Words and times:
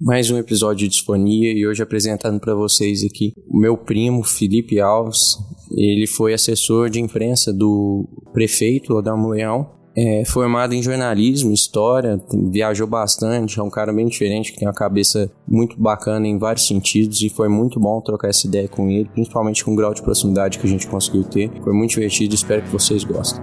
mais 0.00 0.30
um 0.30 0.36
episódio 0.36 0.86
de 0.86 0.88
Disfonia 0.88 1.52
e 1.52 1.66
hoje 1.66 1.82
apresentando 1.82 2.38
para 2.38 2.54
vocês 2.54 3.02
aqui 3.02 3.32
o 3.48 3.58
meu 3.58 3.76
primo 3.78 4.22
Felipe 4.22 4.78
Alves. 4.78 5.38
Ele 5.74 6.06
foi 6.06 6.34
assessor 6.34 6.90
de 6.90 7.00
imprensa 7.00 7.52
do 7.52 8.06
prefeito 8.32 8.96
Adamo 8.98 9.30
Leão. 9.30 9.74
É, 9.98 10.22
formado 10.26 10.74
em 10.74 10.82
jornalismo, 10.82 11.54
história, 11.54 12.20
viajou 12.50 12.86
bastante, 12.86 13.58
é 13.58 13.62
um 13.62 13.70
cara 13.70 13.90
bem 13.94 14.06
diferente, 14.06 14.52
que 14.52 14.58
tem 14.58 14.68
uma 14.68 14.74
cabeça 14.74 15.32
muito 15.48 15.80
bacana 15.80 16.28
em 16.28 16.36
vários 16.36 16.66
sentidos 16.66 17.22
e 17.22 17.30
foi 17.30 17.48
muito 17.48 17.80
bom 17.80 17.98
trocar 18.02 18.28
essa 18.28 18.46
ideia 18.46 18.68
com 18.68 18.90
ele, 18.90 19.08
principalmente 19.08 19.64
com 19.64 19.72
o 19.72 19.76
grau 19.76 19.94
de 19.94 20.02
proximidade 20.02 20.58
que 20.58 20.66
a 20.66 20.70
gente 20.70 20.86
conseguiu 20.86 21.24
ter. 21.24 21.50
Foi 21.64 21.72
muito 21.72 21.92
divertido, 21.92 22.34
espero 22.34 22.60
que 22.60 22.68
vocês 22.68 23.04
gostem. 23.04 23.42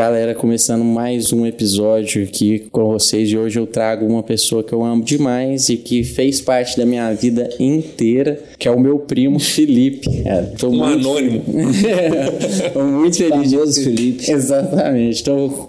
Galera, 0.00 0.34
começando 0.34 0.82
mais 0.82 1.30
um 1.30 1.44
episódio 1.44 2.24
aqui 2.24 2.60
com 2.72 2.86
vocês. 2.86 3.30
E 3.30 3.36
hoje 3.36 3.58
eu 3.58 3.66
trago 3.66 4.06
uma 4.06 4.22
pessoa 4.22 4.64
que 4.64 4.72
eu 4.72 4.82
amo 4.82 5.04
demais 5.04 5.68
e 5.68 5.76
que 5.76 6.02
fez 6.02 6.40
parte 6.40 6.74
da 6.78 6.86
minha 6.86 7.12
vida 7.12 7.50
inteira, 7.60 8.40
que 8.58 8.66
é 8.66 8.70
o 8.70 8.80
meu 8.80 9.00
primo 9.00 9.38
Felipe. 9.38 10.08
É, 10.24 10.40
tô 10.58 10.68
um 10.68 10.78
muito... 10.78 11.06
anônimo. 11.06 11.44
tô 12.72 12.82
muito 12.82 13.18
feliz 13.18 13.52
Famoso 13.52 13.78
de 13.78 13.84
Felipe. 13.84 14.30
Exatamente. 14.30 15.22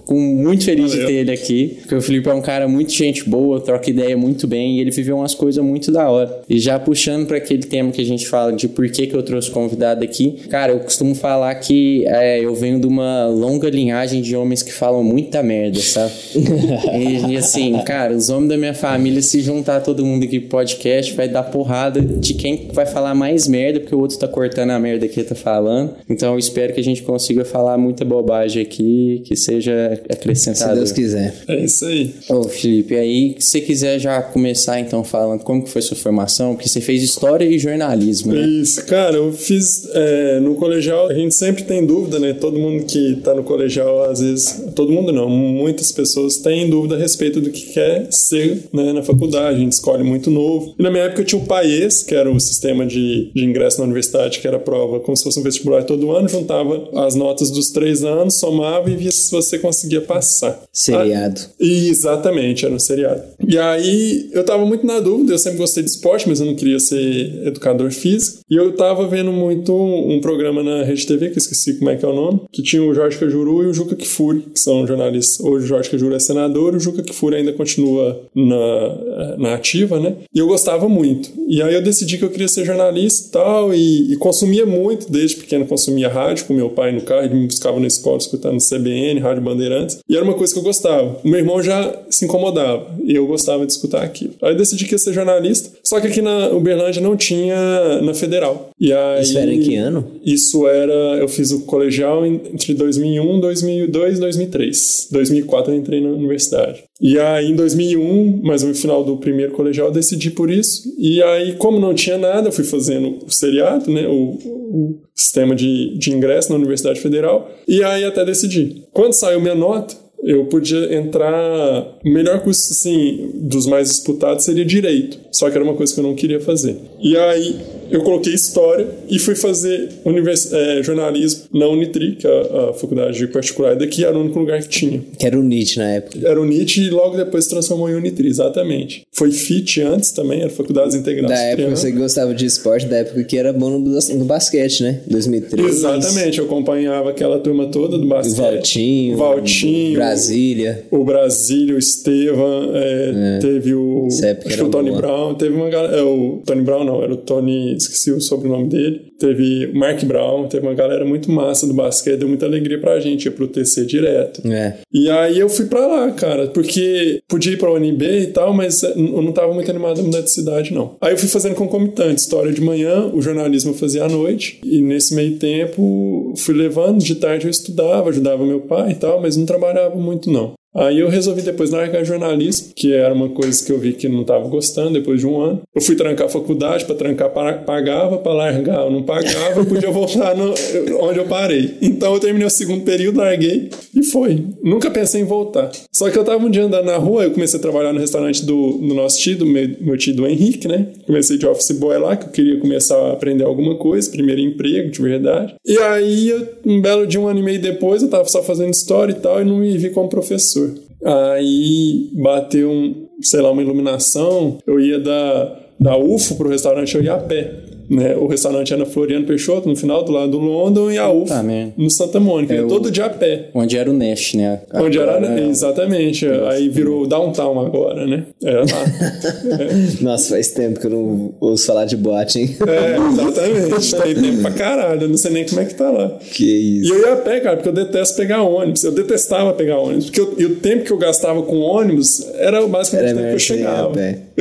Com... 0.05 0.17
muito 0.17 0.63
feliz 0.63 0.91
Valeu. 0.91 1.07
de 1.07 1.11
ter 1.11 1.19
ele 1.19 1.31
aqui, 1.33 1.77
porque 1.81 1.95
o 1.95 2.01
Felipe 2.01 2.29
é 2.29 2.33
um 2.33 2.41
cara 2.41 2.69
muito 2.69 2.93
gente 2.93 3.29
boa, 3.29 3.59
troca 3.59 3.89
ideia 3.89 4.15
muito 4.15 4.47
bem 4.47 4.77
e 4.77 4.79
ele 4.79 4.91
viveu 4.91 5.17
umas 5.17 5.35
coisas 5.35 5.61
muito 5.61 5.91
da 5.91 6.09
hora. 6.09 6.41
E 6.49 6.57
já 6.57 6.79
puxando 6.79 7.27
para 7.27 7.35
aquele 7.35 7.63
tema 7.63 7.91
que 7.91 7.99
a 7.99 8.05
gente 8.05 8.25
fala 8.25 8.53
de 8.53 8.69
por 8.69 8.89
que, 8.89 9.07
que 9.07 9.13
eu 9.13 9.23
trouxe 9.23 9.51
convidado 9.51 10.05
aqui, 10.05 10.37
cara, 10.49 10.71
eu 10.71 10.79
costumo 10.79 11.13
falar 11.15 11.53
que 11.55 12.05
é, 12.07 12.39
eu 12.39 12.55
venho 12.55 12.79
de 12.79 12.87
uma 12.87 13.27
longa 13.27 13.69
linhagem 13.69 14.20
de 14.21 14.35
homens 14.35 14.63
que 14.63 14.71
falam 14.71 15.03
muita 15.03 15.41
merda, 15.43 15.79
sabe? 15.79 16.13
e, 16.35 17.31
e, 17.31 17.37
assim, 17.37 17.77
cara, 17.85 18.13
os 18.13 18.29
homens 18.29 18.49
da 18.49 18.57
minha 18.57 18.73
família, 18.73 19.21
se 19.21 19.41
juntar 19.41 19.81
todo 19.81 20.05
mundo 20.05 20.23
aqui 20.23 20.39
pro 20.39 20.49
podcast, 20.49 21.13
vai 21.13 21.27
dar 21.27 21.43
porrada 21.43 22.01
de 22.01 22.33
quem 22.33 22.69
vai 22.73 22.85
falar 22.85 23.15
mais 23.15 23.47
merda, 23.47 23.79
porque 23.79 23.95
o 23.95 23.99
outro 23.99 24.17
tá 24.17 24.27
cortando 24.27 24.71
a 24.71 24.79
merda 24.79 25.07
que 25.07 25.23
tá 25.23 25.35
falando. 25.35 25.95
Então 26.09 26.33
eu 26.33 26.39
espero 26.39 26.73
que 26.73 26.79
a 26.79 26.83
gente 26.83 27.01
consiga 27.03 27.45
falar 27.45 27.77
muita 27.77 28.05
bobagem 28.05 28.61
aqui, 28.61 29.21
que 29.25 29.35
seja 29.35 29.99
acrescentado. 30.09 30.71
Se 30.71 30.77
Deus 30.77 30.91
quiser. 30.91 31.33
É 31.47 31.63
isso 31.63 31.85
aí. 31.85 32.13
Ô, 32.29 32.43
Felipe, 32.43 32.95
aí, 32.95 33.35
se 33.39 33.51
você 33.51 33.61
quiser 33.61 33.99
já 33.99 34.21
começar 34.21 34.79
então 34.79 35.03
falando 35.03 35.43
como 35.43 35.63
que 35.63 35.69
foi 35.69 35.81
sua 35.81 35.97
formação, 35.97 36.55
porque 36.55 36.69
você 36.69 36.81
fez 36.81 37.03
história 37.03 37.45
e 37.45 37.57
jornalismo, 37.57 38.33
né? 38.33 38.41
Isso, 38.41 38.85
cara, 38.85 39.15
eu 39.15 39.31
fiz 39.33 39.87
é, 39.93 40.39
no 40.39 40.55
colegial, 40.55 41.07
a 41.07 41.13
gente 41.13 41.33
sempre 41.35 41.63
tem 41.63 41.85
dúvida, 41.85 42.19
né? 42.19 42.33
Todo 42.33 42.57
mundo 42.57 42.85
que 42.85 43.15
tá 43.23 43.33
no 43.33 43.43
colegial 43.43 44.09
às 44.11 44.19
vezes, 44.19 44.63
todo 44.75 44.91
mundo 44.91 45.11
não, 45.11 45.29
muitas 45.29 45.91
pessoas 45.91 46.37
têm 46.37 46.69
dúvida 46.69 46.95
a 46.95 46.97
respeito 46.97 47.39
do 47.39 47.49
que 47.49 47.73
quer 47.73 48.07
ser 48.11 48.63
né, 48.73 48.93
na 48.93 49.01
faculdade, 49.01 49.55
a 49.55 49.59
gente 49.59 49.73
escolhe 49.73 50.03
muito 50.03 50.29
novo. 50.29 50.75
E 50.77 50.83
na 50.83 50.91
minha 50.91 51.03
época 51.03 51.21
eu 51.21 51.25
tinha 51.25 51.41
o 51.41 51.45
PAES, 51.45 52.03
que 52.03 52.15
era 52.15 52.31
o 52.31 52.39
sistema 52.39 52.85
de, 52.85 53.31
de 53.33 53.45
ingresso 53.45 53.79
na 53.79 53.85
universidade, 53.85 54.39
que 54.39 54.47
era 54.47 54.59
prova 54.59 54.99
como 54.99 55.15
se 55.15 55.23
fosse 55.23 55.39
um 55.39 55.43
vestibular 55.43 55.83
todo 55.83 56.11
ano, 56.11 56.27
juntava 56.27 56.89
as 57.05 57.15
notas 57.15 57.49
dos 57.49 57.71
três 57.71 58.03
anos, 58.03 58.37
somava 58.37 58.89
e 58.89 58.95
via 58.95 59.11
se 59.11 59.31
você 59.31 59.57
conseguia 59.57 60.01
passar. 60.01 60.61
Seriado. 60.71 61.41
Ah, 61.41 61.53
exatamente, 61.59 62.65
era 62.65 62.73
um 62.73 62.79
seriado. 62.79 63.23
E 63.47 63.57
aí 63.57 64.29
eu 64.33 64.43
tava 64.43 64.65
muito 64.65 64.85
na 64.85 64.99
dúvida, 64.99 65.33
eu 65.33 65.39
sempre 65.39 65.59
gostei 65.59 65.83
de 65.83 65.89
esporte, 65.89 66.27
mas 66.27 66.39
eu 66.39 66.45
não 66.45 66.55
queria 66.55 66.79
ser 66.79 67.47
educador 67.47 67.91
físico. 67.91 68.39
E 68.49 68.55
eu 68.55 68.75
tava 68.75 69.07
vendo 69.07 69.31
muito 69.31 69.73
um 69.73 70.19
programa 70.19 70.63
na 70.63 70.83
Rede 70.83 71.05
TV, 71.05 71.29
que 71.29 71.35
eu 71.35 71.41
esqueci 71.41 71.75
como 71.75 71.89
é 71.89 71.95
que 71.95 72.05
é 72.05 72.07
o 72.07 72.13
nome, 72.13 72.41
que 72.51 72.61
tinha 72.61 72.83
o 72.83 72.93
Jorge 72.93 73.17
Cajuru 73.17 73.63
e 73.63 73.67
o 73.67 73.73
Juca 73.73 73.95
Kfouri, 74.01 74.41
que 74.53 74.59
são 74.59 74.85
jornalistas. 74.85 75.39
Hoje 75.39 75.65
o 75.65 75.67
Jorge 75.67 75.89
Cajuru 75.89 76.15
é 76.15 76.19
senador, 76.19 76.75
o 76.75 76.79
Juca 76.79 77.03
Kfouri 77.03 77.37
ainda 77.37 77.53
continua 77.53 78.21
na, 78.35 79.37
na 79.37 79.53
ativa, 79.53 79.99
né? 79.99 80.15
E 80.33 80.39
eu 80.39 80.47
gostava 80.47 80.87
muito. 80.89 81.29
E 81.47 81.61
aí 81.61 81.73
eu 81.73 81.81
decidi 81.81 82.17
que 82.17 82.25
eu 82.25 82.29
queria 82.29 82.47
ser 82.47 82.65
jornalista 82.65 83.27
e 83.27 83.31
tal, 83.31 83.73
e, 83.73 84.15
consumia 84.17 84.65
muito, 84.65 85.11
desde 85.11 85.37
pequeno 85.37 85.65
consumia 85.65 86.07
rádio 86.07 86.45
com 86.45 86.53
meu 86.53 86.69
pai 86.69 86.91
no 86.91 87.01
carro, 87.01 87.25
ele 87.25 87.35
me 87.35 87.47
buscava 87.47 87.79
na 87.79 87.87
escola 87.87 88.17
escutando 88.17 88.57
CBN, 88.59 89.19
Rádio 89.19 89.41
Bandeirantes, 89.41 89.99
e 90.07 90.15
era 90.15 90.23
uma 90.23 90.33
coisa 90.33 90.53
que 90.53 90.59
eu 90.59 90.63
gostava. 90.63 91.19
Meu 91.23 91.39
irmão 91.39 91.61
já 91.61 91.93
se 92.09 92.25
incomodava, 92.25 92.87
e 93.03 93.15
eu 93.15 93.25
gostava 93.27 93.65
de 93.65 93.71
escutar 93.71 94.03
aquilo. 94.03 94.33
Aí 94.41 94.51
eu 94.51 94.57
decidi 94.57 94.85
que 94.85 94.93
ia 94.93 94.97
ser 94.97 95.13
jornalista, 95.13 95.71
só 95.83 95.99
que 95.99 96.07
aqui 96.07 96.21
na 96.21 96.49
Uberlândia 96.49 97.01
não 97.01 97.17
tinha 97.17 98.01
na 98.01 98.13
Federal. 98.13 98.70
E 98.81 98.91
aí, 98.91 99.21
isso 99.21 99.37
era 99.37 99.53
em 99.53 99.59
que 99.59 99.75
ano? 99.75 100.19
Isso 100.25 100.67
era, 100.67 100.91
eu 101.19 101.27
fiz 101.27 101.51
o 101.51 101.61
colegial 101.65 102.25
entre 102.25 102.73
2001 102.73 103.37
e 103.37 103.41
2002 103.41 104.19
2003. 104.19 105.07
2004 105.11 105.71
eu 105.71 105.77
entrei 105.77 106.01
na 106.01 106.09
universidade. 106.09 106.83
E 106.99 107.19
aí 107.19 107.51
em 107.51 107.55
2001, 107.55 108.41
mais 108.41 108.63
no 108.63 108.73
final 108.73 109.03
do 109.03 109.17
primeiro 109.17 109.51
colegial, 109.51 109.89
eu 109.89 109.93
decidi 109.93 110.31
por 110.31 110.49
isso. 110.49 110.81
E 110.97 111.21
aí, 111.21 111.53
como 111.57 111.79
não 111.79 111.93
tinha 111.93 112.17
nada, 112.17 112.47
eu 112.47 112.51
fui 112.51 112.63
fazendo 112.63 113.19
o 113.23 113.29
seriado, 113.29 113.91
né, 113.91 114.07
o, 114.07 114.39
o 114.39 114.99
sistema 115.13 115.55
de, 115.55 115.95
de 115.99 116.11
ingresso 116.11 116.49
na 116.49 116.57
Universidade 116.57 116.99
Federal. 116.99 117.51
E 117.67 117.83
aí 117.83 118.03
até 118.03 118.25
decidi. 118.25 118.87
Quando 118.91 119.13
saiu 119.13 119.39
minha 119.39 119.53
nota, 119.53 119.95
eu 120.23 120.45
podia 120.45 120.95
entrar. 120.95 121.99
O 122.03 122.09
melhor 122.09 122.39
curso, 122.41 122.71
assim, 122.71 123.29
dos 123.35 123.67
mais 123.67 123.89
disputados 123.89 124.43
seria 124.43 124.65
direito. 124.65 125.19
Só 125.31 125.51
que 125.51 125.55
era 125.55 125.63
uma 125.63 125.75
coisa 125.75 125.93
que 125.93 125.99
eu 125.99 126.03
não 126.03 126.15
queria 126.15 126.39
fazer. 126.39 126.77
E 126.99 127.15
aí 127.15 127.55
eu 127.91 128.01
coloquei 128.01 128.33
história 128.33 128.87
e 129.09 129.19
fui 129.19 129.35
fazer 129.35 129.89
univers... 130.05 130.51
É, 130.51 130.81
jornalismo 130.83 131.43
na 131.53 131.67
Unitri, 131.67 132.15
que 132.15 132.27
é 132.27 132.29
a, 132.29 132.69
a 132.69 132.73
faculdade 132.73 133.25
particular 133.27 133.75
daqui, 133.75 134.03
era 134.03 134.17
o 134.17 134.21
único 134.21 134.39
lugar 134.39 134.61
que 134.61 134.69
tinha. 134.69 135.01
Que 135.17 135.25
era 135.25 135.37
o 135.37 135.43
NIT 135.43 135.77
na 135.77 135.89
época. 135.89 136.19
Era 136.27 136.39
o 136.39 136.45
NIT 136.45 136.81
e 136.81 136.89
logo 136.89 137.17
depois 137.17 137.45
se 137.45 137.49
transformou 137.49 137.89
em 137.89 137.95
Unitri, 137.95 138.27
exatamente. 138.27 139.03
Foi 139.11 139.31
FIT 139.31 139.81
antes 139.81 140.11
também, 140.11 140.41
era 140.41 140.49
Faculdades 140.49 140.95
Integradas. 140.95 141.37
Da 141.37 141.43
época 141.43 141.75
você 141.75 141.91
gostava 141.91 142.33
de 142.33 142.45
esporte, 142.45 142.85
da 142.85 142.97
época 142.97 143.23
que 143.23 143.37
era 143.37 143.53
bom 143.53 143.69
no, 143.69 143.79
no 143.79 144.25
basquete, 144.25 144.83
né? 144.83 145.01
2003. 145.07 145.67
Exatamente, 145.67 146.39
eu 146.39 146.45
acompanhava 146.45 147.09
aquela 147.09 147.39
turma 147.39 147.67
toda 147.67 147.97
do 147.97 148.07
basquete. 148.07 148.33
O 148.33 148.41
Valtinho. 148.41 149.17
Valtinho. 149.17 149.93
Brasília. 149.93 150.85
O 150.91 151.03
Brasília, 151.03 151.75
o 151.75 151.77
Estevam, 151.77 152.71
é, 152.73 153.37
é. 153.37 153.39
teve 153.39 153.73
o. 153.73 154.07
Acho 154.07 154.57
que 154.57 154.63
o 154.63 154.69
Tony 154.69 154.89
boa. 154.89 155.01
Brown, 155.01 155.35
teve 155.35 155.55
uma 155.55 155.69
galera. 155.69 155.97
É, 155.97 156.01
o 156.01 156.41
Tony 156.45 156.61
Brown 156.61 156.83
não, 156.83 157.03
era 157.03 157.13
o 157.13 157.17
Tony 157.17 157.75
esqueci 157.81 158.11
o 158.11 158.21
sobrenome 158.21 158.67
dele. 158.67 159.11
Teve 159.19 159.67
o 159.67 159.77
Mark 159.77 160.03
Brown, 160.03 160.47
teve 160.47 160.65
uma 160.65 160.73
galera 160.73 161.05
muito 161.05 161.31
massa 161.31 161.67
do 161.67 161.73
basquete, 161.73 162.19
deu 162.19 162.27
muita 162.27 162.45
alegria 162.45 162.79
pra 162.79 162.99
gente, 162.99 163.25
ia 163.25 163.31
pro 163.31 163.47
TC 163.47 163.85
direto. 163.85 164.41
É. 164.47 164.77
E 164.91 165.09
aí 165.09 165.39
eu 165.39 165.49
fui 165.49 165.65
pra 165.65 165.85
lá, 165.85 166.11
cara, 166.11 166.47
porque 166.47 167.21
podia 167.27 167.53
ir 167.53 167.57
pra 167.57 167.71
UNB 167.71 168.03
e 168.03 168.27
tal, 168.27 168.53
mas 168.53 168.83
eu 168.83 169.21
não 169.21 169.31
tava 169.31 169.53
muito 169.53 169.69
animado 169.69 169.99
a 169.99 170.03
mudar 170.03 170.21
de 170.21 170.31
cidade, 170.31 170.73
não. 170.73 170.95
Aí 171.01 171.13
eu 171.13 171.17
fui 171.17 171.27
fazendo 171.27 171.55
concomitante, 171.55 172.21
história 172.21 172.51
de 172.51 172.61
manhã, 172.61 173.09
o 173.13 173.21
jornalismo 173.21 173.71
eu 173.71 173.75
fazia 173.75 174.05
à 174.05 174.09
noite, 174.09 174.59
e 174.63 174.81
nesse 174.81 175.13
meio 175.13 175.37
tempo 175.37 176.33
fui 176.37 176.55
levando, 176.55 176.99
de 176.99 177.15
tarde 177.15 177.45
eu 177.45 177.51
estudava, 177.51 178.09
ajudava 178.09 178.45
meu 178.45 178.61
pai 178.61 178.91
e 178.91 178.95
tal, 178.95 179.21
mas 179.21 179.37
não 179.37 179.45
trabalhava 179.45 179.95
muito, 179.95 180.31
não. 180.31 180.53
Aí 180.73 180.99
eu 180.99 181.09
resolvi 181.09 181.41
depois 181.41 181.69
largar 181.69 182.05
jornalismo, 182.05 182.73
que 182.73 182.93
era 182.93 183.13
uma 183.13 183.29
coisa 183.29 183.63
que 183.63 183.71
eu 183.71 183.77
vi 183.77 183.93
que 183.93 184.07
não 184.07 184.21
estava 184.21 184.47
gostando 184.47 184.93
depois 184.93 185.19
de 185.19 185.27
um 185.27 185.39
ano. 185.39 185.61
Eu 185.75 185.81
fui 185.81 185.95
trancar 185.95 186.27
a 186.27 186.29
faculdade, 186.29 186.85
para 186.85 186.95
trancar 186.95 187.29
pagava, 187.29 188.17
para 188.17 188.33
largar 188.33 188.85
eu 188.85 188.91
não 188.91 189.03
pagava, 189.03 189.59
eu 189.59 189.65
podia 189.65 189.91
voltar 189.91 190.35
no, 190.35 190.53
onde 191.01 191.19
eu 191.19 191.25
parei. 191.25 191.77
Então 191.81 192.13
eu 192.13 192.19
terminei 192.19 192.47
o 192.47 192.49
segundo 192.49 192.83
período, 192.83 193.17
larguei 193.17 193.69
e 193.93 194.03
foi. 194.03 194.45
Nunca 194.63 194.89
pensei 194.89 195.21
em 195.21 195.25
voltar. 195.25 195.71
Só 195.91 196.09
que 196.09 196.17
eu 196.17 196.21
estava 196.21 196.43
um 196.43 196.49
dia 196.49 196.63
andando 196.63 196.85
na 196.85 196.97
rua, 196.97 197.23
eu 197.23 197.31
comecei 197.31 197.59
a 197.59 197.61
trabalhar 197.61 197.91
no 197.91 197.99
restaurante 197.99 198.45
do, 198.45 198.77
do 198.77 198.93
nosso 198.93 199.19
tio, 199.19 199.37
do 199.37 199.45
meu, 199.45 199.69
meu 199.81 199.97
tio 199.97 200.15
do 200.15 200.25
Henrique, 200.25 200.67
né? 200.67 200.87
Comecei 201.05 201.37
de 201.37 201.45
office 201.45 201.71
boy 201.71 201.97
lá, 201.97 202.15
que 202.15 202.25
eu 202.25 202.31
queria 202.31 202.59
começar 202.59 202.95
a 202.95 203.13
aprender 203.13 203.43
alguma 203.43 203.75
coisa, 203.75 204.09
primeiro 204.09 204.41
emprego, 204.41 204.89
de 204.89 205.01
verdade. 205.01 205.55
E 205.65 205.77
aí, 205.77 206.47
um 206.65 206.81
belo 206.81 207.05
dia, 207.05 207.19
um 207.19 207.27
ano 207.27 207.39
e 207.39 207.43
meio 207.43 207.61
depois, 207.61 208.01
eu 208.01 208.07
estava 208.07 208.27
só 208.27 208.41
fazendo 208.41 208.71
história 208.71 209.11
e 209.11 209.15
tal, 209.15 209.41
e 209.41 209.45
não 209.45 209.57
me 209.57 209.77
vi 209.77 209.89
como 209.89 210.07
professor. 210.09 210.60
Aí 211.03 212.09
bateu, 212.13 212.69
um, 212.69 213.07
sei 213.21 213.41
lá, 213.41 213.51
uma 213.51 213.61
iluminação. 213.61 214.57
Eu 214.65 214.79
ia 214.79 214.99
da, 214.99 215.59
da 215.79 215.97
UFO 215.97 216.35
pro 216.35 216.49
restaurante, 216.49 216.95
eu 216.95 217.03
ia 217.03 217.13
a 217.13 217.19
pé. 217.19 217.70
Né? 217.91 218.15
O 218.15 218.25
restaurante 218.27 218.73
era 218.73 218.85
Floriano 218.85 219.25
Peixoto, 219.25 219.67
no 219.69 219.75
final 219.75 220.03
do 220.03 220.11
lado 220.11 220.31
do 220.31 220.39
London, 220.39 220.89
e 220.91 220.97
a 220.97 221.11
UF 221.11 221.31
Ah, 221.31 221.43
merda. 221.43 221.73
no 221.77 221.89
Santa 221.89 222.19
Mônica. 222.19 222.53
É, 222.53 222.61
o- 222.63 222.67
todo 222.67 222.89
dia 222.89 223.05
a 223.05 223.09
pé. 223.09 223.49
Onde 223.53 223.77
era 223.77 223.89
o 223.89 223.93
Nash, 223.93 224.33
né? 224.33 224.61
Onde 224.73 224.97
era, 224.97 225.17
Agora, 225.17 225.41
exatamente. 225.41 226.25
Aí 226.49 226.69
virou 226.69 227.05
downtown 227.05 227.59
agora, 227.59 228.07
né? 228.07 228.25
Era 228.43 228.61
lá. 228.61 228.65
Nossa, 230.01 230.29
faz 230.29 230.49
tempo 230.49 230.79
que 230.79 230.87
eu 230.87 230.91
não 230.91 231.33
ouço 231.39 231.65
falar 231.65 231.85
de 231.85 231.97
boate, 231.97 232.39
hein? 232.39 232.55
é, 232.67 232.95
exatamente. 232.95 233.95
Tem 234.03 234.15
tempo 234.15 234.41
pra 234.41 234.51
caralho. 234.51 235.01
Eu 235.03 235.09
não 235.09 235.17
sei 235.17 235.31
nem 235.31 235.45
como 235.45 235.61
é 235.61 235.65
que 235.65 235.75
tá 235.75 235.89
lá. 235.89 236.17
Que 236.33 236.43
E 236.45 236.81
isso. 236.81 236.93
eu 236.93 236.99
ia 237.01 237.13
a 237.13 237.17
pé, 237.17 237.39
cara, 237.39 237.57
porque 237.57 237.69
eu 237.69 237.73
detesto 237.73 238.15
pegar 238.17 238.41
ônibus. 238.43 238.83
Eu 238.83 238.91
detestava 238.91 239.53
pegar 239.53 239.77
ônibus. 239.79 240.05
Porque 240.05 240.21
eu- 240.21 240.35
e 240.37 240.45
o 240.45 240.55
tempo 240.55 240.83
que 240.85 240.91
eu 240.91 240.97
gastava 240.97 241.41
com 241.43 241.57
ônibus 241.59 242.25
era 242.35 242.65
basicamente 242.67 243.09
Era 243.09 243.15
o 243.17 243.21
tempo 243.21 243.27
que 243.27 243.33
eu 243.33 243.35
a 243.35 243.39
chegava. 243.39 243.91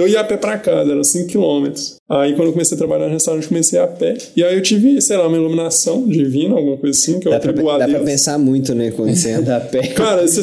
Eu 0.00 0.08
ia 0.08 0.20
a 0.20 0.24
pé 0.24 0.36
pra 0.36 0.56
casa, 0.58 0.90
era 0.92 1.04
5 1.04 1.26
quilômetros. 1.28 1.96
Aí 2.08 2.32
quando 2.34 2.48
eu 2.48 2.52
comecei 2.52 2.74
a 2.74 2.78
trabalhar 2.78 3.06
no 3.06 3.12
restaurante, 3.12 3.44
eu 3.44 3.48
comecei 3.50 3.78
a 3.78 3.86
pé. 3.86 4.16
E 4.36 4.42
aí 4.42 4.54
eu 4.56 4.62
tive, 4.62 5.00
sei 5.00 5.16
lá, 5.16 5.28
uma 5.28 5.36
iluminação 5.36 6.08
divina, 6.08 6.56
alguma 6.56 6.76
coisa 6.76 6.98
assim, 6.98 7.20
que 7.20 7.28
eu 7.28 7.32
Dá 7.32 7.38
pra, 7.38 7.50
atribuo 7.50 7.70
a 7.70 7.78
dá 7.78 7.86
pra 7.88 8.00
pensar 8.00 8.38
muito, 8.38 8.74
né? 8.74 8.90
Quando 8.90 9.14
você 9.14 9.30
anda 9.32 9.56
a 9.56 9.60
pé. 9.60 9.88
Cara, 9.88 10.26
você- 10.26 10.40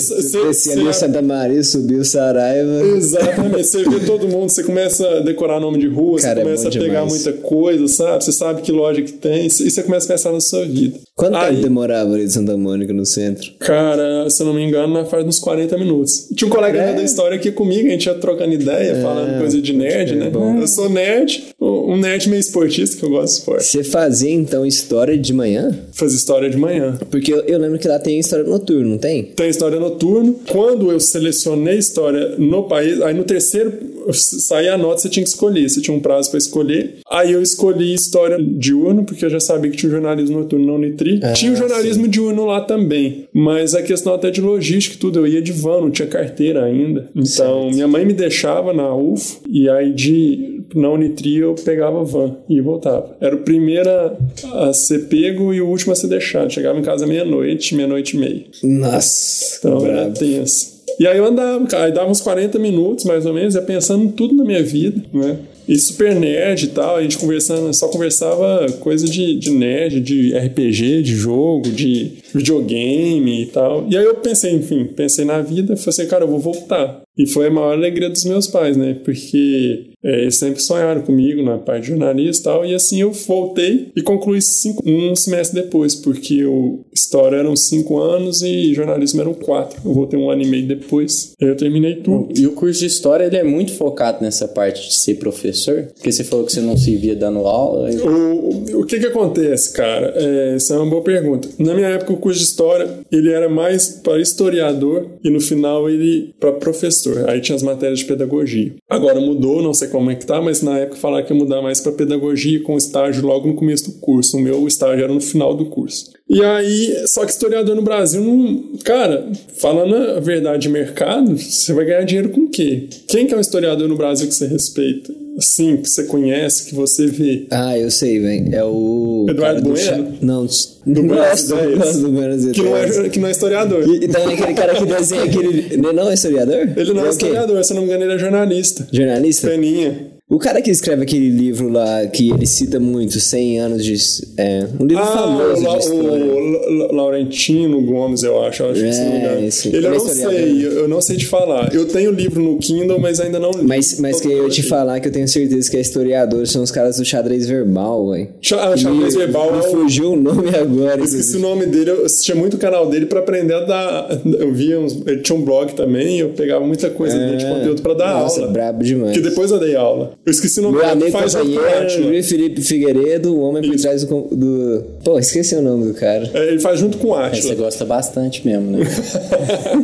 Descia 0.48 0.74
ali 0.74 0.94
Santa 0.94 1.22
Maria, 1.22 1.62
subiu 1.64 2.00
o 2.00 2.06
Saraiva. 2.06 2.82
Exatamente, 2.96 3.64
você 3.68 3.84
vê 3.84 4.00
todo 4.06 4.28
mundo, 4.28 4.50
você 4.50 4.64
começa 4.64 5.06
a 5.08 5.20
decorar 5.20 5.60
nome 5.60 5.80
de 5.80 5.88
rua, 5.88 6.20
Cara, 6.20 6.36
você 6.36 6.40
é 6.40 6.44
começa 6.44 6.68
a 6.68 6.72
bom 6.72 6.78
pegar 6.80 7.04
demais. 7.04 7.12
muita 7.26 7.34
coisa, 7.42 7.88
sabe? 7.88 8.24
Você 8.24 8.32
sabe 8.32 8.62
que 8.62 8.72
loja 8.72 9.02
que 9.02 9.12
tem, 9.14 9.48
e 9.48 9.50
você 9.50 9.84
começa 9.84 10.06
a 10.06 10.16
pensar 10.16 10.32
na 10.32 10.40
sua 10.40 10.66
vida. 10.66 10.98
Quanto 11.16 11.36
Aí- 11.36 11.50
tempo 11.56 11.64
demorava 11.64 12.14
ali 12.14 12.26
de 12.26 12.32
Santa 12.32 12.56
Mônica 12.56 12.94
no 12.94 13.06
centro? 13.06 13.52
Cara, 13.60 14.30
se 14.30 14.42
eu 14.42 14.48
não 14.48 14.54
me 14.54 14.64
engano, 14.64 15.06
faz 15.06 15.26
uns 15.26 15.40
40 15.40 15.78
minutos. 15.78 16.28
Tinha 16.36 16.48
um 16.48 16.52
colega 16.52 16.78
É. 16.80 16.94
da 16.94 17.04
história 17.04 17.36
aqui 17.36 17.52
comigo, 17.52 17.88
a 17.88 17.92
gente 17.92 18.06
ia 18.06 18.14
trocando 18.16 18.54
ideia, 18.54 19.02
falando 19.02 19.38
coisa 19.48 19.62
de 19.62 19.74
nerd, 19.74 20.16
né? 20.16 20.32
Eu 20.62 20.68
sou 20.68 20.90
nerd, 20.90 21.56
um 21.68 21.98
nerd 21.98 22.30
meio 22.30 22.40
esportista, 22.40 22.98
que 22.98 23.04
eu 23.04 23.10
gosto 23.10 23.34
de 23.34 23.40
esporte. 23.40 23.64
Você 23.66 23.84
fazia 23.84 24.32
então 24.32 24.66
história 24.66 25.18
de 25.18 25.34
manhã? 25.34 25.78
Faz 25.94 26.14
história 26.14 26.50
de 26.50 26.58
manhã. 26.58 26.98
Porque 27.10 27.34
eu, 27.34 27.42
eu 27.42 27.60
lembro 27.60 27.80
que 27.80 27.88
lá 27.88 28.00
tem 28.00 28.20
história 28.20 28.46
noturna, 28.46 28.90
não 28.90 28.98
tem? 28.98 29.24
Tem 29.24 29.50
história 29.50 29.80
noturno. 29.80 30.40
Quando 30.50 30.92
eu 30.92 31.00
selecionei 31.00 31.78
história 31.78 32.36
no 32.38 32.64
país, 32.64 33.02
aí 33.02 33.14
no 33.14 33.24
terceiro 33.24 33.74
saía 34.14 34.74
a 34.74 34.78
nota, 34.78 35.02
você 35.02 35.10
tinha 35.10 35.24
que 35.24 35.30
escolher. 35.30 35.70
Você 35.70 35.82
tinha 35.82 35.96
um 35.96 36.00
prazo 36.00 36.30
pra 36.30 36.38
escolher. 36.38 36.98
Aí 37.10 37.32
eu 37.32 37.42
escolhi 37.42 37.94
história 37.94 38.38
diurno, 38.40 39.04
porque 39.04 39.26
eu 39.26 39.30
já 39.30 39.40
sabia 39.40 39.70
que 39.72 39.78
tinha 39.78 39.90
o 39.90 39.92
jornalismo 39.92 40.40
noturno 40.40 40.66
na 40.66 40.74
Unitri. 40.74 41.20
tinha 41.34 41.52
o 41.52 41.56
jornalismo 41.56 42.08
diurno 42.08 42.46
lá 42.46 42.62
também. 42.62 43.28
Mas 43.34 43.74
a 43.74 43.82
questão 43.82 44.14
até 44.14 44.30
de 44.30 44.42
logística 44.42 44.96
e 44.96 45.00
tudo, 45.00 45.20
eu 45.20 45.28
ia 45.28 45.42
de 45.42 45.52
van, 45.52 45.82
não 45.82 45.92
tinha 45.92 46.08
carteira 46.08 46.64
ainda. 46.64 47.10
Então, 47.16 47.70
minha 47.72 47.88
mãe 47.88 48.06
me 48.06 48.14
deixava 48.14 48.74
na 48.74 48.96
UF 48.96 49.38
e 49.50 49.70
aí 49.70 49.94
de 49.94 50.58
na 50.76 50.90
Unitri 50.90 51.38
eu 51.38 51.56
pegava 51.62 52.04
van 52.04 52.38
e 52.50 52.60
voltava. 52.62 53.16
Era 53.20 53.36
o 53.36 53.40
primeiro 53.40 53.90
a, 53.90 54.70
a 54.70 54.74
ser 54.74 55.08
pego 55.08 55.54
e 55.54 55.62
o 55.62 55.68
último 55.68 55.94
a 55.94 55.96
ser 55.96 56.08
deixado. 56.08 56.52
Chegava 56.52 56.78
em 56.78 56.84
casa 56.84 57.06
meia-noite, 57.06 57.76
meia-noite 57.76 58.16
e 58.16 58.20
meia. 58.20 58.44
Nossa, 58.64 59.58
Então 59.60 59.86
era 59.86 60.10
tenso. 60.12 60.78
E 61.00 61.06
aí 61.08 61.18
eu 61.18 61.26
andava, 61.26 61.64
cara, 61.68 61.86
aí 61.86 61.92
dava 61.92 62.10
uns 62.10 62.22
40 62.22 62.58
minutos 62.58 63.06
mais 63.06 63.26
ou 63.26 63.34
menos, 63.34 63.54
ia 63.54 63.62
pensando 63.62 64.04
em 64.04 64.10
tudo 64.10 64.34
na 64.34 64.44
minha 64.44 64.64
vida, 64.64 65.04
né? 65.14 65.38
E 65.68 65.78
super 65.78 66.16
nerd 66.16 66.64
e 66.64 66.68
tal, 66.70 66.96
a 66.96 67.04
gente 67.04 67.18
conversando, 67.18 67.74
só 67.74 67.90
conversava 67.90 68.66
coisa 68.80 69.06
de, 69.06 69.38
de 69.38 69.52
nerd, 69.52 70.00
de 70.00 70.36
RPG, 70.36 71.02
de 71.04 71.14
jogo, 71.14 71.70
de 71.70 72.14
videogame 72.34 73.44
e 73.44 73.46
tal. 73.48 73.86
E 73.90 73.98
aí 73.98 74.04
eu 74.04 74.16
pensei, 74.16 74.54
enfim, 74.54 74.86
pensei 74.86 75.26
na 75.26 75.42
vida, 75.42 75.76
falei 75.76 75.90
assim, 75.90 76.08
cara, 76.08 76.24
eu 76.24 76.28
vou 76.30 76.40
voltar. 76.40 77.02
E 77.18 77.26
foi 77.26 77.48
a 77.48 77.52
maior 77.52 77.72
alegria 77.74 78.10
dos 78.12 78.26
meus 78.26 78.46
pais, 78.46 78.78
né? 78.78 78.96
Porque 79.04 79.88
é, 80.04 80.22
eles 80.22 80.36
sempre 80.36 80.62
sonharam 80.62 81.02
comigo 81.02 81.42
na 81.42 81.58
parte 81.58 81.82
de 81.84 81.88
jornalista 81.90 82.42
e 82.42 82.44
tal. 82.54 82.66
E 82.66 82.76
assim 82.76 83.02
eu 83.02 83.12
voltei 83.12 83.88
e 83.96 84.04
concluí 84.04 84.40
cinco, 84.40 84.84
um 84.88 85.16
semestre 85.16 85.60
depois, 85.64 85.96
porque 85.96 86.46
o 86.46 86.82
História 86.94 87.38
eram 87.38 87.56
cinco 87.56 87.98
anos 88.00 88.44
e 88.44 88.72
jornalismo 88.74 89.20
eram 89.22 89.34
quatro. 89.34 89.82
Eu 89.84 89.94
voltei 89.94 90.20
um 90.20 90.30
ano 90.30 90.44
e 90.44 90.48
meio 90.48 90.68
depois. 90.68 91.32
Aí 91.42 91.48
eu 91.48 91.56
terminei 91.58 91.96
tudo. 91.96 92.30
E 92.40 92.46
o 92.46 92.52
curso 92.52 92.80
de 92.82 92.86
história 92.86 93.24
ele 93.26 93.38
é 93.38 93.44
muito 93.44 93.74
focado 93.74 94.24
nessa 94.24 94.48
parte 94.48 94.88
de 94.88 94.96
ser 94.96 95.16
professor, 95.16 95.88
porque 95.96 96.12
você 96.12 96.24
falou 96.24 96.46
que 96.46 96.54
você 96.54 96.62
não 96.62 96.78
se 96.78 96.96
via 96.98 97.16
dando 97.16 97.40
aula. 97.40 97.92
e- 97.92 97.98
O, 97.98 98.82
o 98.82 98.86
que 98.86 99.00
que 99.00 99.08
acontece, 99.08 99.74
cara? 99.74 100.14
É, 100.16 100.54
essa 100.56 100.76
é 100.76 100.78
uma 100.78 100.86
boa 100.86 101.02
pergunta. 101.02 101.50
Na 101.58 101.74
minha 101.74 101.88
época, 101.88 102.14
o 102.18 102.20
curso 102.20 102.40
de 102.40 102.46
História, 102.46 103.00
ele 103.12 103.32
era 103.32 103.48
mais 103.48 104.02
para 104.04 104.22
historiador 104.22 105.08
e 105.24 105.30
no 105.30 105.40
final 105.40 105.90
ele 105.90 106.34
para 106.40 106.52
professor. 106.54 107.30
Aí 107.30 107.40
tinha 107.40 107.56
as 107.56 107.64
matérias 107.64 108.00
de 108.00 108.06
pedagogia. 108.06 108.76
Agora 108.90 109.20
mudou, 109.20 109.62
não 109.62 109.74
sei 109.74 109.88
como 109.88 110.12
é 110.12 110.16
que 110.16 110.26
tá, 110.26 110.42
mas 110.42 110.62
na 110.62 110.80
época 110.80 110.98
falaram 110.98 111.26
que 111.26 111.34
ia 111.34 111.40
mudar 111.40 111.62
mais 111.62 111.80
para 111.80 111.92
pedagogia 111.92 112.62
com 112.64 112.78
estágio 112.78 113.26
logo 113.26 113.48
no 113.48 113.56
começo 113.56 113.92
do 113.92 114.00
curso. 114.00 114.38
O 114.38 114.42
meu 114.42 114.68
estágio 114.68 115.04
era 115.04 115.14
no 115.14 115.22
final 115.22 115.54
do 115.54 115.66
curso. 115.66 116.17
E 116.30 116.44
aí, 116.44 117.04
só 117.08 117.24
que 117.26 117.32
historiador 117.32 117.74
no 117.76 117.82
Brasil 117.82 118.22
não. 118.22 118.64
Cara, 118.84 119.26
falando 119.58 119.96
a 119.96 120.20
verdade 120.20 120.64
de 120.64 120.70
mercado, 120.70 121.38
você 121.38 121.72
vai 121.72 121.86
ganhar 121.86 122.02
dinheiro 122.04 122.30
com 122.30 122.42
o 122.42 122.50
quê? 122.50 122.88
Quem 123.08 123.26
que 123.26 123.34
é 123.34 123.38
um 123.38 123.42
historiador 123.42 123.88
no 123.88 123.96
Brasil 123.96 124.28
que 124.28 124.34
você 124.36 124.46
respeita? 124.46 125.14
Assim, 125.38 125.78
que 125.78 125.88
você 125.88 126.04
conhece, 126.06 126.66
que 126.68 126.74
você 126.76 127.06
vê? 127.06 127.46
Ah, 127.52 127.78
eu 127.78 127.92
sei, 127.92 128.20
velho. 128.20 128.54
É 128.56 128.64
o. 128.64 129.26
Eduardo 129.30 129.62
Bueno? 129.62 129.78
Cha- 129.78 129.98
Não, 130.20 130.48
Do 130.86 131.04
Nossa, 131.04 131.06
Buenos 131.06 131.52
Aires. 131.54 131.78
gosto 131.78 132.00
do 132.02 132.10
Buenos 132.12 132.46
Que 132.52 132.62
não, 132.64 132.76
Aires. 132.76 132.98
é, 132.98 133.10
que 133.10 133.20
não 133.20 133.28
é 133.28 133.32
historiador. 133.32 133.84
E, 133.88 134.04
e 134.04 134.08
também 134.08 134.34
aquele 134.36 134.54
cara 134.56 134.74
que 134.74 134.86
desenha 134.86 135.24
aquele. 135.24 135.60
Ele 135.72 135.94
não 135.94 136.10
é 136.10 136.14
historiador? 136.16 136.70
Ele 136.76 136.94
não 136.94 137.02
é 137.02 137.04
quê? 137.04 137.10
historiador, 137.12 137.64
se 137.64 137.72
eu 137.72 137.76
não 137.76 137.84
me 137.84 137.88
engano, 137.88 138.04
ele 138.06 138.14
é 138.16 138.18
jornalista. 138.18 138.88
Jornalista? 138.92 139.48
Peninha. 139.48 140.07
O 140.30 140.40
cara 140.40 140.62
que 140.62 140.70
escreve 140.70 141.04
aquele 141.04 141.30
livro 141.30 141.70
lá, 141.70 142.06
que 142.08 142.32
ele 142.32 142.46
cita 142.46 142.82
muito, 142.82 143.18
100 143.18 143.60
anos 143.62 143.82
de. 143.86 143.96
É, 144.36 144.68
um 144.78 144.86
livro 144.86 145.02
Ah, 145.02 145.08
famoso 145.08 145.66
o, 145.66 145.72
de 145.72 145.78
história. 145.80 146.26
o 146.26 146.78
La- 146.80 146.92
Laurentino 146.92 147.82
Gomes, 147.82 148.24
eu 148.24 148.44
acho. 148.44 148.62
eu 148.64 148.72
acho 148.72 148.82
que 148.82 148.88
É, 148.88 149.18
engano. 149.20 149.48
esse- 149.48 149.68
Ele 149.70 149.78
ele 149.78 149.88
eu 149.88 149.94
é 149.94 149.98
não 149.98 150.06
sei, 150.06 150.66
eu 150.68 150.88
não 150.90 151.00
sei 151.02 151.16
te 151.16 151.26
falar. 151.28 151.74
Eu 151.74 151.86
tenho 151.88 152.12
o 152.12 152.14
livro 152.14 152.44
no 152.44 152.58
Kindle, 152.58 153.00
mas 153.00 153.22
ainda 153.22 153.40
não 153.40 153.52
li. 153.52 153.64
Mas, 153.64 154.02
mas 154.02 154.20
que 154.20 154.28
eu 154.30 154.50
te 154.50 154.64
falar 154.64 155.00
que 155.00 155.08
eu 155.08 155.12
tenho 155.14 155.30
certeza 155.30 155.72
que 155.72 155.78
é 155.78 155.80
historiador 155.80 156.46
são 156.46 156.62
os 156.62 156.72
caras 156.72 156.98
do 156.98 157.06
xadrez 157.06 157.48
verbal, 157.48 158.12
velho. 158.12 158.28
Ah, 158.52 158.76
Xadrez 158.76 159.16
Me- 159.16 159.22
Verbal 159.22 159.54
me 159.54 159.60
é 159.60 159.70
fugiu 159.70 160.12
o 160.12 160.16
nome 160.18 160.50
agora. 160.54 161.00
Eu 161.00 161.06
esqueci 161.06 161.38
o 161.38 161.40
nome 161.40 161.68
dele, 161.68 161.92
eu 161.92 162.06
assistia 162.06 162.36
muito 162.36 162.56
o 162.56 162.60
canal 162.60 162.90
dele 162.90 163.06
pra 163.06 163.20
aprender 163.22 163.54
a 163.54 163.62
dar. 163.62 164.22
Eu 164.26 164.54
via 164.54 164.78
uns. 164.78 164.92
Ele 165.08 165.22
tinha 165.22 165.38
um 165.38 165.42
blog 165.46 165.72
também, 165.74 166.20
eu 166.20 166.32
pegava 166.32 166.66
muita 166.68 166.90
coisa 166.90 167.18
dele 167.18 167.38
de 167.38 167.46
conteúdo 167.46 167.82
pra 167.82 167.94
dar 167.94 168.10
É. 168.18 168.20
Nossa, 168.24 168.42
aula. 168.42 168.52
brabo 168.52 168.84
demais. 168.84 169.14
Que 169.14 169.22
depois 169.22 169.52
eu 169.52 169.58
dei 169.60 169.74
aula. 169.74 170.17
Eu 170.28 170.32
esqueci 170.32 170.60
o 170.60 170.64
nome 170.64 170.80
Meu 170.80 170.86
amigo 170.90 171.10
faz 171.12 171.34
o 171.36 171.40
companheiro. 171.40 172.04
Luiz 172.06 172.28
Felipe 172.28 172.62
Figueiredo, 172.62 173.34
o 173.34 173.40
homem 173.40 173.64
por 173.64 173.74
Isso. 173.74 173.84
trás 173.84 174.04
do, 174.04 174.28
do. 174.30 174.84
Pô, 175.02 175.18
esqueci 175.18 175.56
o 175.56 175.62
nome 175.62 175.88
do 175.88 175.94
cara. 175.94 176.30
É, 176.34 176.50
Ele 176.50 176.60
faz 176.60 176.82
junto 176.82 176.98
com 176.98 177.12
o 177.12 177.16
Você 177.16 177.22
Átila. 177.22 177.56
gosta 177.56 177.86
bastante 177.86 178.46
mesmo, 178.46 178.72
né? 178.72 178.86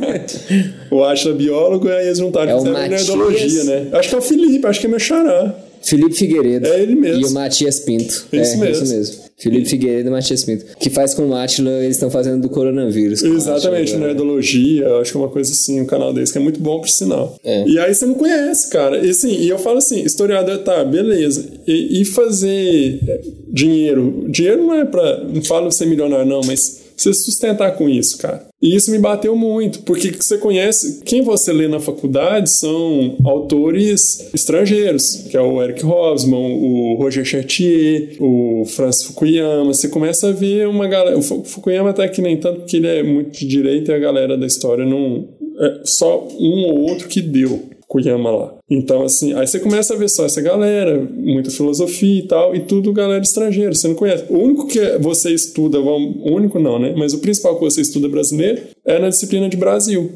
o 0.92 1.02
Átila 1.02 1.34
é 1.34 1.38
biólogo, 1.38 1.88
aí 1.88 2.08
eles 2.08 2.18
juntaram 2.18 2.52
É 2.52 2.56
o 2.56 2.64
Matias. 2.66 2.90
nerdologia, 3.08 3.64
né? 3.64 3.88
Acho 3.94 4.10
que 4.10 4.16
é 4.16 4.18
o 4.18 4.22
Felipe, 4.22 4.68
acho 4.68 4.82
que 4.82 4.86
é 4.86 4.90
meu 4.90 5.00
xará. 5.00 5.56
Felipe 5.84 6.16
Figueiredo. 6.16 6.68
É 6.68 6.82
ele 6.82 6.96
mesmo. 6.96 7.22
E 7.22 7.26
o 7.26 7.32
Matias 7.32 7.80
Pinto. 7.80 8.26
Isso 8.32 8.54
é, 8.54 8.58
mesmo. 8.58 8.84
isso 8.84 8.96
mesmo. 8.96 9.24
Felipe 9.38 9.70
Figueiredo 9.70 10.08
e 10.08 10.12
Matias 10.12 10.44
Pinto. 10.44 10.66
Que 10.80 10.90
faz 10.90 11.14
com 11.14 11.28
o 11.28 11.36
Átila, 11.36 11.70
eles 11.84 11.98
estão 11.98 12.10
fazendo 12.10 12.42
do 12.42 12.50
coronavírus. 12.50 13.22
o 13.22 13.28
Exatamente, 13.28 13.92
Átila, 13.92 14.00
né? 14.00 14.08
nerdologia, 14.08 14.86
eu 14.86 15.02
acho 15.02 15.12
que 15.12 15.18
é 15.18 15.20
uma 15.20 15.30
coisa 15.30 15.52
assim, 15.52 15.82
um 15.82 15.86
canal 15.86 16.14
desse 16.14 16.32
que 16.32 16.38
é 16.38 16.42
muito 16.42 16.60
bom 16.60 16.80
por 16.80 16.90
sinal. 16.90 17.38
É. 17.44 17.68
E 17.68 17.78
aí 17.78 17.94
você 17.94 18.06
não 18.06 18.14
conhece, 18.14 18.70
cara. 18.70 19.06
E 19.06 19.10
assim, 19.10 19.34
e 19.34 19.50
eu 19.50 19.60
falo 19.60 19.80
assim, 19.80 20.02
historiador, 20.04 20.60
tá, 20.60 20.84
beleza. 20.84 21.46
E, 21.68 22.02
e 22.02 22.06
fazer 22.06 23.00
é, 23.08 23.22
dinheiro? 23.50 24.26
Dinheiro 24.30 24.66
não 24.66 24.76
é 24.76 24.86
pra. 24.86 25.24
Não 25.24 25.42
falo 25.42 25.72
ser 25.72 25.86
milionário, 25.86 26.26
não, 26.26 26.42
mas 26.46 26.83
você 26.96 27.14
sustentar 27.14 27.76
com 27.76 27.88
isso, 27.90 28.18
cara. 28.18 28.46
E 28.62 28.76
isso 28.76 28.92
me 28.92 28.98
bateu 28.98 29.36
muito, 29.36 29.80
porque 29.82 30.12
você 30.12 30.38
conhece, 30.38 31.02
quem 31.04 31.22
você 31.22 31.52
lê 31.52 31.68
na 31.68 31.80
faculdade 31.80 32.50
são 32.50 33.18
autores 33.26 34.30
estrangeiros, 34.34 35.26
que 35.30 35.36
é 35.36 35.42
o 35.42 35.62
Eric 35.62 35.84
Hobsbawm, 35.86 36.54
o 36.54 36.96
Roger 36.96 37.26
Chartier, 37.26 38.16
o 38.20 38.64
Francis 38.66 39.04
Fukuyama. 39.04 39.74
Você 39.74 39.88
começa 39.90 40.30
a 40.30 40.32
ver 40.32 40.68
uma 40.68 40.88
galera. 40.88 41.18
O 41.18 41.22
Fu- 41.22 41.44
Fukuyama 41.44 41.90
até 41.90 42.08
que 42.08 42.22
nem 42.22 42.38
tanto, 42.38 42.62
porque 42.62 42.78
ele 42.78 42.88
é 42.88 43.04
muito 43.04 43.38
de 43.38 43.46
direita 43.48 43.92
e 43.92 43.96
a 43.96 44.00
galera 44.00 44.38
da 44.38 44.46
história 44.46 44.86
não. 44.86 45.28
É 45.60 45.82
só 45.84 46.28
um 46.40 46.66
ou 46.70 46.80
outro 46.90 47.08
que 47.08 47.22
deu. 47.22 47.64
Fukuyama 47.82 48.32
lá. 48.32 48.54
Então, 48.74 49.04
assim, 49.04 49.34
aí 49.34 49.46
você 49.46 49.60
começa 49.60 49.94
a 49.94 49.98
ver 49.98 50.10
só 50.10 50.26
essa 50.26 50.42
galera, 50.42 51.00
muita 51.00 51.52
filosofia 51.52 52.20
e 52.20 52.28
tal, 52.28 52.56
e 52.56 52.62
tudo 52.62 52.92
galera 52.92 53.22
estrangeira, 53.22 53.74
você 53.74 53.88
não 53.88 53.94
conhece. 53.94 54.26
O 54.30 54.38
único 54.40 54.66
que 54.66 54.80
você 54.98 55.32
estuda, 55.32 55.80
o 55.80 56.36
único 56.36 56.60
não, 56.60 56.80
né? 56.80 56.94
Mas 56.98 57.14
o 57.14 57.20
principal 57.20 57.56
que 57.56 57.64
você 57.64 57.82
estuda 57.82 58.10
brasileiro 58.10 58.64
é 58.86 59.00
na 59.00 59.10
disciplina 59.10 59.48
de 59.50 59.56
Brasil. 59.58 60.12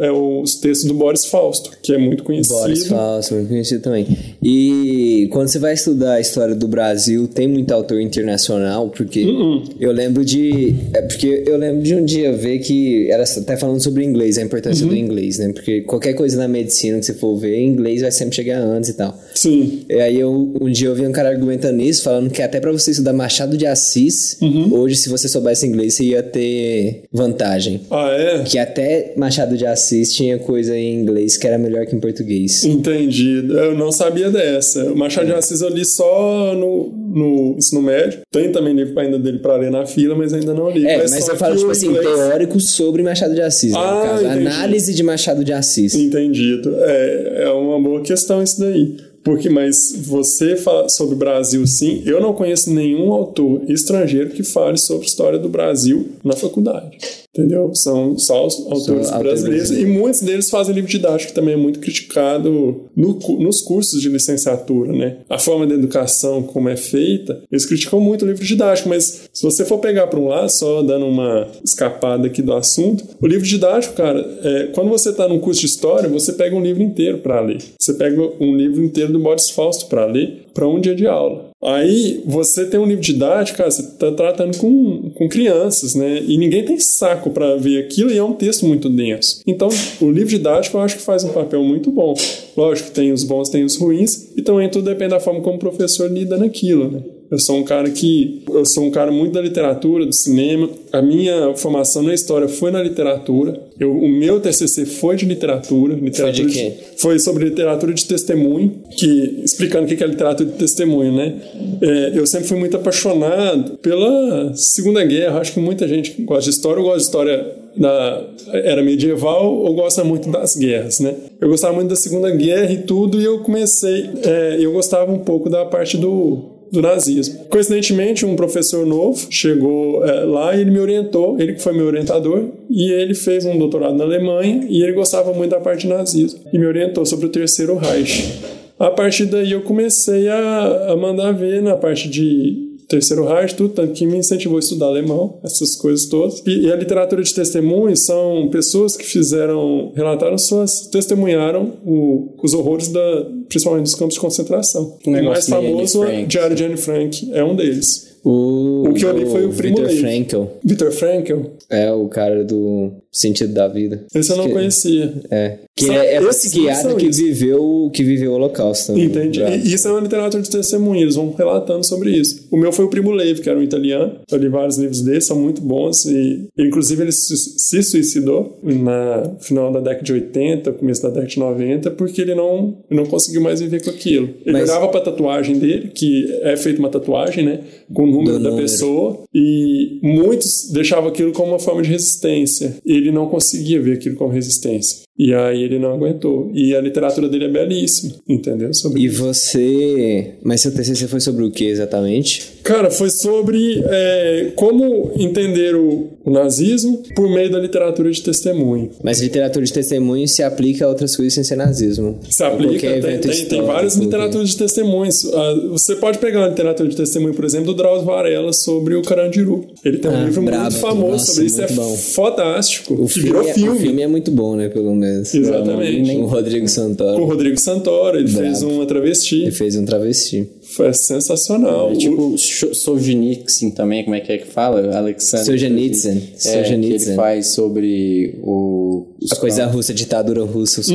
É, 0.00 0.10
os 0.10 0.54
textos 0.56 0.86
do 0.88 0.94
Boris 0.94 1.24
Fausto, 1.24 1.70
que 1.82 1.92
é 1.92 1.98
muito 1.98 2.22
conhecido. 2.24 2.54
Boris 2.56 2.86
Fausto, 2.86 3.34
muito 3.34 3.48
conhecido 3.48 3.82
também. 3.82 4.06
E 4.42 5.28
quando 5.32 5.48
você 5.48 5.58
vai 5.58 5.74
estudar 5.74 6.14
a 6.14 6.20
história 6.20 6.54
do 6.54 6.66
Brasil, 6.68 7.26
tem 7.28 7.46
muito 7.48 7.72
autor 7.72 8.00
internacional, 8.00 8.88
porque 8.90 9.24
Uh-uh. 9.24 9.62
eu 9.78 9.92
lembro 9.92 10.24
de. 10.24 10.74
É 10.92 11.02
porque 11.02 11.44
eu 11.46 11.56
lembro 11.56 11.82
de 11.82 11.94
um 11.94 12.04
dia 12.04 12.32
ver 12.32 12.58
que 12.58 13.10
era 13.10 13.22
até 13.24 13.56
falando 13.56 13.80
sobre 13.82 14.04
inglês, 14.04 14.36
a 14.38 14.42
importância 14.42 14.84
Uhum. 14.84 14.90
do 14.90 14.96
inglês, 14.96 15.38
né? 15.38 15.52
Porque 15.52 15.82
qualquer 15.82 16.14
coisa 16.14 16.36
na 16.36 16.48
medicina 16.48 16.98
que 16.98 17.06
você 17.06 17.14
for 17.14 17.36
ver, 17.36 17.60
inglês 17.60 18.00
vai 18.02 18.10
sempre 18.10 18.34
chegar 18.36 18.60
antes 18.60 18.90
e 18.90 18.94
tal. 18.94 19.18
Sim. 19.34 19.84
E 19.88 19.94
aí 19.94 20.18
eu, 20.18 20.52
um 20.60 20.70
dia 20.70 20.88
eu 20.88 20.94
vi 20.94 21.06
um 21.06 21.12
cara 21.12 21.28
argumentando 21.28 21.80
isso, 21.82 22.02
falando 22.02 22.30
que 22.30 22.42
até 22.42 22.60
pra 22.60 22.72
você 22.72 22.90
estudar 22.90 23.12
Machado 23.12 23.56
de 23.56 23.66
Assis, 23.66 24.36
Uhum. 24.40 24.72
hoje 24.74 24.96
se 24.96 25.08
você 25.08 25.28
soubesse 25.28 25.66
inglês 25.66 25.94
você 25.94 26.04
ia 26.04 26.22
ter 26.22 27.04
vantagem. 27.12 27.69
Ah, 27.90 28.10
é? 28.10 28.42
Que 28.44 28.58
até 28.58 29.12
Machado 29.16 29.56
de 29.56 29.66
Assis 29.66 30.12
tinha 30.14 30.38
coisa 30.38 30.76
em 30.76 31.00
inglês 31.00 31.36
que 31.36 31.46
era 31.46 31.58
melhor 31.58 31.86
que 31.86 31.94
em 31.94 32.00
português. 32.00 32.64
Entendido. 32.64 33.58
Eu 33.58 33.74
não 33.76 33.92
sabia 33.92 34.30
dessa. 34.30 34.94
Machado 34.94 35.26
de 35.26 35.32
Assis 35.34 35.60
eu 35.60 35.68
li 35.68 35.84
só 35.84 36.54
no, 36.54 36.88
no 36.92 37.54
ensino 37.58 37.82
médio. 37.82 38.20
Tem 38.30 38.50
também 38.50 38.74
livro 38.74 38.98
ainda 38.98 39.18
dele 39.18 39.38
pra 39.38 39.56
ler 39.56 39.70
na 39.70 39.86
fila, 39.86 40.14
mas 40.14 40.32
ainda 40.32 40.54
não 40.54 40.70
li. 40.70 40.86
É, 40.86 40.98
mas, 41.08 41.24
só 41.24 41.32
eu 41.32 41.36
falo, 41.36 41.56
tipo 41.56 41.70
assim, 41.70 41.88
inglês- 41.88 42.06
teórico 42.06 42.58
sobre 42.60 43.02
Machado 43.02 43.34
de 43.34 43.42
Assis, 43.42 43.72
né, 43.72 43.78
Ah, 43.78 43.94
no 43.94 44.10
caso. 44.10 44.24
entendi. 44.26 44.46
Análise 44.46 44.94
de 44.94 45.02
Machado 45.02 45.44
de 45.44 45.52
Assis. 45.52 45.94
Entendido. 45.94 46.74
É, 46.80 47.42
é 47.44 47.50
uma 47.50 47.80
boa 47.80 48.00
questão 48.02 48.42
isso 48.42 48.58
daí. 48.60 48.96
Porque, 49.22 49.50
mas 49.50 49.92
você 50.06 50.56
fala 50.56 50.88
sobre 50.88 51.14
o 51.14 51.18
Brasil, 51.18 51.66
sim. 51.66 52.02
Eu 52.06 52.22
não 52.22 52.32
conheço 52.32 52.72
nenhum 52.72 53.12
autor 53.12 53.60
estrangeiro 53.68 54.30
que 54.30 54.42
fale 54.42 54.78
sobre 54.78 55.06
história 55.06 55.38
do 55.38 55.46
Brasil 55.48 56.08
na 56.24 56.32
faculdade. 56.34 56.96
Entendeu? 57.40 57.74
São 57.74 58.18
só 58.18 58.46
os 58.46 58.58
autores 58.66 59.10
autores 59.10 59.42
brasileiros. 59.42 59.70
E 59.70 59.86
muitos 59.86 60.20
deles 60.20 60.50
fazem 60.50 60.74
livro 60.74 60.90
didático, 60.90 61.32
que 61.32 61.34
também 61.34 61.54
é 61.54 61.56
muito 61.56 61.80
criticado 61.80 62.82
no 62.94 63.18
nos 63.38 63.62
cursos 63.62 64.00
de 64.00 64.08
licenciatura, 64.08 64.92
né? 64.92 65.18
A 65.28 65.38
forma 65.38 65.66
da 65.66 65.74
educação, 65.74 66.42
como 66.42 66.68
é 66.68 66.76
feita, 66.76 67.42
eles 67.50 67.64
criticam 67.64 68.00
muito 68.00 68.24
o 68.24 68.28
livro 68.28 68.44
didático, 68.44 68.88
mas 68.88 69.28
se 69.32 69.42
você 69.42 69.64
for 69.64 69.78
pegar 69.78 70.06
para 70.06 70.18
um 70.18 70.28
lado, 70.28 70.50
só 70.50 70.82
dando 70.82 71.06
uma 71.06 71.48
escapada 71.64 72.26
aqui 72.26 72.42
do 72.42 72.52
assunto, 72.52 73.04
o 73.20 73.26
livro 73.26 73.46
didático, 73.46 73.94
cara, 73.94 74.20
é, 74.42 74.66
quando 74.74 74.90
você 74.90 75.10
está 75.10 75.26
num 75.26 75.38
curso 75.38 75.60
de 75.60 75.66
história, 75.66 76.08
você 76.08 76.32
pega 76.32 76.54
um 76.54 76.62
livro 76.62 76.82
inteiro 76.82 77.18
para 77.18 77.40
ler. 77.40 77.62
Você 77.78 77.94
pega 77.94 78.20
um 78.40 78.54
livro 78.54 78.82
inteiro 78.82 79.12
do 79.12 79.18
Boris 79.18 79.50
Fausto 79.50 79.86
para 79.86 80.04
ler 80.04 80.46
para 80.52 80.68
um 80.68 80.80
dia 80.80 80.94
de 80.94 81.06
aula. 81.06 81.49
Aí 81.62 82.22
você 82.24 82.64
tem 82.64 82.80
um 82.80 82.86
livro 82.86 83.02
didático, 83.02 83.58
cara, 83.58 83.70
você 83.70 83.82
tá 83.82 84.10
tratando 84.12 84.56
com, 84.56 85.10
com 85.10 85.28
crianças, 85.28 85.94
né? 85.94 86.22
E 86.26 86.38
ninguém 86.38 86.64
tem 86.64 86.78
saco 86.78 87.30
para 87.30 87.56
ver 87.56 87.84
aquilo 87.84 88.10
e 88.10 88.16
é 88.16 88.24
um 88.24 88.32
texto 88.32 88.64
muito 88.64 88.88
denso. 88.88 89.42
Então, 89.46 89.68
o 90.00 90.10
livro 90.10 90.30
didático 90.30 90.78
eu 90.78 90.80
acho 90.80 90.96
que 90.96 91.02
faz 91.02 91.22
um 91.22 91.32
papel 91.32 91.62
muito 91.62 91.90
bom. 91.90 92.14
Lógico 92.56 92.90
tem 92.92 93.12
os 93.12 93.24
bons, 93.24 93.50
tem 93.50 93.62
os 93.62 93.76
ruins, 93.76 94.28
e 94.36 94.42
também 94.42 94.70
tudo 94.70 94.86
depende 94.86 95.10
da 95.10 95.20
forma 95.20 95.40
como 95.42 95.56
o 95.56 95.60
professor 95.60 96.10
lida 96.10 96.38
naquilo, 96.38 96.90
né? 96.90 97.02
Eu 97.30 97.38
sou 97.38 97.56
um 97.56 97.62
cara 97.62 97.88
que. 97.90 98.42
Eu 98.52 98.64
sou 98.64 98.84
um 98.84 98.90
cara 98.90 99.12
muito 99.12 99.32
da 99.32 99.40
literatura, 99.40 100.04
do 100.04 100.12
cinema. 100.12 100.68
A 100.92 101.00
minha 101.00 101.54
formação 101.54 102.02
na 102.02 102.12
história 102.12 102.48
foi 102.48 102.72
na 102.72 102.82
literatura. 102.82 103.60
Eu, 103.78 103.92
o 103.92 104.08
meu 104.08 104.40
TCC 104.40 104.84
foi 104.84 105.14
de 105.14 105.26
literatura. 105.26 105.94
literatura 105.94 106.48
de 106.48 106.52
quê? 106.52 106.74
foi 106.96 107.18
sobre 107.18 107.44
literatura 107.44 107.94
de 107.94 108.04
testemunho, 108.04 108.82
que 108.96 109.40
explicando 109.44 109.84
o 109.84 109.96
que 109.96 110.02
é 110.02 110.06
literatura 110.06 110.50
de 110.50 110.56
testemunho, 110.56 111.12
né? 111.12 111.40
É, 111.80 112.12
eu 112.14 112.26
sempre 112.26 112.48
fui 112.48 112.58
muito 112.58 112.76
apaixonado 112.76 113.78
pela 113.78 114.52
Segunda 114.56 115.04
Guerra. 115.04 115.40
Acho 115.40 115.52
que 115.52 115.60
muita 115.60 115.86
gente 115.86 116.20
gosta 116.22 116.44
de 116.44 116.50
história. 116.50 116.80
Eu 116.80 116.84
gosto 116.84 116.98
de 116.98 117.04
história 117.04 117.54
da 117.76 118.24
era 118.52 118.82
medieval 118.82 119.54
ou 119.54 119.72
gosta 119.74 120.02
muito 120.02 120.28
das 120.28 120.56
guerras, 120.56 120.98
né? 120.98 121.14
Eu 121.40 121.48
gostava 121.48 121.72
muito 121.72 121.88
da 121.88 121.96
Segunda 121.96 122.30
Guerra 122.30 122.72
e 122.72 122.78
tudo, 122.78 123.20
e 123.20 123.24
eu 123.24 123.38
comecei. 123.38 124.10
é, 124.24 124.56
eu 124.60 124.72
gostava 124.72 125.12
um 125.12 125.20
pouco 125.20 125.48
da 125.48 125.64
parte 125.64 125.96
do 125.96 126.49
do 126.70 126.80
nazismo. 126.80 127.46
Coincidentemente, 127.46 128.24
um 128.24 128.36
professor 128.36 128.86
novo 128.86 129.26
chegou 129.30 130.04
é, 130.04 130.24
lá 130.24 130.56
e 130.56 130.60
ele 130.60 130.70
me 130.70 130.78
orientou, 130.78 131.40
ele 131.40 131.54
que 131.54 131.62
foi 131.62 131.72
meu 131.72 131.86
orientador, 131.86 132.44
e 132.68 132.90
ele 132.92 133.14
fez 133.14 133.44
um 133.44 133.58
doutorado 133.58 133.96
na 133.96 134.04
Alemanha 134.04 134.66
e 134.68 134.82
ele 134.82 134.92
gostava 134.92 135.32
muito 135.32 135.50
da 135.50 135.60
parte 135.60 135.82
de 135.82 135.88
nazismo 135.88 136.40
e 136.52 136.58
me 136.58 136.66
orientou 136.66 137.04
sobre 137.04 137.26
o 137.26 137.30
terceiro 137.30 137.76
Reich. 137.76 138.40
A 138.78 138.90
partir 138.90 139.26
daí 139.26 139.52
eu 139.52 139.60
comecei 139.62 140.28
a, 140.28 140.92
a 140.92 140.96
mandar 140.96 141.32
ver 141.32 141.60
na 141.60 141.76
parte 141.76 142.08
de 142.08 142.69
terceiro 142.90 143.24
Reich, 143.26 143.54
tudo, 143.54 143.70
tanto 143.72 143.92
que 143.94 144.04
me 144.04 144.18
incentivou 144.18 144.56
a 144.56 144.60
estudar 144.60 144.86
alemão, 144.88 145.38
essas 145.42 145.76
coisas 145.76 146.06
todas. 146.06 146.42
E, 146.46 146.66
e 146.66 146.72
a 146.72 146.76
literatura 146.76 147.22
de 147.22 147.32
testemunhos 147.34 148.04
são 148.04 148.48
pessoas 148.50 148.96
que 148.96 149.04
fizeram, 149.06 149.92
relataram 149.94 150.36
suas, 150.36 150.88
testemunharam 150.88 151.74
o- 151.86 152.34
os 152.42 152.52
horrores 152.52 152.88
da, 152.88 153.26
principalmente 153.48 153.84
dos 153.84 153.94
campos 153.94 154.14
de 154.14 154.20
concentração. 154.20 154.98
O 155.06 155.10
O 155.10 155.24
mais 155.24 155.48
famoso 155.48 156.04
é 156.04 156.06
Frank. 156.08 156.26
Diário 156.26 156.56
de 156.56 156.64
Anne 156.64 156.76
Frank, 156.76 157.30
é 157.32 157.44
um 157.44 157.54
deles. 157.56 158.10
O, 158.22 158.88
O 158.88 158.92
que 158.92 159.02
eu 159.02 159.16
li 159.16 159.24
foi 159.24 159.46
o 159.46 159.50
Primo 159.50 159.76
Viktor 159.78 159.84
Levi. 159.86 160.00
Frankl. 160.00 160.42
Viktor 160.62 160.92
Frankl, 160.92 161.38
É 161.70 161.90
o 161.90 162.06
cara 162.08 162.44
do 162.44 162.90
sentido 163.12 163.52
da 163.52 163.66
vida. 163.68 164.04
esse 164.14 164.30
eu 164.30 164.36
não 164.36 164.46
Que- 164.46 164.52
conhecia. 164.52 165.12
É. 165.30 165.58
Que 165.76 165.86
São- 165.86 165.94
é, 165.94 166.14
é 166.14 166.20
psiquiatra 166.20 166.94
que 166.94 167.06
isso. 167.06 167.22
viveu, 167.24 167.90
que 167.92 168.04
viveu 168.04 168.32
o 168.32 168.34
Holocausto. 168.34 168.98
Entendi. 168.98 169.40
E 169.42 169.72
isso 169.74 169.88
é 169.88 169.90
uma 169.90 170.00
literatura 170.00 170.42
de 170.42 170.50
testemunho, 170.50 171.00
eles 171.02 171.14
vão 171.16 171.32
relatando 171.36 171.84
sobre 171.86 172.10
isso. 172.10 172.46
O 172.50 172.56
meu 172.56 172.70
foi 172.72 172.84
o 172.84 172.88
Primo 172.88 173.10
Levi, 173.10 173.40
que 173.40 173.48
era 173.48 173.58
um 173.58 173.62
italiano. 173.62 174.16
Eu 174.30 174.38
li 174.38 174.48
vários 174.48 174.76
livros 174.78 175.00
dele, 175.02 175.20
são 175.20 175.38
muito 175.40 175.60
bons. 175.62 176.04
E, 176.04 176.46
inclusive, 176.58 177.02
ele 177.02 177.12
se 177.12 177.82
suicidou 177.82 178.58
na 178.62 179.32
final 179.40 179.72
da 179.72 179.80
década 179.80 180.02
de 180.02 180.12
80, 180.12 180.72
começo 180.72 181.02
da 181.02 181.08
década 181.08 181.26
de 181.28 181.38
90, 181.38 181.90
porque 181.92 182.20
ele 182.20 182.34
não, 182.34 182.78
não 182.90 183.06
conseguiu 183.06 183.40
mais 183.40 183.60
viver 183.60 183.82
com 183.82 183.90
aquilo. 183.90 184.28
Ele 184.44 184.52
Mas- 184.52 184.68
olhava 184.68 184.88
pra 184.88 185.00
tatuagem 185.00 185.58
dele, 185.58 185.88
que 185.94 186.26
é 186.42 186.56
feita 186.56 186.78
uma 186.78 186.88
tatuagem, 186.90 187.44
né? 187.44 187.60
Com 187.92 188.04
o 188.04 188.06
número 188.06 188.38
Do 188.38 188.44
da 188.44 188.50
número. 188.50 188.66
pessoa. 188.68 189.22
E 189.32 190.00
muitos 190.02 190.70
deixavam 190.72 191.10
aquilo 191.10 191.32
como 191.32 191.52
uma 191.52 191.58
forma 191.58 191.82
de 191.82 191.88
resistência. 191.88 192.76
Ele 192.84 193.12
não 193.12 193.28
conseguia 193.28 193.80
ver 193.80 193.94
aquilo 193.94 194.16
como 194.16 194.32
resistência. 194.32 195.02
E 195.18 195.34
aí 195.34 195.62
ele 195.62 195.78
não 195.78 195.92
aguentou. 195.92 196.50
E 196.54 196.74
a 196.74 196.80
literatura 196.80 197.28
dele 197.28 197.44
é 197.44 197.48
belíssima, 197.48 198.14
entendeu? 198.28 198.72
Sobre 198.72 199.02
E 199.02 199.08
você. 199.08 200.34
Mas 200.42 200.62
seu 200.62 200.72
TCC 200.72 201.06
foi 201.08 201.20
sobre 201.20 201.44
o 201.44 201.50
que 201.50 201.64
exatamente? 201.66 202.42
Cara, 202.62 202.90
foi 202.90 203.10
sobre 203.10 203.82
é, 203.86 204.52
como 204.54 205.12
entender 205.16 205.74
o, 205.74 206.08
o 206.24 206.30
nazismo 206.30 207.02
por 207.14 207.28
meio 207.28 207.50
da 207.50 207.58
literatura 207.58 208.10
de 208.10 208.22
testemunho. 208.22 208.90
Mas 209.02 209.20
literatura 209.20 209.64
de 209.64 209.72
testemunho 209.72 210.26
se 210.26 210.42
aplica 210.42 210.86
a 210.86 210.88
outras 210.88 211.14
coisas 211.16 211.34
sem 211.34 211.44
ser 211.44 211.56
nazismo. 211.56 212.18
Se 212.30 212.42
aplica, 212.42 212.70
qualquer 212.72 213.00
tem, 213.02 213.10
evento 213.14 213.28
tem, 213.28 213.44
tem 213.46 213.62
várias 213.62 213.96
literaturas 213.96 214.50
de 214.50 214.56
testemunhos. 214.56 215.24
Ah, 215.34 215.54
você 215.70 215.96
pode 215.96 216.18
pegar 216.18 216.38
uma 216.40 216.48
literatura 216.48 216.88
de 216.88 216.96
testemunho, 216.96 217.34
por 217.34 217.44
exemplo, 217.44 217.66
do 217.66 217.74
Drauzio 217.74 218.06
Varela 218.06 218.52
sobre 218.54 218.94
o 218.94 219.02
Carandiru. 219.02 219.66
Ele 219.84 219.98
tem 219.98 220.10
um 220.10 220.14
Ah, 220.14 220.24
livro 220.24 220.42
brabo. 220.42 220.62
muito 220.62 220.76
famoso 220.78 221.10
Nossa, 221.12 221.32
sobre 221.32 221.46
isso, 221.46 221.60
é 221.62 221.72
bom. 221.72 221.94
fantástico. 221.96 222.94
O 222.94 223.06
filme, 223.08 223.28
virou 223.28 223.48
é, 223.48 223.52
filme. 223.52 223.68
o 223.70 223.80
filme 223.80 224.02
é 224.02 224.06
muito 224.06 224.30
bom, 224.30 224.56
né? 224.56 224.68
Pelo 224.70 224.94
menos. 224.94 225.09
Exatamente. 225.18 226.14
Com 226.14 226.22
o 226.22 226.26
Rodrigo 226.26 226.68
Santoro. 226.68 227.16
Com 227.16 227.22
o 227.22 227.26
Rodrigo 227.26 227.58
Santoro, 227.60 228.18
ele 228.18 228.30
Brabo. 228.30 228.46
fez 228.46 228.62
uma 228.62 228.86
travesti. 228.86 229.42
Ele 229.42 229.50
fez 229.52 229.76
um 229.76 229.84
travesti. 229.84 230.48
Foi 230.62 230.92
sensacional. 230.94 231.90
É 231.92 231.96
tipo 231.96 232.36
Sho- 232.38 232.74
Solzhenitsyn 232.74 233.70
também, 233.70 234.04
como 234.04 234.14
é 234.14 234.20
que 234.20 234.32
é 234.32 234.38
que 234.38 234.46
fala? 234.46 234.96
Alexander. 234.96 235.46
Solzhenitsyn. 235.46 236.10
É, 236.10 236.20
que 236.36 236.42
Solzhenitsyn. 236.42 237.06
ele 237.08 237.16
faz 237.16 237.46
sobre 237.48 238.38
o... 238.42 239.06
os 239.20 239.32
A 239.32 239.36
coisa 239.36 239.66
russa, 239.66 239.92
a 239.92 239.94
ditadura 239.94 240.42
russa, 240.44 240.80
os, 240.80 240.88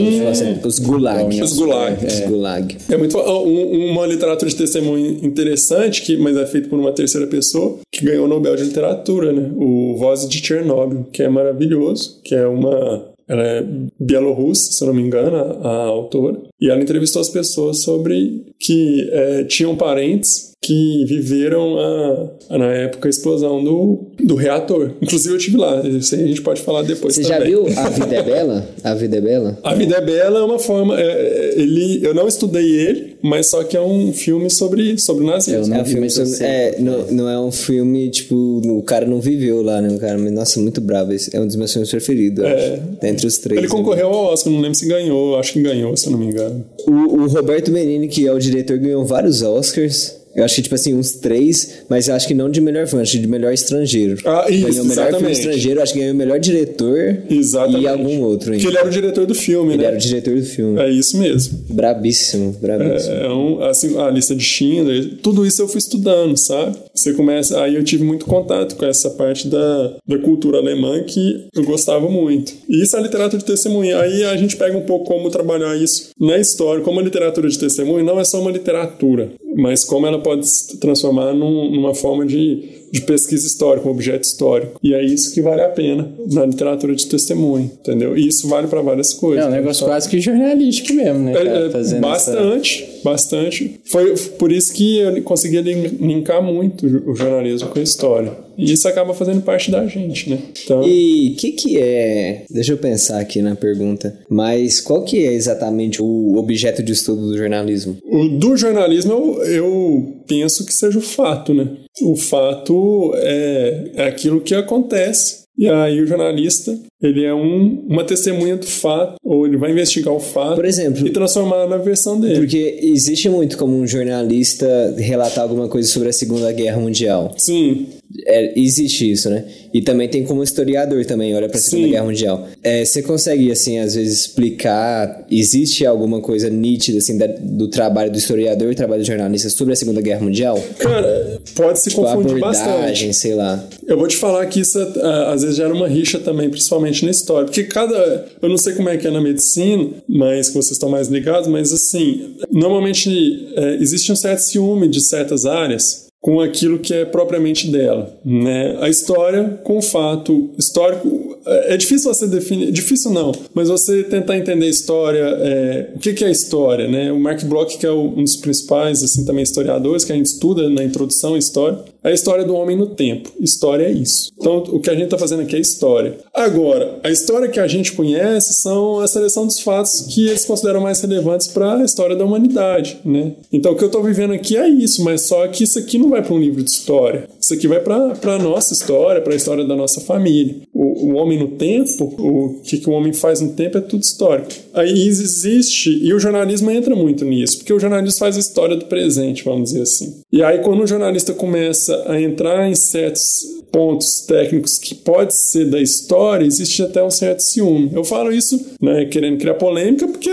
os 0.65 0.79
gulag. 0.79 1.41
Os 1.41 1.53
gulag. 1.53 2.05
Os 2.05 2.19
gulag. 2.22 2.77
É 2.89 2.98
muito 2.98 3.17
um- 3.17 3.91
uma 3.91 4.05
literatura 4.07 4.50
de 4.50 4.55
testemunho 4.55 5.19
interessante, 5.25 6.01
que, 6.01 6.15
mas 6.17 6.38
é 6.38 6.45
feito 6.45 6.69
por 6.69 6.79
uma 6.79 6.91
terceira 6.93 7.27
pessoa, 7.27 7.77
que 7.91 8.05
ganhou 8.05 8.25
o 8.25 8.27
Nobel 8.29 8.55
de 8.55 8.63
Literatura, 8.63 9.31
né? 9.34 9.50
O 9.57 9.95
Voz 9.98 10.27
de 10.27 10.45
Chernobyl, 10.45 11.05
que 11.12 11.22
é 11.24 11.29
maravilhoso, 11.29 12.19
que 12.24 12.34
é 12.36 12.48
uma. 12.48 13.13
Ela 13.27 13.44
é 13.44 13.65
bielorrussa, 14.00 14.72
se 14.72 14.86
não 14.86 14.94
me 14.94 15.01
engano, 15.01 15.36
a, 15.36 15.67
a 15.67 15.84
autora. 15.86 16.41
E 16.60 16.70
ela 16.70 16.82
entrevistou 16.82 17.22
as 17.22 17.29
pessoas 17.29 17.82
sobre 17.82 18.53
que 18.60 19.10
é, 19.12 19.44
tinham 19.46 19.75
parentes 19.75 20.54
que 20.65 21.05
viveram 21.05 21.77
a, 21.77 22.29
a, 22.50 22.57
na 22.57 22.72
época 22.74 23.07
a 23.07 23.10
explosão 23.10 23.63
do, 23.63 24.00
do 24.24 24.36
reator. 24.36 24.91
Inclusive 25.01 25.34
eu 25.36 25.38
tive 25.39 25.57
lá, 25.57 25.81
isso 25.88 26.15
aí 26.15 26.24
a 26.24 26.27
gente 26.27 26.41
pode 26.41 26.62
falar 26.62 26.81
depois 26.81 27.15
Você 27.15 27.22
também. 27.22 27.38
já 27.39 27.45
viu 27.45 27.65
A 27.77 27.89
Vida 27.89 28.15
é 28.15 28.24
Bela? 28.24 28.67
A 28.84 28.93
Vida 28.95 29.17
é 29.17 29.22
Bela? 29.22 29.57
A 29.63 29.74
Vida 29.75 29.95
é 29.95 30.01
Bela 30.01 30.39
é 30.39 30.43
uma 30.43 30.60
forma. 30.60 31.00
é, 31.00 31.53
ele, 31.57 32.00
eu 32.05 32.13
não 32.13 32.27
estudei 32.27 32.65
ele, 32.69 33.15
mas 33.22 33.48
só 33.48 33.63
que 33.63 33.77
é 33.77 33.81
um 33.81 34.12
filme 34.13 34.50
sobre, 34.50 34.98
sobre 35.00 35.24
o 35.24 35.27
nazismo. 35.27 35.62
Eu 35.63 35.67
não 35.67 35.77
É 35.77 35.81
um 35.81 35.86
filme 35.86 36.10
sobre- 36.10 36.43
é, 36.43 36.75
não, 36.79 37.05
não 37.12 37.29
é 37.29 37.39
um 37.39 37.51
filme, 37.51 38.10
tipo, 38.10 38.36
o 38.65 38.81
cara 38.84 39.05
não 39.05 39.19
viveu 39.22 39.62
lá, 39.62 39.81
né? 39.81 39.89
O 39.93 40.00
cara, 40.00 40.17
mas, 40.17 40.31
nossa, 40.31 40.60
muito 40.60 40.81
bravo. 40.81 41.13
Esse 41.13 41.36
é 41.36 41.39
um 41.39 41.45
dos 41.48 41.55
meus 41.55 41.72
filmes 41.72 41.89
preferidos, 41.91 42.43
eu 42.43 42.50
É. 42.50 42.53
acho. 42.74 42.81
Entre 43.05 43.27
os 43.27 43.38
três. 43.38 43.57
Ele 43.60 43.67
né? 43.67 43.74
concorreu 43.74 44.07
ao 44.07 44.34
Oscar, 44.34 44.51
não 44.51 44.60
lembro 44.60 44.75
se 44.77 44.88
ganhou, 44.88 45.38
acho 45.38 45.53
que 45.53 45.62
ganhou, 45.62 45.95
se 45.95 46.07
eu 46.07 46.12
não 46.12 46.19
me 46.19 46.25
engano. 46.27 46.65
O, 46.88 46.91
o 47.24 47.27
Roberto 47.27 47.72
Benini, 47.72 48.07
que 48.07 48.25
é 48.27 48.34
o 48.34 48.39
diretor, 48.39 48.77
ganhou 48.77 49.05
vários 49.05 49.41
Oscars. 49.41 50.15
Eu 50.36 50.44
acho 50.44 50.56
que, 50.56 50.62
tipo 50.63 50.75
assim, 50.75 50.94
uns 50.94 51.13
três, 51.13 51.84
mas 51.89 52.08
eu 52.08 52.15
acho 52.15 52.27
que 52.27 52.34
não 52.34 52.50
de 52.50 52.60
melhor 52.60 52.88
filme, 52.88 53.01
acho 53.04 53.13
que 53.13 53.20
de 53.20 53.27
melhor 53.27 53.54
estrangeiro. 53.54 54.18
Ah, 54.25 54.46
isso, 54.50 54.68
ganhou 54.68 54.84
o 54.84 54.86
melhor 54.86 54.86
filme 54.86 54.92
exatamente. 55.10 55.39
estrangeiro, 55.39 55.82
acho 55.82 55.94
que 55.94 56.00
ganhou 56.00 56.13
o 56.13 56.18
melhor 56.18 56.39
diretor 56.39 57.18
Exatamente. 57.30 57.84
e 57.84 57.88
algum 57.88 58.22
outro 58.22 58.51
Porque 58.51 58.58
ainda. 58.68 58.70
ele 58.70 58.77
era 58.77 58.88
o 58.88 58.92
diretor 58.92 59.25
do 59.25 59.36
filme, 59.36 59.74
Ele 59.74 59.82
né? 59.82 59.88
era 59.88 59.96
o 59.96 60.00
diretor 60.00 60.36
do 60.36 60.44
filme. 60.46 60.80
É 60.80 60.89
isso 60.89 61.18
mesmo. 61.18 61.60
Brabíssimo, 61.70 62.51
brabíssimo. 62.62 63.13
É 63.15 63.30
um, 63.30 63.63
assim, 63.63 63.98
a 63.98 64.10
lista 64.10 64.36
de 64.36 64.44
Schindler, 64.44 65.18
tudo 65.22 65.46
isso 65.46 65.62
eu 65.62 65.68
fui 65.68 65.77
estudando, 65.80 66.36
sabe? 66.38 66.75
Você 66.94 67.13
começa, 67.13 67.62
aí 67.62 67.75
eu 67.75 67.84
tive 67.84 68.04
muito 68.04 68.25
contato 68.25 68.75
com 68.75 68.86
essa 68.86 69.10
parte 69.12 69.48
da, 69.48 69.96
da 70.08 70.18
cultura 70.20 70.58
alemã 70.58 71.01
que 71.04 71.48
eu 71.56 71.63
gostava 71.63 72.10
muito. 72.10 72.54
E 72.70 72.84
isso 72.84 72.96
é 72.96 73.00
a 73.00 73.04
literatura 73.04 73.38
de 73.39 73.46
testemunha. 73.46 74.00
Aí 74.00 74.24
a 74.24 74.36
gente 74.36 74.58
pega 74.58 74.77
um 74.77 74.82
pouco 74.82 75.06
como 75.06 75.30
trabalhar 75.30 75.75
isso 75.77 76.10
na 76.20 76.38
história, 76.38 76.84
como 76.84 77.00
a 77.00 77.04
literatura 77.04 77.48
de 77.50 77.58
testemunha 77.58 78.04
não 78.04 78.20
é 78.20 78.24
só 78.24 78.42
uma 78.42 78.51
literatura, 78.51 79.32
mas 79.55 79.83
como 79.83 80.05
ela 80.05 80.19
pode 80.19 80.45
se 80.47 80.77
transformar 80.79 81.33
num- 81.33 81.71
numa 81.71 81.93
forma 81.95 82.25
de, 82.25 82.85
de 82.95 83.01
pesquisa 83.01 83.45
histórica, 83.45 83.87
um 83.87 83.91
objeto 83.91 84.23
histórico. 84.23 84.79
E 84.81 84.93
é 84.93 85.03
isso 85.03 85.33
que 85.33 85.41
vale 85.41 85.61
a 85.61 85.67
pena 85.69 86.09
na 86.31 86.45
literatura 86.45 86.95
de 86.95 87.05
testemunha, 87.05 87.65
entendeu? 87.65 88.17
E 88.17 88.25
isso 88.27 88.47
vale 88.47 88.67
para 88.67 88.81
várias 88.81 89.13
coisas. 89.13 89.43
É 89.45 89.47
um 89.47 89.51
negócio 89.51 89.85
quase 89.85 90.07
que 90.09 90.19
jornalístico 90.21 90.93
mesmo, 90.93 91.19
né? 91.19 91.33
É, 91.33 91.95
é, 91.95 91.99
bastante, 91.99 92.87
bastante. 93.03 93.79
Foi 93.85 94.15
por 94.39 94.51
isso 94.51 94.73
que 94.73 94.97
eu 94.99 95.21
consegui 95.23 95.59
lin- 95.61 95.97
linkar 95.99 96.41
muito 96.41 96.85
o 97.05 97.13
jornalismo 97.15 97.67
com 97.69 97.79
a 97.79 97.83
história. 97.83 98.31
E 98.57 98.71
isso 98.71 98.87
acaba 98.87 99.13
fazendo 99.13 99.41
parte 99.41 99.69
da 99.69 99.85
gente, 99.85 100.29
né? 100.29 100.39
Então, 100.63 100.81
E 100.87 101.31
o 101.31 101.35
que 101.35 101.51
que 101.51 101.77
é... 101.77 102.43
Deixa 102.49 102.71
eu 102.71 102.77
pensar 102.77 103.19
aqui 103.19 103.41
na 103.41 103.53
pergunta. 103.53 104.17
Mas 104.29 104.79
qual 104.79 105.03
que 105.03 105.25
é 105.27 105.33
exatamente 105.33 106.01
o 106.01 106.37
objeto 106.37 106.81
de 106.81 106.93
estudo 106.93 107.27
do 107.31 107.37
jornalismo? 107.37 107.97
o 108.09 108.29
do 108.29 108.55
jornalismo 108.55 109.11
eu, 109.11 109.43
eu 109.43 110.14
penso 110.27 110.65
que 110.65 110.74
seja 110.74 110.98
o 110.98 111.01
fato, 111.01 111.53
né? 111.53 111.67
O 112.01 112.15
fato 112.15 113.13
é, 113.15 113.91
é 113.96 114.08
aquilo 114.08 114.41
que 114.41 114.55
acontece. 114.55 115.46
E 115.58 115.70
aí 115.70 116.01
o 116.01 116.08
jornalista, 116.08 116.77
ele 117.01 117.24
é 117.24 117.34
um, 117.34 117.86
uma 117.88 118.03
testemunha 118.03 118.58
do 118.58 118.65
fato, 118.65 119.15
ou 119.24 119.48
ele 119.48 119.55
vai 119.55 119.72
investigar 119.72 120.13
o 120.13 120.20
fato 120.20 120.55
Por 120.55 120.65
exemplo, 120.65 121.08
e 121.08 121.10
transformar 121.10 121.65
na 121.67 121.77
versão 121.77 122.20
dele. 122.20 122.39
Porque 122.39 122.77
existe 122.82 123.29
muito 123.29 123.58
como 123.58 123.77
um 123.77 123.88
jornalista 123.88 124.94
relatar 124.98 125.44
alguma 125.44 125.70
coisa 125.70 125.88
sobre 125.88 126.10
a 126.10 126.13
Segunda 126.13 126.51
Guerra 126.51 126.79
Mundial. 126.79 127.34
Sim, 127.38 127.88
É, 128.27 128.57
existe 128.59 129.09
isso, 129.12 129.29
né? 129.29 129.43
E 129.74 129.81
também 129.81 130.07
tem 130.07 130.24
como 130.24 130.41
historiador 130.43 131.03
também, 131.05 131.35
olha 131.35 131.50
pra 131.50 131.59
Segunda 131.59 131.85
Sim. 131.88 131.91
Guerra 131.91 132.05
Mundial. 132.05 132.47
É, 132.63 132.85
você 132.85 133.01
consegue, 133.01 133.51
assim, 133.51 133.79
às 133.79 133.95
vezes 133.95 134.21
explicar, 134.21 135.25
existe 135.29 135.85
alguma 135.85 136.21
coisa 136.21 136.50
nítida, 136.50 137.00
assim, 137.00 137.17
da- 137.17 137.27
do 137.27 137.67
trabalho 137.67 138.12
do 138.12 138.17
historiador 138.17 138.71
e 138.71 138.75
trabalho 138.75 139.01
do 139.01 139.05
jornalista 139.05 139.50
sobre 139.50 139.74
a 139.74 139.75
Segunda 139.75 140.01
Guerra 140.01 140.21
Mundial? 140.21 140.63
cara, 140.79 141.41
pode 141.55 141.79
se 141.79 141.89
Tipo, 141.89 142.05
a 142.05 142.15
confundir 142.15 142.39
bastante. 142.39 143.13
sei 143.13 143.35
lá. 143.35 143.67
Eu 143.88 143.97
vou 143.97 144.07
te 144.07 144.15
falar 144.17 144.45
que 144.45 144.59
isso 144.62 144.79
ah, 144.79 145.33
às 145.33 145.41
vezes 145.41 145.57
gera 145.57 145.74
uma 145.74 145.88
rixa 145.88 146.19
também, 146.19 146.50
principalmente 146.50 147.03
na 147.03 147.12
história. 147.12 147.45
Porque 147.45 147.63
cada. 147.65 148.27
Eu 148.41 148.47
não 148.50 148.57
sei 148.57 148.74
como 148.74 148.88
é 148.89 148.97
que 148.97 149.07
é 149.07 149.12
na 149.12 149.21
medicina, 149.21 149.89
mas 150.07 150.47
que 150.50 150.53
vocês 150.55 150.71
estão 150.71 150.89
mais 150.89 151.07
ligados, 151.07 151.47
mas 151.50 151.74
assim, 151.74 152.35
normalmente 152.51 153.09
é, 153.55 153.75
existe 153.81 154.12
um 154.12 154.15
certo 154.15 154.39
ciúme 154.39 154.88
de 154.88 155.01
certas 155.01 155.45
áreas 155.45 156.04
com 156.25 156.41
aquilo 156.41 156.79
que 156.79 156.91
é 156.91 157.05
propriamente 157.05 157.70
dela, 157.70 158.12
né? 158.25 158.79
A 158.82 158.89
história 158.89 159.60
com 159.63 159.77
o 159.77 159.82
fato 159.82 160.50
histórico 160.58 161.38
é 161.46 161.75
é 161.75 161.77
difícil 161.77 162.12
você 162.12 162.27
definir, 162.27 162.72
difícil 162.72 163.12
não, 163.12 163.32
mas 163.53 163.70
você 163.70 164.03
tentar 164.03 164.36
entender 164.36 164.67
história, 164.67 165.20
é, 165.20 165.91
o 165.96 166.00
que, 166.00 166.13
que 166.13 166.25
é 166.25 166.32
história, 166.32 166.88
né? 166.88 167.12
O 167.12 167.20
Mark 167.20 167.44
Bloch, 167.44 167.77
que 167.77 167.86
é 167.86 167.91
um 167.91 168.24
dos 168.24 168.38
principais, 168.38 169.03
assim, 169.03 169.24
também 169.24 169.44
historiadores 169.44 170.03
que 170.03 170.12
a 170.12 170.15
gente 170.15 170.25
estuda 170.25 170.67
na 170.70 170.84
introdução 170.84 171.36
à 171.36 171.38
história, 171.38 171.77
a 172.05 172.12
história 172.12 172.45
do 172.45 172.53
homem 172.53 172.77
no 172.77 172.85
tempo. 172.85 173.31
História 173.39 173.85
é 173.85 173.91
isso. 173.91 174.31
Então, 174.38 174.57
o 174.57 174.79
que 174.79 174.91
a 174.91 174.93
gente 174.93 175.05
está 175.05 175.17
fazendo 175.17 175.41
aqui 175.41 175.55
é 175.55 175.59
história. 175.59 176.19
Agora, 176.31 177.00
a 177.03 177.09
história 177.09 177.50
que 177.50 177.59
a 177.59 177.67
gente 177.67 177.93
conhece 177.93 178.53
são 178.53 179.00
a 179.00 179.07
seleção 179.07 179.47
dos 179.47 179.59
fatos 179.59 180.01
que 180.01 180.27
eles 180.27 180.45
consideram 180.45 180.81
mais 180.81 181.01
relevantes 181.01 181.47
para 181.47 181.77
a 181.77 181.83
história 181.83 182.15
da 182.15 182.24
humanidade, 182.24 183.00
né? 183.03 183.31
Então, 183.51 183.71
o 183.71 183.75
que 183.75 183.83
eu 183.83 183.88
estou 183.88 184.03
vivendo 184.03 184.33
aqui 184.33 184.55
é 184.55 184.69
isso, 184.69 185.03
mas 185.03 185.24
só 185.24 185.47
que 185.47 185.63
isso 185.63 185.79
aqui 185.79 185.97
não 185.97 186.09
vai 186.09 186.21
para 186.21 186.35
um 186.35 186.39
livro 186.39 186.63
de 186.63 186.69
história. 186.69 187.27
Isso 187.45 187.53
aqui 187.53 187.67
vai 187.67 187.79
para 187.79 188.33
a 188.33 188.39
nossa 188.39 188.73
história, 188.73 189.21
para 189.21 189.33
a 189.33 189.35
história 189.35 189.63
da 189.63 189.75
nossa 189.75 190.01
família. 190.01 190.55
O, 190.73 191.11
o 191.11 191.13
homem 191.13 191.37
no 191.37 191.49
tempo, 191.49 192.05
o 192.17 192.59
que, 192.63 192.79
que 192.79 192.89
o 192.89 192.93
homem 192.93 193.13
faz 193.13 193.39
no 193.39 193.53
tempo 193.53 193.77
é 193.77 193.81
tudo 193.81 194.01
histórico. 194.01 194.49
Aí 194.73 195.07
existe, 195.07 195.91
e 195.91 196.11
o 196.11 196.19
jornalismo 196.19 196.71
entra 196.71 196.95
muito 196.95 197.23
nisso, 197.23 197.59
porque 197.59 197.71
o 197.71 197.79
jornalismo 197.79 198.17
faz 198.17 198.35
a 198.35 198.39
história 198.39 198.75
do 198.75 198.85
presente, 198.85 199.43
vamos 199.43 199.69
dizer 199.69 199.83
assim. 199.83 200.21
E 200.33 200.41
aí, 200.41 200.57
quando 200.63 200.81
o 200.81 200.87
jornalista 200.87 201.33
começa 201.33 202.05
a 202.07 202.19
entrar 202.19 202.67
em 202.67 202.73
certos 202.73 203.45
pontos 203.71 204.21
técnicos 204.21 204.79
que 204.79 204.95
pode 204.95 205.35
ser 205.35 205.69
da 205.69 205.79
história, 205.79 206.45
existe 206.45 206.81
até 206.81 207.03
um 207.03 207.11
certo 207.11 207.41
ciúme. 207.41 207.91
Eu 207.93 208.03
falo 208.03 208.31
isso, 208.31 208.59
né, 208.81 209.05
querendo 209.05 209.37
criar 209.37 209.53
polêmica, 209.55 210.07
porque 210.07 210.31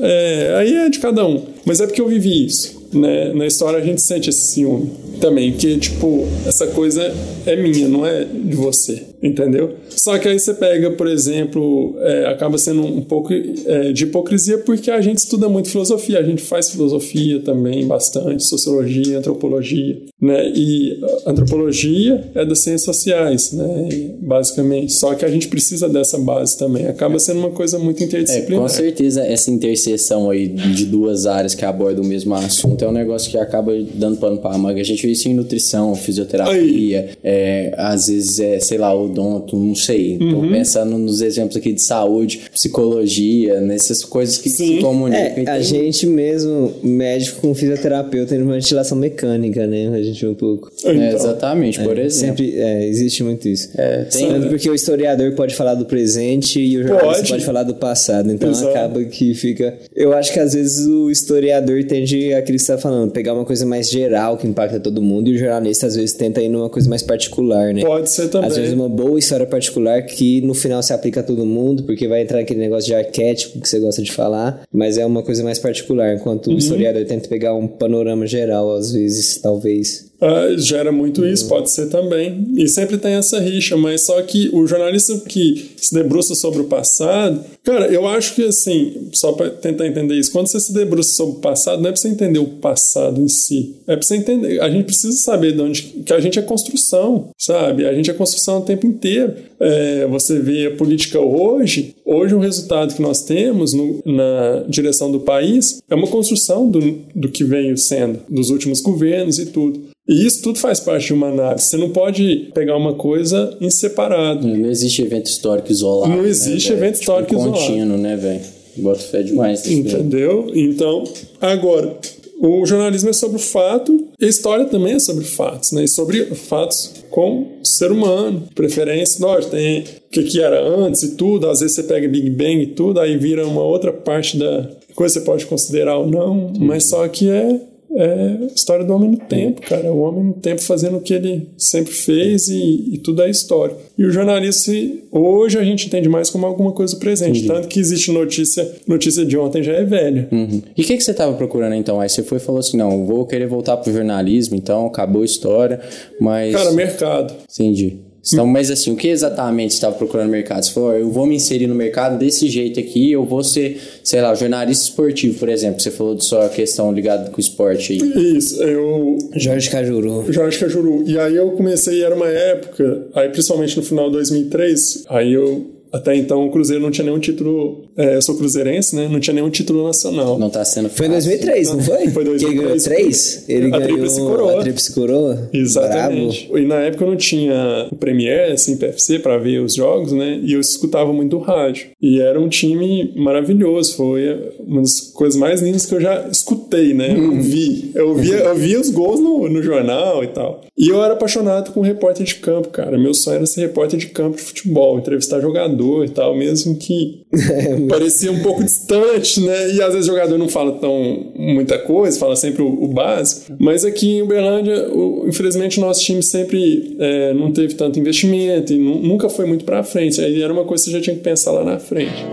é, 0.00 0.54
aí 0.56 0.74
é 0.76 0.88
de 0.88 0.98
cada 0.98 1.26
um. 1.26 1.42
Mas 1.66 1.80
é 1.80 1.86
porque 1.86 2.00
eu 2.00 2.08
vivi 2.08 2.46
isso. 2.46 2.73
Né? 2.94 3.32
Na 3.34 3.46
história 3.46 3.78
a 3.78 3.84
gente 3.84 4.00
sente 4.00 4.30
esse 4.30 4.52
ciúme 4.52 4.90
também, 5.20 5.52
que 5.52 5.78
tipo, 5.78 6.26
essa 6.46 6.66
coisa 6.68 7.14
é 7.44 7.56
minha, 7.56 7.88
não 7.88 8.06
é 8.06 8.24
de 8.24 8.54
você, 8.54 9.02
entendeu? 9.24 9.74
Só 9.88 10.18
que 10.18 10.28
aí 10.28 10.38
você 10.38 10.52
pega, 10.52 10.90
por 10.90 11.06
exemplo, 11.08 11.96
é, 12.00 12.26
acaba 12.26 12.58
sendo 12.58 12.82
um 12.82 13.00
pouco 13.00 13.32
é, 13.32 13.90
de 13.92 14.04
hipocrisia 14.04 14.58
porque 14.58 14.90
a 14.90 15.00
gente 15.00 15.18
estuda 15.18 15.48
muito 15.48 15.70
filosofia, 15.70 16.18
a 16.18 16.22
gente 16.22 16.42
faz 16.42 16.70
filosofia 16.70 17.40
também 17.40 17.86
bastante, 17.86 18.44
sociologia, 18.44 19.18
antropologia, 19.18 19.96
né? 20.20 20.52
E 20.54 21.00
a 21.26 21.30
antropologia 21.30 22.30
é 22.34 22.44
das 22.44 22.58
ciências 22.60 22.82
sociais, 22.84 23.52
né? 23.52 23.88
Basicamente. 24.20 24.92
Só 24.92 25.14
que 25.14 25.24
a 25.24 25.28
gente 25.28 25.48
precisa 25.48 25.88
dessa 25.88 26.18
base 26.18 26.58
também. 26.58 26.86
Acaba 26.86 27.18
sendo 27.18 27.38
uma 27.40 27.50
coisa 27.50 27.78
muito 27.78 28.02
É, 28.02 28.06
interdisciplinar. 28.06 28.62
com 28.62 28.68
certeza 28.68 29.22
essa 29.24 29.50
interseção 29.50 30.28
aí 30.30 30.48
de 30.48 30.84
duas 30.84 31.24
áreas 31.26 31.54
que 31.54 31.64
abordam 31.64 32.04
o 32.04 32.06
mesmo 32.06 32.34
assunto 32.34 32.84
é 32.84 32.88
um 32.88 32.92
negócio 32.92 33.30
que 33.30 33.38
acaba 33.38 33.72
dando 33.94 34.18
pano 34.18 34.38
pra 34.38 34.56
manga. 34.58 34.80
A 34.80 34.84
gente 34.84 35.06
vê 35.06 35.12
isso 35.12 35.28
em 35.28 35.34
nutrição, 35.34 35.94
fisioterapia, 35.94 37.10
é, 37.22 37.72
às 37.76 38.08
vezes 38.08 38.38
é, 38.38 38.58
sei 38.60 38.78
lá, 38.78 38.92
odonto, 39.14 39.56
não 39.56 39.74
sei. 39.74 40.18
Tô 40.18 40.24
Uhum. 40.24 40.50
pensando 40.52 40.98
nos 40.98 41.20
exemplos 41.20 41.56
aqui 41.56 41.72
de 41.72 41.80
saúde, 41.82 42.42
psicologia, 42.52 43.60
nessas 43.60 44.04
coisas 44.04 44.38
que 44.38 44.48
se 44.50 44.78
comunicam. 44.78 45.20
É, 45.24 45.40
Então, 45.40 45.54
a 45.54 45.60
gente 45.60 46.06
mesmo, 46.06 46.72
médico 46.82 47.40
com 47.40 47.54
fisioterapeuta, 47.54 48.30
tem 48.34 48.42
uma 48.42 48.54
ventilação 48.54 48.96
mecânica, 48.98 49.66
né? 49.66 49.88
A 49.94 50.02
gente 50.02 50.20
vê 50.20 50.26
um 50.30 50.34
pouco. 50.34 50.70
é, 50.84 50.92
Então, 50.92 51.04
exatamente, 51.16 51.80
por 51.80 51.98
exemplo. 51.98 52.36
Sempre 52.38 52.58
é, 52.58 52.86
existe 52.86 53.22
muito 53.22 53.48
isso. 53.48 53.70
É, 53.76 54.04
tem- 54.04 54.28
Tanto 54.28 54.48
porque 54.48 54.68
o 54.68 54.74
historiador 54.74 55.32
pode 55.32 55.54
falar 55.54 55.74
do 55.74 55.84
presente 55.86 56.60
e 56.60 56.76
o 56.78 56.82
jornalista 56.82 57.14
Pode. 57.16 57.28
pode, 57.30 57.44
falar 57.44 57.62
do 57.62 57.74
passado. 57.74 58.30
Então 58.32 58.50
Exato. 58.50 58.68
acaba 58.70 59.04
que 59.04 59.34
fica. 59.34 59.74
Eu 59.94 60.12
acho 60.12 60.32
que 60.32 60.40
às 60.40 60.54
vezes 60.54 60.86
o 60.86 61.10
historiador 61.10 61.84
tende 61.84 62.32
aquilo 62.32 62.56
que 62.58 62.64
você 62.64 62.72
está 62.72 62.78
falando, 62.78 63.10
pegar 63.10 63.34
uma 63.34 63.44
coisa 63.44 63.64
mais 63.66 63.88
geral 63.90 64.36
que 64.36 64.46
impacta 64.46 64.80
todo 64.80 65.00
mundo, 65.02 65.28
e 65.30 65.34
o 65.34 65.38
jornalista 65.38 65.86
às 65.86 65.94
vezes 65.96 66.12
tenta 66.14 66.40
ir 66.40 66.48
numa 66.48 66.68
coisa 66.68 66.88
mais 66.88 67.02
particular, 67.02 67.72
né? 67.72 67.82
Pode 67.82 68.10
ser 68.10 68.28
também. 68.28 68.48
Às 68.48 68.56
vezes 68.56 68.72
uma 68.74 68.88
boa 68.88 69.03
história 69.18 69.46
particular 69.46 70.02
que 70.02 70.40
no 70.40 70.54
final 70.54 70.82
se 70.82 70.92
aplica 70.92 71.20
a 71.20 71.22
todo 71.22 71.44
mundo, 71.44 71.82
porque 71.84 72.08
vai 72.08 72.22
entrar 72.22 72.40
aquele 72.40 72.60
negócio 72.60 72.86
de 72.86 72.94
arquétipo 72.94 73.60
que 73.60 73.68
você 73.68 73.78
gosta 73.78 74.02
de 74.02 74.10
falar, 74.12 74.62
mas 74.72 74.98
é 74.98 75.04
uma 75.06 75.22
coisa 75.22 75.42
mais 75.44 75.58
particular, 75.58 76.14
enquanto 76.14 76.48
Uhum. 76.48 76.54
o 76.54 76.58
historiador 76.58 77.04
tenta 77.04 77.28
pegar 77.28 77.54
um 77.54 77.66
panorama 77.66 78.26
geral, 78.26 78.74
às 78.74 78.92
vezes, 78.92 79.38
talvez. 79.40 80.12
Ah, 80.20 80.54
gera 80.56 80.90
muito 80.92 81.20
Uhum. 81.22 81.28
isso, 81.28 81.48
pode 81.48 81.70
ser 81.70 81.86
também. 81.90 82.46
E 82.56 82.66
sempre 82.68 82.96
tem 82.96 83.14
essa 83.14 83.38
rixa, 83.40 83.76
mas 83.76 84.02
só 84.02 84.20
que 84.22 84.48
o 84.52 84.66
jornalista 84.66 85.18
que 85.28 85.72
se 85.76 85.92
debruça 85.94 86.34
sobre 86.34 86.60
o 86.60 86.64
passado, 86.64 87.44
cara, 87.62 87.88
eu 87.88 88.06
acho 88.06 88.34
que 88.34 88.42
assim, 88.44 89.08
só 89.12 89.32
para 89.32 89.50
tentar 89.50 89.86
entender 89.86 90.14
isso, 90.14 90.32
quando 90.32 90.46
você 90.46 90.58
se 90.60 90.72
debruça 90.72 91.12
sobre 91.14 91.36
o 91.36 91.40
passado, 91.40 91.82
não 91.82 91.88
é 91.88 91.92
para 91.92 92.00
você 92.00 92.08
entender 92.08 92.38
o 92.38 92.46
passado 92.46 93.20
em 93.20 93.28
si, 93.28 93.74
é 93.86 93.96
para 93.96 94.02
você 94.06 94.16
entender. 94.16 94.60
A 94.62 94.70
gente 94.70 94.84
precisa 94.84 95.16
saber 95.16 95.52
de 95.52 95.60
onde 95.60 95.82
que 95.82 96.12
a 96.12 96.20
gente 96.20 96.38
é 96.38 96.42
construção, 96.42 97.28
sabe? 97.38 97.84
A 97.86 97.92
gente 97.94 98.10
é 98.10 98.14
construção 98.14 98.58
o 98.60 98.62
tempo 98.62 98.86
inteiro. 98.86 99.34
É, 99.60 100.06
você 100.06 100.38
vê 100.40 100.66
a 100.66 100.70
política 100.70 101.20
hoje, 101.20 101.94
hoje 102.04 102.34
o 102.34 102.38
resultado 102.38 102.94
que 102.94 103.02
nós 103.02 103.22
temos 103.22 103.72
no- 103.74 104.00
na 104.06 104.64
direção 104.68 105.10
do 105.12 105.20
país 105.20 105.82
é 105.90 105.94
uma 105.94 106.06
construção 106.06 106.68
do, 106.70 106.80
do 107.14 107.28
que 107.28 107.44
veio 107.44 107.76
sendo, 107.76 108.20
dos 108.28 108.50
últimos 108.50 108.80
governos 108.80 109.38
e 109.38 109.46
tudo. 109.46 109.93
E 110.06 110.26
isso 110.26 110.42
tudo 110.42 110.58
faz 110.58 110.80
parte 110.80 111.06
de 111.06 111.12
uma 111.14 111.28
análise. 111.28 111.66
Você 111.66 111.76
não 111.76 111.90
pode 111.90 112.50
pegar 112.54 112.76
uma 112.76 112.94
coisa 112.94 113.56
em 113.60 113.70
separado. 113.70 114.46
Não 114.46 114.70
existe 114.70 115.02
evento 115.02 115.26
histórico 115.26 115.72
isolado. 115.72 116.12
Não 116.12 116.22
né, 116.22 116.28
existe 116.28 116.68
velho? 116.68 116.80
evento 116.80 117.00
histórico 117.00 117.30
tipo, 117.30 117.40
isolado. 117.40 117.66
contínuo, 117.66 117.98
né, 117.98 118.16
velho? 118.16 118.40
Bota 118.76 119.00
fé 119.00 119.22
demais. 119.22 119.66
Entendeu? 119.66 120.50
Então, 120.54 121.04
agora, 121.40 121.96
o 122.40 122.66
jornalismo 122.66 123.08
é 123.08 123.12
sobre 123.12 123.36
o 123.36 123.40
fato, 123.40 124.08
e 124.20 124.26
a 124.26 124.28
história 124.28 124.66
também 124.66 124.94
é 124.94 124.98
sobre 124.98 125.24
fatos, 125.24 125.72
né? 125.72 125.84
E 125.84 125.88
sobre 125.88 126.24
fatos 126.34 126.92
com 127.08 127.58
o 127.62 127.64
ser 127.64 127.90
humano, 127.90 128.42
preferência, 128.54 129.24
lógico, 129.24 129.52
tem 129.52 129.80
o 129.80 130.10
que, 130.10 130.24
que 130.24 130.40
era 130.40 130.62
antes 130.62 131.02
e 131.02 131.16
tudo, 131.16 131.48
às 131.48 131.60
vezes 131.60 131.76
você 131.76 131.84
pega 131.84 132.08
Big 132.08 132.28
Bang 132.30 132.62
e 132.62 132.66
tudo, 132.66 133.00
aí 133.00 133.16
vira 133.16 133.46
uma 133.46 133.62
outra 133.62 133.92
parte 133.92 134.36
da 134.36 134.68
coisa 134.94 135.14
que 135.14 135.20
você 135.20 135.24
pode 135.24 135.46
considerar 135.46 135.96
ou 135.96 136.06
não, 136.06 136.52
mas 136.58 136.84
só 136.84 137.06
que 137.08 137.30
é 137.30 137.60
é 137.96 138.46
história 138.54 138.84
do 138.84 138.92
homem 138.92 139.10
no 139.10 139.16
tempo, 139.16 139.60
cara. 139.62 139.92
O 139.92 140.00
homem 140.00 140.24
no 140.24 140.32
tempo 140.34 140.60
fazendo 140.60 140.96
o 140.96 141.00
que 141.00 141.14
ele 141.14 141.48
sempre 141.56 141.92
fez 141.92 142.48
e, 142.48 142.94
e 142.94 142.98
tudo 142.98 143.22
é 143.22 143.30
história. 143.30 143.76
E 143.96 144.04
o 144.04 144.10
jornalista, 144.10 144.72
hoje 145.12 145.58
a 145.58 145.62
gente 145.62 145.86
entende 145.86 146.08
mais 146.08 146.28
como 146.30 146.46
alguma 146.46 146.72
coisa 146.72 146.96
presente. 146.96 147.42
Uhum. 147.42 147.46
Tanto 147.46 147.68
que 147.68 147.78
existe 147.78 148.10
notícia, 148.10 148.68
notícia 148.86 149.24
de 149.24 149.36
ontem 149.38 149.62
já 149.62 149.72
é 149.72 149.84
velha. 149.84 150.28
Uhum. 150.32 150.62
E 150.76 150.82
o 150.82 150.84
que, 150.84 150.96
que 150.96 151.04
você 151.04 151.12
estava 151.12 151.34
procurando 151.34 151.74
então? 151.74 152.00
Aí 152.00 152.08
você 152.08 152.22
foi 152.22 152.38
e 152.38 152.40
falou 152.40 152.58
assim: 152.58 152.76
não, 152.76 153.06
vou 153.06 153.26
querer 153.26 153.46
voltar 153.46 153.76
pro 153.76 153.92
jornalismo, 153.92 154.56
então 154.56 154.86
acabou 154.86 155.22
a 155.22 155.24
história, 155.24 155.80
mas. 156.20 156.54
Cara, 156.54 156.72
mercado. 156.72 157.34
Entendi. 157.52 157.98
Então, 158.32 158.46
mas 158.46 158.70
assim, 158.70 158.92
o 158.92 158.96
que 158.96 159.08
exatamente 159.08 159.72
você 159.72 159.76
estava 159.76 159.94
procurando 159.96 160.26
no 160.26 160.32
mercado? 160.32 160.64
Você 160.64 160.72
falou, 160.72 160.92
eu 160.92 161.10
vou 161.10 161.26
me 161.26 161.34
inserir 161.36 161.66
no 161.66 161.74
mercado 161.74 162.18
desse 162.18 162.48
jeito 162.48 162.80
aqui, 162.80 163.12
eu 163.12 163.24
vou 163.24 163.44
ser, 163.44 163.80
sei 164.02 164.20
lá, 164.20 164.34
jornalista 164.34 164.84
esportivo, 164.84 165.38
por 165.38 165.48
exemplo. 165.48 165.80
Você 165.80 165.90
falou 165.90 166.14
de 166.14 166.24
sua 166.24 166.48
questão 166.48 166.92
ligada 166.92 167.30
com 167.30 167.36
o 167.36 167.40
esporte 167.40 167.92
aí. 167.92 168.36
Isso, 168.36 168.62
eu... 168.62 169.18
Jorge 169.36 169.70
Cajuru. 169.70 170.32
Jorge 170.32 170.58
Cajuru. 170.58 171.04
E 171.06 171.18
aí 171.18 171.36
eu 171.36 171.50
comecei, 171.52 172.02
era 172.02 172.14
uma 172.14 172.28
época, 172.28 173.06
aí 173.14 173.28
principalmente 173.28 173.76
no 173.76 173.82
final 173.82 174.06
de 174.06 174.12
2003, 174.12 175.04
aí 175.08 175.32
eu 175.32 175.74
até 175.94 176.16
então 176.16 176.44
o 176.44 176.50
Cruzeiro 176.50 176.82
não 176.82 176.90
tinha 176.90 177.04
nenhum 177.04 177.20
título. 177.20 177.83
É, 177.96 178.16
eu 178.16 178.22
sou 178.22 178.36
cruzeirense, 178.36 178.96
né? 178.96 179.08
Não 179.08 179.20
tinha 179.20 179.34
nenhum 179.34 179.50
título 179.50 179.84
nacional. 179.84 180.38
Não 180.38 180.50
tá 180.50 180.64
sendo 180.64 180.88
Foi 180.88 181.06
em 181.06 181.10
2003, 181.10 181.72
não 181.72 181.80
foi? 181.80 182.08
Foi 182.08 182.24
2003. 182.24 182.38
Que 182.38 182.44
ele 182.46 182.54
ganhou 182.62 182.82
três? 182.82 183.44
Ele 183.48 183.66
a 183.66 183.70
ganhou 183.70 183.88
Tríplice 183.88 184.20
Coroa. 184.20 184.58
a 184.58 184.60
Tríplice 184.62 184.94
Coroa. 184.94 185.50
Exatamente. 185.52 186.46
Bravo. 186.46 186.58
E 186.58 186.66
na 186.66 186.74
época 186.76 187.04
eu 187.04 187.10
não 187.10 187.16
tinha 187.16 187.88
o 187.90 187.96
Premiere, 187.96 188.52
assim, 188.52 188.76
PFC, 188.76 189.18
pra 189.18 189.38
ver 189.38 189.60
os 189.60 189.74
jogos, 189.74 190.12
né? 190.12 190.40
E 190.42 190.52
eu 190.52 190.60
escutava 190.60 191.12
muito 191.12 191.36
o 191.36 191.40
rádio. 191.40 191.86
E 192.00 192.20
era 192.20 192.40
um 192.40 192.48
time 192.48 193.12
maravilhoso. 193.16 193.96
Foi 193.96 194.52
uma 194.58 194.80
das 194.80 195.00
coisas 195.00 195.38
mais 195.38 195.60
lindas 195.62 195.86
que 195.86 195.94
eu 195.94 196.00
já 196.00 196.28
escutei, 196.28 196.94
né? 196.94 197.14
Eu 197.16 197.40
vi. 197.40 197.92
Eu 197.94 198.14
via, 198.14 198.36
eu 198.36 198.54
via 198.56 198.80
os 198.80 198.90
gols 198.90 199.20
no, 199.20 199.48
no 199.48 199.62
jornal 199.62 200.24
e 200.24 200.28
tal. 200.28 200.62
E 200.76 200.88
eu 200.88 201.02
era 201.02 201.14
apaixonado 201.14 201.72
com 201.72 201.80
repórter 201.80 202.26
de 202.26 202.34
campo, 202.36 202.68
cara. 202.68 202.98
Meu 202.98 203.14
sonho 203.14 203.36
era 203.36 203.46
ser 203.46 203.60
repórter 203.60 203.98
de 203.98 204.06
campo 204.06 204.36
de 204.36 204.42
futebol, 204.42 204.98
entrevistar 204.98 205.40
jogador 205.40 206.04
e 206.04 206.08
tal, 206.08 206.36
mesmo 206.36 206.76
que 206.76 207.22
parecia 207.88 208.30
um 208.30 208.40
pouco 208.42 208.62
distante, 208.62 209.40
né? 209.40 209.72
E 209.72 209.82
às 209.82 209.92
vezes 209.92 210.08
o 210.08 210.12
jogador 210.12 210.38
não 210.38 210.48
fala 210.48 210.72
tão 210.72 211.26
muita 211.36 211.78
coisa, 211.78 212.18
fala 212.18 212.36
sempre 212.36 212.62
o, 212.62 212.84
o 212.84 212.88
básico. 212.88 213.54
Mas 213.58 213.84
aqui 213.84 214.18
em 214.18 214.22
Uberlândia, 214.22 214.88
o, 214.90 215.26
infelizmente, 215.28 215.78
o 215.78 215.80
nosso 215.80 216.02
time 216.02 216.22
sempre 216.22 216.96
é, 216.98 217.34
não 217.34 217.52
teve 217.52 217.74
tanto 217.74 217.98
investimento 217.98 218.72
e 218.72 218.78
nunca 218.78 219.28
foi 219.28 219.46
muito 219.46 219.64
pra 219.64 219.82
frente. 219.82 220.20
Aí 220.20 220.42
era 220.42 220.52
uma 220.52 220.64
coisa 220.64 220.84
que 220.84 220.90
você 220.90 220.96
já 220.96 221.02
tinha 221.02 221.16
que 221.16 221.22
pensar 221.22 221.52
lá 221.52 221.64
na 221.64 221.78
frente. 221.78 222.24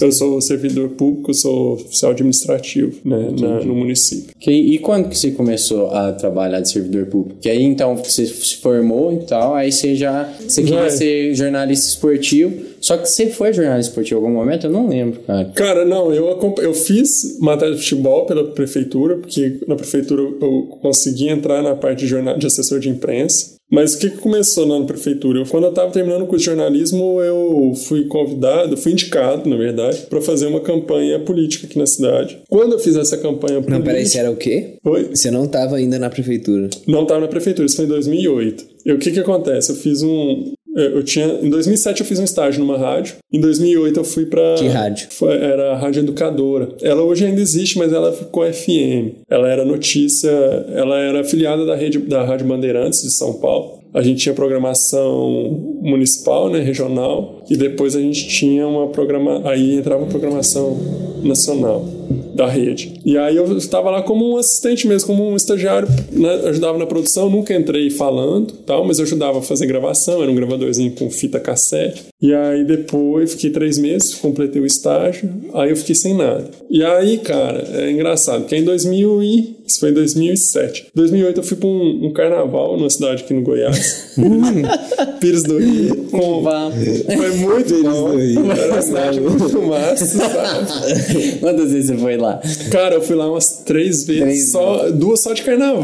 Eu 0.00 0.12
sou 0.12 0.40
servidor 0.40 0.90
público, 0.90 1.32
sou 1.34 1.74
oficial 1.74 2.12
administrativo 2.12 2.96
né, 3.04 3.30
na, 3.38 3.60
no 3.60 3.74
município. 3.74 4.34
Que, 4.38 4.50
e 4.50 4.78
quando 4.78 5.08
que 5.08 5.18
você 5.18 5.30
começou 5.32 5.88
a 5.90 6.12
trabalhar 6.12 6.60
de 6.60 6.70
servidor 6.70 7.06
público? 7.06 7.40
Que 7.40 7.48
aí 7.48 7.62
então 7.62 7.96
você 7.96 8.26
se 8.26 8.56
formou 8.56 9.12
e 9.12 9.24
tal, 9.26 9.54
aí 9.54 9.70
você 9.70 9.94
já 9.94 10.32
você 10.40 10.62
queria 10.62 10.80
É. 10.86 10.90
ser 10.90 11.34
jornalista 11.34 11.88
esportivo. 11.88 12.70
Só 12.80 12.96
que 12.96 13.06
você 13.06 13.26
foi 13.26 13.52
jornalista 13.52 13.90
esportivo 13.90 14.20
em 14.20 14.24
algum 14.24 14.34
momento? 14.34 14.66
Eu 14.66 14.70
não 14.70 14.88
lembro, 14.88 15.20
cara. 15.20 15.44
Cara, 15.54 15.84
não, 15.84 16.14
eu, 16.14 16.38
eu 16.62 16.72
fiz 16.72 17.38
matéria 17.38 17.74
de 17.74 17.80
futebol 17.82 18.24
pela 18.24 18.44
prefeitura, 18.52 19.18
porque 19.18 19.60
na 19.68 19.76
prefeitura 19.76 20.22
eu 20.22 20.78
consegui 20.80 21.28
entrar 21.28 21.62
na 21.62 21.74
parte 21.74 22.00
de, 22.00 22.06
jornal, 22.06 22.38
de 22.38 22.46
assessor 22.46 22.80
de 22.80 22.88
imprensa. 22.88 23.59
Mas 23.70 23.94
o 23.94 23.98
que, 23.98 24.10
que 24.10 24.18
começou 24.18 24.66
lá 24.66 24.78
na 24.78 24.84
prefeitura? 24.84 25.38
Eu, 25.38 25.46
quando 25.46 25.64
eu 25.64 25.70
estava 25.70 25.92
terminando 25.92 26.22
o 26.22 26.26
curso 26.26 26.40
de 26.40 26.46
jornalismo, 26.46 27.20
eu 27.22 27.72
fui 27.86 28.04
convidado, 28.06 28.76
fui 28.76 28.92
indicado, 28.92 29.48
na 29.48 29.56
verdade, 29.56 30.06
para 30.08 30.20
fazer 30.20 30.46
uma 30.46 30.60
campanha 30.60 31.20
política 31.20 31.66
aqui 31.66 31.78
na 31.78 31.86
cidade. 31.86 32.38
Quando 32.48 32.72
eu 32.72 32.78
fiz 32.78 32.96
essa 32.96 33.16
campanha 33.16 33.60
política. 33.60 33.78
Não, 33.78 33.82
peraí, 33.82 34.06
você 34.06 34.18
era 34.18 34.30
o 34.30 34.36
quê? 34.36 34.78
Oi? 34.84 35.10
Você 35.14 35.30
não 35.30 35.46
tava 35.46 35.76
ainda 35.76 35.98
na 35.98 36.10
prefeitura. 36.10 36.68
Não 36.86 37.02
estava 37.02 37.20
na 37.20 37.28
prefeitura, 37.28 37.66
isso 37.66 37.76
foi 37.76 37.84
em 37.84 37.88
2008. 37.88 38.70
E 38.84 38.92
o 38.92 38.98
que 38.98 39.10
que 39.12 39.20
acontece? 39.20 39.70
Eu 39.70 39.76
fiz 39.76 40.02
um. 40.02 40.52
Eu 40.76 41.02
tinha. 41.02 41.26
Em 41.42 41.50
2007 41.50 42.00
eu 42.00 42.06
fiz 42.06 42.18
um 42.18 42.24
estágio 42.24 42.60
numa 42.60 42.78
rádio. 42.78 43.16
Em 43.32 43.40
2008 43.40 43.98
eu 44.00 44.04
fui 44.04 44.26
pra. 44.26 44.54
Que 44.56 44.66
rádio? 44.68 45.08
Foi- 45.10 45.34
era 45.36 45.72
a 45.72 45.76
Rádio 45.76 46.00
Educadora. 46.02 46.68
Ela 46.80 47.02
hoje 47.02 47.26
ainda 47.26 47.40
existe, 47.40 47.76
mas 47.78 47.92
ela 47.92 48.12
ficou 48.12 48.44
FM. 48.44 49.16
Ela 49.28 49.48
era 49.48 49.64
notícia. 49.64 50.30
Ela 50.30 50.98
era 50.98 51.20
afiliada 51.20 51.66
da, 51.66 51.74
rede, 51.74 51.98
da 51.98 52.22
Rádio 52.24 52.46
Bandeirantes 52.46 53.02
de 53.02 53.10
São 53.10 53.34
Paulo. 53.34 53.80
A 53.92 54.02
gente 54.02 54.20
tinha 54.22 54.34
programação 54.34 55.28
municipal, 55.82 56.48
né, 56.48 56.60
regional, 56.60 57.42
e 57.50 57.56
depois 57.56 57.96
a 57.96 58.00
gente 58.00 58.28
tinha 58.28 58.64
uma 58.68 58.86
programa, 58.88 59.42
aí 59.50 59.74
entrava 59.74 60.06
programação 60.06 60.78
nacional 61.24 61.84
da 62.34 62.46
rede. 62.48 63.00
E 63.04 63.16
aí 63.16 63.36
eu 63.36 63.56
estava 63.56 63.90
lá 63.90 64.02
como 64.02 64.32
um 64.32 64.36
assistente 64.36 64.86
mesmo, 64.86 65.06
como 65.06 65.30
um 65.30 65.36
estagiário, 65.36 65.88
né, 66.12 66.42
ajudava 66.46 66.78
na 66.78 66.86
produção, 66.86 67.30
nunca 67.30 67.54
entrei 67.54 67.90
falando, 67.90 68.52
tal, 68.66 68.84
mas 68.84 68.98
eu 68.98 69.04
ajudava 69.04 69.38
a 69.38 69.42
fazer 69.42 69.66
gravação, 69.66 70.22
era 70.22 70.30
um 70.30 70.34
gravadorzinho 70.34 70.92
com 70.92 71.10
fita 71.10 71.40
cassete. 71.40 72.04
E 72.20 72.34
aí 72.34 72.64
depois 72.64 73.32
fiquei 73.32 73.50
três 73.50 73.78
meses, 73.78 74.14
completei 74.14 74.60
o 74.60 74.66
estágio, 74.66 75.30
aí 75.54 75.70
eu 75.70 75.76
fiquei 75.76 75.94
sem 75.94 76.14
nada. 76.14 76.50
E 76.68 76.84
aí, 76.84 77.18
cara, 77.18 77.66
é 77.72 77.90
engraçado, 77.90 78.42
porque 78.42 78.56
em 78.56 78.64
2000 78.64 79.22
e 79.22 79.59
isso 79.70 79.80
foi 79.80 79.90
em 79.90 79.94
2007. 79.94 80.86
Em 80.88 80.96
2008 80.96 81.38
eu 81.38 81.44
fui 81.44 81.56
para 81.56 81.68
um, 81.68 82.06
um 82.06 82.12
carnaval 82.12 82.76
numa 82.76 82.90
cidade 82.90 83.22
aqui 83.22 83.32
no 83.34 83.42
Goiás. 83.42 84.14
Pires 85.20 85.42
do 85.42 85.58
Rio. 85.58 85.96
Com... 86.10 86.42
Foi 86.42 87.30
muito 87.36 87.82
bom. 87.82 88.18
Era 88.18 88.72
uma 88.72 88.82
cidade 88.82 89.20
muito 89.20 89.62
massa, 89.62 90.06
sabe? 90.06 91.38
Quantas 91.40 91.72
vezes 91.72 91.90
você 91.90 91.96
foi 91.96 92.16
lá? 92.16 92.40
Cara, 92.70 92.96
eu 92.96 93.02
fui 93.02 93.16
lá 93.16 93.28
umas 93.30 93.62
três 93.64 94.04
vezes, 94.04 94.22
Três 94.22 94.50
só, 94.50 94.90
duas 94.90 95.20
só 95.20 95.32
de 95.32 95.42
carnaval. 95.42 95.82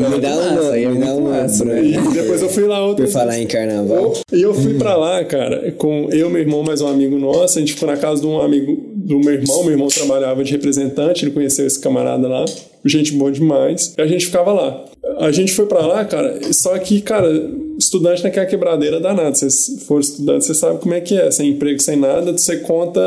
não, 0.00 0.10
Me 0.10 0.20
dá 0.20 0.28
uma, 0.36 0.50
massa, 0.52 0.72
aí 0.72 0.84
é 0.84 0.88
me 0.88 0.98
dá 0.98 1.14
uma, 1.14 1.30
massa, 1.30 1.64
Bruno. 1.64 1.80
né? 1.80 1.88
E 1.88 2.14
depois 2.14 2.42
eu 2.42 2.48
fui 2.48 2.64
lá 2.64 2.84
outra 2.84 3.04
Por 3.04 3.12
falar 3.12 3.38
em 3.38 3.46
carnaval. 3.46 4.14
E 4.32 4.42
eu 4.42 4.54
fui 4.54 4.74
pra 4.74 4.96
lá, 4.96 5.24
cara, 5.24 5.72
com 5.72 6.08
eu, 6.10 6.28
meu 6.30 6.40
irmão, 6.40 6.62
mais 6.62 6.80
um 6.80 6.88
amigo 6.88 7.18
nosso. 7.18 7.58
A 7.58 7.60
gente 7.60 7.74
ficou 7.74 7.88
na 7.88 7.96
casa 7.96 8.20
de 8.20 8.26
um 8.26 8.40
amigo 8.40 8.78
do 8.94 9.18
meu 9.20 9.34
irmão. 9.34 9.62
Meu 9.62 9.72
irmão 9.72 9.88
trabalhava 9.88 10.42
de 10.42 10.52
representante, 10.52 11.24
ele 11.24 11.32
conheceu 11.32 11.66
esse 11.66 11.78
camarada 11.78 12.26
lá. 12.28 12.44
Gente 12.84 13.12
boa 13.12 13.30
demais. 13.30 13.94
E 13.96 14.02
a 14.02 14.06
gente 14.06 14.26
ficava 14.26 14.52
lá. 14.52 14.84
A 15.18 15.30
gente 15.32 15.52
foi 15.52 15.66
pra 15.66 15.84
lá, 15.84 16.04
cara, 16.04 16.40
só 16.52 16.78
que, 16.78 17.00
cara, 17.00 17.28
estudante 17.78 18.24
naquela 18.24 18.46
quebradeira 18.46 18.98
danada. 19.00 19.34
Se 19.34 19.48
você 19.48 19.78
for 19.78 20.00
estudante, 20.00 20.44
você 20.44 20.54
sabe 20.54 20.80
como 20.80 20.94
é 20.94 21.00
que 21.00 21.16
é. 21.16 21.30
Sem 21.30 21.50
emprego, 21.50 21.80
sem 21.80 21.96
nada, 21.96 22.32
você 22.36 22.56
conta 22.58 23.00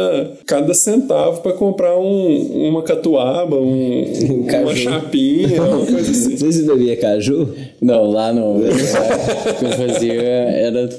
cada 0.45 0.73
centavo 0.73 1.41
pra 1.41 1.53
comprar 1.53 1.97
um, 1.97 2.67
uma 2.69 2.81
catuaba, 2.81 3.57
um, 3.57 4.03
uma 4.29 4.47
caju. 4.47 4.75
chapinha, 4.77 5.61
uma 5.61 5.85
coisa 5.85 6.11
assim. 6.11 6.37
Você 6.51 6.63
bebia 6.63 6.97
caju? 6.97 7.53
Não, 7.81 8.09
lá 8.09 8.31
no. 8.33 8.61
O 8.61 9.53
que 9.55 9.65
eu 9.65 9.71
fazia 9.71 10.13
era 10.13 10.89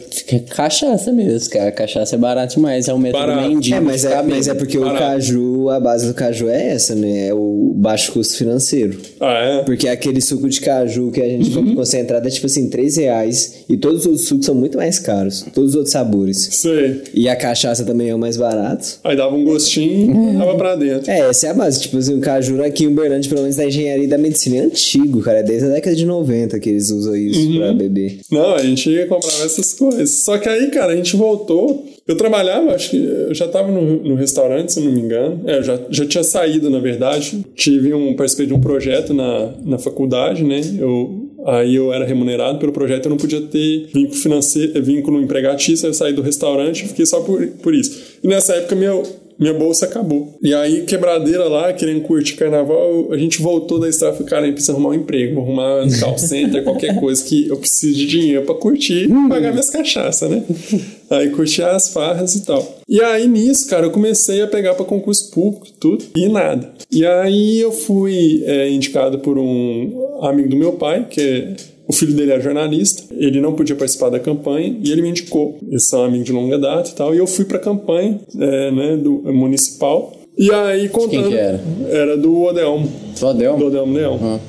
cachaça 0.50 1.12
mesmo, 1.12 1.50
cara. 1.50 1.72
Cachaça 1.72 2.14
é 2.14 2.18
barato 2.18 2.56
demais. 2.56 2.88
É 2.88 2.94
um 2.94 2.98
método 2.98 3.26
Barato. 3.26 3.48
mendigo. 3.48 3.76
É, 3.76 3.80
mas 3.80 4.04
é, 4.04 4.22
mas 4.22 4.48
é 4.48 4.54
porque 4.54 4.76
o 4.78 4.82
Barato. 4.82 4.98
caju, 4.98 5.68
a 5.70 5.80
base 5.80 6.06
do 6.06 6.14
caju 6.14 6.48
é 6.48 6.68
essa, 6.72 6.94
né? 6.94 7.28
É 7.28 7.35
o 7.35 7.72
baixo 7.76 8.12
custo 8.12 8.37
financeiro. 8.37 8.98
Ah, 9.20 9.32
é? 9.32 9.62
Porque 9.62 9.88
aquele 9.88 10.20
suco 10.20 10.48
de 10.48 10.61
caju 10.61 11.11
que 11.11 11.20
a 11.20 11.28
gente 11.28 11.50
compra 11.50 11.74
concentrado 11.76 12.26
é 12.26 12.30
tipo 12.30 12.46
assim, 12.46 12.68
3 12.68 12.96
reais. 12.96 13.62
E 13.68 13.77
todos 13.77 14.01
os 14.01 14.07
outros 14.07 14.29
sucos 14.29 14.46
são 14.46 14.55
muito 14.55 14.77
mais 14.77 14.98
caros. 14.98 15.44
Todos 15.55 15.70
os 15.70 15.77
outros 15.77 15.92
sabores. 15.92 16.48
Sei. 16.53 17.03
E 17.14 17.29
a 17.29 17.37
cachaça 17.37 17.85
também 17.85 18.11
é 18.11 18.14
o 18.14 18.18
mais 18.18 18.37
barato. 18.37 18.98
Aí 19.05 19.16
dava 19.16 19.35
um 19.35 19.44
gostinho, 19.44 20.38
tava 20.38 20.57
pra 20.57 20.77
dentro. 20.77 21.11
É, 21.11 21.20
essa 21.20 21.46
é 21.46 21.51
a 21.51 21.55
base. 21.55 21.81
Tipo 21.81 21.98
assim, 21.98 22.16
o 22.16 22.20
caju 22.20 22.62
aqui 22.62 22.85
em 22.85 22.88
Uberlândia, 22.88 23.29
pelo 23.29 23.42
menos 23.42 23.57
da 23.57 23.66
engenharia 23.66 24.05
e 24.05 24.09
da 24.09 24.18
medicina, 24.18 24.57
é 24.57 24.61
antigo, 24.61 25.20
cara. 25.20 25.38
É 25.38 25.42
desde 25.42 25.66
a 25.66 25.70
década 25.70 25.96
de 25.96 26.05
90 26.05 26.59
que 26.59 26.68
eles 26.68 26.90
usam 26.90 27.16
isso 27.16 27.57
pra 27.57 27.72
beber. 27.72 28.20
Não, 28.31 28.55
a 28.55 28.62
gente 28.62 28.88
ia 28.90 29.07
comprar 29.07 29.44
essas 29.44 29.72
coisas. 29.75 30.11
Só 30.11 30.38
que 30.38 30.48
aí, 30.48 30.70
cara, 30.70 30.92
a 30.92 30.96
gente 30.96 31.16
voltou. 31.16 31.87
Eu 32.07 32.16
trabalhava, 32.16 32.75
acho 32.75 32.90
que 32.90 32.96
eu 32.96 33.33
já 33.33 33.46
tava 33.46 33.70
no, 33.70 34.03
no 34.03 34.14
restaurante, 34.16 34.72
se 34.72 34.81
não 34.81 34.90
me 34.90 35.01
engano. 35.01 35.40
É, 35.46 35.59
eu 35.59 35.62
já, 35.62 35.79
já 35.88 36.05
tinha 36.05 36.25
saído, 36.25 36.68
na 36.68 36.81
verdade. 36.81 37.44
Tive 37.55 37.94
um, 37.94 38.14
participei 38.14 38.46
de 38.46 38.55
um 38.55 38.61
projeto 38.61 39.14
na, 39.14 39.53
na 39.64 39.79
faculdade, 39.79 40.42
né? 40.42 40.61
Eu, 40.79 41.21
aí 41.46 41.74
eu 41.74 41.92
era 41.92 42.05
remunerado 42.05 42.59
pelo 42.59 42.72
projeto, 42.72 43.07
eu 43.07 43.11
não 43.11 43.16
podia 43.16 43.40
ter 43.40 43.88
vínculo 43.92 44.20
financeiro, 44.20 44.83
vínculo 44.83 45.20
empregatício, 45.20 45.87
eu 45.87 45.94
saí 45.94 46.12
do 46.12 46.22
restaurante 46.22 46.87
fiquei 46.88 47.07
só 47.07 47.20
por, 47.20 47.46
por 47.62 47.74
isso. 47.74 48.18
E 48.22 48.28
nessa 48.28 48.55
época, 48.55 48.74
meu, 48.74 49.02
minha 49.42 49.55
bolsa 49.55 49.87
acabou. 49.87 50.38
E 50.42 50.55
aí, 50.55 50.83
quebradeira 50.83 51.44
lá, 51.44 51.72
querendo 51.72 52.02
curtir 52.02 52.35
carnaval, 52.37 53.12
a 53.12 53.18
gente 53.18 53.42
voltou 53.42 53.78
da 53.81 53.88
estrada 53.88 54.14
e 54.14 54.18
falou, 54.18 54.31
cara, 54.31 54.42
a 54.42 54.46
gente 54.46 54.55
precisa 54.55 54.72
arrumar 54.72 54.90
um 54.90 54.94
emprego, 54.94 55.35
vou 55.35 55.44
arrumar 55.44 55.83
um 55.83 56.00
call 56.00 56.16
center, 56.16 56.62
qualquer 56.64 56.98
coisa 56.98 57.22
que 57.24 57.48
eu 57.48 57.57
preciso 57.57 57.98
de 57.98 58.07
dinheiro 58.07 58.44
pra 58.44 58.55
curtir 58.55 59.11
e 59.11 59.28
pagar 59.28 59.50
minhas 59.50 59.68
cachaças, 59.68 60.31
né? 60.31 60.44
Aí 61.11 61.31
curtir 61.31 61.62
as 61.62 61.92
farras 61.92 62.35
e 62.37 62.44
tal. 62.44 62.81
E 62.88 63.02
aí, 63.02 63.26
nisso, 63.26 63.68
cara, 63.68 63.87
eu 63.87 63.90
comecei 63.90 64.40
a 64.40 64.46
pegar 64.46 64.74
pra 64.74 64.85
concurso 64.85 65.31
público 65.31 65.66
e 65.66 65.72
tudo, 65.72 66.05
e 66.16 66.28
nada. 66.28 66.72
E 66.90 67.05
aí 67.05 67.61
eu 67.61 67.72
fui 67.72 68.42
é, 68.46 68.70
indicado 68.70 69.18
por 69.18 69.38
um 69.38 70.20
amigo 70.22 70.48
do 70.48 70.57
meu 70.57 70.72
pai, 70.74 71.07
que 71.11 71.20
é 71.20 71.55
O 71.92 71.94
filho 71.94 72.14
dele 72.14 72.33
era 72.33 72.40
jornalista, 72.40 73.02
ele 73.14 73.38
não 73.38 73.52
podia 73.52 73.76
participar 73.76 74.09
da 74.09 74.18
campanha 74.18 74.74
e 74.83 74.90
ele 74.90 75.02
me 75.02 75.11
indicou. 75.11 75.59
Eles 75.68 75.88
são 75.88 76.02
amigos 76.02 76.24
de 76.24 76.33
longa 76.33 76.59
data 76.59 76.88
e 76.88 76.94
tal. 76.94 77.14
E 77.14 77.18
eu 77.18 77.26
fui 77.26 77.44
para 77.44 77.59
a 77.59 77.61
campanha 77.61 78.18
é, 78.40 78.70
né, 78.70 78.96
do 78.96 79.22
municipal. 79.33 80.16
E 80.38 80.50
aí 80.50 80.88
contando. 80.88 81.11
Quem 81.11 81.28
que 81.28 81.37
era? 81.37 81.61
Era 81.90 82.16
do 82.16 82.40
Odelmo. 82.44 82.90
Do 83.20 83.26
Odelmo? 83.26 83.59
Do 83.59 83.66
Odelmo 83.66 83.92
Leão. 83.92 84.40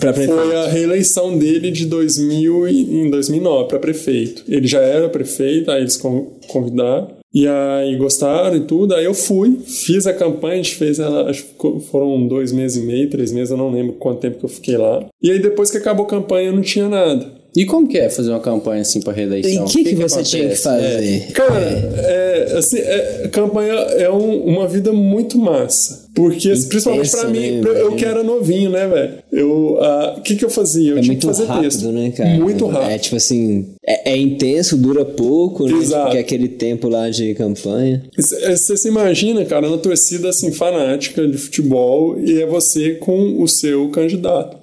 Prefeito. 0.00 0.32
Foi 0.32 0.56
a 0.56 0.68
reeleição 0.68 1.36
dele 1.36 1.70
de 1.70 1.84
2000 1.84 2.66
e, 2.68 3.02
em 3.02 3.10
2009 3.10 3.68
para 3.68 3.78
prefeito. 3.78 4.42
Ele 4.48 4.66
já 4.66 4.80
era 4.80 5.06
prefeito, 5.10 5.70
aí 5.70 5.82
eles 5.82 5.98
con- 5.98 6.28
convidaram. 6.48 7.08
E 7.36 7.46
aí 7.46 7.94
gostaram 7.96 8.56
e 8.56 8.60
tudo. 8.60 8.94
Aí 8.94 9.04
eu 9.04 9.12
fui, 9.12 9.58
fiz 9.58 10.06
a 10.06 10.14
campanha, 10.14 10.54
a 10.54 10.56
gente 10.56 10.74
fez 10.76 10.98
ela, 10.98 11.28
acho 11.28 11.44
que 11.44 11.80
foram 11.80 12.26
dois 12.26 12.50
meses 12.50 12.82
e 12.82 12.86
meio, 12.86 13.10
três 13.10 13.30
meses, 13.30 13.50
eu 13.50 13.58
não 13.58 13.70
lembro 13.70 13.92
quanto 13.92 14.20
tempo 14.20 14.38
que 14.38 14.46
eu 14.46 14.48
fiquei 14.48 14.78
lá. 14.78 15.04
E 15.22 15.30
aí 15.30 15.38
depois 15.38 15.70
que 15.70 15.76
acabou 15.76 16.06
a 16.06 16.08
campanha 16.08 16.50
não 16.50 16.62
tinha 16.62 16.88
nada. 16.88 17.35
E 17.56 17.64
como 17.64 17.88
que 17.88 17.96
é 17.96 18.10
fazer 18.10 18.30
uma 18.30 18.40
campanha 18.40 18.82
assim 18.82 19.00
pra 19.00 19.12
E 19.12 19.16
reeleição? 19.16 19.64
o 19.64 19.68
que, 19.68 19.82
que, 19.82 19.94
você 19.94 20.22
tinha 20.22 20.48
que 20.48 20.52
acontece? 20.52 20.62
fazer? 20.62 21.32
Cara, 21.32 21.58
é, 21.58 22.54
assim, 22.58 22.78
é, 22.78 23.28
campanha 23.32 23.72
é 23.72 24.10
um- 24.10 24.44
uma 24.44 24.68
vida 24.68 24.92
muito 24.92 25.38
massa. 25.38 26.04
Porque, 26.14 26.48
principalmente 26.48 27.10
pra 27.10 27.28
mim, 27.28 27.50
né, 27.56 27.60
pra- 27.60 27.72
eu 27.72 27.92
que 27.94 28.04
era 28.04 28.22
novinho, 28.22 28.70
né, 28.70 28.86
velho? 28.88 29.14
Eu, 29.30 29.78
ah, 29.82 30.14
O 30.18 30.22
que 30.22 30.34
que 30.34 30.44
eu 30.44 30.48
fazia? 30.50 30.92
Eu 30.92 30.98
É 30.98 31.00
tinha 31.00 31.12
muito 31.12 31.20
que 31.20 31.26
fazer 31.26 31.44
rápido, 31.44 31.62
texto. 31.70 31.92
né, 31.92 32.10
cara? 32.10 32.30
Muito 32.30 32.66
rápido. 32.66 32.90
É 32.90 32.98
tipo 32.98 33.16
assim, 33.16 33.66
é, 33.86 34.12
é 34.12 34.16
intenso, 34.16 34.76
dura 34.78 35.04
pouco, 35.04 35.66
né? 35.66 35.74
Exato. 35.78 36.04
Porque 36.04 36.16
é 36.16 36.20
aquele 36.20 36.48
tempo 36.48 36.88
lá 36.88 37.10
de 37.10 37.34
campanha. 37.34 38.02
Você 38.16 38.76
se 38.78 38.88
imagina, 38.88 39.44
cara, 39.44 39.68
na 39.68 39.76
torcida 39.76 40.30
assim, 40.30 40.50
fanática 40.52 41.26
de 41.28 41.36
futebol 41.36 42.18
e 42.18 42.40
é 42.40 42.46
você 42.46 42.92
com 42.94 43.42
o 43.42 43.46
seu 43.46 43.88
candidato. 43.90 44.56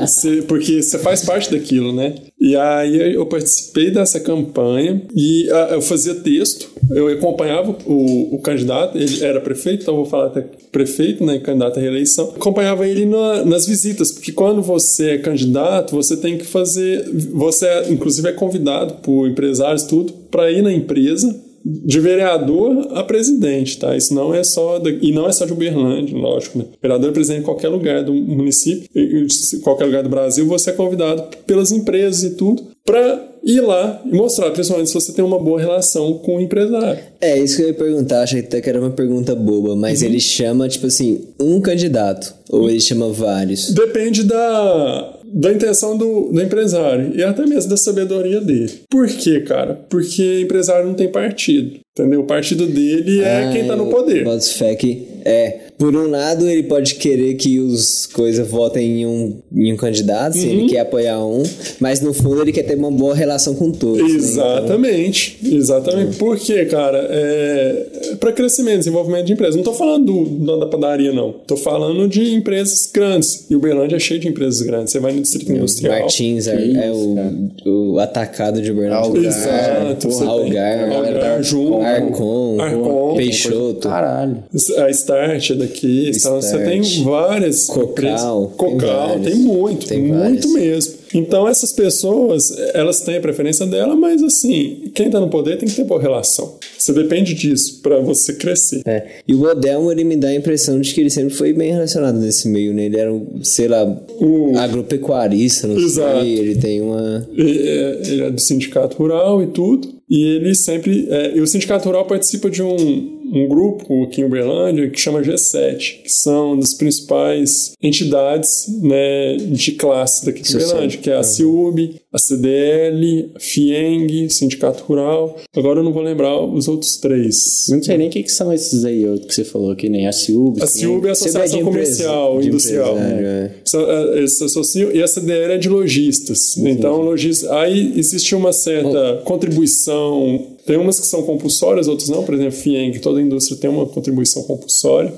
Você- 0.00 0.42
porque 0.42 0.82
você 0.82 0.98
faz 0.98 1.22
parte 1.24 1.50
daquilo, 1.50 1.92
né? 1.92 2.14
E 2.40 2.54
aí 2.56 3.14
eu 3.14 3.26
participei 3.26 3.90
dessa 3.90 4.20
campanha 4.20 5.02
e 5.14 5.48
ah, 5.50 5.68
eu 5.72 5.82
fazia 5.82 6.14
texto, 6.14 6.68
eu 6.90 7.08
acompanhava 7.08 7.76
o, 7.86 8.34
o 8.34 8.38
candidato, 8.40 8.96
ele 8.98 9.24
era 9.24 9.40
prefeito, 9.40 9.82
então 9.82 9.96
vou 9.96 10.04
falar 10.06 10.26
até 10.26 10.44
prefeito, 10.70 11.24
né, 11.24 11.38
candidato 11.38 11.78
à 11.78 11.82
reeleição. 11.82 12.32
Acompanhava 12.36 12.86
ele 12.86 13.06
na- 13.06 13.44
nas 13.44 13.66
visitas, 13.66 14.12
porque 14.12 14.32
quando 14.32 14.60
você 14.62 15.10
é 15.12 15.18
candidato, 15.18 15.94
você 15.94 16.16
tem 16.16 16.36
que 16.36 16.44
fazer, 16.44 17.08
você 17.32 17.66
é, 17.66 17.90
inclusive 17.92 18.28
é 18.28 18.32
convidado 18.32 18.94
por 19.02 19.26
empresários 19.28 19.84
tudo 19.84 20.12
para 20.30 20.50
ir 20.50 20.62
na 20.62 20.72
empresa 20.72 21.34
de 21.64 21.98
vereador 22.00 22.88
a 22.92 23.02
presidente, 23.02 23.78
tá? 23.78 23.96
Isso 23.96 24.12
não 24.14 24.34
é 24.34 24.44
só 24.44 24.78
da, 24.78 24.90
e 24.90 25.12
não 25.12 25.26
é 25.26 25.32
só 25.32 25.46
de 25.46 25.52
Uberlândia, 25.52 26.16
lógico, 26.16 26.58
né? 26.58 26.66
Vereador 26.82 27.10
e 27.10 27.12
presidente 27.12 27.40
em 27.40 27.44
qualquer 27.44 27.68
lugar 27.68 28.04
do 28.04 28.12
município, 28.12 28.88
em 28.94 29.60
qualquer 29.62 29.86
lugar 29.86 30.02
do 30.02 30.08
Brasil, 30.10 30.46
você 30.46 30.70
é 30.70 30.72
convidado 30.74 31.24
pelas 31.46 31.72
empresas 31.72 32.22
e 32.22 32.30
tudo 32.36 32.62
para 32.84 33.30
ir 33.42 33.60
lá 33.62 34.02
e 34.04 34.14
mostrar, 34.14 34.50
principalmente 34.50 34.88
se 34.88 34.94
você 34.94 35.12
tem 35.12 35.24
uma 35.24 35.38
boa 35.38 35.58
relação 35.58 36.18
com 36.18 36.36
o 36.36 36.40
empresário. 36.40 37.02
É, 37.18 37.38
isso 37.38 37.56
que 37.56 37.62
eu 37.62 37.68
ia 37.68 37.74
perguntar, 37.74 38.22
achei 38.22 38.40
até 38.40 38.60
que 38.60 38.68
era 38.68 38.78
uma 38.78 38.90
pergunta 38.90 39.34
boba, 39.34 39.74
mas 39.74 40.02
Uhum. 40.02 40.08
ele 40.08 40.20
chama, 40.20 40.68
tipo 40.68 40.86
assim, 40.86 41.28
um 41.40 41.60
candidato, 41.62 42.34
ou 42.50 42.68
ele 42.68 42.80
chama 42.80 43.08
vários. 43.08 43.70
Depende 43.70 44.22
da, 44.24 45.18
da 45.34 45.52
intenção 45.52 45.98
do, 45.98 46.30
do 46.30 46.40
empresário 46.40 47.12
e 47.14 47.22
até 47.24 47.44
mesmo 47.44 47.68
da 47.68 47.76
sabedoria 47.76 48.40
dele. 48.40 48.70
Por 48.88 49.08
quê, 49.08 49.40
cara? 49.40 49.74
Porque 49.90 50.42
empresário 50.42 50.86
não 50.86 50.94
tem 50.94 51.10
partido. 51.10 51.80
Entendeu? 51.96 52.22
O 52.22 52.24
partido 52.24 52.66
dele 52.66 53.22
é 53.22 53.50
quem 53.52 53.66
tá 53.68 53.76
no 53.76 53.86
poder. 53.86 54.24
Boto 54.24 54.44
fé 54.54 54.74
que, 54.74 55.06
é, 55.24 55.58
por 55.78 55.94
um 55.94 56.10
lado 56.10 56.48
ele 56.50 56.64
pode 56.64 56.96
querer 56.96 57.34
que 57.34 57.60
os 57.60 58.04
coisas 58.06 58.48
votem 58.48 59.02
em 59.02 59.06
um, 59.06 59.36
em 59.54 59.72
um 59.72 59.76
candidato, 59.76 60.36
se 60.36 60.44
Uhum. 60.44 60.52
ele 60.52 60.68
quer 60.70 60.80
apoiar 60.80 61.24
um, 61.24 61.44
mas 61.78 62.00
no 62.00 62.12
fundo 62.12 62.42
ele 62.42 62.50
quer 62.50 62.64
ter 62.64 62.74
uma 62.76 62.90
boa 62.90 63.14
relação 63.14 63.54
com 63.54 63.70
todos. 63.70 64.02
né? 64.02 64.08
Exatamente, 64.16 65.38
exatamente. 65.44 66.16
Por 66.16 66.36
quê, 66.36 66.64
cara? 66.64 66.98
É, 67.10 68.16
para 68.18 68.32
crescimento, 68.32 68.78
desenvolvimento 68.78 69.26
de 69.26 69.32
empresas. 69.32 69.54
Não 69.54 69.62
tô 69.62 69.72
falando 69.72 70.04
do, 70.26 70.58
da 70.58 70.66
padaria, 70.66 71.12
não. 71.12 71.32
Tô 71.46 71.56
falando 71.56 72.08
de 72.08 72.34
empresas 72.34 72.90
grandes. 72.92 73.46
E 73.48 73.54
o 73.54 73.58
Uberlândia 73.58 73.94
é 73.96 74.00
cheio 74.00 74.18
de 74.18 74.26
empresas 74.26 74.60
grandes. 74.62 74.90
Você 74.92 74.98
vai 74.98 75.12
no 75.12 75.20
distrito 75.22 75.44
Então, 75.44 75.56
industrial. 75.58 76.00
Martins 76.00 76.48
é, 76.48 76.86
é 76.86 76.90
o, 76.92 77.92
o 77.94 77.98
atacado 78.00 78.60
de 78.60 78.72
Uberlândia. 78.72 79.04
Algar. 79.06 79.24
Exato. 79.24 80.10
você 80.10 80.18
tem 80.24 80.28
Algar, 80.28 80.92
Algar, 80.92 81.42
Jun, 81.44 81.83
Arcon, 81.86 82.60
Arcon, 82.60 83.14
Peixoto. 83.16 83.88
Caralho. 83.88 84.44
a 84.78 84.90
Start 84.90 85.50
é 85.50 85.54
daqui. 85.54 86.10
Então 86.14 86.40
você 86.40 86.58
tem 86.64 86.80
Start. 86.80 87.04
várias. 87.04 87.66
Cocal, 87.66 88.46
tem 88.46 88.56
Cocal, 88.56 89.08
várias. 89.08 89.26
tem 89.26 89.34
muito. 89.36 89.86
Tem 89.86 90.02
muito 90.02 90.18
várias. 90.18 90.46
mesmo. 90.52 91.04
Então 91.16 91.46
essas 91.46 91.70
pessoas, 91.72 92.52
elas 92.74 93.00
têm 93.02 93.16
a 93.16 93.20
preferência 93.20 93.64
dela, 93.66 93.94
mas 93.94 94.20
assim, 94.20 94.90
quem 94.94 95.08
tá 95.08 95.20
no 95.20 95.28
poder 95.28 95.56
tem 95.58 95.68
que 95.68 95.74
ter 95.76 95.84
boa 95.84 96.00
relação. 96.00 96.56
Você 96.76 96.92
depende 96.92 97.34
disso 97.34 97.78
pra 97.82 98.00
você 98.00 98.32
crescer. 98.34 98.82
É. 98.84 99.06
E 99.26 99.32
o 99.32 99.42
Odelmo, 99.42 99.92
ele 99.92 100.02
me 100.02 100.16
dá 100.16 100.28
a 100.28 100.34
impressão 100.34 100.80
de 100.80 100.92
que 100.92 101.00
ele 101.00 101.10
sempre 101.10 101.32
foi 101.32 101.52
bem 101.52 101.70
relacionado 101.70 102.18
nesse 102.18 102.48
meio, 102.48 102.74
né? 102.74 102.86
Ele 102.86 102.98
era, 102.98 103.12
um, 103.14 103.26
sei 103.44 103.68
lá, 103.68 103.84
O- 104.20 104.58
agropecuarista, 104.58 105.68
não 105.68 105.76
Exato. 105.78 106.20
sei. 106.20 106.38
Ele 106.38 106.54
tem 106.56 106.80
uma... 106.80 107.26
Ele 107.36 107.68
é, 107.68 108.00
ele 108.04 108.22
é 108.24 108.30
do 108.30 108.40
sindicato 108.40 108.96
rural 108.96 109.40
e 109.42 109.46
tudo. 109.46 109.93
E 110.08 110.22
ele 110.22 110.54
sempre. 110.54 111.06
é, 111.10 111.36
e 111.36 111.40
o 111.40 111.46
sindicato 111.46 111.86
rural 111.86 112.06
participa 112.06 112.50
de 112.50 112.62
um, 112.62 113.13
um 113.34 113.48
grupo 113.48 114.04
aqui 114.04 114.20
em 114.20 114.24
Uberlândia 114.24 114.88
que 114.88 115.00
chama 115.00 115.20
G7, 115.22 116.02
que 116.02 116.12
são 116.12 116.58
das 116.58 116.72
principais 116.74 117.72
entidades 117.82 118.66
né, 118.80 119.36
de 119.36 119.72
classe 119.72 120.24
daqui 120.24 120.42
de. 120.42 120.54
Uberlândia, 120.54 120.98
que 121.00 121.10
é 121.10 121.16
a 121.16 121.22
CIUB, 121.22 121.96
a 122.12 122.18
CDL, 122.18 123.30
a 123.34 123.40
FIENG, 123.40 124.30
Sindicato 124.30 124.84
Rural. 124.84 125.36
Agora 125.56 125.80
eu 125.80 125.84
não 125.84 125.92
vou 125.92 126.02
lembrar 126.02 126.40
os 126.40 126.68
outros 126.68 126.96
três. 126.98 127.66
Não 127.68 127.82
sei 127.82 127.98
nem 127.98 128.08
o 128.08 128.10
que, 128.10 128.22
que 128.22 128.30
são 128.32 128.52
esses 128.52 128.84
aí 128.84 129.04
que 129.26 129.34
você 129.34 129.44
falou, 129.44 129.74
que 129.74 129.88
nem 129.88 130.06
a 130.06 130.12
Ciúbe. 130.12 130.62
A 130.62 130.66
CIUB 130.66 131.06
é 131.06 131.10
a 131.10 131.12
de 131.12 131.18
Associação 131.18 131.60
empresa- 131.60 131.64
Comercial 131.64 132.40
de 132.40 132.48
Industrial. 132.48 132.92
empresário, 132.96 133.26
é. 133.26 133.50
São, 133.64 133.90
é, 133.90 134.18
Eles 134.18 134.38
se 134.38 134.44
associam 134.44 134.92
e 134.92 135.02
a 135.02 135.06
CDL 135.06 135.54
é 135.54 135.58
de 135.58 135.68
lojistas. 135.68 136.56
Então, 136.56 137.02
logis... 137.02 137.44
aí 137.44 137.92
existe 137.96 138.34
uma 138.34 138.52
certa 138.52 139.22
contribuição. 139.24 140.53
Tem 140.66 140.76
umas 140.76 140.98
que 140.98 141.06
são 141.06 141.22
compulsórias, 141.22 141.88
outras 141.88 142.08
não. 142.08 142.22
Por 142.24 142.34
exemplo, 142.34 142.52
FIENG, 142.52 142.98
toda 143.00 143.18
a 143.20 143.22
indústria 143.22 143.56
tem 143.58 143.68
uma 143.70 143.86
contribuição 143.86 144.42
compulsória. 144.44 145.12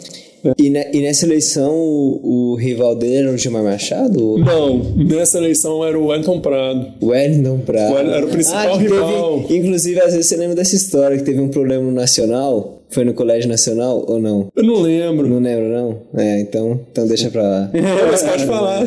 E, 0.58 0.66
e 0.66 1.00
nessa 1.00 1.26
eleição, 1.26 1.72
o, 1.74 2.52
o 2.52 2.54
rival 2.56 2.94
dele 2.94 3.16
era 3.28 3.32
o 3.32 3.38
Gilmar 3.38 3.64
Machado? 3.64 4.38
Não, 4.38 4.78
nessa 4.94 5.38
eleição 5.38 5.84
era 5.84 5.98
o 5.98 6.06
Wellington 6.06 6.40
Prado. 6.40 6.86
O 7.00 7.06
Wellington 7.06 7.58
Prado. 7.60 7.94
O 7.94 7.98
era 7.98 8.26
o 8.26 8.28
principal 8.28 8.60
Ah, 8.74 8.78
que 8.78 8.84
teve- 8.84 8.94
rival. 8.94 9.44
inclusive, 9.50 10.00
às 10.00 10.12
vezes 10.12 10.26
você 10.28 10.36
lembra 10.36 10.54
dessa 10.54 10.76
história 10.76 11.16
que 11.16 11.24
teve 11.24 11.40
um 11.40 11.48
problema 11.48 11.82
no 11.84 11.90
Nacional? 11.92 12.75
Foi 12.88 13.04
no 13.04 13.14
Colégio 13.14 13.48
Nacional 13.48 14.04
ou 14.08 14.18
não? 14.20 14.48
Eu 14.54 14.62
não 14.62 14.80
lembro. 14.80 15.28
Não 15.28 15.40
lembro, 15.40 15.68
não? 15.68 16.02
É, 16.16 16.40
então, 16.40 16.80
então 16.90 17.06
deixa 17.06 17.30
pra 17.30 17.42
lá. 17.42 17.70
Mas 18.10 18.22
pode 18.22 18.46
falar. 18.46 18.84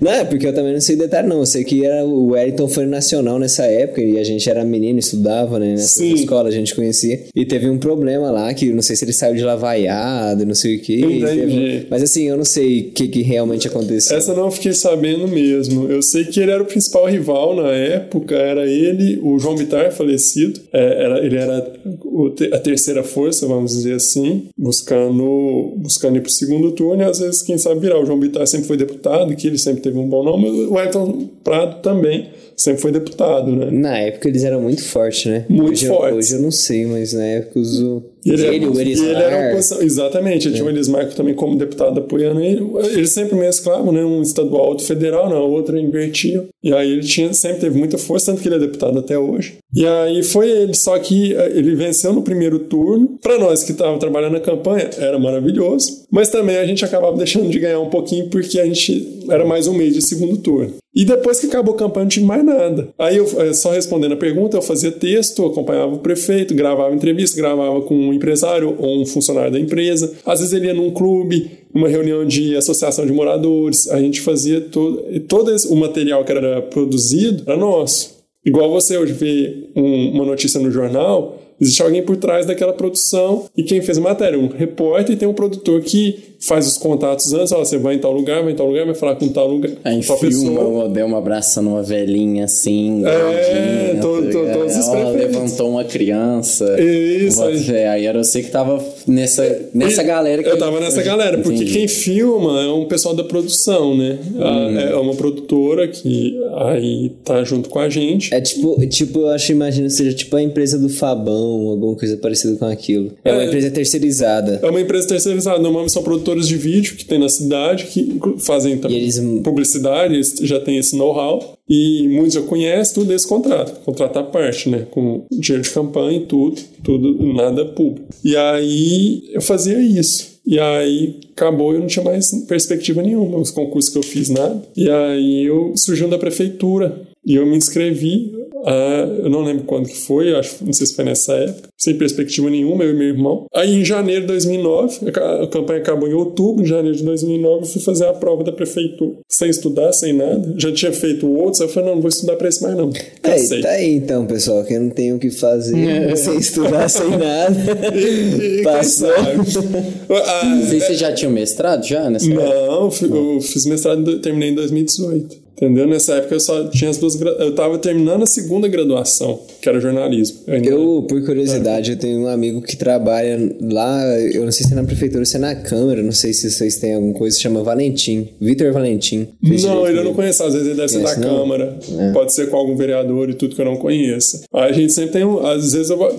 Não, 0.00 0.10
é 0.10 0.24
porque 0.24 0.46
eu 0.46 0.54
também 0.54 0.72
não 0.72 0.80
sei 0.80 0.96
detalhe, 0.96 1.28
não. 1.28 1.38
Eu 1.38 1.46
sei 1.46 1.64
que 1.64 1.84
era, 1.84 2.04
o 2.04 2.30
Wellington 2.30 2.68
foi 2.68 2.86
nacional 2.86 3.38
nessa 3.38 3.64
época 3.64 4.00
e 4.02 4.18
a 4.18 4.24
gente 4.24 4.48
era 4.48 4.64
menino, 4.64 4.98
estudava, 4.98 5.58
né? 5.58 5.70
Nessa 5.70 6.00
Sim. 6.00 6.14
escola, 6.14 6.48
a 6.48 6.52
gente 6.52 6.74
conhecia. 6.74 7.20
E 7.34 7.44
teve 7.44 7.68
um 7.68 7.78
problema 7.78 8.30
lá 8.30 8.52
que 8.52 8.72
não 8.72 8.82
sei 8.82 8.96
se 8.96 9.04
ele 9.04 9.12
saiu 9.12 9.34
de 9.34 9.42
lá 9.42 9.56
vaiado, 9.56 10.44
não 10.44 10.54
sei 10.54 10.76
o 10.76 10.80
que. 10.80 11.00
Entendi. 11.00 11.86
Mas 11.88 12.02
assim, 12.02 12.24
eu 12.24 12.36
não 12.36 12.44
sei 12.44 12.80
o 12.80 12.90
que, 12.92 13.08
que 13.08 13.22
realmente 13.22 13.68
aconteceu. 13.68 14.16
Essa 14.16 14.34
não 14.34 14.50
fiquei 14.50 14.72
sabendo 14.72 15.28
mesmo. 15.28 15.88
Eu 15.90 16.02
sei 16.02 16.24
que 16.24 16.40
ele 16.40 16.50
era 16.50 16.62
o 16.62 16.66
principal 16.66 17.06
rival 17.06 17.56
na 17.56 17.70
época, 17.70 18.34
era 18.34 18.66
ele, 18.66 19.18
o 19.22 19.38
João 19.38 19.54
Bittar, 19.54 19.92
falecido. 19.92 20.60
É, 20.72 21.04
era, 21.04 21.24
ele 21.24 21.36
era 21.36 21.72
o 22.16 22.34
a 22.52 22.58
terceira 22.58 23.02
força, 23.02 23.46
vamos 23.46 23.72
dizer 23.72 23.94
assim, 23.94 24.48
buscando, 24.56 25.74
buscando 25.76 26.16
ir 26.16 26.22
pro 26.22 26.30
segundo 26.30 26.72
turno 26.72 27.02
e 27.02 27.04
às 27.04 27.18
vezes, 27.18 27.42
quem 27.42 27.58
sabe, 27.58 27.80
virar. 27.80 28.00
O 28.00 28.06
João 28.06 28.18
Bittar 28.18 28.46
sempre 28.46 28.66
foi 28.66 28.76
deputado, 28.76 29.34
que 29.36 29.46
ele 29.46 29.58
sempre 29.58 29.82
teve 29.82 29.98
um 29.98 30.08
bom 30.08 30.24
nome, 30.24 30.48
o 30.66 30.78
Ayrton 30.78 31.28
Prado 31.44 31.82
também 31.82 32.28
sempre 32.56 32.80
foi 32.82 32.92
deputado, 32.92 33.50
né? 33.54 33.68
Na 33.70 33.98
época 33.98 34.28
eles 34.28 34.44
eram 34.44 34.60
muito 34.62 34.82
fortes, 34.84 35.26
né? 35.26 35.44
Muito 35.48 35.72
hoje, 35.72 35.86
eu- 35.86 35.94
fortes. 35.94 36.16
Hoje 36.16 36.34
eu 36.34 36.40
não 36.42 36.50
sei, 36.50 36.86
mas 36.86 37.12
na 37.12 37.24
época 37.24 37.60
os, 37.60 37.78
E 38.24 38.30
ele, 38.32 38.46
ele, 38.46 38.56
era, 38.64 38.70
o 38.70 38.80
ele 38.80 39.22
era 39.22 39.50
oposição, 39.50 39.82
exatamente, 39.82 40.48
ele 40.48 40.54
tinha 40.56 40.66
o 40.66 40.70
Elismarco 40.70 41.14
também 41.14 41.34
como 41.34 41.56
deputado 41.56 42.00
apoiando 42.00 42.40
ele. 42.40 42.64
Eles 42.92 43.10
sempre 43.10 43.36
mesclavam, 43.36 43.92
né? 43.92 44.04
Um 44.04 44.20
estadual, 44.22 44.68
outro 44.68 44.84
federal, 44.84 45.28
na 45.30 45.38
outra 45.38 45.78
invertiam. 45.80 46.44
E 46.62 46.72
aí 46.72 46.90
ele 46.92 47.02
tinha, 47.02 47.32
sempre 47.32 47.60
teve 47.60 47.78
muita 47.78 47.96
força, 47.98 48.32
tanto 48.32 48.42
que 48.42 48.48
ele 48.48 48.56
é 48.56 48.58
deputado 48.60 48.98
até 48.98 49.16
hoje. 49.18 49.54
E 49.74 49.86
aí 49.86 50.22
foi 50.24 50.50
ele, 50.50 50.74
só 50.74 50.98
que 50.98 51.34
eh, 51.34 51.52
ele 51.54 51.74
venceu 51.76 52.12
no 52.12 52.22
primeiro 52.22 52.58
turno. 52.60 53.16
Para 53.22 53.38
nós 53.38 53.62
que 53.62 53.72
estavam 53.72 53.98
trabalhando 53.98 54.32
na 54.32 54.40
campanha, 54.40 54.90
era 54.98 55.18
maravilhoso. 55.18 56.04
Mas 56.10 56.28
também 56.28 56.56
a 56.56 56.66
gente 56.66 56.84
acabava 56.84 57.16
deixando 57.16 57.48
de 57.48 57.58
ganhar 57.60 57.78
um 57.80 57.90
pouquinho 57.90 58.28
porque 58.28 58.58
a 58.58 58.64
gente 58.64 59.24
era 59.30 59.44
mais 59.44 59.66
um 59.68 59.74
mês 59.74 59.94
de 59.94 60.02
segundo 60.02 60.36
turno. 60.38 60.72
E 60.96 61.04
depois 61.04 61.38
que 61.38 61.46
acabou 61.46 61.74
a 61.74 61.76
campanha, 61.76 62.04
não 62.04 62.08
tinha 62.08 62.24
mais 62.24 62.42
nada. 62.42 62.88
Aí 62.98 63.18
eu, 63.18 63.26
eh, 63.42 63.52
só 63.52 63.70
respondendo 63.70 64.12
a 64.12 64.16
pergunta, 64.16 64.56
eu 64.56 64.62
fazia 64.62 64.90
texto, 64.90 65.44
acompanhava 65.44 65.94
o 65.94 65.98
prefeito, 65.98 66.54
gravava 66.54 66.94
entrevista, 66.94 67.36
gravava 67.36 67.82
com 67.82 67.94
um 67.94 68.14
empresário 68.14 68.74
ou 68.78 69.02
um 69.02 69.04
funcionário 69.04 69.52
da 69.52 69.60
empresa. 69.60 70.14
Às 70.24 70.40
vezes 70.40 70.54
ele 70.54 70.68
ia 70.68 70.74
num 70.74 70.90
clube, 70.90 71.50
uma 71.74 71.86
reunião 71.86 72.24
de 72.24 72.56
associação 72.56 73.04
de 73.04 73.12
moradores, 73.12 73.90
a 73.90 74.00
gente 74.00 74.22
fazia 74.22 74.62
todo, 74.62 75.04
todo 75.28 75.54
esse, 75.54 75.68
o 75.68 75.76
material 75.76 76.24
que 76.24 76.32
era 76.32 76.62
produzido 76.62 77.42
era 77.46 77.58
nosso. 77.58 78.16
Igual 78.42 78.70
você 78.70 78.96
hoje 78.96 79.12
vê 79.12 79.68
um, 79.76 80.12
uma 80.12 80.24
notícia 80.24 80.58
no 80.58 80.70
jornal, 80.70 81.36
existe 81.60 81.82
alguém 81.82 82.02
por 82.02 82.16
trás 82.16 82.46
daquela 82.46 82.72
produção 82.72 83.44
e 83.56 83.62
quem 83.62 83.80
fez 83.80 83.98
a 83.98 84.00
matéria, 84.00 84.38
um 84.38 84.48
repórter 84.48 85.14
e 85.14 85.18
tem 85.18 85.28
um 85.28 85.34
produtor 85.34 85.80
que 85.82 86.36
faz 86.40 86.66
os 86.66 86.76
contatos 86.76 87.32
antes, 87.32 87.52
ó, 87.52 87.58
você 87.58 87.78
vai 87.78 87.94
em 87.94 87.98
tal 87.98 88.12
lugar, 88.12 88.42
vai 88.42 88.52
em 88.52 88.56
tal 88.56 88.66
lugar, 88.66 88.84
vai 88.84 88.94
falar 88.94 89.16
com 89.16 89.28
tal 89.28 89.48
lugar. 89.48 89.70
Aí 89.84 90.02
tal 90.04 90.18
filma 90.18 90.50
pessoa. 90.50 90.64
o 90.64 90.84
Odel 90.84 91.16
abraçando 91.16 91.70
uma 91.70 91.82
velhinha 91.82 92.44
assim, 92.44 93.02
É, 93.06 93.94
tô, 94.00 94.22
tô, 94.22 94.30
tô, 94.30 94.96
ela 94.96 95.10
levantou 95.10 95.70
uma 95.70 95.84
criança. 95.84 96.80
Isso. 96.80 97.42
Aí. 97.42 97.70
aí 97.86 98.06
era 98.06 98.22
você 98.22 98.42
que 98.42 98.50
tava 98.50 98.84
nessa, 99.06 99.68
nessa 99.72 100.02
e, 100.02 100.06
galera. 100.06 100.42
Que 100.42 100.48
eu 100.48 100.58
tava 100.58 100.80
nessa 100.80 101.02
galera, 101.02 101.38
porque 101.38 101.56
Entendi. 101.56 101.72
quem 101.72 101.88
filma 101.88 102.62
é 102.62 102.68
um 102.68 102.86
pessoal 102.86 103.14
da 103.14 103.24
produção, 103.24 103.96
né? 103.96 104.18
Hum. 104.34 104.78
É 104.78 104.96
uma 104.96 105.14
produtora 105.14 105.88
que 105.88 106.38
aí 106.56 107.12
tá 107.24 107.42
junto 107.44 107.68
com 107.68 107.78
a 107.78 107.88
gente. 107.88 108.34
É 108.34 108.40
tipo, 108.40 108.86
tipo 108.86 109.20
eu 109.20 109.28
acho, 109.28 109.52
imagino, 109.52 109.88
seja 109.90 110.14
tipo 110.14 110.36
a 110.36 110.42
empresa 110.42 110.78
do 110.78 110.88
Fabão, 110.88 111.45
alguma 111.46 111.96
coisa 111.96 112.16
parecida 112.16 112.56
com 112.56 112.64
aquilo. 112.66 113.12
É, 113.24 113.30
é 113.30 113.32
uma 113.32 113.44
empresa 113.44 113.70
terceirizada. 113.70 114.60
É 114.62 114.70
uma 114.70 114.80
empresa 114.80 115.08
terceirizada, 115.08 115.58
normalmente 115.58 115.92
são 115.92 116.02
produtores 116.02 116.46
de 116.46 116.56
vídeo 116.56 116.96
que 116.96 117.04
tem 117.04 117.18
na 117.18 117.28
cidade 117.28 117.86
que 117.86 118.20
fazem 118.38 118.80
eles... 118.84 119.18
publicidade, 119.42 120.14
eles 120.14 120.34
já 120.42 120.60
têm 120.60 120.78
esse 120.78 120.96
know-how 120.96 121.56
e 121.68 122.08
muitos 122.08 122.34
já 122.34 122.42
conhecem 122.42 122.94
tudo 122.94 123.12
esse 123.12 123.26
contrato, 123.26 123.80
contrato 123.84 124.18
à 124.18 124.22
parte, 124.22 124.68
né, 124.68 124.86
com 124.90 125.24
dinheiro 125.30 125.62
de 125.62 125.70
campanha 125.70 126.18
e 126.18 126.26
tudo, 126.26 126.60
tudo 126.82 127.32
nada 127.32 127.64
público. 127.64 128.06
E 128.24 128.36
aí 128.36 129.22
eu 129.32 129.40
fazia 129.40 129.78
isso. 129.80 130.36
E 130.46 130.60
aí 130.60 131.18
acabou, 131.32 131.72
eu 131.74 131.80
não 131.80 131.88
tinha 131.88 132.04
mais 132.04 132.30
perspectiva 132.46 133.02
nenhuma, 133.02 133.38
os 133.38 133.50
concursos 133.50 133.90
que 133.90 133.98
eu 133.98 134.02
fiz 134.02 134.28
nada. 134.28 134.62
E 134.76 134.88
aí 134.88 135.44
eu 135.44 135.72
surgiu 135.76 136.06
da 136.08 136.18
prefeitura 136.18 137.02
e 137.26 137.34
eu 137.34 137.44
me 137.44 137.56
inscrevi 137.56 138.32
Uh, 138.62 139.24
eu 139.24 139.30
não 139.30 139.42
lembro 139.42 139.64
quando 139.64 139.88
que 139.88 139.96
foi, 139.96 140.34
acho, 140.34 140.64
não 140.64 140.72
sei 140.72 140.86
se 140.86 140.94
foi 140.94 141.04
nessa 141.04 141.34
época, 141.34 141.68
sem 141.76 141.96
perspectiva 141.96 142.48
nenhuma, 142.48 142.84
eu 142.84 142.90
e 142.90 142.94
meu 142.94 143.08
irmão. 143.08 143.46
Aí 143.54 143.74
em 143.74 143.84
janeiro 143.84 144.22
de 144.22 144.28
2009, 144.28 145.10
a, 145.14 145.42
a 145.42 145.46
campanha 145.46 145.80
acabou 145.80 146.08
em 146.08 146.14
outubro, 146.14 146.62
em 146.62 146.66
janeiro 146.66 146.96
de 146.96 147.04
2009, 147.04 147.62
eu 147.62 147.66
fui 147.66 147.82
fazer 147.82 148.06
a 148.06 148.14
prova 148.14 148.44
da 148.44 148.52
prefeitura, 148.52 149.16
sem 149.28 149.50
estudar, 149.50 149.92
sem 149.92 150.12
nada. 150.12 150.54
Já 150.56 150.72
tinha 150.72 150.92
feito 150.92 151.30
outros, 151.30 151.60
eu 151.60 151.68
falei, 151.68 151.88
não, 151.88 151.96
não 151.96 152.02
vou 152.02 152.08
estudar 152.08 152.36
pra 152.36 152.48
esse 152.48 152.62
mais 152.62 152.76
não. 152.76 152.90
É, 153.22 153.60
tá 153.60 153.68
aí 153.70 153.94
então, 153.94 154.26
pessoal, 154.26 154.64
que 154.64 154.74
eu 154.74 154.80
não 154.80 154.90
tenho 154.90 155.16
o 155.16 155.18
que 155.18 155.30
fazer 155.30 155.78
é. 155.78 156.14
sem 156.16 156.38
estudar, 156.38 156.88
sem 156.88 157.10
nada. 157.10 157.56
E, 157.94 158.60
e 158.60 158.62
Passou. 158.62 159.10
ah, 159.10 160.44
não 160.44 160.66
sei 160.66 160.80
se 160.80 160.86
você 160.86 160.94
já 160.94 161.12
tinha 161.12 161.30
mestrado 161.30 161.84
já 161.84 162.08
nessa 162.10 162.28
Não, 162.28 162.86
época? 162.88 163.06
eu 163.06 163.40
fiz 163.40 163.66
mestrado, 163.66 164.18
terminei 164.20 164.50
em 164.50 164.54
2018. 164.54 165.45
Entendeu? 165.56 165.86
Nessa 165.86 166.14
época 166.16 166.34
eu 166.34 166.40
só 166.40 166.68
tinha 166.68 166.90
as 166.90 166.98
duas. 166.98 167.18
Eu 167.20 167.54
tava 167.54 167.78
terminando 167.78 168.22
a 168.22 168.26
segunda 168.26 168.68
graduação, 168.68 169.40
que 169.60 169.68
era 169.68 169.80
jornalismo. 169.80 170.40
Eu, 170.46 170.62
eu 170.64 171.06
por 171.08 171.24
curiosidade, 171.24 171.92
eu 171.92 171.96
tenho 171.96 172.20
um 172.20 172.28
amigo 172.28 172.60
que 172.60 172.76
trabalha 172.76 173.56
lá, 173.60 174.04
eu 174.20 174.44
não 174.44 174.52
sei 174.52 174.66
se 174.66 174.72
é 174.72 174.76
na 174.76 174.84
prefeitura 174.84 175.20
ou 175.20 175.26
se 175.26 175.36
é 175.36 175.40
na 175.40 175.54
Câmara, 175.54 176.02
não 176.02 176.12
sei 176.12 176.34
se 176.34 176.50
vocês 176.50 176.76
têm 176.76 176.94
alguma 176.94 177.14
coisa, 177.14 177.34
se 177.34 177.42
chama 177.42 177.62
Valentim. 177.62 178.28
Vitor 178.38 178.70
Valentim. 178.72 179.28
Não, 179.42 179.88
ele 179.88 179.98
eu 179.98 180.04
não 180.04 180.14
conheço, 180.14 180.44
às 180.44 180.52
vezes 180.52 180.68
ele 180.68 180.76
deve 180.76 180.88
ser 180.88 181.02
da 181.02 181.16
não? 181.16 181.38
Câmara. 181.38 181.78
É. 181.98 182.12
Pode 182.12 182.34
ser 182.34 182.50
com 182.50 182.56
algum 182.56 182.76
vereador 182.76 183.30
e 183.30 183.34
tudo 183.34 183.54
que 183.54 183.60
eu 183.60 183.66
não 183.66 183.76
conheça. 183.76 184.42
Aí 184.52 184.70
a 184.70 184.72
gente 184.72 184.92
sempre 184.92 185.12
tem 185.12 185.24
um. 185.24 185.44
Às 185.46 185.72
vezes 185.72 185.88
eu 185.88 185.96
vou, 185.96 186.14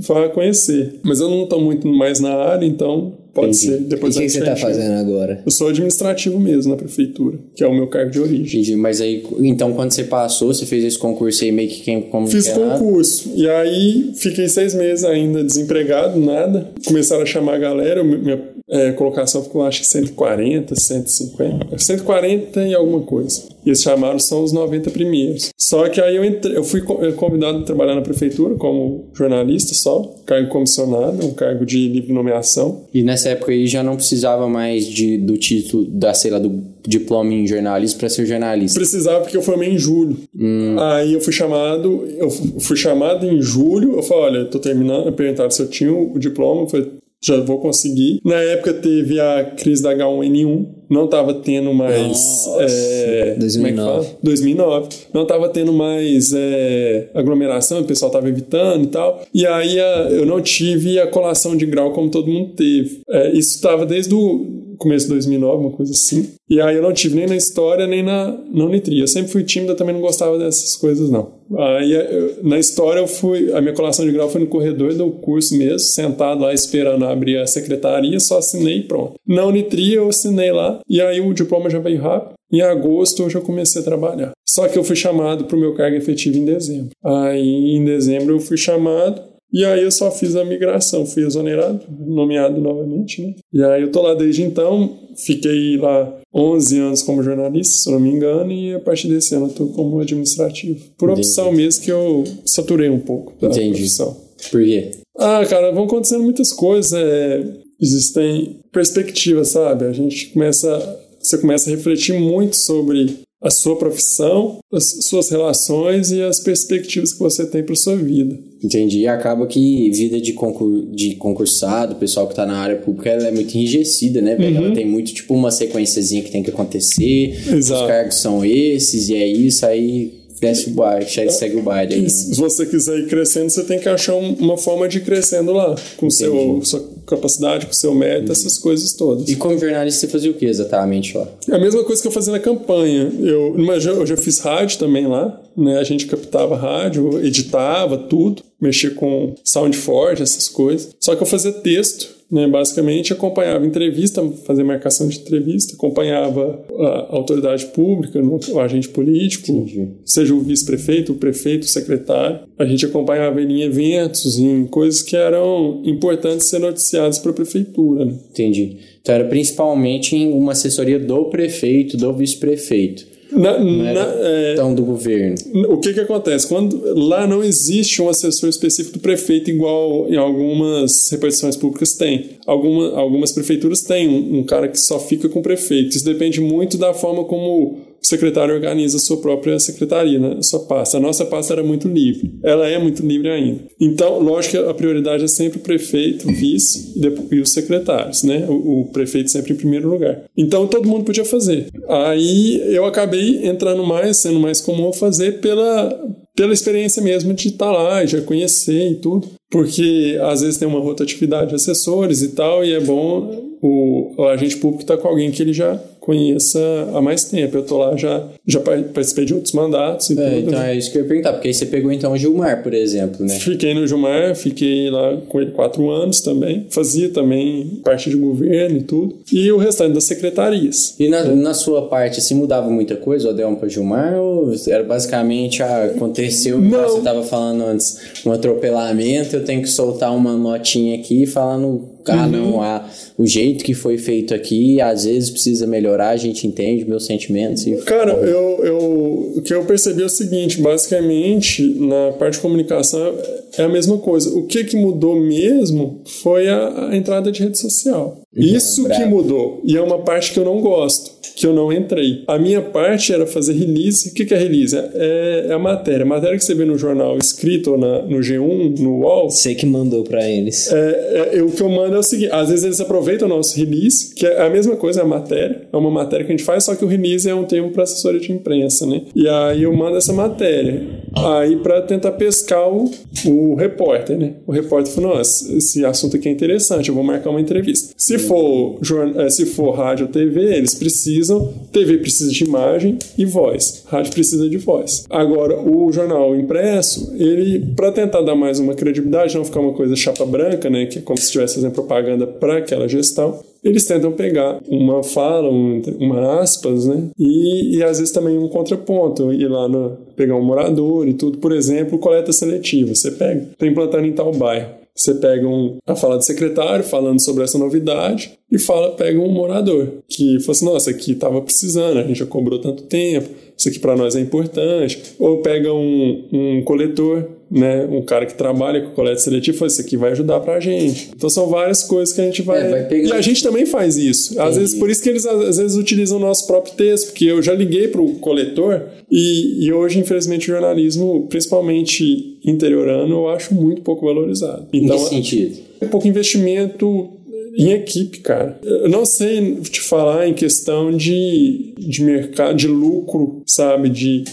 vou 0.00 0.30
conhecer. 0.30 1.00
Mas 1.02 1.20
eu 1.20 1.30
não 1.30 1.46
tô 1.46 1.58
muito 1.58 1.88
mais 1.88 2.20
na 2.20 2.34
área, 2.34 2.66
então 2.66 3.14
Pode 3.34 3.48
Entendi. 3.48 3.66
ser. 3.66 3.78
Depois 3.78 4.14
e 4.14 4.18
o 4.18 4.22
que, 4.22 4.28
você 4.28 4.38
está 4.40 4.56
fazendo 4.56 4.92
agora? 4.92 5.42
Eu 5.44 5.50
sou 5.50 5.68
administrativo 5.68 6.38
mesmo 6.38 6.72
na 6.72 6.76
prefeitura, 6.76 7.38
que 7.54 7.64
é 7.64 7.66
o 7.66 7.74
meu 7.74 7.86
cargo 7.86 8.10
de 8.10 8.20
origem. 8.20 8.60
Entendi. 8.60 8.76
Mas 8.76 9.00
aí, 9.00 9.24
então, 9.38 9.72
quando 9.72 9.90
você 9.90 10.04
passou, 10.04 10.52
você 10.52 10.66
fez 10.66 10.84
esse 10.84 10.98
concurso 10.98 11.42
aí 11.42 11.50
meio 11.50 11.68
que 11.68 11.80
quem 11.80 12.02
como 12.02 12.26
Fiz 12.26 12.48
concurso. 12.48 13.32
E 13.34 13.48
aí, 13.48 14.12
fiquei 14.16 14.48
seis 14.48 14.74
meses 14.74 15.04
ainda 15.04 15.42
desempregado, 15.42 16.20
nada. 16.20 16.70
Começaram 16.86 17.22
a 17.22 17.26
chamar 17.26 17.54
a 17.54 17.58
galera. 17.58 18.04
Minha 18.04 18.51
é, 18.72 18.90
colocação 18.92 19.42
ficou, 19.42 19.62
acho 19.66 19.80
que 19.80 19.86
140, 19.86 20.74
150. 20.74 21.78
140 21.78 22.66
e 22.66 22.74
alguma 22.74 23.00
coisa. 23.00 23.42
E 23.64 23.68
eles 23.68 23.82
chamaram 23.82 24.18
são 24.18 24.42
os 24.42 24.50
90 24.50 24.90
primeiros. 24.90 25.50
Só 25.58 25.88
que 25.90 26.00
aí 26.00 26.16
eu, 26.16 26.24
entrei, 26.24 26.56
eu 26.56 26.64
fui 26.64 26.80
convidado 26.80 27.58
a 27.58 27.62
trabalhar 27.62 27.94
na 27.94 28.00
prefeitura 28.00 28.54
como 28.54 29.10
jornalista 29.12 29.74
só, 29.74 30.14
cargo 30.24 30.48
comissionado, 30.48 31.24
um 31.24 31.34
cargo 31.34 31.66
de 31.66 31.86
livre 31.86 32.14
nomeação. 32.14 32.86
E 32.94 33.02
nessa 33.02 33.28
época 33.28 33.52
aí 33.52 33.66
já 33.66 33.82
não 33.82 33.94
precisava 33.94 34.48
mais 34.48 34.86
de, 34.86 35.18
do 35.18 35.36
título, 35.36 35.84
da, 35.84 36.14
sei 36.14 36.30
lá, 36.30 36.38
do 36.38 36.72
diploma 36.86 37.32
em 37.32 37.46
jornalismo 37.46 37.98
para 38.00 38.08
ser 38.08 38.26
jornalista? 38.26 38.80
Precisava 38.80 39.20
porque 39.20 39.36
eu 39.36 39.42
formei 39.42 39.70
em 39.70 39.78
julho. 39.78 40.16
Hum. 40.36 40.76
Aí 40.78 41.12
eu 41.12 41.20
fui 41.20 41.32
chamado, 41.32 42.06
eu 42.18 42.30
fui 42.30 42.76
chamado 42.76 43.26
em 43.26 43.40
julho, 43.40 43.96
eu 43.96 44.02
falei, 44.02 44.24
olha, 44.24 44.38
eu 44.38 44.50
tô 44.50 44.58
terminando, 44.58 45.12
perguntaram 45.12 45.50
se 45.50 45.62
eu 45.62 45.68
tinha 45.68 45.92
o 45.92 46.18
diploma, 46.18 46.62
eu 46.62 46.68
falei, 46.68 46.90
já 47.22 47.40
vou 47.40 47.58
conseguir. 47.58 48.20
Na 48.24 48.36
época 48.36 48.74
teve 48.74 49.20
a 49.20 49.44
crise 49.56 49.82
da 49.82 49.94
H1N1, 49.94 50.66
não 50.90 51.04
estava 51.04 51.32
tendo 51.34 51.72
mais. 51.72 52.08
Nossa, 52.08 52.56
é, 52.60 53.36
2009. 53.38 54.06
É 54.06 54.16
2009. 54.22 54.88
Não 55.14 55.22
estava 55.22 55.48
tendo 55.48 55.72
mais 55.72 56.32
é, 56.34 57.08
aglomeração, 57.14 57.80
o 57.80 57.84
pessoal 57.84 58.10
estava 58.10 58.28
evitando 58.28 58.84
e 58.84 58.88
tal. 58.88 59.22
E 59.32 59.46
aí 59.46 59.78
a, 59.78 60.08
eu 60.10 60.26
não 60.26 60.42
tive 60.42 60.98
a 60.98 61.06
colação 61.06 61.56
de 61.56 61.64
grau 61.64 61.92
como 61.92 62.10
todo 62.10 62.30
mundo 62.30 62.54
teve. 62.54 63.02
É, 63.08 63.30
isso 63.32 63.54
estava 63.54 63.86
desde 63.86 64.14
o 64.14 64.61
começo 64.82 65.06
de 65.06 65.12
2009, 65.12 65.56
uma 65.56 65.70
coisa 65.70 65.92
assim. 65.92 66.32
E 66.50 66.60
aí 66.60 66.76
eu 66.76 66.82
não 66.82 66.92
tive 66.92 67.14
nem 67.14 67.26
na 67.26 67.36
história, 67.36 67.86
nem 67.86 68.02
na, 68.02 68.36
na 68.52 68.64
Unitri. 68.64 68.98
Eu 68.98 69.06
sempre 69.06 69.30
fui 69.30 69.44
tímida, 69.44 69.74
também 69.74 69.94
não 69.94 70.02
gostava 70.02 70.36
dessas 70.38 70.76
coisas, 70.76 71.08
não. 71.08 71.30
Aí 71.56 71.92
eu, 71.92 72.42
na 72.42 72.58
história 72.58 73.00
eu 73.00 73.06
fui, 73.06 73.52
a 73.52 73.60
minha 73.60 73.74
colação 73.74 74.04
de 74.04 74.12
grau 74.12 74.28
foi 74.28 74.40
no 74.40 74.46
corredor 74.46 74.92
do 74.94 75.10
curso 75.10 75.56
mesmo, 75.56 75.78
sentado 75.78 76.42
lá 76.42 76.52
esperando 76.52 77.04
abrir 77.04 77.38
a 77.38 77.46
secretaria, 77.46 78.18
só 78.20 78.38
assinei 78.38 78.78
e 78.78 78.82
pronto. 78.82 79.14
Na 79.26 79.46
Unitri 79.46 79.94
eu 79.94 80.08
assinei 80.08 80.52
lá, 80.52 80.80
e 80.88 81.00
aí 81.00 81.20
o 81.20 81.32
diploma 81.32 81.70
já 81.70 81.78
veio 81.78 82.00
rápido. 82.00 82.34
Em 82.52 82.60
agosto 82.60 83.22
eu 83.22 83.30
já 83.30 83.40
comecei 83.40 83.80
a 83.80 83.84
trabalhar. 83.84 84.32
Só 84.46 84.68
que 84.68 84.78
eu 84.78 84.84
fui 84.84 84.96
chamado 84.96 85.44
para 85.44 85.56
o 85.56 85.60
meu 85.60 85.74
cargo 85.74 85.96
efetivo 85.96 86.36
em 86.36 86.44
dezembro. 86.44 86.90
Aí 87.02 87.74
em 87.74 87.82
dezembro 87.82 88.34
eu 88.34 88.40
fui 88.40 88.58
chamado, 88.58 89.22
e 89.52 89.64
aí 89.64 89.82
eu 89.82 89.90
só 89.90 90.10
fiz 90.10 90.34
a 90.34 90.44
migração, 90.44 91.04
fui 91.04 91.24
exonerado, 91.24 91.80
nomeado 91.98 92.60
novamente, 92.60 93.20
né? 93.20 93.34
E 93.52 93.62
aí 93.62 93.82
eu 93.82 93.92
tô 93.92 94.00
lá 94.00 94.14
desde 94.14 94.42
então, 94.42 94.98
fiquei 95.16 95.76
lá 95.76 96.20
11 96.34 96.78
anos 96.78 97.02
como 97.02 97.22
jornalista, 97.22 97.74
se 97.74 97.90
não 97.90 98.00
me 98.00 98.10
engano, 98.10 98.50
e 98.50 98.74
a 98.74 98.80
partir 98.80 99.08
desse 99.08 99.34
ano 99.34 99.46
eu 99.46 99.52
tô 99.52 99.66
como 99.66 100.00
administrativo. 100.00 100.80
Por 100.96 101.10
opção 101.10 101.48
Entendi. 101.48 101.62
mesmo 101.62 101.84
que 101.84 101.92
eu 101.92 102.24
saturei 102.46 102.88
um 102.88 103.00
pouco 103.00 103.34
da 103.40 103.48
Entendi. 103.48 103.70
profissão. 103.70 104.16
Por 104.50 104.62
quê? 104.62 104.92
Ah, 105.18 105.44
cara, 105.46 105.70
vão 105.72 105.84
acontecendo 105.84 106.22
muitas 106.24 106.52
coisas, 106.52 106.92
é... 106.94 107.44
existem 107.80 108.60
perspectivas, 108.72 109.48
sabe? 109.48 109.84
A 109.84 109.92
gente 109.92 110.28
começa, 110.28 111.00
você 111.20 111.36
começa 111.36 111.68
a 111.68 111.74
refletir 111.74 112.18
muito 112.18 112.56
sobre 112.56 113.20
a 113.42 113.50
sua 113.50 113.76
profissão, 113.76 114.58
as 114.72 115.04
suas 115.04 115.28
relações 115.30 116.12
e 116.12 116.22
as 116.22 116.38
perspectivas 116.40 117.12
que 117.12 117.18
você 117.18 117.44
tem 117.44 117.62
para 117.62 117.74
sua 117.74 117.96
vida. 117.96 118.38
Entendi. 118.62 119.00
E 119.00 119.08
acaba 119.08 119.46
que 119.46 119.90
vida 119.90 120.20
de, 120.20 120.32
concur 120.32 120.86
de 120.92 121.16
concursado, 121.16 121.96
pessoal 121.96 122.26
que 122.26 122.32
está 122.32 122.46
na 122.46 122.56
área 122.56 122.76
pública, 122.76 123.10
ela 123.10 123.26
é 123.26 123.32
muito 123.32 123.52
enrijecida, 123.54 124.22
né, 124.22 124.36
velho? 124.36 124.58
Uhum. 124.58 124.64
Ela 124.66 124.74
tem 124.74 124.86
muito, 124.86 125.12
tipo, 125.12 125.34
uma 125.34 125.50
sequenciazinha 125.50 126.22
que 126.22 126.30
tem 126.30 126.42
que 126.42 126.50
acontecer. 126.50 127.34
Exato. 127.52 127.82
Os 127.82 127.88
cargos 127.88 128.14
são 128.20 128.44
esses, 128.44 129.08
e 129.08 129.16
é 129.16 129.26
isso, 129.26 129.66
aí 129.66 130.21
desce 130.42 130.70
o 130.70 130.72
baile, 130.72 131.06
segue 131.08 131.56
o 131.56 131.62
baile. 131.62 131.94
Aí. 131.94 132.10
Se 132.10 132.34
você 132.34 132.66
quiser 132.66 132.98
ir 132.98 133.06
crescendo, 133.06 133.48
você 133.48 133.62
tem 133.62 133.78
que 133.78 133.88
achar 133.88 134.16
uma 134.16 134.58
forma 134.58 134.88
de 134.88 134.98
ir 134.98 135.04
crescendo 135.04 135.52
lá, 135.52 135.76
com 135.96 136.10
seu, 136.10 136.60
sua 136.64 136.84
capacidade, 137.06 137.66
com 137.66 137.72
seu 137.72 137.94
mérito, 137.94 138.26
uhum. 138.26 138.32
essas 138.32 138.58
coisas 138.58 138.92
todas. 138.94 139.28
E 139.28 139.36
como 139.36 139.56
jornalista, 139.56 140.00
você 140.00 140.08
fazia 140.08 140.32
o 140.32 140.34
que 140.34 140.44
exatamente 140.44 141.16
lá? 141.16 141.28
É 141.48 141.54
a 141.54 141.60
mesma 141.60 141.84
coisa 141.84 142.02
que 142.02 142.08
eu 142.08 142.12
fazia 142.12 142.32
na 142.32 142.40
campanha. 142.40 143.12
Eu, 143.20 143.54
mas 143.56 143.86
eu 143.86 144.04
já 144.04 144.16
fiz 144.16 144.40
rádio 144.40 144.78
também 144.78 145.06
lá, 145.06 145.40
né? 145.56 145.78
A 145.78 145.84
gente 145.84 146.06
captava 146.06 146.56
rádio, 146.56 147.24
editava 147.24 147.96
tudo, 147.96 148.42
mexia 148.60 148.90
com 148.90 149.36
sound 149.44 149.76
forte, 149.76 150.22
essas 150.22 150.48
coisas. 150.48 150.90
Só 150.98 151.14
que 151.14 151.22
eu 151.22 151.26
fazia 151.26 151.52
texto 151.52 152.21
né, 152.32 152.48
basicamente 152.48 153.12
acompanhava 153.12 153.66
entrevista, 153.66 154.26
fazia 154.46 154.64
marcação 154.64 155.06
de 155.06 155.18
entrevista, 155.18 155.74
acompanhava 155.74 156.64
a 156.78 157.14
autoridade 157.14 157.66
pública, 157.66 158.18
o 158.18 158.58
agente 158.58 158.88
político, 158.88 159.52
Entendi. 159.52 159.88
seja 160.02 160.34
o 160.34 160.40
vice-prefeito, 160.40 161.12
o 161.12 161.16
prefeito, 161.16 161.64
o 161.64 161.68
secretário. 161.68 162.40
A 162.58 162.64
gente 162.64 162.86
acompanhava 162.86 163.38
ele 163.38 163.52
em 163.52 163.62
eventos, 163.62 164.38
em 164.38 164.66
coisas 164.66 165.02
que 165.02 165.14
eram 165.14 165.82
importantes 165.84 166.46
ser 166.46 166.58
noticiadas 166.58 167.18
para 167.18 167.32
a 167.32 167.34
prefeitura. 167.34 168.06
Né? 168.06 168.14
Entendi. 168.30 168.78
Então 169.02 169.14
era 169.14 169.24
principalmente 169.26 170.16
em 170.16 170.32
uma 170.32 170.52
assessoria 170.52 170.98
do 170.98 171.26
prefeito, 171.26 171.98
do 171.98 172.14
vice-prefeito. 172.14 173.11
Na, 173.32 173.58
na- 173.58 174.12
é, 174.20 174.54
tão 174.54 174.74
do 174.74 174.82
governo. 174.84 175.34
o 175.68 175.78
que 175.78 175.92
que 175.94 176.00
acontece? 176.00 176.46
Quando 176.46 176.80
lá 176.94 177.26
não 177.26 177.42
existe 177.42 178.00
um 178.02 178.08
assessor 178.08 178.48
específico 178.48 178.98
do 178.98 179.02
prefeito 179.02 179.50
igual 179.50 180.08
em 180.08 180.16
algumas 180.16 181.08
repartições 181.10 181.56
públicas 181.56 181.94
tem. 181.94 182.30
Alguma, 182.46 182.90
algumas 182.98 183.32
prefeituras 183.32 183.80
têm 183.82 184.08
um, 184.08 184.38
um 184.40 184.44
cara 184.44 184.68
que 184.68 184.78
só 184.78 184.98
fica 184.98 185.28
com 185.28 185.40
o 185.40 185.42
prefeito. 185.42 185.96
Isso 185.96 186.04
depende 186.04 186.40
muito 186.40 186.76
da 186.76 186.92
forma 186.92 187.24
como 187.24 187.78
o 188.02 188.06
secretário 188.06 188.52
organiza 188.52 188.96
a 188.96 189.00
sua 189.00 189.18
própria 189.18 189.58
secretaria, 189.60 190.18
né? 190.18 190.36
a 190.38 190.42
sua 190.42 190.60
pasta. 190.60 190.96
A 190.96 191.00
nossa 191.00 191.24
pasta 191.24 191.52
era 191.52 191.62
muito 191.62 191.86
livre. 191.86 192.34
Ela 192.42 192.68
é 192.68 192.76
muito 192.76 193.06
livre 193.06 193.30
ainda. 193.30 193.60
Então, 193.80 194.18
lógico 194.18 194.56
que 194.56 194.70
a 194.70 194.74
prioridade 194.74 195.22
é 195.22 195.28
sempre 195.28 195.58
o 195.58 195.62
prefeito, 195.62 196.28
o 196.28 196.32
vice 196.32 196.94
e, 197.30 197.40
os 197.40 197.52
secretários, 197.52 198.24
né? 198.24 198.44
O, 198.48 198.80
o 198.80 198.84
prefeito 198.86 199.30
sempre 199.30 199.52
em 199.52 199.56
primeiro 199.56 199.88
lugar. 199.88 200.24
Então, 200.36 200.66
todo 200.66 200.88
mundo 200.88 201.04
podia 201.04 201.24
fazer. 201.24 201.68
Aí 201.88 202.60
eu 202.74 202.84
acabei 202.84 203.46
entrando 203.46 203.84
mais, 203.84 204.16
sendo 204.16 204.40
mais 204.40 204.60
comum 204.60 204.92
fazer 204.92 205.40
pela, 205.40 205.96
pela 206.34 206.52
experiência 206.52 207.00
mesmo 207.00 207.32
de 207.32 207.48
estar 207.48 207.70
lá, 207.70 208.04
já 208.04 208.20
conhecer 208.20 208.90
e 208.90 208.94
tudo. 208.96 209.28
Porque 209.48 210.18
às 210.22 210.40
vezes 210.40 210.58
tem 210.58 210.66
uma 210.66 210.80
rotatividade 210.80 211.50
de 211.50 211.54
assessores 211.54 212.20
e 212.22 212.28
tal, 212.30 212.64
e 212.64 212.72
é 212.72 212.80
bom 212.80 213.56
o, 213.62 214.14
o 214.16 214.24
agente 214.26 214.56
público 214.56 214.82
estar 214.82 214.96
com 214.96 215.06
alguém 215.06 215.30
que 215.30 215.40
ele 215.40 215.52
já 215.52 215.80
conheça 216.02 216.58
há 216.94 217.00
mais 217.00 217.24
tempo. 217.24 217.56
Eu 217.56 217.62
tô 217.64 217.78
lá 217.78 217.96
já, 217.96 218.26
já 218.46 218.60
pa- 218.60 218.76
participei 218.92 219.24
de 219.24 219.34
outros 219.34 219.52
mandatos 219.54 220.10
e 220.10 220.12
É, 220.20 220.30
tudo. 220.30 220.38
então 220.48 220.58
né? 220.58 220.72
é 220.72 220.76
isso 220.76 220.90
que 220.90 220.98
eu 220.98 221.02
ia 221.02 221.08
perguntar, 221.08 221.32
porque 221.32 221.48
aí 221.48 221.54
você 221.54 221.64
pegou 221.66 221.90
então 221.92 222.12
o 222.12 222.18
Gilmar, 222.18 222.62
por 222.62 222.74
exemplo, 222.74 223.24
né? 223.24 223.38
Fiquei 223.38 223.72
no 223.72 223.86
Gilmar, 223.86 224.34
fiquei 224.34 224.90
lá 224.90 225.16
com 225.28 225.40
ele 225.40 225.52
quatro 225.52 225.88
anos 225.90 226.20
também. 226.20 226.66
Fazia 226.70 227.08
também 227.10 227.80
parte 227.84 228.10
de 228.10 228.16
governo 228.16 228.78
e 228.78 228.82
tudo. 228.82 229.14
E 229.32 229.50
o 229.52 229.56
restante 229.56 229.94
das 229.94 230.04
secretarias. 230.04 230.94
E 230.98 231.08
na, 231.08 231.24
na 231.24 231.54
sua 231.54 231.82
parte, 231.88 232.18
assim, 232.18 232.34
mudava 232.34 232.68
muita 232.68 232.96
coisa, 232.96 233.28
o 233.28 233.30
Adelmo 233.30 233.56
para 233.56 233.68
Gilmar? 233.68 234.14
Ou 234.20 234.52
era 234.68 234.82
basicamente, 234.82 235.62
ah, 235.62 235.84
aconteceu, 235.84 236.62
igual 236.62 236.82
Não. 236.82 236.88
você 236.90 236.98
estava 236.98 237.22
falando 237.22 237.62
antes, 237.64 237.98
um 238.26 238.32
atropelamento, 238.32 239.36
eu 239.36 239.44
tenho 239.44 239.62
que 239.62 239.68
soltar 239.68 240.14
uma 240.14 240.36
notinha 240.36 240.96
aqui 240.96 241.26
falando, 241.26 241.88
ah, 242.08 242.26
não, 242.26 242.60
ah, 242.60 242.88
o 243.16 243.26
jeito 243.26 243.64
que 243.64 243.74
foi 243.74 243.98
feito 243.98 244.34
aqui, 244.34 244.80
às 244.80 245.04
vezes 245.04 245.30
precisa 245.30 245.66
melhorar, 245.66 246.10
a 246.10 246.16
gente 246.16 246.46
entende 246.46 246.84
meus 246.84 247.06
sentimentos. 247.06 247.66
E... 247.66 247.76
Cara, 247.82 248.12
eu, 248.12 248.64
eu, 248.64 249.32
o 249.36 249.42
que 249.42 249.54
eu 249.54 249.64
percebi 249.64 250.02
é 250.02 250.06
o 250.06 250.08
seguinte: 250.08 250.60
basicamente, 250.60 251.62
na 251.62 252.12
parte 252.12 252.34
de 252.34 252.40
comunicação 252.40 253.14
é 253.58 253.62
a 253.62 253.68
mesma 253.68 253.98
coisa. 253.98 254.30
O 254.36 254.46
que, 254.46 254.64
que 254.64 254.76
mudou 254.76 255.16
mesmo 255.20 256.00
foi 256.22 256.48
a, 256.48 256.88
a 256.90 256.96
entrada 256.96 257.30
de 257.30 257.42
rede 257.42 257.58
social. 257.58 258.21
Isso 258.34 258.88
que 258.88 259.04
mudou. 259.04 259.60
E 259.64 259.76
é 259.76 259.80
uma 259.80 259.98
parte 259.98 260.32
que 260.32 260.38
eu 260.38 260.44
não 260.44 260.60
gosto, 260.60 261.12
que 261.36 261.46
eu 261.46 261.52
não 261.52 261.72
entrei. 261.72 262.24
A 262.26 262.38
minha 262.38 262.62
parte 262.62 263.12
era 263.12 263.26
fazer 263.26 263.52
release. 263.52 264.08
O 264.08 264.14
que, 264.14 264.32
é 264.32 264.38
release? 264.38 264.74
É, 264.76 265.46
é 265.50 265.52
a 265.52 265.58
matéria. 265.58 266.02
A 266.04 266.08
matéria 266.08 266.36
que 266.38 266.44
você 266.44 266.54
vê 266.54 266.64
no 266.64 266.78
jornal 266.78 267.18
escrito 267.18 267.72
ou 267.72 267.78
na, 267.78 268.02
no 268.02 268.18
G1, 268.18 268.78
no 268.78 269.00
UOL, 269.00 269.30
Você 269.30 269.54
que 269.54 269.66
mandou 269.66 270.02
pra 270.04 270.26
eles. 270.28 270.72
é, 270.72 271.30
é, 271.34 271.42
o 271.42 271.50
que 271.50 271.60
eu 271.60 271.68
mando 271.68 271.94
é 271.96 271.98
o 271.98 272.02
seguinte: 272.02 272.32
às 272.32 272.48
vezes 272.48 272.64
eles 272.64 272.80
aproveitam 272.80 273.26
o 273.26 273.30
nosso 273.30 273.56
release, 273.56 274.14
que 274.14 274.26
é 274.26 274.42
a 274.42 274.48
mesma 274.50 274.76
coisa, 274.76 275.00
é 275.00 275.02
a 275.02 275.06
matéria, 275.06 275.62
é 275.72 275.76
uma 275.76 275.90
matéria 275.90 276.24
que 276.24 276.32
a 276.32 276.36
gente 276.36 276.44
faz, 276.44 276.64
só 276.64 276.74
que 276.74 276.84
o 276.84 276.88
release 276.88 277.28
é 277.28 277.34
um 277.34 277.44
termo 277.44 277.70
para 277.70 277.82
assessoria 277.82 278.20
de 278.20 278.32
imprensa, 278.32 278.86
né? 278.86 279.02
E 279.14 279.28
aí 279.28 279.62
eu 279.64 279.72
mando 279.74 279.96
essa 279.96 280.12
matéria, 280.12 280.82
aí 281.14 281.56
para 281.56 281.82
tentar 281.82 282.12
pescar 282.12 282.68
o, 282.68 282.90
o 283.26 283.54
repórter, 283.54 284.18
né? 284.18 284.34
O 284.46 284.52
repórter 284.52 284.92
falou: 284.92 285.16
nossa, 285.16 285.52
esse 285.56 285.84
assunto 285.84 286.16
aqui 286.16 286.28
é 286.28 286.32
interessante, 286.32 286.88
eu 286.88 286.94
vou 286.94 287.04
marcar 287.04 287.30
uma 287.30 287.40
entrevista. 287.40 287.94
Se 287.96 288.18
for, 288.18 288.78
eh, 289.16 289.30
se 289.30 289.46
for 289.46 289.72
rádio 289.72 290.06
ou 290.06 290.12
TV, 290.12 290.56
eles 290.56 290.74
precisam, 290.74 291.52
TV 291.72 291.98
precisa 291.98 292.30
de 292.30 292.44
imagem 292.44 292.98
e 293.16 293.24
voz, 293.24 293.84
rádio 293.86 294.12
precisa 294.12 294.48
de 294.48 294.58
voz. 294.58 295.04
Agora, 295.10 295.60
o 295.60 295.90
jornal 295.92 296.34
impresso, 296.34 297.12
ele, 297.16 297.72
para 297.76 297.92
tentar 297.92 298.22
dar 298.22 298.34
mais 298.34 298.58
uma 298.58 298.74
credibilidade, 298.74 299.36
não 299.36 299.44
ficar 299.44 299.60
uma 299.60 299.72
coisa 299.72 299.94
chapa 299.96 300.24
branca, 300.24 300.68
né? 300.68 300.86
Que 300.86 300.98
é 300.98 301.02
como 301.02 301.18
se 301.18 301.24
estivesse 301.24 301.56
fazendo 301.56 301.72
propaganda 301.72 302.26
para 302.26 302.58
aquela 302.58 302.88
gestão. 302.88 303.40
Eles 303.62 303.84
tentam 303.84 304.12
pegar 304.12 304.60
uma 304.68 305.02
fala, 305.02 305.48
um, 305.48 305.80
uma 305.98 306.40
aspas, 306.40 306.86
né? 306.86 307.10
E, 307.18 307.76
e 307.76 307.82
às 307.82 307.98
vezes 307.98 308.12
também 308.12 308.36
um 308.36 308.48
contraponto. 308.48 309.32
Ir 309.32 309.48
lá 309.48 309.68
no, 309.68 309.96
pegar 310.16 310.36
um 310.36 310.44
morador 310.44 311.06
e 311.06 311.14
tudo. 311.14 311.38
Por 311.38 311.52
exemplo, 311.52 311.98
coleta 311.98 312.32
seletiva. 312.32 312.94
Você 312.94 313.12
pega, 313.12 313.48
tem 313.58 313.70
implantando 313.70 314.06
em 314.06 314.12
tal 314.12 314.32
bairro. 314.32 314.82
Você 314.94 315.14
pega 315.14 315.48
um, 315.48 315.78
a 315.86 315.96
fala 315.96 316.18
do 316.18 316.24
secretário 316.24 316.84
falando 316.84 317.18
sobre 317.18 317.42
essa 317.42 317.58
novidade 317.58 318.32
e 318.50 318.58
fala, 318.58 318.90
pega 318.90 319.18
um 319.18 319.30
morador 319.30 319.88
que 320.06 320.38
fala 320.40 320.52
assim, 320.52 320.64
nossa, 320.66 320.90
aqui 320.90 321.12
estava 321.12 321.40
precisando, 321.40 321.98
a 321.98 322.02
gente 322.02 322.18
já 322.18 322.26
cobrou 322.26 322.58
tanto 322.58 322.82
tempo, 322.82 323.30
isso 323.56 323.68
aqui 323.68 323.78
para 323.78 323.96
nós 323.96 324.14
é 324.14 324.20
importante. 324.20 325.00
Ou 325.18 325.38
pega 325.38 325.72
um, 325.72 326.28
um 326.30 326.62
coletor, 326.62 327.26
né, 327.52 327.86
um 327.90 328.02
cara 328.02 328.24
que 328.24 328.34
trabalha 328.34 328.80
com 328.80 328.90
coleta 328.92 329.18
seletiva 329.18 329.58
fala, 329.58 329.70
isso 329.70 329.80
aqui 329.82 329.96
vai 329.96 330.12
ajudar 330.12 330.40
pra 330.40 330.58
gente. 330.58 331.10
Então 331.14 331.28
são 331.28 331.48
várias 331.48 331.84
coisas 331.84 332.14
que 332.14 332.20
a 332.20 332.24
gente 332.24 332.40
vai... 332.40 332.60
É, 332.60 332.68
vai 332.88 333.00
E 333.00 333.12
a 333.12 333.20
gente 333.20 333.42
também 333.42 333.66
faz 333.66 333.96
isso. 333.98 334.40
Às 334.40 334.48
Entendi. 334.48 334.58
vezes, 334.60 334.78
por 334.78 334.90
isso 334.90 335.02
que 335.02 335.08
eles 335.10 335.26
às 335.26 335.58
vezes 335.58 335.76
utilizam 335.76 336.16
o 336.16 336.20
nosso 336.20 336.46
próprio 336.46 336.74
texto, 336.74 337.08
porque 337.08 337.26
eu 337.26 337.42
já 337.42 337.52
liguei 337.52 337.88
pro 337.88 338.08
coletor 338.14 338.82
e, 339.10 339.66
e 339.66 339.72
hoje, 339.72 339.98
infelizmente, 339.98 340.50
o 340.50 340.54
jornalismo, 340.54 341.26
principalmente 341.28 342.38
interiorano, 342.44 343.14
eu 343.14 343.28
acho 343.28 343.54
muito 343.54 343.82
pouco 343.82 344.06
valorizado. 344.06 344.66
Em 344.72 344.84
Então, 344.84 344.96
que 344.96 345.10
sentido? 345.10 345.58
um 345.82 345.88
pouco 345.88 346.08
investimento 346.08 347.10
em 347.56 347.72
equipe, 347.72 348.20
cara. 348.20 348.58
Eu 348.62 348.88
não 348.88 349.04
sei 349.04 349.56
te 349.56 349.80
falar 349.80 350.26
em 350.26 350.32
questão 350.32 350.90
de, 350.90 351.74
de 351.76 352.02
mercado, 352.02 352.56
de 352.56 352.66
lucro, 352.66 353.42
sabe? 353.46 353.90
De 353.90 354.24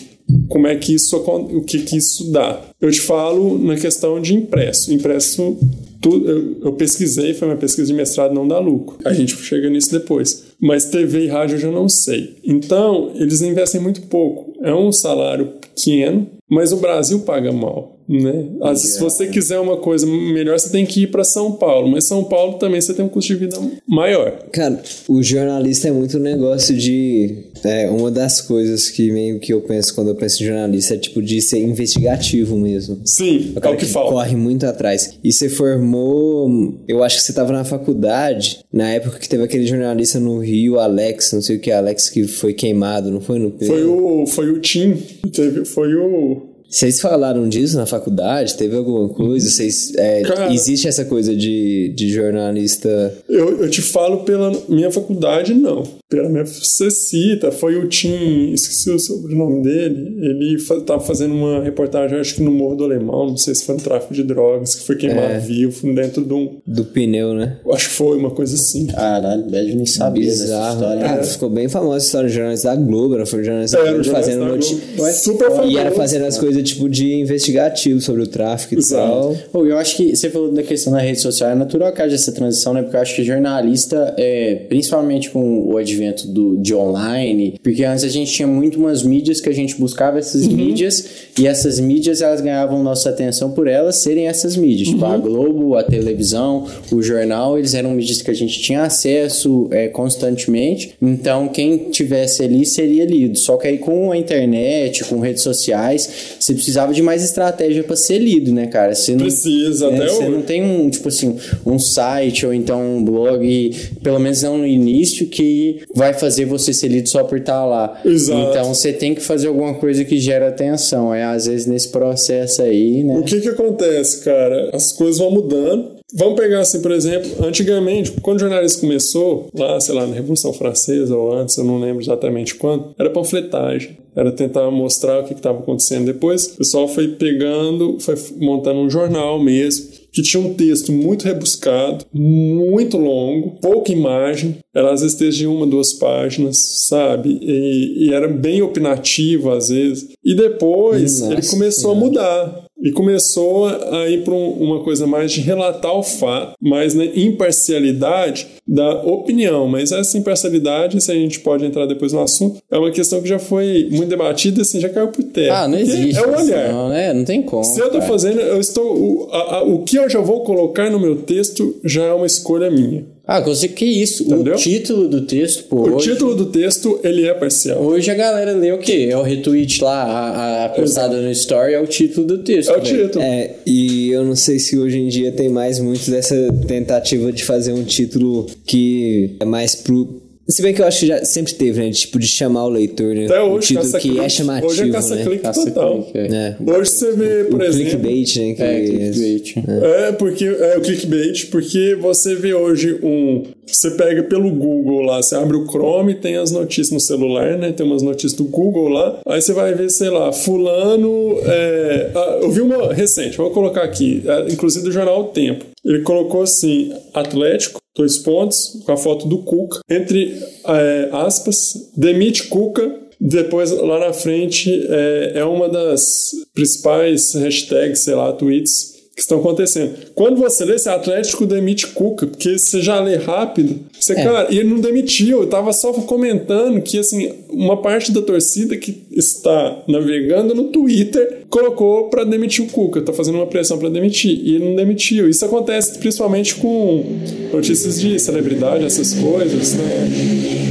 como 0.50 0.68
é 0.68 0.76
que 0.76 0.94
isso 0.94 1.16
o 1.18 1.62
que 1.64 1.80
que 1.80 1.98
isso 1.98 2.32
dá. 2.32 2.62
Eu 2.82 2.92
te 2.92 3.00
falo 3.02 3.58
na 3.58 3.76
questão 3.78 4.20
de 4.22 4.34
impresso. 4.34 4.94
Impresso, 4.94 5.58
tu- 6.02 6.24
eu, 6.26 6.58
eu 6.66 6.74
pesquisei, 6.74 7.34
foi 7.34 7.48
uma 7.48 7.58
pesquisa 7.58 7.88
de 7.88 7.94
mestrado, 7.94 8.34
não 8.34 8.48
dá 8.48 8.60
lucro. 8.60 8.98
A 9.06 9.14
gente 9.14 9.36
chega 9.38 9.70
nisso 9.70 9.92
depois. 9.92 10.46
Mas 10.62 10.86
TV 10.86 11.26
e 11.26 11.28
rádio 11.28 11.56
eu 11.56 11.60
já 11.60 11.72
não 11.72 11.88
sei. 11.88 12.38
Então, 12.44 13.12
eles 13.16 13.42
investem 13.42 13.80
muito 13.80 14.02
pouco. 14.04 14.54
É 14.62 14.74
um 14.74 14.92
salário 14.92 15.54
pequeno, 15.62 16.28
mas 16.50 16.74
o 16.74 16.78
Brasil 16.78 17.20
paga 17.22 17.52
mal. 17.52 17.98
Né? 18.10 18.48
Vezes, 18.70 18.94
se 18.96 19.00
você 19.00 19.28
quiser 19.28 19.60
uma 19.60 19.78
coisa 19.78 20.06
melhor, 20.08 20.60
você 20.60 20.70
tem 20.72 20.84
que 20.84 21.04
ir 21.04 21.08
para 21.12 21.24
São 21.24 21.52
Paulo. 21.54 21.88
Mas 21.90 22.06
São 22.06 22.24
Paulo 22.24 22.58
também 22.58 22.82
você 22.82 22.92
tem 22.94 23.06
um 23.06 23.10
custo 23.10 23.32
de 23.32 23.40
vida 23.40 23.56
maior. 23.88 24.32
Cara, 24.52 24.82
o 25.08 25.22
jornalista 25.22 25.88
é 25.90 25.92
muito 25.92 26.18
negócio 26.18 26.76
de. 26.76 27.46
É, 27.64 27.90
uma 27.90 28.10
das 28.12 28.42
coisas 28.42 28.90
que 28.90 29.12
meio 29.12 29.40
que 29.40 29.54
eu 29.54 29.62
penso 29.62 29.94
quando 29.96 30.10
eu 30.10 30.16
penso 30.16 30.42
em 30.44 30.48
jornalista 30.48 30.94
é 30.96 30.98
tipo 30.98 31.22
de 31.22 31.42
ser 31.42 31.60
investigativo 31.60 32.58
mesmo. 32.58 33.00
Sim, 33.06 33.54
O 33.56 33.58
é 33.58 33.62
cara 33.62 33.76
o 33.76 33.78
que 33.78 33.86
que 33.86 33.92
falta. 33.92 34.12
corre 34.14 34.36
muito 34.36 34.66
atrás. 34.66 35.18
E 35.24 35.32
você 35.32 35.50
formou. 35.50 36.80
Eu 36.88 37.04
acho 37.04 37.18
que 37.18 37.24
você 37.24 37.34
tava 37.34 37.52
na 37.52 37.64
faculdade, 37.64 38.60
na 38.72 38.90
época 38.90 39.20
que 39.20 39.28
teve 39.30 39.44
aquele 39.44 39.66
jornalista 39.66 40.20
no 40.20 40.40
Rio, 40.40 40.80
Alex, 40.80 41.32
não 41.34 41.42
sei 41.42 41.58
o 41.58 41.60
que, 41.60 41.72
Alex, 41.72 42.10
que 42.10 42.28
foi 42.28 42.54
queimado, 42.54 43.12
não 43.12 43.22
foi 43.22 43.40
no 43.40 43.54
Foi 43.60 43.84
o, 43.86 44.26
foi 44.28 44.50
o 44.52 44.60
Tim. 44.60 44.96
Teve, 45.34 45.66
foi 45.66 45.94
o. 45.96 46.48
Vocês 46.70 47.02
falaram 47.02 47.50
disso 47.50 47.76
na 47.78 47.88
faculdade? 47.88 48.54
Teve 48.56 48.76
alguma 48.76 49.10
coisa? 49.10 49.50
Vocês, 49.50 49.92
é, 49.96 50.22
Cara- 50.22 50.54
existe 50.54 50.88
essa 50.88 51.04
coisa 51.04 51.36
de, 51.36 51.92
de 51.96 52.10
jornalista. 52.12 53.12
Eu, 53.28 53.64
eu 53.64 53.70
te 53.72 53.82
falo 53.82 54.20
pela 54.24 54.52
minha 54.70 54.92
faculdade, 54.92 55.54
não. 55.56 55.82
Pela 56.10 56.28
minha. 56.28 56.44
Você 56.44 56.90
cita, 56.90 57.52
foi 57.52 57.76
o 57.78 57.88
Tim, 57.88 58.52
esqueci 58.52 58.90
o 58.90 58.98
sobrenome 58.98 59.62
dele. 59.62 60.18
Ele 60.22 60.58
fa 60.58 60.82
tava 60.82 61.02
fazendo 61.02 61.36
uma 61.36 61.62
reportagem, 61.64 62.18
acho 62.20 62.34
que 62.34 62.42
no 62.42 62.50
Morro 62.52 62.76
do 62.78 62.84
Alemão, 62.84 63.28
não 63.28 63.38
sei 63.38 63.54
se 63.54 63.64
foi 63.64 63.76
no 63.76 63.82
tráfico 63.82 64.12
de 64.14 64.24
drogas, 64.24 64.74
que 64.74 64.84
foi 64.86 64.96
queimado 64.96 65.34
É. 65.34 65.38
vivo 65.38 65.94
dentro 65.94 66.24
de 66.26 66.34
um. 66.34 66.58
Do 66.66 66.84
pneu, 66.86 67.36
né? 67.36 67.60
Acho 67.72 67.90
que 67.90 67.96
foi 67.96 68.18
uma 68.18 68.32
coisa 68.32 68.56
assim. 68.56 68.88
Caralho, 68.88 69.44
Bad 69.52 69.76
nem 69.76 69.86
sabia 69.86 70.26
dessa 70.26 70.44
Bizarro. 70.46 70.74
história. 70.74 71.02
Cara, 71.04 71.24
ficou 71.24 71.50
bem 71.52 71.70
famosa 71.70 71.96
a 71.96 72.00
história 72.00 72.28
do 72.30 72.34
jornalista 72.34 72.70
da 72.70 72.76
Globo, 72.76 73.16
não 73.18 73.26
foi 73.28 73.42
o 73.42 73.44
jornalista 73.44 73.78
É, 73.78 73.82
da 73.84 73.88
era 73.90 74.00
o 74.00 74.04
Globo 74.04 74.16
fazendo 74.18 74.46
Globo. 74.48 75.14
Super 75.14 75.52
famoso. 75.52 75.70
E 75.72 75.78
era 75.78 75.92
fazendo 75.92 76.26
as 76.26 76.40
coisas 76.40 76.64
tipo 76.64 76.90
de 76.90 77.14
investigativo 77.14 78.02
sobre 78.02 78.24
o 78.24 78.28
tráfico 78.28 78.74
e 78.74 78.78
Exato. 78.80 79.12
tal. 79.12 79.36
Pô, 79.52 79.64
eu 79.64 79.78
acho 79.78 79.96
que 79.96 80.16
você 80.16 80.28
falou 80.32 80.52
da 80.52 80.64
questão 80.64 80.92
da 80.92 81.00
rede 81.00 81.20
social, 81.22 81.52
é 81.52 81.56
natural 81.56 81.92
que 81.94 82.02
haja 82.02 82.16
essa 82.16 82.32
transição, 82.32 82.74
né? 82.74 82.82
Porque 82.82 82.98
eu 82.98 83.02
acho 83.02 83.16
que 83.16 83.24
jornalista, 83.24 84.16
é, 84.18 84.56
principalmente 84.68 85.30
com 85.30 85.68
o 85.68 85.78
advento 85.78 85.99
do, 86.28 86.58
de 86.58 86.74
online, 86.74 87.60
porque 87.64 87.84
antes 87.84 88.04
a 88.04 88.10
gente 88.10 88.32
tinha 88.32 88.48
muito 88.48 88.80
umas 88.80 89.04
mídias 89.04 89.40
que 89.42 89.50
a 89.50 89.54
gente 89.54 89.76
buscava 89.76 90.18
essas 90.20 90.48
mídias 90.48 91.06
e 91.38 91.48
essas 91.48 91.80
mídias 91.80 92.22
elas 92.22 92.42
ganhavam 92.42 92.82
nossa 92.84 93.10
atenção 93.10 93.52
por 93.52 93.68
elas 93.68 93.98
serem 93.98 94.28
essas 94.28 94.56
mídias. 94.56 94.90
Tipo, 94.90 95.06
a 95.06 95.18
Globo, 95.18 95.76
a 95.76 95.84
televisão, 95.84 96.66
o 96.92 97.02
jornal, 97.02 97.58
eles 97.58 97.74
eram 97.74 97.92
mídias 97.92 98.22
que 98.22 98.32
a 98.32 98.34
gente 98.34 98.60
tinha 98.62 98.84
acesso 98.84 99.68
é, 99.72 99.88
constantemente. 99.88 100.96
Então, 101.02 101.48
quem 101.48 101.90
tivesse 101.90 102.44
ali 102.44 102.66
seria 102.66 103.06
lido. 103.06 103.38
Só 103.38 103.58
que 103.58 103.68
aí 103.68 103.78
com 103.78 104.12
a 104.12 104.18
internet, 104.18 105.04
com 105.06 105.20
redes 105.20 105.44
sociais, 105.44 106.10
você 106.40 106.54
precisava 106.54 106.94
de 106.94 107.02
mais 107.02 107.24
estratégia 107.24 107.84
para 107.84 107.96
ser 107.96 108.20
lido, 108.20 108.52
né, 108.52 108.68
cara? 108.68 108.96
Você 108.96 109.12
não, 109.14 109.22
Precisa, 109.22 109.90
né, 109.90 109.98
até 109.98 110.08
Você 110.08 110.24
hoje. 110.24 110.32
não 110.32 110.42
tem 110.42 110.64
um, 110.64 110.90
tipo 110.90 111.08
assim, 111.08 111.38
um 111.66 111.80
site 111.80 112.46
ou 112.46 112.54
então 112.54 112.98
um 112.98 113.04
blog, 113.04 113.72
pelo 114.04 114.20
menos 114.20 114.42
não 114.44 114.58
no 114.58 114.68
início, 114.68 115.28
que 115.28 115.82
vai 115.94 116.14
fazer 116.14 116.46
você 116.46 116.74
ser 116.74 116.88
lido 116.88 117.10
só 117.10 117.24
por 117.24 117.38
estar 117.38 117.66
lá. 117.66 118.00
Exato. 118.06 118.50
Então 118.50 118.74
você 118.74 118.94
tem 118.94 119.16
que 119.16 119.22
fazer 119.22 119.48
alguma 119.48 119.74
coisa 119.76 120.04
que 120.06 120.20
gera 120.20 120.50
atenção. 120.50 121.14
É 121.14 121.24
às 121.24 121.48
vezes 121.48 121.66
nesse 121.66 121.90
processo 121.90 122.62
aí, 122.62 123.04
né? 123.04 123.18
O 123.18 123.24
que 123.24 123.42
que 123.42 123.50
acontece, 123.50 124.24
cara? 124.24 124.70
As 124.74 124.92
coisas 124.92 125.20
vão 125.20 125.32
mudando. 125.32 126.00
Vamos 126.12 126.40
pegar 126.40 126.62
assim, 126.62 126.82
por 126.82 126.92
exemplo, 126.92 127.46
antigamente, 127.46 128.12
quando 128.22 128.38
o 128.38 128.40
jornalismo 128.40 128.82
começou, 128.82 129.48
lá, 129.54 129.80
sei 129.80 129.94
lá, 129.94 130.08
na 130.08 130.16
Revolução 130.16 130.52
Francesa 130.52 131.16
ou 131.16 131.32
antes, 131.32 131.56
eu 131.56 131.64
não 131.64 131.80
lembro 131.80 132.02
exatamente 132.02 132.56
quando, 132.56 132.96
era 132.98 133.12
panfletagem. 133.12 133.96
Era 134.16 134.32
tentar 134.32 134.72
mostrar 134.72 135.20
o 135.20 135.24
que 135.24 135.34
estava 135.34 135.60
acontecendo. 135.60 136.06
Depois, 136.06 136.48
o 136.48 136.58
pessoal 136.58 136.88
foi 136.88 137.10
pegando, 137.10 137.98
foi 138.00 138.16
montando 138.38 138.80
um 138.80 138.90
jornal 138.90 139.40
mesmo, 139.40 139.88
que 140.12 140.22
tinha 140.22 140.42
um 140.42 140.54
texto 140.54 140.92
muito 140.92 141.26
rebuscado, 141.26 142.06
muito 142.14 142.98
longo, 142.98 143.60
pouca 143.62 143.92
imagem, 143.92 144.58
era 144.74 144.92
às 144.92 145.02
vezes 145.02 145.18
texto 145.18 145.38
de 145.40 145.48
uma, 145.48 145.68
duas 145.68 145.94
páginas, 145.94 146.58
sabe? 146.88 147.40
E, 147.42 148.08
e 148.08 148.14
era 148.14 148.28
bem 148.28 148.62
opinativo 148.62 149.52
às 149.52 149.70
vezes. 149.70 150.10
E 150.24 150.36
depois 150.36 151.22
Nossa 151.22 151.34
ele 151.34 151.48
começou 151.48 151.92
a 151.92 151.96
mudar. 151.96 152.69
E 152.82 152.92
começou 152.92 153.66
a 153.68 154.08
ir 154.08 154.24
para 154.24 154.34
uma 154.34 154.82
coisa 154.84 155.06
mais 155.06 155.32
de 155.34 155.42
relatar 155.42 155.94
o 155.94 156.02
fato, 156.02 156.54
mais 156.62 156.94
na 156.94 157.04
imparcialidade 157.06 158.48
da 158.68 159.02
opinião. 159.04 159.68
Mas 159.68 159.92
essa 159.92 160.18
imparcialidade, 160.18 161.02
se 161.02 161.12
a 161.12 161.16
gente 161.16 161.40
pode 161.42 161.66
entrar 161.66 161.86
depois 161.86 162.14
no 162.14 162.22
assunto, 162.22 162.62
é 162.72 162.78
uma 162.78 162.92
questão 162.92 163.22
que 163.22 163.28
já 163.28 163.40
foi 163.40 163.90
muito 163.92 164.10
debatida, 164.10 164.62
assim, 164.62 164.80
já 164.80 164.90
caiu 164.90 165.10
por 165.10 165.24
terra. 165.24 165.64
Ah, 165.64 165.68
não 165.68 165.78
existe. 165.78 166.18
É 166.18 166.26
o 166.26 166.38
olhar. 166.38 166.72
Não, 166.72 166.90
né? 166.90 167.14
não 167.14 167.26
tem 167.26 167.42
como. 167.42 167.64
Se 167.64 167.80
eu 167.80 167.90
cara. 167.90 168.02
fazendo, 168.04 168.40
eu 168.40 168.60
estou. 168.60 168.86
O, 168.98 169.30
a- 169.32 169.58
a- 169.58 169.64
o 169.64 169.84
que 169.84 169.98
eu 169.98 170.10
já 170.10 170.20
vou 170.22 170.44
colocar 170.44 170.90
no 170.90 171.00
meu 171.00 171.18
texto 171.24 171.76
já 171.84 172.06
é 172.06 172.14
uma 172.14 172.26
escolha 172.26 172.70
minha. 172.72 173.06
Ah, 173.32 173.42
você 173.42 173.68
que 173.68 173.86
isso? 173.86 174.24
Entendeu? 174.24 174.56
O 174.56 174.58
título 174.58 175.08
do 175.08 175.22
texto, 175.22 175.66
pô. 175.66 175.88
O 175.88 175.98
hoje, 175.98 176.10
título 176.10 176.34
do 176.34 176.48
texto, 176.48 177.00
ele 177.04 177.28
é 177.28 177.34
parcial. 177.36 177.80
Hoje 177.80 178.10
a 178.10 178.16
galera 178.16 178.54
lê 178.54 178.72
o 178.72 178.80
quê? 178.80 179.08
É 179.12 179.16
o 179.16 179.22
retweet 179.22 179.84
lá, 179.84 180.04
a, 180.04 180.66
a 180.66 180.70
postada 180.70 181.22
no 181.22 181.30
story 181.30 181.76
é 181.76 181.80
o 181.80 181.86
título 181.86 182.26
do 182.26 182.40
texto. 182.40 182.72
É 182.72 182.78
o 182.78 182.82
velho. 182.82 183.06
título. 183.06 183.24
É, 183.24 183.52
e 183.68 184.10
eu 184.10 184.26
não 184.26 184.36
sei 184.36 184.58
se 184.58 184.80
hoje 184.80 184.98
em 184.98 185.08
dia 185.08 185.32
tem 185.32 185.48
mais 185.48 185.78
muito 185.78 186.10
dessa 186.10 186.36
tentativa 186.68 187.32
de 187.32 187.44
fazer 187.44 187.72
um 187.72 187.84
título 187.84 188.48
que 188.66 189.36
é 189.40 189.46
mais 189.46 189.76
pro. 189.76 190.24
Se 190.50 190.62
bem 190.64 190.74
que 190.74 190.82
eu 190.82 190.86
acho 190.88 191.02
que 191.02 191.08
já 191.08 191.24
sempre 191.24 191.54
teve, 191.54 191.80
né? 191.80 191.92
Tipo, 191.92 192.18
de 192.18 192.28
chamar 192.28 192.66
o 192.66 192.70
leitor, 192.70 193.14
né? 193.14 193.26
Até 193.26 193.42
hoje, 193.42 193.68
título 193.68 193.86
que 193.86 193.92
caça-clique. 193.92 194.20
é 194.20 194.30
chamativo, 194.30 194.72
Hoje 194.72 194.82
é 194.82 194.86
né? 194.86 194.92
caça-clique 194.92 195.44
Caça 195.44 195.66
total. 195.72 196.04
clique, 196.04 196.18
é. 196.18 196.28
É. 196.60 196.72
Hoje 196.72 196.90
você 196.92 197.12
vê, 197.12 197.44
por 197.46 197.60
o 197.60 197.64
exemplo. 197.64 197.90
clickbait, 198.00 198.36
né? 198.38 198.54
Que 198.56 198.64
É, 198.64 198.86
clickbait. 198.86 199.54
É, 199.84 200.12
porque 200.14 200.46
é 200.46 200.78
o 200.78 200.82
clickbait, 200.82 201.46
porque 201.52 201.96
você 202.02 202.36
vê 202.36 202.54
hoje 202.54 202.98
um. 203.04 203.44
Você 203.68 203.92
pega 203.92 204.24
pelo 204.24 204.50
Google 204.50 205.02
lá, 205.04 205.22
você 205.22 205.36
abre 205.36 205.56
o 205.56 205.68
Chrome, 205.68 206.16
tem 206.16 206.38
as 206.38 206.50
notícias 206.50 206.90
no 206.90 207.00
celular, 207.00 207.56
né? 207.56 207.72
Tem 207.72 207.86
umas 207.86 208.02
notícias 208.02 208.34
do 208.34 208.46
Google 208.46 208.88
lá. 208.90 209.20
Aí 209.28 209.40
você 209.40 209.54
vai 209.54 209.76
ver, 209.76 209.92
sei 209.92 210.10
lá, 210.10 210.34
fulano. 210.34 211.38
É, 211.44 212.10
ah, 212.16 212.40
eu 212.42 212.50
vi 212.50 212.62
uma 212.62 212.92
recente, 212.92 213.38
vou 213.38 213.52
colocar 213.52 213.84
aqui, 213.84 214.24
é, 214.26 214.52
inclusive 214.52 214.84
do 214.84 214.92
jornal 214.92 215.22
O 215.22 215.24
Tempo. 215.26 215.66
Ele 215.86 216.00
colocou 216.02 216.42
assim: 216.42 216.92
Atlético, 217.14 217.79
dois 217.96 218.18
pontos, 218.20 218.82
com 218.86 218.92
a 218.92 218.98
foto 218.98 219.28
do 219.28 219.44
Cuca. 219.44 219.80
Entre 219.90 220.34
é, 220.66 221.10
aspas, 221.12 221.92
demite 221.96 222.48
Cuca. 222.48 223.08
Depois, 223.22 223.72
lá 223.72 224.00
na 224.00 224.14
frente, 224.14 224.88
é, 224.90 225.34
é 225.36 225.44
uma 225.44 225.68
das 225.68 226.32
principais 226.54 227.34
hashtags, 227.34 228.00
sei 228.00 228.16
lá, 228.16 228.32
tweets 228.32 228.99
que 229.20 229.24
estão 229.24 229.40
acontecendo. 229.40 229.96
Quando 230.16 230.38
você 230.38 230.64
lê, 230.64 230.76
esse 230.76 230.88
Atlético 230.88 231.46
demite 231.46 231.88
Cuca, 231.88 232.26
porque 232.26 232.58
você 232.58 232.82
já 232.82 233.02
lê 233.02 233.18
rápido. 233.18 233.82
Você, 234.00 234.16
cara, 234.16 234.48
e 234.50 234.58
ele 234.58 234.70
não 234.70 234.80
demitiu, 234.80 235.42
eu 235.42 235.48
tava 235.48 235.74
só 235.74 235.92
comentando 235.92 236.82
que, 236.82 236.98
assim, 236.98 237.34
uma 237.50 237.82
parte 237.82 238.14
da 238.14 238.22
torcida 238.22 238.78
que 238.78 239.04
está 239.12 239.84
navegando 239.90 240.56
no 240.56 240.66
Twitter 240.66 241.44
colocou 241.50 242.10
pra 242.10 242.24
demitir 242.24 242.64
o 242.64 242.70
Cuca, 242.70 243.02
tá 243.02 243.12
fazendo 243.12 243.36
uma 243.36 243.48
pressão 243.48 243.78
pra 243.78 243.90
demitir, 243.90 244.32
e 244.32 244.56
ele 244.56 244.70
não 244.70 244.76
demitiu. 244.76 245.30
Isso 245.30 245.44
acontece 245.44 246.00
principalmente 246.00 246.56
com 246.56 247.04
notícias 247.52 248.00
de 248.00 248.18
celebridade, 248.20 248.86
essas 248.86 249.14
coisas, 249.14 249.74
né? 249.74 250.10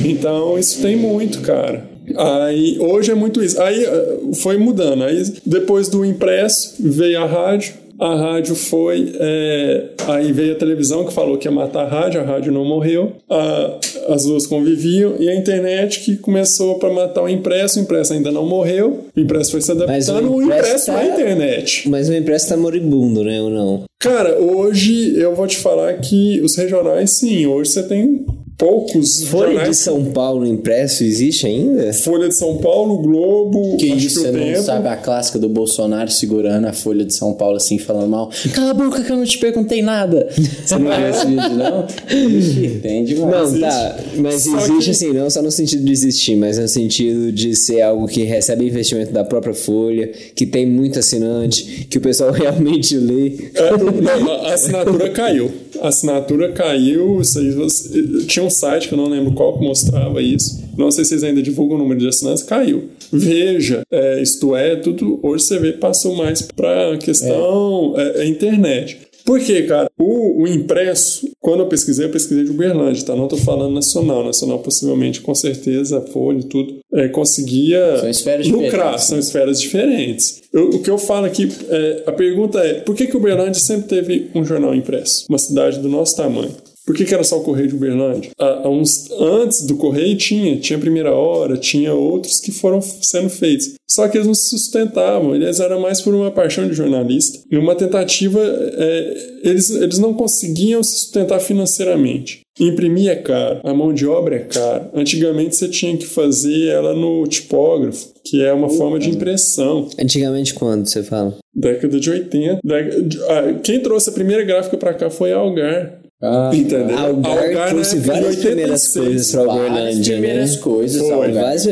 Então, 0.07 0.59
isso 0.59 0.81
tem 0.81 0.97
muito, 0.97 1.43
cara. 1.43 1.87
Aí, 2.17 2.79
hoje 2.81 3.11
é 3.11 3.15
muito 3.15 3.43
isso. 3.43 3.61
Aí 3.61 3.85
eh, 3.85 4.19
foi 4.37 4.57
mudando. 4.57 5.05
Aí, 5.05 5.23
depois 5.45 5.89
do 5.89 6.03
impresso, 6.03 6.77
veio 6.81 7.21
a 7.21 7.27
rádio. 7.27 7.75
A 8.01 8.15
rádio 8.15 8.55
foi. 8.55 9.13
é, 9.19 9.85
aí 10.07 10.33
veio 10.33 10.53
a 10.53 10.57
televisão 10.57 11.05
que 11.05 11.13
falou 11.13 11.37
que 11.37 11.49
ia 11.49 11.53
matar 11.53 11.85
a 11.85 11.89
rádio, 11.89 12.21
a 12.21 12.25
rádio 12.25 12.53
não 12.53 12.65
morreu. 12.65 13.13
A- 13.29 13.79
as 14.09 14.25
duas 14.25 14.47
conviviam. 14.47 15.17
E 15.19 15.29
a 15.29 15.35
internet 15.35 16.01
que 16.01 16.17
começou 16.17 16.79
para 16.79 16.91
matar 16.91 17.23
o 17.23 17.29
impresso. 17.29 17.79
O 17.79 17.83
impresso 17.83 18.13
ainda 18.13 18.31
não 18.31 18.47
morreu. 18.47 19.07
O 19.17 19.21
impresso 19.21 19.51
foi 19.53 19.61
se 19.61 19.75
Mas 19.75 20.09
o 20.09 20.13
adaptando. 20.13 20.35
O 20.35 20.43
impresso 20.43 20.67
impresso 20.69 20.87
tá- 20.87 20.93
na 20.93 21.05
internet. 21.07 21.89
Mas 21.89 22.09
o 22.09 22.15
impresso 22.15 22.49
tá 22.49 22.57
moribundo, 22.57 23.25
né? 23.25 23.41
Ou 23.43 23.51
não? 23.51 23.85
Cara, 24.01 24.39
hoje 24.39 25.19
eu 25.19 25.35
vou 25.35 25.47
te 25.47 25.57
falar 25.57 25.93
que 25.95 26.41
os 26.41 26.55
regionais, 26.57 27.19
sim. 27.19 27.47
Hoje 27.47 27.71
você 27.71 27.83
tem 27.83 28.25
poucos 28.59 29.23
Folha 29.25 29.51
de 29.51 29.55
jornais. 29.55 29.77
São 29.79 30.05
Paulo 30.07 30.45
impresso 30.45 31.05
existe 31.05 31.47
ainda? 31.47 31.93
Folha 31.93 32.29
de 32.29 32.35
São 32.35 32.57
Paulo, 32.59 32.99
Globo, 32.99 33.77
Que 33.77 33.87
isso, 33.87 34.21
que 34.21 34.27
você 34.27 34.29
o 34.29 34.33
não 34.33 34.47
Tempo. 34.47 34.63
sabe 34.63 34.89
a 34.89 34.97
clássica 34.97 35.39
do 35.39 35.49
Bolsonaro 35.49 36.11
segurando 36.11 36.65
a 36.67 36.73
Folha 36.73 37.05
de 37.05 37.15
São 37.15 37.33
Paulo 37.35 37.57
assim, 37.57 37.79
falando 37.79 38.09
mal. 38.11 38.31
Cala 38.53 38.73
a 38.73 38.75
boca 38.75 39.01
que 39.03 39.13
eu 39.13 39.17
não 39.17 39.25
te 39.25 39.39
perguntei 39.39 39.81
nada. 39.81 40.29
Você 40.37 40.77
não 40.77 40.91
viu 40.97 41.09
esse 41.09 41.27
vídeo, 41.27 41.51
não? 41.55 41.87
Ixi, 42.11 42.81
tem 42.83 43.05
demais. 43.05 43.31
Não, 43.31 43.43
existe. 43.45 43.61
tá. 43.61 43.97
Mas 44.17 44.43
Só 44.43 44.57
existe 44.59 44.85
que- 44.85 44.91
assim, 44.91 45.13
não 45.13 45.31
só 45.31 45.41
no 45.41 45.51
sentido 45.53 45.85
de 45.85 45.93
existir, 45.93 46.35
mas 46.37 46.59
no 46.59 46.67
sentido 46.67 47.31
de 47.31 47.55
ser 47.55 47.83
algo 47.83 48.09
que 48.09 48.25
recebe 48.25 48.67
investimento 48.67 49.13
da 49.13 49.23
própria 49.25 49.55
Folha, 49.55 50.11
que 50.35 50.45
tem 50.45 50.67
muito 50.67 50.99
assinante, 50.99 51.87
que 51.89 51.99
o 51.99 52.01
pessoal 52.01 52.33
realmente 52.35 52.97
lê. 52.97 53.37
É, 53.55 53.71
não, 53.77 54.33
a 54.47 54.55
assinatura 54.55 55.11
caiu. 55.11 55.49
A 55.83 55.89
assinatura 55.89 56.53
caiu. 56.53 57.21
Isso 57.21 57.39
aí, 57.39 57.51
você- 57.51 58.25
tinha 58.27 58.45
um 58.45 58.51
site 58.51 58.89
que 58.89 58.95
eu 58.95 58.99
não 58.99 59.09
lembro 59.09 59.33
qual 59.33 59.59
que 59.59 59.65
mostrava 59.65 60.21
isso. 60.23 60.63
Não 60.77 60.91
sei 60.91 61.05
se 61.05 61.11
vocês 61.11 61.25
ainda 61.25 61.43
divulgam 61.43 61.77
o 61.77 61.79
número 61.81 62.01
de 62.01 62.09
assinantes. 62.09 62.43
Caiu. 62.43 62.85
Veja, 63.13 63.83
é, 63.91 64.21
isto 64.23 64.55
é, 64.55 64.77
tudo. 64.77 65.19
Hoje 65.23 65.45
você 65.45 65.59
vê, 65.59 65.73
passou 65.73 66.15
mais 66.15 66.43
pra 66.43 66.97
questão 66.99 67.95
é, 67.97 68.23
é 68.23 68.27
internet. 68.27 68.99
Por 69.29 69.39
quê, 69.41 69.65
cara? 69.65 69.91
O, 69.99 70.43
o 70.45 70.49
impresso, 70.49 71.29
quando 71.39 71.61
eu 71.61 71.67
pesquisei, 71.67 72.07
eu 72.07 72.11
pesquisei 72.11 72.45
de 72.45 72.51
Uberlândia, 72.51 73.05
tá? 73.05 73.15
Não 73.15 73.29
tô 73.29 73.37
falando 73.37 73.75
nacional. 73.75 74.25
Nacional, 74.25 74.61
possivelmente, 74.61 75.21
com 75.21 75.35
certeza, 75.35 75.99
a 75.99 76.01
Folha 76.01 76.39
e 76.39 76.45
tudo, 76.45 76.79
é, 76.95 77.09
conseguia 77.09 77.99
São 77.99 78.09
esferas 78.09 78.47
lucrar. 78.49 78.71
diferentes, 78.71 79.05
São 79.05 79.19
esferas 79.19 79.61
diferentes. 79.61 80.41
Eu- 80.51 80.71
o 80.71 80.83
que 80.83 80.89
eu 80.91 80.97
falo 80.97 81.27
aqui, 81.27 81.47
é, 81.69 82.05
a 82.07 82.13
pergunta 82.13 82.59
é, 82.61 82.81
por 82.81 82.95
que 82.97 83.07
que 83.07 83.17
Uberlândia 83.19 83.61
sempre 83.61 83.87
teve 83.87 84.31
um 84.35 84.43
jornal 84.43 84.75
impresso? 84.75 85.27
Uma 85.29 85.39
cidade 85.39 85.79
do 85.79 85.91
nosso 85.91 86.17
tamanho. 86.17 86.51
Por 86.89 86.97
que, 86.97 87.05
que 87.05 87.13
era 87.13 87.23
só 87.23 87.37
o 87.39 87.43
Correio 87.43 87.69
de 87.69 87.75
Uberlândia? 87.75 88.31
Há, 88.41 88.63
há 88.65 88.69
uns, 88.71 89.11
antes 89.21 89.67
do 89.67 89.77
Correio 89.77 90.17
tinha, 90.17 90.57
tinha 90.57 90.79
Primeira 90.79 91.13
Hora, 91.15 91.59
tinha 91.59 91.93
outros 91.93 92.41
que 92.41 92.51
foram 92.51 92.81
sendo 92.81 93.29
feitos. 93.29 93.75
Só 93.87 94.09
que 94.09 94.17
eles 94.17 94.27
não 94.27 94.33
se 94.35 94.49
sustentavam, 94.49 95.35
eles 95.35 95.61
eram 95.61 95.81
mais 95.81 96.01
por 96.01 96.15
uma 96.15 96.31
paixão 96.31 96.67
de 96.67 96.73
jornalista. 96.75 97.41
E 97.51 97.59
uma 97.59 97.75
tentativa, 97.75 98.41
é, 98.43 99.17
eles, 99.45 99.69
eles 99.71 99.99
não 99.99 100.15
conseguiam 100.15 100.83
se 100.83 100.93
sustentar 101.01 101.41
financeiramente. 101.41 102.41
Imprimir 102.59 103.11
é 103.11 103.17
caro, 103.17 103.61
a 103.63 103.73
mão 103.75 103.93
de 103.93 104.07
obra 104.07 104.37
é 104.37 104.41
cara. 104.41 104.91
Antigamente 104.95 105.57
você 105.57 105.69
tinha 105.69 105.97
que 105.97 106.07
fazer 106.07 106.69
ela 106.69 106.93
no 106.95 107.25
tipógrafo, 107.27 108.09
que 108.25 108.43
é 108.43 108.53
uma 108.53 108.69
forma 108.71 108.99
de 108.99 109.11
impressão. 109.11 109.89
Antigamente 110.01 110.55
quando 110.55 110.87
você 110.87 111.03
fala? 111.03 111.37
Década 111.55 112.01
de 112.01 112.11
80. 112.11 112.59
Década 112.65 113.03
de- 113.03 113.23
ah, 113.25 113.61
quem 113.63 113.79
trouxe 113.81 114.11
a 114.11 114.13
primeira 114.13 114.43
gráfica 114.43 114.77
pra 114.77 114.93
cá 114.95 115.09
foi 115.09 115.33
a 115.33 115.37
Algar. 115.37 115.98
Ah, 116.21 116.51
Entendeu? 116.53 116.99
Algar 116.99 117.55
na 117.55 117.67
trouxe 117.69 117.97
época 117.97 118.01
de 118.01 118.21
várias 118.21 118.37
primeiras 118.37 118.83
86. 118.89 119.05
coisas 119.07 119.31
pra 119.31 119.45
várias 119.45 119.71
Uberlândia, 119.71 120.13
primeiras 120.15 120.51
né? 120.51 120.59
coisas. 120.63 121.03
Algar. 121.11 121.33
Várias 121.33 121.67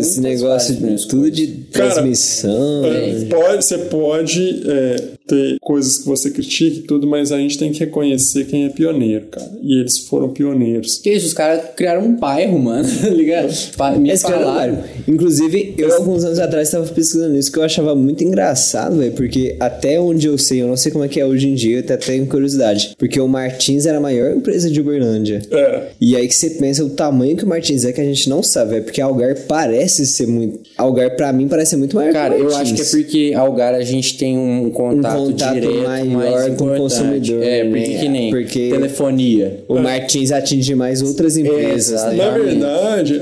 esse 0.00 0.20
negócio, 0.20 0.74
primeiras 0.74 1.06
tudo 1.06 1.30
de 1.30 1.46
Cara, 1.72 1.90
transmissão. 1.90 2.84
É, 2.84 3.24
pode, 3.24 3.64
você 3.64 3.78
pode 3.78 4.62
é, 4.66 4.96
ter 5.26 5.56
coisas 5.60 5.98
que 5.98 6.06
você 6.06 6.30
critica 6.30 6.78
e 6.78 6.82
tudo, 6.82 7.06
mas 7.06 7.32
a 7.32 7.38
gente 7.38 7.58
tem 7.58 7.72
que 7.72 7.80
reconhecer 7.80 8.44
quem 8.44 8.64
é 8.64 8.68
pioneiro, 8.68 9.26
cara. 9.26 9.50
E 9.62 9.80
eles 9.80 9.98
foram 9.98 10.28
pioneiros. 10.28 10.98
Que 10.98 11.10
isso, 11.10 11.26
os 11.26 11.34
caras 11.34 11.62
criaram 11.76 12.02
um 12.02 12.16
bairro, 12.16 12.58
mano, 12.58 12.88
tá 13.00 13.08
ligado? 13.08 13.52
Me 13.98 14.10
Esse 14.10 14.24
cara, 14.24 14.38
falaram. 14.38 14.84
inclusive, 15.06 15.74
eu 15.76 15.94
alguns 15.94 16.24
anos 16.24 16.38
atrás 16.38 16.68
estava 16.68 16.86
pesquisando 16.86 17.36
isso 17.36 17.50
que 17.50 17.58
eu 17.58 17.62
achava 17.62 17.94
muito 17.94 18.22
engraçado, 18.22 18.96
velho, 18.96 19.12
porque 19.12 19.56
até 19.58 20.00
onde 20.00 20.26
eu 20.26 20.38
sei, 20.38 20.62
eu 20.62 20.68
não 20.68 20.76
sei 20.76 20.92
como 20.92 21.04
é 21.04 21.08
que 21.08 21.20
é 21.20 21.26
hoje 21.26 21.48
em 21.48 21.54
dia, 21.54 21.76
eu 21.76 21.80
até 21.80 21.96
tenho 21.96 22.26
curiosidade, 22.26 22.94
porque 22.98 23.20
o 23.20 23.28
Martins 23.28 23.86
era 23.86 23.98
a 23.98 24.00
maior 24.00 24.36
empresa 24.36 24.70
de 24.70 24.80
Uberlândia. 24.80 25.42
É. 25.50 25.88
E 26.00 26.16
aí 26.16 26.28
que 26.28 26.34
você 26.34 26.50
pensa 26.50 26.84
o 26.84 26.90
tamanho 26.90 27.36
que 27.36 27.44
o 27.44 27.48
Martins 27.48 27.84
é 27.84 27.92
que 27.92 28.00
a 28.00 28.04
gente 28.04 28.28
não 28.28 28.42
sabe, 28.42 28.76
é 28.76 28.80
porque 28.80 29.00
Algar 29.00 29.36
parece 29.48 30.06
ser 30.06 30.26
muito. 30.26 30.60
Algar 30.76 31.16
pra 31.16 31.32
mim 31.32 31.48
parece 31.48 31.55
ser 31.64 31.76
muito 31.76 31.96
maior 31.96 32.12
Cara, 32.12 32.36
eu 32.36 32.54
acho 32.56 32.74
que 32.74 32.82
é 32.82 32.84
porque 32.84 33.32
Algar 33.36 33.74
a 33.74 33.82
gente 33.82 34.18
tem 34.18 34.36
um 34.36 34.70
contato, 34.70 35.16
contato 35.18 35.54
direto 35.54 35.82
maior 35.82 36.06
mais 36.48 36.56
com 36.58 36.72
o 36.72 36.76
consumidor, 36.76 37.42
É, 37.42 37.64
porque 37.64 37.80
né? 37.88 37.98
que 38.00 38.08
nem 38.08 38.30
Porque- 38.30 38.68
telefonia. 38.70 39.64
O 39.68 39.78
Martins 39.78 40.30
atinge 40.32 40.74
mais 40.74 41.02
outras 41.02 41.36
empresas, 41.36 42.02
né? 42.04 42.14
Na 42.16 42.30
verdade, 42.30 43.20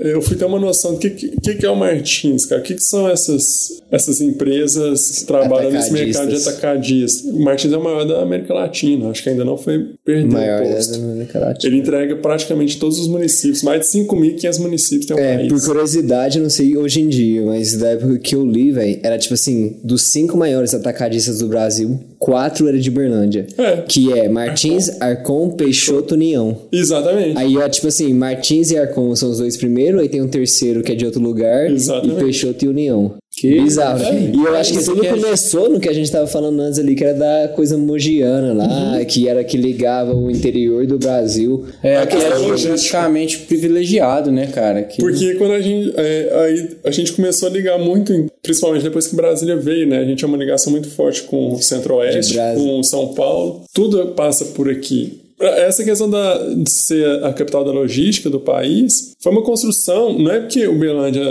eu 0.00 0.20
fui 0.22 0.36
ter 0.36 0.44
uma 0.44 0.58
noção 0.58 0.94
do 0.94 0.98
que, 0.98 1.10
que, 1.10 1.54
que 1.54 1.66
é 1.66 1.70
o 1.70 1.76
Martins, 1.76 2.46
cara. 2.46 2.60
O 2.60 2.64
que, 2.64 2.74
que 2.74 2.82
são 2.82 3.08
essas, 3.08 3.80
essas 3.90 4.20
empresas 4.20 5.10
que 5.20 5.24
trabalham 5.26 5.70
nesse 5.70 5.92
mercado 5.92 6.28
de 6.28 6.36
Atacadistas. 6.36 6.54
atacadista? 6.54 7.28
O 7.28 7.40
Martins 7.42 7.72
é 7.72 7.76
o 7.76 7.82
maior 7.84 8.04
da 8.04 8.22
América 8.22 8.54
Latina, 8.54 9.10
acho 9.10 9.22
que 9.22 9.28
ainda 9.28 9.44
não 9.44 9.56
foi 9.56 9.86
perdido 10.04 10.32
Maior 10.32 10.62
o 10.62 10.68
da 10.68 10.74
posto. 10.74 10.94
América 10.96 11.38
Latina. 11.38 11.72
Ele 11.72 11.80
entrega 11.82 12.16
praticamente 12.16 12.78
todos 12.78 12.98
os 12.98 13.08
municípios, 13.08 13.62
mais 13.62 13.80
de 13.80 13.86
5.500 13.98 14.58
municípios 14.60 15.06
tem 15.06 15.16
o 15.16 15.20
É, 15.20 15.36
país. 15.36 15.52
por 15.52 15.64
curiosidade, 15.64 16.38
eu 16.38 16.42
não 16.42 16.50
sei 16.50 16.76
hoje 16.76 17.00
em 17.00 17.08
dia, 17.08 17.42
mas 17.42 17.75
da 17.78 17.88
época 17.88 18.18
que 18.18 18.34
eu 18.34 18.44
li, 18.44 18.72
velho, 18.72 18.98
era 19.02 19.18
tipo 19.18 19.34
assim, 19.34 19.76
dos 19.82 20.02
cinco 20.02 20.36
maiores 20.36 20.74
atacadistas 20.74 21.38
do 21.38 21.48
Brasil, 21.48 21.98
quatro 22.18 22.68
era 22.68 22.78
de 22.78 22.90
Berlândia. 22.90 23.46
É. 23.58 23.82
Que 23.88 24.12
é 24.12 24.28
Martins, 24.28 24.90
Arcon, 25.00 25.50
Peixoto, 25.50 26.14
União. 26.14 26.56
Exatamente. 26.72 27.38
Aí, 27.38 27.56
ó, 27.56 27.68
tipo 27.68 27.88
assim, 27.88 28.12
Martins 28.12 28.70
e 28.70 28.78
Arcon 28.78 29.14
são 29.14 29.30
os 29.30 29.38
dois 29.38 29.56
primeiros, 29.56 30.00
aí 30.00 30.08
tem 30.08 30.22
um 30.22 30.28
terceiro 30.28 30.82
que 30.82 30.92
é 30.92 30.94
de 30.94 31.04
outro 31.04 31.20
lugar, 31.20 31.70
Exatamente. 31.70 32.16
e 32.16 32.24
Peixoto 32.24 32.64
e 32.64 32.68
União. 32.68 33.14
Que 33.38 33.60
Bizarro. 33.60 34.02
é, 34.02 34.30
e 34.34 34.34
eu 34.34 34.56
acho 34.56 34.72
que 34.72 34.78
isso 34.78 34.90
tudo 34.90 35.02
que 35.02 35.08
é- 35.08 35.10
começou 35.10 35.68
no 35.68 35.78
que 35.78 35.88
a 35.90 35.92
gente 35.92 36.10
tava 36.10 36.26
falando 36.26 36.58
antes 36.58 36.78
ali, 36.78 36.94
que 36.94 37.04
era 37.04 37.12
da 37.12 37.48
coisa 37.54 37.76
mogiana 37.76 38.54
lá, 38.54 39.04
que 39.04 39.28
era 39.28 39.44
que 39.44 39.58
ligava 39.58 40.14
o 40.14 40.30
interior 40.30 40.86
do 40.86 40.98
Brasil. 40.98 41.66
É, 41.82 41.98
A 41.98 42.06
que 42.06 42.16
era 42.16 42.38
logística. 42.38 42.56
geograficamente 42.78 43.38
privilegiado, 43.40 44.32
né, 44.32 44.46
cara? 44.46 44.82
Que 44.84 44.98
Porque 45.02 45.34
quando 45.34 45.52
a 45.52 45.60
gente, 45.60 45.92
é, 45.98 46.30
aí 46.34 46.68
a 46.84 46.90
gente 46.90 47.12
começou 47.12 47.48
a 47.50 47.52
ligar 47.52 47.78
muito, 47.78 48.12
principalmente 48.42 48.82
depois 48.84 49.06
que 49.06 49.14
Brasília 49.14 49.56
veio, 49.56 49.86
né? 49.86 49.98
A 49.98 50.04
gente 50.04 50.16
tinha 50.18 50.28
uma 50.28 50.38
ligação 50.38 50.72
muito 50.72 50.88
forte 50.88 51.22
com 51.24 51.52
o 51.52 51.62
Centro-Oeste, 51.62 52.38
com 52.54 52.82
São 52.82 53.08
Paulo. 53.08 53.64
Tudo 53.74 54.06
passa 54.16 54.46
por 54.46 54.70
aqui. 54.70 55.20
Essa 55.38 55.84
questão 55.84 56.08
da, 56.08 56.38
de 56.54 56.70
ser 56.70 57.22
a 57.22 57.30
capital 57.34 57.62
da 57.62 57.70
logística 57.70 58.30
do 58.30 58.40
país 58.40 59.12
foi 59.20 59.30
uma 59.30 59.42
construção, 59.42 60.18
não 60.18 60.30
é 60.30 60.40
porque 60.40 60.66
Uberlândia, 60.66 61.22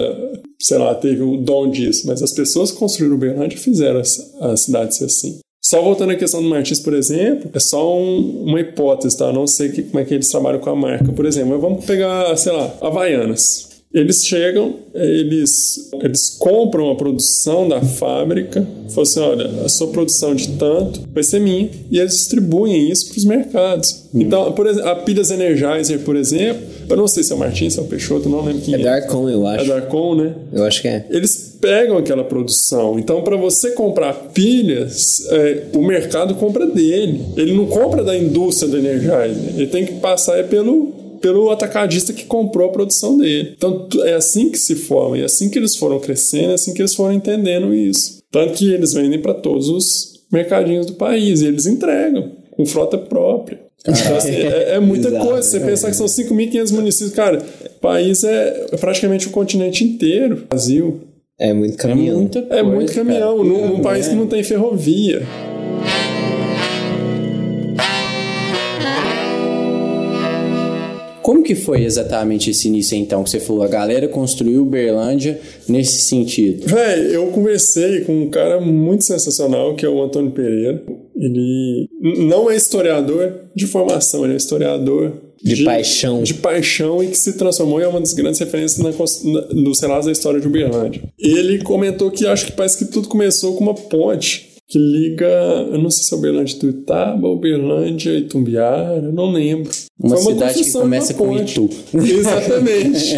sei 0.60 0.78
lá, 0.78 0.94
teve 0.96 1.22
o 1.22 1.38
dom 1.38 1.70
disso, 1.70 2.08
mas 2.08 2.22
as 2.24 2.32
pessoas 2.32 2.72
que 2.72 2.78
construíram 2.78 3.16
Uberlândia 3.16 3.58
fizeram 3.58 4.02
a, 4.42 4.56
cidade 4.58 4.96
ser 4.96 5.06
assim. 5.06 5.38
Só 5.64 5.82
voltando 5.82 6.12
à 6.12 6.16
questão 6.16 6.44
do 6.44 6.48
Martins, 6.50 6.80
por 6.80 6.94
exemplo, 6.94 7.50
é 7.54 7.60
só 7.60 7.98
um- 8.00 8.44
uma 8.46 8.62
hipótese, 8.62 9.18
tá? 9.18 9.34
Não 9.34 9.48
sei 9.48 9.70
que- 9.70 9.82
como 9.82 10.00
é 10.00 10.06
que 10.06 10.14
eles 10.14 10.30
trabalham 10.30 10.60
com 10.60 10.70
a 10.70 10.76
marca. 10.76 11.12
Por 11.12 11.26
exemplo, 11.26 11.50
mas 11.52 11.62
vamos 11.62 11.84
pegar, 11.86 12.36
sei 12.38 12.52
lá, 12.52 12.72
Havaianas. 12.82 13.70
Eles 13.92 14.26
chegam, 14.26 14.76
eles, 14.94 15.90
eles 16.04 16.30
compram 16.38 16.92
a 16.92 16.96
produção 16.96 17.68
da 17.68 17.82
fábrica, 17.82 18.68
falam 18.90 19.04
assim, 19.04 19.20
olha, 19.22 19.48
a 19.64 19.70
sua 19.70 19.88
produção 19.88 20.36
de 20.36 20.50
tanto 20.50 21.02
vai 21.14 21.24
ser 21.24 21.40
minha, 21.40 21.70
e 21.90 21.98
eles 21.98 22.12
distribuem 22.14 22.90
isso 22.92 23.08
para 23.08 23.18
os 23.18 23.26
mercados. 23.26 24.04
Então, 24.14 24.52
por 24.52 24.68
exemplo, 24.68 24.90
a 24.90 24.96
Pilhas 24.98 25.32
Energizer, 25.32 26.00
por 26.02 26.16
exemplo, 26.18 26.62
eu 26.90 26.96
não 26.98 27.08
sei 27.08 27.24
se 27.24 27.32
é 27.32 27.36
o 27.36 27.40
Martins, 27.40 27.74
se 27.74 27.80
é 27.80 27.82
o 27.82 27.86
Peixoto, 27.86 28.30
não 28.30 28.44
lembro 28.44 28.62
quem 28.62 28.76
É 28.76 28.80
é. 28.80 28.84
da 28.84 28.94
Arcon, 28.96 29.30
eu 29.30 29.48
É 29.48 29.56
acho. 29.56 29.68
da 29.68 29.76
Arcon, 29.76 30.16
né? 30.16 30.36
Eu 30.54 30.64
acho 30.64 30.82
que 30.82 30.88
é. 30.88 31.06
Eles 31.10 31.58
pegam 31.60 31.98
aquela 31.98 32.24
produção. 32.24 33.00
Então, 33.00 33.22
para 33.24 33.36
você 33.38 33.72
comprar 33.72 34.14
pilhas, 34.34 35.26
é, 35.30 35.64
o 35.74 35.82
mercado 35.86 36.36
compra 36.36 36.66
dele. 36.68 37.22
Ele 37.36 37.54
não 37.54 37.66
compra 37.68 38.04
da 38.04 38.16
indústria 38.18 38.70
do 38.70 38.78
Energizer. 38.78 39.54
Ele 39.56 39.68
tem 39.68 39.86
que 39.86 39.94
passar 39.96 40.38
é 40.38 40.44
pelo 40.44 40.94
pelo 41.22 41.50
atacadista 41.50 42.14
que 42.14 42.26
comprou 42.26 42.70
a 42.70 42.72
produção 42.72 43.18
dele. 43.18 43.54
Então 43.58 43.88
é 44.04 44.14
assim 44.14 44.52
que 44.52 44.60
se 44.60 44.76
forma, 44.76 45.18
é 45.18 45.24
assim 45.24 45.50
que 45.50 45.58
eles 45.58 45.76
foram 45.76 46.00
crescendo, 46.00 46.52
é 46.52 46.54
assim 46.54 46.72
que 46.72 46.82
eles 46.82 46.94
foram 46.94 47.14
entendendo 47.16 47.74
isso. 47.74 48.20
Tanto 48.30 48.54
que 48.54 48.72
eles 48.72 48.94
vendem 48.94 49.20
para 49.20 49.34
todos 49.34 49.68
os 49.70 50.24
mercadinhos 50.32 50.86
do 50.86 50.94
país 50.94 51.42
e 51.42 51.48
eles 51.48 51.66
entregam 51.66 52.32
com 52.52 52.64
frota 52.66 52.98
própria. 52.98 53.60
Então, 53.88 54.18
assim, 54.18 54.32
é, 54.32 54.76
é 54.76 54.80
muita 54.80 55.10
Bizarro, 55.10 55.28
coisa. 55.28 55.42
Você 55.48 55.60
né? 55.60 55.66
pensar 55.68 55.90
que 55.90 55.96
são 55.96 56.08
5.500 56.08 56.72
municípios, 56.74 57.14
cara, 57.14 57.38
o 57.38 57.80
país 57.80 58.24
é 58.24 58.66
praticamente 58.80 59.28
o 59.28 59.30
continente 59.32 59.84
inteiro. 59.84 60.44
Brasil. 60.50 61.02
É 61.38 61.54
muito 61.54 61.74
é 61.74 61.78
caminhão. 61.78 62.18
muita 62.20 62.40
É 62.40 62.44
coisa, 62.44 62.64
muito 62.64 62.94
caminhão, 62.94 63.38
cara. 63.38 63.50
num, 63.50 63.68
num 63.68 63.80
É, 63.80 63.82
país 63.82 64.08
é. 64.08 64.10
que 64.10 64.16
não 64.16 64.26
tem 64.26 64.42
ferrovia. 64.44 65.22
Como 71.26 71.42
que 71.42 71.56
foi 71.56 71.84
exatamente 71.84 72.52
esse 72.52 72.68
início, 72.68 72.96
então, 72.96 73.24
que 73.24 73.32
você 73.32 73.40
falou? 73.40 73.64
A 73.64 73.68
galera 73.68 74.08
construiu 74.08 74.62
Uberlândia 74.62 75.42
nesse 75.68 76.02
sentido. 76.02 76.68
Véi, 76.68 77.16
eu 77.16 77.26
conversei 77.32 78.02
com 78.02 78.22
um 78.22 78.30
cara 78.30 78.62
muito 78.62 79.06
sensacional, 79.06 79.74
que 79.74 79.84
é 79.84 79.90
o 79.90 80.04
Antônio 80.04 80.30
Pereira. 80.30 80.84
Ele 81.16 81.90
não 82.30 82.52
é 82.52 82.56
historiador 82.56 83.40
de 83.56 83.66
formação, 83.66 84.24
ele 84.24 84.34
é 84.34 84.38
historiador 84.38 85.14
De 85.42 85.64
paixão. 85.64 86.22
De 86.22 86.36
paixão 86.36 87.04
e 87.04 87.08
que 87.08 87.18
se 87.18 87.34
transformou 87.34 87.82
em 87.82 87.88
uma 87.88 88.00
das 88.00 88.14
grandes 88.14 88.40
referências 88.40 88.78
na, 88.78 88.92
na, 88.92 89.48
nos 89.48 89.82
relatos 89.82 90.06
da 90.06 90.12
história 90.12 90.40
de 90.40 90.46
Uberlândia. 90.46 91.02
Ele 91.18 91.58
comentou 91.64 92.12
que 92.12 92.28
acho 92.28 92.46
que 92.46 92.52
parece 92.52 92.78
que 92.78 92.86
tudo 92.86 93.08
começou 93.08 93.56
com 93.56 93.64
uma 93.64 93.74
ponte 93.74 94.55
que 94.68 94.80
liga, 94.80 95.28
eu 95.72 95.78
não 95.78 95.90
sei 95.92 96.04
se 96.04 96.14
é 96.14 96.18
Uberlândia 96.18 96.56
e 96.56 96.60
Tuitaba, 96.60 97.28
Uberlândia 97.28 98.12
e 98.18 98.22
Tumbiara, 98.24 99.12
não 99.12 99.32
lembro. 99.32 99.72
Uma 100.00 100.18
Foi 100.18 100.34
cidade 100.34 100.64
que 100.64 100.70
uma 100.72 100.82
começa 100.82 101.14
com. 101.14 101.38
Itu. 101.38 101.70
Exatamente. 101.94 103.16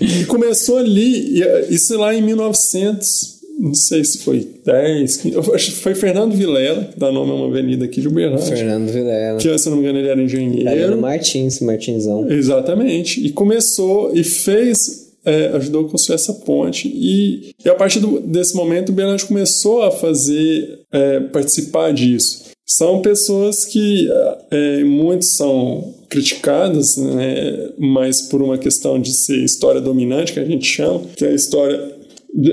e 0.00 0.24
começou 0.24 0.78
ali, 0.78 1.42
eh, 1.42 1.66
isso 1.70 1.96
lá 1.98 2.14
em 2.14 2.22
1900, 2.22 3.38
não 3.60 3.74
sei 3.74 4.04
se 4.04 4.18
foi 4.18 4.46
10, 4.64 5.16
15, 5.16 5.34
eu 5.34 5.54
acho 5.54 5.72
que 5.72 5.78
foi 5.78 5.94
Fernando 5.94 6.32
Vilela, 6.34 6.84
que 6.84 6.98
dá 6.98 7.10
nome 7.10 7.32
a 7.32 7.34
uma 7.34 7.46
avenida 7.48 7.84
aqui 7.84 8.00
de 8.00 8.08
Uberlândia. 8.08 8.56
Fernando 8.56 8.88
Vilela. 8.90 9.38
Que, 9.38 9.58
se 9.58 9.68
não 9.68 9.76
me 9.76 9.82
engano, 9.82 9.98
ele 9.98 10.08
era 10.08 10.22
engenheiro. 10.22 10.68
Ariano 10.68 10.96
Martins, 11.00 11.60
Martinzão. 11.60 12.30
Exatamente. 12.30 13.24
E 13.24 13.30
começou 13.30 14.12
e 14.16 14.22
fez, 14.22 15.08
é, 15.24 15.48
ajudou 15.48 15.86
a 15.86 15.88
construir 15.90 16.14
essa 16.14 16.32
ponte. 16.32 16.88
E, 16.88 17.50
e 17.64 17.68
a 17.68 17.74
partir 17.74 17.98
do- 18.00 18.20
desse 18.20 18.54
momento, 18.54 18.90
o 18.90 18.92
Berlândia 18.92 19.26
começou 19.26 19.82
a 19.82 19.90
fazer, 19.90 20.77
é, 20.92 21.20
participar 21.20 21.92
disso. 21.92 22.48
São 22.66 23.00
pessoas 23.00 23.64
que 23.64 24.08
é, 24.50 24.84
muitos 24.84 25.36
são 25.36 25.94
criticadas, 26.08 26.96
né, 26.96 27.70
mas 27.78 28.22
por 28.22 28.42
uma 28.42 28.58
questão 28.58 29.00
de 29.00 29.12
ser 29.12 29.42
história 29.42 29.80
dominante, 29.80 30.32
que 30.32 30.40
a 30.40 30.44
gente 30.44 30.66
chama, 30.66 31.00
que 31.16 31.24
é 31.24 31.28
a 31.28 31.34
história 31.34 31.98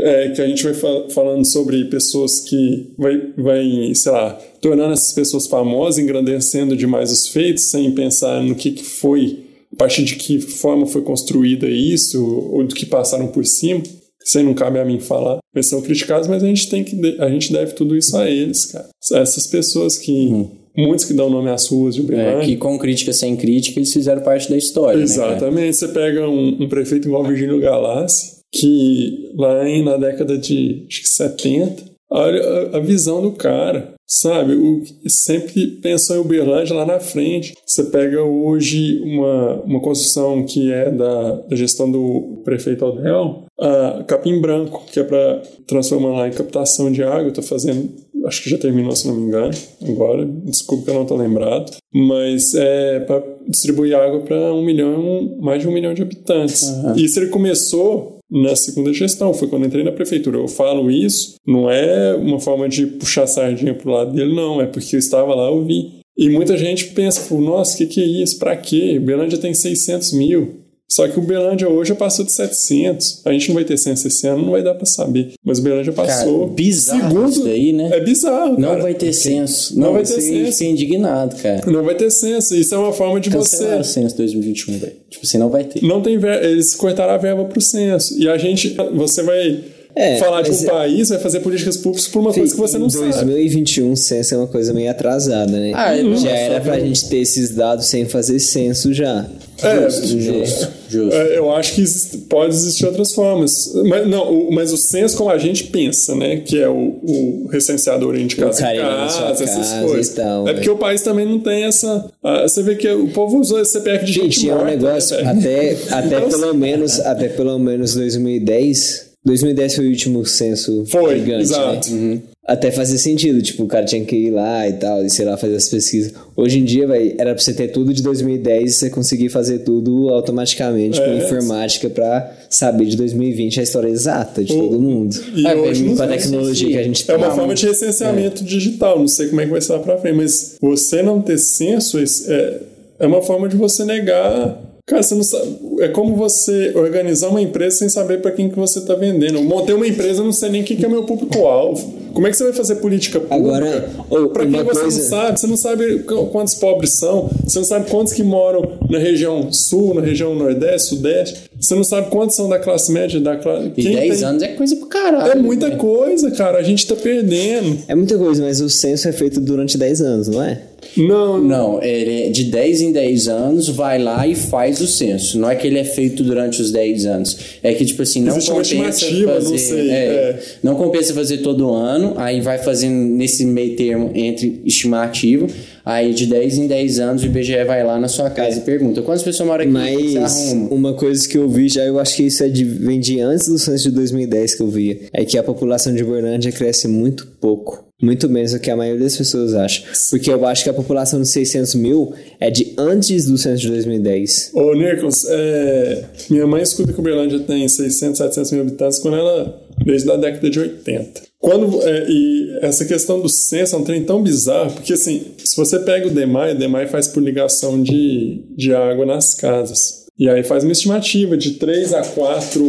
é, 0.02 0.30
que 0.30 0.42
a 0.42 0.48
gente 0.48 0.64
vai 0.64 0.74
fal- 0.74 1.10
falando 1.10 1.46
sobre 1.46 1.86
pessoas 1.86 2.40
que 2.40 2.92
vai, 2.98 3.22
vai, 3.38 3.92
sei 3.94 4.12
lá, 4.12 4.40
tornando 4.62 4.94
essas 4.94 5.12
pessoas 5.12 5.48
famosas, 5.48 6.00
engrandecendo 6.00 6.78
demais 6.78 7.12
os 7.12 7.28
feitos, 7.28 7.66
sem 7.66 7.92
pensar 7.92 8.42
no 8.42 8.56
que, 8.56 8.72
que 8.72 8.84
foi, 8.84 9.44
a 9.74 9.76
partir 9.76 10.04
de 10.04 10.16
que 10.16 10.40
forma 10.40 10.86
foi 10.86 11.02
construída 11.02 11.68
isso, 11.68 12.24
ou 12.52 12.64
do 12.64 12.74
que 12.74 12.86
passaram 12.86 13.28
por 13.28 13.46
cima. 13.46 13.84
Isso 14.26 14.38
aí 14.38 14.44
não 14.44 14.54
cabe 14.54 14.80
a 14.80 14.86
mim 14.86 15.00
falar. 15.00 15.38
Eles 15.54 15.68
são 15.68 15.82
criticados, 15.82 16.28
mas 16.28 16.44
a 16.44 16.48
gente 16.48 16.70
tem 16.70 16.84
que 16.84 16.96
a 17.20 17.30
gente 17.30 17.54
deve 17.54 17.74
tudo 17.74 17.96
isso 17.96 18.18
a 18.18 18.30
eles, 18.30 18.66
cara. 18.66 18.90
Essas 19.14 19.46
pessoas 19.48 19.98
que 19.98 20.48
muitos 20.76 21.06
que 21.06 21.14
dão 21.14 21.30
nome 21.30 21.50
às 21.50 21.68
ruas 21.68 21.96
de 21.96 22.02
É, 22.02 22.04
Uberlândia. 22.04 22.46
que 22.46 22.58
com 22.58 22.78
crítica 22.78 23.14
sem 23.14 23.36
crítica 23.36 23.80
eles 23.80 23.94
fizeram 23.94 24.22
parte 24.22 24.50
da 24.50 24.58
história. 24.58 24.98
Né? 24.98 25.04
Exatamente. 25.04 25.78
Você 25.78 25.88
pega 25.90 26.28
um, 26.28 26.64
um 26.64 26.68
prefeito 26.68 27.08
igual 27.08 27.24
Virgílio 27.24 27.60
Galassi, 27.60 28.40
que 28.52 29.32
lá 29.36 29.68
em, 29.68 29.84
na 29.84 29.98
década 29.98 30.38
de 30.38 30.86
acho 30.90 31.02
que 31.02 31.08
70, 31.08 31.84
olha 32.16 32.78
a, 32.78 32.80
visão 32.80 33.22
do 33.22 33.32
cara, 33.32 33.94
sabe? 34.08 34.54
O, 34.54 34.84
sempre 35.08 35.68
pensou 35.68 36.16
em 36.16 36.20
Uberlândia 36.20 36.76
lá 36.76 36.86
na 36.86 37.00
frente. 37.00 37.54
Você 37.66 37.84
pega 37.84 38.24
hoje 38.24 39.02
uma, 39.04 39.62
uma 39.62 39.80
construção 39.82 40.46
que 40.46 40.72
é 40.72 40.90
da, 40.90 41.36
da 41.42 41.56
gestão 41.56 41.92
do 41.92 42.42
prefeito 42.44 42.86
Odel, 42.86 43.46
a 43.60 44.04
Capim 44.08 44.40
Branco, 44.40 44.84
que 44.92 45.00
é 45.00 45.04
para 45.04 45.42
transformar 45.68 46.18
lá 46.18 46.28
em 46.28 46.32
captação 46.32 46.92
de 46.92 47.04
água. 47.04 47.28
Estou 47.28 47.44
fazendo, 47.44 47.90
acho 48.26 48.44
que 48.44 48.50
já 48.50 48.58
terminou, 48.58 48.96
se 48.96 49.08
não 49.08 49.16
me 49.16 49.24
engano, 49.24 49.54
agora. 49.88 50.26
Desculpa 50.26 50.86
que 50.86 50.90
eu 50.90 50.96
não 50.96 51.04
estou 51.04 51.18
lembrado. 51.18 51.72
Mas 51.94 52.54
é 52.56 53.00
para 53.02 53.24
distribuir 53.48 53.96
água 53.96 54.22
para 54.22 54.54
um 54.54 54.64
milhão, 54.64 55.38
mais 55.40 55.62
de 55.62 55.68
um 55.68 55.72
milhão 55.72 55.94
de 55.94 56.02
habitantes. 56.02 56.64
Isso 56.96 57.20
ele 57.20 57.30
começou 57.30 58.15
na 58.36 58.56
segunda 58.56 58.92
gestão, 58.92 59.34
foi 59.34 59.48
quando 59.48 59.66
entrei 59.66 59.84
na 59.84 59.94
prefeitura. 59.94 60.38
Eu 60.38 60.48
falo 60.48 60.92
isso, 60.92 61.36
não 61.48 61.70
é 61.70 62.14
uma 62.16 62.40
forma 62.40 62.68
de 62.68 62.86
puxar 62.86 63.26
sardinha 63.28 63.74
pro 63.74 63.92
lado 63.92 64.14
dele, 64.14 64.36
não, 64.36 64.62
é 64.62 64.66
porque 64.66 64.96
eu 64.96 65.00
estava 65.00 65.34
lá, 65.34 65.48
eu 65.48 65.64
vi. 65.64 65.94
E 66.18 66.30
muita 66.30 66.58
gente 66.58 66.88
pensa, 66.88 67.34
nossa, 67.36 67.76
o 67.76 67.78
que, 67.78 67.86
que 67.88 68.02
é 68.02 68.06
isso? 68.06 68.38
Pra 68.38 68.56
quê? 68.56 68.98
Uberlândia 68.98 69.38
tem 69.38 69.54
600 69.54 70.14
mil. 70.14 70.65
Só 70.88 71.08
que 71.08 71.20
o 71.20 71.24
Uberlândia 71.24 71.68
hoje 71.68 71.90
já 71.90 71.96
passou 71.96 72.24
de 72.24 72.32
700. 72.32 73.22
A 73.26 73.32
gente 73.34 73.48
não 73.50 73.56
vai 73.56 73.66
ter 73.66 73.76
censo 73.76 74.08
esse 74.08 74.28
ano, 74.28 74.44
não 74.44 74.52
vai 74.52 74.64
dar 74.64 74.76
pra 74.76 74.86
saber. 74.86 75.34
Mas 75.44 75.58
o 75.58 75.62
Uberlândia 75.62 75.92
passou. 75.92 76.42
Cara, 76.42 76.52
bizarro 76.54 77.28
isso 77.30 77.44
daí, 77.44 77.74
né? 77.74 77.90
É 77.92 78.00
bizarro, 78.00 78.58
Não 78.60 78.70
cara. 78.70 78.82
vai 78.84 78.94
ter 78.94 79.12
censo. 79.12 79.74
Não 79.78 79.88
Não, 79.88 79.94
vai 79.94 80.04
ter 80.04 80.22
censo. 80.22 80.52
Fiquei 80.52 80.70
indignado, 80.70 81.36
cara. 81.38 81.70
Não 81.72 81.84
vai 81.84 81.96
ter 81.96 82.12
censo. 82.12 82.56
Isso 82.56 82.74
é 82.74 82.78
uma 82.78 82.94
forma 82.94 83.20
de 83.20 83.30
Cancelaram 83.32 83.84
você... 83.84 83.90
o 83.90 83.94
censo 83.94 84.16
2021, 84.18 84.78
velho. 84.78 84.94
Tipo 85.10 85.26
assim, 85.26 85.38
não 85.40 85.50
vai 85.50 85.64
ter. 85.64 85.84
Não 85.84 86.02
tem 86.02 86.18
ver... 86.20 86.44
Eles 86.44 86.76
cortaram 86.76 87.14
a 87.14 87.18
verba 87.18 87.44
pro 87.46 87.60
censo. 87.60 88.18
E 88.18 88.30
a 88.30 88.38
gente... 88.38 88.76
Você 88.94 89.24
vai 89.24 89.62
É, 89.96 90.18
falar 90.18 90.44
de 90.44 90.52
um 90.52 90.54
é- 90.54 90.66
país, 90.66 91.10
vai 91.10 91.18
fazer 91.20 91.40
políticas 91.40 91.78
públicas 91.78 92.08
por 92.08 92.20
uma 92.20 92.32
coisa 92.34 92.54
que 92.54 92.60
você 92.62 92.78
não 92.78 92.88
em 92.88 92.90
sabe. 92.92 93.32
2021, 93.32 93.96
censo 93.96 94.36
é 94.36 94.38
uma 94.38 94.48
coisa 94.48 94.72
meio 94.72 94.92
atrasada, 94.92 95.52
né? 95.52 95.72
Ah, 95.74 95.98
é, 95.98 96.16
já 96.16 96.30
era 96.30 96.62
pra 96.62 96.80
gente 96.80 97.10
ter 97.10 97.18
esses 97.18 97.50
dados 97.50 97.88
sem 97.88 98.06
fazer 98.06 98.38
censo 98.40 98.94
já. 98.94 99.26
É, 99.62 99.90
Justo, 99.90 100.72
justo. 100.90 101.16
É, 101.16 101.38
eu 101.38 101.52
acho 101.52 101.76
que 101.76 101.84
pode 102.30 102.54
existir 102.54 102.86
outras 102.86 103.14
formas. 103.14 103.72
Mas, 103.88 104.08
não, 104.08 104.32
o, 104.32 104.54
mas 104.54 104.72
o 104.72 104.78
censo 104.78 105.18
como 105.18 105.30
a 105.30 105.38
gente 105.38 105.66
pensa, 105.66 106.16
né? 106.16 106.38
Que 106.38 106.60
é 106.60 106.68
o, 106.68 107.00
o 107.02 107.48
recenseador 107.52 108.16
de 108.18 108.36
casa 108.36 108.74
em 108.74 109.10
sua 109.10 109.28
casa, 109.28 109.44
essas 109.44 109.70
casa 109.70 109.86
coisas. 109.86 110.14
tal, 110.16 110.42
é 110.44 110.46
né? 110.46 110.54
porque 110.56 110.70
o 110.70 110.78
país 110.78 111.02
também 111.02 111.26
não 111.26 111.40
tem 111.40 111.64
essa. 111.64 112.06
você 112.44 112.62
vê 112.64 112.76
que 112.76 112.90
o 112.90 113.08
povo 113.10 113.40
usou 113.40 113.62
esse 113.62 113.72
CPF 113.74 114.06
de 114.06 114.14
gente, 114.14 114.36
Gente, 114.36 114.50
é 114.50 114.54
um 114.54 114.58
morta, 114.58 114.72
negócio, 114.72 115.18
né, 115.18 115.32
até, 115.32 115.78
até 115.90 116.18
Então, 116.18 116.30
pelo 116.30 116.54
menos, 116.54 117.00
até 117.00 117.30
pelo 117.30 117.58
menos 117.60 117.94
2010. 117.96 119.16
2010 119.26 119.76
foi 119.78 119.88
o 119.88 119.90
último 119.90 120.24
censo 120.24 120.86
Foi, 120.86 121.18
gigante, 121.18 121.42
exato. 121.42 121.90
né? 121.92 122.20
Até 122.48 122.70
fazia 122.70 123.00
sentido, 123.00 123.42
tipo, 123.42 123.64
o 123.64 123.68
cara 123.68 123.86
tinha 123.86 124.06
que 124.06 124.16
ir 124.16 124.30
lá 124.30 124.70
e 124.70 124.74
tal, 124.74 125.04
e 125.04 125.10
sei 125.10 125.26
lá, 125.26 125.36
fazer 125.36 125.56
as 125.56 125.68
pesquisas. 125.68 126.14
Hoje 126.36 126.60
em 126.60 126.64
dia, 126.64 126.86
vai, 126.86 127.16
era 127.18 127.34
pra 127.34 127.44
você 127.44 127.52
ter 127.54 127.70
tudo 127.70 127.92
de 127.92 128.04
2010 128.04 128.70
e 128.72 128.74
você 128.76 128.90
conseguir 128.92 129.30
fazer 129.30 129.60
tudo 129.60 130.10
automaticamente 130.10 131.00
com 131.02 131.08
É. 131.08 131.18
informática 131.26 131.90
pra 131.90 132.32
saber 132.48 132.86
de 132.86 132.96
2020 132.98 133.60
a 133.60 133.64
história 133.64 133.88
exata 133.90 134.44
de 134.44 134.54
todo 134.54 134.80
mundo. 134.80 135.16
E 135.36 135.48
É, 135.48 135.56
hoje 135.56 135.84
Com 135.96 136.04
a 136.04 136.08
tecnologia 136.08 136.68
que 136.70 136.78
a 136.78 136.84
gente 136.84 137.04
É 137.12 137.16
uma 137.18 137.28
tem. 137.30 137.36
forma 137.36 137.56
de 137.56 137.66
recenseamento 137.66 138.44
digital, 138.44 139.00
não 139.00 139.08
sei 139.08 139.28
como 139.30 139.42
é 139.42 139.46
que 139.46 139.52
vai 139.52 139.62
ser 139.62 139.74
lá 139.74 139.80
pra 139.80 139.98
frente, 139.98 140.16
mas 140.16 140.56
você 140.62 141.02
não 141.02 141.22
ter 141.22 141.40
censo 141.40 142.00
esse- 142.00 142.32
é, 142.32 142.60
é 143.00 143.08
uma 143.08 143.24
forma 143.24 143.50
de 143.50 143.56
você 143.58 143.84
negar. 143.84 144.62
Cara, 144.86 145.02
você 145.02 145.16
não 145.16 145.24
sabe. 145.24 145.48
É 145.80 145.88
como 145.88 146.16
você 146.16 146.74
organizar 146.76 147.30
uma 147.30 147.42
empresa 147.42 147.78
sem 147.78 147.90
saber 147.90 148.22
pra 148.22 148.30
quem 148.30 148.50
que 148.50 148.56
você 148.56 148.82
tá 148.82 148.94
vendendo. 148.94 149.40
Eu 149.40 149.44
montei 149.44 149.74
uma 149.74 149.88
empresa, 149.88 150.24
não 150.24 150.32
sei 150.32 150.50
nem 150.50 150.62
quem 150.64 150.78
que 150.78 150.86
é 150.86 150.88
meu 150.88 151.06
público-alvo. 151.06 152.05
Como 152.16 152.26
é 152.26 152.32
que 152.32 152.38
você 152.38 152.46
vai 152.46 152.54
fazer 152.54 152.76
política 152.76 153.20
pública? 153.20 153.36
Agora, 153.36 153.90
pra 154.34 154.44
quem 154.46 154.64
você 154.64 154.80
coisa- 154.82 155.00
não 155.02 155.10
sabe? 155.10 155.40
Você 155.40 155.48
não 155.48 155.58
sabe 155.58 156.00
qu- 156.00 156.26
quantos 156.28 156.56
pobres 156.56 156.94
são, 156.94 157.30
você 157.44 157.60
não 157.60 157.66
sabe 157.66 157.90
quantos 157.92 158.14
que 158.14 158.24
moram 158.24 158.72
na 158.90 158.98
região 158.98 159.52
sul, 159.52 159.94
na 159.94 160.02
região 160.02 160.34
nordeste, 160.34 160.90
sudeste, 160.90 161.36
você 161.60 161.76
não 161.76 161.84
sabe 161.84 162.10
quantos 162.10 162.36
são 162.36 162.48
da 162.50 162.58
classe 162.58 162.92
média, 162.92 163.20
da 163.20 163.36
classe. 163.36 163.72
E 163.78 163.84
10 163.84 164.24
anos 164.24 164.42
é 164.42 164.48
coisa 164.50 164.76
pro 164.78 164.88
caralho. 164.88 165.32
É 165.32 165.36
muita 165.36 165.68
né? 165.70 165.76
coisa, 165.76 166.32
cara. 166.32 166.58
A 166.58 166.64
gente 166.64 166.88
tá 166.88 166.96
perdendo. 166.96 167.80
É 167.88 167.94
muita 167.94 168.18
coisa, 168.18 168.42
mas 168.44 168.62
o 168.62 168.70
censo 168.70 169.08
é 169.08 169.12
feito 169.12 169.40
durante 169.42 169.78
10 169.78 170.02
anos, 170.02 170.28
não 170.30 170.42
é? 170.42 170.62
Não, 170.98 171.42
Não, 171.42 171.82
ele 171.84 172.28
é 172.28 172.30
de 172.30 172.46
10 172.46 172.82
em 172.82 172.92
10 172.92 173.28
anos 173.28 173.70
vai 173.70 174.02
lá 174.02 174.26
e 174.28 174.36
faz 174.36 174.82
o 174.82 174.88
censo. 174.88 175.40
Não 175.40 175.50
é 175.50 175.56
que 175.56 175.68
ele 175.68 175.80
é 175.80 175.84
feito 175.84 176.24
durante 176.24 176.62
os 176.62 176.72
10 176.72 177.06
anos. 177.06 177.38
É 177.62 177.74
que, 177.74 177.86
tipo 177.86 178.02
assim, 178.02 178.22
não 178.22 178.38
Existe 178.38 178.52
uma 178.52 178.64
compensa 178.64 179.06
fazer. 179.06 179.50
não 179.50 179.58
sei, 179.58 179.90
é, 179.90 179.94
é. 179.94 180.40
Não 180.64 180.76
compensa 180.76 181.14
fazer 181.14 181.38
todo 181.40 181.74
ano, 181.74 182.14
aí 182.18 182.42
vai 182.42 182.58
fazendo 182.58 182.96
nesse 182.96 183.46
meio 183.46 183.76
termo 183.76 184.12
entre 184.14 184.62
estimativa. 184.66 185.48
Aí 185.86 186.16
de 186.16 186.26
10 186.26 186.58
em 186.58 186.68
10 186.68 187.00
anos 187.00 187.22
o 187.22 187.28
IBGE 187.28 187.64
vai 187.64 187.84
lá 187.84 188.00
na 188.00 188.08
sua 188.08 188.30
casa 188.32 188.58
e 188.58 188.62
pergunta: 188.62 189.04
quantas 189.04 189.22
pessoas 189.22 189.48
moram 189.48 189.64
aqui? 189.64 189.72
Mas 189.72 190.52
uma 190.72 190.94
coisa 190.94 191.28
que 191.28 191.38
eu 191.38 191.48
vi 191.48 191.70
já, 191.70 191.84
eu 191.84 192.00
acho 192.00 192.16
que 192.16 192.24
isso 192.24 192.44
é 192.44 192.50
de, 192.50 192.64
vem 192.64 193.00
de 193.00 193.20
antes 193.20 193.48
do 193.48 193.60
censo 193.60 193.84
de 193.84 193.92
2010 193.92 194.56
que 194.56 194.64
eu 194.64 194.68
via, 194.68 195.00
é 195.14 195.24
que 195.24 195.38
a 195.38 195.44
população 195.44 195.94
de 195.94 196.04
Uberlândia 196.04 196.52
cresce 196.52 196.88
muito 196.88 197.28
pouco. 197.40 197.85
Muito 198.02 198.30
menos 198.30 198.52
do 198.52 198.60
que 198.60 198.70
a 198.70 198.76
maioria 198.76 199.04
das 199.04 199.16
pessoas 199.16 199.54
acha. 199.54 199.84
Porque 200.10 200.30
eu 200.30 200.46
acho 200.46 200.64
que 200.64 200.70
a 200.70 200.74
população 200.74 201.22
de 201.22 201.28
600 201.30 201.76
mil 201.76 202.14
é 202.40 202.52
de 202.52 202.74
antes 202.78 203.26
do 203.26 203.38
censo 203.38 203.62
de 203.62 203.70
2010. 203.70 204.52
Ô, 204.54 204.74
Nicolas, 204.74 205.26
é, 205.30 206.04
minha 206.30 206.46
mãe 206.46 206.62
escuta 206.62 206.92
que 206.92 207.00
Uberlândia 207.00 207.40
tem 207.40 207.68
600, 207.68 208.18
700 208.18 208.52
mil 208.52 208.62
habitantes 208.62 209.00
quando 209.00 209.16
ela, 209.16 209.66
desde 209.86 210.12
a 210.12 210.18
década 210.18 210.50
de 210.50 210.60
80. 210.60 211.22
Quando, 211.40 211.82
é, 211.84 212.06
e 212.10 212.60
essa 212.62 212.84
questão 212.86 213.22
do 213.22 213.30
censo 213.30 213.76
é 213.76 213.80
um 213.80 213.84
trem 213.84 214.04
tão 214.04 214.22
bizarro, 214.22 214.72
porque 214.74 214.94
assim, 214.94 215.34
se 215.38 215.56
você 215.56 215.80
pega 215.80 216.08
o 216.08 216.12
DEMAI, 216.12 216.54
o 216.54 216.58
DEMAI 216.58 216.88
faz 216.88 217.08
por 217.08 217.24
ligação 217.24 217.82
de, 217.82 218.44
de 218.58 218.74
água 218.74 219.06
nas 219.06 219.36
casas. 219.36 220.05
E 220.18 220.30
aí 220.30 220.44
faz 220.44 220.64
uma 220.64 220.72
estimativa 220.72 221.36
de 221.36 221.52
3 221.52 221.94
a 221.94 222.02
4 222.02 222.66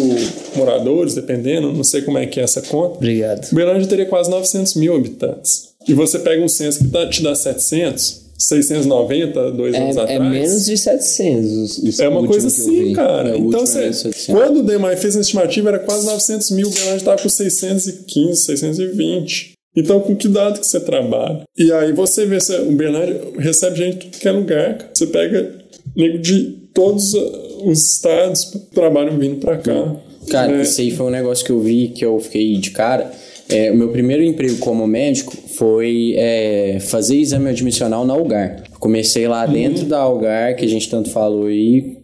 moradores, 0.56 1.14
dependendo, 1.14 1.72
não 1.72 1.84
sei 1.84 2.02
como 2.02 2.18
é 2.18 2.26
que 2.26 2.40
é 2.40 2.42
essa 2.42 2.60
conta. 2.62 2.96
Obrigado. 2.96 3.48
Uberlândia 3.52 3.86
teria 3.86 4.06
quase 4.06 4.28
900 4.30 4.74
mil 4.74 4.96
habitantes. 4.96 5.68
E 5.88 5.94
você 5.94 6.18
pega 6.18 6.42
um 6.42 6.48
censo 6.48 6.80
que 6.80 6.88
tá- 6.88 7.08
te 7.08 7.22
dá 7.22 7.34
700, 7.36 8.22
690, 8.36 9.52
dois 9.52 9.74
anos 9.76 9.96
É, 9.96 10.00
é 10.00 10.02
atrás. 10.16 10.30
menos 10.32 10.64
de 10.64 10.76
700. 10.76 11.52
os- 11.52 11.78
os 11.78 12.00
É 12.00 12.08
uma 12.08 12.26
coisa 12.26 12.48
assim, 12.48 12.92
cara. 12.92 13.30
É, 13.30 13.38
então, 13.38 13.60
você, 13.64 13.78
era 13.78 13.92
700. 13.92 14.26
quando 14.26 14.60
o 14.60 14.62
DEMAI 14.64 14.96
fez 14.96 15.16
a 15.16 15.20
estimativa, 15.20 15.68
era 15.68 15.78
quase 15.78 16.04
900 16.04 16.50
mil, 16.50 16.66
o 16.66 16.70
Uberlândia 16.70 16.96
estava 16.96 17.22
com 17.22 17.28
615, 17.28 18.42
620. 18.44 19.52
Então, 19.76 20.00
com 20.00 20.16
que 20.16 20.26
dado 20.26 20.58
que 20.58 20.66
você 20.66 20.80
trabalha? 20.80 21.42
E 21.56 21.70
aí 21.70 21.92
você 21.92 22.24
vê, 22.26 22.38
o 22.60 22.70
Uberlândia 22.70 23.20
recebe 23.38 23.76
gente 23.76 23.98
de 23.98 24.06
tudo 24.06 24.20
que 24.20 24.26
é 24.28 24.32
lugar, 24.32 24.78
cara. 24.78 24.90
Você 24.92 25.06
pega 25.06 25.54
nego 25.94 26.18
de 26.18 26.65
todos 26.76 27.14
uh, 27.14 27.62
os 27.64 27.94
estados 27.94 28.44
trabalham 28.72 29.18
vindo 29.18 29.40
pra 29.40 29.56
cá. 29.56 29.96
Cara, 30.30 30.52
né? 30.52 30.62
isso 30.62 30.80
aí 30.80 30.90
foi 30.90 31.06
um 31.06 31.10
negócio 31.10 31.44
que 31.44 31.50
eu 31.50 31.60
vi 31.60 31.88
que 31.88 32.04
eu 32.04 32.20
fiquei 32.20 32.56
de 32.58 32.70
cara. 32.70 33.10
É, 33.48 33.70
o 33.70 33.76
meu 33.76 33.88
primeiro 33.88 34.22
emprego 34.22 34.58
como 34.58 34.86
médico 34.86 35.32
foi 35.54 36.14
é, 36.16 36.78
fazer 36.80 37.16
exame 37.16 37.48
admissional 37.48 38.04
na 38.04 38.12
Algar. 38.12 38.64
Comecei 38.78 39.26
lá 39.26 39.46
dentro 39.46 39.86
da 39.86 39.98
Algar, 39.98 40.56
que 40.56 40.64
a 40.64 40.68
gente 40.68 40.90
tanto 40.90 41.10
falou 41.10 41.46
aí, 41.46 41.96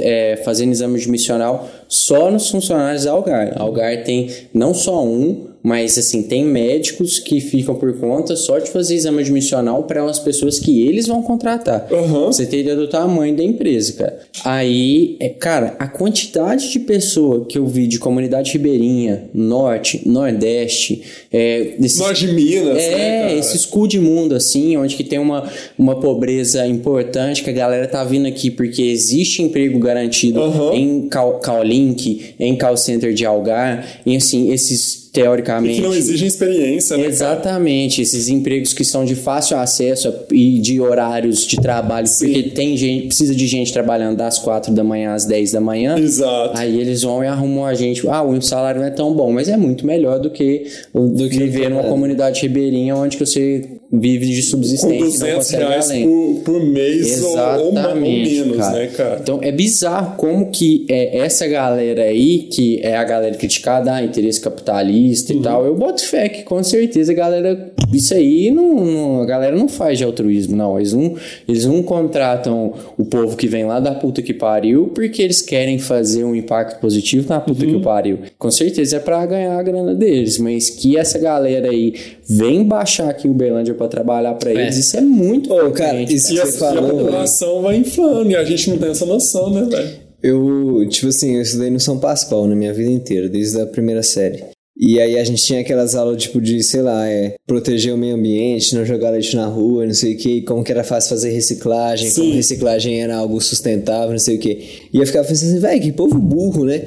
é, 0.00 0.40
fazendo 0.42 0.72
exame 0.72 0.96
admissional 0.96 1.68
só 1.86 2.30
nos 2.30 2.50
funcionários 2.50 3.04
da 3.04 3.12
Algar. 3.12 3.52
A 3.56 3.62
Algar 3.62 4.04
tem 4.04 4.30
não 4.54 4.72
só 4.72 5.04
um, 5.04 5.48
mas 5.66 5.98
assim, 5.98 6.22
tem 6.22 6.44
médicos 6.44 7.18
que 7.18 7.40
ficam 7.40 7.74
por 7.74 7.92
conta 7.98 8.36
só 8.36 8.60
de 8.60 8.70
fazer 8.70 8.94
exame 8.94 9.20
admissional 9.20 9.82
para 9.82 10.04
as 10.04 10.20
pessoas 10.20 10.60
que 10.60 10.86
eles 10.86 11.08
vão 11.08 11.20
contratar. 11.24 11.88
Pra 11.88 12.02
Você 12.02 12.46
tem 12.46 12.60
ideia 12.60 12.76
do 12.76 12.86
tamanho 12.86 13.36
da 13.36 13.42
empresa, 13.42 13.94
cara. 13.94 14.20
Aí, 14.44 15.16
é, 15.18 15.28
cara, 15.28 15.74
a 15.80 15.88
quantidade 15.88 16.70
de 16.70 16.78
pessoa 16.78 17.44
que 17.46 17.58
eu 17.58 17.66
vi 17.66 17.88
de 17.88 17.98
comunidade 17.98 18.52
ribeirinha, 18.52 19.28
norte, 19.34 20.02
nordeste, 20.06 21.02
é, 21.32 21.74
desses, 21.80 21.98
Nós 21.98 22.16
de 22.16 22.28
Minas, 22.28 22.78
é, 22.80 22.90
né, 22.96 23.20
cara? 23.22 23.32
esse 23.32 23.66
cu 23.66 23.88
de 23.88 23.98
mundo, 23.98 24.36
assim, 24.36 24.76
onde 24.76 24.94
que 24.94 25.02
tem 25.02 25.18
uma, 25.18 25.50
uma 25.76 25.98
pobreza 25.98 26.64
importante, 26.64 27.42
que 27.42 27.50
a 27.50 27.52
galera 27.52 27.88
tá 27.88 28.04
vindo 28.04 28.28
aqui 28.28 28.52
porque 28.52 28.82
existe 28.82 29.42
emprego 29.42 29.80
garantido 29.80 30.40
Aham. 30.40 30.74
em 30.74 31.08
Cal, 31.08 31.40
Callink, 31.40 32.36
em 32.38 32.56
call 32.56 32.76
center 32.76 33.12
de 33.12 33.26
Algar, 33.26 33.84
e 34.06 34.14
assim, 34.14 34.52
esses 34.52 35.05
E 35.16 35.22
teoricamente... 35.22 35.76
que 35.76 35.80
não 35.80 35.94
exigem 35.94 36.26
experiência, 36.26 36.96
né? 36.96 37.04
cara? 37.04 37.12
Exatamente, 37.12 38.02
esses 38.02 38.28
empregos 38.28 38.72
que 38.72 38.84
são 38.84 39.04
de 39.04 39.14
fácil 39.14 39.56
acesso 39.56 40.12
e 40.30 40.58
de 40.58 40.80
horários 40.80 41.46
de 41.46 41.56
trabalho, 41.56 42.06
porque 42.18 42.44
tem 42.44 42.76
gente, 42.76 43.06
precisa 43.08 43.34
de 43.34 43.46
gente 43.46 43.72
trabalhando 43.72 44.16
das 44.16 44.38
4 44.38 44.72
da 44.72 44.84
manhã 44.84 45.14
às 45.14 45.24
10 45.24 45.52
da 45.52 45.60
manhã. 45.60 45.98
Exato. 45.98 46.56
Aí 46.56 46.80
eles 46.80 47.02
vão 47.02 47.22
e 47.22 47.26
arrumam 47.26 47.64
a 47.64 47.74
gente. 47.74 48.06
Ah, 48.08 48.22
o 48.22 48.40
salário 48.40 48.80
não 48.80 48.88
é 48.88 48.90
tão 48.90 49.12
bom, 49.14 49.32
mas 49.32 49.48
é 49.48 49.56
muito 49.56 49.86
melhor 49.86 50.18
do 50.18 50.30
que, 50.30 50.66
do 50.94 51.28
que 51.28 51.38
viver 51.38 51.70
numa 51.70 51.84
comunidade 51.84 52.42
ribeirinha 52.42 52.94
onde 52.96 53.16
que 53.16 53.24
você 53.24 53.75
vive 53.92 54.26
de 54.26 54.42
Com 54.42 54.48
subsistência 54.48 54.98
não 54.98 55.06
200 55.06 55.34
consegue 55.36 55.62
ir 55.62 55.66
reais 55.68 55.92
por, 55.92 56.40
por 56.44 56.64
mês 56.64 57.22
ou, 57.22 57.30
ou, 57.30 57.36
ou 57.66 57.70
Exatamente, 57.72 58.34
menos, 58.34 58.56
cara. 58.56 58.78
né, 58.78 58.86
cara? 58.88 59.18
Então 59.22 59.38
é 59.42 59.52
bizarro 59.52 60.16
como 60.16 60.50
que 60.50 60.84
é, 60.88 61.18
essa 61.18 61.46
galera 61.46 62.02
aí, 62.02 62.38
que 62.50 62.80
é 62.82 62.96
a 62.96 63.04
galera 63.04 63.34
criticada, 63.36 63.94
ah, 63.94 64.02
interesse 64.04 64.40
capitalista 64.40 65.32
Uhum. 65.32 65.40
e 65.40 65.42
tal, 65.42 65.64
eu 65.66 65.74
boto 65.74 66.02
fé 66.04 66.28
que 66.28 66.42
com 66.42 66.62
certeza 66.62 67.12
a 67.12 67.14
galera, 67.14 67.72
isso 67.92 68.12
aí 68.14 68.50
não, 68.50 68.74
não- 68.84 69.22
a 69.22 69.26
galera 69.26 69.56
não 69.56 69.68
faz 69.68 69.98
de 69.98 70.04
altruísmo, 70.04 70.56
não. 70.56 70.76
Eles 70.78 70.92
não, 70.92 71.14
eles 71.48 71.64
não 71.64 71.82
contratam 71.82 72.72
o 72.98 73.04
povo 73.04 73.36
que 73.36 73.46
vem 73.46 73.64
lá 73.64 73.78
da 73.80 73.94
puta 73.94 74.20
que 74.22 74.34
pariu 74.34 74.88
porque 74.94 75.22
eles 75.22 75.40
querem 75.42 75.78
fazer 75.78 76.24
um 76.24 76.34
impacto 76.34 76.80
positivo 76.80 77.28
na 77.28 77.40
puta 77.40 77.64
Uhum. 77.64 77.74
que 77.78 77.84
pariu. 77.84 78.18
Com 78.38 78.50
certeza 78.50 78.96
é 78.96 79.00
pra 79.00 79.24
ganhar 79.26 79.58
a 79.58 79.62
grana 79.62 79.94
deles, 79.94 80.38
mas 80.38 80.70
que 80.70 80.96
essa 80.96 81.18
galera 81.18 81.70
aí 81.70 81.94
vem 82.28 82.64
baixar 82.64 83.10
aqui 83.10 83.28
em 83.28 83.30
Uberlândia 83.30 83.74
pra 83.74 83.88
trabalhar 83.88 84.34
pra 84.34 84.50
eles, 84.50 84.76
isso 84.76 84.96
é 84.96 85.00
muito 85.00 85.52
Ô, 85.52 85.70
cara, 85.70 86.00
isso 86.02 86.32
E 86.32 86.40
a, 86.40 86.46
Você 86.46 86.58
e 86.58 86.68
a 86.68 86.72
falou, 86.72 86.90
população 86.90 87.62
vai 87.62 87.76
inflando 87.76 88.30
e 88.30 88.36
a 88.36 88.44
gente 88.44 88.70
não 88.70 88.78
tem 88.78 88.90
essa 88.90 89.06
noção, 89.06 89.50
né, 89.50 89.64
velho? 89.64 90.06
Eu, 90.22 90.88
tipo 90.88 91.08
assim, 91.08 91.36
eu 91.36 91.42
estudei 91.42 91.70
no 91.70 91.78
São 91.78 91.98
Pascoal 91.98 92.46
na 92.46 92.56
minha 92.56 92.72
vida 92.72 92.90
inteira, 92.90 93.28
desde 93.28 93.60
a 93.60 93.66
primeira 93.66 94.02
série. 94.02 94.42
E 94.78 95.00
aí 95.00 95.18
a 95.18 95.24
gente 95.24 95.42
tinha 95.42 95.60
aquelas 95.60 95.94
aulas, 95.94 96.22
tipo, 96.22 96.38
de, 96.38 96.62
sei 96.62 96.82
lá, 96.82 97.08
é, 97.08 97.34
proteger 97.46 97.94
o 97.94 97.96
meio 97.96 98.14
ambiente, 98.14 98.74
não 98.74 98.84
jogar 98.84 99.12
lixo 99.12 99.34
na 99.34 99.46
rua, 99.46 99.86
não 99.86 99.94
sei 99.94 100.14
o 100.14 100.18
que, 100.18 100.42
como 100.42 100.62
que 100.62 100.70
era 100.70 100.84
fácil 100.84 101.08
fazer 101.08 101.30
reciclagem, 101.30 102.10
Sim. 102.10 102.20
como 102.20 102.34
reciclagem 102.34 103.00
era 103.00 103.16
algo 103.16 103.40
sustentável, 103.40 104.10
não 104.10 104.18
sei 104.18 104.36
o 104.36 104.38
que. 104.38 104.88
E 104.92 104.98
eu 104.98 105.06
ficava 105.06 105.26
pensando 105.26 105.52
assim, 105.52 105.60
velho, 105.60 105.80
que 105.80 105.92
povo 105.92 106.18
burro, 106.18 106.66
né? 106.66 106.82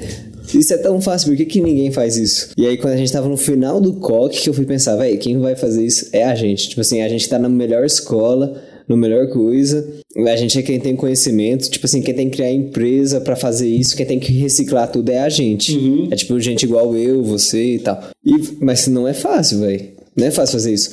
Isso 0.54 0.74
é 0.74 0.78
tão 0.78 1.00
fácil, 1.00 1.28
por 1.28 1.36
que, 1.36 1.44
que 1.44 1.60
ninguém 1.60 1.90
faz 1.90 2.16
isso? 2.16 2.50
E 2.56 2.66
aí, 2.66 2.76
quando 2.76 2.94
a 2.94 2.96
gente 2.96 3.12
tava 3.12 3.28
no 3.28 3.36
final 3.36 3.80
do 3.80 3.94
COC, 3.94 4.40
que 4.40 4.48
eu 4.48 4.54
fui 4.54 4.64
pensar, 4.64 4.96
velho, 4.96 5.18
quem 5.18 5.38
vai 5.38 5.56
fazer 5.56 5.84
isso 5.84 6.08
é 6.12 6.24
a 6.24 6.34
gente. 6.34 6.68
Tipo 6.70 6.80
assim, 6.80 7.02
a 7.02 7.08
gente 7.08 7.28
tá 7.28 7.38
na 7.38 7.48
melhor 7.48 7.84
escola, 7.84 8.60
no 8.90 8.96
melhor 8.96 9.28
coisa. 9.28 9.86
A 10.16 10.36
gente 10.36 10.58
é 10.58 10.62
quem 10.62 10.80
tem 10.80 10.96
conhecimento, 10.96 11.70
tipo 11.70 11.86
assim, 11.86 12.02
quem 12.02 12.12
tem 12.12 12.28
que 12.28 12.36
criar 12.36 12.50
empresa 12.50 13.20
para 13.20 13.36
fazer 13.36 13.68
isso, 13.68 13.96
quem 13.96 14.04
tem 14.04 14.18
que 14.18 14.32
reciclar 14.32 14.90
tudo 14.90 15.10
é 15.10 15.20
a 15.20 15.28
gente. 15.28 15.76
Uhum. 15.76 16.08
É 16.10 16.16
tipo 16.16 16.38
gente 16.40 16.64
igual 16.64 16.96
eu, 16.96 17.22
você 17.22 17.74
e 17.74 17.78
tal. 17.78 18.02
E, 18.26 18.34
mas 18.60 18.88
não 18.88 19.06
é 19.06 19.14
fácil, 19.14 19.60
velho. 19.60 19.99
Não 20.20 20.26
é 20.26 20.30
fácil 20.30 20.52
fazer 20.52 20.72
isso. 20.72 20.90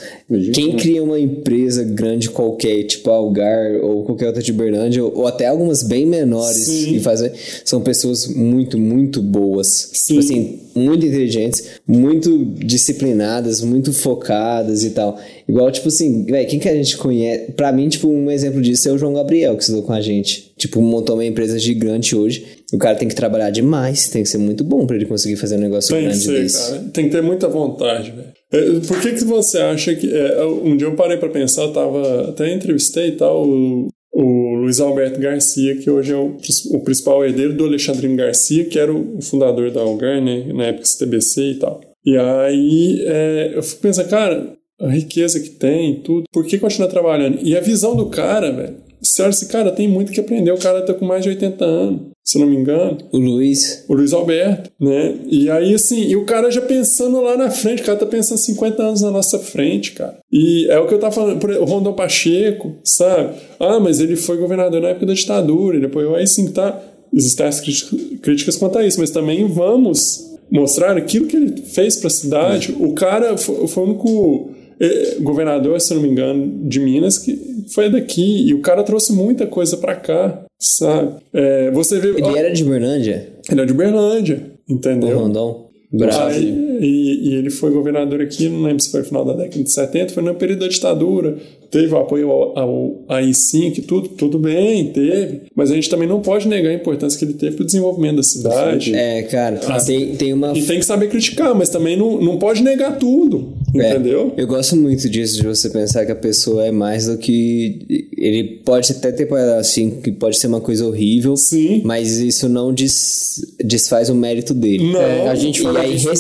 Quem 0.54 0.76
cria 0.78 1.04
uma 1.04 1.20
empresa 1.20 1.84
grande 1.84 2.30
qualquer, 2.30 2.84
tipo 2.84 3.10
Algar 3.10 3.76
ou 3.84 4.04
qualquer 4.04 4.28
outra 4.28 4.42
de 4.42 4.54
Berlândia, 4.54 5.04
ou, 5.04 5.20
ou 5.20 5.28
até 5.28 5.48
algumas 5.48 5.84
bem 5.84 6.06
menores 6.06 6.66
Sim. 6.66 6.86
que 6.94 7.00
fazem, 7.00 7.32
são 7.66 7.82
pessoas 7.82 8.28
muito, 8.28 8.78
muito 8.78 9.22
boas. 9.22 9.90
Sim. 9.94 10.16
Tipo 10.16 10.20
assim, 10.20 10.60
muito 10.76 11.06
inteligentes, 11.06 11.64
muito 11.88 12.46
disciplinadas, 12.46 13.62
muito 13.62 13.92
focadas 13.92 14.84
e 14.84 14.92
tal. 14.92 15.20
Igual, 15.48 15.72
tipo 15.72 15.88
assim, 15.88 16.24
velho, 16.26 16.48
quem 16.48 16.60
que 16.60 16.70
a 16.70 16.76
gente 16.76 16.98
conhece? 16.98 17.52
Pra 17.52 17.72
mim, 17.72 17.90
tipo, 17.90 18.08
um 18.08 18.30
exemplo 18.32 18.62
disso 18.62 18.88
é 18.90 18.92
o 18.92 18.98
João 18.98 19.14
Gabriel, 19.14 19.56
que 19.56 19.64
estudou 19.64 19.84
com 19.84 19.94
a 19.94 20.02
gente. 20.02 20.52
Tipo, 20.58 20.82
montou 20.82 21.16
uma 21.16 21.26
empresa 21.26 21.58
gigante 21.60 22.16
hoje. 22.16 22.46
O 22.74 22.78
cara 22.78 22.96
tem 22.98 23.08
que 23.08 23.16
trabalhar 23.16 23.50
demais, 23.50 24.10
tem 24.10 24.24
que 24.24 24.30
ser 24.30 24.40
muito 24.40 24.64
bom 24.64 24.86
pra 24.86 24.96
ele 24.96 25.06
conseguir 25.06 25.38
fazer 25.38 25.56
um 25.56 25.60
negócio 25.62 25.90
Tem 25.94 26.00
que 26.00 26.10
grande 26.10 26.24
ser, 26.24 26.42
desse. 26.44 26.70
cara. 26.70 26.84
Tem 26.92 27.06
que 27.06 27.12
ter 27.12 27.22
muita 27.22 27.48
vontade, 27.48 28.12
velho. 28.12 28.27
É, 28.52 28.80
Por 28.88 29.02
que 29.02 29.14
que 29.14 29.24
você 29.24 29.60
acha 29.60 29.96
que... 29.96 30.12
é, 30.14 30.46
um 30.46 30.76
dia 30.78 30.88
eu 30.88 30.96
parei 30.96 31.18
pra 31.18 31.30
pensar, 31.30 31.68
tava... 31.70 32.30
Até 32.30 32.54
entrevistei 32.54 33.12
tal, 33.12 33.48
o, 33.48 33.88
o 34.14 34.56
Luiz 34.56 34.80
Alberto 34.80 35.20
Garcia, 35.20 35.78
que 35.78 35.90
hoje 35.90 36.14
é 36.14 36.16
o, 36.16 36.38
o 36.72 36.80
principal 36.82 37.26
herdeiro 37.26 37.54
do 37.54 37.66
Alexandrino 37.66 38.16
Garcia, 38.16 38.66
que 38.66 38.80
era 38.80 38.94
o 38.94 39.22
fundador 39.22 39.72
da 39.72 39.82
Algar, 39.82 40.22
né? 40.22 40.52
Na 40.54 40.66
época 40.66 40.86
CTBC 40.86 41.42
e 41.42 41.56
tal. 41.56 41.82
E 42.06 42.18
aí 42.18 43.04
é, 43.06 43.52
eu 43.54 43.62
fico 43.62 43.82
pensando, 43.82 44.10
cara, 44.10 44.54
a 44.80 44.90
riqueza 44.90 45.40
que 45.40 45.50
tem, 45.50 46.02
tudo, 46.02 46.24
por 46.32 46.46
que 46.46 46.58
continuar 46.58 46.88
trabalhando? 46.88 47.40
E 47.42 47.58
a 47.58 47.62
visão 47.62 47.96
do 47.96 48.08
cara, 48.08 48.52
velho, 48.52 48.76
você 49.02 49.22
olha 49.22 49.30
esse 49.30 49.48
cara 49.48 49.72
tem 49.72 49.88
muito 49.88 50.12
que 50.12 50.20
aprender, 50.20 50.52
o 50.52 50.58
cara 50.58 50.82
tá 50.82 50.94
com 50.94 51.06
mais 51.06 51.24
de 51.24 51.30
80 51.30 51.66
anos, 51.66 52.02
se 52.28 52.38
não 52.38 52.46
me 52.46 52.58
engano 52.58 52.98
O 53.14 53.18
Luiz, 53.18 53.86
o 53.88 53.94
Luiz 53.94 54.12
Alberto, 54.12 54.70
né? 54.78 55.16
E 55.28 55.50
aí, 55.50 55.74
assim, 55.74 56.02
e 56.02 56.18
o 56.18 56.26
cara 56.26 56.52
já 56.52 56.60
pensando 56.60 57.22
lá 57.22 57.38
na 57.38 57.50
frente, 57.50 57.82
o 57.82 57.86
cara 57.86 57.98
tá 57.98 58.06
pensando 58.06 58.38
50 58.38 58.84
anos 58.84 59.02
na 59.02 59.10
nossa 59.10 59.40
frente, 59.40 59.94
cara. 59.94 60.20
E 60.30 60.68
é 60.70 60.78
o 60.78 60.88
que 60.88 60.94
eu 60.94 61.00
tava 61.00 61.16
falando, 61.16 61.40
por 61.40 61.50
exemplo, 61.50 61.66
o 61.66 61.72
Rondon 61.72 61.94
Pacheco, 61.94 62.76
sabe? 62.84 63.38
Ah, 63.58 63.80
mas 63.80 64.02
ele 64.02 64.18
foi 64.18 64.36
governador 64.38 64.82
na 64.82 64.90
época 64.90 65.06
da 65.06 65.14
ditadura, 65.14 65.78
ele 65.78 65.86
apoiou 65.86 66.16
aí 66.16 66.28
sim, 66.28 66.52
tá? 66.52 66.78
Existem 67.14 67.46
as 67.46 67.62
críticas, 67.62 68.58
quanto 68.58 68.78
a 68.78 68.86
isso, 68.86 69.00
mas 69.00 69.10
também 69.10 69.48
vamos 69.48 70.28
mostrar 70.52 70.98
aquilo 70.98 71.28
que 71.28 71.38
ele 71.38 71.62
fez 71.62 71.96
pra 71.96 72.10
cidade. 72.10 72.76
O 72.78 72.92
cara 72.92 73.38
foi, 73.38 73.68
foi 73.68 73.84
o 73.84 73.88
único 73.88 74.50
eh, 74.82 75.16
governador, 75.22 75.80
se 75.80 75.94
não 75.94 76.02
me 76.02 76.10
engano, 76.10 76.68
de 76.68 76.82
Minas 76.82 77.18
que 77.18 77.66
foi 77.74 77.90
daqui, 77.90 78.48
e 78.48 78.54
o 78.54 78.62
cara 78.62 78.84
trouxe 78.84 79.14
muita 79.14 79.48
coisa 79.48 79.78
pra 79.78 79.96
cá, 79.96 80.46
sabe? 80.60 81.16
É, 81.34 81.72
você 81.72 82.00
vê. 82.00 82.10
ele 82.10 82.38
era 82.38 82.52
de 82.52 82.64
Berlândia, 82.64 83.34
Ele 83.50 83.62
é 83.62 83.66
de 83.66 83.72
Uberlândia, 83.72 84.52
o 84.68 84.74
entendeu? 84.74 85.18
Rondon. 85.20 85.68
Bravo. 85.92 86.28
Aí, 86.28 86.67
e, 86.80 87.30
e 87.30 87.36
ele 87.36 87.50
foi 87.50 87.72
governador 87.72 88.22
aqui, 88.22 88.48
não 88.50 88.62
lembro 88.64 88.82
se 88.84 88.92
foi 88.92 89.02
no 89.02 89.06
final 89.08 89.26
da 89.26 89.34
década 89.34 89.64
de 89.64 89.72
70, 89.72 90.14
foi 90.14 90.24
no 90.24 90.34
período 90.36 90.60
da 90.60 90.68
ditadura. 90.68 91.38
Teve 91.70 91.94
o 91.94 91.98
apoio 91.98 92.32
ao, 92.32 92.58
ao 92.58 93.02
AI-5 93.10 93.80
e 93.80 93.82
tudo, 93.82 94.08
tudo 94.10 94.40
bem, 94.40 94.88
teve. 94.94 95.42
Mas 95.54 95.70
a 95.70 95.76
gente 95.76 95.90
também 95.90 96.08
não 96.08 96.22
pode 96.22 96.48
negar 96.48 96.70
a 96.70 96.74
importância 96.74 97.20
que 97.20 97.26
ele 97.26 97.34
teve 97.34 97.58
pro 97.58 97.66
desenvolvimento 97.66 98.16
da 98.16 98.24
cidade. 98.24 98.96
É, 98.96 99.24
cara, 99.24 99.58
tem, 99.86 100.16
tem 100.16 100.32
uma. 100.32 100.58
E 100.58 100.62
tem 100.64 100.80
que 100.80 100.86
saber 100.86 101.10
criticar, 101.10 101.54
mas 101.54 101.68
também 101.68 101.98
não, 101.98 102.22
não 102.22 102.38
pode 102.38 102.64
negar 102.64 102.98
tudo, 102.98 103.52
É, 103.76 103.90
entendeu? 103.92 104.34
eu 104.38 104.48
gosto 104.48 104.78
muito 104.78 105.10
disso, 105.10 105.36
de 105.42 105.44
você 105.46 105.70
pensar 105.70 106.06
que 106.06 106.12
a 106.14 106.16
pessoa 106.16 106.66
é 106.66 106.72
mais 106.72 107.08
do 107.08 107.18
que. 107.18 108.08
Ele 108.18 108.44
pode 108.64 108.90
até 108.94 109.12
ter 109.12 109.28
assim, 109.60 109.90
que 110.02 110.10
pode 110.14 110.38
ser 110.38 110.48
uma 110.48 110.62
coisa 110.62 110.88
horrível, 110.88 111.36
Sim. 111.36 111.82
mas 111.84 112.18
isso 112.18 112.48
não 112.48 112.74
des- 112.74 113.46
desfaz 113.64 114.10
o 114.10 114.16
mérito 114.16 114.54
dele. 114.54 114.90
Não. 114.90 115.02
É, 115.02 115.28
a 115.28 115.36
gente 115.36 115.62
E 115.62 115.68
aí, 115.68 115.96
disso 115.98 116.08
no- 116.08 116.16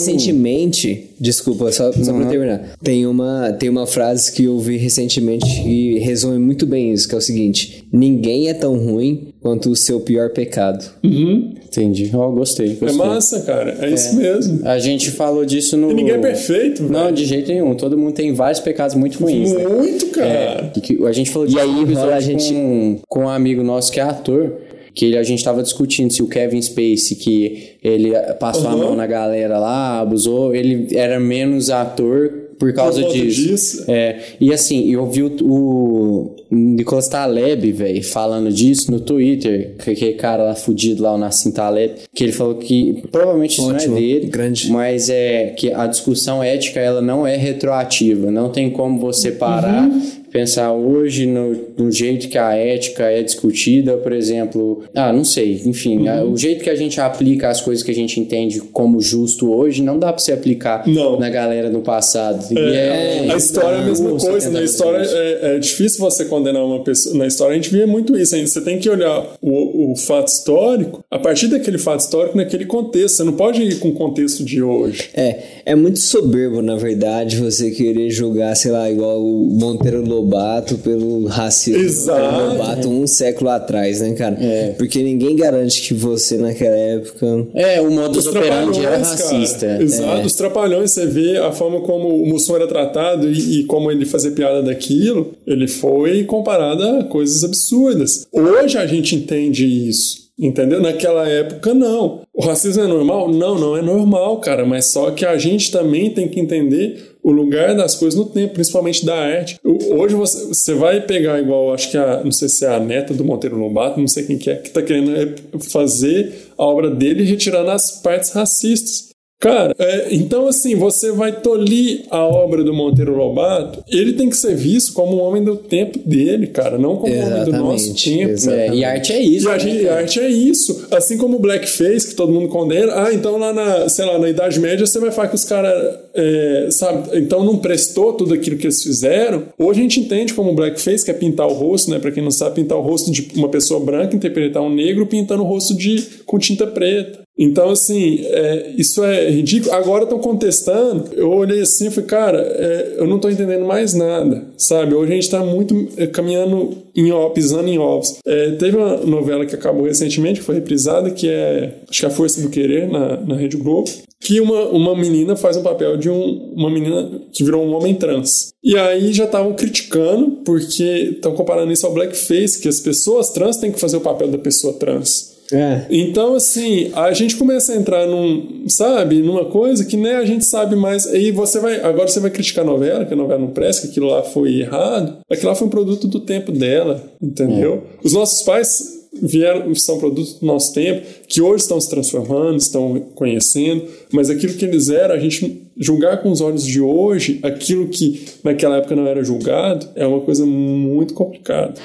recentemente, 0.48 1.10
desculpa, 1.20 1.72
só, 1.72 1.92
só 1.92 2.14
pra 2.14 2.26
terminar, 2.26 2.72
tem 2.82 3.06
uma, 3.06 3.52
tem 3.54 3.70
uma 3.70 3.86
frase 3.88 4.32
que 4.32 4.44
eu 4.46 4.58
vi 4.60 4.78
recentemente 4.78 5.46
que 5.64 6.00
resume 6.00 6.40
muito 6.40 6.66
bem 6.66 6.92
isso, 6.94 7.08
que 7.08 7.16
é 7.16 7.18
o 7.18 7.22
seguinte: 7.22 7.84
ninguém 7.92 8.50
é 8.50 8.54
tão 8.54 8.78
ruim 8.78 9.30
quanto 9.42 9.70
o 9.70 9.76
seu 9.76 10.00
pior 10.00 10.30
pecado. 10.32 10.84
Uhum. 11.04 11.54
Entendi. 11.68 12.10
Ó, 12.14 12.32
gostei, 12.32 12.72
É 12.72 12.74
gostei. 12.76 12.98
massa, 12.98 13.42
cara. 13.42 13.78
É, 13.82 13.90
isso 13.94 14.16
mesmo. 14.16 14.62
A 14.66 14.80
gente 14.80 15.12
falou 15.12 15.46
disso 15.46 15.76
no. 15.78 15.92
E 15.92 15.94
ninguém 15.94 16.16
é 16.16 16.18
perfeito, 16.18 16.82
Não, 16.84 17.04
velho. 17.06 17.16
de 17.16 17.26
jeito 17.26 17.50
nenhum. 17.52 17.76
Todo 17.76 17.98
mundo 17.98 18.14
tem 18.14 18.34
vários 18.34 18.60
pecados 18.62 18.96
muito 18.96 19.20
ruins. 19.20 19.52
né? 19.54 19.68
Muito, 19.68 20.08
cara. 20.08 20.72
E 20.76 20.82
que 20.82 21.06
a 21.06 21.12
gente 21.12 21.30
falou 21.30 21.46
E 21.48 21.52
disso 21.52 21.60
aí 21.62 21.70
episódio 21.84 22.00
rola 22.02 22.16
a 22.16 22.20
gente- 22.20 22.54
com, 22.54 23.00
com 23.08 23.20
um 23.26 23.30
amigo 23.30 23.62
nosso 23.64 23.92
que 23.92 24.00
é 24.00 24.04
ator. 24.04 24.54
Que 24.98 25.06
ele- 25.06 25.18
a 25.18 25.24
gente 25.24 25.44
tava 25.44 25.62
discutindo 25.62 26.12
se 26.12 26.24
o 26.24 26.28
Kevin 26.28 26.60
Spacey, 26.60 27.16
que 27.16 27.74
ele 27.84 28.12
passou 28.40 28.68
a 28.68 28.74
Uhum. 28.74 28.80
mão 28.80 28.96
na 28.96 29.06
galera 29.06 29.60
lá, 29.60 30.00
abusou, 30.00 30.56
ele 30.56 30.88
era 30.96 31.20
menos 31.20 31.70
ator 31.70 32.32
por 32.58 32.74
causa 32.74 33.04
conta 33.04 33.14
disso. 33.14 33.42
disso. 33.48 33.84
É, 33.88 34.18
e 34.42 34.52
assim, 34.52 34.92
eu 34.92 35.06
vi 35.06 35.22
o, 35.22 35.32
o 35.44 36.36
Nicolas 36.50 37.08
Taleb, 37.08 37.72
velho, 37.72 38.04
falando 38.04 38.52
disso 38.52 38.90
no 38.90 39.00
Twitter, 39.00 39.76
que 39.78 39.92
aquele 39.92 40.14
cara 40.14 40.42
lá 40.44 40.56
fudido 40.56 41.04
lá, 41.04 41.14
o 41.14 41.18
Nassim 41.20 41.52
Taleb, 41.52 41.94
que 42.16 42.24
ele 42.24 42.32
falou 42.32 42.56
que 42.56 43.04
provavelmente 43.12 43.60
isso 43.60 43.70
Ótimo, 43.70 43.92
não 43.92 43.98
é 43.98 44.02
dele, 44.02 44.26
grande. 44.28 44.72
mas 44.72 45.08
é 45.10 45.54
que 45.56 45.72
a 45.72 45.86
discussão 45.86 46.42
ética 46.42 46.80
ela 46.80 47.00
não 47.02 47.28
é 47.28 47.36
retroativa, 47.36 48.32
não 48.32 48.50
tem 48.50 48.72
como 48.72 49.00
você 49.00 49.32
parar 49.32 49.88
pensar 50.32 50.72
hoje 50.74 51.26
no, 51.26 51.56
no 51.78 51.92
jeito 51.92 52.28
que 52.28 52.38
a 52.38 52.54
ética 52.56 53.04
é 53.06 53.24
discutida, 53.24 53.98
por 53.98 54.12
exemplo, 54.12 54.84
ah, 54.94 55.12
não 55.14 55.24
sei, 55.24 55.62
enfim, 55.66 56.08
a- 56.08 56.24
o 56.24 56.36
jeito 56.38 56.64
que 56.64 56.70
a 56.70 56.76
gente 56.76 57.00
aplica 57.00 57.50
as 57.50 57.62
coisas 57.62 57.84
que 57.84 57.92
a 57.92 57.96
gente 57.96 58.20
entende 58.20 58.60
como 58.60 59.00
justo 59.02 59.52
hoje 59.52 59.82
não 59.82 59.98
dá 59.98 60.12
pra 60.12 60.20
você 60.22 60.32
aplicar 60.34 60.88
Não. 60.88 61.20
na 61.20 61.30
galera 61.30 61.70
do 61.70 61.80
passado. 61.80 62.46
E 62.54 62.58
É, 62.58 63.26
é- 63.28 63.32
a 63.32 63.38
história 63.38 63.78
é 63.78 63.80
a 63.82 63.86
mesma 63.86 64.10
Nossa, 64.12 64.30
coisa. 64.30 64.48
Na 64.48 64.54
cara, 64.54 64.66
história 64.66 65.06
é, 65.06 65.56
é 65.56 65.60
difícil 65.60 66.00
você 66.00 66.26
condenar 66.26 66.64
uma 66.66 66.84
pessoa. 66.84 67.16
Na 67.18 67.26
história 67.28 67.54
a 67.54 67.56
gente 67.56 67.70
vê 67.72 67.86
muito 67.86 68.18
isso. 68.18 68.36
hein? 68.36 68.46
Você 68.46 68.62
tem 68.62 68.80
que 68.80 68.90
olhar 68.90 69.26
o, 69.42 69.92
o 69.92 69.96
fato 69.96 70.28
histórico 70.28 71.04
a 71.10 71.20
partir 71.20 71.48
daquele 71.48 71.78
fato 71.78 72.02
histórico 72.02 72.38
naquele 72.38 72.66
contexto. 72.66 73.16
Você 73.18 73.24
não 73.24 73.34
pode 73.34 73.62
ir 73.62 73.80
com 73.80 73.90
o 73.90 73.94
contexto 73.94 74.44
de 74.44 74.62
hoje. 74.62 75.10
É, 75.14 75.40
é 75.66 75.76
muito 75.76 76.00
soberbo, 76.00 76.62
na 76.62 76.76
verdade, 76.76 77.38
você 77.38 77.72
querer 77.72 78.10
julgar, 78.10 78.56
sei 78.56 78.72
lá, 78.72 78.90
igual 78.90 79.22
o 79.24 79.46
Monteiro 79.52 80.02
Lobato 80.18 80.78
pelo 80.80 81.26
racismo 81.26 81.82
Exato. 81.84 82.36
do 82.36 82.54
Lobato 82.54 82.90
um 82.90 83.06
século 83.08 83.50
atrás, 83.50 84.02
né, 84.02 84.14
cara? 84.14 84.38
É. 84.40 84.74
Porque 84.78 85.02
ninguém 85.04 85.36
garante 85.36 85.82
que 85.88 85.94
você, 85.94 86.38
naquela 86.38 86.76
época. 86.76 87.48
É, 87.54 87.80
o 87.82 87.92
modus 87.92 88.26
Os 88.26 88.28
operandi 88.28 88.80
era 88.86 88.98
trapalhões, 89.00 89.22
cara. 89.22 89.38
racista. 89.38 89.78
Exato, 89.82 90.22
É. 90.22 90.26
os 90.26 90.34
trapalhões, 90.34 90.92
você 90.92 91.06
vê 91.06 91.38
a 91.38 91.52
forma 91.52 91.82
como 91.82 92.10
o 92.22 92.26
Mussum 92.28 92.56
era 92.56 92.68
tratado 92.68 93.30
e, 93.32 93.60
e 93.60 93.64
como 93.66 93.92
ele 93.92 94.06
fazia 94.06 94.32
piada 94.32 94.62
daquilo, 94.64 95.34
ele 95.46 95.68
foi 95.68 96.24
comparado 96.24 96.84
a 96.84 97.04
coisas 97.04 97.44
absurdas. 97.44 98.26
Hoje 98.34 98.78
a 98.78 98.86
gente 98.86 99.16
entende 99.16 99.66
isso. 99.66 100.28
Entendeu? 100.40 100.80
Naquela 100.80 101.28
época, 101.28 101.74
não. 101.74 102.22
O 102.32 102.44
racismo 102.46 102.84
é 102.84 102.88
normal? 102.88 103.28
Não, 103.32 103.58
não 103.58 103.76
é 103.76 103.82
normal, 103.82 104.40
cara. 104.40 104.64
Mas 104.68 104.86
só 104.86 105.10
que 105.10 105.26
a 105.26 105.36
gente 105.36 105.72
também 105.72 106.12
tem 106.12 106.28
que 106.28 106.40
entender 106.40 107.17
o 107.28 107.32
lugar 107.32 107.76
das 107.76 107.94
coisas 107.94 108.18
no 108.18 108.26
tempo, 108.26 108.54
principalmente 108.54 109.06
da 109.06 109.14
arte. 109.14 109.60
Hoje 109.62 110.16
você, 110.16 110.46
você 110.46 110.74
vai 110.74 111.02
pegar 111.02 111.38
igual, 111.42 111.74
acho 111.74 111.92
que 111.92 111.98
a, 111.98 112.24
não 112.24 112.32
sei 112.32 112.48
se 112.48 112.64
é 112.64 112.74
a 112.74 112.80
neta 112.80 113.14
do 113.14 113.26
Monteiro 113.26 113.58
Lobato, 113.58 114.00
não 114.00 114.08
sei 114.08 114.24
quem 114.24 114.38
que 114.38 114.50
é, 114.50 114.56
que 114.56 114.70
tá 114.70 114.82
querendo 114.82 115.14
é, 115.14 115.36
fazer 115.60 116.48
a 116.58 116.64
obra 116.64 116.90
dele 116.90 117.26
retirando 117.26 117.70
as 117.70 117.92
partes 117.92 118.32
racistas. 118.32 119.07
Cara, 119.40 119.76
é, 119.78 120.08
então 120.16 120.48
assim, 120.48 120.74
você 120.76 121.12
vai 121.12 121.32
tolir 121.42 122.06
a 122.10 122.26
obra 122.26 122.64
do 122.64 122.74
Monteiro 122.74 123.16
Lobato, 123.16 123.84
ele 123.88 124.14
tem 124.14 124.30
que 124.30 124.36
ser 124.36 124.56
visto 124.56 124.94
como 124.94 125.18
um 125.18 125.22
homem 125.22 125.44
do 125.44 125.56
tempo 125.56 126.00
dele, 126.00 126.48
cara, 126.48 126.80
não 126.80 126.98
como 126.98 127.14
um 127.14 127.24
homem 127.24 127.44
do 127.44 127.52
nosso 127.52 127.86
Exatamente, 127.86 128.04
tempo. 128.18 128.32
exatamente. 128.32 128.72
É, 128.72 128.76
e 128.76 128.84
arte 128.84 129.14
é 129.14 129.20
isso. 129.22 129.48
E 129.48 129.50
a, 129.50 129.54
né, 129.54 129.60
gente- 129.60 129.88
arte 129.90 130.20
é 130.20 130.30
isso. 130.30 130.88
Assim 130.92 131.18
como 131.18 131.38
o 131.38 131.40
blackface, 131.40 132.08
que 132.08 132.16
todo 132.16 132.32
mundo 132.34 132.48
condena. 132.48 132.92
Ah, 133.06 133.14
então 133.14 133.38
lá 133.38 133.54
na, 133.54 133.88
sei 133.90 134.06
lá, 134.06 134.18
na 134.18 134.28
Idade 134.28 134.60
Média 134.60 134.86
você 134.88 135.00
vai 135.00 135.12
falar 135.12 135.28
que 135.28 135.36
os 135.36 135.46
caras, 135.46 136.00
é, 136.16 136.68
sabe, 136.72 137.18
então 137.20 137.46
não 137.46 137.58
prestou 137.58 138.14
tudo 138.14 138.34
aquilo 138.34 138.58
que 138.58 138.66
eles 138.66 138.82
fizeram. 138.82 139.44
Hoje 139.60 139.80
a 139.80 139.84
gente 139.84 140.00
entende 140.00 140.34
como 140.34 140.52
o 140.52 140.56
blackface, 140.56 141.06
que 141.06 141.12
é 141.12 141.14
pintar 141.14 141.48
o 141.48 141.54
rosto, 141.54 141.92
né? 141.92 142.00
Pra 142.00 142.12
quem 142.12 142.24
não 142.24 142.32
sabe, 142.32 142.56
pintar 142.56 142.78
o 142.78 142.82
rosto 142.82 143.12
de 143.12 143.28
uma 143.36 143.50
pessoa 143.50 143.80
branca, 143.80 144.16
interpretar 144.16 144.64
um 144.64 144.74
negro 144.74 145.06
pintando 145.06 145.44
o 145.44 145.46
rosto 145.46 145.76
de, 145.78 146.02
com 146.26 146.40
tinta 146.40 146.66
preta. 146.66 147.27
Então, 147.38 147.70
assim, 147.70 148.20
é, 148.24 148.74
isso 148.78 149.04
é 149.04 149.30
ridículo. 149.30 149.74
Agora 149.74 150.04
estão 150.04 150.18
contestando. 150.20 151.06
Eu 151.14 151.30
olhei 151.30 151.62
assim 151.62 151.88
e 151.88 151.92
falei, 151.92 152.10
cara, 152.10 152.40
é, 152.40 152.96
eu 152.98 153.06
não 153.06 153.18
estou 153.18 153.30
entendendo 153.30 153.66
mais 153.66 153.94
nada, 153.94 154.46
sabe? 154.58 154.96
Hoje 154.96 155.12
a 155.12 155.16
gente 155.16 155.24
está 155.24 155.44
muito 155.44 155.88
é, 155.98 156.08
caminhando 156.08 156.76
em 156.96 157.12
ó, 157.12 157.30
pisando 157.30 157.68
em 157.68 157.78
ovos. 157.78 158.18
É, 158.26 158.52
teve 158.52 158.76
uma 158.76 158.98
novela 158.98 159.46
que 159.46 159.54
acabou 159.54 159.86
recentemente, 159.86 160.40
que 160.40 160.46
foi 160.46 160.56
reprisada, 160.56 161.12
que 161.12 161.30
é, 161.30 161.76
acho 161.88 162.00
que 162.00 162.06
é 162.06 162.10
A 162.10 162.12
Força 162.12 162.42
do 162.42 162.50
Querer, 162.50 162.90
na, 162.90 163.18
na 163.18 163.36
Rede 163.36 163.56
Globo, 163.56 163.88
que 164.20 164.42
uma, 164.42 164.70
uma 164.70 164.96
menina 164.96 165.36
faz 165.36 165.56
um 165.58 165.64
papel 165.64 165.96
de 165.96 166.10
um, 166.10 166.54
uma 166.56 166.72
menina 166.72 167.22
que 167.32 167.44
virou 167.44 167.64
um 167.64 167.76
homem 167.76 167.94
trans. 167.94 168.50
E 168.64 168.76
aí 168.76 169.14
já 169.14 169.26
estavam 169.26 169.54
criticando, 169.54 170.40
porque 170.44 171.14
estão 171.16 171.36
comparando 171.36 171.72
isso 171.72 171.86
ao 171.86 171.94
blackface, 171.94 172.60
que 172.60 172.68
as 172.68 172.80
pessoas 172.80 173.30
trans 173.30 173.58
têm 173.58 173.72
que 173.72 173.80
fazer 173.80 173.98
o 173.98 174.02
papel 174.02 174.28
da 174.28 174.40
pessoa 174.40 174.74
trans. 174.74 175.37
É. 175.52 175.86
Então, 175.90 176.36
assim, 176.36 176.92
a 176.94 177.12
gente 177.14 177.36
começa 177.36 177.74
a 177.74 177.76
entrar 177.76 178.06
num, 178.06 178.66
sabe, 178.68 179.22
numa 179.22 179.46
coisa 179.46 179.86
que 179.86 179.96
nem 179.96 180.14
a 180.14 180.26
gente 180.26 180.46
sabe 180.46 180.76
mais. 180.76 181.08
Aí 181.08 181.32
você 181.32 181.60
vai, 181.60 181.82
agora 181.82 182.08
você 182.08 182.20
vai 182.20 182.32
criticar 182.32 182.64
a 182.64 182.68
novela, 182.68 183.06
que 183.06 183.14
a 183.14 183.18
novela 183.18 183.40
não 183.40 183.50
presta, 183.50 183.84
que 183.84 183.92
aquilo 183.92 184.08
lá 184.08 184.24
foi 184.24 184.60
errado. 184.60 185.18
Aquilo 185.30 185.50
lá 185.50 185.56
foi 185.56 185.68
um 185.68 185.72
produto 185.72 186.08
do 186.08 186.20
tempo 186.20 186.52
dela, 186.52 187.04
entendeu? 187.22 187.84
É. 188.04 188.08
Os 188.08 188.14
nossos 188.14 188.42
pais 188.44 188.98
vieram, 189.22 189.74
são 189.76 189.98
produtos 189.98 190.36
do 190.36 190.46
nosso 190.46 190.74
tempo, 190.74 191.06
que 191.28 191.42
hoje 191.42 191.64
estão 191.64 191.80
se 191.80 191.90
transformando, 191.90 192.58
estão 192.58 193.00
conhecendo, 193.16 193.86
mas 194.12 194.30
aquilo 194.30 194.54
que 194.54 194.66
eles 194.66 194.90
eram, 194.90 195.16
a 195.16 195.20
gente 195.20 195.64
julgar 195.76 196.22
com 196.22 196.32
os 196.32 196.42
olhos 196.42 196.66
de 196.66 196.82
hoje, 196.82 197.40
aquilo 197.44 197.88
que 197.88 198.26
naquela 198.44 198.78
época 198.78 198.96
não 198.96 199.08
era 199.08 199.24
julgado, 199.24 199.88
é 199.96 200.06
uma 200.06 200.22
coisa 200.22 200.46
muito 200.46 201.14
complicada. 201.14 201.76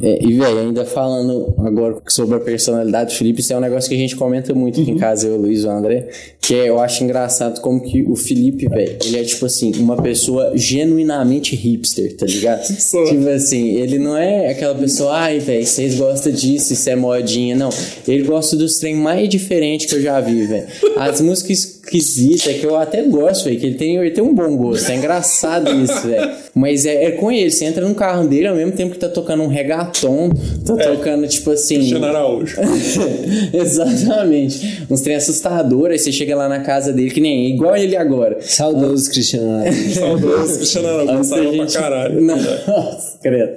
É, 0.00 0.22
e, 0.22 0.32
velho, 0.34 0.58
ainda 0.58 0.84
falando 0.84 1.54
agora 1.58 1.96
sobre 2.08 2.36
a 2.36 2.40
personalidade 2.40 3.14
do 3.14 3.16
Felipe, 3.16 3.40
isso 3.40 3.52
é 3.52 3.56
um 3.56 3.60
negócio 3.60 3.88
que 3.88 3.94
a 3.94 3.98
gente 3.98 4.14
comenta 4.14 4.54
muito 4.54 4.80
aqui 4.80 4.90
uhum. 4.90 4.96
em 4.96 5.00
casa, 5.00 5.26
eu, 5.26 5.34
o 5.34 5.40
Luiz 5.40 5.62
e 5.62 5.66
o 5.66 5.70
André, 5.70 6.08
que 6.40 6.54
é, 6.54 6.68
eu 6.68 6.78
acho 6.78 7.02
engraçado 7.02 7.60
como 7.60 7.80
que 7.80 8.02
o 8.02 8.14
Felipe, 8.14 8.68
velho, 8.68 8.98
ele 9.04 9.18
é 9.18 9.24
tipo 9.24 9.46
assim, 9.46 9.72
uma 9.76 10.00
pessoa 10.02 10.52
genuinamente 10.54 11.56
hipster, 11.56 12.14
tá 12.16 12.26
ligado? 12.26 12.66
Tipo 13.06 13.28
assim, 13.28 13.76
ele 13.76 13.98
não 13.98 14.16
é 14.16 14.50
aquela 14.50 14.74
pessoa, 14.74 15.12
ai, 15.12 15.38
velho, 15.38 15.64
vocês 15.66 15.94
gostam 15.94 16.32
disso, 16.32 16.72
isso 16.72 16.88
é 16.88 16.96
modinha, 16.96 17.54
não. 17.54 17.70
Ele 18.06 18.22
gosta 18.22 18.56
dos 18.56 18.78
trem 18.78 18.94
mais 18.94 19.28
diferentes 19.28 19.86
que 19.86 19.94
eu 19.94 20.02
já 20.02 20.20
vi, 20.20 20.46
velho. 20.46 20.66
As 20.96 21.20
músicas 21.20 21.75
esquisita, 21.86 22.52
que 22.52 22.64
eu 22.64 22.76
até 22.76 23.02
gosto, 23.02 23.44
velho, 23.44 23.58
que 23.58 23.66
ele 23.66 23.74
tem, 23.76 23.96
ele 23.96 24.10
tem 24.10 24.22
um 24.22 24.34
bom 24.34 24.56
gosto. 24.56 24.90
É 24.90 24.96
engraçado 24.96 25.70
isso, 25.82 26.06
velho. 26.06 26.30
Mas 26.54 26.84
é, 26.84 27.04
é, 27.04 27.10
com 27.12 27.30
ele, 27.30 27.50
você 27.50 27.64
entra 27.64 27.86
no 27.86 27.94
carro 27.94 28.26
dele 28.26 28.48
ao 28.48 28.56
mesmo 28.56 28.72
tempo 28.72 28.92
que 28.92 28.98
tá 28.98 29.08
tocando 29.08 29.42
um 29.42 29.46
reggaeton, 29.46 30.30
tá 30.64 30.74
é. 30.78 30.86
tocando, 30.88 31.28
tipo 31.28 31.50
assim. 31.50 31.76
Cristiano 31.76 32.06
Araújo. 32.06 32.56
Exatamente. 33.52 34.86
Uns 34.90 35.02
trem 35.02 35.16
assustador, 35.16 35.90
aí 35.90 35.98
você 35.98 36.10
chega 36.10 36.34
lá 36.34 36.48
na 36.48 36.60
casa 36.60 36.92
dele, 36.92 37.10
que 37.10 37.20
nem 37.20 37.50
igual 37.54 37.76
ele 37.76 37.96
agora. 37.96 38.38
Saudoso 38.40 39.10
Cristiano 39.10 39.60
Araújo. 39.60 39.92
Saudoso 39.94 40.56
Cristiano 40.56 40.88
Araújo, 40.88 41.24
saiu 41.24 41.52
gente... 41.52 41.72
pra 41.72 41.82
caralho. 41.82 42.20
Nossa, 42.22 43.18
credo. 43.22 43.52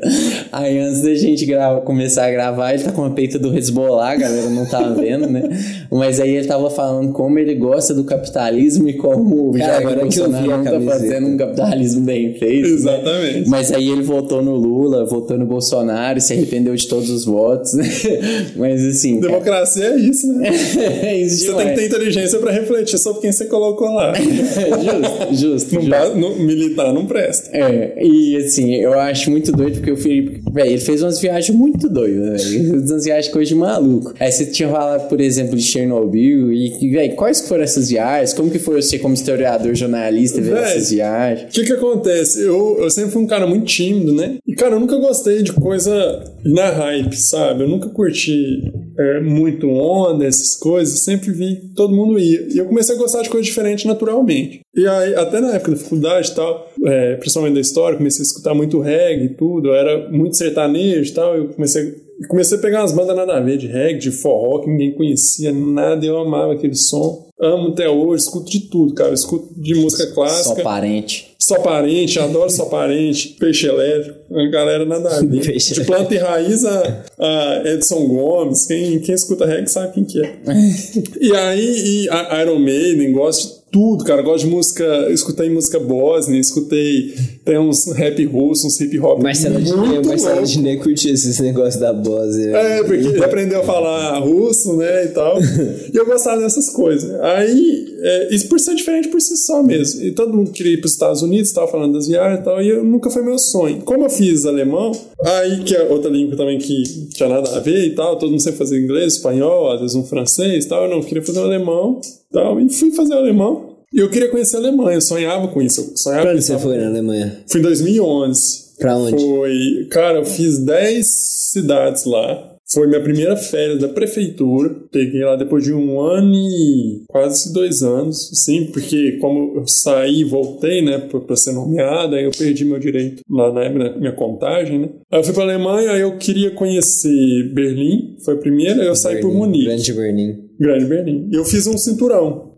Aí 0.51 0.77
antes 0.77 1.01
da 1.01 1.15
gente 1.15 1.45
grava, 1.45 1.82
começar 1.82 2.25
a 2.25 2.32
gravar, 2.32 2.73
ele 2.73 2.84
tá 2.84 2.91
com 2.91 3.05
a 3.05 3.09
peita 3.11 3.39
do 3.39 3.57
Hezbollah, 3.57 4.11
a 4.11 4.15
galera 4.15 4.49
não 4.49 4.65
tá 4.65 4.82
vendo, 4.89 5.27
né? 5.27 5.43
Mas 5.89 6.19
aí 6.19 6.36
ele 6.36 6.47
tava 6.47 6.69
falando 6.69 7.13
como 7.13 7.39
ele 7.39 7.55
gosta 7.55 7.93
do 7.93 8.03
capitalismo 8.20 8.88
e 8.89 8.93
como 8.93 9.51
Cara, 9.53 9.78
agora 9.78 10.07
que 10.07 10.20
tá 10.20 10.82
fazendo 10.86 11.28
um 11.28 11.38
capitalismo 11.38 12.01
bem 12.01 12.34
feito. 12.34 12.67
Né? 12.67 12.74
Exatamente. 12.74 13.39
Né? 13.39 13.45
Mas 13.47 13.72
aí 13.72 13.89
ele 13.89 14.01
votou 14.01 14.41
no 14.41 14.55
Lula, 14.55 15.05
votou 15.05 15.38
no 15.38 15.45
Bolsonaro, 15.45 16.20
se 16.20 16.34
arrependeu 16.34 16.76
de 16.76 16.88
todos 16.88 17.09
os 17.09 17.26
votos. 17.26 17.74
Mas 18.55 18.86
assim. 18.86 19.20
Democracia 19.20 19.86
é 19.86 19.97
isso, 19.97 20.28
né? 20.34 20.49
é 21.03 21.17
isso 21.17 21.45
Você 21.45 21.53
tem 21.53 21.67
que 21.70 21.76
ter 21.76 21.86
inteligência 21.88 22.39
para 22.39 22.51
refletir 22.51 22.97
sobre 22.97 23.22
quem 23.22 23.32
você 23.32 23.45
colocou 23.45 23.93
lá. 23.93 24.13
justo, 25.34 25.36
justo. 25.36 25.76
Não, 25.76 25.82
justo. 25.82 26.17
Não, 26.17 26.36
militar 26.39 26.93
não 26.93 27.05
presta. 27.05 27.49
É, 27.55 27.93
e 28.03 28.38
assim, 28.38 28.76
eu 28.76 28.99
acho 28.99 29.32
muito 29.32 29.51
doido 29.51 29.76
porque 29.76 29.91
o 29.91 29.97
Felipe, 29.97 30.41
velho, 30.51 30.70
ele 30.70 30.80
fez 30.80 31.01
umas 31.01 31.20
viagens 31.20 31.57
muito 31.57 31.89
doidas, 31.89 32.45
velho. 32.45 32.82
Umas 32.84 33.05
viagens 33.05 33.32
coisa 33.32 33.49
de 33.49 33.55
maluco. 33.55 34.13
Aí 34.20 34.32
você 34.32 34.45
tinha 34.45 34.70
falado, 34.70 35.07
por 35.07 35.22
exemplo, 35.22 35.55
de 35.55 35.63
Chernobyl 35.63 36.51
e, 36.53 36.89
velho, 36.89 37.15
quais 37.15 37.41
foram 37.41 37.63
essas 37.63 37.89
viagens? 37.89 38.09
Viagens? 38.10 38.34
Como 38.34 38.49
que 38.49 38.60
foi 38.60 38.82
você 38.82 38.99
como 38.99 39.14
historiador, 39.14 39.74
jornalista, 39.76 40.41
ver 40.41 40.57
essas 40.57 40.89
viagens? 40.89 41.49
O 41.49 41.53
que 41.53 41.64
que 41.66 41.74
acontece? 41.74 42.41
Eu, 42.41 42.78
eu 42.80 42.89
sempre 42.89 43.12
fui 43.12 43.22
um 43.22 43.28
cara 43.28 43.45
muito 43.45 43.66
tímido, 43.66 44.14
né? 44.14 44.38
E, 44.45 44.53
cara, 44.55 44.76
eu 44.76 44.80
nunca 44.80 44.97
gostei 44.97 45.43
de 45.43 45.53
coisa 45.53 46.24
na 46.43 46.70
hype, 46.70 47.16
sabe? 47.16 47.64
Eu 47.64 47.70
nunca 47.70 47.89
curti 47.89 48.72
é, 48.99 49.21
muito 49.21 49.69
onda, 49.69 50.25
essas 50.25 50.55
coisas. 50.55 51.03
Sempre 51.03 51.31
vi 51.31 51.55
todo 51.75 51.95
mundo 51.95 52.19
ia. 52.19 52.47
E 52.53 52.57
eu 52.57 52.65
comecei 52.65 52.95
a 52.95 52.97
gostar 52.97 53.21
de 53.21 53.29
coisas 53.29 53.47
diferentes 53.47 53.85
naturalmente. 53.85 54.61
E 54.75 54.85
aí, 54.85 55.15
até 55.15 55.39
na 55.39 55.55
época 55.55 55.71
da 55.71 55.77
faculdade 55.77 56.31
e 56.31 56.35
tal, 56.35 56.71
é, 56.85 57.15
principalmente 57.15 57.53
da 57.55 57.61
história, 57.61 57.97
comecei 57.97 58.21
a 58.21 58.27
escutar 58.27 58.53
muito 58.53 58.79
reggae 58.79 59.25
e 59.25 59.33
tudo. 59.35 59.69
Eu 59.69 59.75
era 59.75 60.09
muito 60.11 60.35
sertanejo 60.35 61.11
e 61.11 61.13
tal. 61.13 61.35
Eu 61.35 61.49
comecei 61.49 62.09
comecei 62.27 62.57
a 62.57 62.61
pegar 62.61 62.81
umas 62.81 62.91
bandas 62.91 63.15
nada 63.15 63.37
a 63.37 63.39
ver, 63.39 63.57
de 63.57 63.67
reggae, 63.67 63.99
de 63.99 64.11
forró, 64.11 64.59
que 64.59 64.69
ninguém 64.69 64.93
conhecia 64.93 65.53
nada, 65.53 66.05
eu 66.05 66.17
amava 66.17 66.53
aquele 66.53 66.75
som. 66.75 67.29
Amo 67.39 67.69
até 67.69 67.87
hoje, 67.89 68.23
escuto 68.23 68.51
de 68.51 68.59
tudo, 68.61 68.93
cara. 68.93 69.13
Escuto 69.13 69.47
de 69.55 69.75
música 69.75 70.13
clássica. 70.13 70.55
Só 70.55 70.61
parente. 70.61 71.28
Só 71.49 71.61
parente, 71.61 72.19
adoro 72.19 72.51
só 72.51 72.65
parente, 72.65 73.35
peixe 73.39 73.65
elétrico, 73.65 74.19
a 74.37 74.47
galera 74.51 74.85
nada 74.85 75.17
a 75.17 75.19
ver. 75.19 75.41
de 75.57 75.83
planta 75.83 76.13
e 76.13 76.17
raiz 76.19 76.63
a, 76.63 77.03
a, 77.17 77.63
Edson 77.65 78.07
Gomes, 78.07 78.67
quem, 78.67 78.99
quem 78.99 79.15
escuta 79.15 79.47
reggae 79.47 79.67
sabe 79.67 79.93
quem 79.93 80.05
que 80.05 80.23
é. 80.23 80.37
e 81.19 81.35
aí, 81.35 82.03
e 82.03 82.09
a 82.11 82.39
Iron 82.43 82.59
Maiden, 82.59 83.11
gosto 83.13 83.47
de 83.47 83.59
tudo, 83.71 84.03
cara. 84.03 84.21
Gosto 84.21 84.45
de 84.45 84.51
música. 84.51 85.11
Escutei 85.11 85.49
música 85.49 85.79
bósnia, 85.79 86.39
escutei. 86.39 87.15
Tem 87.49 87.57
uns 87.57 87.91
rap 87.93 88.23
russo, 88.25 88.67
uns 88.67 88.79
hip 88.79 88.99
hop. 88.99 89.23
Marcelo 89.23 89.59
Diné, 89.59 90.01
Marcelo 90.05 90.45
Diné 90.45 90.75
curtiu 90.75 91.11
esses 91.11 91.39
negócios 91.39 91.81
da 91.81 91.91
Bósnia. 91.91 92.55
É, 92.55 92.83
porque 92.83 93.07
ele 93.07 93.23
aprendeu 93.23 93.61
a 93.61 93.63
falar 93.63 94.19
russo, 94.19 94.77
né, 94.77 95.05
e 95.05 95.07
tal. 95.07 95.39
e 95.91 95.97
eu 95.97 96.05
gostava 96.05 96.39
dessas 96.39 96.69
coisas. 96.69 97.09
Aí, 97.19 97.97
é, 98.03 98.35
isso 98.35 98.47
por 98.47 98.59
ser 98.59 98.75
diferente 98.75 99.07
por 99.07 99.19
si 99.19 99.35
só 99.35 99.63
mesmo. 99.63 100.03
E 100.03 100.11
todo 100.11 100.31
mundo 100.31 100.51
queria 100.51 100.73
ir 100.73 100.77
para 100.77 100.85
os 100.85 100.91
Estados 100.91 101.23
Unidos, 101.23 101.51
tava 101.51 101.67
falando 101.67 101.93
das 101.93 102.07
viagens 102.07 102.41
e 102.41 102.43
tal, 102.43 102.61
e 102.61 102.69
eu, 102.69 102.83
nunca 102.83 103.09
foi 103.09 103.23
meu 103.23 103.39
sonho. 103.39 103.81
Como 103.81 104.03
eu 104.03 104.11
fiz 104.11 104.45
alemão, 104.45 104.91
aí 105.25 105.63
que 105.63 105.75
é 105.75 105.81
outra 105.89 106.11
língua 106.11 106.37
também 106.37 106.59
que 106.59 106.83
tinha 107.15 107.27
nada 107.27 107.49
a 107.57 107.59
ver 107.59 107.83
e 107.83 107.95
tal, 107.95 108.19
todo 108.19 108.29
mundo 108.29 108.43
sempre 108.43 108.59
fazia 108.59 108.77
inglês, 108.77 109.13
espanhol, 109.13 109.71
às 109.71 109.81
vezes 109.81 109.95
um 109.95 110.03
francês 110.03 110.65
e 110.65 110.67
tal, 110.67 110.83
eu 110.83 110.91
não 110.91 111.01
queria 111.01 111.23
fazer 111.23 111.39
um 111.39 111.45
alemão 111.45 111.99
tal, 112.31 112.59
e 112.61 112.69
fui 112.69 112.91
fazer 112.91 113.15
alemão. 113.15 113.68
E 113.93 113.99
eu 113.99 114.09
queria 114.09 114.29
conhecer 114.29 114.57
a 114.57 114.59
Alemanha, 114.59 114.97
eu 114.97 115.01
sonhava 115.01 115.47
com 115.47 115.61
isso. 115.61 115.93
Sonhava 115.95 116.31
onde 116.31 116.43
você 116.43 116.57
foi 116.59 116.77
na 116.77 116.87
Alemanha? 116.87 117.43
Fui 117.49 117.59
em 117.59 117.63
2011. 117.63 118.69
Pra 118.77 118.95
onde? 118.95 119.21
Foi, 119.21 119.87
cara, 119.89 120.19
eu 120.19 120.25
fiz 120.25 120.59
10 120.59 121.05
cidades 121.51 122.05
lá. 122.05 122.49
Foi 122.71 122.87
minha 122.87 123.01
primeira 123.01 123.35
férias 123.35 123.79
da 123.79 123.87
prefeitura. 123.87 124.75
Peguei 124.91 125.25
lá 125.25 125.35
depois 125.35 125.63
de 125.63 125.73
um 125.73 125.99
ano 125.99 126.35
e 126.35 127.03
quase 127.09 127.51
dois 127.51 127.81
anos, 127.81 128.29
sim, 128.45 128.69
porque 128.71 129.13
como 129.13 129.57
eu 129.57 129.67
saí 129.67 130.19
e 130.19 130.23
voltei, 130.23 130.83
né, 130.83 130.99
para 130.99 131.35
ser 131.35 131.53
nomeada, 131.53 132.15
aí 132.15 132.25
eu 132.25 132.31
perdi 132.31 132.63
meu 132.63 132.77
direito 132.77 133.23
lá 133.27 133.51
na 133.51 133.97
minha 133.97 134.11
contagem, 134.11 134.77
né. 134.79 134.89
Aí 135.11 135.19
eu 135.19 135.23
fui 135.23 135.33
pra 135.33 135.43
Alemanha, 135.43 135.91
aí 135.91 136.01
eu 136.01 136.15
queria 136.19 136.51
conhecer 136.51 137.51
Berlim, 137.55 138.17
foi 138.23 138.35
a 138.35 138.37
primeira, 138.37 138.83
aí 138.83 138.87
eu 138.87 138.95
saí 138.95 139.19
por 139.19 139.33
Munique. 139.33 139.65
Grande 139.65 139.93
Berlim. 139.93 140.37
Grande 140.59 140.85
Berlim. 140.85 141.29
E 141.31 141.35
eu 141.35 141.45
fiz 141.45 141.65
um 141.65 141.77
cinturão. 141.77 142.48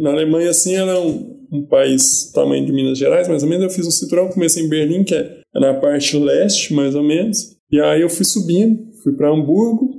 Na 0.00 0.10
Alemanha, 0.10 0.50
assim, 0.50 0.74
ela 0.74 0.92
é 0.92 0.98
um, 0.98 1.46
um 1.52 1.62
país 1.66 2.30
tamanho 2.32 2.64
de 2.64 2.72
Minas 2.72 2.98
Gerais, 2.98 3.28
mais 3.28 3.42
ou 3.42 3.48
menos. 3.48 3.64
Eu 3.64 3.70
fiz 3.70 3.86
um 3.86 3.90
cinturão, 3.90 4.28
comecei 4.28 4.64
em 4.64 4.68
Berlim, 4.68 5.04
que 5.04 5.14
é 5.14 5.40
na 5.54 5.74
parte 5.74 6.18
leste, 6.18 6.74
mais 6.74 6.94
ou 6.94 7.02
menos. 7.02 7.56
E 7.70 7.80
aí 7.80 8.02
eu 8.02 8.08
fui 8.08 8.24
subindo, 8.24 8.78
fui 9.02 9.12
para 9.14 9.30
Hamburgo, 9.30 9.95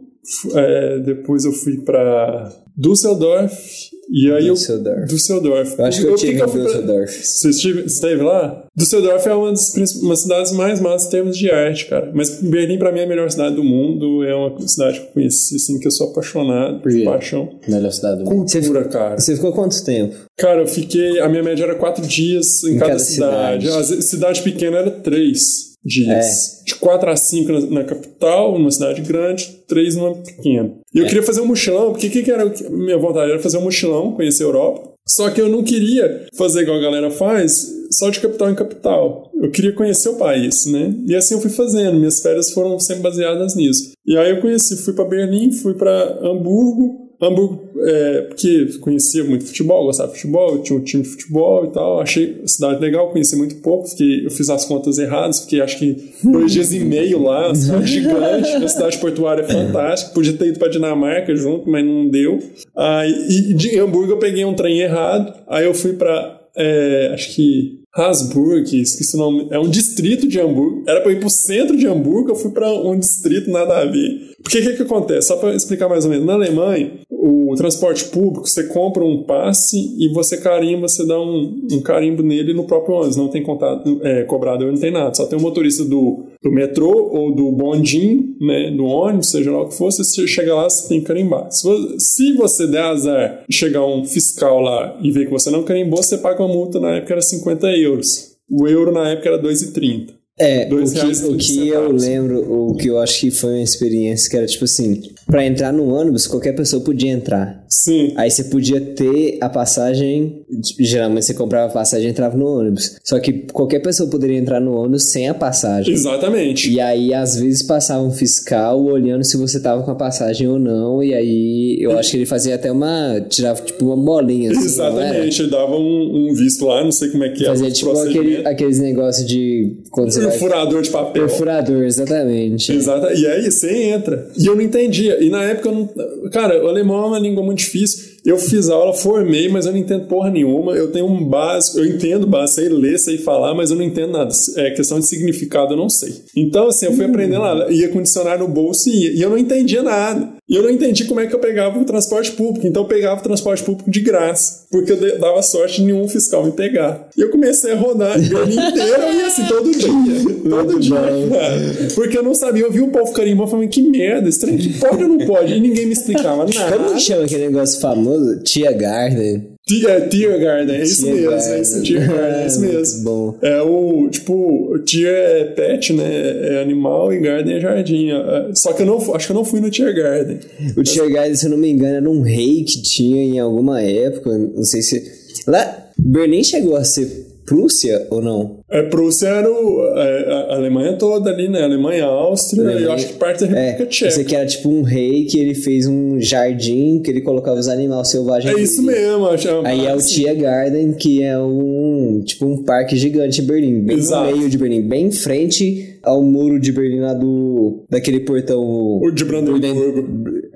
é, 0.54 1.00
depois 1.00 1.46
eu 1.46 1.54
fui 1.54 1.78
para 1.78 2.52
Düsseldorf, 2.78 3.90
e 4.10 4.32
aí 4.32 4.50
Düsseldorf. 4.50 5.00
eu. 5.00 5.06
Düsseldorf. 5.06 5.76
Eu 5.78 5.86
acho 5.86 6.02
que 6.02 6.06
eu, 6.08 6.12
eu 6.12 6.16
tive 6.16 6.34
em 6.34 6.46
Düsseldorf. 6.46 7.14
Pra... 7.14 7.24
Você 7.24 7.50
esteve, 7.50 7.82
esteve 7.86 8.24
lá? 8.24 8.66
Düsseldorf 8.76 9.28
é 9.28 9.34
uma 9.34 9.52
das 9.52 9.96
uma 10.02 10.16
cidades 10.16 10.52
mais 10.52 10.80
massas 10.80 11.08
em 11.08 11.12
termos 11.12 11.38
de 11.38 11.52
arte, 11.52 11.88
cara. 11.88 12.12
Mas 12.14 12.42
Berlim, 12.42 12.78
pra 12.78 12.92
mim, 12.92 13.00
é 13.00 13.04
a 13.04 13.08
melhor 13.08 13.30
cidade 13.30 13.56
do 13.56 13.64
mundo. 13.64 14.24
É 14.24 14.34
uma 14.34 14.68
cidade 14.68 15.00
que 15.00 15.08
eu 15.08 15.12
conheci, 15.12 15.56
assim, 15.56 15.80
que 15.80 15.88
eu 15.88 15.92
sou 15.92 16.12
apaixonado, 16.12 16.82
por 16.82 16.92
paixão. 17.04 17.50
Melhor 17.68 17.92
cidade 17.92 18.24
do 18.24 18.30
mundo. 18.30 18.52
Cultura, 18.52 18.86
cara. 18.86 19.20
Você 19.20 19.36
ficou 19.36 19.52
quanto 19.52 19.84
tempo? 19.84 20.16
Cara, 20.38 20.62
eu 20.62 20.68
fiquei. 20.68 21.20
A 21.20 21.28
minha 21.28 21.44
média 21.44 21.64
era 21.64 21.76
quatro 21.76 22.06
dias 22.06 22.64
em, 22.64 22.76
em 22.76 22.78
cada, 22.78 22.92
cada, 22.92 23.00
cidade. 23.00 23.66
cidade. 23.68 23.94
A 23.94 24.02
cidade 24.02 24.42
pequena 24.42 24.78
era 24.78 24.92
três 24.92 25.67
dias. 25.88 26.62
É. 26.62 26.66
De 26.66 26.76
4 26.76 27.10
a 27.10 27.16
5 27.16 27.52
na, 27.52 27.60
na, 27.62 27.84
capital, 27.84 28.58
numa 28.58 28.70
cidade 28.70 29.02
grande, 29.02 29.64
3 29.68 29.96
numa 29.96 30.16
pequena. 30.16 30.74
E 30.94 31.00
eu 31.00 31.06
é. 31.06 31.08
queria 31.08 31.24
fazer 31.24 31.42
um 31.42 31.46
mochilão, 31.46 31.92
porque 31.92 32.08
o 32.08 32.12
que, 32.12 32.24
que 32.24 32.32
era 32.32 32.46
minha 32.70 32.98
vontade? 32.98 33.32
Era 33.32 33.40
fazer 33.40 33.58
um 33.58 33.64
mochilão, 33.64 34.12
conhecer 34.12 34.44
a 34.44 34.48
Europa. 34.48 34.92
Só 35.08 35.30
que 35.30 35.40
eu 35.40 35.48
não 35.48 35.64
queria 35.64 36.28
fazer 36.36 36.64
igual 36.64 36.78
a 36.78 36.82
galera 36.82 37.10
faz, 37.10 37.74
só 37.90 38.10
de 38.10 38.20
capital 38.20 38.52
em 38.52 38.56
capital. 38.56 39.32
Eu 39.42 39.50
queria 39.50 39.72
conhecer 39.72 40.10
o 40.10 40.18
país, 40.18 40.66
né? 40.66 40.94
E 41.06 41.16
assim 41.16 41.36
eu 41.36 41.40
fui 41.40 41.50
fazendo. 41.50 41.98
Minhas 41.98 42.20
férias 42.20 42.52
foram 42.52 42.78
sempre 42.78 43.04
baseadas 43.04 43.56
nisso. 43.56 43.94
E 44.06 44.18
aí 44.18 44.32
eu 44.32 44.42
conheci, 44.42 44.76
fui 44.84 44.94
para 44.94 45.06
Berlim, 45.06 45.54
fui 45.54 45.76
para 45.76 46.20
Hamburgo, 46.22 47.07
Hamburgo, 47.22 47.72
é, 47.80 48.22
porque 48.22 48.78
conhecia 48.80 49.24
muito 49.24 49.46
futebol, 49.46 49.86
gostava 49.86 50.12
de 50.12 50.18
futebol, 50.18 50.60
tinha 50.60 50.78
um 50.78 50.84
time 50.84 51.04
de 51.04 51.10
futebol 51.10 51.66
e 51.66 51.72
tal. 51.72 52.00
Achei 52.00 52.42
a 52.44 52.48
cidade 52.48 52.80
legal, 52.80 53.12
conheci 53.12 53.36
muito 53.36 53.56
pouco, 53.56 53.88
fiquei, 53.88 54.26
eu 54.26 54.32
fiz 54.32 54.50
as 54.50 54.66
contas 54.66 54.98
erradas, 54.98 55.42
fiquei 55.42 55.62
acho 55.62 55.80
que 55.80 56.12
dois 56.24 56.52
dias 56.52 56.72
e 56.72 56.80
meio 56.80 57.22
lá, 57.24 57.54
cidade 57.56 57.88
gigante, 57.92 58.50
a 58.50 58.68
cidade 58.68 58.98
portuária 59.00 59.42
é 59.42 59.48
fantástica. 59.48 60.14
Podia 60.14 60.34
ter 60.34 60.50
ido 60.50 60.60
para 60.60 60.70
Dinamarca 60.70 61.36
junto, 61.36 61.70
mas 61.70 61.84
não 61.84 62.08
deu. 62.08 62.40
Aí, 62.76 63.12
e 63.30 63.54
de 63.54 63.80
Hamburgo 63.80 64.14
eu 64.14 64.20
peguei 64.20 64.46
um 64.46 64.54
trem 64.54 64.80
errado, 64.80 65.34
aí 65.48 65.66
eu 65.66 65.74
fui 65.74 65.94
para, 65.94 66.40
é, 66.56 67.12
acho 67.14 67.36
que 67.36 67.78
Hasburg, 67.98 68.80
esqueci 68.80 69.16
o 69.16 69.20
nome, 69.20 69.48
é 69.50 69.58
um 69.58 69.68
distrito 69.68 70.28
de 70.28 70.40
Hamburgo. 70.40 70.84
Era 70.88 71.02
para 71.02 71.12
ir 71.12 71.20
pro 71.20 71.32
centro 71.32 71.76
de 71.76 71.88
Hamburgo, 71.88 72.30
eu 72.30 72.36
fui 72.36 72.52
para 72.52 72.72
um 72.72 72.98
distrito 72.98 73.50
nada 73.50 73.76
a 73.80 73.86
ver. 73.86 74.36
Porque 74.44 74.60
o 74.60 74.62
que, 74.62 74.74
que 74.74 74.84
acontece? 74.84 75.28
Só 75.28 75.38
para 75.38 75.56
explicar 75.56 75.90
mais 75.90 76.06
ou 76.06 76.12
menos. 76.12 76.26
Na 76.26 76.34
Alemanha, 76.34 77.00
o 77.28 77.54
transporte 77.56 78.06
público, 78.06 78.48
você 78.48 78.64
compra 78.68 79.04
um 79.04 79.24
passe 79.24 79.94
e 80.00 80.08
você 80.14 80.38
carimba, 80.38 80.88
você 80.88 81.06
dá 81.06 81.20
um, 81.20 81.68
um 81.70 81.82
carimbo 81.82 82.24
nele 82.24 82.54
no 82.54 82.64
próprio 82.64 82.96
ônibus. 82.96 83.18
Não 83.18 83.28
tem 83.28 83.44
contato, 83.44 84.00
é, 84.02 84.26
não 84.26 84.78
tem 84.78 84.92
nada. 84.92 85.14
Só 85.14 85.26
tem 85.26 85.38
o 85.38 85.42
motorista 85.42 85.84
do, 85.84 86.24
do 86.42 86.50
metrô 86.50 87.10
ou 87.12 87.36
do 87.36 87.52
bondinho, 87.52 88.36
né, 88.40 88.72
do 88.72 88.86
ônibus, 88.86 89.30
seja 89.30 89.52
lá 89.52 89.64
o 89.64 89.68
que 89.68 89.76
for, 89.76 89.92
você 89.92 90.26
chega 90.26 90.56
lá, 90.56 90.70
você 90.70 90.88
tem 90.88 91.02
que 91.02 91.06
carimbar. 91.06 91.52
Se 91.52 91.68
você, 91.68 92.00
se 92.00 92.34
você 92.34 92.68
der 92.68 92.84
azar 92.84 93.44
chegar 93.52 93.86
um 93.86 94.06
fiscal 94.06 94.62
lá 94.62 94.98
e 95.02 95.12
ver 95.12 95.26
que 95.26 95.32
você 95.32 95.50
não 95.50 95.64
carimbou, 95.64 96.02
você 96.02 96.18
paga 96.18 96.42
uma 96.42 96.54
multa, 96.54 96.80
na 96.80 96.92
época 96.96 97.14
era 97.14 97.22
50 97.22 97.68
euros. 97.78 98.38
O 98.50 98.66
euro 98.68 98.94
na 98.94 99.10
época 99.10 99.28
era 99.28 99.42
2,30. 99.42 100.17
É, 100.40 100.68
o 100.72 100.86
que, 100.86 101.26
o 101.26 101.38
que 101.38 101.68
eu 101.68 101.92
lembro, 101.92 102.70
o 102.70 102.76
que 102.76 102.88
eu 102.88 103.00
acho 103.00 103.20
que 103.20 103.32
foi 103.32 103.54
uma 103.54 103.64
experiência 103.64 104.30
que 104.30 104.38
era 104.38 104.46
tipo 104.46 104.66
assim, 104.66 105.02
para 105.26 105.46
entrar 105.46 105.74
no 105.74 105.90
ônibus, 105.90 106.28
qualquer 106.28 106.54
pessoa 106.54 106.82
podia 106.82 107.12
entrar. 107.12 107.66
Sim. 107.68 108.14
Aí 108.16 108.32
você 108.32 108.46
podia 108.46 108.80
ter 108.80 109.38
a 109.42 109.50
passagem, 109.50 110.42
geralmente 110.80 111.26
você 111.26 111.34
comprava 111.34 111.70
a 111.70 111.74
passagem 111.74 112.08
e 112.08 112.12
entrava 112.12 112.38
no 112.38 112.46
ônibus. 112.46 112.98
Só 113.04 113.20
que 113.20 113.46
qualquer 113.52 113.80
pessoa 113.80 114.10
poderia 114.10 114.38
entrar 114.38 114.62
no 114.62 114.76
ônibus 114.76 115.12
sem 115.12 115.28
a 115.28 115.34
passagem. 115.34 115.94
Exatamente. 115.94 116.72
E 116.72 116.80
aí, 116.80 117.14
às 117.14 117.36
vezes, 117.36 117.62
passava 117.64 118.04
um 118.04 118.12
fiscal 118.12 118.82
olhando 118.84 119.24
se 119.24 119.36
você 119.36 119.60
tava 119.60 119.84
com 119.84 119.92
a 119.92 119.96
passagem 119.96 120.48
ou 120.48 120.58
não. 120.58 121.04
E 121.04 121.14
aí, 121.14 121.78
eu 121.82 121.98
acho 121.98 122.12
que 122.12 122.18
ele 122.18 122.26
fazia 122.26 122.56
até 122.56 122.72
uma. 122.72 123.20
tirava 123.30 123.62
tipo 123.62 123.86
uma 123.86 123.98
bolinha. 123.98 124.52
Assim, 124.52 124.66
Exatamente. 124.66 125.42
Ele 125.42 125.52
dava 125.52 125.76
um, 125.76 126.30
um, 126.30 126.34
visto 126.34 126.66
lá, 126.66 126.84
não 126.84 126.92
sei 126.92 127.10
como 127.10 127.24
é 127.26 127.30
que 127.30 127.44
é. 127.44 127.48
Fazia 127.48 127.72
tipo 127.72 127.92
aquele, 128.00 128.48
aqueles 128.48 128.80
negócios 128.80 129.28
de. 129.28 129.76
Você 129.96 130.22
Perfurador 130.22 130.82
de 130.82 130.90
papel. 130.90 131.28
Perfurador, 131.28 131.84
exatamente. 131.84 132.72
Exato. 132.72 133.14
E 133.14 133.28
aí, 133.28 133.52
você 133.52 133.72
entra. 133.84 134.30
E 134.38 134.46
eu 134.46 134.56
não 134.56 134.62
entendia. 134.62 135.24
E 135.24 135.30
na 135.30 135.44
época, 135.44 135.70
eu 135.70 135.74
não... 135.74 136.30
cara, 136.30 136.64
o 136.64 136.68
alemão 136.68 137.04
é 137.04 137.08
uma 137.08 137.20
língua 137.20 137.44
muito 137.44 137.60
difícil. 137.60 138.18
Eu 138.26 138.38
fiz 138.38 138.70
aula, 138.70 138.94
formei, 138.94 139.48
mas 139.48 139.66
eu 139.66 139.72
não 139.72 139.80
entendo 139.80 140.06
porra 140.06 140.30
nenhuma. 140.30 140.74
Eu 140.74 140.92
tenho 140.92 141.06
um 141.06 141.24
básico, 141.24 141.80
eu 141.80 141.86
entendo 141.86 142.28
básico, 142.28 142.62
sei 142.62 142.70
ler, 142.70 143.00
sei 143.00 143.18
falar, 143.18 143.54
mas 143.54 143.72
eu 143.72 143.78
não 143.78 143.84
entendo 143.84 144.12
nada. 144.12 144.32
É 144.58 144.72
questão 144.72 145.00
de 145.00 145.08
significado, 145.08 145.74
eu 145.74 145.78
não 145.78 145.90
sei. 145.90 146.14
Então, 146.36 146.68
assim, 146.68 146.88
eu 146.88 146.94
fui 146.94 147.06
aprendendo 147.06 147.42
lá, 147.42 147.72
ia 147.72 147.88
com 147.88 148.02
dicionário 148.02 148.46
no 148.46 148.54
bolso 148.54 148.90
e 148.90 149.04
ia. 149.04 149.12
E 149.14 149.22
eu 149.22 149.30
não 149.30 149.38
entendia 149.38 149.82
nada. 149.82 150.37
E 150.50 150.56
eu 150.56 150.64
não 150.64 150.70
entendi 150.70 151.04
como 151.06 151.20
é 151.20 151.28
que 151.28 151.36
eu 151.36 151.40
pegava 151.40 151.78
o 151.78 151.84
transporte 151.84 152.32
público. 152.32 152.66
Então 152.66 152.84
eu 152.84 152.88
pegava 152.88 153.20
o 153.20 153.24
transporte 153.24 153.64
público 153.64 153.92
de 153.92 154.00
graça. 154.00 154.66
Porque 154.72 154.94
eu 154.94 155.20
dava 155.20 155.42
sorte 155.42 155.82
de 155.82 155.88
nenhum 155.88 156.08
fiscal 156.08 156.46
me 156.46 156.54
pegar. 156.54 157.10
E 157.18 157.22
eu 157.22 157.30
comecei 157.30 157.74
a 157.74 157.76
rodar 157.76 158.18
Berlim 158.18 158.54
inteiro 158.54 159.14
e 159.14 159.22
assim, 159.24 159.46
todo 159.46 159.72
dia. 159.72 159.88
Todo 160.48 160.80
dia, 160.80 160.96
cara. 160.96 161.90
Porque 161.94 162.18
eu 162.18 162.24
não 162.24 162.34
sabia. 162.34 162.64
Eu 162.64 162.72
vi 162.72 162.80
o 162.80 162.88
povo 162.88 163.12
carimbando 163.12 163.52
falando, 163.52 163.68
que 163.68 163.82
merda, 163.82 164.30
esse 164.30 164.40
trem 164.40 164.58
pode 164.80 165.04
ou 165.04 165.10
não 165.10 165.26
pode? 165.26 165.54
E 165.54 165.60
ninguém 165.60 165.86
me 165.86 165.92
explicava 165.92 166.46
nada. 166.46 166.78
Como 166.78 166.94
que 166.94 167.02
chama 167.02 167.26
aquele 167.26 167.48
negócio 167.48 167.82
famoso? 167.82 168.40
Tia 168.44 168.72
Garden. 168.72 169.57
É, 169.86 170.02
Tier 170.02 170.40
Garden, 170.40 170.76
é 170.76 170.84
isso 170.84 171.06
mesmo, 171.06 171.30
Garden. 171.30 171.54
é 171.54 171.62
isso, 171.62 171.84
Tier 171.84 172.08
Garden, 172.08 172.42
é 172.42 172.48
isso 172.48 172.60
mesmo. 172.62 173.04
Bom. 173.04 173.38
É 173.42 173.62
o, 173.62 174.08
tipo, 174.10 174.80
Tier 174.86 175.14
é 175.14 175.44
pet, 175.44 175.92
né, 175.94 176.56
é 176.56 176.62
animal 176.62 177.12
e 177.12 177.20
Garden 177.20 177.58
é 177.58 177.60
jardim. 177.60 178.12
É, 178.12 178.52
só 178.56 178.72
que 178.72 178.84
eu 178.84 178.86
não, 178.86 179.16
acho 179.16 179.28
que 179.28 179.32
eu 179.32 179.36
não 179.36 179.46
fui 179.46 179.60
no 179.60 179.70
Tier 179.70 179.94
Garden. 179.94 180.40
O 180.76 180.84
Tier 180.84 181.12
Garden, 181.12 181.36
se 181.36 181.46
eu 181.46 181.52
não 181.52 181.58
me 181.58 181.70
engano, 181.70 181.96
era 181.96 182.10
um 182.10 182.22
rei 182.22 182.64
que 182.64 182.82
tinha 182.82 183.22
em 183.24 183.40
alguma 183.40 183.82
época, 183.82 184.38
não 184.38 184.64
sei 184.64 184.82
se... 184.82 185.04
Lá, 185.46 185.90
Berlim 185.98 186.44
chegou 186.44 186.76
a 186.76 186.84
ser 186.84 187.27
Prússia 187.48 188.06
ou 188.12 188.22
não? 188.22 188.60
É, 188.70 188.84
Prússia 188.84 189.28
era 189.30 189.50
o, 189.50 189.82
é, 189.96 190.52
a 190.52 190.56
Alemanha 190.56 190.98
toda 190.98 191.30
ali, 191.30 191.48
né? 191.48 191.64
Alemanha, 191.64 192.04
Áustria 192.04 192.62
Alemanha, 192.62 192.86
eu 192.86 192.92
acho 192.92 193.08
que 193.08 193.14
parte 193.14 193.46
da 193.46 193.48
República 193.48 193.84
é, 193.84 193.86
Tcheca. 193.86 194.12
Você 194.12 194.24
que 194.26 194.36
era 194.36 194.46
tipo 194.46 194.70
um 194.70 194.82
rei 194.82 195.24
que 195.24 195.40
ele 195.40 195.56
fez 195.56 195.88
um 195.88 196.20
jardim 196.20 197.02
que 197.02 197.10
ele 197.10 197.22
colocava 197.22 197.58
os 197.58 197.70
animais 197.70 198.10
selvagens. 198.10 198.54
É 198.54 198.62
isso 198.62 198.84
mesmo, 198.84 199.28
acho. 199.28 199.48
É 199.48 199.62
Aí 199.64 199.86
é 199.86 199.96
o 199.96 199.98
Tiergarten, 199.98 200.92
que 200.92 201.24
é 201.24 201.40
um 201.40 202.22
tipo 202.26 202.46
um 202.46 202.64
parque 202.64 202.98
gigante 202.98 203.42
em 203.42 203.46
Berlim, 203.46 203.80
bem 203.80 203.98
Exato. 203.98 204.30
no 204.30 204.38
meio 204.38 204.50
de 204.50 204.58
Berlim, 204.58 204.82
bem 204.82 205.06
em 205.06 205.12
frente 205.12 205.98
ao 206.04 206.22
muro 206.22 206.60
de 206.60 206.74
Berlim 206.74 207.00
lá 207.00 207.14
do 207.14 207.86
daquele 207.90 208.20
portão. 208.20 208.62
O 209.02 209.10
de 209.10 209.24
Brandenburgo. 209.24 210.06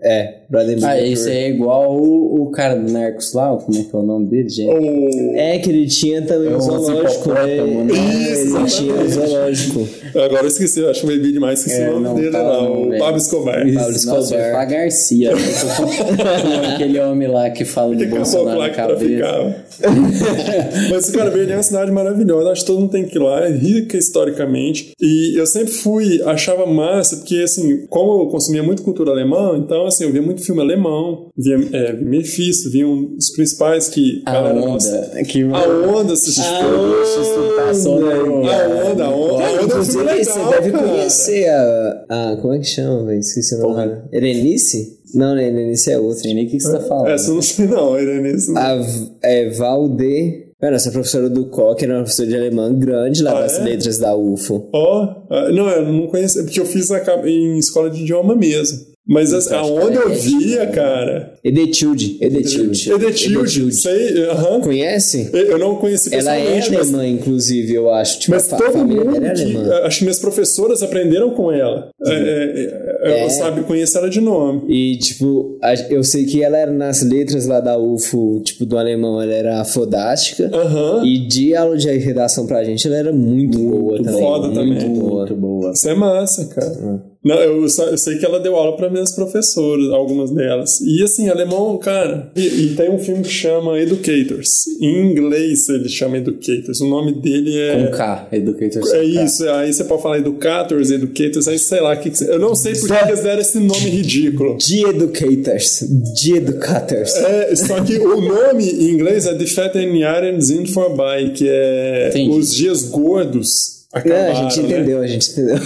É, 0.04 0.41
Ah, 0.84 1.02
esse 1.02 1.30
é 1.30 1.50
igual 1.50 1.96
o, 1.98 2.44
o 2.44 2.52
cara 2.52 2.76
do 2.76 2.92
Narcos 2.92 3.34
lá, 3.34 3.56
como 3.56 3.78
é 3.78 3.84
que 3.84 3.96
é 3.96 3.98
o 4.00 4.04
nome 4.04 4.26
dele, 4.28 4.50
gente? 4.50 4.70
O... 4.70 5.36
É 5.38 5.58
que 5.60 5.70
ele 5.70 5.88
tinha 5.88 6.22
também 6.24 6.52
é 6.52 6.58
um 6.58 6.60
zoológico, 6.60 7.30
né? 7.30 7.58
Isso, 7.94 8.58
ele 8.58 8.66
tinha 8.66 8.94
um 8.94 9.10
zoológico. 9.10 9.88
Agora 10.10 10.44
eu 10.44 10.48
esqueci, 10.48 10.82
eu 10.82 10.90
acho 10.90 11.08
bebi 11.08 11.32
demais, 11.32 11.60
esqueci 11.60 11.82
é, 11.82 11.90
o 11.90 11.94
nome 11.94 12.04
não, 12.04 12.16
dele 12.16 12.32
tá, 12.32 12.42
lá, 12.42 12.64
não, 12.64 12.90
o 12.90 12.98
Pablo 12.98 13.18
Escobar. 13.18 13.66
Isso, 13.66 13.78
Pablo 13.78 13.96
Escobar. 13.96 14.18
Nossa, 14.18 14.66
Garcia. 14.66 15.32
aquele 16.76 17.00
homem 17.00 17.28
lá 17.30 17.50
que 17.50 17.64
fala 17.64 17.96
de 17.96 18.06
Bolsonaro 18.06 18.60
na 18.60 18.70
cabeça. 18.70 19.56
Mas, 20.92 21.10
cara, 21.12 21.30
Berlim 21.30 21.54
é 21.54 21.58
uma 21.58 21.64
cidade 21.64 21.92
maravilhosa, 21.92 22.52
acho 22.52 22.62
que 22.62 22.68
todo 22.68 22.82
mundo 22.82 22.92
tem 22.92 23.06
que 23.06 23.18
ir 23.18 23.22
lá, 23.22 23.46
é 23.46 23.52
rica 23.52 23.98
historicamente, 23.98 24.92
e 25.00 25.40
eu 25.40 25.46
sempre 25.46 25.72
fui, 25.72 26.22
achava 26.24 26.66
massa, 26.66 27.18
porque, 27.18 27.38
assim, 27.38 27.86
como 27.88 28.24
eu 28.24 28.28
consumia 28.28 28.62
muito 28.62 28.84
cultura 28.84 29.12
alemã, 29.12 29.58
então, 29.58 29.86
assim, 29.86 30.04
eu 30.04 30.12
via 30.12 30.22
muito 30.22 30.41
filme 30.42 30.62
alemão, 30.62 31.30
via, 31.38 31.56
é, 31.72 31.94
Mephisto, 31.94 32.70
via 32.70 32.88
um, 32.88 33.16
os 33.18 33.32
principais 33.32 33.88
que... 33.88 34.22
A 34.26 34.34
galera, 34.34 34.56
onda. 34.56 34.68
Nossa, 34.68 35.24
que, 35.28 35.44
a 35.44 35.68
onda, 35.68 36.14
assistiu. 36.14 36.44
A 36.44 36.68
onda, 36.68 36.86
a 37.66 38.92
onda, 38.92 39.04
a 39.06 39.10
onda. 39.10 39.44
A 39.46 39.64
onda 39.64 39.76
você, 39.78 39.98
legal, 40.02 40.24
você 40.24 40.50
deve 40.50 40.72
conhecer 40.72 41.48
a, 41.50 42.06
a... 42.10 42.38
Como 42.38 42.54
é 42.54 42.60
que 42.60 42.66
chama, 42.66 43.06
velho? 43.06 43.20
Esqueci 43.20 43.56
o 43.56 43.60
nome. 43.60 44.02
Erenice? 44.12 45.00
Não, 45.14 45.36
né? 45.36 45.48
Erenice 45.48 45.92
é 45.92 46.00
outra. 46.00 46.24
Nem 46.24 46.46
o 46.46 46.50
que, 46.50 46.60
você 46.60 46.72
tá 46.72 46.80
falando. 46.80 47.10
Essa 47.10 47.30
eu 47.30 47.36
não 47.36 47.42
sei 47.42 47.68
não, 47.68 47.98
Erenice 47.98 48.52
não. 48.52 48.62
A, 48.62 48.80
é 49.24 49.50
Valde... 49.50 50.52
Mano, 50.62 50.76
essa 50.76 50.92
professora 50.92 51.28
do 51.28 51.48
COC 51.48 51.84
era 51.84 51.94
uma 51.94 52.04
professora 52.04 52.30
de 52.30 52.36
alemão 52.36 52.78
grande 52.78 53.24
lá 53.24 53.36
ah, 53.36 53.42
das 53.42 53.58
é? 53.58 53.64
letras 53.64 53.98
da 53.98 54.16
UFO. 54.16 54.70
Ó, 54.72 55.26
oh, 55.28 55.52
não, 55.52 55.68
eu 55.68 55.92
não 55.92 56.06
conheço, 56.06 56.44
porque 56.44 56.60
eu 56.60 56.66
fiz 56.68 56.88
em 57.26 57.58
escola 57.58 57.90
de 57.90 58.04
idioma 58.04 58.36
mesmo. 58.36 58.91
Mas 59.08 59.34
assim, 59.34 59.54
aonde 59.54 59.98
eu 59.98 60.10
via, 60.14 60.72
cara. 60.72 61.31
Edetilde. 61.44 62.18
Edetilde. 62.22 62.92
Edetilde. 62.92 63.72
Sei, 63.72 64.24
aham. 64.26 64.62
Conhece? 64.62 65.30
Eu 65.34 65.58
não 65.58 65.76
conheci 65.76 66.14
Ela 66.14 66.36
é 66.36 66.62
alemã, 66.62 66.98
mas... 66.98 67.10
inclusive, 67.10 67.74
eu 67.74 67.90
acho. 67.90 68.20
Tipo, 68.20 68.32
mas 68.32 68.48
todo 68.48 68.78
mundo. 68.78 69.26
É 69.26 69.34
que, 69.34 69.86
acho 69.86 69.98
que 70.00 70.04
minhas 70.04 70.20
professoras 70.20 70.84
aprenderam 70.84 71.32
com 71.32 71.52
ela. 71.52 71.90
É, 72.06 72.14
é, 72.14 73.22
é, 73.22 73.26
eu 73.26 73.30
sabe, 73.30 73.64
conheço 73.64 73.98
ela 73.98 74.10
de 74.10 74.22
nome. 74.22 74.64
E, 74.68 74.98
tipo, 74.98 75.60
eu 75.90 76.04
sei 76.04 76.26
que 76.26 76.44
ela 76.44 76.58
era 76.58 76.72
nas 76.72 77.02
letras 77.02 77.48
lá 77.48 77.60
da 77.60 77.78
UFO, 77.78 78.42
tipo, 78.44 78.66
do 78.66 78.78
alemão, 78.78 79.22
ela 79.22 79.34
era 79.34 79.66
fodástica. 79.66 80.50
Aham. 80.54 81.04
E 81.06 81.28
de 81.28 81.56
aula 81.56 81.78
de 81.78 81.90
redação 81.98 82.46
pra 82.46 82.64
gente, 82.64 82.86
ela 82.88 82.98
era 82.98 83.12
muito, 83.12 83.58
muito 83.60 83.80
boa 83.80 83.98
também. 83.98 84.22
Foda 84.22 84.48
muito 84.48 84.80
também. 84.80 85.00
Boa. 85.00 85.20
Muito 85.22 85.36
boa. 85.36 85.72
Isso 85.72 85.90
é 85.90 85.96
massa, 85.96 86.46
cara. 86.46 86.72
Uhum. 86.72 87.12
Não, 87.24 87.36
eu, 87.36 87.62
eu, 87.62 87.98
sei 87.98 88.18
que 88.18 88.26
ela 88.26 88.40
deu 88.40 88.56
aula 88.56 88.76
para 88.76 88.90
minhas 88.90 89.12
professoras, 89.12 89.90
algumas 89.92 90.32
delas. 90.32 90.82
E 90.82 91.04
assim, 91.04 91.30
alemão, 91.32 91.78
cara. 91.78 92.32
E, 92.36 92.42
e, 92.42 92.76
tem 92.76 92.90
um 92.90 93.00
filme 93.00 93.24
que 93.24 93.30
chama 93.30 93.80
Educators. 93.80 94.68
Em 94.80 95.12
inglês 95.12 95.70
ele 95.70 95.90
chama 95.90 96.18
Educators. 96.18 96.82
O 96.82 96.88
nome 96.88 97.14
dele 97.14 97.58
é. 97.58 97.86
Com 97.86 97.98
K, 97.98 98.28
Educators. 98.32 98.94
É 98.94 99.04
isso, 99.04 99.50
aí 99.50 99.74
você 99.74 99.84
pode 99.84 100.02
falar 100.02 100.20
Educators, 100.20 100.92
Educators, 100.92 101.48
aí 101.48 101.60
sei 101.60 101.82
lá. 101.82 101.96
Que, 101.96 102.10
que 102.10 102.24
eu 102.24 102.40
não 102.40 102.56
sei 102.56 102.74
por 102.76 102.88
que 102.88 103.08
eles 103.08 103.24
deram 103.24 103.42
esse 103.42 103.60
nome 103.60 103.90
ridículo. 103.90 104.58
De 104.58 104.86
Educators. 104.86 105.84
De 106.16 106.36
Educators. 106.36 107.16
É, 107.16 107.56
só 107.56 107.82
que 107.82 107.98
o 107.98 108.22
nome 108.22 108.70
em 108.70 108.92
inglês 108.92 109.26
é 109.26 109.34
Die 109.34 109.48
Fetten 109.48 110.00
Jahre 110.00 110.42
sind 110.42 110.66
vorbei, 110.72 111.32
que 111.32 111.48
é 111.48 112.10
Entendi. 112.10 112.38
os 112.38 112.54
dias 112.56 112.84
gordos 112.84 113.82
Acabaram, 113.94 114.24
Não, 114.24 114.32
a 114.32 114.50
gente 114.50 114.62
né? 114.62 114.70
entendeu, 114.70 115.02
a 115.02 115.08
gente 115.08 115.32
entendeu. 115.32 115.58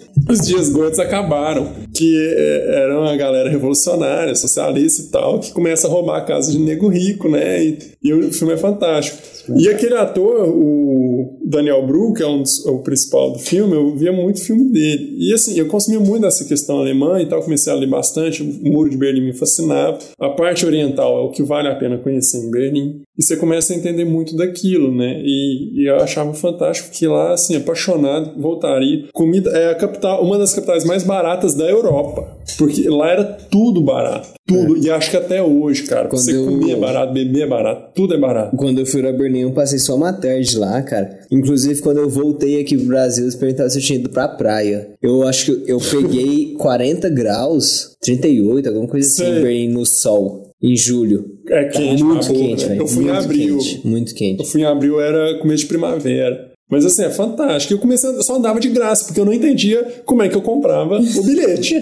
os 0.28 0.40
dias 0.40 0.70
gordos 0.70 0.98
acabaram. 0.98 1.72
Que 1.94 2.34
é, 2.36 2.82
era 2.82 3.00
uma 3.00 3.16
galera 3.16 3.48
revolucionária, 3.48 4.34
socialista 4.34 5.02
e 5.02 5.06
tal, 5.06 5.40
que 5.40 5.52
começa 5.52 5.86
a 5.86 5.90
roubar 5.90 6.18
a 6.18 6.24
casa 6.24 6.50
de 6.52 6.58
nego 6.58 6.88
rico, 6.88 7.28
né? 7.28 7.64
E, 7.64 7.78
e 8.02 8.12
o 8.12 8.32
filme 8.32 8.54
é 8.54 8.56
fantástico. 8.56 9.18
E 9.56 9.68
aquele 9.68 9.94
ator, 9.94 10.48
o 10.48 11.35
Daniel 11.48 11.86
Bru, 11.86 12.12
que 12.12 12.22
é, 12.22 12.26
um 12.26 12.42
dos, 12.42 12.66
é 12.66 12.70
o 12.70 12.80
principal 12.80 13.32
do 13.32 13.38
filme, 13.38 13.74
eu 13.74 13.94
via 13.96 14.12
muito 14.12 14.40
filme 14.40 14.72
dele. 14.72 15.14
E 15.16 15.32
assim, 15.32 15.56
eu 15.56 15.66
consumia 15.68 16.00
muito 16.00 16.22
dessa 16.22 16.44
questão 16.44 16.78
alemã 16.78 17.20
e 17.22 17.26
tal, 17.26 17.40
comecei 17.40 17.72
a 17.72 17.76
ler 17.76 17.88
bastante. 17.88 18.42
O 18.42 18.72
Muro 18.72 18.90
de 18.90 18.96
Berlim 18.96 19.20
me 19.20 19.32
fascinava. 19.32 19.98
A 20.18 20.30
parte 20.30 20.66
oriental 20.66 21.18
é 21.18 21.22
o 21.22 21.30
que 21.30 21.44
vale 21.44 21.68
a 21.68 21.76
pena 21.76 21.98
conhecer 21.98 22.38
em 22.38 22.50
Berlim. 22.50 23.02
E 23.16 23.22
você 23.22 23.36
começa 23.36 23.72
a 23.72 23.76
entender 23.76 24.04
muito 24.04 24.36
daquilo, 24.36 24.94
né? 24.94 25.22
E, 25.24 25.82
e 25.82 25.88
eu 25.88 25.96
achava 25.96 26.34
fantástico 26.34 26.90
que 26.90 27.06
lá, 27.06 27.32
assim, 27.32 27.56
apaixonado, 27.56 28.40
voltaria. 28.40 29.04
Comida 29.12 29.50
é 29.50 29.70
a 29.70 29.74
capital, 29.74 30.22
uma 30.22 30.38
das 30.38 30.52
capitais 30.52 30.84
mais 30.84 31.02
baratas 31.02 31.54
da 31.54 31.64
Europa. 31.64 32.36
Porque 32.58 32.88
lá 32.88 33.10
era 33.10 33.24
tudo 33.24 33.80
barato. 33.80 34.34
Tudo. 34.46 34.76
É. 34.76 34.80
E 34.80 34.90
acho 34.90 35.10
que 35.10 35.16
até 35.16 35.42
hoje, 35.42 35.84
cara, 35.84 36.08
Quando 36.08 36.22
você 36.22 36.36
eu... 36.36 36.44
comer 36.44 36.76
barato, 36.76 37.12
beber 37.12 37.48
barato, 37.48 37.92
tudo 37.94 38.14
é 38.14 38.18
barato. 38.18 38.56
Quando 38.56 38.78
eu 38.78 38.86
fui 38.86 39.00
pra 39.00 39.12
Berlim, 39.12 39.40
eu 39.40 39.52
passei 39.52 39.78
só 39.78 39.96
uma 39.96 40.12
tarde 40.12 40.56
lá, 40.58 40.80
cara. 40.82 41.18
Inclusive, 41.30 41.80
quando 41.80 41.98
eu 41.98 42.08
voltei 42.08 42.60
aqui 42.60 42.76
pro 42.76 42.86
Brasil, 42.86 43.24
eles 43.24 43.34
perguntaram 43.34 43.70
se 43.70 43.78
eu 43.78 43.82
tinha 43.82 43.98
ido 43.98 44.10
pra 44.10 44.28
praia. 44.28 44.90
Eu 45.02 45.22
acho 45.24 45.46
que 45.46 45.70
eu 45.70 45.78
peguei 45.78 46.54
40 46.58 47.08
graus, 47.10 47.96
38, 48.02 48.68
alguma 48.68 48.88
coisa 48.88 49.06
assim, 49.08 49.68
no 49.68 49.84
sol 49.84 50.46
em 50.62 50.76
julho. 50.76 51.24
É 51.48 51.64
quente, 51.64 52.02
muito 52.02 52.32
quente, 52.32 52.64
velho. 52.66 52.80
Eu 52.80 52.86
fui 52.88 53.04
muito 53.04 53.14
em 53.14 53.18
abril. 53.24 53.58
Quente, 53.58 53.80
muito 53.86 54.14
quente. 54.14 54.40
Eu 54.40 54.46
fui 54.46 54.60
em 54.62 54.64
abril, 54.64 55.00
era 55.00 55.38
começo 55.38 55.62
de 55.62 55.68
primavera. 55.68 56.52
Mas 56.68 56.84
assim, 56.84 57.04
é 57.04 57.10
fantástico. 57.10 57.74
Eu 57.74 57.78
comecei, 57.78 58.10
eu 58.10 58.22
só 58.22 58.36
andava 58.36 58.58
de 58.58 58.68
graça, 58.68 59.04
porque 59.04 59.20
eu 59.20 59.24
não 59.24 59.32
entendia 59.32 60.02
como 60.04 60.22
é 60.22 60.28
que 60.28 60.36
eu 60.36 60.42
comprava 60.42 60.98
o 60.98 61.22
bilhete. 61.22 61.74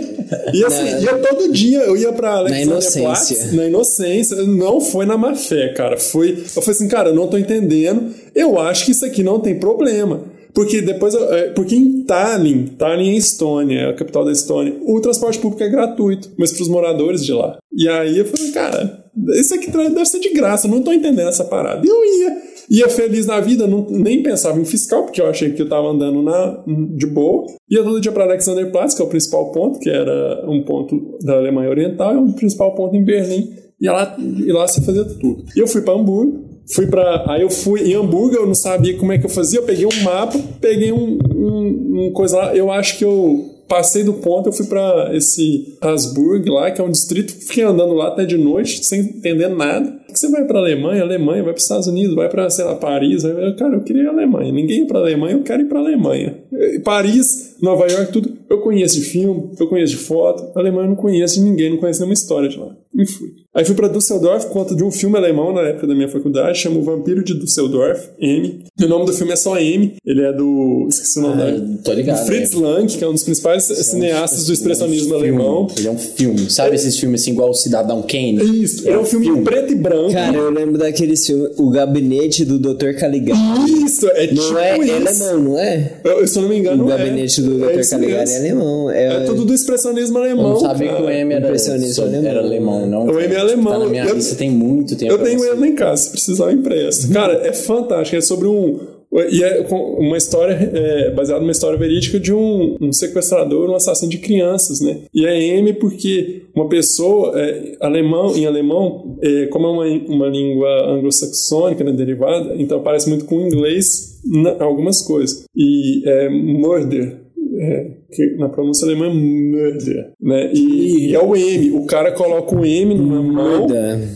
E 0.53 0.65
assim, 0.65 0.91
na, 0.91 1.01
ia 1.01 1.19
todo 1.19 1.53
dia, 1.53 1.81
eu 1.81 1.97
ia 1.97 2.13
pra 2.13 2.35
Alexandria 2.35 2.67
na 2.67 2.73
inocência. 2.73 3.37
Platz, 3.37 3.53
na 3.53 3.67
inocência. 3.67 4.37
Não 4.45 4.81
foi 4.81 5.07
na 5.07 5.17
má 5.17 5.35
fé, 5.35 5.73
cara. 5.73 5.97
Foi, 5.97 6.33
eu 6.33 6.63
falei 6.63 6.71
assim, 6.71 6.89
cara, 6.89 7.09
eu 7.11 7.15
não 7.15 7.29
tô 7.29 7.39
entendendo. 7.39 8.15
Eu 8.35 8.59
acho 8.61 8.85
que 8.85 8.91
isso 8.91 9.07
aqui 9.07 9.23
não 9.23 9.41
tem 9.41 9.59
problema. 9.59 10.23
Porque 10.55 10.81
depois, 10.81 11.15
é, 11.15 11.51
porque 11.51 11.75
em 11.75 12.05
Tallinn, 12.05 12.67
Tallinn 12.79 13.15
é 13.15 13.17
Estônia, 13.17 13.81
é 13.81 13.91
a 13.91 13.93
capital 13.93 14.25
da 14.25 14.31
Estônia, 14.31 14.77
o 14.83 15.01
transporte 15.01 15.41
público 15.41 15.65
é 15.65 15.69
gratuito, 15.69 16.31
mas 16.39 16.53
para 16.53 16.63
os 16.63 16.69
moradores 16.69 17.25
de 17.25 17.33
lá. 17.33 17.59
E 17.77 17.89
aí 17.89 18.19
eu 18.19 18.25
falei, 18.25 18.53
cara, 18.53 19.05
isso 19.35 19.53
aqui 19.53 19.69
deve 19.69 20.07
ser 20.07 20.21
de 20.21 20.31
graça, 20.31 20.69
não 20.69 20.81
tô 20.81 20.93
entendendo 20.93 21.29
essa 21.29 21.45
parada. 21.45 21.85
E 21.85 21.89
eu 21.89 22.05
ia, 22.21 22.43
ia 22.71 22.89
feliz 22.89 23.27
na 23.27 23.41
vida, 23.41 23.67
não, 23.67 23.87
nem 23.89 24.23
pensava 24.23 24.61
em 24.61 24.65
fiscal, 24.65 25.05
porque 25.05 25.21
eu 25.21 25.27
achei 25.27 25.53
que 25.53 25.63
eu 25.63 25.69
tava 25.69 25.89
andando 25.89 26.23
na, 26.23 26.63
de 26.67 27.07
boa. 27.07 27.47
Ia 27.71 27.83
todo 27.83 28.01
dia 28.01 28.13
para 28.13 28.25
Alexanderplatz, 28.25 28.95
que 28.95 29.03
é 29.03 29.05
o 29.05 29.09
principal 29.09 29.53
ponto, 29.53 29.79
que 29.79 29.91
era 29.91 30.45
um 30.49 30.63
ponto 30.63 31.19
da 31.23 31.37
Alemanha 31.37 31.71
Oriental, 31.71 32.15
e 32.15 32.17
um 32.17 32.33
principal 32.33 32.75
ponto 32.75 32.95
em 32.97 33.05
Berlim. 33.05 33.53
E 33.81 33.89
lá, 33.89 34.17
e 34.19 34.53
lá 34.53 34.67
você 34.67 34.81
fazia 34.81 35.05
tudo. 35.05 35.45
E 35.57 35.61
eu 35.61 35.67
fui 35.67 35.83
para 35.83 35.95
Hamburgo, 35.95 36.55
Fui 36.73 36.87
para 36.87 37.31
Aí 37.31 37.43
eu 37.43 37.51
fui 37.51 37.83
em 37.83 37.95
Hamburgo, 37.95 38.37
eu 38.37 38.47
não 38.47 38.55
sabia 38.55 38.97
como 38.97 39.13
é 39.13 39.19
que 39.19 39.27
eu 39.27 39.31
fazia. 39.31 39.59
Eu 39.59 39.65
peguei 39.65 39.85
um 39.85 40.03
mapa, 40.03 40.39
peguei 40.61 40.93
um, 40.93 41.19
um, 41.35 42.07
um 42.07 42.13
coisa 42.13 42.39
lá. 42.39 42.57
Eu 42.57 42.73
acho 42.73 42.97
que 42.97 43.05
eu 43.05 43.54
passei 43.69 44.05
do 44.05 44.15
ponto, 44.15 44.49
eu 44.49 44.53
fui 44.53 44.67
para 44.67 45.11
esse 45.15 45.77
Hasburg 45.81 46.49
lá, 46.49 46.71
que 46.71 46.81
é 46.81 46.85
um 46.85 46.91
distrito, 46.91 47.33
fiquei 47.33 47.65
andando 47.65 47.95
lá 47.95 48.09
até 48.09 48.25
de 48.25 48.37
noite, 48.37 48.85
sem 48.85 49.01
entender 49.01 49.49
nada. 49.49 50.01
Você 50.09 50.29
vai 50.29 50.45
para 50.45 50.61
Alemanha, 50.61 51.03
Alemanha, 51.03 51.43
vai 51.43 51.53
para 51.53 51.59
os 51.59 51.65
Estados 51.65 51.89
Unidos, 51.89 52.15
vai 52.15 52.29
para, 52.29 52.49
sei 52.49 52.65
lá, 52.65 52.77
Paris, 52.77 53.25
vai... 53.25 53.55
cara, 53.55 53.75
eu 53.75 53.81
queria 53.81 54.03
ir 54.03 54.09
Alemanha. 54.09 54.53
Ninguém 54.53 54.83
ir 54.83 54.87
para 54.87 55.01
Alemanha, 55.01 55.35
eu 55.35 55.43
quero 55.43 55.63
ir 55.63 55.67
para 55.67 55.81
Alemanha. 55.81 56.39
Paris, 56.85 57.54
Nova 57.61 57.87
York, 57.87 58.13
tudo. 58.13 58.33
Eu 58.49 58.61
conheço 58.61 59.01
de 59.01 59.07
filme, 59.07 59.51
eu 59.59 59.67
conheço 59.67 59.97
de 59.97 59.99
foto. 59.99 60.57
Alemanha 60.59 60.87
eu 60.87 60.91
não 60.91 60.97
conheço 60.97 61.37
de 61.37 61.41
ninguém, 61.41 61.71
não 61.71 61.79
conheço 61.79 62.01
nenhuma 62.01 62.15
história 62.15 62.49
de 62.49 62.59
lá. 62.59 62.77
E 62.95 63.07
fui. 63.07 63.45
Aí 63.55 63.65
fui 63.65 63.75
para 63.77 63.87
Düsseldorf, 63.87 64.47
conta 64.47 64.75
de 64.75 64.83
um 64.83 64.91
filme 64.91 65.17
alemão 65.17 65.53
na 65.53 65.61
época 65.63 65.87
da 65.87 65.95
minha 65.95 66.09
faculdade, 66.09 66.59
chama 66.59 66.79
O 66.79 66.83
Vampiro 66.83 67.23
de 67.23 67.35
Düsseldorf, 67.35 68.09
M. 68.19 68.65
E 68.79 68.85
o 68.85 68.89
nome 68.89 69.07
do 69.07 69.13
filme 69.13 69.33
é 69.33 69.37
só 69.37 69.57
M. 69.59 69.95
Ele 70.05 70.23
é 70.23 70.33
do. 70.33 70.87
Esqueci 70.89 71.21
o 71.21 71.23
nome 71.23 71.41
ah, 71.41 71.47
dele. 71.47 71.79
Tô 71.85 71.93
ligado. 71.93 72.21
Do 72.21 72.27
Fritz 72.27 72.53
é. 72.53 72.57
Lang, 72.57 72.87
que 72.87 73.05
é 73.05 73.09
um 73.09 73.13
dos 73.13 73.23
principais 73.23 73.71
Esse 73.71 73.85
cineastas 73.85 74.41
é 74.41 74.43
um, 74.43 74.47
do 74.47 74.53
expressionismo 74.53 75.15
é 75.15 75.17
um 75.17 75.21
alemão. 75.21 75.69
Ele 75.77 75.87
é 75.87 75.91
um 75.91 75.99
filme. 75.99 76.51
Sabe 76.51 76.73
é. 76.73 76.75
esses 76.75 76.99
filmes 76.99 77.23
assim, 77.23 77.31
igual 77.31 77.51
o 77.51 77.55
Cidadão 77.55 78.03
Kane? 78.03 78.63
Isso. 78.63 78.89
É, 78.89 78.93
é 78.93 78.99
um, 78.99 79.05
filme, 79.05 79.27
filme 79.27 79.45
preto 79.45 79.73
e 79.73 79.77
branco. 79.77 80.13
Cara, 80.13 80.37
eu 80.37 80.51
lembro 80.51 80.77
daquele 80.77 81.17
filme, 81.17 81.49
O 81.57 81.71
Gabinete 81.71 82.45
do 82.45 82.59
Dr. 82.59 82.99
Caligari. 82.99 83.85
Isso, 83.85 84.09
é 84.09 84.27
não 84.33 84.43
tipo 84.43 84.59
é, 84.59 84.79
isso. 84.79 84.91
É 84.91 84.97
alemão, 84.97 85.45
não 85.45 85.59
é? 85.59 86.01
Eu, 86.03 86.27
se 86.27 86.37
eu 86.37 86.43
não 86.43 86.49
me 86.49 86.59
engano, 86.59 86.83
O 86.83 86.87
Gabinete 86.89 87.41
do 87.45 87.59
Dr. 87.59 87.89
Caligari 87.89 88.31
é 88.31 88.39
alemão. 88.39 88.91
É, 88.91 89.21
tudo 89.25 89.45
do 89.45 89.55
expressionismo 89.55 90.19
alemão. 90.19 90.45
Eu 90.45 90.51
não 90.51 90.61
sabia 90.61 90.95
que 90.95 91.03
o 91.03 91.11
M 91.11 91.35
era, 91.35 91.49
alemão. 91.49 92.25
era 92.25 92.41
alemão, 92.41 92.87
não. 92.87 93.07
O 93.07 93.21
M 93.21 93.35
é 93.35 93.39
alemão. 93.39 93.73
Tá 93.73 93.79
na 93.81 93.87
minha 93.87 94.05
lista 94.13 94.35
tem 94.37 94.51
muito 94.51 94.97
tempo. 94.97 95.13
Eu 95.13 95.19
tenho 95.23 95.45
ele 95.45 95.67
em 95.69 95.75
casa, 95.75 96.03
se 96.03 96.11
precisar 96.11 96.47
eu 96.47 96.53
empresto. 96.53 97.13
Cara, 97.13 97.47
é 97.47 97.53
fantástico. 97.53 98.17
É 98.17 98.21
sobre 98.21 98.49
um. 98.49 98.95
E 99.31 99.45
é 99.45 99.65
uma 99.71 100.17
história 100.17 100.55
é, 100.55 101.11
baseada 101.13 101.41
numa 101.41 101.53
história 101.53 101.79
verídica 101.79 102.19
de 102.19 102.35
um, 102.35 102.77
um, 102.81 102.93
sequestrador, 102.93 103.71
um 103.71 103.77
assassino 103.77 104.11
de 104.11 104.19
crianças, 104.19 104.81
né? 104.81 105.03
E 105.15 105.25
é 105.25 105.41
M 105.59 105.73
porque 105.75 106.47
uma 106.53 106.69
pessoa, 106.69 107.33
é, 107.39 107.77
alemão, 107.81 108.37
em 108.37 108.45
alemão, 108.45 109.17
é, 109.23 109.47
como 109.47 109.67
é 109.67 109.71
uma, 109.71 109.85
uma 110.09 110.27
língua 110.27 110.91
anglo-saxônica, 110.91 111.85
né, 111.85 111.93
derivada, 111.93 112.57
então 112.59 112.83
parece 112.83 113.09
muito 113.09 113.25
com 113.25 113.37
o 113.37 113.47
inglês 113.47 114.21
na, 114.25 114.65
algumas 114.65 115.01
coisas. 115.03 115.45
E 115.55 116.03
é 116.09 116.29
murder, 116.29 117.24
é, 117.61 117.91
que 118.15 118.37
na 118.37 118.49
pronúncia 118.49 118.87
alemã 118.87 119.07
é 119.07 119.15
murder, 119.15 120.13
né? 120.21 120.51
E, 120.53 121.11
e, 121.11 121.15
é 121.15 121.21
o 121.21 121.37
M. 121.37 121.73
O 121.73 121.87
cara 121.87 122.13
coloca 122.13 122.55
o 122.55 122.65
M 122.65 122.95
numa 122.95 123.23
mão 123.23 123.67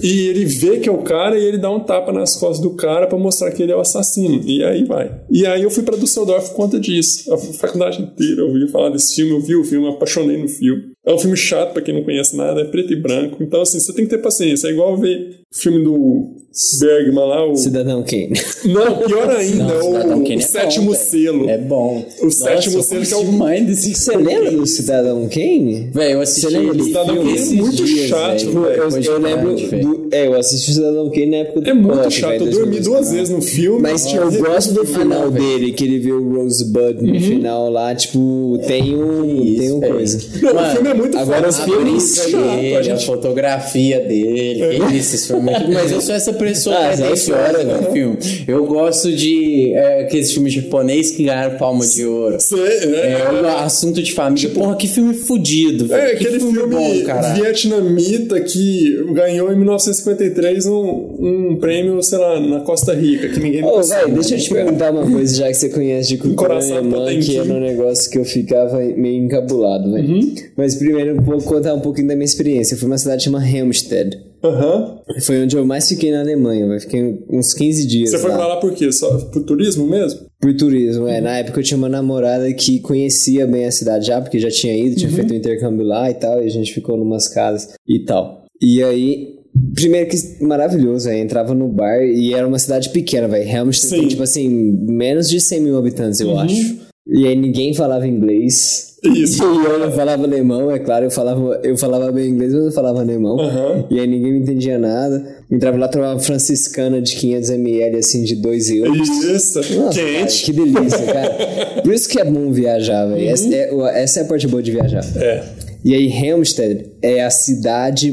e 0.03 0.29
ele 0.29 0.45
vê 0.45 0.79
que 0.79 0.89
é 0.89 0.93
o 0.93 0.99
cara 0.99 1.39
e 1.39 1.45
ele 1.45 1.59
dá 1.59 1.71
um 1.71 1.81
tapa 1.81 2.13
nas 2.13 2.37
costas 2.37 2.61
do 2.61 2.71
cara 2.71 3.07
para 3.07 3.19
mostrar 3.19 3.51
que 3.51 3.63
ele 3.63 3.73
é 3.73 3.77
o 3.77 3.81
assassino. 3.81 4.43
E 4.45 4.63
aí 4.63 4.85
vai. 4.85 5.21
E 5.31 5.47
aí 5.47 5.63
eu 5.63 5.71
fui 5.71 5.83
para 5.83 5.97
Düsseldorf 5.97 6.51
por 6.51 6.57
conta 6.57 6.79
disso. 6.79 7.33
A 7.33 7.39
faculdade 7.39 8.03
inteira 8.03 8.43
eu 8.43 8.49
ouvi 8.49 8.69
falar 8.69 8.91
desse 8.91 9.17
filme, 9.17 9.33
eu 9.33 9.41
vi 9.41 9.57
o 9.57 9.65
filme, 9.65 9.87
eu 9.87 9.93
apaixonei 9.93 10.37
no 10.37 10.49
filme. 10.49 10.93
É 11.07 11.15
um 11.15 11.19
filme 11.19 11.37
chato 11.37 11.73
para 11.73 11.81
quem 11.81 11.95
não 11.95 12.05
conhece 12.05 12.37
nada, 12.37 12.61
é 12.61 12.65
preto 12.65 12.93
e 12.93 12.97
branco. 12.97 13.43
Então, 13.43 13.63
assim, 13.63 13.81
você 13.81 13.95
tem 13.95 14.05
que 14.05 14.11
ter 14.11 14.19
paciência. 14.19 14.69
É 14.69 14.73
igual 14.73 14.95
ver 14.95 15.41
filme 15.51 15.83
do 15.83 16.37
Bergman 16.81 17.27
lá, 17.27 17.47
o. 17.47 17.57
Cidadão 17.57 18.03
Kane. 18.03 18.33
Não, 18.67 18.99
pior 18.99 19.31
ainda, 19.31 19.65
não, 19.65 20.19
o, 20.19 20.25
o, 20.25 20.33
é 20.33 20.41
sétimo 20.41 20.91
bom, 20.91 20.95
selo. 20.95 21.49
É 21.49 21.57
bom. 21.57 22.05
O 22.21 22.25
Nossa, 22.25 22.45
sétimo 22.45 22.83
selo 22.83 23.07
que 23.07 23.15
é 23.15 23.17
o. 23.17 23.33
mais 23.33 23.67
desse 23.67 23.88
Você 23.95 24.17
lembra 24.17 24.51
do 24.51 24.67
Cidadão 24.67 25.29
Kane? 25.29 25.91
Velho, 25.93 26.13
eu 26.13 26.21
assisti. 26.21 26.41
Você 26.41 26.59
lembra 26.59 26.75
do 26.75 26.85
Cidadão 26.85 27.17
Kane? 27.17 27.39
É 27.39 27.53
muito 27.55 27.85
dias, 27.85 28.09
chato, 28.09 28.45
velho. 28.45 28.59
Eu, 28.59 29.03
eu 29.03 29.19
lembro. 29.19 29.55
Do, 29.55 30.09
é, 30.11 30.27
eu 30.27 30.35
assisti 30.37 30.71
o 30.71 30.75
Cidadão 30.75 31.11
Kane 31.11 31.27
na 31.27 31.37
época 31.39 31.61
do 31.61 31.71
É 31.71 31.75
muito 31.75 31.99
pop, 31.99 32.11
chato. 32.11 32.31
Véio, 32.31 32.45
eu 32.45 32.51
dormi 32.51 32.81
duas 32.81 33.13
vezes 33.13 33.31
no 33.31 33.43
filme. 33.43 33.81
Mas 33.81 34.07
tipo, 34.07 34.23
eu 34.23 34.45
gosto 34.45 34.73
do 34.73 34.85
final 34.85 35.31
dele, 35.31 35.73
que 35.73 35.85
ele 35.85 35.99
vê 35.99 36.13
o 36.13 36.35
Rosebud 36.35 37.03
no 37.03 37.13
uhum. 37.13 37.21
final 37.21 37.71
lá. 37.71 37.95
Tipo, 37.95 38.61
tem 38.67 38.97
um. 38.97 39.25
Isso, 39.25 39.61
tem 39.61 39.73
uma 39.73 39.87
coisa. 39.87 40.19
Não, 40.43 40.63
o 40.63 40.71
filme 40.73 40.89
é 40.89 40.95
muito 40.95 41.19
Agora, 41.19 41.49
os 41.49 41.59
filmes 41.61 42.27
dele, 42.27 42.91
a 42.91 42.99
fotografia 42.99 44.01
dele. 44.01 44.63
É. 44.63 44.97
Isso, 44.97 45.35
Mas 45.43 45.93
eu 45.93 46.01
sou 46.01 46.15
essa 46.15 46.33
pessoa 46.33 46.77
ah, 46.77 46.97
que 46.97 47.03
é 47.03 47.07
10 47.09 47.29
horas 47.31 47.67
no 47.67 47.93
filme. 47.93 48.19
Eu 48.47 48.65
gosto 48.67 49.13
de 49.13 49.73
é, 49.75 50.03
aqueles 50.03 50.33
filmes 50.33 50.53
japonês 50.53 51.11
que 51.11 51.25
ganharam 51.25 51.59
palma 51.59 51.87
de 51.87 52.05
ouro. 52.05 52.41
Sei, 52.41 52.59
é. 52.61 53.13
é 53.13 53.31
o 53.31 53.43
assunto 53.69 54.03
de 54.03 54.13
família. 54.13 54.51
Porra, 54.51 54.77
que 54.77 54.89
filme 54.89 55.15
fudido. 55.15 55.93
É, 55.95 56.13
aquele 56.13 56.41
filme, 56.41 56.59
filme 56.59 56.75
bom, 56.75 57.35
vietnamita 57.35 58.41
que 58.41 59.13
ganhou 59.13 59.53
em 59.53 59.57
1953 59.57 60.67
um, 60.67 60.81
um 61.21 61.57
prêmio, 61.61 62.03
sei 62.03 62.19
lá, 62.19 62.41
na 62.41 62.61
Costa 62.61 62.95
Rica, 62.95 63.29
que 63.29 63.39
ninguém 63.39 63.65
Ô, 63.65 63.81
deixa 63.81 64.35
eu 64.35 64.39
te 64.39 64.51
perguntar 64.51 64.91
uma 64.91 65.09
coisa, 65.09 65.37
já 65.37 65.49
que 65.49 65.55
você 65.55 65.69
conhece 65.69 66.09
de 66.09 66.19
cultura 66.19 66.55
alemã, 66.55 67.07
que 67.21 67.37
era 67.37 67.53
um 67.53 67.61
negócio 67.61 68.11
que 68.11 68.19
eu 68.19 68.25
ficava 68.25 68.79
meio 68.79 69.25
encabulado, 69.25 69.93
velho. 69.93 70.09
Uhum. 70.09 70.35
Mas 70.57 70.75
primeiro, 70.75 71.21
vou 71.23 71.41
contar 71.43 71.75
um 71.75 71.81
pouquinho 71.81 72.09
da 72.09 72.15
minha 72.15 72.25
experiência. 72.25 72.75
Eu 72.75 72.79
fui 72.79 72.89
uma 72.89 72.99
cidade 72.99 73.25
chamada 73.25 73.49
Helmstedt. 73.49 74.19
Uhum. 74.43 74.99
Foi 75.21 75.43
onde 75.43 75.57
eu 75.57 75.67
mais 75.67 75.89
fiquei 75.89 76.13
na 76.13 76.21
Alemanha, 76.21 76.65
eu 76.65 76.81
fiquei 76.81 77.19
uns 77.29 77.53
15 77.55 77.87
dias. 77.87 78.11
Você 78.11 78.19
foi 78.19 78.31
pra 78.31 78.47
lá 78.47 78.57
por 78.57 78.73
quê? 78.73 78.91
Só 78.93 79.19
por 79.19 79.43
turismo 79.43 79.87
mesmo? 79.87 80.28
Por 80.41 80.55
turismo, 80.57 81.09
é. 81.09 81.21
Na 81.21 81.39
época 81.39 81.61
eu 81.61 81.65
tinha 81.65 81.77
uma 81.77 81.89
namorada 81.89 82.53
que 82.53 82.79
conhecia 82.81 83.47
bem 83.47 83.65
a 83.65 83.73
cidade 83.73 84.07
já, 84.07 84.21
porque 84.21 84.39
já 84.39 84.51
tinha 84.51 84.77
ido, 84.77 84.97
tinha 84.97 85.11
uhum. 85.11 85.17
feito 85.17 85.35
um 85.35 85.37
intercâmbio 85.37 85.85
lá 85.85 86.11
e 86.11 86.15
tal, 86.15 86.43
e 86.43 86.47
a 86.47 86.51
gente 86.51 86.73
ficou 86.73 86.97
numas 86.97 87.27
casas 87.27 87.75
e 87.87 88.05
tal. 88.05 88.47
E 88.61 88.83
aí, 88.83 89.39
Primeiro 89.75 90.09
que 90.09 90.45
maravilhoso, 90.45 91.09
aí 91.09 91.21
entrava 91.21 91.55
no 91.55 91.69
bar 91.69 92.03
e 92.03 92.35
era 92.35 92.47
uma 92.47 92.59
cidade 92.59 92.91
pequena, 92.91 93.27
velho. 93.27 93.49
Tem, 93.89 94.07
tipo 94.07 94.23
assim, 94.23 94.49
menos 94.49 95.29
de 95.29 95.41
100 95.41 95.61
mil 95.61 95.79
habitantes, 95.79 96.21
eu 96.21 96.29
uhum. 96.29 96.41
acho. 96.41 96.88
E 97.09 97.27
aí 97.27 97.35
ninguém 97.35 97.73
falava 97.75 98.07
inglês. 98.07 98.97
Isso. 99.03 99.43
E 99.43 99.65
eu 99.65 99.79
não 99.79 99.93
falava 99.93 100.25
alemão, 100.25 100.71
é 100.71 100.79
claro, 100.79 101.05
eu 101.07 101.11
falava, 101.11 101.61
eu 101.63 101.77
falava 101.79 102.11
bem 102.11 102.29
inglês, 102.31 102.53
mas 102.53 102.65
eu 102.65 102.73
falava 102.73 103.01
alemão. 103.01 103.39
Aham. 103.39 103.87
E 103.91 103.99
aí 103.99 104.07
ninguém 104.07 104.33
me 104.33 104.41
entendia 104.41 104.77
nada. 104.77 105.37
Entrava 105.51 105.79
lá, 105.79 105.89
tomava 105.89 106.19
franciscana 106.19 107.01
de 107.01 107.17
500ml, 107.17 107.97
assim, 107.97 108.25
de 108.25 108.35
2 108.37 108.71
euros. 108.71 109.09
Isso. 109.09 109.59
Nossa, 109.59 109.63
cara, 109.63 109.91
Quente. 109.91 110.45
que 110.45 110.53
delícia, 110.53 111.07
cara. 111.07 111.83
Por 111.83 111.95
isso 111.95 112.09
que 112.09 112.21
é 112.21 112.25
bom 112.25 112.51
viajar, 112.51 113.07
velho. 113.07 113.29
Essa, 113.29 113.55
é, 113.55 114.03
essa 114.03 114.21
é 114.21 114.23
a 114.25 114.27
parte 114.27 114.47
boa 114.49 114.63
de 114.63 114.73
viajar. 114.73 115.05
É. 115.17 115.45
E 115.85 115.95
aí, 115.95 116.13
Helmstedt 116.13 116.91
é 117.01 117.25
a 117.25 117.31
cidade 117.31 118.13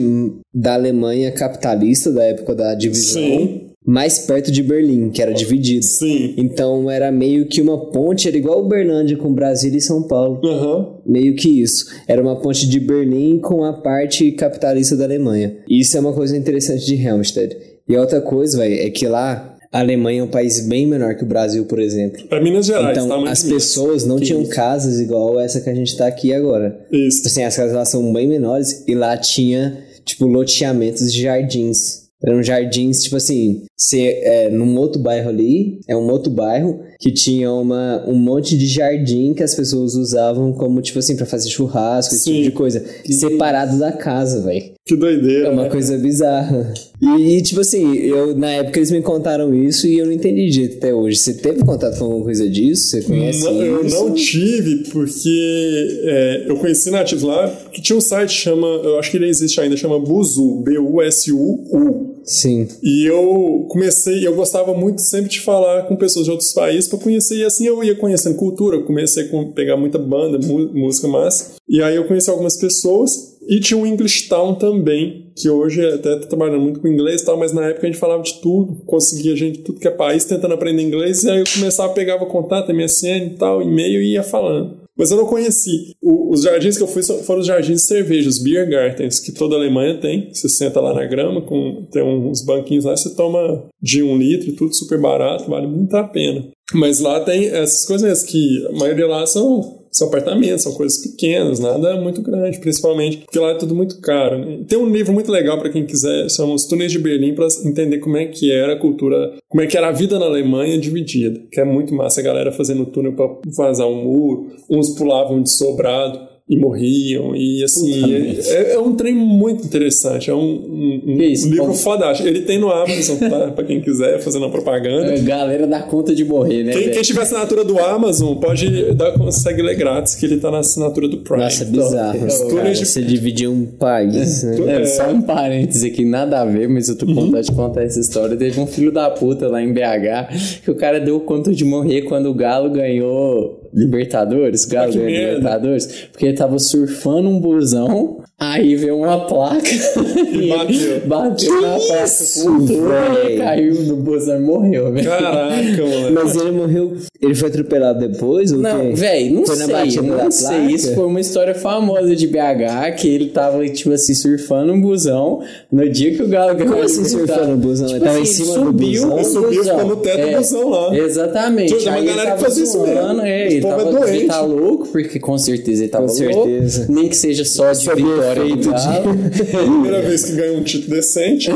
da 0.54 0.76
Alemanha 0.76 1.32
capitalista 1.32 2.12
da 2.12 2.24
época 2.24 2.54
da 2.54 2.76
divisão, 2.76 3.22
Sim. 3.22 3.65
Mais 3.86 4.20
perto 4.20 4.52
de 4.52 4.64
Berlim, 4.64 5.10
que 5.12 5.22
era 5.22 5.32
dividido. 5.34 5.84
Sim. 5.86 6.34
Então 6.38 6.90
era 6.90 7.12
meio 7.12 7.45
que 7.45 7.62
uma 7.62 7.91
ponte, 7.91 8.28
era 8.28 8.36
igual 8.38 8.62
Uberlândia 8.64 9.16
com 9.18 9.32
Brasília 9.34 9.78
e 9.78 9.82
São 9.82 10.03
Paulo. 10.03 10.41
Aham. 10.44 10.95
Meio 11.06 11.36
que 11.36 11.62
isso. 11.62 11.86
Era 12.07 12.22
uma 12.22 12.41
ponte 12.41 12.68
de 12.68 12.80
Berlim 12.80 13.40
com 13.40 13.64
a 13.64 13.74
parte 13.74 14.32
capitalista 14.32 14.95
da 14.95 15.03
Alemanha. 15.06 15.57
Isso 15.70 15.95
é 15.95 15.99
uma 15.99 16.14
coisa 16.14 16.36
interessante 16.36 16.86
de 16.86 16.95
Helmstedt. 16.95 17.56
E 17.88 17.95
outra 17.95 18.20
coisa, 18.22 18.57
velho, 18.57 18.80
é 18.88 18.90
que 18.90 19.07
lá 19.07 19.56
a 19.72 19.80
Alemanha 19.80 20.22
é 20.22 20.24
um 20.24 20.28
país 20.28 20.66
bem 20.68 20.88
menor 20.88 21.16
que 21.16 21.24
o 21.24 21.28
Brasil, 21.28 21.66
por 21.66 21.80
exemplo. 21.80 22.24
Pra 22.28 22.41
Minas 22.41 22.66
Gerais, 22.66 22.98
Então, 22.98 23.07
tamanho 23.10 23.30
as 23.30 23.44
pessoas 23.44 24.06
não 24.06 24.18
Que 24.18 24.26
tinham 24.26 24.41
isso. 24.41 24.52
casas 24.52 24.99
igual 24.99 25.40
essa 25.40 25.60
que 25.62 25.70
a 25.70 25.76
gente 25.76 25.95
tá 25.95 26.07
aqui 26.07 26.34
agora. 26.34 26.80
Isso. 26.91 27.28
Assim, 27.28 27.44
as 27.44 27.56
casas 27.56 27.74
lá 27.76 27.86
são 27.86 28.12
bem 28.14 28.26
menores 28.28 28.84
e 28.88 28.95
lá 28.95 29.16
tinha, 29.18 29.78
tipo, 30.06 30.26
loteamentos 30.26 31.14
de 31.14 31.22
jardins. 31.22 32.05
Eram 32.24 32.42
jardins, 32.42 33.04
tipo 33.04 33.18
assim, 33.18 33.64
se, 33.78 34.02
é, 34.02 34.50
num 34.50 34.78
outro 34.78 35.02
bairro 35.02 35.30
ali, 35.30 35.80
é 35.88 35.96
um 35.96 36.10
outro 36.10 36.32
bairro 36.32 36.80
que 37.00 37.12
tinha 37.12 37.52
uma, 37.52 38.04
um 38.08 38.16
monte 38.16 38.58
de 38.58 38.68
jardim 38.68 39.34
que 39.34 39.44
as 39.44 39.54
pessoas 39.54 39.96
usavam 39.96 40.54
como, 40.54 40.82
tipo 40.82 41.00
assim, 41.00 41.16
pra 41.16 41.26
fazer 41.26 41.50
churrasco, 41.50 42.16
esse 42.16 42.24
Sim. 42.24 42.34
tipo 42.34 42.44
de 42.44 42.52
coisa. 42.52 42.86
Separado 43.06 43.78
da 43.78 43.92
casa, 43.92 44.42
velho. 44.42 44.74
Que 44.86 44.96
doideira. 44.96 45.48
É 45.48 45.52
uma 45.52 45.64
né? 45.64 45.70
coisa 45.70 45.98
bizarra. 45.98 46.74
E, 47.06 47.38
e, 47.38 47.41
tipo 47.41 47.61
assim, 47.61 47.94
eu, 47.95 48.36
na 48.36 48.49
época 48.49 48.80
eles 48.80 48.90
me 48.90 49.02
contaram 49.02 49.53
isso 49.53 49.88
e 49.88 49.99
eu 49.99 50.06
não 50.06 50.11
entendi 50.11 50.49
direito 50.49 50.77
até 50.77 50.94
hoje. 50.94 51.18
Você 51.18 51.34
teve 51.36 51.64
contato 51.64 51.99
com 51.99 52.06
alguma 52.06 52.23
coisa 52.23 52.49
disso? 52.49 52.88
Você 52.90 53.02
conhece 53.03 53.44
Não, 53.44 53.61
eu 53.61 53.84
não 53.84 54.14
tive, 54.14 54.90
porque 54.90 56.02
é, 56.03 56.45
eu 56.48 56.56
conheci 56.57 56.90
nativos 56.90 57.23
lá, 57.23 57.48
que 57.72 57.82
tinha 57.82 57.95
um 57.95 58.02
site 58.02 58.30
que 58.30 58.41
chama, 58.41 58.68
eu 58.68 58.98
acho 58.98 59.11
que 59.11 59.18
ele 59.18 59.27
existe 59.27 59.60
ainda, 59.61 59.77
chama 59.77 59.99
Buzu, 59.99 60.61
B-U-S-U-U. 60.64 62.15
Sim. 62.23 62.68
E 62.82 63.06
eu 63.06 63.68
comecei, 63.69 64.26
eu 64.26 64.36
gostava 64.36 64.73
muito 64.73 65.02
sempre 65.02 65.30
de 65.30 65.40
falar 65.41 65.84
com 65.84 65.95
pessoas 65.95 66.26
de 66.26 66.32
outros 66.32 66.53
países 66.53 66.90
para 66.90 66.98
conhecer, 66.98 67.36
e 67.36 67.45
assim 67.45 67.68
eu 67.68 67.84
ia 67.84 67.95
conhecendo 67.95 68.36
cultura, 68.36 68.82
comecei 68.82 69.26
a 69.26 69.45
pegar 69.53 69.77
muita 69.77 69.99
banda, 69.99 70.40
música 70.73 71.07
massa, 71.07 71.52
e 71.69 71.82
aí 71.84 71.95
eu 71.95 72.06
conheci 72.06 72.30
algumas 72.30 72.57
pessoas, 72.57 73.36
e 73.48 73.60
tinha 73.60 73.80
o 73.80 73.86
English 73.86 74.27
Town 74.27 74.56
também, 74.56 75.25
que 75.36 75.49
hoje 75.49 75.86
até 75.86 76.16
tá 76.18 76.28
trabalhando 76.28 76.62
muito 76.62 76.80
com 76.80 76.88
inglês 76.88 77.22
e 77.22 77.26
tal, 77.26 77.38
mas 77.38 77.52
na 77.52 77.66
época 77.68 77.86
a 77.86 77.90
gente 77.91 77.99
falava 77.99 78.24
de 78.24 78.36
tudo, 78.41 78.78
conseguia 78.86 79.36
gente 79.36 79.60
tudo 79.60 79.80
que 79.80 79.88
é 79.88 79.91
país 79.91 80.24
tentando 80.26 80.53
aprender 80.53 80.82
inglês, 80.82 81.24
e 81.24 81.30
aí 81.30 81.40
eu 81.40 81.45
começava, 81.53 81.94
pegava 81.94 82.26
contato, 82.26 82.74
MSN 82.74 83.26
e 83.34 83.38
tal, 83.38 83.62
e-mail 83.62 84.02
e 84.02 84.14
ia 84.14 84.24
falando. 84.24 84.86
Mas 84.98 85.12
eu 85.12 85.18
não 85.18 85.26
conheci. 85.26 85.91
O- 86.02 86.32
os 86.34 86.44
jardins 86.44 86.78
que 86.78 86.84
eu 86.84 86.88
fui 86.88 87.03
foram 87.03 87.41
os 87.41 87.45
jardins 87.48 87.82
de 87.82 87.88
cerveja, 87.88 88.30
os 88.30 88.40
beer 88.41 88.70
gardens, 88.70 89.20
que 89.20 89.34
toda 89.34 89.56
a 89.56 89.57
Alemanha 89.57 89.98
tem. 89.99 90.30
Você 90.32 90.48
senta 90.48 90.80
lá 90.80 90.94
na 90.94 91.06
grama, 91.06 91.41
com, 91.41 91.86
tem 91.91 92.02
uns 92.02 92.41
banquinhos 92.41 92.86
lá, 92.86 92.95
você 92.95 93.14
toma 93.14 93.66
de 93.82 94.02
um 94.02 94.18
litro, 94.18 94.53
tudo 94.53 94.74
super 94.74 94.98
barato, 94.98 95.49
vale 95.49 95.68
muito 95.68 95.94
a 95.98 96.03
pena. 96.06 96.45
Mas 96.74 97.02
lá 97.02 97.20
tem 97.20 97.48
essas 97.48 97.86
coisas 97.86 98.24
que 98.24 98.66
a 98.68 98.72
maioria 98.72 99.06
lá 99.06 99.26
são, 99.28 99.85
são 99.96 100.10
apartamentos, 100.10 100.64
são 100.64 100.74
coisas 100.74 101.02
pequenas, 101.02 101.58
nada 101.58 101.96
muito 102.02 102.22
grande, 102.22 102.60
principalmente 102.60 103.20
porque 103.20 103.40
lá 103.40 103.52
é 103.52 103.56
tudo 103.56 103.74
muito 103.74 104.02
caro. 104.02 104.38
Né? 104.38 104.60
Tem 104.68 104.78
um 104.78 104.90
livro 104.90 105.14
muito 105.14 105.32
legal 105.32 105.58
para 105.58 105.70
quem 105.70 105.86
quiser, 105.86 106.30
são 106.30 106.54
os 106.54 106.66
túneis 106.66 106.92
de 106.92 107.00
Berlim, 107.00 107.34
para 107.34 107.48
entender 107.64 108.00
como 108.00 108.18
é 108.18 108.26
que 108.26 108.52
era 108.52 108.74
a 108.74 108.80
cultura, 108.80 109.34
como 109.48 109.64
é 109.64 109.68
que 109.68 109.78
era 109.78 109.88
a 109.88 109.94
vida 109.94 110.20
na 110.20 110.26
Alemanha 110.26 110.78
dividida, 110.78 111.42
que 111.50 111.62
é 111.62 111.64
muito 111.64 111.96
massa 111.96 112.20
a 112.20 112.24
galera 112.24 112.52
fazendo 112.52 112.86
túnel 112.86 113.14
para 113.14 113.30
vazar 113.56 113.88
um 113.88 114.04
muro, 114.04 114.48
uns 114.70 114.90
pulavam 114.98 115.42
de 115.42 115.56
sobrado 115.56 116.35
e 116.48 116.56
morriam, 116.56 117.36
e 117.36 117.64
assim, 117.64 118.04
é, 118.52 118.74
é 118.74 118.80
um 118.80 118.94
trem 118.96 119.16
muito 119.16 119.66
interessante, 119.66 120.30
é 120.30 120.34
um, 120.36 120.38
um- 120.38 121.02
um 121.08 121.22
isso, 121.24 121.50
livro 121.50 121.74
fodástico. 121.74 122.30
Ele 122.30 122.42
tem 122.42 122.60
no 122.60 122.70
Amazon, 122.70 123.18
tá? 123.18 123.52
pra 123.52 123.64
quem 123.64 123.82
quiser 123.82 124.20
fazer 124.20 124.38
uma 124.38 124.52
propaganda. 124.52 125.12
A 125.12 125.18
galera 125.18 125.66
dá 125.66 125.82
conta 125.82 126.14
de 126.14 126.24
morrer, 126.24 126.64
né? 126.64 126.72
Quem, 126.74 126.92
quem 126.92 127.02
tiver 127.02 127.22
assinatura 127.24 127.64
do 127.64 127.80
Amazon 127.80 128.36
pode 128.36 128.94
dar, 128.94 129.14
consegue 129.14 129.64
ler 129.64 129.74
grátis, 129.76 130.14
que 130.14 130.24
ele 130.28 130.38
tá 130.38 130.52
na 130.52 130.60
assinatura 130.60 131.08
do 131.08 131.18
Prime. 131.18 131.42
Nossa, 131.46 131.66
bizarro. 131.66 132.26
Os 132.28 132.54
Cara, 132.54 132.72
de- 132.72 132.86
Você 132.86 133.02
dividir 133.02 133.50
um 133.50 133.66
país, 133.66 134.44
né? 134.44 134.82
É, 134.82 134.86
só 134.86 135.10
um 135.10 135.24
parêntese 135.24 135.88
aqui, 135.88 136.06
nada 136.06 136.42
a 136.42 136.46
ver, 136.46 136.70
mas 136.70 136.88
eu 136.90 136.96
tô 136.96 137.08
com 137.08 137.12
Uhum. 137.14 137.26
vontade 137.26 137.48
de 137.48 137.54
contar 137.54 137.82
essa 137.84 138.00
história. 138.00 138.38
Teve 138.38 138.60
um 138.60 138.68
filho 138.68 138.92
da 138.92 139.10
puta 139.10 139.48
lá 139.48 139.64
em 139.64 139.74
BH 139.74 140.62
que 140.64 140.70
o 140.70 140.76
cara 140.76 141.00
deu 141.00 141.20
conta 141.22 141.52
de 141.52 141.66
morrer 141.66 142.04
quando 142.04 142.28
o 142.30 142.36
Galo 142.36 142.70
ganhou 142.70 143.65
Libertadores. 143.76 144.66
Galo 144.66 144.94
ganhou 144.94 145.06
merda. 145.06 145.36
Libertadores. 145.36 146.08
Porque 146.12 146.26
ele 146.28 146.38
tava 146.38 146.58
surfando 146.58 147.30
um 147.30 147.40
busão, 147.40 148.24
aí 148.38 148.76
veio 148.76 148.98
uma 148.98 149.26
placa 149.26 149.62
e, 149.68 150.49
bateu. 150.49 150.76
ele 150.76 150.99
bateu 151.06 151.62
na 151.62 151.78
placa 151.80 152.03
isso, 152.03 152.44
com 152.44 152.66
tudo 152.66 152.90
e 153.30 153.38
caiu 153.38 153.74
no 153.84 153.95
busão 153.98 154.38
e 154.38 154.41
morreu, 154.41 154.91
velho. 154.91 155.10
Caraca, 155.10 155.86
mano. 155.86 156.12
Mas 156.14 156.36
ele 156.36 156.52
morreu. 156.52 156.94
Ele 157.22 157.34
foi 157.34 157.49
atropelado 157.49 158.07
depois? 158.07 158.52
Ou 158.52 158.60
Não, 158.60 158.94
velho, 158.94 159.34
não 159.36 159.45
Foi 159.45 159.56
na 159.56 159.66
sei, 159.66 159.74
batida 159.74 160.02
não 160.03 160.18
da 160.18 160.32
sei. 160.32 160.48
placa? 160.49 160.72
Isso 160.72 160.94
foi 160.95 161.06
uma 161.06 161.20
história 161.20 161.56
famosa 161.56 162.16
de 162.16 162.28
BH, 162.28 162.95
que 162.99 163.07
ele 163.07 163.30
tava, 163.30 163.68
tipo 163.70 163.91
assim, 163.94 164.14
surfando 164.14 164.74
um 164.74 164.82
busão 164.82 165.41
no 165.72 165.90
dia 165.90 166.14
que 166.14 166.22
o 166.22 166.28
Galo 166.28 166.53
ganhou. 166.56 166.74
Como 166.74 166.86
assim 166.86 167.03
surfando 167.06 167.52
um 167.53 167.57
busão? 167.57 167.90
Ele 167.90 167.99
tava 168.02 168.20
em 168.20 168.26
cima 168.26 168.53
do 168.60 168.66
subiu 168.66 169.02
busão? 169.03 169.16
o 169.20 169.24
Subiu, 169.24 169.64
ficou 169.64 169.86
no 169.86 169.95
teto 169.98 170.30
do 170.32 170.38
busão 170.38 170.70
lá. 170.70 170.95
Exatamente. 170.98 171.78
Tinha 171.78 171.91
uma 171.91 171.98
Aí 171.98 172.03
ele 172.03 172.10
galera 172.10 172.32
que 172.32 172.38
tava 172.38 172.44
fazia 172.49 172.64
isso 172.64 172.82
mesmo. 172.82 172.95
zoando, 173.02 173.22
É, 173.22 173.48
ele 173.48 173.57
é 173.57 173.62
tava 173.70 173.86
doente. 173.86 174.10
ele 174.18 174.28
tá 174.28 174.41
louco, 174.41 174.88
porque 174.90 175.20
com 175.20 175.38
certeza 175.38 175.84
ele 175.84 175.91
tava 175.91 176.07
Com 176.07 176.14
louco. 176.14 176.34
certeza. 176.44 176.86
Nem 176.90 177.07
que 177.10 177.16
seja 177.18 177.45
só 177.45 177.72
de 177.72 177.86
do 177.86 178.25
efeito 178.32 178.72
Galo. 178.72 179.16
Primeira 179.66 180.02
vez 180.02 180.26
que 180.26 180.32
ganha 180.34 180.58
um 180.58 180.64
título 180.64 180.96
decente. 180.96 181.50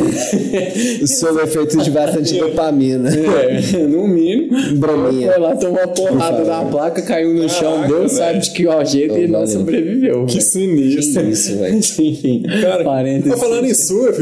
Sob 1.06 1.42
efeito 1.42 1.78
de 1.84 1.92
bastante 1.92 2.38
dopamina. 2.38 3.10
É, 3.10 3.78
no 3.78 4.08
mínimo. 4.08 4.50
Brominha. 4.78 5.32
Foi 5.32 5.42
lá, 5.42 5.56
tomou 5.56 5.78
uma 5.80 5.88
porrada 5.88 6.44
da 6.44 6.66
placa, 6.66 7.02
caiu 7.02 7.34
no 7.34 7.50
chão, 7.50 7.76
Caraca, 7.76 7.88
Deus 7.88 8.00
velho. 8.00 8.10
sabe 8.18 8.40
de 8.40 8.52
que 8.52 8.68
ó, 8.68 8.84
jeito 8.84 9.18
e 9.18 9.28
não 9.28 9.46
sobreviveu. 9.46 10.26
Que 10.26 10.34
velho. 10.34 10.42
sinistro. 10.50 11.30
Isso, 11.30 11.58
velho. 11.58 11.78
Enfim, 11.78 12.44
Cara, 12.62 12.84
parênteses. 12.84 13.34
tô 13.34 13.40
falando 13.40 13.66
em 13.66 13.74
surf, 13.74 14.22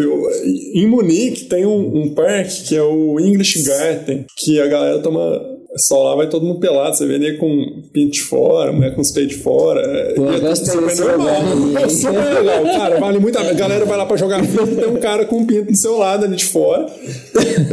em 0.73 0.87
Munique 0.87 1.45
tem 1.45 1.65
um, 1.65 2.03
um 2.03 2.09
parque 2.13 2.63
que 2.63 2.75
é 2.75 2.81
o 2.81 3.19
English 3.19 3.63
Garden, 3.63 4.25
que 4.35 4.59
a 4.59 4.67
galera 4.67 4.99
toma 4.99 5.56
sol 5.77 6.03
lá, 6.03 6.15
vai 6.15 6.27
todo 6.29 6.45
mundo 6.45 6.59
pelado, 6.59 6.95
você 6.95 7.05
vê 7.05 7.15
ele 7.15 7.37
com 7.37 7.81
pinto 7.93 8.11
de 8.13 8.21
fora, 8.21 8.71
mulher 8.71 8.93
com 8.95 9.01
os 9.01 9.11
peitos 9.11 9.37
de 9.37 9.43
fora. 9.43 9.81
é- 9.81 10.13
Pô, 10.13 10.31
é 10.31 10.39
gostei 10.39 10.73
super 10.73 10.85
desse 10.87 11.01
normal. 11.01 11.35
É 11.83 11.89
super 11.89 12.33
legal, 12.43 12.63
cara, 12.63 12.99
vale 12.99 13.19
muito 13.19 13.37
a 13.37 13.41
pena. 13.41 13.51
A 13.51 13.55
galera 13.55 13.85
vai 13.85 13.97
lá 13.97 14.05
pra 14.05 14.17
jogar 14.17 14.43
FIFA, 14.43 14.67
tem 14.67 14.87
um 14.89 14.97
cara 14.99 15.25
com 15.25 15.37
um 15.37 15.45
pinto 15.45 15.71
do 15.71 15.77
seu 15.77 15.97
lado 15.97 16.25
ali 16.25 16.35
de 16.35 16.45
fora. 16.45 16.85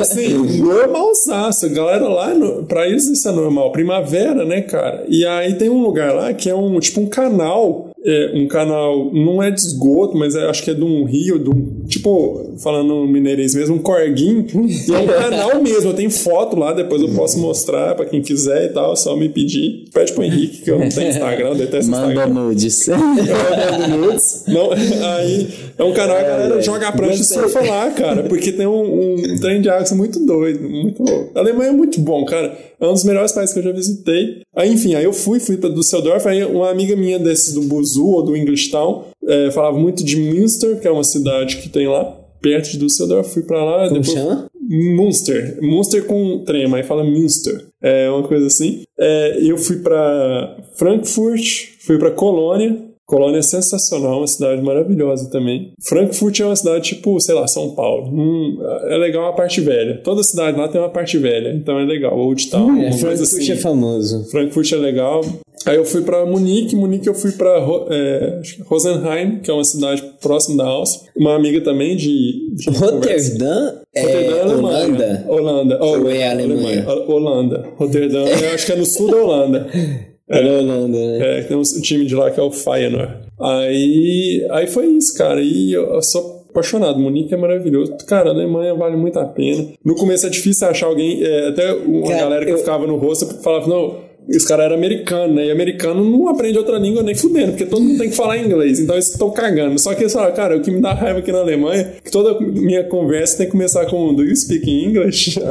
Assim, 0.01 0.29
normalzaço. 0.61 1.67
A 1.67 1.69
galera 1.69 2.09
lá, 2.09 2.35
no- 2.35 2.65
pra 2.65 2.87
eles 2.89 3.07
isso 3.07 3.29
é 3.29 3.33
normal. 3.33 3.73
Primavera, 3.73 4.45
né, 4.45 4.61
cara? 4.63 5.05
E 5.09 5.25
aí 5.27 5.55
tem 5.55 5.69
um 5.69 5.83
lugar 5.83 6.15
lá 6.15 6.33
que 6.33 6.49
é 6.49 6.55
um, 6.55 6.79
tipo 6.81 7.01
um 7.01 7.07
canal 7.07 7.91
é, 8.07 8.33
um 8.35 8.47
canal, 8.47 9.11
não 9.15 9.43
é 9.43 9.51
de 9.51 9.59
esgoto, 9.61 10.15
mas 10.15 10.35
é- 10.35 10.45
acho 10.51 10.63
que 10.63 10.71
é 10.71 10.75
de 10.75 10.85
um 10.85 11.05
rio, 11.05 11.39
de 11.39 11.49
um, 11.49 11.84
tipo, 11.87 12.55
falando 12.59 13.07
mineirês 13.07 13.55
mesmo, 13.55 13.77
um 13.77 13.79
corguinho. 13.79 14.47
E 14.55 14.93
é 14.93 14.99
um 14.99 15.07
canal 15.07 15.63
mesmo, 15.63 15.91
eu 15.91 15.95
tenho 15.95 16.11
foto 16.11 16.57
lá, 16.57 16.73
depois 16.73 17.03
eu 17.03 17.09
posso 17.11 17.39
mostrar 17.39 17.95
pra 17.95 18.07
quem 18.07 18.23
quiser 18.23 18.67
e 18.67 18.69
tal, 18.71 18.93
é 18.93 18.97
só 18.97 19.17
me 19.17 19.29
pedir. 19.29 19.85
Pede 19.93 20.13
pro 20.13 20.25
Henrique, 20.25 20.63
que 20.63 20.71
eu 20.71 20.79
não 20.79 20.89
tenho 20.89 21.11
Instagram, 21.11 21.49
eu 21.49 21.55
detesto 21.55 21.91
Manda 21.91 22.13
Instagram. 22.13 22.35
nudes. 22.35 22.89
Eu 22.89 22.99
mando 22.99 24.07
nudes. 24.07 24.45
Não, 24.49 24.71
aí 24.73 25.49
é 25.79 25.85
um 25.85 25.93
canal 25.93 26.17
que 26.17 26.25
a 26.25 26.29
galera 26.29 26.63
joga 26.63 26.89
a 26.89 26.93
prancha 26.93 27.21
e 27.21 27.25
surfa 27.25 27.61
lá, 27.61 27.91
cara, 27.91 28.23
porque 28.25 28.53
tem 28.53 28.67
um, 28.67 29.15
um 29.15 29.39
trem 29.39 29.61
de 29.61 29.69
água 29.69 29.85
muito 29.95 30.25
doido, 30.25 30.69
muito 30.69 31.03
louco. 31.03 31.31
A 31.35 31.41
Alemanha 31.41 31.71
é 31.71 31.73
muito 31.73 32.01
bom, 32.01 32.25
cara. 32.25 32.57
É 32.81 32.87
um 32.87 32.93
dos 32.93 33.05
melhores 33.05 33.33
países 33.33 33.53
que 33.53 33.61
eu 33.61 33.65
já 33.65 33.73
visitei. 33.73 34.43
Aí, 34.55 34.73
enfim, 34.73 34.95
aí 34.95 35.05
eu 35.05 35.13
fui, 35.13 35.41
fui 35.41 35.57
pra 35.57 35.71
Düsseldorf, 35.71 36.27
aí 36.29 36.45
uma 36.45 36.71
amiga 36.71 36.95
minha 36.97 37.19
desses 37.19 37.55
do 37.55 37.63
Buzu 37.63 38.07
ou 38.07 38.23
do 38.23 38.37
English 38.37 38.71
Town 38.71 39.05
é, 39.29 39.51
falava 39.51 39.79
muito 39.79 40.05
de 40.05 40.17
Münster, 40.17 40.81
que 40.81 40.89
é 40.89 40.91
uma 40.91 41.05
cidade 41.05 41.59
que 41.59 41.69
tem 41.69 41.87
lá, 41.87 42.05
perto 42.41 42.71
de 42.71 42.79
Düsseldorf, 42.79 43.33
fui 43.33 43.43
pra 43.43 43.65
lá. 43.65 43.89
Como 43.89 44.01
depois... 44.01 44.19
chama? 44.19 44.47
Munster. 44.67 45.59
Munster 45.61 46.05
com 46.07 46.43
trema, 46.45 46.79
aí 46.79 46.83
fala 46.83 47.05
Münster. 47.05 47.67
É 47.83 48.09
uma 48.11 48.27
coisa 48.27 48.47
assim. 48.47 48.83
É, 48.99 49.39
eu 49.43 49.59
fui 49.59 49.77
pra 49.81 50.57
Frankfurt, 50.75 51.69
fui 51.81 51.99
pra 51.99 52.11
Colônia, 52.11 52.79
Colônia 53.07 53.39
é 53.39 53.43
sensacional, 53.43 54.19
uma 54.19 54.27
cidade 54.27 54.63
maravilhosa 54.63 55.29
também. 55.31 55.73
Frankfurt 55.87 56.41
é 56.41 56.47
uma 56.47 56.57
cidade 56.57 56.85
tipo, 56.85 57.21
sei 57.21 57.35
lá, 57.35 57.47
São 57.47 57.75
Paulo. 57.75 58.07
Hum, 58.13 58.59
é 58.89 58.97
legal 58.97 59.29
a 59.29 59.33
parte 59.35 59.61
velha. 59.61 60.01
Toda 60.03 60.23
cidade 60.23 60.59
lá 60.59 60.69
tem 60.69 60.81
uma 60.81 60.89
parte 60.89 61.19
velha, 61.19 61.51
então 61.55 61.79
é 61.79 61.85
legal. 61.85 62.19
Old 62.19 62.49
Town, 62.51 62.71
É, 62.71 62.73
uma 62.73 62.91
coisa 62.91 62.99
Frankfurt 62.99 63.43
assim. 63.43 63.53
é 63.53 63.57
famoso. 63.57 64.25
Frankfurt 64.31 64.73
é 64.73 64.77
legal. 64.77 65.21
Aí 65.67 65.77
eu 65.77 65.85
fui 65.85 66.03
pra 66.03 66.27
Munique, 66.27 66.77
Munique 66.77 67.07
eu 67.07 67.15
fui 67.15 67.33
pra 67.33 67.59
Ro- 67.59 67.87
é, 67.91 68.41
Rosenheim, 68.67 69.39
que 69.39 69.51
é 69.51 69.55
uma 69.55 69.65
cidade 69.65 70.03
próxima 70.21 70.63
da 70.63 70.69
Áustria. 70.69 71.11
Uma 71.17 71.35
amiga 71.37 71.61
também 71.63 71.97
de. 71.97 72.55
de. 72.55 72.71
Roterdã 72.71 73.73
é 73.95 74.03
Roterdã 74.03 74.37
é 74.37 74.41
Alemanha. 74.43 74.79
Holanda. 74.79 75.25
Holanda. 75.29 75.79
Oh, 75.81 75.87
Ou 76.01 76.11
é 76.11 76.31
Alemanha? 76.31 76.87
Holanda. 77.07 77.67
Roterdã, 77.77 78.25
eu 78.27 78.55
acho 78.55 78.67
que 78.67 78.73
é 78.73 78.77
no 78.77 78.85
sul 78.87 79.11
da 79.11 79.17
Holanda. 79.17 79.67
É 80.29 80.43
da 80.43 80.51
Holanda, 80.59 80.89
né? 80.99 81.39
É, 81.39 81.43
tem 81.43 81.57
um 81.57 81.63
time 81.63 82.07
de 82.07 82.15
lá 82.15 82.31
que 82.31 82.41
é 82.41 82.43
o 82.43 82.51
Feyenoord. 82.51 83.25
Aí, 83.39 84.47
aí 84.51 84.67
foi 84.67 84.87
isso, 84.87 85.17
cara. 85.19 85.41
E 85.41 85.73
eu, 85.73 85.85
eu 85.95 86.03
sou 86.03 86.45
apaixonado. 86.51 86.99
Munique 86.99 87.35
é 87.35 87.37
maravilhoso. 87.37 87.95
Cara, 88.07 88.31
a 88.31 88.33
Alemanha 88.33 88.75
vale 88.75 88.97
muito 88.97 89.19
a 89.19 89.25
pena. 89.27 89.69
No 89.85 89.95
começo 89.97 90.27
é 90.27 90.31
difícil 90.31 90.67
achar 90.69 90.87
alguém, 90.87 91.23
é, 91.23 91.49
até 91.49 91.73
uma 91.75 92.07
Cara, 92.09 92.21
galera 92.21 92.45
que 92.47 92.53
eu- 92.53 92.59
ficava 92.59 92.87
no 92.87 92.97
rosto 92.97 93.27
falava, 93.43 93.67
não. 93.69 94.04
Esse 94.29 94.49
cara 94.49 94.65
era 94.65 94.75
americano, 94.75 95.35
né? 95.35 95.47
E 95.47 95.51
americano 95.51 96.03
não 96.03 96.29
aprende 96.29 96.57
outra 96.57 96.79
língua 96.79 97.03
nem 97.03 97.15
fudendo, 97.15 97.53
porque 97.53 97.67
todo 97.67 97.83
mundo 97.83 97.99
tem 97.99 98.09
que 98.09 98.17
falar 98.17 98.39
inglês, 98.39 98.81
então 98.81 98.95
eles 98.95 99.11
estão 99.11 99.31
cagando. 99.31 99.79
Só 99.79 99.93
que 99.95 100.03
eles 100.03 100.13
falaram, 100.13 100.35
cara, 100.35 100.57
o 100.57 100.61
que 100.63 100.71
me 100.71 100.81
dá 100.81 100.95
raiva 100.95 101.19
aqui 101.19 101.31
na 101.31 101.41
Alemanha 101.41 101.81
é 101.83 102.01
que 102.03 102.11
toda 102.11 102.41
minha 102.41 102.85
conversa 102.85 103.37
tem 103.37 103.47
que 103.47 103.53
começar 103.53 103.85
com 103.87 104.15
Do 104.15 104.25
you 104.25 104.35
speak 104.35 104.69
English? 104.71 105.39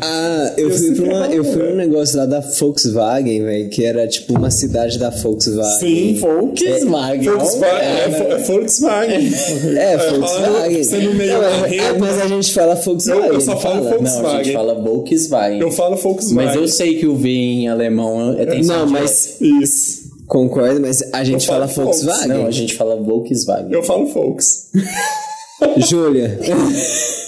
Ah, 0.00 0.52
eu 0.56 0.68
Eu 0.68 0.76
fui, 0.76 0.94
pra 0.94 1.04
uma, 1.04 1.26
eu 1.28 1.44
fui 1.44 1.62
num 1.62 1.74
negócio 1.76 2.16
lá 2.18 2.26
da 2.26 2.40
Volkswagen, 2.40 3.42
velho, 3.42 3.68
que 3.70 3.84
era 3.84 4.06
tipo 4.06 4.34
uma 4.34 4.50
cidade 4.50 4.98
da 4.98 5.10
Volkswagen. 5.10 5.78
Sim, 5.80 6.14
Volkswagen. 6.20 7.30
Volkswagen. 7.30 7.78
É, 7.80 8.32
é 8.32 8.38
Volkswagen. 8.38 9.32
É, 9.76 9.92
É, 9.94 9.96
Volkswagen. 9.96 10.84
você 10.84 10.98
no 10.98 11.14
meio 11.14 11.32
Não, 11.32 11.40
mas, 11.60 11.70
rede. 11.70 11.98
mas 11.98 12.20
a 12.22 12.26
gente 12.28 12.52
fala 12.52 12.74
Volkswagen. 12.74 13.26
Eu- 13.26 13.34
eu 13.34 13.40
só 13.40 13.56
falo 13.56 13.82
fala? 13.84 13.90
Volkswagen. 13.96 14.22
Não, 14.22 14.30
a 14.30 14.42
gente 14.42 14.52
fala 14.54 14.74
Volkswagen. 14.74 15.60
Eu 15.60 15.70
falo 15.70 15.96
Volkswagen. 15.96 16.34
Mas 16.46 16.54
eu 16.56 16.68
sei 16.68 16.94
que 16.96 17.07
o 17.08 17.16
V 17.16 17.28
em 17.28 17.68
alemão 17.68 18.34
é 18.38 18.46
tem 18.46 18.62
Não, 18.64 18.86
mas 18.86 19.40
Isso. 19.40 20.08
concordo, 20.26 20.80
mas 20.80 21.02
a 21.12 21.24
gente 21.24 21.46
fala 21.46 21.66
Volkswagen. 21.66 22.28
Não, 22.28 22.46
a 22.46 22.50
gente 22.50 22.74
fala 22.76 22.96
Volkswagen. 22.96 23.72
Eu 23.72 23.82
falo 23.82 24.06
Volks. 24.06 24.70
Júlia. 25.88 26.38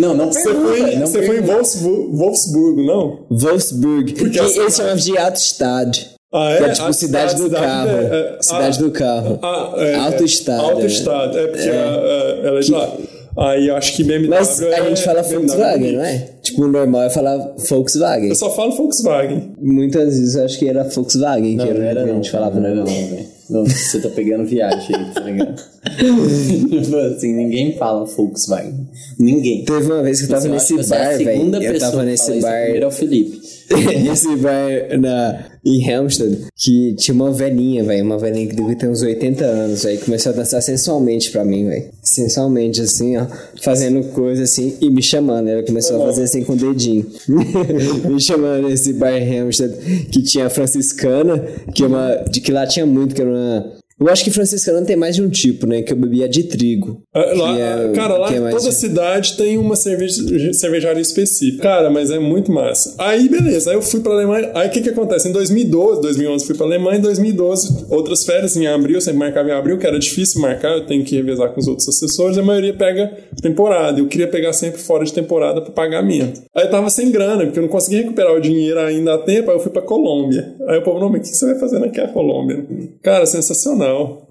Não, 0.00 0.12
não 0.14 0.32
Você 0.32 0.52
foi, 0.54 0.96
não 0.96 1.06
você 1.06 1.22
foi 1.22 1.38
em 1.38 1.42
Wolfsburgo, 1.42 2.16
Wolfsburgo, 2.16 2.82
não? 2.84 3.20
Wolfsburg. 3.30 4.12
Que 4.12 4.24
a 4.38 4.42
eles 4.42 4.52
cidade- 4.52 4.72
chamam 4.76 4.96
de 4.96 5.16
Autostad. 5.18 5.98
Ah, 6.32 6.54
Que 6.58 6.64
é? 6.64 6.66
é 6.66 6.72
tipo 6.72 6.86
A 6.86 6.92
cidade 6.92 7.36
do 7.36 7.48
carro. 7.50 7.88
é- 7.90 8.36
é- 8.38 8.42
Cidade 8.42 8.78
ah, 8.78 8.82
do 8.82 8.90
carro. 8.90 9.38
Ah, 9.40 9.72
é, 9.76 9.94
Autoestado, 9.94 10.62
Autoestado. 10.62 11.38
É, 11.38 11.46
porque 11.46 11.68
a- 11.68 11.72
a- 11.72 12.46
ela 12.48 12.58
é 12.58 12.60
de 12.60 12.72
lá. 12.72 12.92
Aí 13.38 13.68
eu 13.68 13.76
acho 13.76 13.94
que 13.94 14.02
BMW 14.02 14.28
Mas 14.28 14.60
a 14.60 14.66
é- 14.66 14.88
gente 14.88 15.02
fala 15.04 15.22
Volkswagen, 15.22 15.92
não 15.92 16.04
é? 16.04 16.28
Tipo, 16.42 16.64
o 16.64 16.68
normal 16.68 17.02
é 17.04 17.10
falar 17.10 17.54
Volkswagen. 17.68 18.28
Eu 18.30 18.34
só 18.34 18.50
falo 18.50 18.74
Volkswagen. 18.74 19.52
Muitas 19.60 20.18
vezes 20.18 20.34
eu 20.34 20.44
acho 20.44 20.58
que 20.58 20.68
era 20.68 20.82
Volkswagen 20.84 21.56
Não, 21.56 21.64
que 21.64 21.70
era 21.70 21.78
não 21.78 21.86
o 21.86 21.88
era 21.88 22.02
que 22.04 22.10
a 22.10 22.12
não. 22.12 22.22
gente 22.22 22.30
falava. 22.32 22.58
Não 22.58 22.66
era 22.66 22.76
não, 22.76 22.84
velho. 22.84 23.26
Não, 23.50 23.64
Você 23.64 24.00
tá 24.00 24.08
pegando 24.10 24.44
viagem 24.44 24.94
aí, 24.94 25.14
tá 25.14 25.20
ligado? 25.20 25.54
Tipo 26.82 26.96
assim, 26.96 27.32
ninguém 27.34 27.76
fala 27.76 28.04
Volkswagen. 28.04 28.88
Ninguém. 29.18 29.64
Teve 29.64 29.86
uma 29.86 30.02
vez 30.02 30.18
que 30.20 30.26
eu 30.26 30.30
tava 30.30 30.46
Eu 30.46 30.52
nesse 30.52 30.74
a 30.74 30.76
bar, 30.76 31.16
velho. 31.16 31.62
Eu 31.64 31.78
tava 31.78 32.00
que 32.00 32.04
nesse 32.06 32.40
bar. 32.40 32.60
Primeiro 32.62 32.84
é 32.84 32.88
o 32.88 32.90
Felipe. 32.90 33.40
esse 34.12 34.36
bar 34.36 34.98
na, 34.98 35.44
em 35.68 35.88
Helmstedt, 35.88 36.46
que 36.56 36.94
tinha 36.94 37.14
uma 37.14 37.30
velhinha, 37.30 37.84
velho. 37.84 38.04
Uma 38.04 38.18
velhinha 38.18 38.46
que 38.46 38.56
devia 38.56 38.76
ter 38.76 38.88
uns 38.88 39.02
80 39.02 39.44
anos, 39.44 39.82
velho. 39.84 40.00
Começou 40.00 40.32
a 40.32 40.34
dançar 40.34 40.62
sensualmente 40.62 41.30
pra 41.30 41.44
mim, 41.44 41.68
velho. 41.68 41.84
Sensualmente, 42.02 42.80
assim, 42.80 43.16
ó. 43.16 43.26
Fazendo 43.62 44.02
coisa 44.12 44.44
assim 44.44 44.76
e 44.80 44.90
me 44.90 45.02
chamando. 45.02 45.48
Ela 45.48 45.62
começou 45.62 46.02
a 46.02 46.06
fazer 46.06 46.24
assim 46.24 46.42
com 46.44 46.54
o 46.54 46.56
dedinho. 46.56 47.06
me 48.08 48.20
chamando 48.20 48.68
nesse 48.68 48.92
bar 48.92 49.16
Helmstedt, 49.16 50.06
que 50.10 50.22
tinha 50.22 50.46
a 50.46 50.50
franciscana, 50.50 51.38
que 51.74 51.82
é 51.82 51.86
uma. 51.86 52.16
De 52.30 52.40
que 52.40 52.50
lá 52.50 52.66
tinha 52.66 52.86
muito, 52.86 53.14
que 53.14 53.20
era 53.20 53.30
uma. 53.30 53.77
Eu 54.00 54.08
acho 54.08 54.22
que 54.24 54.30
franciscana 54.30 54.84
tem 54.86 54.94
mais 54.96 55.16
de 55.16 55.22
um 55.22 55.28
tipo, 55.28 55.66
né? 55.66 55.82
Que 55.82 55.92
eu 55.92 55.96
bebia 55.96 56.28
de 56.28 56.44
trigo. 56.44 57.02
Ah, 57.12 57.32
Lá, 57.34 57.58
é- 57.58 57.92
cara, 57.94 58.16
lá 58.16 58.32
é 58.32 58.50
toda 58.50 58.70
cidade 58.70 59.36
tem 59.36 59.58
uma 59.58 59.74
cerveja, 59.76 60.52
cervejaria 60.52 61.02
específica. 61.02 61.62
Cara, 61.62 61.90
mas 61.90 62.10
é 62.10 62.18
muito 62.18 62.52
massa. 62.52 62.94
Aí, 62.98 63.28
beleza. 63.28 63.70
Aí 63.70 63.76
eu 63.76 63.82
fui 63.82 64.00
pra 64.00 64.12
Alemanha. 64.12 64.50
Aí 64.54 64.68
o 64.68 64.70
que 64.70 64.80
que 64.82 64.90
acontece? 64.90 65.28
Em 65.28 65.32
2012, 65.32 66.00
2011 66.00 66.46
fui 66.46 66.54
pra 66.54 66.64
Alemanha. 66.66 66.98
Em 66.98 67.02
2012, 67.02 67.86
outras 67.90 68.24
férias 68.24 68.56
em 68.56 68.66
abril. 68.66 68.96
Eu 68.96 69.00
sempre 69.00 69.18
marcava 69.18 69.48
em 69.48 69.52
abril, 69.52 69.78
que 69.78 69.86
era 69.86 69.98
difícil 69.98 70.40
marcar. 70.40 70.74
Eu 70.76 70.86
tenho 70.86 71.04
que 71.04 71.16
revezar 71.16 71.48
com 71.52 71.60
os 71.60 71.66
outros 71.66 71.88
assessores. 71.88 72.38
A 72.38 72.42
maioria 72.42 72.74
pega 72.74 73.12
temporada. 73.42 73.98
Eu 74.00 74.06
queria 74.06 74.28
pegar 74.28 74.52
sempre 74.52 74.80
fora 74.80 75.04
de 75.04 75.12
temporada 75.12 75.60
pra 75.60 75.72
pagamento. 75.72 76.40
Aí 76.54 76.64
eu 76.66 76.70
tava 76.70 76.88
sem 76.90 77.10
grana, 77.10 77.44
porque 77.44 77.58
eu 77.58 77.62
não 77.62 77.68
conseguia 77.68 77.98
recuperar 78.02 78.32
o 78.34 78.40
dinheiro 78.40 78.78
ainda 78.78 79.14
a 79.14 79.18
tempo. 79.18 79.50
Aí 79.50 79.56
eu 79.56 79.60
fui 79.60 79.72
pra 79.72 79.82
Colômbia. 79.82 80.54
Aí 80.68 80.78
o 80.78 80.82
povo, 80.82 81.00
não, 81.00 81.08
mas 81.08 81.20
o 81.20 81.30
que 81.30 81.36
você 81.36 81.46
vai 81.46 81.58
fazer 81.58 81.78
naquela 81.80 82.08
Colômbia? 82.08 82.64
Cara, 83.02 83.26
sensacional. 83.26 83.87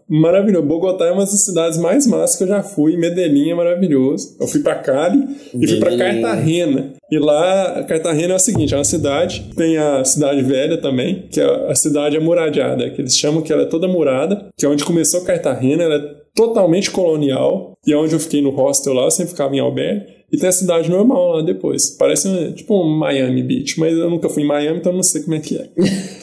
Maravilhoso. 0.10 0.66
Bogotá 0.66 1.06
é 1.06 1.12
uma 1.12 1.26
das 1.26 1.42
cidades 1.42 1.78
mais 1.78 2.08
massas 2.08 2.38
que 2.38 2.44
eu 2.44 2.48
já 2.48 2.64
fui. 2.64 2.96
Medellín 2.96 3.52
é 3.52 3.56
maravilhoso. 3.56 4.38
Eu 4.40 4.48
fui 4.48 4.62
pra 4.62 4.76
Cali 4.76 5.22
e 5.54 5.68
fui 5.68 5.80
Medellín. 5.80 6.22
Cartagena. 6.22 6.94
E 7.12 7.20
lá, 7.20 7.84
Cartagena 7.84 8.34
é 8.34 8.36
o 8.36 8.40
seguinte: 8.40 8.74
é 8.74 8.78
uma 8.78 8.84
cidade, 8.84 9.50
tem 9.56 9.78
a 9.78 10.04
cidade 10.06 10.42
velha 10.42 10.78
também, 10.78 11.28
que 11.30 11.42
é 11.42 11.72
a 11.72 11.76
cidade 11.76 12.16
amuradiada, 12.16 12.90
que 12.90 13.02
eles 13.02 13.18
chamam 13.18 13.42
que 13.42 13.52
ela 13.52 13.64
é 13.64 13.66
toda 13.66 13.88
murada, 13.88 14.48
que 14.58 14.66
é 14.66 14.70
onde 14.70 14.86
começou 14.86 15.22
Cartagena, 15.22 15.84
ela 15.84 15.96
é 15.96 16.16
totalmente 16.36 16.92
colonial, 16.92 17.74
e 17.86 17.92
é 17.92 17.98
onde 17.98 18.14
eu 18.14 18.20
fiquei 18.20 18.42
no 18.42 18.52
hostel 18.52 18.94
lá, 18.94 19.06
eu 19.06 19.12
sempre 19.12 19.32
ficava 19.32 19.56
em 19.56 19.60
albergue. 19.60 20.17
E 20.30 20.38
tem 20.38 20.50
a 20.50 20.52
cidade 20.52 20.90
normal 20.90 21.38
lá 21.38 21.42
depois. 21.42 21.90
Parece 21.92 22.52
tipo 22.52 22.76
um 22.76 22.98
Miami 22.98 23.42
Beach, 23.42 23.80
mas 23.80 23.94
eu 23.94 24.10
nunca 24.10 24.28
fui 24.28 24.44
em 24.44 24.48
Miami, 24.48 24.80
então 24.80 24.92
não 24.92 25.04
sei 25.04 25.24
como 25.24 25.36
é 25.36 25.40
que 25.40 25.58
é. 25.58 25.70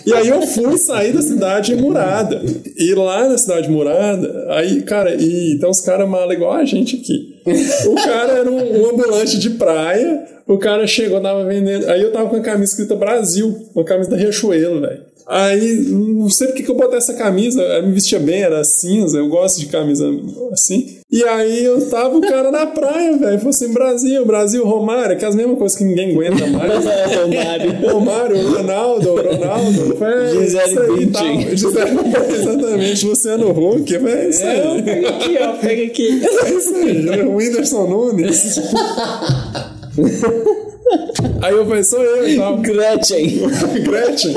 E 0.06 0.12
aí 0.12 0.28
eu 0.28 0.42
fui 0.42 0.76
sair 0.76 1.12
da 1.12 1.22
cidade 1.22 1.74
murada. 1.74 2.42
E 2.76 2.94
lá 2.94 3.26
na 3.26 3.38
cidade 3.38 3.70
murada, 3.70 4.46
aí, 4.50 4.82
cara, 4.82 5.14
e 5.14 5.54
então 5.54 5.70
os 5.70 5.80
caras 5.80 6.06
malam 6.06 6.34
igual 6.34 6.52
a 6.52 6.64
gente 6.66 6.96
aqui. 6.96 7.40
O 7.88 7.94
cara 7.94 8.32
era 8.32 8.50
um, 8.50 8.82
um 8.82 8.90
ambulante 8.90 9.38
de 9.38 9.50
praia, 9.50 10.22
o 10.46 10.58
cara 10.58 10.86
chegou, 10.86 11.20
tava 11.20 11.44
vendendo. 11.46 11.88
Aí 11.88 12.02
eu 12.02 12.12
tava 12.12 12.28
com 12.28 12.36
a 12.36 12.40
camisa 12.40 12.72
escrita 12.72 12.94
Brasil, 12.94 13.68
uma 13.74 13.84
camisa 13.84 14.10
da 14.10 14.16
Riachuelo, 14.16 14.82
velho. 14.82 15.03
Aí, 15.26 15.86
não 15.88 16.28
sei 16.28 16.48
porque 16.48 16.62
que 16.62 16.70
eu 16.70 16.74
botei 16.74 16.98
essa 16.98 17.14
camisa, 17.14 17.62
ela 17.62 17.86
me 17.86 17.92
vestia 17.92 18.20
bem, 18.20 18.42
era 18.42 18.62
cinza, 18.62 19.16
eu 19.18 19.28
gosto 19.28 19.58
de 19.58 19.66
camisa 19.66 20.06
assim. 20.52 20.98
E 21.10 21.24
aí 21.24 21.64
eu 21.64 21.80
tava 21.88 22.16
o 22.16 22.20
cara 22.20 22.50
na 22.50 22.66
praia, 22.66 23.16
velho, 23.16 23.38
falou 23.38 23.50
assim, 23.50 23.72
Brasil, 23.72 24.26
Brasil, 24.26 24.66
Romário, 24.66 25.16
que 25.16 25.24
é 25.24 25.28
as 25.28 25.34
mesmas 25.34 25.56
coisas 25.58 25.78
que 25.78 25.84
ninguém 25.84 26.12
aguenta 26.12 26.46
mais. 26.48 26.72
Romário. 27.16 27.90
Romário, 27.90 28.52
Ronaldo, 28.52 29.14
Ronaldo, 29.14 29.96
velho. 29.96 30.42
Gisele 30.42 30.70
isso 30.70 30.80
aí 30.80 31.06
Bündchen. 31.06 31.50
Gisele, 31.56 32.00
exatamente, 32.34 33.06
Luciano 33.06 33.50
Huck, 33.50 33.98
velho, 33.98 34.08
é 34.08 34.28
isso 34.28 34.44
aí. 34.44 34.82
Pega 34.82 35.08
aqui, 35.08 35.38
ó, 35.40 35.52
pega 35.54 35.84
aqui. 35.84 36.22
É 36.42 36.50
isso 36.50 36.74
aí, 36.74 37.22
Whindersson 37.22 37.86
Nunes. 37.86 38.60
Aí 41.42 41.54
eu 41.54 41.66
falei, 41.66 41.82
sou 41.82 42.02
eu 42.02 42.28
e 42.28 42.36
tal. 42.36 42.58
Gretchen. 42.58 43.40
Gretchen. 43.84 44.34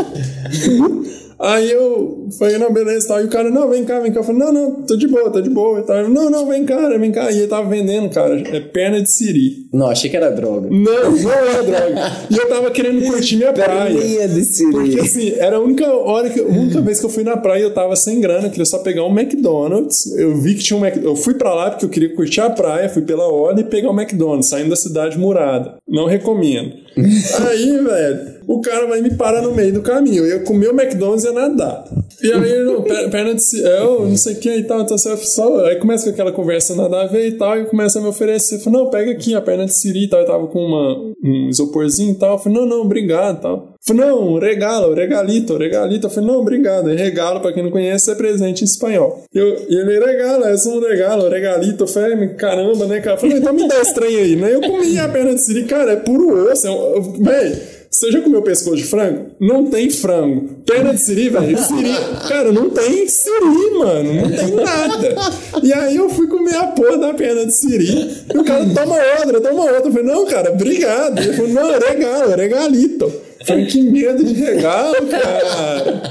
Aí 1.39 1.71
eu 1.71 2.27
falei, 2.37 2.57
não, 2.57 2.73
beleza 2.73 3.05
e 3.05 3.07
tal. 3.07 3.21
E 3.21 3.25
o 3.25 3.29
cara, 3.29 3.49
não, 3.49 3.69
vem 3.69 3.85
cá, 3.85 3.99
vem 3.99 4.11
cá. 4.11 4.19
Eu 4.19 4.23
falei, 4.23 4.41
não, 4.41 4.51
não, 4.51 4.71
tô 4.83 4.95
de 4.97 5.07
boa, 5.07 5.29
tô 5.29 5.39
de 5.39 5.49
boa 5.49 5.79
e 5.79 5.83
tal. 5.83 5.97
Ele, 5.97 6.09
Não, 6.09 6.29
não, 6.29 6.47
vem 6.47 6.65
cá, 6.65 6.89
vem 6.97 7.11
cá. 7.11 7.31
E 7.31 7.37
ele 7.37 7.47
tava 7.47 7.69
vendendo, 7.69 8.09
cara, 8.09 8.39
é 8.39 8.59
perna 8.59 9.01
de 9.01 9.11
siri. 9.11 9.67
Não, 9.71 9.87
achei 9.87 10.09
que 10.09 10.17
era 10.17 10.31
droga. 10.31 10.67
Não, 10.69 11.11
não 11.11 11.31
é 11.31 11.63
droga. 11.63 12.11
E 12.29 12.37
eu 12.37 12.49
tava 12.49 12.71
querendo 12.71 13.05
curtir 13.05 13.35
minha 13.35 13.53
praia. 13.53 13.95
Perninha 13.95 14.27
de 14.27 14.41
Porque 14.71 14.91
Siri. 14.91 14.99
assim, 14.99 15.33
era 15.37 15.57
a 15.57 15.59
única 15.59 15.87
hora 15.87 16.29
que, 16.29 16.39
a 16.39 16.45
única 16.45 16.81
vez 16.81 16.99
que 16.99 17.05
eu 17.05 17.09
fui 17.09 17.23
na 17.23 17.37
praia 17.37 17.63
eu 17.63 17.73
tava 17.73 17.95
sem 17.95 18.19
grana, 18.19 18.47
eu 18.47 18.51
queria 18.51 18.65
só 18.65 18.79
pegar 18.79 19.03
um 19.03 19.11
McDonald's. 19.19 20.07
Eu 20.17 20.35
vi 20.37 20.55
que 20.55 20.63
tinha 20.63 20.77
um 20.77 20.81
Mac... 20.81 20.97
Eu 20.97 21.15
fui 21.15 21.35
pra 21.35 21.53
lá 21.53 21.69
porque 21.69 21.85
eu 21.85 21.89
queria 21.89 22.15
curtir 22.15 22.41
a 22.41 22.49
praia, 22.49 22.89
fui 22.89 23.03
pela 23.03 23.31
hora 23.31 23.59
e 23.59 23.63
pegar 23.63 23.91
um 23.91 23.99
McDonald's, 23.99 24.49
saindo 24.49 24.69
da 24.69 24.75
cidade 24.75 25.17
murada. 25.17 25.75
Não 25.87 26.05
recomendo. 26.05 26.86
Aí, 26.97 27.77
velho, 27.83 28.19
o 28.47 28.61
cara 28.61 28.87
vai 28.87 29.01
me 29.01 29.13
parar 29.15 29.41
no 29.41 29.53
meio 29.53 29.73
do 29.73 29.81
caminho. 29.81 30.25
Eu 30.25 30.37
ia 30.39 30.43
comer 30.43 30.69
o 30.69 30.79
McDonald's 30.79 31.23
e 31.23 31.27
ia 31.27 31.33
nadar. 31.33 31.85
E 32.21 32.31
aí, 32.31 32.63
não, 32.63 32.81
per- 32.81 33.09
perna 33.11 33.35
de 33.35 33.59
eu 33.61 34.07
não 34.07 34.17
sei 34.17 34.33
o 34.33 34.39
que 34.39 34.49
e 34.49 34.63
tal, 34.63 34.81
então 34.81 34.97
você 34.97 35.15
só. 35.17 35.65
Aí 35.65 35.75
começa 35.75 36.05
com 36.05 36.11
aquela 36.11 36.31
conversa 36.31 36.75
nada 36.75 37.01
a 37.03 37.07
ver 37.07 37.27
e 37.27 37.31
tal, 37.33 37.59
e 37.59 37.65
começa 37.65 37.99
a 37.99 38.01
me 38.01 38.07
oferecer. 38.07 38.59
Falei, 38.59 38.79
não, 38.81 38.89
pega 38.89 39.11
aqui 39.11 39.35
a 39.35 39.41
perna 39.41 39.65
de 39.65 39.73
siri 39.73 40.05
e 40.05 40.09
tal. 40.09 40.21
Eu 40.21 40.25
tava 40.25 40.47
com 40.47 40.59
uma, 40.59 41.13
um 41.23 41.49
isoporzinho 41.49 42.11
e 42.11 42.15
tal. 42.15 42.33
Eu 42.33 42.39
falei, 42.39 42.57
não, 42.59 42.65
não, 42.65 42.81
obrigado 42.81 43.37
e 43.37 43.41
tal. 43.41 43.73
Falei, 43.87 44.05
não, 44.05 44.37
regalo, 44.37 44.93
regalito, 44.93 45.55
regalito. 45.55 46.07
Eu 46.07 46.11
falei, 46.11 46.29
não, 46.29 46.39
obrigado. 46.41 46.87
Regalo, 46.87 47.39
pra 47.39 47.53
quem 47.53 47.63
não 47.63 47.71
conhece, 47.71 48.11
é 48.11 48.15
presente 48.15 48.61
em 48.61 48.65
espanhol. 48.65 49.23
Eu, 49.33 49.65
ele, 49.69 49.97
regalo, 50.05 50.43
é 50.43 50.53
um 50.53 50.79
regalo, 50.81 51.29
regalito. 51.29 51.85
Eu 51.85 51.87
falei, 51.87 52.27
caramba, 52.29 52.85
né, 52.85 52.99
cara? 52.99 53.15
Eu 53.15 53.21
falei, 53.21 53.37
então 53.37 53.53
me 53.53 53.65
dá 53.65 53.81
trem 53.93 54.17
aí, 54.17 54.35
né? 54.35 54.53
Eu 54.53 54.59
comi 54.59 54.99
a 54.99 55.07
perna 55.07 55.33
de 55.33 55.41
siri, 55.41 55.63
cara, 55.63 55.93
é 55.93 55.95
puro 55.95 56.51
osso. 56.51 56.67
É 56.67 57.23
véi, 57.23 57.61
Você 57.89 58.11
já 58.11 58.21
comeu 58.21 58.41
pescoço 58.41 58.75
de 58.75 58.83
frango? 58.83 59.27
Não 59.39 59.67
tem 59.67 59.89
frango. 59.89 60.49
Perna 60.65 60.93
de 60.93 60.99
siri, 60.99 61.29
velho? 61.29 61.57
Siri. 61.57 61.93
Cara, 62.27 62.51
não 62.51 62.69
tem 62.69 63.07
siri, 63.07 63.71
mano. 63.79 64.13
Não 64.13 64.29
tem 64.29 64.53
nada. 64.53 65.15
E 65.63 65.73
aí 65.73 65.95
eu 65.95 66.09
fui 66.09 66.27
comer 66.27 66.57
a 66.57 66.67
porra 66.67 66.97
da 66.97 67.13
perna 67.13 67.45
de 67.45 67.53
siri. 67.53 68.25
E 68.33 68.37
o 68.37 68.43
cara 68.43 68.65
toma 68.65 68.95
outra, 69.19 69.39
toma 69.39 69.61
outra. 69.63 69.87
Eu 69.87 69.91
falei, 69.93 70.03
não, 70.03 70.25
cara, 70.25 70.51
obrigado. 70.51 71.19
Ele 71.19 71.33
falou, 71.33 71.51
não, 71.51 71.79
regalo, 71.79 72.35
regalito. 72.35 73.26
Falei, 73.45 73.65
que 73.65 73.81
medo 73.81 74.23
de 74.23 74.33
regalo, 74.33 74.95
cara. 75.07 76.01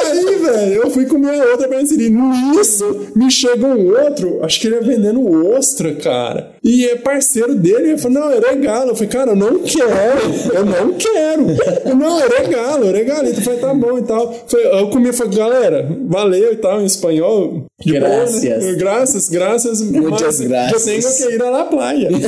Aí, 0.00 0.24
velho, 0.36 0.74
eu 0.82 0.90
fui 0.90 1.06
comer 1.06 1.40
a 1.40 1.50
outra 1.52 1.86
siri. 1.86 2.10
Nisso, 2.10 3.08
me 3.14 3.30
chega 3.30 3.66
um 3.66 3.88
outro, 3.88 4.44
acho 4.44 4.60
que 4.60 4.66
ele 4.66 4.76
ia 4.76 4.82
vendendo 4.82 5.48
ostra, 5.48 5.94
cara. 5.94 6.51
E 6.64 6.86
é 6.86 6.96
parceiro 6.96 7.54
dele. 7.56 7.90
Ele 7.90 7.98
falou, 7.98 8.20
não, 8.20 8.30
é 8.30 8.38
regalo. 8.38 8.90
Eu 8.90 8.94
falei, 8.94 9.08
cara, 9.08 9.30
eu 9.32 9.36
não 9.36 9.58
quero. 9.58 10.54
Eu 10.54 10.64
não 10.64 10.92
quero. 10.92 11.46
Eu, 11.84 11.96
não, 11.96 12.20
é 12.20 12.28
regalo, 12.28 12.88
é 12.88 12.92
regalito. 12.92 13.40
Eu 13.40 13.44
falei, 13.44 13.58
tá 13.58 13.74
bom 13.74 13.98
e 13.98 14.02
tal. 14.02 14.34
Eu 14.52 14.88
comi 14.90 15.08
e 15.08 15.12
falei, 15.12 15.36
galera, 15.36 15.88
valeu 16.06 16.52
e 16.52 16.56
tal, 16.56 16.80
em 16.80 16.84
espanhol. 16.84 17.64
Graças. 17.84 18.44
Boa, 18.44 18.58
né? 18.58 18.72
Graças, 18.74 19.28
graças. 19.28 19.82
Muitas 19.82 20.40
graças. 20.40 20.86
Eu 20.86 21.00
tenho 21.00 21.16
que 21.16 21.34
ir 21.34 21.42
à 21.42 21.50
la 21.50 21.64
playa. 21.64 22.10
Voy 22.10 22.20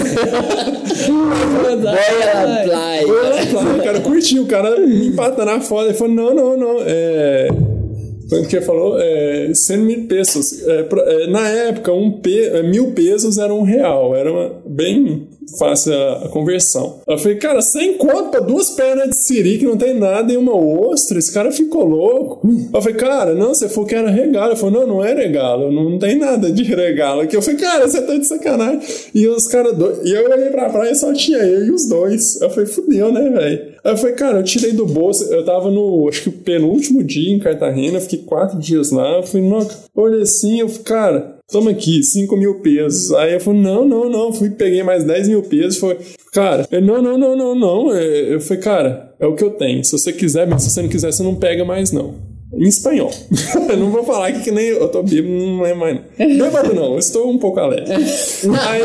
a 2.23 2.45
la 2.45 2.65
playa. 2.65 3.07
Foi 3.07 3.23
lá, 3.23 3.47
claro, 3.47 3.83
cara, 3.83 4.01
curtiu. 4.01 4.43
O 4.43 4.47
cara 4.47 4.81
me 4.81 5.09
empata 5.09 5.45
na 5.45 5.61
foda. 5.61 5.91
Ele 5.91 5.95
falou: 5.95 6.15
não, 6.15 6.35
não, 6.35 6.57
não. 6.57 6.77
É. 6.85 7.49
Quanto 8.29 8.49
que 8.49 8.57
ele 8.57 8.65
falou? 8.65 8.99
É, 8.99 9.53
100 9.55 9.77
mil 9.79 10.07
pesos. 10.07 10.63
É, 10.67 10.87
é, 10.91 11.27
na 11.29 11.49
época, 11.49 11.93
um 11.93 12.11
pe, 12.21 12.41
é, 12.45 12.63
mil 12.63 12.93
pesos 12.93 13.39
era 13.39 13.53
um 13.53 13.63
real. 13.63 14.15
Era 14.17 14.33
uma- 14.33 14.63
bem 14.67 15.29
fácil 15.59 15.95
a, 15.95 16.29
conversão. 16.29 17.01
Eu 17.07 17.19
falei, 17.19 17.37
cara, 17.37 17.61
sem 17.63 17.95
conto 17.95 18.31
pra 18.31 18.41
duas 18.41 18.71
pernas 18.71 19.11
de 19.11 19.17
siri 19.17 19.59
que 19.59 19.65
não 19.65 19.77
tem 19.77 19.99
nada 19.99 20.33
e 20.33 20.37
uma 20.37 20.55
ostra. 20.55 21.19
Esse 21.19 21.33
cara 21.33 21.53
ficou 21.53 21.85
louco. 21.85 22.49
Eu 22.73 22.83
falei, 22.83 22.97
cara, 22.97 23.35
não, 23.35 23.55
você 23.55 23.69
falou 23.69 23.89
que 23.89 23.95
era 23.95 24.11
regalo. 24.11 24.53
Ele 24.53 24.61
falou, 24.61 24.81
não, 24.81 24.97
não 24.97 25.05
é 25.05 25.15
regalo. 25.15 25.71
Não 25.71 25.99
tem 25.99 26.17
nada 26.17 26.51
de 26.51 26.63
regalo 26.63 27.23
aqui. 27.23 27.37
Eu 27.37 27.43
falei, 27.43 27.61
cara, 27.61 27.89
você 27.89 28.03
tá 28.03 28.17
de 28.17 28.27
sacanagem. 28.27 28.81
E 29.15 29.27
os 29.29 29.47
caras 29.47 29.77
dois. 29.77 29.99
E 30.05 30.13
eu 30.13 30.25
olhei 30.31 30.51
pra 30.51 30.71
praia 30.71 30.91
e 30.91 30.95
só 30.95 31.13
tinha 31.13 31.39
eu 31.39 31.67
e 31.67 31.71
os 31.71 31.89
dois. 31.89 32.41
Eu 32.41 32.51
falei, 32.51 32.67
fudeu, 32.67 33.13
né, 33.13 33.31
velho? 33.31 33.75
Aí 33.85 33.93
eu 33.93 33.97
falei, 33.99 34.15
cara, 34.15 34.39
eu 34.39 34.43
tirei 34.43 34.73
do 34.73 34.87
bolso, 34.87 35.25
eu 35.25 35.45
tava 35.45 35.71
no, 35.71 36.09
acho 36.09 36.23
que 36.23 36.29
o 36.31 36.33
penúltimo 36.33 37.05
dia 37.05 37.35
em 37.35 37.39
Cartagena, 37.39 37.99
eu 37.99 38.01
fiquei 38.01 38.21
quatro 38.21 38.59
dias 38.59 38.91
lá, 38.91 39.19
eu 39.19 39.23
falei, 39.23 39.47
não, 39.47 39.59
eu 39.59 39.69
olhei 39.95 40.23
assim, 40.23 40.61
eu 40.61 40.69
falei, 40.71 40.85
cara, 40.85 41.34
toma 41.51 41.71
aqui, 41.71 42.03
5 42.03 42.37
mil 42.37 42.61
pesos. 42.61 43.13
Aí 43.13 43.35
eu 43.35 43.41
falei, 43.41 43.61
não, 43.61 43.85
não, 43.87 44.09
não, 44.09 44.33
fui, 44.33 44.51
peguei 44.51 44.83
mais 44.83 45.05
10 45.05 45.29
mil 45.29 45.43
pesos, 45.43 45.79
foi, 45.79 45.99
cara, 46.33 46.67
ele, 46.71 46.87
não, 46.87 47.03
não, 47.03 47.19
não, 47.19 47.37
não, 47.37 47.55
não, 47.55 47.95
É, 47.95 48.35
eu 48.35 48.41
falei, 48.41 48.63
cara, 48.63 49.15
é 49.21 49.27
o 49.27 49.35
que 49.35 49.45
eu 49.45 49.51
tenho, 49.51 49.85
se 49.85 49.93
você 49.93 50.13
quiser, 50.13 50.47
mas 50.47 50.63
se 50.63 50.71
você 50.71 50.83
não 50.83 50.89
quiser, 50.89 51.13
você 51.13 51.23
não 51.23 51.35
pega 51.35 51.65
mais 51.65 51.93
não. 51.93 52.35
Em 52.57 52.69
espanhol. 52.69 53.11
eu 53.69 53.77
não 53.77 53.91
vou 53.91 54.05
falar 54.05 54.31
que, 54.33 54.43
que 54.43 54.51
nem 54.53 54.67
eu 54.67 54.89
tô 54.89 55.03
bêbado, 55.03 55.29
não 55.29 55.63
lembro 55.63 55.81
mais 55.81 55.97
não. 55.97 56.39
Bêbado 56.39 56.75
não, 56.75 56.93
eu 56.93 56.99
estou 56.99 57.29
um 57.29 57.39
pouco 57.39 57.59
alegre. 57.59 57.93
Aí, 57.95 58.83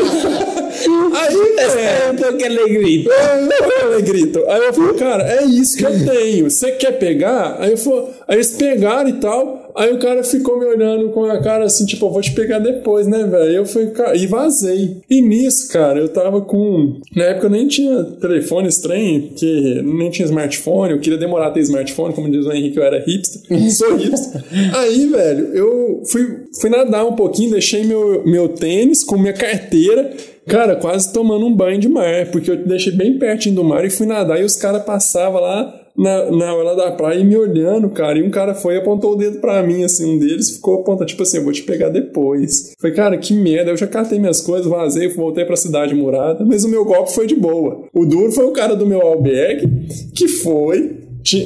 aí, 1.14 1.36
é, 1.84 2.10
um 2.10 2.16
pouco 2.16 2.44
alegrito. 2.44 3.10
é, 3.12 3.94
eu 3.94 4.02
grito. 4.02 4.44
Aí 4.48 4.66
eu 4.66 4.72
falei, 4.72 4.94
cara, 4.94 5.24
é 5.24 5.44
isso 5.44 5.76
que 5.76 5.84
eu 5.84 6.04
tenho. 6.04 6.50
Você 6.50 6.72
quer 6.72 6.92
pegar? 6.98 7.56
Aí, 7.60 7.72
eu 7.72 7.76
falei, 7.76 8.04
aí 8.26 8.36
eles 8.36 8.52
pegaram 8.52 9.08
e 9.08 9.14
tal. 9.14 9.59
Aí 9.76 9.92
o 9.92 9.98
cara 9.98 10.22
ficou 10.22 10.58
me 10.58 10.64
olhando 10.64 11.10
com 11.10 11.24
a 11.24 11.40
cara 11.42 11.64
assim, 11.64 11.86
tipo, 11.86 12.06
eu 12.06 12.10
vou 12.10 12.20
te 12.20 12.32
pegar 12.32 12.58
depois, 12.58 13.06
né, 13.06 13.24
velho? 13.24 13.66
Eu 13.66 13.90
cara, 13.92 14.16
e 14.16 14.26
vazei. 14.26 14.98
E 15.08 15.20
nisso, 15.20 15.72
cara, 15.72 15.98
eu 15.98 16.08
tava 16.08 16.40
com. 16.40 17.00
Na 17.14 17.24
época 17.24 17.46
eu 17.46 17.50
nem 17.50 17.68
tinha 17.68 18.04
telefone 18.04 18.68
estranho, 18.68 19.30
que 19.36 19.82
nem 19.82 20.10
tinha 20.10 20.26
smartphone, 20.26 20.92
eu 20.92 21.00
queria 21.00 21.18
demorar 21.18 21.48
a 21.48 21.50
ter 21.50 21.60
smartphone, 21.60 22.14
como 22.14 22.30
diz 22.30 22.44
o 22.46 22.52
Henrique, 22.52 22.76
eu 22.76 22.84
era 22.84 22.98
hipster. 22.98 23.42
Sou 23.70 23.96
hipster. 23.96 24.44
Aí, 24.74 25.06
velho, 25.06 25.46
eu 25.54 26.02
fui, 26.06 26.44
fui 26.60 26.70
nadar 26.70 27.04
um 27.04 27.14
pouquinho, 27.14 27.52
deixei 27.52 27.84
meu, 27.84 28.24
meu 28.24 28.48
tênis 28.48 29.04
com 29.04 29.16
minha 29.16 29.32
carteira. 29.32 30.10
Cara, 30.46 30.74
quase 30.74 31.12
tomando 31.12 31.46
um 31.46 31.54
banho 31.54 31.78
de 31.78 31.88
mar, 31.88 32.26
porque 32.32 32.50
eu 32.50 32.56
deixei 32.56 32.92
bem 32.92 33.18
pertinho 33.18 33.54
do 33.54 33.64
mar 33.64 33.84
e 33.84 33.90
fui 33.90 34.06
nadar 34.06 34.40
e 34.40 34.44
os 34.44 34.56
caras 34.56 34.82
passavam 34.82 35.40
lá 35.40 35.79
na, 36.00 36.30
na 36.30 36.54
hora 36.54 36.74
da 36.74 36.90
praia 36.92 37.20
e 37.20 37.24
me 37.24 37.36
olhando, 37.36 37.90
cara. 37.90 38.18
E 38.18 38.22
um 38.22 38.30
cara 38.30 38.54
foi 38.54 38.74
e 38.74 38.78
apontou 38.78 39.12
o 39.12 39.16
dedo 39.16 39.38
pra 39.38 39.62
mim, 39.62 39.84
assim, 39.84 40.16
um 40.16 40.18
deles 40.18 40.52
ficou 40.52 40.80
apontando, 40.80 41.04
tipo 41.04 41.22
assim, 41.22 41.36
eu 41.36 41.44
vou 41.44 41.52
te 41.52 41.62
pegar 41.62 41.90
depois. 41.90 42.72
Falei, 42.80 42.96
cara, 42.96 43.18
que 43.18 43.34
merda. 43.34 43.70
Eu 43.70 43.76
já 43.76 43.86
catei 43.86 44.18
minhas 44.18 44.40
coisas, 44.40 44.66
vazei, 44.66 45.08
voltei 45.08 45.44
pra 45.44 45.56
cidade 45.56 45.94
murada, 45.94 46.42
mas 46.44 46.64
o 46.64 46.70
meu 46.70 46.86
golpe 46.86 47.12
foi 47.12 47.26
de 47.26 47.36
boa. 47.36 47.84
O 47.92 48.06
duro 48.06 48.32
foi 48.32 48.46
o 48.46 48.52
cara 48.52 48.74
do 48.74 48.86
meu 48.86 49.02
albergue, 49.02 49.68
que 50.14 50.26
foi. 50.26 50.99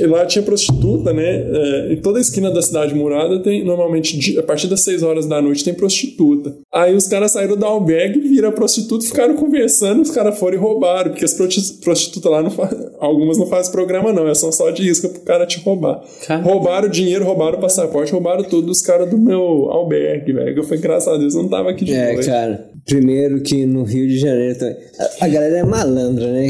Lá 0.09 0.25
tinha 0.27 0.43
prostituta, 0.43 1.13
né? 1.13 1.25
É, 1.25 1.93
em 1.93 1.97
toda 2.01 2.19
a 2.19 2.21
esquina 2.21 2.51
da 2.51 2.63
cidade 2.63 2.95
murada 2.95 3.41
tem, 3.41 3.65
normalmente, 3.65 4.39
a 4.39 4.43
partir 4.43 4.69
das 4.69 4.83
6 4.85 5.03
horas 5.03 5.27
da 5.27 5.41
noite, 5.43 5.65
tem 5.65 5.75
prostituta. 5.75 6.55
Aí 6.73 6.95
os 6.95 7.07
caras 7.07 7.33
saíram 7.33 7.57
do 7.57 7.65
albergue, 7.65 8.21
viram 8.21 8.49
a 8.49 8.53
prostituta, 8.53 9.05
ficaram 9.05 9.35
conversando, 9.35 10.03
os 10.03 10.11
caras 10.11 10.39
foram 10.39 10.57
e 10.57 10.61
roubaram, 10.61 11.11
porque 11.11 11.25
as 11.25 11.35
prosti- 11.35 11.75
prostitutas 11.83 12.31
lá, 12.31 12.43
não 12.43 12.51
fa- 12.51 12.71
algumas 13.01 13.39
não 13.39 13.47
fazem 13.47 13.73
programa, 13.73 14.13
não, 14.13 14.25
elas 14.25 14.39
são 14.39 14.53
só 14.53 14.71
de 14.71 14.89
isca 14.89 15.09
pro 15.09 15.21
cara 15.23 15.47
te 15.47 15.59
roubar. 15.61 16.03
Caramba. 16.27 16.49
Roubaram 16.51 16.89
o 16.89 16.91
dinheiro, 16.91 17.25
roubaram 17.25 17.59
o 17.59 17.61
passaporte, 17.61 18.13
roubaram 18.13 18.45
tudo 18.45 18.67
dos 18.69 18.81
caras 18.83 19.09
do 19.11 19.19
meu 19.19 19.41
albergue, 19.71 20.33
velho. 20.33 20.57
Eu 20.59 20.65
falei, 20.65 20.81
graças 20.81 21.13
a 21.13 21.17
Deus, 21.17 21.35
eu 21.35 21.43
não 21.43 21.49
tava 21.49 21.71
aqui 21.71 21.85
de 21.85 21.93
É, 21.93 22.13
noite. 22.13 22.27
cara. 22.27 22.71
Primeiro 22.86 23.40
que 23.40 23.65
no 23.65 23.82
Rio 23.82 24.06
de 24.06 24.19
Janeiro 24.19 24.59
também. 24.59 24.77
A, 24.98 25.24
a 25.24 25.28
galera 25.28 25.59
é 25.59 25.65
malandra, 25.65 26.27
né? 26.31 26.48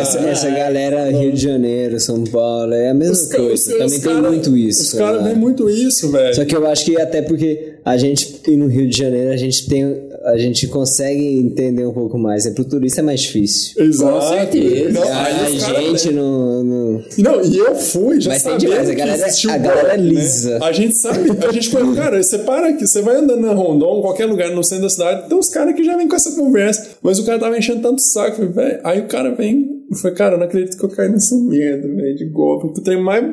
essa, 0.00 0.18
essa 0.20 0.50
galera 0.50 1.10
Rio 1.10 1.32
de 1.32 1.40
Janeiro, 1.42 1.98
São 1.98 2.22
Paulo, 2.24 2.74
é 2.74 2.90
a 2.90 2.94
mesma 2.94 3.14
Os 3.14 3.32
coisa. 3.32 3.54
os- 3.54 3.64
também 3.64 3.86
os 3.86 3.92
tem 3.92 4.00
cara- 4.02 4.28
muito 4.30 4.56
isso. 4.56 4.82
Os 4.82 4.92
caras 4.92 5.16
lá. 5.20 5.22
veem 5.28 5.36
muito 5.36 5.70
isso, 5.70 6.10
velho. 6.12 6.34
Só 6.34 6.44
que 6.44 6.54
eu 6.54 6.66
acho 6.66 6.84
que 6.84 7.00
até 7.00 7.22
porque 7.22 7.72
a 7.82 7.96
gente, 7.96 8.42
e 8.46 8.56
no 8.56 8.66
Rio 8.66 8.86
de 8.88 8.96
Janeiro, 8.98 9.30
a 9.30 9.36
gente 9.38 9.66
tem. 9.68 10.07
A 10.28 10.36
gente 10.36 10.66
consegue 10.68 11.38
entender 11.38 11.86
um 11.86 11.92
pouco 11.92 12.18
mais. 12.18 12.44
É 12.46 12.50
pro 12.50 12.64
turista 12.64 13.00
é 13.00 13.02
mais 13.04 13.20
difícil. 13.20 13.82
Exato. 13.82 14.12
Com 14.12 14.20
certeza. 14.28 14.90
Não, 14.92 15.02
a 15.12 15.80
gente 15.80 16.10
no, 16.12 16.62
no- 16.64 17.04
Não, 17.18 17.42
e 17.44 17.56
eu 17.58 17.74
fui, 17.74 18.20
já 18.20 18.30
Mas 18.30 18.42
tem 18.42 18.52
sabendo 18.52 18.58
demais, 18.70 18.90
a 18.90 18.94
galera- 18.94 19.26
a 19.26 19.58
galera 19.58 19.80
golpe, 19.96 20.02
né? 20.02 20.08
lisa. 20.20 20.58
A 20.62 20.72
gente 20.72 20.94
sabe, 20.96 21.30
a 21.48 21.52
gente 21.52 21.70
fala, 21.70 21.94
cara, 21.94 22.22
você 22.22 22.38
para 22.38 22.68
aqui, 22.68 22.86
você 22.86 23.00
vai 23.02 23.16
andando 23.16 23.40
na 23.40 23.52
Rondon, 23.54 24.00
qualquer 24.02 24.26
lugar 24.26 24.50
no 24.50 24.62
centro 24.62 24.84
da 24.84 24.90
cidade, 24.90 25.28
tem 25.28 25.38
uns 25.38 25.48
caras 25.48 25.74
que 25.74 25.82
já 25.84 25.96
vêm 25.96 26.06
com 26.08 26.16
essa 26.16 26.32
conversa, 26.32 26.88
mas 27.02 27.18
o 27.18 27.24
cara 27.24 27.38
tava 27.38 27.56
enchendo 27.56 27.80
tanto 27.80 28.02
saco, 28.02 28.46
velho, 28.48 28.80
aí 28.84 29.00
o 29.00 29.06
cara 29.06 29.34
vem, 29.34 29.77
eu 29.90 29.96
falei, 29.96 30.16
cara, 30.16 30.34
eu 30.34 30.38
não 30.38 30.46
acredito 30.46 30.76
que 30.76 30.84
eu 30.84 30.88
caí 30.90 31.08
nessa 31.08 31.34
merda, 31.36 31.88
velho, 31.88 32.16
de 32.16 32.24
golpe, 32.26 32.74
tu 32.74 32.82
tem 32.82 33.00
mais 33.02 33.24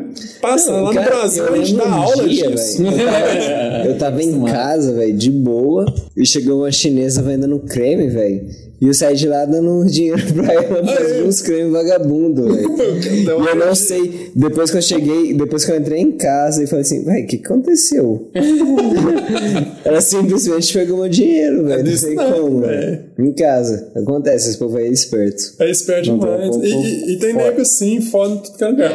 passando 0.42 0.84
lá 0.86 0.94
Cara, 0.94 1.06
no 1.06 1.20
Brasil, 1.22 1.44
a 1.54 1.58
gente 1.58 1.76
dá 1.76 1.86
um 1.86 1.94
aula 1.94 2.28
dia, 2.30 2.52
disso. 2.52 2.84
velho, 2.84 2.96
Eu 3.02 3.06
tava, 3.08 3.88
eu 3.88 3.98
tava 3.98 4.24
em 4.24 4.44
casa, 4.46 4.94
velho, 4.94 5.14
de 5.18 5.30
boa, 5.32 5.86
e 6.16 6.26
chegou 6.26 6.60
uma 6.60 6.72
chinesa 6.72 7.22
vendendo 7.22 7.60
creme, 7.60 8.08
velho. 8.08 8.48
E 8.82 8.88
eu 8.88 8.94
saí 8.94 9.16
de 9.16 9.26
lá 9.26 9.46
dando 9.46 9.86
dinheiro 9.86 10.22
pra 10.34 10.52
ela 10.54 10.82
Aí. 11.00 11.24
uns 11.26 11.42
cremes 11.42 11.72
vagabundo, 11.72 12.54
velho. 12.54 12.76
E 13.16 13.26
eu 13.26 13.56
não 13.56 13.74
sei, 13.74 14.32
depois 14.36 14.70
que 14.70 14.78
eu 14.78 14.82
cheguei, 14.82 15.34
depois 15.34 15.64
que 15.66 15.72
eu 15.72 15.78
entrei 15.78 16.02
em 16.02 16.12
casa 16.12 16.62
e 16.64 16.68
falei 16.68 16.82
assim, 16.82 17.04
velho, 17.04 17.24
o 17.24 17.28
que 17.28 17.42
aconteceu? 17.44 18.30
Ela 19.84 20.02
simplesmente 20.02 20.74
pegou 20.74 20.98
meu 21.00 21.10
dinheiro, 21.10 21.64
velho. 21.66 21.78
Não 21.78 21.84
desse 21.84 22.06
sei 22.06 22.16
não, 22.16 22.32
como, 22.34 22.62
velho. 22.62 23.00
Em 23.18 23.32
casa. 23.34 23.92
Acontece, 23.96 24.50
esse 24.50 24.58
povo 24.58 24.78
aí 24.78 24.88
é 24.88 24.92
esperto. 24.92 25.42
É 25.60 25.70
esperto 25.70 26.10
Não, 26.12 26.20
demais. 26.20 26.50
pô, 26.50 26.60
pô, 26.60 26.66
E, 26.66 27.14
e- 27.14 27.18
tem 27.20 27.32
foda. 27.34 27.46
nego 27.46 27.62
assim, 27.62 28.02
foda 28.02 28.34
em 28.36 28.38
tudo 28.40 28.58
que 28.58 28.64
é 28.64 28.68
lugar. 28.68 28.92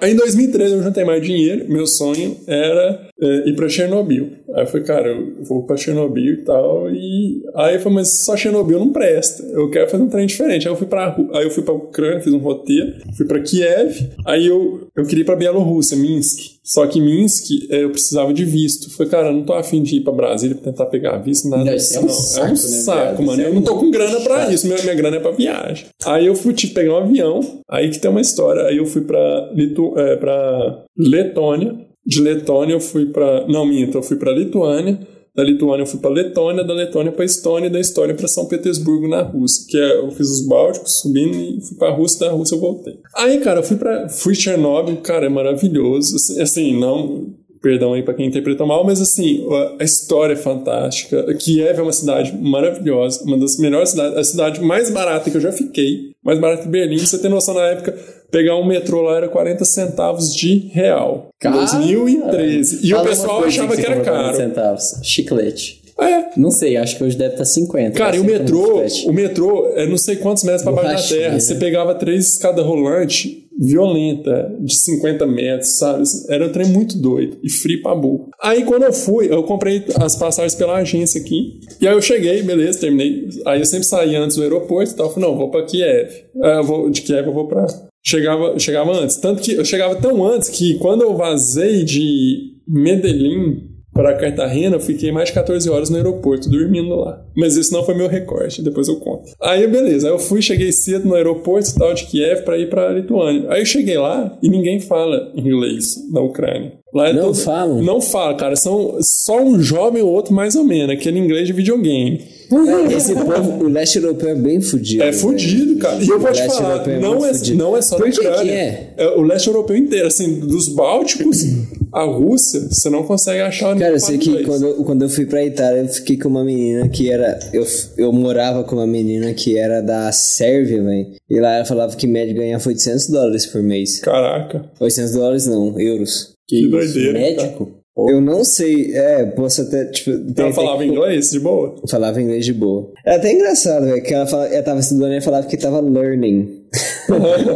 Aí 0.00 0.12
em 0.12 0.16
2013 0.16 0.74
eu 0.74 0.82
juntei 0.82 1.04
mais 1.04 1.20
dinheiro. 1.26 1.66
Meu 1.68 1.84
sonho 1.84 2.36
era 2.46 3.08
é, 3.20 3.48
ir 3.48 3.56
pra 3.56 3.68
Chernobyl. 3.68 4.28
Aí 4.54 4.62
eu 4.62 4.66
falei, 4.68 4.86
cara, 4.86 5.08
eu 5.08 5.42
vou 5.42 5.64
pra 5.64 5.76
Chernobyl 5.76 6.34
e 6.34 6.44
tal. 6.44 6.88
E 6.88 7.42
aí 7.56 7.74
eu 7.74 7.80
falei, 7.80 7.96
mas 7.96 8.20
só 8.24 8.36
Chernobyl 8.36 8.78
não 8.78 8.92
presta. 8.92 9.42
Eu 9.42 9.68
quero 9.70 9.90
fazer 9.90 10.04
um 10.04 10.08
trem 10.08 10.24
diferente. 10.26 10.68
Aí 10.68 10.72
eu 10.72 10.76
fui 10.78 10.86
pra, 10.86 11.16
aí 11.34 11.44
eu 11.44 11.50
fui 11.50 11.64
pra 11.64 11.74
Ucrânia, 11.74 12.20
fiz 12.20 12.32
um 12.32 12.38
roteiro. 12.38 12.92
Fui 13.16 13.26
pra 13.26 13.40
Kiev. 13.40 14.08
Aí 14.24 14.46
eu, 14.46 14.86
eu 14.96 15.04
queria 15.04 15.22
ir 15.22 15.24
pra 15.24 15.34
Bielorrússia, 15.34 15.96
Minsk. 15.96 16.57
Só 16.68 16.86
que 16.86 17.00
Minsk 17.00 17.50
é, 17.70 17.82
eu 17.82 17.90
precisava 17.90 18.30
de 18.32 18.44
visto. 18.44 18.90
Falei, 18.90 19.10
cara, 19.10 19.28
eu 19.28 19.32
não 19.32 19.42
tô 19.42 19.54
afim 19.54 19.82
de 19.82 19.96
ir 19.96 20.00
pra 20.02 20.12
Brasília 20.12 20.54
pra 20.54 20.70
tentar 20.70 20.84
pegar 20.86 21.16
visto, 21.16 21.48
nada. 21.48 21.64
Deve 21.64 21.80
ser 21.80 22.00
um 22.00 22.02
Não, 22.02 22.08
saco, 22.10 22.44
é 22.44 22.48
um 22.48 22.50
né, 22.50 22.56
saco, 22.56 23.00
viado? 23.22 23.22
mano. 23.26 23.42
É 23.42 23.46
Eu 23.46 23.54
não 23.54 23.62
tô 23.62 23.76
com 23.78 23.90
grana 23.90 24.20
pra 24.20 24.52
isso. 24.52 24.66
Minha, 24.66 24.82
minha 24.82 24.94
grana 24.94 25.16
é 25.16 25.20
pra 25.20 25.30
viagem. 25.30 25.86
Aí 26.04 26.26
eu 26.26 26.34
fui 26.34 26.52
tipo, 26.52 26.74
pegar 26.74 26.92
um 26.92 26.98
avião. 26.98 27.40
Aí 27.70 27.88
que 27.88 27.98
tem 27.98 28.10
uma 28.10 28.20
história. 28.20 28.64
Aí 28.66 28.76
eu 28.76 28.84
fui 28.84 29.00
pra, 29.02 29.50
Litu, 29.54 29.94
é, 29.98 30.16
pra 30.16 30.84
Letônia. 30.96 31.74
De 32.06 32.20
Letônia 32.20 32.74
eu 32.74 32.80
fui 32.80 33.06
pra. 33.06 33.46
Não, 33.48 33.64
minto, 33.66 33.96
eu 33.98 34.02
fui 34.02 34.16
pra 34.16 34.32
Lituânia. 34.32 34.98
Da 35.38 35.44
Lituânia 35.44 35.84
eu 35.84 35.86
fui 35.86 36.00
pra 36.00 36.10
Letônia, 36.10 36.64
da 36.64 36.74
Letônia 36.74 37.12
pra 37.12 37.24
Estônia, 37.24 37.70
da 37.70 37.78
Estônia 37.78 38.12
pra 38.12 38.26
São 38.26 38.46
Petersburgo, 38.46 39.06
na 39.06 39.22
Rússia. 39.22 39.66
Que 39.68 39.78
é, 39.78 39.98
eu 39.98 40.10
fiz 40.10 40.28
os 40.28 40.44
Bálticos, 40.44 40.98
subindo 40.98 41.36
e 41.36 41.60
fui 41.60 41.76
pra 41.78 41.90
Rússia, 41.90 42.26
da 42.26 42.32
Rússia 42.32 42.56
eu 42.56 42.60
voltei. 42.60 42.98
Aí, 43.14 43.38
cara, 43.38 43.60
eu 43.60 43.62
fui 43.62 43.76
pra. 43.76 44.08
Fui 44.08 44.34
Chernobyl, 44.34 44.96
cara, 44.96 45.26
é 45.26 45.28
maravilhoso. 45.28 46.16
Assim, 46.16 46.40
assim, 46.40 46.80
não. 46.80 47.26
Perdão 47.62 47.92
aí 47.92 48.02
pra 48.02 48.14
quem 48.14 48.26
interpretou 48.26 48.66
mal, 48.66 48.84
mas 48.84 49.00
assim, 49.00 49.44
a 49.78 49.84
história 49.84 50.32
é 50.32 50.36
fantástica. 50.36 51.32
Kiev 51.34 51.78
é 51.78 51.82
uma 51.82 51.92
cidade 51.92 52.36
maravilhosa, 52.36 53.22
uma 53.24 53.36
das 53.36 53.58
melhores 53.58 53.90
cidades, 53.90 54.16
a 54.16 54.24
cidade 54.24 54.60
mais 54.60 54.90
barata 54.90 55.30
que 55.30 55.36
eu 55.36 55.40
já 55.40 55.50
fiquei, 55.52 56.12
mais 56.24 56.38
barata 56.40 56.62
que 56.62 56.68
Berlim. 56.68 56.98
Você 56.98 57.18
tem 57.18 57.30
noção, 57.30 57.54
na 57.54 57.62
época, 57.62 57.96
pegar 58.30 58.56
um 58.56 58.66
metrô 58.66 59.02
lá 59.02 59.16
era 59.16 59.28
40 59.28 59.64
centavos 59.64 60.34
de 60.34 60.68
real. 60.72 61.28
Em 61.44 61.50
2013. 61.50 62.86
E 62.86 62.94
o 62.94 63.02
pessoal 63.02 63.44
achava 63.44 63.74
que, 63.76 63.82
que 63.82 63.90
era 63.90 64.00
caro. 64.00 64.36
centavos. 64.36 65.00
Chiclete. 65.02 65.82
É. 66.00 66.28
Não 66.36 66.52
sei, 66.52 66.76
acho 66.76 66.96
que 66.96 67.02
hoje 67.02 67.16
deve 67.16 67.32
estar 67.34 67.44
50. 67.44 67.98
Cara, 67.98 68.14
e 68.16 68.20
o 68.20 68.22
Tá 68.24 68.30
metrô, 68.30 68.88
50. 68.88 69.10
o 69.10 69.12
metrô 69.12 69.72
é 69.74 69.84
não 69.86 69.98
sei 69.98 70.14
quantos 70.16 70.44
metros 70.44 70.62
pra 70.62 70.70
baixo 70.72 71.10
da 71.10 71.16
terra. 71.16 71.32
né? 71.34 71.40
Você 71.40 71.54
pegava 71.56 71.92
três 71.96 72.34
escadas 72.34 72.64
rolantes 72.64 73.32
violenta, 73.60 74.54
de 74.60 74.72
50 74.72 75.26
metros, 75.26 75.78
sabe? 75.78 76.04
Era 76.28 76.46
um 76.46 76.52
trem 76.52 76.68
muito 76.68 76.96
doido 76.96 77.38
e 77.42 77.50
frio 77.50 77.82
pra 77.82 77.92
burro. 77.96 78.28
Aí 78.40 78.62
quando 78.64 78.84
eu 78.84 78.92
fui, 78.92 79.26
eu 79.28 79.42
comprei 79.42 79.84
as 79.96 80.14
passagens 80.14 80.54
pela 80.54 80.76
agência 80.76 81.20
aqui. 81.20 81.58
E 81.80 81.88
aí 81.88 81.92
eu 81.92 82.00
cheguei, 82.00 82.40
beleza, 82.42 82.78
terminei. 82.78 83.28
Aí 83.44 83.58
eu 83.60 83.66
sempre 83.66 83.86
saía 83.86 84.20
antes 84.20 84.36
do 84.36 84.44
aeroporto 84.44 84.92
e 84.92 84.94
tal. 84.94 85.06
Eu 85.06 85.12
falei, 85.12 85.28
não, 85.28 85.36
vou 85.36 85.50
pra 85.50 85.64
Kiev. 85.64 86.08
Ah, 86.40 86.62
vou, 86.62 86.88
de 86.88 87.02
Kiev 87.02 87.26
eu 87.26 87.34
vou 87.34 87.48
pra. 87.48 87.66
Chegava, 88.04 88.58
chegava 88.58 88.92
antes. 88.92 89.16
Tanto 89.16 89.42
que 89.42 89.52
eu 89.52 89.64
chegava 89.64 89.96
tão 89.96 90.24
antes 90.24 90.48
que 90.48 90.74
quando 90.78 91.02
eu 91.02 91.16
vazei 91.16 91.84
de 91.84 92.54
Medellín 92.66 93.66
para 93.92 94.14
Cartagena, 94.14 94.76
eu 94.76 94.80
fiquei 94.80 95.10
mais 95.10 95.28
de 95.28 95.34
14 95.34 95.68
horas 95.68 95.90
no 95.90 95.96
aeroporto, 95.96 96.48
dormindo 96.48 96.94
lá. 96.94 97.20
Mas 97.36 97.56
isso 97.56 97.72
não 97.72 97.82
foi 97.84 97.96
meu 97.96 98.06
recorde, 98.06 98.62
depois 98.62 98.86
eu 98.86 98.96
conto. 99.00 99.24
Aí, 99.42 99.66
beleza, 99.66 100.06
aí 100.06 100.12
eu 100.14 100.20
fui, 100.20 100.40
cheguei 100.40 100.70
cedo 100.70 101.08
no 101.08 101.14
aeroporto 101.16 101.74
tal 101.74 101.92
de 101.94 102.04
Kiev 102.06 102.42
para 102.44 102.56
ir 102.56 102.70
para 102.70 102.92
Lituânia. 102.92 103.46
Aí 103.50 103.60
eu 103.60 103.66
cheguei 103.66 103.98
lá 103.98 104.38
e 104.40 104.48
ninguém 104.48 104.78
fala 104.78 105.32
inglês 105.34 105.96
na 106.12 106.20
Ucrânia. 106.20 106.74
Lá 106.94 107.08
é 107.08 107.12
Não 107.12 107.22
todo- 107.32 107.34
falam? 107.38 107.82
Não 107.82 108.00
fala, 108.00 108.34
cara. 108.36 108.54
São 108.54 108.98
só 109.02 109.42
um 109.42 109.60
jovem 109.60 110.00
ou 110.00 110.10
outro, 110.12 110.32
mais 110.32 110.54
ou 110.54 110.62
menos, 110.62 110.90
aquele 110.94 111.18
inglês 111.18 111.48
de 111.48 111.52
videogame. 111.52 112.37
É, 112.50 112.92
Esse 112.94 113.14
povo, 113.14 113.64
o 113.64 113.68
leste 113.68 113.98
europeu 113.98 114.30
é 114.30 114.34
bem 114.34 114.60
fudido. 114.60 115.02
É 115.02 115.12
fudido, 115.12 115.76
cara. 115.78 116.02
E 116.02 116.08
eu 116.08 116.18
vou 116.18 116.30
O 116.30 116.32
te 116.32 116.40
leste 116.40 116.56
falar, 116.56 116.70
europeu 116.72 116.94
é 116.94 117.00
não 117.00 117.10
muito 117.18 117.24
é, 117.26 117.34
fudido. 117.34 117.58
não 117.58 117.76
é 117.76 117.82
só 117.82 117.96
Por 117.96 118.06
que 118.10 118.12
que 118.12 118.26
Ucrânia. 118.26 118.52
é? 118.52 118.94
O 119.16 119.22
leste 119.22 119.46
europeu 119.48 119.76
inteiro, 119.76 120.06
assim, 120.06 120.40
dos 120.40 120.68
Bálticos 120.68 121.44
à 121.92 122.02
Rússia, 122.04 122.60
você 122.70 122.88
não 122.90 123.02
consegue 123.02 123.40
achar 123.40 123.74
Cara, 123.76 123.90
eu 123.90 123.94
ninguém 123.94 123.98
sei 124.00 124.18
que 124.18 124.30
inglês. 124.30 124.46
quando, 124.46 124.66
eu- 124.66 124.84
quando 124.84 125.02
eu 125.02 125.08
fui 125.08 125.26
pra 125.26 125.44
Itália, 125.44 125.82
eu 125.82 125.88
fiquei 125.88 126.16
com 126.16 126.28
uma 126.28 126.44
menina 126.44 126.88
que 126.88 127.10
era. 127.10 127.38
Eu, 127.52 127.66
eu 127.96 128.12
morava 128.12 128.64
com 128.64 128.76
uma 128.76 128.86
menina 128.86 129.32
que 129.34 129.58
era 129.58 129.80
da 129.80 130.10
Sérvia, 130.12 130.82
velho. 130.82 131.06
E 131.28 131.40
lá 131.40 131.56
ela 131.56 131.64
falava 131.64 131.94
que 131.96 132.06
média 132.06 132.34
ganhava 132.34 132.66
800 132.68 133.08
dólares 133.08 133.46
por 133.46 133.62
mês. 133.62 134.00
Caraca, 134.00 134.64
800 134.80 135.12
dólares 135.12 135.46
não, 135.46 135.78
euros. 135.78 136.32
que 136.48 136.66
doideira. 136.68 137.34
cara. 137.36 137.68
Eu 138.10 138.20
não 138.20 138.44
sei, 138.44 138.94
é, 138.94 139.24
posso 139.26 139.62
até, 139.62 139.86
tipo. 139.86 140.10
tem- 140.10 140.18
Ela 140.18 140.34
tem 140.46 140.52
falava 140.52 140.78
que- 140.82 140.88
inglês 140.88 141.30
de 141.30 141.40
boa? 141.40 141.74
Falava 141.88 142.20
inglês 142.22 142.44
de 142.44 142.52
boa. 142.52 142.92
Era 143.04 143.16
até 143.16 143.32
engraçado, 143.32 143.86
velho, 143.86 144.02
que 144.02 144.12
ela, 144.14 144.26
fala, 144.26 144.46
ela 144.46 144.62
tava 144.62 144.80
estudando 144.80 145.12
e 145.14 145.20
falava 145.20 145.46
que 145.46 145.56
tava 145.56 145.80
learning. 145.80 146.58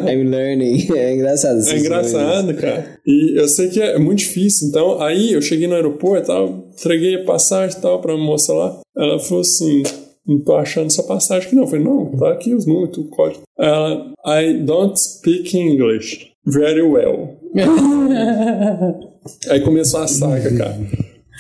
I'm 0.09 0.24
learning. 0.28 0.89
É 0.97 1.14
engraçado. 1.14 1.56
É 1.56 1.60
esses 1.60 1.73
nomes. 1.73 1.85
engraçado, 1.86 2.55
cara. 2.55 2.98
E 3.06 3.39
eu 3.39 3.47
sei 3.47 3.69
que 3.69 3.81
é 3.81 3.98
muito 3.98 4.20
difícil. 4.20 4.69
Então, 4.69 5.01
aí 5.01 5.32
eu 5.32 5.43
cheguei 5.43 5.69
no 5.69 5.74
aeroporto, 5.74 6.27
tal, 6.28 6.64
entreguei 6.73 7.16
a 7.16 7.24
passagem 7.24 7.77
e 7.78 7.82
tal 7.82 8.01
pra 8.01 8.16
moça 8.16 8.52
lá. 8.55 8.81
Ela 8.97 9.19
falou 9.19 9.43
assim: 9.43 9.82
não 10.27 10.40
tô 10.43 10.55
achando 10.56 10.86
essa 10.86 11.02
passagem 11.02 11.47
aqui 11.47 11.55
não. 11.56 11.64
Eu 11.64 11.69
falei, 11.69 11.85
não, 11.85 12.10
tá 12.16 12.32
aqui 12.32 12.55
os 12.55 12.66
números, 12.66 12.94
tudo 12.94 13.10
código. 13.10 13.43
Ela, 13.59 14.12
I 14.27 14.55
don't 14.64 14.98
speak 14.98 15.56
English 15.56 16.28
very 16.47 16.81
well. 16.82 17.36
Aí 19.49 19.61
começou 19.61 20.01
a 20.01 20.09
saga, 20.09 20.57
cara. 20.57 20.78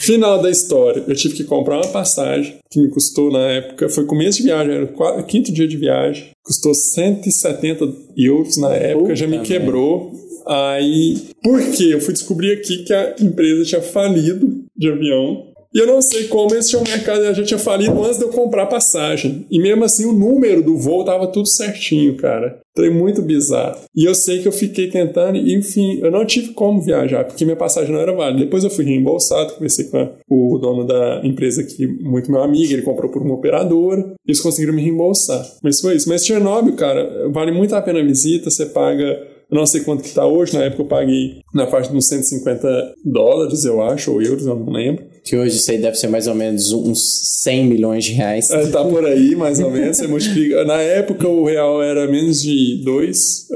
Final 0.00 0.42
da 0.42 0.50
história, 0.50 1.04
eu 1.06 1.14
tive 1.14 1.34
que 1.34 1.44
comprar 1.44 1.76
uma 1.76 1.88
passagem 1.88 2.56
que 2.70 2.80
me 2.80 2.88
custou 2.88 3.30
na 3.30 3.50
época, 3.50 3.88
foi 3.88 4.04
começo 4.04 4.38
de 4.38 4.44
viagem, 4.44 4.74
era 4.74 4.84
o 4.84 5.22
quinto 5.22 5.52
dia 5.52 5.68
de 5.68 5.76
viagem, 5.76 6.30
custou 6.42 6.74
170 6.74 7.88
euros 8.16 8.56
na 8.56 8.74
época, 8.74 9.14
já 9.14 9.28
me 9.28 9.40
quebrou. 9.40 10.10
Aí, 10.44 11.28
por 11.40 11.60
quê? 11.70 11.90
Eu 11.92 12.00
fui 12.00 12.12
descobrir 12.12 12.52
aqui 12.52 12.78
que 12.78 12.92
a 12.92 13.14
empresa 13.20 13.64
tinha 13.64 13.80
falido 13.80 14.64
de 14.76 14.90
avião. 14.90 15.51
E 15.74 15.78
eu 15.78 15.86
não 15.86 16.02
sei 16.02 16.24
como 16.28 16.54
esse 16.54 16.76
o 16.76 16.82
mercado 16.82 17.32
já 17.34 17.42
tinha 17.42 17.58
falido 17.58 18.02
antes 18.04 18.18
de 18.18 18.24
eu 18.24 18.28
comprar 18.28 18.64
a 18.64 18.66
passagem. 18.66 19.46
E 19.50 19.58
mesmo 19.58 19.84
assim, 19.84 20.04
o 20.04 20.12
número 20.12 20.62
do 20.62 20.76
voo 20.76 21.04
tava 21.04 21.26
tudo 21.26 21.48
certinho, 21.48 22.16
cara. 22.16 22.60
Foi 22.76 22.88
muito 22.90 23.20
bizarro. 23.22 23.78
E 23.94 24.04
eu 24.06 24.14
sei 24.14 24.40
que 24.40 24.48
eu 24.48 24.52
fiquei 24.52 24.88
tentando, 24.88 25.36
e 25.36 25.54
enfim, 25.54 25.98
eu 26.00 26.10
não 26.10 26.24
tive 26.24 26.52
como 26.52 26.80
viajar, 26.80 27.24
porque 27.24 27.44
minha 27.44 27.56
passagem 27.56 27.92
não 27.92 28.00
era 28.00 28.12
válida. 28.12 28.44
Depois 28.44 28.64
eu 28.64 28.70
fui 28.70 28.84
reembolsado, 28.84 29.52
conversei 29.54 29.86
com 29.86 29.98
a- 29.98 30.10
o 30.28 30.58
dono 30.58 30.86
da 30.86 31.20
empresa 31.24 31.60
aqui, 31.62 31.86
muito 31.86 32.30
meu 32.30 32.42
amigo, 32.42 32.72
ele 32.72 32.82
comprou 32.82 33.10
por 33.10 33.20
uma 33.22 33.34
operadora, 33.34 34.14
eles 34.26 34.40
conseguiram 34.40 34.74
me 34.74 34.82
reembolsar. 34.82 35.44
Mas 35.62 35.80
foi 35.80 35.96
isso. 35.96 36.08
Mas 36.08 36.24
Chernobyl, 36.24 36.74
cara, 36.76 37.28
vale 37.30 37.50
muito 37.52 37.74
a 37.74 37.82
pena 37.82 38.00
a 38.00 38.04
visita, 38.04 38.50
você 38.50 38.66
paga. 38.66 39.31
Eu 39.52 39.58
não 39.58 39.66
sei 39.66 39.82
quanto 39.82 40.02
que 40.02 40.14
tá 40.14 40.24
hoje, 40.24 40.54
na 40.54 40.64
época 40.64 40.80
eu 40.82 40.86
paguei 40.86 41.42
na 41.52 41.66
faixa 41.66 41.90
de 41.90 41.96
uns 41.96 42.08
150 42.08 42.94
dólares, 43.04 43.66
eu 43.66 43.82
acho, 43.82 44.10
ou 44.10 44.22
euros, 44.22 44.46
eu 44.46 44.56
não 44.56 44.72
lembro. 44.72 45.04
Que 45.22 45.36
hoje 45.36 45.56
isso 45.56 45.70
aí 45.70 45.76
deve 45.76 45.94
ser 45.96 46.08
mais 46.08 46.26
ou 46.26 46.34
menos 46.34 46.72
uns 46.72 47.42
100 47.42 47.66
milhões 47.66 48.06
de 48.06 48.12
reais. 48.12 48.50
É, 48.50 48.66
tá 48.68 48.82
por 48.82 49.04
aí, 49.04 49.36
mais 49.36 49.60
ou 49.60 49.70
menos. 49.70 49.98
Você 49.98 50.06
multiplica. 50.06 50.64
Na 50.64 50.80
época, 50.80 51.28
o 51.28 51.44
real 51.44 51.82
era 51.82 52.10
menos 52.10 52.40
de 52.40 52.82
2 52.82 53.48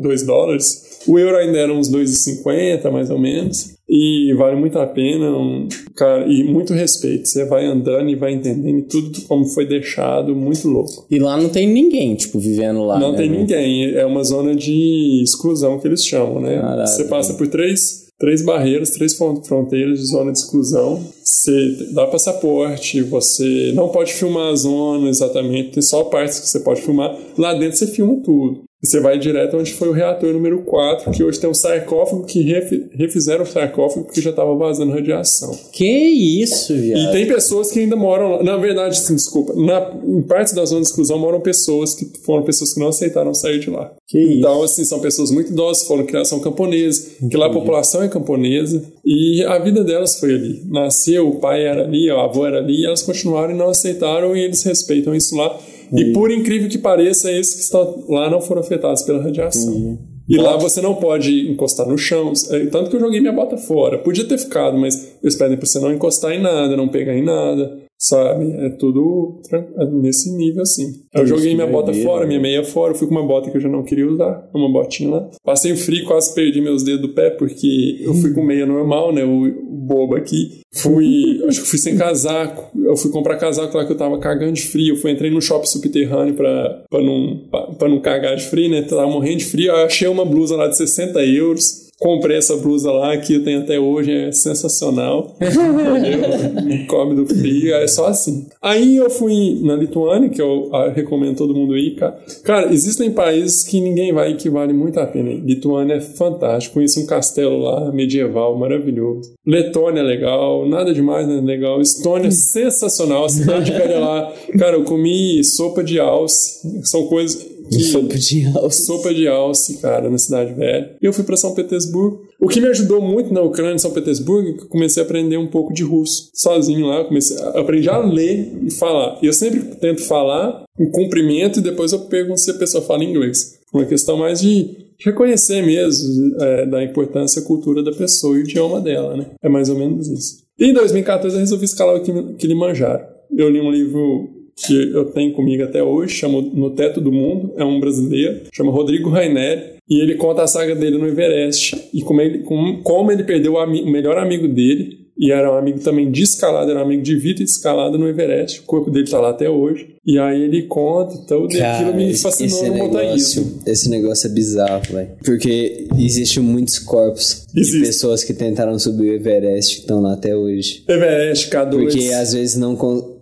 dois 0.00 0.24
dólares. 0.24 0.90
O 1.06 1.18
euro 1.18 1.36
ainda 1.36 1.58
era 1.58 1.72
uns 1.72 1.88
2,50, 1.88 2.90
mais 2.90 3.08
ou 3.08 3.18
menos. 3.18 3.69
E 3.92 4.32
vale 4.34 4.54
muito 4.54 4.78
a 4.78 4.86
pena. 4.86 5.36
um- 5.36 5.66
cara, 5.96 6.24
e 6.32 6.44
muito 6.44 6.72
respeito. 6.72 7.26
Você 7.26 7.44
vai 7.46 7.66
andando 7.66 8.08
e 8.08 8.14
vai 8.14 8.32
entendendo 8.32 8.84
tudo 8.86 9.20
como 9.22 9.44
foi 9.46 9.66
deixado. 9.66 10.34
Muito 10.36 10.68
louco. 10.68 11.06
E 11.10 11.18
lá 11.18 11.36
não 11.36 11.48
tem 11.48 11.66
ninguém, 11.68 12.14
tipo, 12.14 12.38
vivendo 12.38 12.84
lá. 12.84 13.00
Não 13.00 13.10
né, 13.12 13.18
tem 13.18 13.28
né? 13.28 13.38
ninguém. 13.38 13.94
É 13.94 14.06
uma 14.06 14.22
zona 14.22 14.54
de 14.54 15.20
exclusão 15.24 15.80
que 15.80 15.88
eles 15.88 16.04
chamam, 16.06 16.40
né? 16.40 16.62
Você 16.86 17.04
passa 17.04 17.34
por 17.34 17.48
três, 17.48 18.06
três 18.18 18.44
barreiras, 18.44 18.90
três 18.90 19.16
fron- 19.16 19.42
fronteiras 19.42 19.98
de 19.98 20.06
zona 20.06 20.30
de 20.30 20.38
exclusão. 20.38 21.02
Você 21.24 21.76
dá 21.92 22.06
passaporte, 22.06 23.02
você 23.02 23.72
não 23.74 23.88
pode 23.88 24.12
filmar 24.12 24.52
a 24.52 24.56
zona 24.56 25.08
exatamente, 25.08 25.70
tem 25.72 25.82
só 25.82 26.04
partes 26.04 26.38
que 26.38 26.48
você 26.48 26.60
pode 26.60 26.80
filmar. 26.82 27.16
Lá 27.36 27.54
dentro 27.54 27.76
você 27.76 27.86
filma 27.88 28.16
tudo. 28.22 28.62
Você 28.82 28.98
vai 28.98 29.18
direto 29.18 29.58
onde 29.58 29.74
foi 29.74 29.88
o 29.90 29.92
reator 29.92 30.32
número 30.32 30.62
4, 30.62 31.10
que 31.10 31.22
hoje 31.22 31.38
tem 31.38 31.50
um 31.50 31.54
sarcófago 31.54 32.24
que 32.24 32.40
refi- 32.42 32.86
refizeram 32.92 33.42
o 33.42 33.46
sarcófago 33.46 34.06
porque 34.06 34.22
já 34.22 34.30
estava 34.30 34.54
vazando 34.54 34.92
radiação. 34.92 35.54
Que 35.70 35.84
isso, 35.84 36.72
E 36.72 36.80
viado. 36.80 37.12
tem 37.12 37.26
pessoas 37.26 37.70
que 37.70 37.78
ainda 37.78 37.94
moram 37.94 38.30
lá. 38.36 38.42
Na 38.42 38.56
verdade, 38.56 38.98
sim, 38.98 39.14
desculpa. 39.14 39.52
Na, 39.54 39.92
em 40.06 40.22
partes 40.22 40.54
da 40.54 40.64
zona 40.64 40.80
de 40.80 40.86
exclusão 40.86 41.18
moram 41.18 41.40
pessoas 41.40 41.94
que 41.94 42.06
foram 42.24 42.42
pessoas 42.42 42.72
que 42.72 42.80
não 42.80 42.88
aceitaram 42.88 43.34
sair 43.34 43.58
de 43.58 43.68
lá. 43.68 43.92
Que 44.08 44.18
isso. 44.18 44.38
então, 44.38 44.62
assim, 44.62 44.84
são 44.84 44.98
pessoas 44.98 45.30
muito 45.30 45.52
idosas, 45.52 45.86
foram 45.86 46.06
criação 46.06 46.40
camponesa, 46.40 47.06
que 47.30 47.36
lá 47.36 47.46
a 47.46 47.52
população 47.52 48.02
é 48.02 48.08
camponesa, 48.08 48.82
e 49.04 49.44
a 49.44 49.58
vida 49.58 49.84
delas 49.84 50.18
foi 50.18 50.32
ali. 50.34 50.62
Nasceu, 50.70 51.28
o 51.28 51.36
pai 51.38 51.64
era 51.66 51.82
ali, 51.84 52.10
o 52.10 52.18
avô 52.18 52.46
era 52.46 52.56
ali, 52.58 52.80
e 52.80 52.86
elas 52.86 53.02
continuaram 53.02 53.52
e 53.54 53.56
não 53.58 53.68
aceitaram, 53.68 54.34
e 54.34 54.40
eles 54.40 54.62
respeitam 54.62 55.14
isso 55.14 55.36
lá. 55.36 55.54
E 55.92 56.12
por 56.12 56.30
incrível 56.30 56.68
que 56.68 56.78
pareça, 56.78 57.30
esses 57.32 57.54
que 57.54 57.60
estão 57.62 58.04
lá 58.08 58.30
não 58.30 58.40
foram 58.40 58.60
afetados 58.60 59.02
pela 59.02 59.22
radiação. 59.22 59.98
E 60.28 60.36
lá 60.36 60.56
você 60.56 60.80
não 60.80 60.94
pode 60.94 61.50
encostar 61.50 61.88
no 61.88 61.98
chão. 61.98 62.32
É, 62.50 62.66
Tanto 62.66 62.88
que 62.88 62.96
eu 62.96 63.00
joguei 63.00 63.20
minha 63.20 63.32
bota 63.32 63.56
fora. 63.56 63.98
Podia 63.98 64.24
ter 64.24 64.38
ficado, 64.38 64.78
mas 64.78 65.16
eles 65.20 65.34
pedem 65.36 65.56
pra 65.56 65.66
você 65.66 65.80
não 65.80 65.92
encostar 65.92 66.32
em 66.32 66.40
nada, 66.40 66.76
não 66.76 66.88
pegar 66.88 67.16
em 67.16 67.24
nada. 67.24 67.78
Sabe? 68.00 68.50
É 68.52 68.70
tudo 68.70 69.42
é 69.52 69.84
nesse 69.84 70.34
nível 70.34 70.62
assim. 70.62 71.02
Eu 71.12 71.26
joguei 71.26 71.54
minha 71.54 71.66
que 71.66 71.72
bota 71.72 71.92
fora, 71.92 72.22
né? 72.22 72.28
minha 72.28 72.40
meia 72.40 72.64
fora. 72.64 72.92
Eu 72.92 72.96
fui 72.96 73.06
com 73.06 73.14
uma 73.14 73.26
bota 73.26 73.50
que 73.50 73.58
eu 73.58 73.60
já 73.60 73.68
não 73.68 73.82
queria 73.82 74.08
usar. 74.08 74.48
Uma 74.54 74.72
botinha 74.72 75.10
lá. 75.10 75.28
Passei 75.44 75.76
frio, 75.76 76.06
quase 76.06 76.34
perdi 76.34 76.62
meus 76.62 76.82
dedos 76.82 77.02
do 77.02 77.10
pé, 77.10 77.28
porque 77.28 77.98
eu 78.00 78.14
fui 78.14 78.32
com 78.32 78.42
meia 78.42 78.64
normal, 78.64 79.12
né? 79.12 79.22
O, 79.22 79.70
bobo 79.90 80.14
aqui. 80.14 80.60
Fui. 80.72 81.42
acho 81.48 81.62
que 81.62 81.68
fui 81.68 81.78
sem 81.78 81.96
casaco. 81.96 82.70
Eu 82.78 82.96
fui 82.96 83.10
comprar 83.10 83.36
casaco 83.36 83.76
lá 83.76 83.84
que 83.84 83.92
eu 83.92 83.96
tava 83.96 84.18
cagando 84.18 84.52
de 84.52 84.62
frio. 84.62 84.94
Eu 84.94 84.96
fui, 84.96 85.10
entrei 85.10 85.30
no 85.30 85.42
shopping 85.42 85.66
subterrâneo 85.66 86.34
pra, 86.34 86.84
pra, 86.88 87.02
não, 87.02 87.48
pra, 87.50 87.66
pra 87.74 87.88
não 87.88 88.00
cagar 88.00 88.36
de 88.36 88.44
frio, 88.44 88.70
né? 88.70 88.82
Tava 88.82 89.06
morrendo 89.08 89.38
de 89.38 89.44
frio. 89.46 89.72
Eu 89.72 89.84
achei 89.84 90.08
uma 90.08 90.24
blusa 90.24 90.56
lá 90.56 90.68
de 90.68 90.76
60 90.76 91.20
euros. 91.26 91.79
Comprei 92.00 92.38
essa 92.38 92.56
blusa 92.56 92.90
lá 92.90 93.14
que 93.18 93.34
eu 93.34 93.44
tenho 93.44 93.60
até 93.60 93.78
hoje, 93.78 94.10
é 94.10 94.32
sensacional. 94.32 95.36
Eu- 95.38 96.64
me 96.64 96.86
come 96.86 97.14
do 97.14 97.26
frio, 97.26 97.74
é 97.74 97.86
só 97.86 98.06
assim. 98.06 98.46
Aí 98.62 98.96
eu 98.96 99.10
fui 99.10 99.60
na 99.62 99.76
Lituânia, 99.76 100.30
que 100.30 100.40
eu 100.40 100.70
ah, 100.72 100.90
recomendo 100.90 101.36
todo 101.36 101.54
mundo 101.54 101.76
ir, 101.76 101.96
cara. 101.96 102.18
Cara, 102.42 102.72
existem 102.72 103.10
países 103.10 103.62
que 103.64 103.82
ninguém 103.82 104.14
vai 104.14 104.30
e 104.32 104.36
que 104.36 104.48
vale 104.48 104.72
muito 104.72 104.98
a 104.98 105.06
pena. 105.06 105.30
Lituânia 105.30 105.94
é 105.94 106.00
fantástico, 106.00 106.74
conheci 106.74 107.00
um 107.00 107.06
castelo 107.06 107.58
lá, 107.58 107.92
medieval, 107.92 108.56
maravilhoso. 108.56 109.34
Letônia 109.46 110.00
é 110.00 110.04
legal, 110.04 110.66
nada 110.66 110.94
demais, 110.94 111.28
né? 111.28 111.38
Legal. 111.44 111.82
Estônia 111.82 112.28
é 112.28 112.30
sensacional, 112.30 113.26
a 113.26 113.28
cidade 113.28 113.72
velha 113.72 113.98
lá. 113.98 114.32
Cara, 114.58 114.76
eu 114.76 114.84
comi 114.84 115.44
sopa 115.44 115.84
de 115.84 116.00
alce, 116.00 116.60
são 116.84 117.06
coisas 117.08 117.49
que 117.70 117.80
Sopa 117.84 118.14
de 118.18 118.46
alce. 118.46 118.84
sopa 118.84 119.14
de 119.14 119.28
alce, 119.28 119.78
cara, 119.80 120.10
na 120.10 120.18
cidade 120.18 120.52
velha. 120.54 120.96
E 121.00 121.06
eu 121.06 121.12
fui 121.12 121.24
para 121.24 121.36
São 121.36 121.54
Petersburgo. 121.54 122.22
O 122.40 122.48
que 122.48 122.60
me 122.60 122.66
ajudou 122.68 123.00
muito 123.00 123.32
na 123.32 123.40
Ucrânia, 123.42 123.74
em 123.74 123.78
São 123.78 123.92
Petersburgo, 123.92 124.48
é 124.48 124.52
que 124.54 124.62
eu 124.64 124.68
comecei 124.68 125.02
a 125.02 125.06
aprender 125.06 125.36
um 125.36 125.46
pouco 125.48 125.72
de 125.72 125.82
russo. 125.84 126.30
Sozinho 126.34 126.86
lá, 126.86 126.98
eu 126.98 127.04
comecei 127.06 127.36
a, 127.38 127.60
aprendi 127.60 127.88
a 127.88 127.98
ler 127.98 128.52
e 128.64 128.70
falar. 128.72 129.18
E 129.22 129.26
eu 129.26 129.32
sempre 129.32 129.60
tento 129.76 130.02
falar 130.02 130.64
um 130.78 130.90
cumprimento 130.90 131.58
e 131.60 131.62
depois 131.62 131.92
eu 131.92 132.00
pergunto 132.00 132.40
se 132.40 132.50
a 132.50 132.54
pessoa 132.54 132.82
fala 132.82 133.04
inglês. 133.04 133.58
Uma 133.72 133.84
questão 133.84 134.16
mais 134.16 134.40
de 134.40 134.88
reconhecer 134.98 135.62
mesmo 135.62 136.34
é, 136.42 136.66
da 136.66 136.82
importância 136.84 137.40
e 137.40 137.44
cultura 137.44 137.82
da 137.82 137.92
pessoa 137.92 138.36
e 138.36 138.40
o 138.40 138.42
idioma 138.42 138.80
dela, 138.80 139.16
né? 139.16 139.26
É 139.42 139.48
mais 139.48 139.68
ou 139.68 139.76
menos 139.78 140.08
isso. 140.08 140.42
E 140.58 140.66
em 140.66 140.74
2014 140.74 141.34
eu 141.36 141.40
resolvi 141.40 141.64
escalar 141.64 141.96
o 141.96 142.02
Kili- 142.02 142.34
Kilimanjaro. 142.34 143.02
Eu 143.36 143.48
li 143.48 143.60
um 143.60 143.70
livro 143.70 144.28
que 144.56 144.92
eu 144.92 145.06
tenho 145.06 145.32
comigo 145.32 145.62
até 145.62 145.82
hoje, 145.82 146.14
chama 146.14 146.40
No 146.40 146.70
Teto 146.70 147.00
do 147.00 147.12
Mundo, 147.12 147.52
é 147.56 147.64
um 147.64 147.80
brasileiro, 147.80 148.42
chama 148.52 148.72
Rodrigo 148.72 149.10
Raineri, 149.10 149.80
e 149.88 150.00
ele 150.00 150.14
conta 150.14 150.42
a 150.42 150.46
saga 150.46 150.74
dele 150.74 150.98
no 150.98 151.06
Everest 151.06 151.76
e 151.92 152.02
como 152.02 152.20
ele, 152.20 152.40
como, 152.40 152.82
como 152.82 153.10
ele 153.10 153.24
perdeu 153.24 153.54
o, 153.54 153.64
o 153.64 153.90
melhor 153.90 154.18
amigo 154.18 154.46
dele, 154.46 155.00
e 155.18 155.30
era 155.30 155.52
um 155.52 155.58
amigo 155.58 155.80
também 155.80 156.10
de 156.10 156.22
escalada, 156.22 156.70
era 156.70 156.80
um 156.80 156.84
amigo 156.84 157.02
de 157.02 157.14
vida 157.14 157.42
e 157.42 157.44
escalada 157.44 157.98
no 157.98 158.08
Everest, 158.08 158.60
o 158.60 158.62
corpo 158.62 158.90
dele 158.90 159.06
tá 159.06 159.20
lá 159.20 159.30
até 159.30 159.50
hoje, 159.50 159.96
e 160.06 160.18
aí 160.18 160.42
ele 160.42 160.62
conta, 160.62 161.14
então 161.14 161.46
e 161.50 161.60
aquilo 161.60 161.94
me 161.94 162.16
fascinou 162.16 162.66
no 162.68 162.74
montanhismo. 162.76 163.42
negócio, 163.42 163.62
esse 163.66 163.90
negócio 163.90 164.26
é 164.28 164.32
bizarro, 164.32 164.82
velho. 164.90 165.10
Porque 165.22 165.88
existem 165.98 166.42
muitos 166.42 166.78
corpos 166.78 167.44
Existe. 167.54 167.78
de 167.80 167.84
pessoas 167.84 168.24
que 168.24 168.32
tentaram 168.32 168.78
subir 168.78 169.10
o 169.10 169.14
Everest 169.14 169.74
que 169.74 169.80
estão 169.82 170.00
lá 170.00 170.14
até 170.14 170.34
hoje. 170.34 170.84
Everest, 170.88 171.50
K2. 171.50 171.70
Porque 171.70 172.08
às 172.14 172.32
vezes 172.32 172.56
não, 172.56 172.74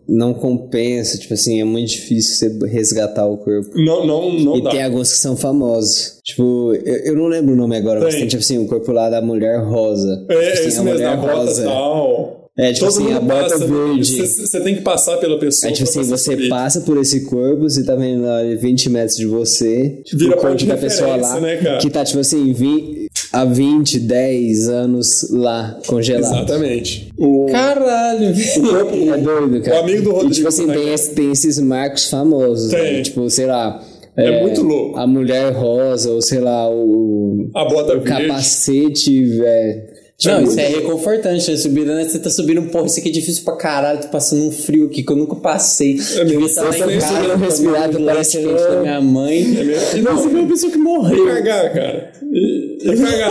não 0.08 0.32
compensa, 0.32 1.18
tipo 1.18 1.34
assim, 1.34 1.60
é 1.60 1.64
muito 1.64 1.90
difícil 1.90 2.58
você 2.58 2.66
resgatar 2.66 3.26
o 3.26 3.36
corpo. 3.36 3.68
Não, 3.74 4.06
não, 4.06 4.32
não 4.32 4.56
E 4.56 4.62
dá. 4.62 4.70
tem 4.70 4.82
alguns 4.82 5.12
que 5.12 5.18
são 5.18 5.36
famosos. 5.36 6.18
Tipo, 6.24 6.72
eu, 6.84 6.96
eu 7.12 7.16
não 7.16 7.26
lembro 7.26 7.52
o 7.52 7.56
nome 7.56 7.76
agora, 7.76 8.00
mas 8.00 8.10
Tem. 8.14 8.20
tem 8.20 8.28
tipo 8.28 8.42
assim, 8.42 8.58
o 8.58 8.66
corpo 8.66 8.90
lá 8.92 9.10
da 9.10 9.20
mulher 9.20 9.62
rosa. 9.62 10.24
É, 10.28 10.34
Tipo 10.34 10.40
é 10.40 10.52
assim, 10.52 10.68
isso 10.68 10.80
a 10.80 10.82
mesmo, 10.84 10.98
mulher 10.98 11.16
bota 11.18 11.32
rosa. 11.34 11.64
tal. 11.64 12.38
É, 12.60 12.72
tipo 12.72 12.86
Todo 12.86 13.02
assim, 13.04 13.12
a 13.12 13.20
bota 13.20 13.42
passa, 13.50 13.66
verde. 13.66 14.16
Você, 14.26 14.60
tem 14.60 14.74
que 14.74 14.80
passar 14.80 15.16
pela 15.18 15.38
pessoa. 15.38 15.68
Aí, 15.70 15.76
tipo 15.76 15.88
assim, 15.88 16.02
você 16.02 16.48
passa 16.48 16.80
por 16.80 16.96
esse 16.98 17.20
corpo, 17.26 17.62
você 17.70 17.84
tá 17.84 17.94
vendo 17.94 18.22
lá 18.24 18.42
20 18.42 18.90
metros 18.90 19.16
de 19.16 19.26
você, 19.26 20.00
tipo, 20.04 20.18
Vira 20.18 20.36
o 20.36 20.40
corpo 20.40 20.64
da 20.64 20.76
pessoa 20.76 21.14
lá, 21.16 21.38
né, 21.38 21.78
que 21.80 21.88
tá, 21.88 22.04
tipo 22.04 22.18
assim, 22.18 22.52
20, 22.52 22.97
há 23.32 23.44
20, 23.44 24.00
10 24.00 24.68
anos 24.68 25.28
lá, 25.30 25.78
congelado. 25.86 26.32
Exatamente. 26.34 27.12
O, 27.16 27.46
Caralho, 27.50 28.30
O 28.30 28.60
corpo 28.68 28.94
é 28.94 29.18
doido, 29.18 29.60
cara. 29.62 29.76
O 29.76 29.80
amigo 29.80 30.02
do 30.02 30.10
E, 30.10 30.12
Rodrigo, 30.12 30.34
tipo 30.34 30.48
assim, 30.48 30.66
né, 30.66 30.74
tem, 30.74 30.92
esse- 30.94 31.10
tem 31.14 31.32
esses 31.32 31.58
marcos 31.58 32.08
famosos, 32.08 32.70
Tem. 32.70 32.94
né? 32.98 33.02
Tipo, 33.02 33.28
sei 33.30 33.46
lá... 33.46 33.82
É 34.16 34.42
muito 34.42 34.62
louco. 34.62 34.98
A 34.98 35.06
mulher 35.06 35.52
rosa, 35.52 36.10
ou 36.10 36.20
sei 36.20 36.40
lá, 36.40 36.68
o... 36.68 37.48
a 37.54 37.64
bota 37.66 37.96
o 37.96 38.00
verde. 38.00 38.26
capacete, 38.26 39.24
velho... 39.24 39.97
Não, 40.24 40.42
isso 40.42 40.58
é 40.58 40.66
reconfortante, 40.66 41.48
né? 41.48 41.56
Subida, 41.56 41.94
né? 41.94 42.04
Você 42.04 42.18
tá 42.18 42.28
subindo, 42.28 42.60
porra, 42.70 42.86
isso 42.86 42.98
aqui 42.98 43.08
é 43.08 43.12
difícil 43.12 43.44
pra 43.44 43.56
caralho, 43.56 44.00
tô 44.00 44.08
passando 44.08 44.46
um 44.46 44.50
frio 44.50 44.86
aqui 44.86 45.04
que 45.04 45.12
eu 45.12 45.16
nunca 45.16 45.36
passei. 45.36 45.96
É 46.16 46.24
mesmo, 46.24 46.40
lá 46.60 46.70
você 46.72 46.92
em 46.92 46.98
casa, 46.98 47.88
tu 47.92 48.04
parece 48.04 48.38
quente 48.38 48.52
da 48.62 48.80
minha 48.80 49.00
mãe. 49.00 49.42
É 49.42 49.62
mesmo? 49.62 49.98
E 49.98 50.02
não, 50.02 50.14
Nossa, 50.16 50.28
uma 50.28 50.48
pessoa 50.48 50.72
que 50.72 50.78
E 50.78 50.80
morreu. 50.80 51.24
cagar, 51.26 51.72
cara. 51.72 52.12
E, 52.32 52.78
e 52.82 52.96
cagar. 52.96 53.30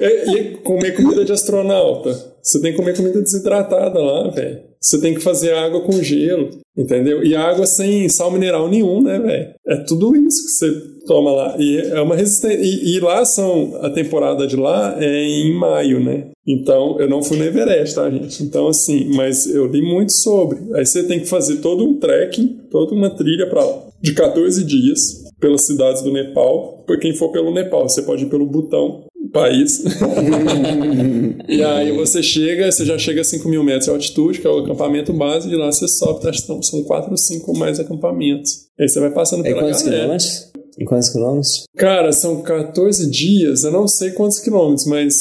e, 0.00 0.30
e 0.32 0.44
comer 0.58 0.96
comida 0.96 1.24
de 1.26 1.32
astronauta. 1.32 2.32
Você 2.42 2.60
tem 2.62 2.72
que 2.72 2.78
comer 2.78 2.96
comida 2.96 3.20
desidratada 3.20 3.98
lá, 4.00 4.30
velho. 4.30 4.71
Você 4.82 5.00
tem 5.00 5.14
que 5.14 5.20
fazer 5.20 5.54
água 5.54 5.80
com 5.82 6.02
gelo, 6.02 6.50
entendeu? 6.76 7.22
E 7.22 7.36
água 7.36 7.66
sem 7.66 8.08
sal 8.08 8.32
mineral 8.32 8.68
nenhum, 8.68 9.00
né, 9.00 9.18
velho? 9.18 9.50
É 9.66 9.76
tudo 9.76 10.16
isso 10.16 10.42
que 10.44 10.50
você 10.50 10.72
toma 11.06 11.30
lá. 11.30 11.56
E 11.58 11.78
é 11.78 12.00
uma 12.00 12.16
resistência. 12.16 12.58
E, 12.60 12.96
e 12.96 13.00
lá 13.00 13.24
são. 13.24 13.78
A 13.80 13.90
temporada 13.90 14.46
de 14.46 14.56
lá 14.56 14.96
é 14.98 15.22
em 15.22 15.54
maio, 15.54 16.00
né? 16.00 16.26
Então, 16.46 16.98
eu 16.98 17.08
não 17.08 17.22
fui 17.22 17.38
no 17.38 17.44
Everest, 17.44 17.94
tá, 17.94 18.10
gente? 18.10 18.42
Então, 18.42 18.66
assim, 18.66 19.08
mas 19.14 19.46
eu 19.46 19.66
li 19.66 19.80
muito 19.80 20.12
sobre. 20.12 20.58
Aí 20.74 20.84
você 20.84 21.04
tem 21.04 21.20
que 21.20 21.26
fazer 21.26 21.58
todo 21.58 21.84
um 21.84 21.98
trekking, 21.98 22.62
toda 22.70 22.92
uma 22.92 23.10
trilha 23.10 23.48
pra 23.48 23.62
de 24.00 24.12
14 24.12 24.64
dias, 24.64 25.22
pelas 25.38 25.62
cidades 25.62 26.02
do 26.02 26.12
Nepal. 26.12 26.82
Por 26.86 26.98
quem 26.98 27.14
for 27.14 27.30
pelo 27.30 27.54
Nepal, 27.54 27.88
você 27.88 28.02
pode 28.02 28.24
ir 28.24 28.28
pelo 28.28 28.46
Butão, 28.46 29.04
país. 29.32 29.82
e 31.48 31.62
aí 31.62 31.92
você 31.92 32.22
chega, 32.22 32.70
você 32.70 32.84
já 32.84 32.98
chega 32.98 33.20
a 33.20 33.24
5 33.24 33.48
mil 33.48 33.62
metros 33.64 33.84
de 33.86 33.90
altitude, 33.90 34.40
que 34.40 34.46
é 34.46 34.50
o 34.50 34.58
acampamento 34.58 35.12
base, 35.12 35.48
e 35.50 35.56
lá 35.56 35.70
você 35.70 35.88
sobe, 35.88 36.20
que 36.30 36.40
são- 36.40 36.62
são 36.62 36.82
4 36.84 37.10
ou 37.10 37.16
5 37.16 37.56
mais 37.56 37.80
acampamentos. 37.80 38.66
Aí 38.78 38.88
você 38.88 39.00
vai 39.00 39.10
passando 39.10 39.40
É 39.44 39.48
pela 39.50 39.62
quantos 39.62 39.82
galera. 39.82 40.02
quilômetros? 40.02 40.52
Em 40.78 40.84
quantos 40.84 41.08
quilômetros? 41.10 41.64
Cara, 41.76 42.12
são 42.12 42.42
14 42.42 43.10
dias, 43.10 43.64
eu 43.64 43.70
não 43.72 43.86
sei 43.86 44.10
quantos 44.12 44.38
quilômetros, 44.38 44.86
mas 44.86 45.14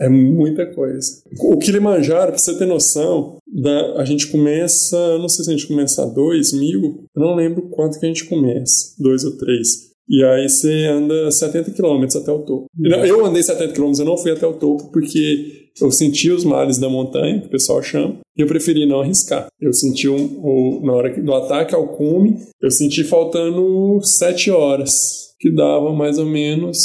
é 0.00 0.08
muita 0.08 0.66
coisa. 0.66 1.08
O 1.40 1.56
Kilimanjaro, 1.58 2.32
pra 2.32 2.38
você 2.38 2.54
ter 2.58 2.66
noção, 2.66 3.38
da, 3.50 3.94
a 4.00 4.04
gente 4.04 4.26
começa, 4.26 5.16
não 5.18 5.28
sei 5.30 5.44
se 5.46 5.50
a 5.50 5.54
gente 5.56 5.66
começa 5.66 6.02
a 6.02 6.06
2 6.06 6.52
mil, 6.52 7.04
eu 7.16 7.22
não 7.22 7.34
lembro 7.34 7.62
quanto 7.70 7.98
que 7.98 8.04
a 8.04 8.08
gente 8.08 8.26
começa, 8.26 8.92
2 8.98 9.24
ou 9.24 9.32
3. 9.38 9.68
E 10.08 10.24
aí 10.24 10.48
você 10.48 10.86
anda 10.86 11.30
70 11.30 11.72
quilômetros 11.72 12.16
até 12.16 12.30
o 12.30 12.40
topo. 12.40 12.66
Eu 12.80 13.24
andei 13.26 13.42
70 13.42 13.72
quilômetros, 13.72 13.98
eu 13.98 14.06
não 14.06 14.16
fui 14.16 14.30
até 14.30 14.46
o 14.46 14.54
topo 14.54 14.90
porque 14.92 15.66
eu 15.80 15.90
senti 15.90 16.30
os 16.30 16.44
males 16.44 16.78
da 16.78 16.88
montanha, 16.88 17.40
que 17.40 17.48
o 17.48 17.50
pessoal 17.50 17.82
chama, 17.82 18.18
e 18.36 18.40
eu 18.40 18.46
preferi 18.46 18.86
não 18.86 19.00
arriscar. 19.00 19.48
Eu 19.60 19.72
senti 19.72 20.08
um, 20.08 20.40
o, 20.42 20.80
na 20.84 20.92
hora 20.92 21.20
do 21.20 21.34
ataque 21.34 21.74
ao 21.74 21.88
cume, 21.88 22.38
eu 22.62 22.70
senti 22.70 23.04
faltando 23.04 24.00
7 24.02 24.50
horas, 24.50 25.34
que 25.38 25.54
dava 25.54 25.92
mais 25.92 26.18
ou 26.18 26.26
menos 26.26 26.78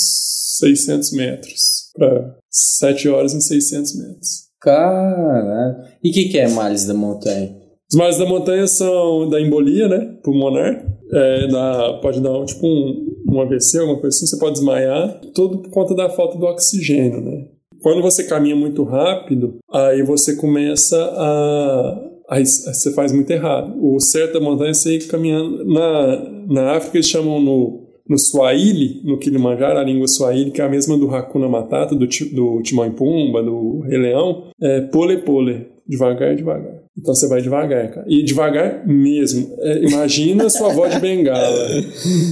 600 0.59 1.11
metros. 1.13 1.91
Para 1.95 2.35
7 2.49 3.07
horas 3.07 3.33
em 3.33 3.41
600 3.41 3.95
metros. 3.97 4.29
Caralho. 4.59 5.77
E 6.03 6.09
o 6.09 6.13
que, 6.13 6.29
que 6.29 6.37
é 6.37 6.47
Males 6.47 6.85
da 6.85 6.93
Montanha? 6.93 7.61
Os 7.91 7.97
males 7.97 8.17
da 8.17 8.25
montanha 8.25 8.65
são 8.67 9.27
da 9.27 9.41
embolia, 9.41 9.89
né? 9.89 10.15
Pulmonar. 10.23 10.85
É, 11.13 11.47
dá, 11.47 11.99
pode 12.01 12.21
dar 12.21 12.45
tipo 12.45 12.65
um, 12.65 13.15
um 13.29 13.41
AVC, 13.41 13.79
alguma 13.79 13.99
coisa 13.99 14.15
assim. 14.15 14.27
Você 14.27 14.39
pode 14.39 14.53
desmaiar. 14.53 15.19
Tudo 15.33 15.59
por 15.59 15.69
conta 15.69 15.95
da 15.95 16.09
falta 16.09 16.37
do 16.37 16.45
oxigênio, 16.45 17.21
né? 17.21 17.45
Quando 17.81 18.01
você 18.01 18.23
caminha 18.23 18.55
muito 18.55 18.83
rápido, 18.83 19.57
aí 19.71 20.03
você 20.03 20.35
começa 20.35 20.97
a. 20.97 22.07
Aí 22.29 22.45
você 22.45 22.93
faz 22.93 23.11
muito 23.11 23.29
errado. 23.29 23.73
O 23.81 23.99
certo 23.99 24.33
da 24.33 24.39
montanha 24.39 24.71
é 24.71 24.73
você 24.73 24.95
ir 24.95 25.07
caminhando. 25.07 25.65
Na, 25.65 26.29
na 26.47 26.71
África 26.77 26.97
eles 26.97 27.09
chamam 27.09 27.41
no, 27.41 27.81
no 28.07 28.17
Swahili, 28.17 29.01
no 29.03 29.17
Kilimanjaro, 29.17 29.79
a 29.79 29.83
língua 29.83 30.07
Swahili, 30.07 30.51
que 30.51 30.61
é 30.61 30.65
a 30.65 30.69
mesma 30.69 30.97
do 30.97 31.13
Hakuna 31.13 31.49
Matata, 31.49 31.95
do, 31.95 32.07
do 32.07 32.61
Timão 32.61 32.85
e 32.85 32.91
Pumba, 32.91 33.43
do 33.43 33.79
Rei 33.81 33.97
Leão, 33.97 34.45
é 34.61 34.81
pole 34.81 35.17
pole, 35.17 35.67
devagar, 35.87 36.35
devagar. 36.35 36.80
Então 37.01 37.15
você 37.15 37.27
vai 37.27 37.41
devagar, 37.41 37.91
cara. 37.91 38.05
E 38.07 38.23
devagar 38.23 38.87
mesmo. 38.87 39.55
É, 39.59 39.83
imagina 39.83 40.49
sua 40.49 40.71
avó 40.71 40.87
de 40.87 40.99
bengala. 40.99 41.67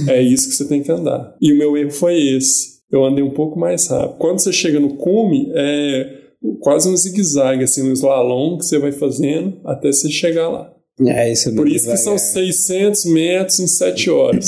É 0.08 0.22
isso 0.22 0.48
que 0.48 0.54
você 0.54 0.66
tem 0.66 0.82
que 0.82 0.92
andar. 0.92 1.34
E 1.40 1.52
o 1.52 1.58
meu 1.58 1.76
erro 1.76 1.90
foi 1.90 2.16
esse. 2.36 2.80
Eu 2.90 3.04
andei 3.04 3.22
um 3.22 3.30
pouco 3.30 3.58
mais 3.58 3.88
rápido. 3.88 4.18
Quando 4.18 4.38
você 4.38 4.52
chega 4.52 4.80
no 4.80 4.96
cume, 4.96 5.50
é 5.54 6.20
quase 6.60 6.88
um 6.88 6.96
zigue-zague, 6.96 7.64
assim, 7.64 7.88
um 7.88 7.92
slalom 7.92 8.58
que 8.58 8.64
você 8.64 8.78
vai 8.78 8.92
fazendo 8.92 9.60
até 9.64 9.92
você 9.92 10.08
chegar 10.10 10.48
lá. 10.48 10.72
É 11.06 11.32
isso 11.32 11.54
Por 11.54 11.66
isso 11.66 11.90
que 11.90 11.96
são 11.96 12.18
600 12.18 13.06
metros 13.06 13.58
em 13.58 13.66
7 13.66 14.10
horas. 14.10 14.46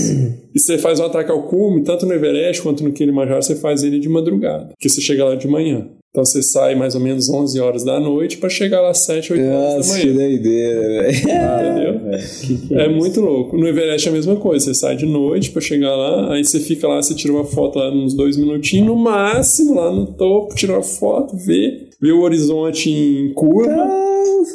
e 0.54 0.58
você 0.58 0.76
faz 0.76 1.00
um 1.00 1.04
ataque 1.04 1.30
ao 1.30 1.44
cume, 1.44 1.82
tanto 1.82 2.04
no 2.04 2.12
Everest 2.12 2.62
quanto 2.62 2.84
no 2.84 2.92
Kilimanjaro, 2.92 3.42
você 3.42 3.56
faz 3.56 3.82
ele 3.82 3.98
de 3.98 4.08
madrugada. 4.08 4.68
Porque 4.68 4.88
você 4.88 5.00
chega 5.00 5.24
lá 5.24 5.34
de 5.34 5.48
manhã. 5.48 5.88
Então 6.12 6.26
você 6.26 6.42
sai 6.42 6.74
mais 6.74 6.94
ou 6.94 7.00
menos 7.00 7.30
11 7.30 7.58
horas 7.58 7.84
da 7.84 7.98
noite 7.98 8.36
para 8.36 8.50
chegar 8.50 8.82
lá 8.82 8.92
7, 8.92 9.32
8 9.32 9.42
horas 9.46 9.52
da 9.70 9.76
Nossa, 9.78 9.98
que 9.98 10.06
manhã. 10.08 10.28
doideira, 10.28 10.80
velho. 10.80 12.02
Entendeu? 12.52 12.78
É 12.78 12.88
muito 12.90 13.18
louco. 13.22 13.56
No 13.56 13.66
Everest 13.66 14.08
é 14.08 14.10
a 14.10 14.14
mesma 14.14 14.36
coisa. 14.36 14.66
Você 14.66 14.74
sai 14.74 14.94
de 14.94 15.06
noite 15.06 15.50
pra 15.50 15.62
chegar 15.62 15.96
lá, 15.96 16.34
aí 16.34 16.44
você 16.44 16.60
fica 16.60 16.86
lá, 16.86 17.02
você 17.02 17.14
tira 17.14 17.32
uma 17.32 17.46
foto 17.46 17.78
lá 17.78 17.90
uns 17.90 18.12
dois 18.12 18.36
minutinhos, 18.36 18.86
no 18.88 18.94
máximo, 18.94 19.74
lá 19.74 19.90
no 19.90 20.04
topo, 20.06 20.54
tira 20.54 20.74
uma 20.74 20.82
foto, 20.82 21.34
vê, 21.34 21.88
vê 21.98 22.12
o 22.12 22.20
horizonte 22.20 22.90
em 22.90 23.32
curva 23.32 23.88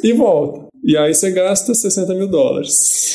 e 0.04 0.12
volta. 0.12 0.67
E 0.88 0.96
aí 0.96 1.12
você 1.14 1.30
gasta 1.30 1.74
60 1.74 2.14
mil 2.14 2.26
dólares. 2.26 3.12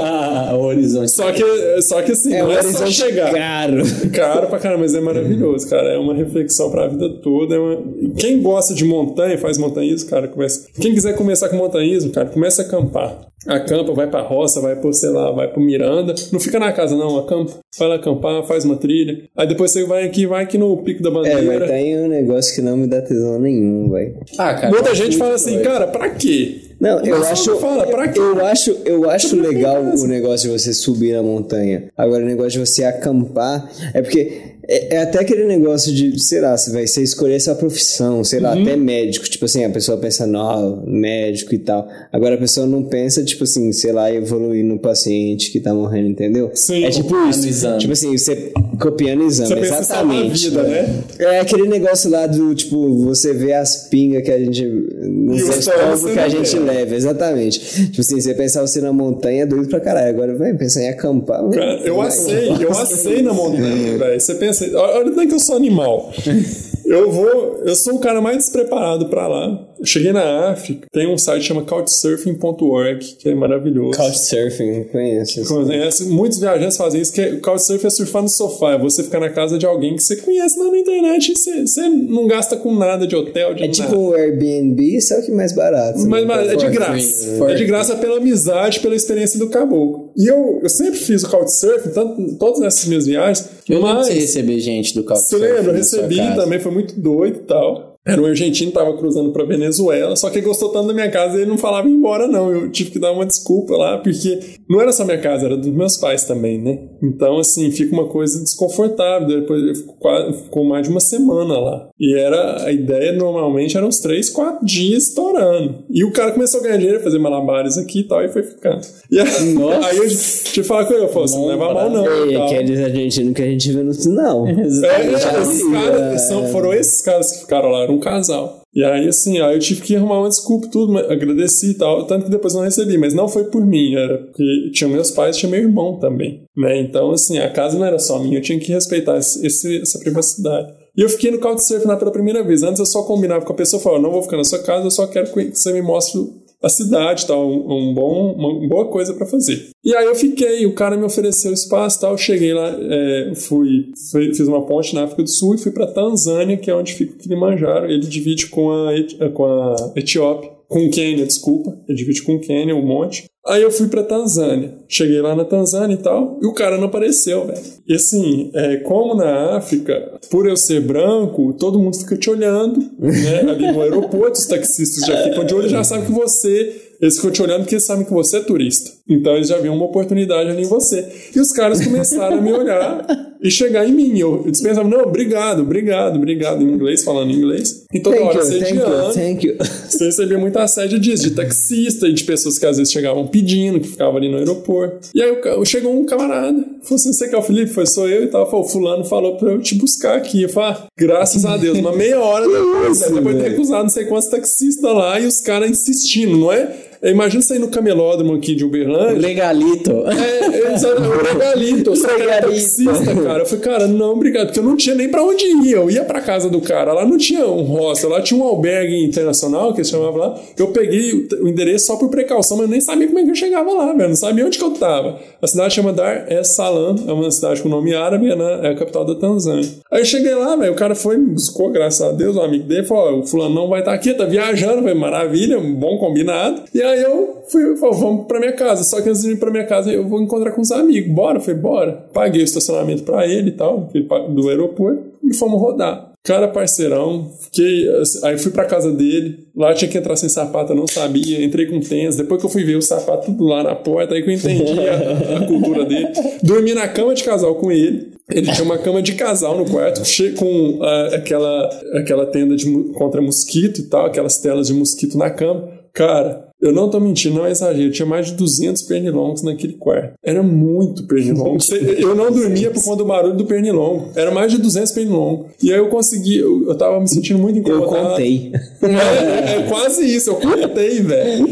Ah, 0.00 0.52
o 0.54 0.60
horizonte. 0.62 1.10
Só 1.10 1.32
que, 1.32 1.42
só 1.82 2.00
que 2.02 2.12
assim, 2.12 2.32
É 2.34 2.42
não 2.42 2.52
é 2.52 2.62
só 2.62 2.86
chegar. 2.86 3.32
caro. 3.32 3.82
Caro 4.14 4.46
pra 4.46 4.58
caramba, 4.60 4.82
mas 4.82 4.94
é 4.94 5.00
maravilhoso, 5.00 5.68
cara. 5.68 5.88
É 5.92 5.98
uma 5.98 6.14
reflexão 6.14 6.70
pra 6.70 6.86
vida 6.86 7.08
toda. 7.20 7.56
É 7.56 7.58
uma... 7.58 7.82
Quem 8.16 8.40
gosta 8.40 8.74
de 8.74 8.84
montanha, 8.84 9.36
faz 9.38 9.58
montanhismo, 9.58 10.08
cara, 10.08 10.28
começa. 10.28 10.68
Quem 10.80 10.94
quiser 10.94 11.16
começar 11.16 11.48
com 11.48 11.56
montanhismo, 11.56 12.12
cara, 12.12 12.28
começa 12.28 12.62
a 12.62 12.64
acampar. 12.64 13.26
Acampa, 13.46 13.92
vai 13.94 14.06
pra 14.06 14.20
roça, 14.20 14.60
vai 14.60 14.76
pro, 14.76 14.92
sei 14.92 15.08
lá, 15.08 15.30
vai 15.32 15.48
pro 15.48 15.60
Miranda. 15.62 16.14
Não 16.30 16.38
fica 16.38 16.58
na 16.60 16.72
casa, 16.72 16.94
não, 16.94 17.18
acampa. 17.18 17.54
Vai 17.78 17.88
lá 17.88 17.94
acampar, 17.96 18.44
faz 18.44 18.64
uma 18.64 18.76
trilha. 18.76 19.22
Aí 19.36 19.48
depois 19.48 19.70
você 19.70 19.84
vai 19.84 20.04
aqui, 20.04 20.26
vai 20.26 20.44
aqui 20.44 20.58
no 20.58 20.76
Pico 20.84 21.02
da 21.02 21.08
É, 21.08 21.12
Bandeira. 21.12 21.58
mas 21.60 21.70
tem 21.70 21.98
um 21.98 22.06
negócio 22.08 22.54
que 22.54 22.60
não 22.60 22.76
me 22.76 22.86
dá 22.86 23.00
tesão 23.00 23.38
nenhum, 23.40 23.90
velho. 23.90 24.14
Ah, 24.38 24.54
cara. 24.54 24.68
Muita 24.70 24.94
gente 24.94 25.16
fala 25.16 25.34
assim, 25.34 25.58
cara, 25.60 25.86
pra 25.86 26.10
quê? 26.10 26.69
Não, 26.80 26.98
eu 27.04 27.22
acho, 27.22 27.56
fala, 27.56 27.86
pra 27.86 28.08
quê? 28.08 28.18
eu 28.18 28.44
acho, 28.46 28.70
eu 28.86 29.10
acho 29.10 29.36
legal 29.36 29.82
o 29.82 30.06
negócio 30.06 30.48
de 30.50 30.58
você 30.58 30.72
subir 30.72 31.12
na 31.12 31.22
montanha. 31.22 31.88
Agora, 31.96 32.24
o 32.24 32.26
negócio 32.26 32.52
de 32.52 32.58
você 32.60 32.84
acampar 32.84 33.70
é 33.92 34.00
porque 34.00 34.40
é, 34.66 34.94
é 34.96 34.98
até 35.02 35.18
aquele 35.20 35.44
negócio 35.44 35.92
de, 35.92 36.18
sei 36.22 36.40
lá, 36.40 36.56
você 36.56 36.70
vai 36.70 36.86
você 36.86 37.02
escolher 37.02 37.38
sua 37.40 37.54
profissão, 37.54 38.24
sei 38.24 38.38
Uhum. 38.38 38.44
lá, 38.46 38.52
até 38.54 38.76
médico. 38.76 39.28
Tipo 39.28 39.44
assim, 39.44 39.62
a 39.64 39.68
pessoa 39.70 39.98
pensa, 39.98 40.26
não, 40.26 40.82
médico 40.86 41.54
e 41.54 41.58
tal. 41.58 41.86
Agora 42.10 42.36
a 42.36 42.38
pessoa 42.38 42.66
não 42.66 42.82
pensa, 42.84 43.22
tipo 43.24 43.44
assim, 43.44 43.70
sei 43.72 43.92
lá, 43.92 44.10
evoluir 44.12 44.64
no 44.64 44.78
paciente 44.78 45.50
que 45.52 45.60
tá 45.60 45.74
morrendo, 45.74 46.08
entendeu? 46.08 46.50
Sim. 46.54 46.84
é 46.84 46.90
tipo 46.90 47.14
isso. 47.28 47.46
exame. 47.46 47.78
Tipo 47.78 47.92
assim, 47.92 48.16
você 48.16 48.52
copiando 48.80 49.22
exame, 49.24 49.48
Você 49.54 49.60
exatamente. 49.60 50.48
vida, 50.48 50.62
né? 50.62 51.02
É 51.18 51.40
aquele 51.40 51.68
negócio 51.68 52.10
lá 52.10 52.26
do, 52.26 52.54
tipo, 52.54 53.04
você 53.04 53.32
vê 53.34 53.52
as 53.52 53.88
pingas 53.88 54.22
que 54.22 54.30
a 54.32 54.38
gente. 54.38 54.64
Nos 54.66 55.40
E 55.40 55.42
os 55.44 55.64
povos 55.66 55.80
povos 56.00 56.12
que 56.12 56.18
a 56.18 56.22
não 56.22 56.30
gente 56.30 56.58
vê. 56.58 56.64
leva, 56.64 56.94
exatamente. 56.94 57.60
Tipo 57.86 58.00
assim, 58.00 58.20
você 58.20 58.34
pensar 58.34 58.62
você 58.62 58.80
na 58.80 58.92
montanha 58.92 59.42
é 59.42 59.46
doido 59.46 59.68
pra 59.68 59.80
caralho. 59.80 60.08
Agora, 60.08 60.36
vai 60.36 60.54
pensar 60.54 60.82
em 60.82 60.88
acampar. 60.88 61.48
Cara, 61.50 61.80
eu 61.84 61.96
vai. 61.96 62.08
assei, 62.08 62.48
eu 62.60 62.70
assei 62.70 63.22
na 63.22 63.32
montanha, 63.34 63.98
velho. 63.98 64.20
Você 64.20 64.34
pensa, 64.34 64.66
olha 64.74 65.10
nem 65.10 65.28
que 65.28 65.34
eu 65.34 65.40
sou 65.40 65.56
animal. 65.56 66.10
Eu 66.82 67.08
vou, 67.12 67.60
eu 67.64 67.76
sou 67.76 67.94
o 67.94 67.98
cara 68.00 68.20
mais 68.20 68.38
despreparado 68.38 69.06
pra 69.08 69.28
lá. 69.28 69.64
Eu 69.80 69.86
cheguei 69.86 70.12
na 70.12 70.50
África, 70.50 70.86
tem 70.92 71.08
um 71.08 71.16
site 71.16 71.40
que 71.40 71.48
chama 71.48 71.62
couchsurfing.org, 71.62 73.16
que 73.18 73.28
é 73.30 73.34
maravilhoso. 73.34 73.98
Couchsurfing, 73.98 74.84
conheço. 74.84 75.40
isso. 75.40 75.54
Conhece, 75.54 76.04
muitos 76.04 76.38
viajantes 76.38 76.76
fazem 76.76 77.00
isso, 77.00 77.12
que 77.12 77.20
é, 77.20 77.36
couchsurfing 77.36 77.86
é 77.86 77.90
surfar 77.90 78.22
no 78.22 78.28
sofá, 78.28 78.74
é 78.74 78.78
você 78.78 79.02
ficar 79.02 79.20
na 79.20 79.30
casa 79.30 79.58
de 79.58 79.64
alguém 79.64 79.96
que 79.96 80.02
você 80.02 80.16
conhece 80.16 80.58
lá 80.58 80.70
na 80.70 80.78
internet 80.78 81.32
e 81.32 81.36
você, 81.36 81.66
você 81.66 81.88
não 81.88 82.26
gasta 82.26 82.58
com 82.58 82.74
nada 82.74 83.06
de 83.06 83.16
hotel, 83.16 83.54
de 83.54 83.64
É 83.64 83.68
tipo 83.68 83.88
nada. 83.88 83.98
o 83.98 84.14
Airbnb, 84.14 85.00
só 85.00 85.22
que 85.22 85.32
mais 85.32 85.52
barato. 85.52 85.98
Mas, 86.06 86.26
né? 86.26 86.26
mas 86.26 86.48
é 86.48 86.56
de 86.56 86.68
graça. 86.68 87.44
É 87.48 87.54
de 87.54 87.64
graça 87.64 87.96
pela 87.96 88.18
amizade, 88.18 88.80
pela 88.80 88.94
experiência 88.94 89.38
do 89.38 89.48
caboclo. 89.48 90.10
E 90.14 90.26
eu, 90.26 90.60
eu 90.62 90.68
sempre 90.68 90.98
fiz 90.98 91.22
o 91.22 91.30
couchsurfing, 91.30 91.90
tanto 91.90 92.36
todas 92.36 92.60
essas 92.60 92.84
minhas 92.84 93.06
viagens. 93.06 93.48
Eu 93.66 93.76
lembro 93.76 93.94
mas 93.94 94.08
de 94.08 94.12
você 94.12 94.20
receber 94.20 94.58
gente 94.60 94.94
do 94.94 95.02
você 95.02 95.08
Couchsurfing 95.08 95.44
lembra? 95.44 95.72
Eu 95.72 95.76
recebi 95.76 96.16
também, 96.36 96.60
foi 96.60 96.72
muito 96.72 97.00
doido 97.00 97.36
e 97.36 97.46
tal. 97.46 97.89
Era 98.06 98.20
um 98.20 98.26
argentino, 98.26 98.72
tava 98.72 98.96
cruzando 98.96 99.30
pra 99.30 99.44
Venezuela, 99.44 100.16
só 100.16 100.30
que 100.30 100.40
gostou 100.40 100.70
tanto 100.70 100.88
da 100.88 100.94
minha 100.94 101.10
casa 101.10 101.36
ele 101.36 101.50
não 101.50 101.58
falava 101.58 101.86
ir 101.86 101.92
embora, 101.92 102.26
não. 102.26 102.50
Eu 102.50 102.70
tive 102.70 102.90
que 102.90 102.98
dar 102.98 103.12
uma 103.12 103.26
desculpa 103.26 103.76
lá, 103.76 103.98
porque 103.98 104.58
não 104.70 104.80
era 104.80 104.92
só 104.92 105.04
minha 105.04 105.18
casa, 105.18 105.46
era 105.46 105.56
dos 105.56 105.72
meus 105.72 105.96
pais 105.96 106.22
também, 106.22 106.56
né? 106.56 106.78
Então, 107.02 107.38
assim, 107.38 107.72
fica 107.72 107.92
uma 107.92 108.06
coisa 108.06 108.40
desconfortável. 108.40 109.26
Depois 109.26 109.64
eu 109.64 109.74
fico 109.74 109.96
quase, 109.98 110.44
ficou 110.44 110.64
mais 110.64 110.86
de 110.86 110.90
uma 110.90 111.00
semana 111.00 111.58
lá. 111.58 111.88
E 111.98 112.16
era 112.16 112.64
a 112.64 112.70
ideia, 112.70 113.10
normalmente, 113.12 113.76
eram 113.76 113.88
uns 113.88 113.98
três, 113.98 114.30
quatro 114.30 114.64
dias 114.64 115.08
estourando. 115.08 115.80
E 115.90 116.04
o 116.04 116.12
cara 116.12 116.30
começou 116.30 116.60
a 116.60 116.62
ganhar 116.62 116.76
dinheiro, 116.76 117.02
fazer 117.02 117.18
malabares 117.18 117.76
aqui 117.76 118.00
e 118.00 118.04
tal, 118.04 118.22
e 118.22 118.28
foi 118.28 118.44
ficando. 118.44 118.86
E 119.10 119.18
aí, 119.18 119.54
Nossa. 119.54 119.88
aí 119.88 119.96
eu 119.96 120.04
que 120.06 120.62
falar 120.62 120.84
com 120.84 120.94
ele, 120.94 121.02
eu 121.02 121.08
falei, 121.08 121.28
você 121.28 121.36
não 121.36 121.46
leva 121.46 121.74
mal, 121.74 121.90
não. 121.90 122.26
e 122.30 122.34
É 122.34 122.40
aqueles 122.40 122.80
argentinos 122.80 123.34
que 123.34 123.42
a 123.42 123.46
gente 123.46 123.72
vê 123.72 123.82
no 123.82 123.92
sinal. 123.92 124.46
É, 124.46 124.70
Já 124.70 125.40
esses 125.42 125.68
caras, 125.68 126.00
é. 126.00 126.18
são, 126.18 126.46
foram 126.46 126.72
esses 126.72 127.00
caras 127.00 127.32
que 127.32 127.40
ficaram 127.40 127.70
lá, 127.70 127.82
era 127.82 127.92
um 127.92 127.98
casal. 127.98 128.59
E 128.72 128.84
aí, 128.84 129.08
assim, 129.08 129.40
aí 129.40 129.54
eu 129.56 129.58
tive 129.58 129.80
que 129.80 129.96
arrumar 129.96 130.20
uma 130.20 130.28
desculpa 130.28 130.68
tudo, 130.68 130.96
agradeci 130.98 131.70
e 131.70 131.74
tal, 131.74 132.06
tanto 132.06 132.26
que 132.26 132.30
depois 132.30 132.54
não 132.54 132.62
recebi, 132.62 132.96
mas 132.96 133.12
não 133.12 133.26
foi 133.28 133.44
por 133.44 133.66
mim, 133.66 133.94
era 133.96 134.18
porque 134.18 134.70
tinha 134.72 134.88
meus 134.88 135.10
pais, 135.10 135.36
tinha 135.36 135.50
meu 135.50 135.60
irmão 135.60 135.98
também, 135.98 136.44
né? 136.56 136.80
Então, 136.80 137.10
assim, 137.10 137.38
a 137.38 137.50
casa 137.50 137.76
não 137.78 137.84
era 137.86 137.98
só 137.98 138.18
minha, 138.20 138.38
eu 138.38 138.42
tinha 138.42 138.60
que 138.60 138.70
respeitar 138.72 139.16
esse- 139.18 139.80
essa 139.82 139.98
privacidade. 139.98 140.72
E 140.96 141.02
eu 141.02 141.08
fiquei 141.08 141.30
no 141.30 141.38
Couchsurfing 141.38 141.86
lá 141.86 141.96
pela 141.96 142.10
primeira 142.10 142.42
vez. 142.42 142.62
Antes 142.62 142.80
eu 142.80 142.86
só 142.86 143.02
combinava 143.04 143.44
com 143.44 143.52
a 143.52 143.56
pessoa, 143.56 143.80
falava, 143.82 144.02
não 144.02 144.10
vou 144.10 144.22
ficar 144.22 144.36
na 144.36 144.44
sua 144.44 144.58
casa, 144.60 144.86
eu 144.86 144.90
só 144.90 145.06
quero 145.06 145.32
que 145.32 145.54
você 145.54 145.72
me 145.72 145.82
mostre 145.82 146.20
a 146.62 146.68
cidade, 146.68 147.26
tal, 147.26 147.48
um, 147.48 147.90
um 147.90 147.94
bom, 147.94 148.32
uma 148.32 148.68
boa 148.68 148.86
coisa 148.88 149.14
pra 149.14 149.26
fazer. 149.26 149.70
E 149.82 149.94
aí 149.94 150.04
eu 150.04 150.14
fiquei, 150.14 150.66
o 150.66 150.74
cara 150.74 150.96
me 150.96 151.04
ofereceu 151.04 151.52
espaço, 151.52 152.00
tal, 152.00 152.18
cheguei 152.18 152.52
lá, 152.52 152.68
é, 152.68 153.32
fui, 153.34 153.92
fiz 154.12 154.46
uma 154.46 154.66
ponte 154.66 154.94
na 154.94 155.04
África 155.04 155.22
do 155.22 155.30
Sul 155.30 155.54
e 155.54 155.58
fui 155.58 155.72
pra 155.72 155.86
Tanzânia, 155.86 156.58
que 156.58 156.70
é 156.70 156.74
onde 156.74 156.94
fica 156.94 157.14
o 157.14 157.18
Kilimanjaro. 157.18 157.90
Ele 157.90 158.06
divide 158.06 158.48
com 158.48 158.70
a, 158.70 158.92
com 159.32 159.44
a 159.44 159.92
Etiópia, 159.96 160.50
com 160.68 160.86
o 160.86 160.90
Quênia, 160.90 161.26
desculpa, 161.26 161.76
ele 161.88 161.98
divide 161.98 162.22
com 162.22 162.34
o 162.34 162.40
Quênia, 162.40 162.76
um 162.76 162.86
monte. 162.86 163.29
Aí 163.50 163.62
eu 163.62 163.70
fui 163.72 163.88
pra 163.88 164.04
Tanzânia. 164.04 164.72
Cheguei 164.88 165.20
lá 165.20 165.34
na 165.34 165.44
Tanzânia 165.44 165.94
e 165.94 165.98
tal, 165.98 166.38
e 166.40 166.46
o 166.46 166.54
cara 166.54 166.78
não 166.78 166.84
apareceu, 166.84 167.46
velho. 167.46 167.58
E 167.86 167.94
assim, 167.94 168.48
é, 168.54 168.76
como 168.76 169.16
na 169.16 169.56
África, 169.56 170.20
por 170.30 170.48
eu 170.48 170.56
ser 170.56 170.80
branco, 170.80 171.52
todo 171.54 171.76
mundo 171.76 171.96
fica 171.96 172.16
te 172.16 172.30
olhando, 172.30 172.78
né? 172.96 173.40
Ali 173.50 173.72
no 173.72 173.82
aeroporto, 173.82 174.38
os 174.38 174.46
taxistas 174.46 175.04
já 175.04 175.24
ficam 175.24 175.44
de 175.44 175.52
olho 175.52 175.66
e 175.66 175.70
já 175.70 175.82
sabem 175.82 176.06
que 176.06 176.12
você. 176.12 176.90
Eles 177.00 177.16
ficam 177.16 177.32
te 177.32 177.42
olhando 177.42 177.62
porque 177.62 177.74
eles 177.74 177.84
sabem 177.84 178.04
que 178.04 178.12
você 178.12 178.36
é 178.36 178.40
turista. 178.40 178.88
Então 179.08 179.34
eles 179.34 179.48
já 179.48 179.58
viram 179.58 179.74
uma 179.74 179.86
oportunidade 179.86 180.48
ali 180.48 180.62
em 180.62 180.68
você. 180.68 181.08
E 181.34 181.40
os 181.40 181.50
caras 181.50 181.82
começaram 181.82 182.38
a 182.38 182.40
me 182.40 182.52
olhar 182.52 183.29
e 183.42 183.50
chegar 183.50 183.86
em 183.88 183.92
mim. 183.92 184.18
Eu, 184.18 184.42
eu 184.44 184.50
dispensava, 184.50 184.88
não, 184.88 185.00
obrigado, 185.02 185.62
obrigado, 185.62 186.16
obrigado, 186.16 186.62
em 186.62 186.66
inglês, 186.72 187.02
falando 187.04 187.30
em 187.30 187.34
inglês. 187.36 187.84
E 187.92 188.00
toda 188.00 188.16
Thank 188.16 188.28
hora 188.28 188.38
you, 188.44 188.60
thank 188.60 188.76
you, 188.76 189.12
thank 189.14 189.46
you. 189.46 189.56
Você 189.88 190.04
recebia 190.06 190.38
muita 190.38 190.62
assédio 190.62 190.98
disso, 191.00 191.22
de 191.24 191.30
taxista 191.32 192.06
e 192.06 192.12
de 192.12 192.24
pessoas 192.24 192.58
que 192.58 192.66
às 192.66 192.76
vezes 192.76 192.92
chegavam 192.92 193.26
pedindo, 193.26 193.80
que 193.80 193.88
ficavam 193.88 194.16
ali 194.16 194.28
no 194.30 194.36
aeroporto. 194.38 195.08
E 195.14 195.22
aí 195.22 195.34
ca- 195.36 195.64
chegou 195.64 195.92
um 195.98 196.04
camarada, 196.04 196.58
falou 196.82 196.94
assim: 196.96 197.12
Você 197.12 197.28
que 197.28 197.34
é 197.34 197.38
o 197.38 197.42
Felipe? 197.42 197.72
Foi, 197.72 197.86
sou 197.86 198.08
eu 198.08 198.24
e 198.24 198.26
tal. 198.28 198.48
Falou, 198.50 198.68
fulano 198.68 199.04
falou 199.04 199.36
pra 199.36 199.50
eu 199.52 199.60
te 199.60 199.74
buscar 199.74 200.16
aqui. 200.16 200.42
Eu 200.42 200.48
falei, 200.48 200.70
ah, 200.78 200.86
graças 200.98 201.44
a 201.44 201.56
Deus, 201.56 201.78
uma 201.78 201.92
meia 201.92 202.20
hora 202.20 202.46
depois, 202.48 203.00
né, 203.00 203.08
depois 203.14 203.36
de 203.36 203.42
ter 203.42 203.48
recusado 203.50 203.82
não 203.84 203.90
sei 203.90 204.04
quantos 204.04 204.28
taxistas 204.28 204.94
lá 204.94 205.18
e 205.20 205.26
os 205.26 205.40
caras 205.40 205.70
insistindo, 205.70 206.36
não 206.36 206.52
é? 206.52 206.89
Imagina 207.02 207.40
você 207.42 207.56
ir 207.56 207.58
no 207.58 207.68
camelódromo 207.68 208.34
aqui 208.34 208.54
de 208.54 208.64
Uberlândia. 208.64 209.18
Legalito. 209.18 210.04
É, 210.10 210.72
exato, 210.74 211.00
o 211.00 211.22
regalito, 211.22 211.96
só 211.96 212.08
que 212.08 212.22
era 212.22 212.42
taxista, 212.42 213.14
cara. 213.24 213.40
Eu 213.42 213.46
falei, 213.46 213.64
cara, 213.64 213.86
não, 213.86 214.12
obrigado, 214.12 214.46
porque 214.48 214.60
eu 214.60 214.64
não 214.64 214.76
tinha 214.76 214.94
nem 214.94 215.08
pra 215.08 215.22
onde 215.22 215.44
ir. 215.46 215.72
Eu 215.72 215.90
ia 215.90 216.04
pra 216.04 216.20
casa 216.20 216.48
do 216.50 216.60
cara, 216.60 216.92
lá 216.92 217.06
não 217.06 217.16
tinha 217.16 217.46
um 217.46 217.62
hostel, 217.62 218.10
lá 218.10 218.20
tinha 218.20 218.38
um 218.38 218.44
albergue 218.46 219.02
internacional, 219.04 219.72
que 219.72 219.82
se 219.82 219.90
chamava 219.92 220.18
lá. 220.18 220.40
Eu 220.58 220.68
peguei 220.68 221.12
o- 221.12 221.48
endereço 221.48 221.86
só 221.86 221.96
por 221.96 222.10
precaução, 222.10 222.56
mas 222.58 222.66
eu 222.66 222.70
nem 222.70 222.80
sabia 222.80 223.06
como 223.06 223.18
é 223.18 223.24
que 223.24 223.30
eu 223.30 223.34
chegava 223.34 223.72
lá, 223.72 223.92
velho. 223.94 224.08
Não 224.10 224.16
sabia 224.16 224.44
onde 224.44 224.58
que 224.58 224.64
eu 224.64 224.72
tava. 224.72 225.18
A 225.40 225.46
cidade 225.46 225.72
chama 225.74 225.92
Dar 225.92 226.30
es 226.30 226.48
Salaam, 226.48 226.96
é 227.08 227.12
uma 227.12 227.30
cidade 227.30 227.62
com 227.62 227.68
nome 227.68 227.94
árabe, 227.94 228.30
é, 228.30 228.34
na- 228.36 228.66
é 228.66 228.68
a 228.72 228.74
capital 228.74 229.04
da 229.06 229.14
Tanzânia. 229.14 229.66
Aí 229.90 230.00
eu 230.02 230.04
cheguei 230.04 230.34
lá, 230.34 230.54
velho, 230.56 230.72
o 230.72 230.76
cara 230.76 230.94
foi, 230.94 231.16
me 231.16 231.30
buscou, 231.32 231.70
graças 231.70 232.02
a 232.02 232.12
Deus, 232.12 232.36
o 232.36 232.40
amigo 232.40 232.64
dele 232.64 232.84
falou: 232.86 233.20
o 233.20 233.26
fulano 233.26 233.54
não 233.54 233.68
vai 233.68 233.80
estar 233.80 233.94
aqui, 233.94 234.12
tá 234.12 234.24
viajando, 234.26 234.82
foi 234.82 234.92
maravilha, 234.94 235.58
um 235.58 235.74
bom 235.74 235.96
combinado. 235.98 236.62
E 236.74 236.82
aí 236.82 236.89
eu 236.96 237.42
fui, 237.48 237.76
falei, 237.76 237.98
vamos 237.98 238.26
pra 238.26 238.38
minha 238.38 238.52
casa. 238.52 238.84
Só 238.84 239.00
que 239.00 239.08
antes 239.08 239.22
de 239.22 239.32
ir 239.32 239.38
pra 239.38 239.50
minha 239.50 239.66
casa, 239.66 239.90
eu 239.90 240.06
vou 240.06 240.22
encontrar 240.22 240.52
com 240.52 240.60
os 240.60 240.70
amigos. 240.70 241.12
Bora? 241.12 241.40
Falei, 241.40 241.60
bora. 241.60 241.92
Paguei 242.12 242.42
o 242.42 242.44
estacionamento 242.44 243.02
pra 243.02 243.26
ele 243.26 243.50
e 243.50 243.52
tal, 243.52 243.90
do 244.30 244.48
aeroporto, 244.48 245.02
e 245.22 245.34
fomos 245.34 245.60
rodar. 245.60 246.10
Cara, 246.22 246.48
parceirão, 246.48 247.30
fiquei. 247.40 247.88
Aí 248.24 248.36
fui 248.36 248.52
pra 248.52 248.66
casa 248.66 248.92
dele, 248.92 249.46
lá 249.56 249.72
tinha 249.72 249.90
que 249.90 249.96
entrar 249.96 250.16
sem 250.16 250.28
sapato, 250.28 250.72
eu 250.72 250.76
não 250.76 250.86
sabia, 250.86 251.42
entrei 251.42 251.64
com 251.66 251.80
tênis. 251.80 252.16
Depois 252.16 252.38
que 252.38 252.46
eu 252.46 252.50
fui 252.50 252.62
ver 252.62 252.76
o 252.76 252.82
sapato 252.82 253.26
tudo 253.26 253.44
lá 253.44 253.62
na 253.62 253.74
porta, 253.74 254.14
aí 254.14 254.22
que 254.22 254.28
eu 254.28 254.34
entendi 254.34 254.78
a, 254.86 255.38
a 255.38 255.46
cultura 255.46 255.84
dele. 255.86 256.08
Dormi 256.42 256.74
na 256.74 256.86
cama 256.88 257.14
de 257.14 257.24
casal 257.24 257.54
com 257.54 257.72
ele. 257.72 258.12
Ele 258.30 258.52
tinha 258.52 258.64
uma 258.64 258.78
cama 258.78 259.00
de 259.02 259.14
casal 259.14 259.56
no 259.56 259.64
quarto, 259.64 260.02
com 260.38 260.78
ah, 260.82 261.08
aquela, 261.14 261.68
aquela 261.94 262.26
tenda 262.26 262.54
de, 262.54 262.70
contra 262.92 263.22
mosquito 263.22 263.80
e 263.80 263.84
tal, 263.84 264.06
aquelas 264.06 264.38
telas 264.38 264.66
de 264.66 264.74
mosquito 264.74 265.16
na 265.16 265.30
cama. 265.30 265.68
Cara, 265.92 266.49
eu 266.60 266.72
não 266.72 266.90
tô 266.90 267.00
mentindo, 267.00 267.36
não 267.36 267.46
é 267.46 267.50
exagero. 267.50 267.90
Tinha 267.90 268.06
mais 268.06 268.26
de 268.26 268.34
200 268.34 268.82
pernilongos 268.82 269.42
naquele 269.42 269.74
quarto. 269.74 270.14
Era 270.22 270.42
muito 270.42 271.04
pernilongo. 271.06 271.58
Eu 271.98 272.14
não 272.14 272.30
dormia 272.30 272.70
por 272.70 272.82
conta 272.82 272.96
do 272.96 273.04
barulho 273.04 273.36
do 273.36 273.44
pernilongo. 273.44 274.10
Era 274.14 274.30
mais 274.30 274.52
de 274.52 274.58
200 274.58 274.92
pernilongos. 274.92 275.46
E 275.62 275.72
aí 275.72 275.78
eu 275.78 275.88
consegui, 275.88 276.38
eu, 276.38 276.68
eu 276.68 276.74
tava 276.74 277.00
me 277.00 277.08
sentindo 277.08 277.38
muito 277.38 277.56
Eu 277.56 277.78
incomodado. 277.78 278.10
contei. 278.10 278.52
É, 278.82 279.54
é 279.56 279.62
quase 279.68 280.04
isso, 280.04 280.30
eu 280.30 280.36
contei, 280.36 281.00
velho. 281.00 281.46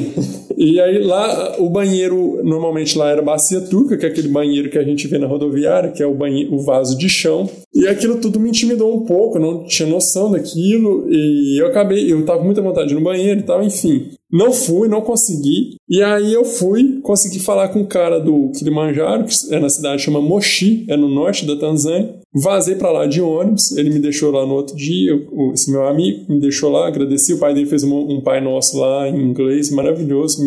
E 0.56 0.80
aí 0.80 0.98
lá, 0.98 1.54
o 1.60 1.70
banheiro, 1.70 2.40
normalmente 2.42 2.98
lá 2.98 3.08
era 3.10 3.22
bacia 3.22 3.60
turca, 3.60 3.96
que 3.96 4.04
é 4.04 4.08
aquele 4.08 4.28
banheiro 4.28 4.68
que 4.68 4.76
a 4.76 4.82
gente 4.82 5.06
vê 5.06 5.16
na 5.16 5.26
rodoviária, 5.26 5.92
que 5.92 6.02
é 6.02 6.06
o, 6.06 6.14
banheiro, 6.14 6.52
o 6.52 6.58
vaso 6.58 6.98
de 6.98 7.08
chão. 7.08 7.48
E 7.72 7.86
aquilo 7.86 8.16
tudo 8.16 8.40
me 8.40 8.48
intimidou 8.48 8.96
um 8.96 9.04
pouco, 9.04 9.38
eu 9.38 9.40
não 9.40 9.64
tinha 9.64 9.88
noção 9.88 10.32
daquilo. 10.32 11.06
E 11.08 11.60
eu 11.60 11.66
acabei, 11.68 12.12
eu 12.12 12.24
tava 12.24 12.40
com 12.40 12.44
muita 12.46 12.60
vontade 12.60 12.92
no 12.92 13.00
banheiro 13.00 13.38
e 13.38 13.42
tal, 13.44 13.62
enfim. 13.62 14.10
Não 14.30 14.52
fui, 14.52 14.88
não 14.88 15.00
consegui. 15.00 15.76
E 15.88 16.02
aí 16.02 16.32
eu 16.32 16.44
fui, 16.44 17.00
consegui 17.00 17.38
falar 17.38 17.68
com 17.68 17.80
o 17.80 17.86
cara 17.86 18.18
do 18.18 18.50
Kilimanjaro, 18.52 19.24
que 19.24 19.54
é 19.54 19.58
na 19.58 19.70
cidade 19.70 20.02
chama 20.02 20.20
Moshi, 20.20 20.84
é 20.88 20.96
no 20.96 21.08
norte 21.08 21.46
da 21.46 21.56
Tanzânia. 21.56 22.18
Vazei 22.34 22.74
pra 22.74 22.92
lá 22.92 23.06
de 23.06 23.22
ônibus, 23.22 23.72
ele 23.76 23.90
me 23.90 23.98
deixou 23.98 24.30
lá 24.30 24.44
no 24.44 24.54
outro 24.54 24.76
dia, 24.76 25.18
esse 25.54 25.70
meu 25.70 25.86
amigo 25.86 26.30
me 26.30 26.38
deixou 26.38 26.70
lá, 26.70 26.86
agradeci. 26.86 27.32
O 27.32 27.38
pai 27.38 27.54
dele 27.54 27.66
fez 27.66 27.82
um, 27.82 27.96
um 27.96 28.20
Pai 28.20 28.40
Nosso 28.40 28.78
lá 28.78 29.08
em 29.08 29.16
inglês, 29.16 29.70
maravilhoso, 29.70 30.42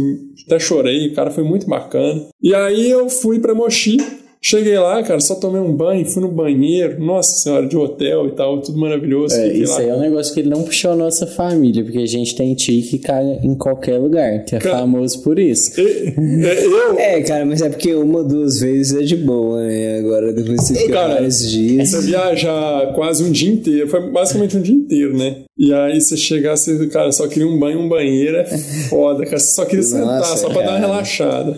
até 0.46 0.60
chorei, 0.60 1.08
o 1.08 1.16
cara 1.16 1.32
foi 1.32 1.44
muito 1.44 1.68
bacana. 1.68 2.28
E 2.42 2.54
aí 2.54 2.90
eu 2.90 3.10
fui 3.10 3.40
pra 3.40 3.56
Moshi, 3.56 3.98
Cheguei 4.44 4.78
lá, 4.80 5.04
cara, 5.04 5.20
só 5.20 5.36
tomei 5.36 5.62
um 5.62 5.72
banho, 5.72 6.04
fui 6.04 6.20
no 6.22 6.28
banheiro, 6.30 7.00
nossa 7.00 7.36
senhora, 7.40 7.68
de 7.68 7.78
hotel 7.78 8.26
e 8.28 8.32
tal, 8.32 8.60
tudo 8.60 8.80
maravilhoso. 8.80 9.36
É, 9.36 9.54
isso 9.54 9.74
lá. 9.74 9.80
aí 9.82 9.90
é 9.90 9.94
um 9.94 10.00
negócio 10.00 10.34
que 10.34 10.40
ele 10.40 10.50
não 10.50 10.64
puxou 10.64 10.92
a 10.92 10.96
nossa 10.96 11.28
família, 11.28 11.84
porque 11.84 12.00
a 12.00 12.06
gente 12.08 12.36
tem 12.36 12.56
tio 12.56 12.82
que 12.82 12.98
caga 12.98 13.40
em 13.44 13.54
qualquer 13.54 14.00
lugar, 14.00 14.44
que 14.46 14.56
é 14.56 14.60
Cara- 14.60 14.80
famoso 14.80 15.22
por 15.22 15.38
isso. 15.38 15.80
E- 15.80 16.14
é, 16.44 16.66
eu, 16.66 17.00
É, 17.00 17.22
cara, 17.22 17.46
mas 17.46 17.62
é 17.62 17.70
porque 17.70 17.94
uma 17.94 18.20
ou 18.20 18.28
duas 18.28 18.60
vezes 18.60 19.00
é 19.00 19.04
de 19.04 19.16
boa, 19.16 19.62
né? 19.64 20.00
Agora 20.00 20.34
depois 20.34 20.62
você 20.64 20.74
fica 20.76 20.94
Cara, 20.94 21.14
vários 21.14 21.48
dias. 21.52 21.90
Você 21.92 22.02
viaja 22.02 22.92
quase 22.96 23.24
um 23.24 23.32
dia 23.32 23.52
inteiro, 23.52 23.88
foi 23.90 24.10
basicamente 24.10 24.58
um 24.58 24.62
dia 24.62 24.74
inteiro, 24.76 25.16
né? 25.16 25.44
E 25.62 25.72
aí 25.72 26.02
você 26.02 26.18
chegar, 26.18 26.58
você, 26.58 26.88
cara, 26.88 27.12
só 27.12 27.28
queria 27.28 27.48
um 27.48 27.60
banho, 27.60 27.82
um 27.82 27.88
banheiro, 27.88 28.36
é 28.36 28.46
foda, 28.90 29.24
cara. 29.26 29.38
Você 29.38 29.54
só 29.54 29.64
queria 29.64 29.84
sentar, 29.84 30.18
Nossa, 30.18 30.38
só 30.38 30.50
pra 30.50 30.64
dar 30.64 30.72
uma 30.72 30.80
relaxada. 30.80 31.56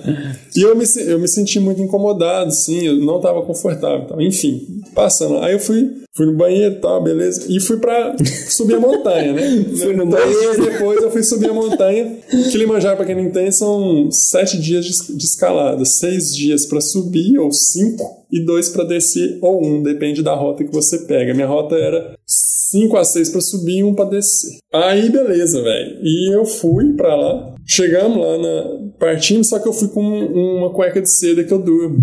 E 0.53 0.61
eu 0.61 0.75
me, 0.75 0.83
eu 1.07 1.17
me 1.17 1.27
senti 1.29 1.57
muito 1.57 1.81
incomodado, 1.81 2.51
sim, 2.51 2.85
eu 2.85 2.97
não 2.97 3.21
tava 3.21 3.41
confortável. 3.43 4.01
Então, 4.03 4.21
enfim, 4.21 4.81
passando. 4.93 5.37
Aí 5.37 5.53
eu 5.53 5.59
fui, 5.59 6.02
fui 6.15 6.25
no 6.25 6.35
banheiro 6.35 6.75
e 6.75 6.79
tal, 6.79 7.03
beleza. 7.03 7.45
E 7.49 7.59
fui 7.59 7.77
pra 7.77 8.15
subir 8.49 8.75
a 8.75 8.79
montanha, 8.79 9.33
né? 9.33 9.65
Fui 9.77 9.95
no 9.95 10.07
dias 10.07 10.19
banheiro. 10.21 10.65
depois 10.65 11.01
eu 11.01 11.11
fui 11.11 11.23
subir 11.23 11.49
a 11.49 11.53
montanha. 11.53 12.17
Kilimanjaro, 12.51 12.97
pra 12.97 13.05
quem 13.05 13.15
não 13.15 13.23
entende, 13.23 13.55
são 13.55 14.09
sete 14.11 14.59
dias 14.59 14.85
de, 14.85 15.17
de 15.17 15.23
escalada. 15.23 15.83
Seis 15.85 16.35
dias 16.35 16.65
pra 16.65 16.79
subir, 16.79 17.37
ou 17.37 17.51
cinco, 17.51 18.25
e 18.31 18.39
dois 18.39 18.69
pra 18.69 18.83
descer, 18.83 19.37
ou 19.41 19.65
um, 19.65 19.81
depende 19.81 20.21
da 20.21 20.33
rota 20.35 20.63
que 20.63 20.71
você 20.71 20.99
pega. 20.99 21.33
Minha 21.33 21.47
rota 21.47 21.75
era 21.75 22.15
cinco 22.25 22.97
a 22.97 23.03
seis 23.03 23.29
pra 23.29 23.41
subir 23.41 23.79
e 23.79 23.83
um 23.83 23.93
pra 23.93 24.05
descer. 24.05 24.57
Aí, 24.71 25.09
beleza, 25.09 25.61
velho. 25.61 25.97
E 26.01 26.35
eu 26.35 26.45
fui 26.45 26.93
pra 26.93 27.15
lá. 27.15 27.55
Chegamos 27.65 28.17
lá 28.17 28.37
na. 28.37 28.82
Partimos, 29.03 29.49
só 29.49 29.59
que 29.59 29.67
eu 29.67 29.73
fui 29.73 29.89
com 29.89 29.99
uma 30.01 30.69
cueca 30.69 31.01
de 31.01 31.09
seda 31.09 31.43
que 31.43 31.51
eu 31.51 31.59
durmo. 31.59 31.97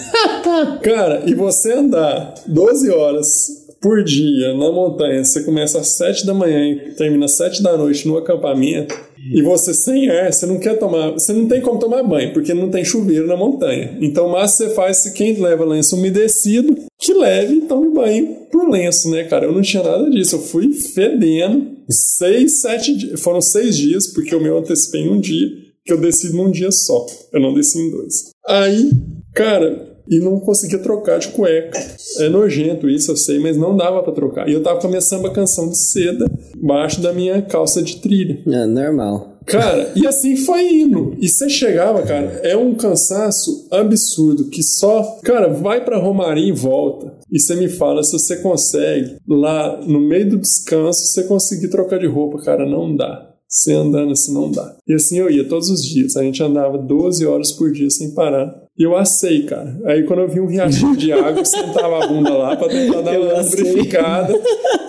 Cara, 0.82 1.24
e 1.26 1.34
você 1.34 1.74
andar 1.74 2.32
12 2.46 2.88
horas 2.88 3.66
por 3.82 4.02
dia 4.02 4.54
na 4.54 4.72
montanha, 4.72 5.22
você 5.22 5.42
começa 5.42 5.78
às 5.78 5.88
7 5.88 6.24
da 6.24 6.32
manhã 6.32 6.70
e 6.70 6.94
termina 6.94 7.26
às 7.26 7.32
7 7.32 7.62
da 7.62 7.76
noite 7.76 8.08
no 8.08 8.16
acampamento, 8.16 8.98
e 9.30 9.42
você 9.42 9.74
sem 9.74 10.08
ar, 10.08 10.32
você 10.32 10.46
não 10.46 10.58
quer 10.58 10.78
tomar, 10.78 11.10
você 11.10 11.34
não 11.34 11.46
tem 11.46 11.60
como 11.60 11.78
tomar 11.78 12.02
banho, 12.02 12.32
porque 12.32 12.54
não 12.54 12.70
tem 12.70 12.82
chuveiro 12.82 13.26
na 13.26 13.36
montanha. 13.36 13.98
Então, 14.00 14.32
que 14.32 14.40
você 14.40 14.70
faz, 14.70 14.98
se 14.98 15.12
quem 15.12 15.34
leva 15.34 15.66
lenço 15.66 15.96
umedecido, 15.96 16.74
que 16.98 17.12
leve 17.12 17.56
e 17.56 17.60
tome 17.62 17.90
banho 17.90 18.36
por 18.50 18.70
lenço, 18.70 19.10
né, 19.10 19.24
cara? 19.24 19.44
Eu 19.44 19.52
não 19.52 19.60
tinha 19.60 19.82
nada 19.82 20.08
disso, 20.08 20.36
eu 20.36 20.40
fui 20.40 20.72
fedendo, 20.72 21.72
seis, 21.90 22.62
sete 22.62 22.96
dias, 22.96 23.20
foram 23.20 23.42
seis 23.42 23.76
dias, 23.76 24.06
porque 24.06 24.34
o 24.34 24.40
meu 24.40 24.54
eu 24.54 24.58
antecipei 24.60 25.02
em 25.02 25.10
um 25.10 25.20
dia, 25.20 25.61
que 25.84 25.92
eu 25.92 26.00
desci 26.00 26.32
num 26.32 26.50
dia 26.50 26.70
só, 26.70 27.06
eu 27.32 27.40
não 27.40 27.54
desci 27.54 27.78
em 27.78 27.90
dois. 27.90 28.30
Aí, 28.46 28.90
cara, 29.34 29.92
e 30.08 30.18
não 30.18 30.40
conseguia 30.40 30.78
trocar 30.78 31.18
de 31.18 31.28
cueca. 31.28 31.78
É 32.18 32.28
nojento 32.28 32.88
isso, 32.88 33.12
eu 33.12 33.16
sei, 33.16 33.38
mas 33.38 33.56
não 33.56 33.76
dava 33.76 34.02
pra 34.02 34.12
trocar. 34.12 34.48
E 34.48 34.52
eu 34.52 34.62
tava 34.62 34.80
com 34.80 34.86
a 34.86 34.90
minha 34.90 35.00
samba 35.00 35.32
canção 35.32 35.68
de 35.68 35.78
seda 35.78 36.26
embaixo 36.56 37.00
da 37.00 37.12
minha 37.12 37.40
calça 37.42 37.82
de 37.82 37.96
trilha. 37.96 38.42
É 38.46 38.66
normal. 38.66 39.32
Cara, 39.46 39.90
e 39.96 40.06
assim 40.06 40.36
foi 40.36 40.68
indo. 40.68 41.16
E 41.18 41.28
você 41.28 41.48
chegava, 41.48 42.02
cara, 42.02 42.40
é 42.44 42.56
um 42.56 42.74
cansaço 42.74 43.66
absurdo 43.70 44.44
que 44.44 44.62
só, 44.62 45.18
cara, 45.24 45.48
vai 45.48 45.84
pra 45.84 45.98
Romaria 45.98 46.48
e 46.48 46.52
volta. 46.52 47.12
E 47.30 47.40
você 47.40 47.56
me 47.56 47.68
fala 47.68 48.04
se 48.04 48.12
você 48.12 48.36
consegue 48.36 49.16
lá 49.26 49.80
no 49.80 50.00
meio 50.00 50.30
do 50.30 50.38
descanso 50.38 51.06
você 51.06 51.24
conseguir 51.24 51.68
trocar 51.68 51.98
de 51.98 52.06
roupa, 52.06 52.38
cara, 52.42 52.64
não 52.64 52.94
dá. 52.94 53.31
Você 53.52 53.74
andando 53.74 54.12
assim 54.12 54.32
não 54.32 54.50
dá. 54.50 54.74
E 54.88 54.94
assim 54.94 55.18
eu 55.18 55.30
ia 55.30 55.46
todos 55.46 55.68
os 55.68 55.84
dias. 55.84 56.16
A 56.16 56.22
gente 56.22 56.42
andava 56.42 56.78
12 56.78 57.26
horas 57.26 57.52
por 57.52 57.70
dia 57.70 57.90
sem 57.90 58.14
parar. 58.14 58.62
E 58.78 58.82
eu 58.82 58.96
assei, 58.96 59.42
cara. 59.42 59.78
Aí 59.84 60.04
quando 60.04 60.20
eu 60.20 60.28
vi 60.28 60.40
um 60.40 60.46
riachinho 60.46 60.96
de 60.96 61.12
água, 61.12 61.42
eu 61.42 61.44
sentava 61.44 62.02
a 62.02 62.06
bunda 62.06 62.30
lá 62.30 62.56
pra 62.56 62.68
tentar 62.68 63.02
dar 63.02 63.14
Eu 63.14 63.24
uma 63.24 63.42
lubrificada. 63.42 64.34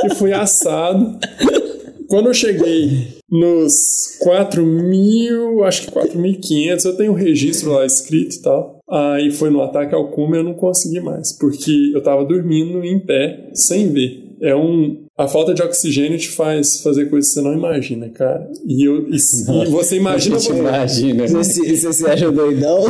E 0.05 0.15
fui 0.15 0.31
assado. 0.31 1.19
Quando 2.07 2.27
eu 2.27 2.33
cheguei 2.33 3.07
nos 3.29 4.17
4 4.19 4.65
mil, 4.65 5.63
acho 5.63 5.87
que 5.87 5.91
4.500, 5.91 6.85
eu 6.85 6.95
tenho 6.95 7.11
um 7.11 7.15
registro 7.15 7.71
lá 7.71 7.85
escrito 7.85 8.35
e 8.35 8.41
tal. 8.41 8.79
Aí 8.89 9.31
foi 9.31 9.49
no 9.49 9.61
ataque 9.61 9.95
ao 9.95 10.11
cume 10.11 10.37
eu 10.37 10.43
não 10.43 10.53
consegui 10.53 10.99
mais, 10.99 11.33
porque 11.33 11.91
eu 11.93 12.03
tava 12.03 12.23
dormindo 12.23 12.83
em 12.83 12.99
pé, 12.99 13.49
sem 13.53 13.91
ver. 13.91 14.35
É 14.41 14.55
um. 14.55 15.02
A 15.15 15.27
falta 15.27 15.53
de 15.53 15.61
oxigênio 15.61 16.17
te 16.17 16.29
faz 16.29 16.81
fazer 16.81 17.07
coisas 17.09 17.29
que 17.31 17.35
você 17.39 17.41
não 17.47 17.53
imagina, 17.53 18.09
cara. 18.09 18.49
E, 18.65 18.83
eu, 18.87 19.07
e, 19.09 19.15
e 19.15 19.69
você 19.69 19.97
imagina. 19.97 20.39
Você 20.39 20.53
imagina. 20.53 21.27
Você, 21.27 21.43
se- 21.53 21.77
você 21.77 21.93
se 21.93 22.05
acha 22.07 22.31
doidão? 22.31 22.83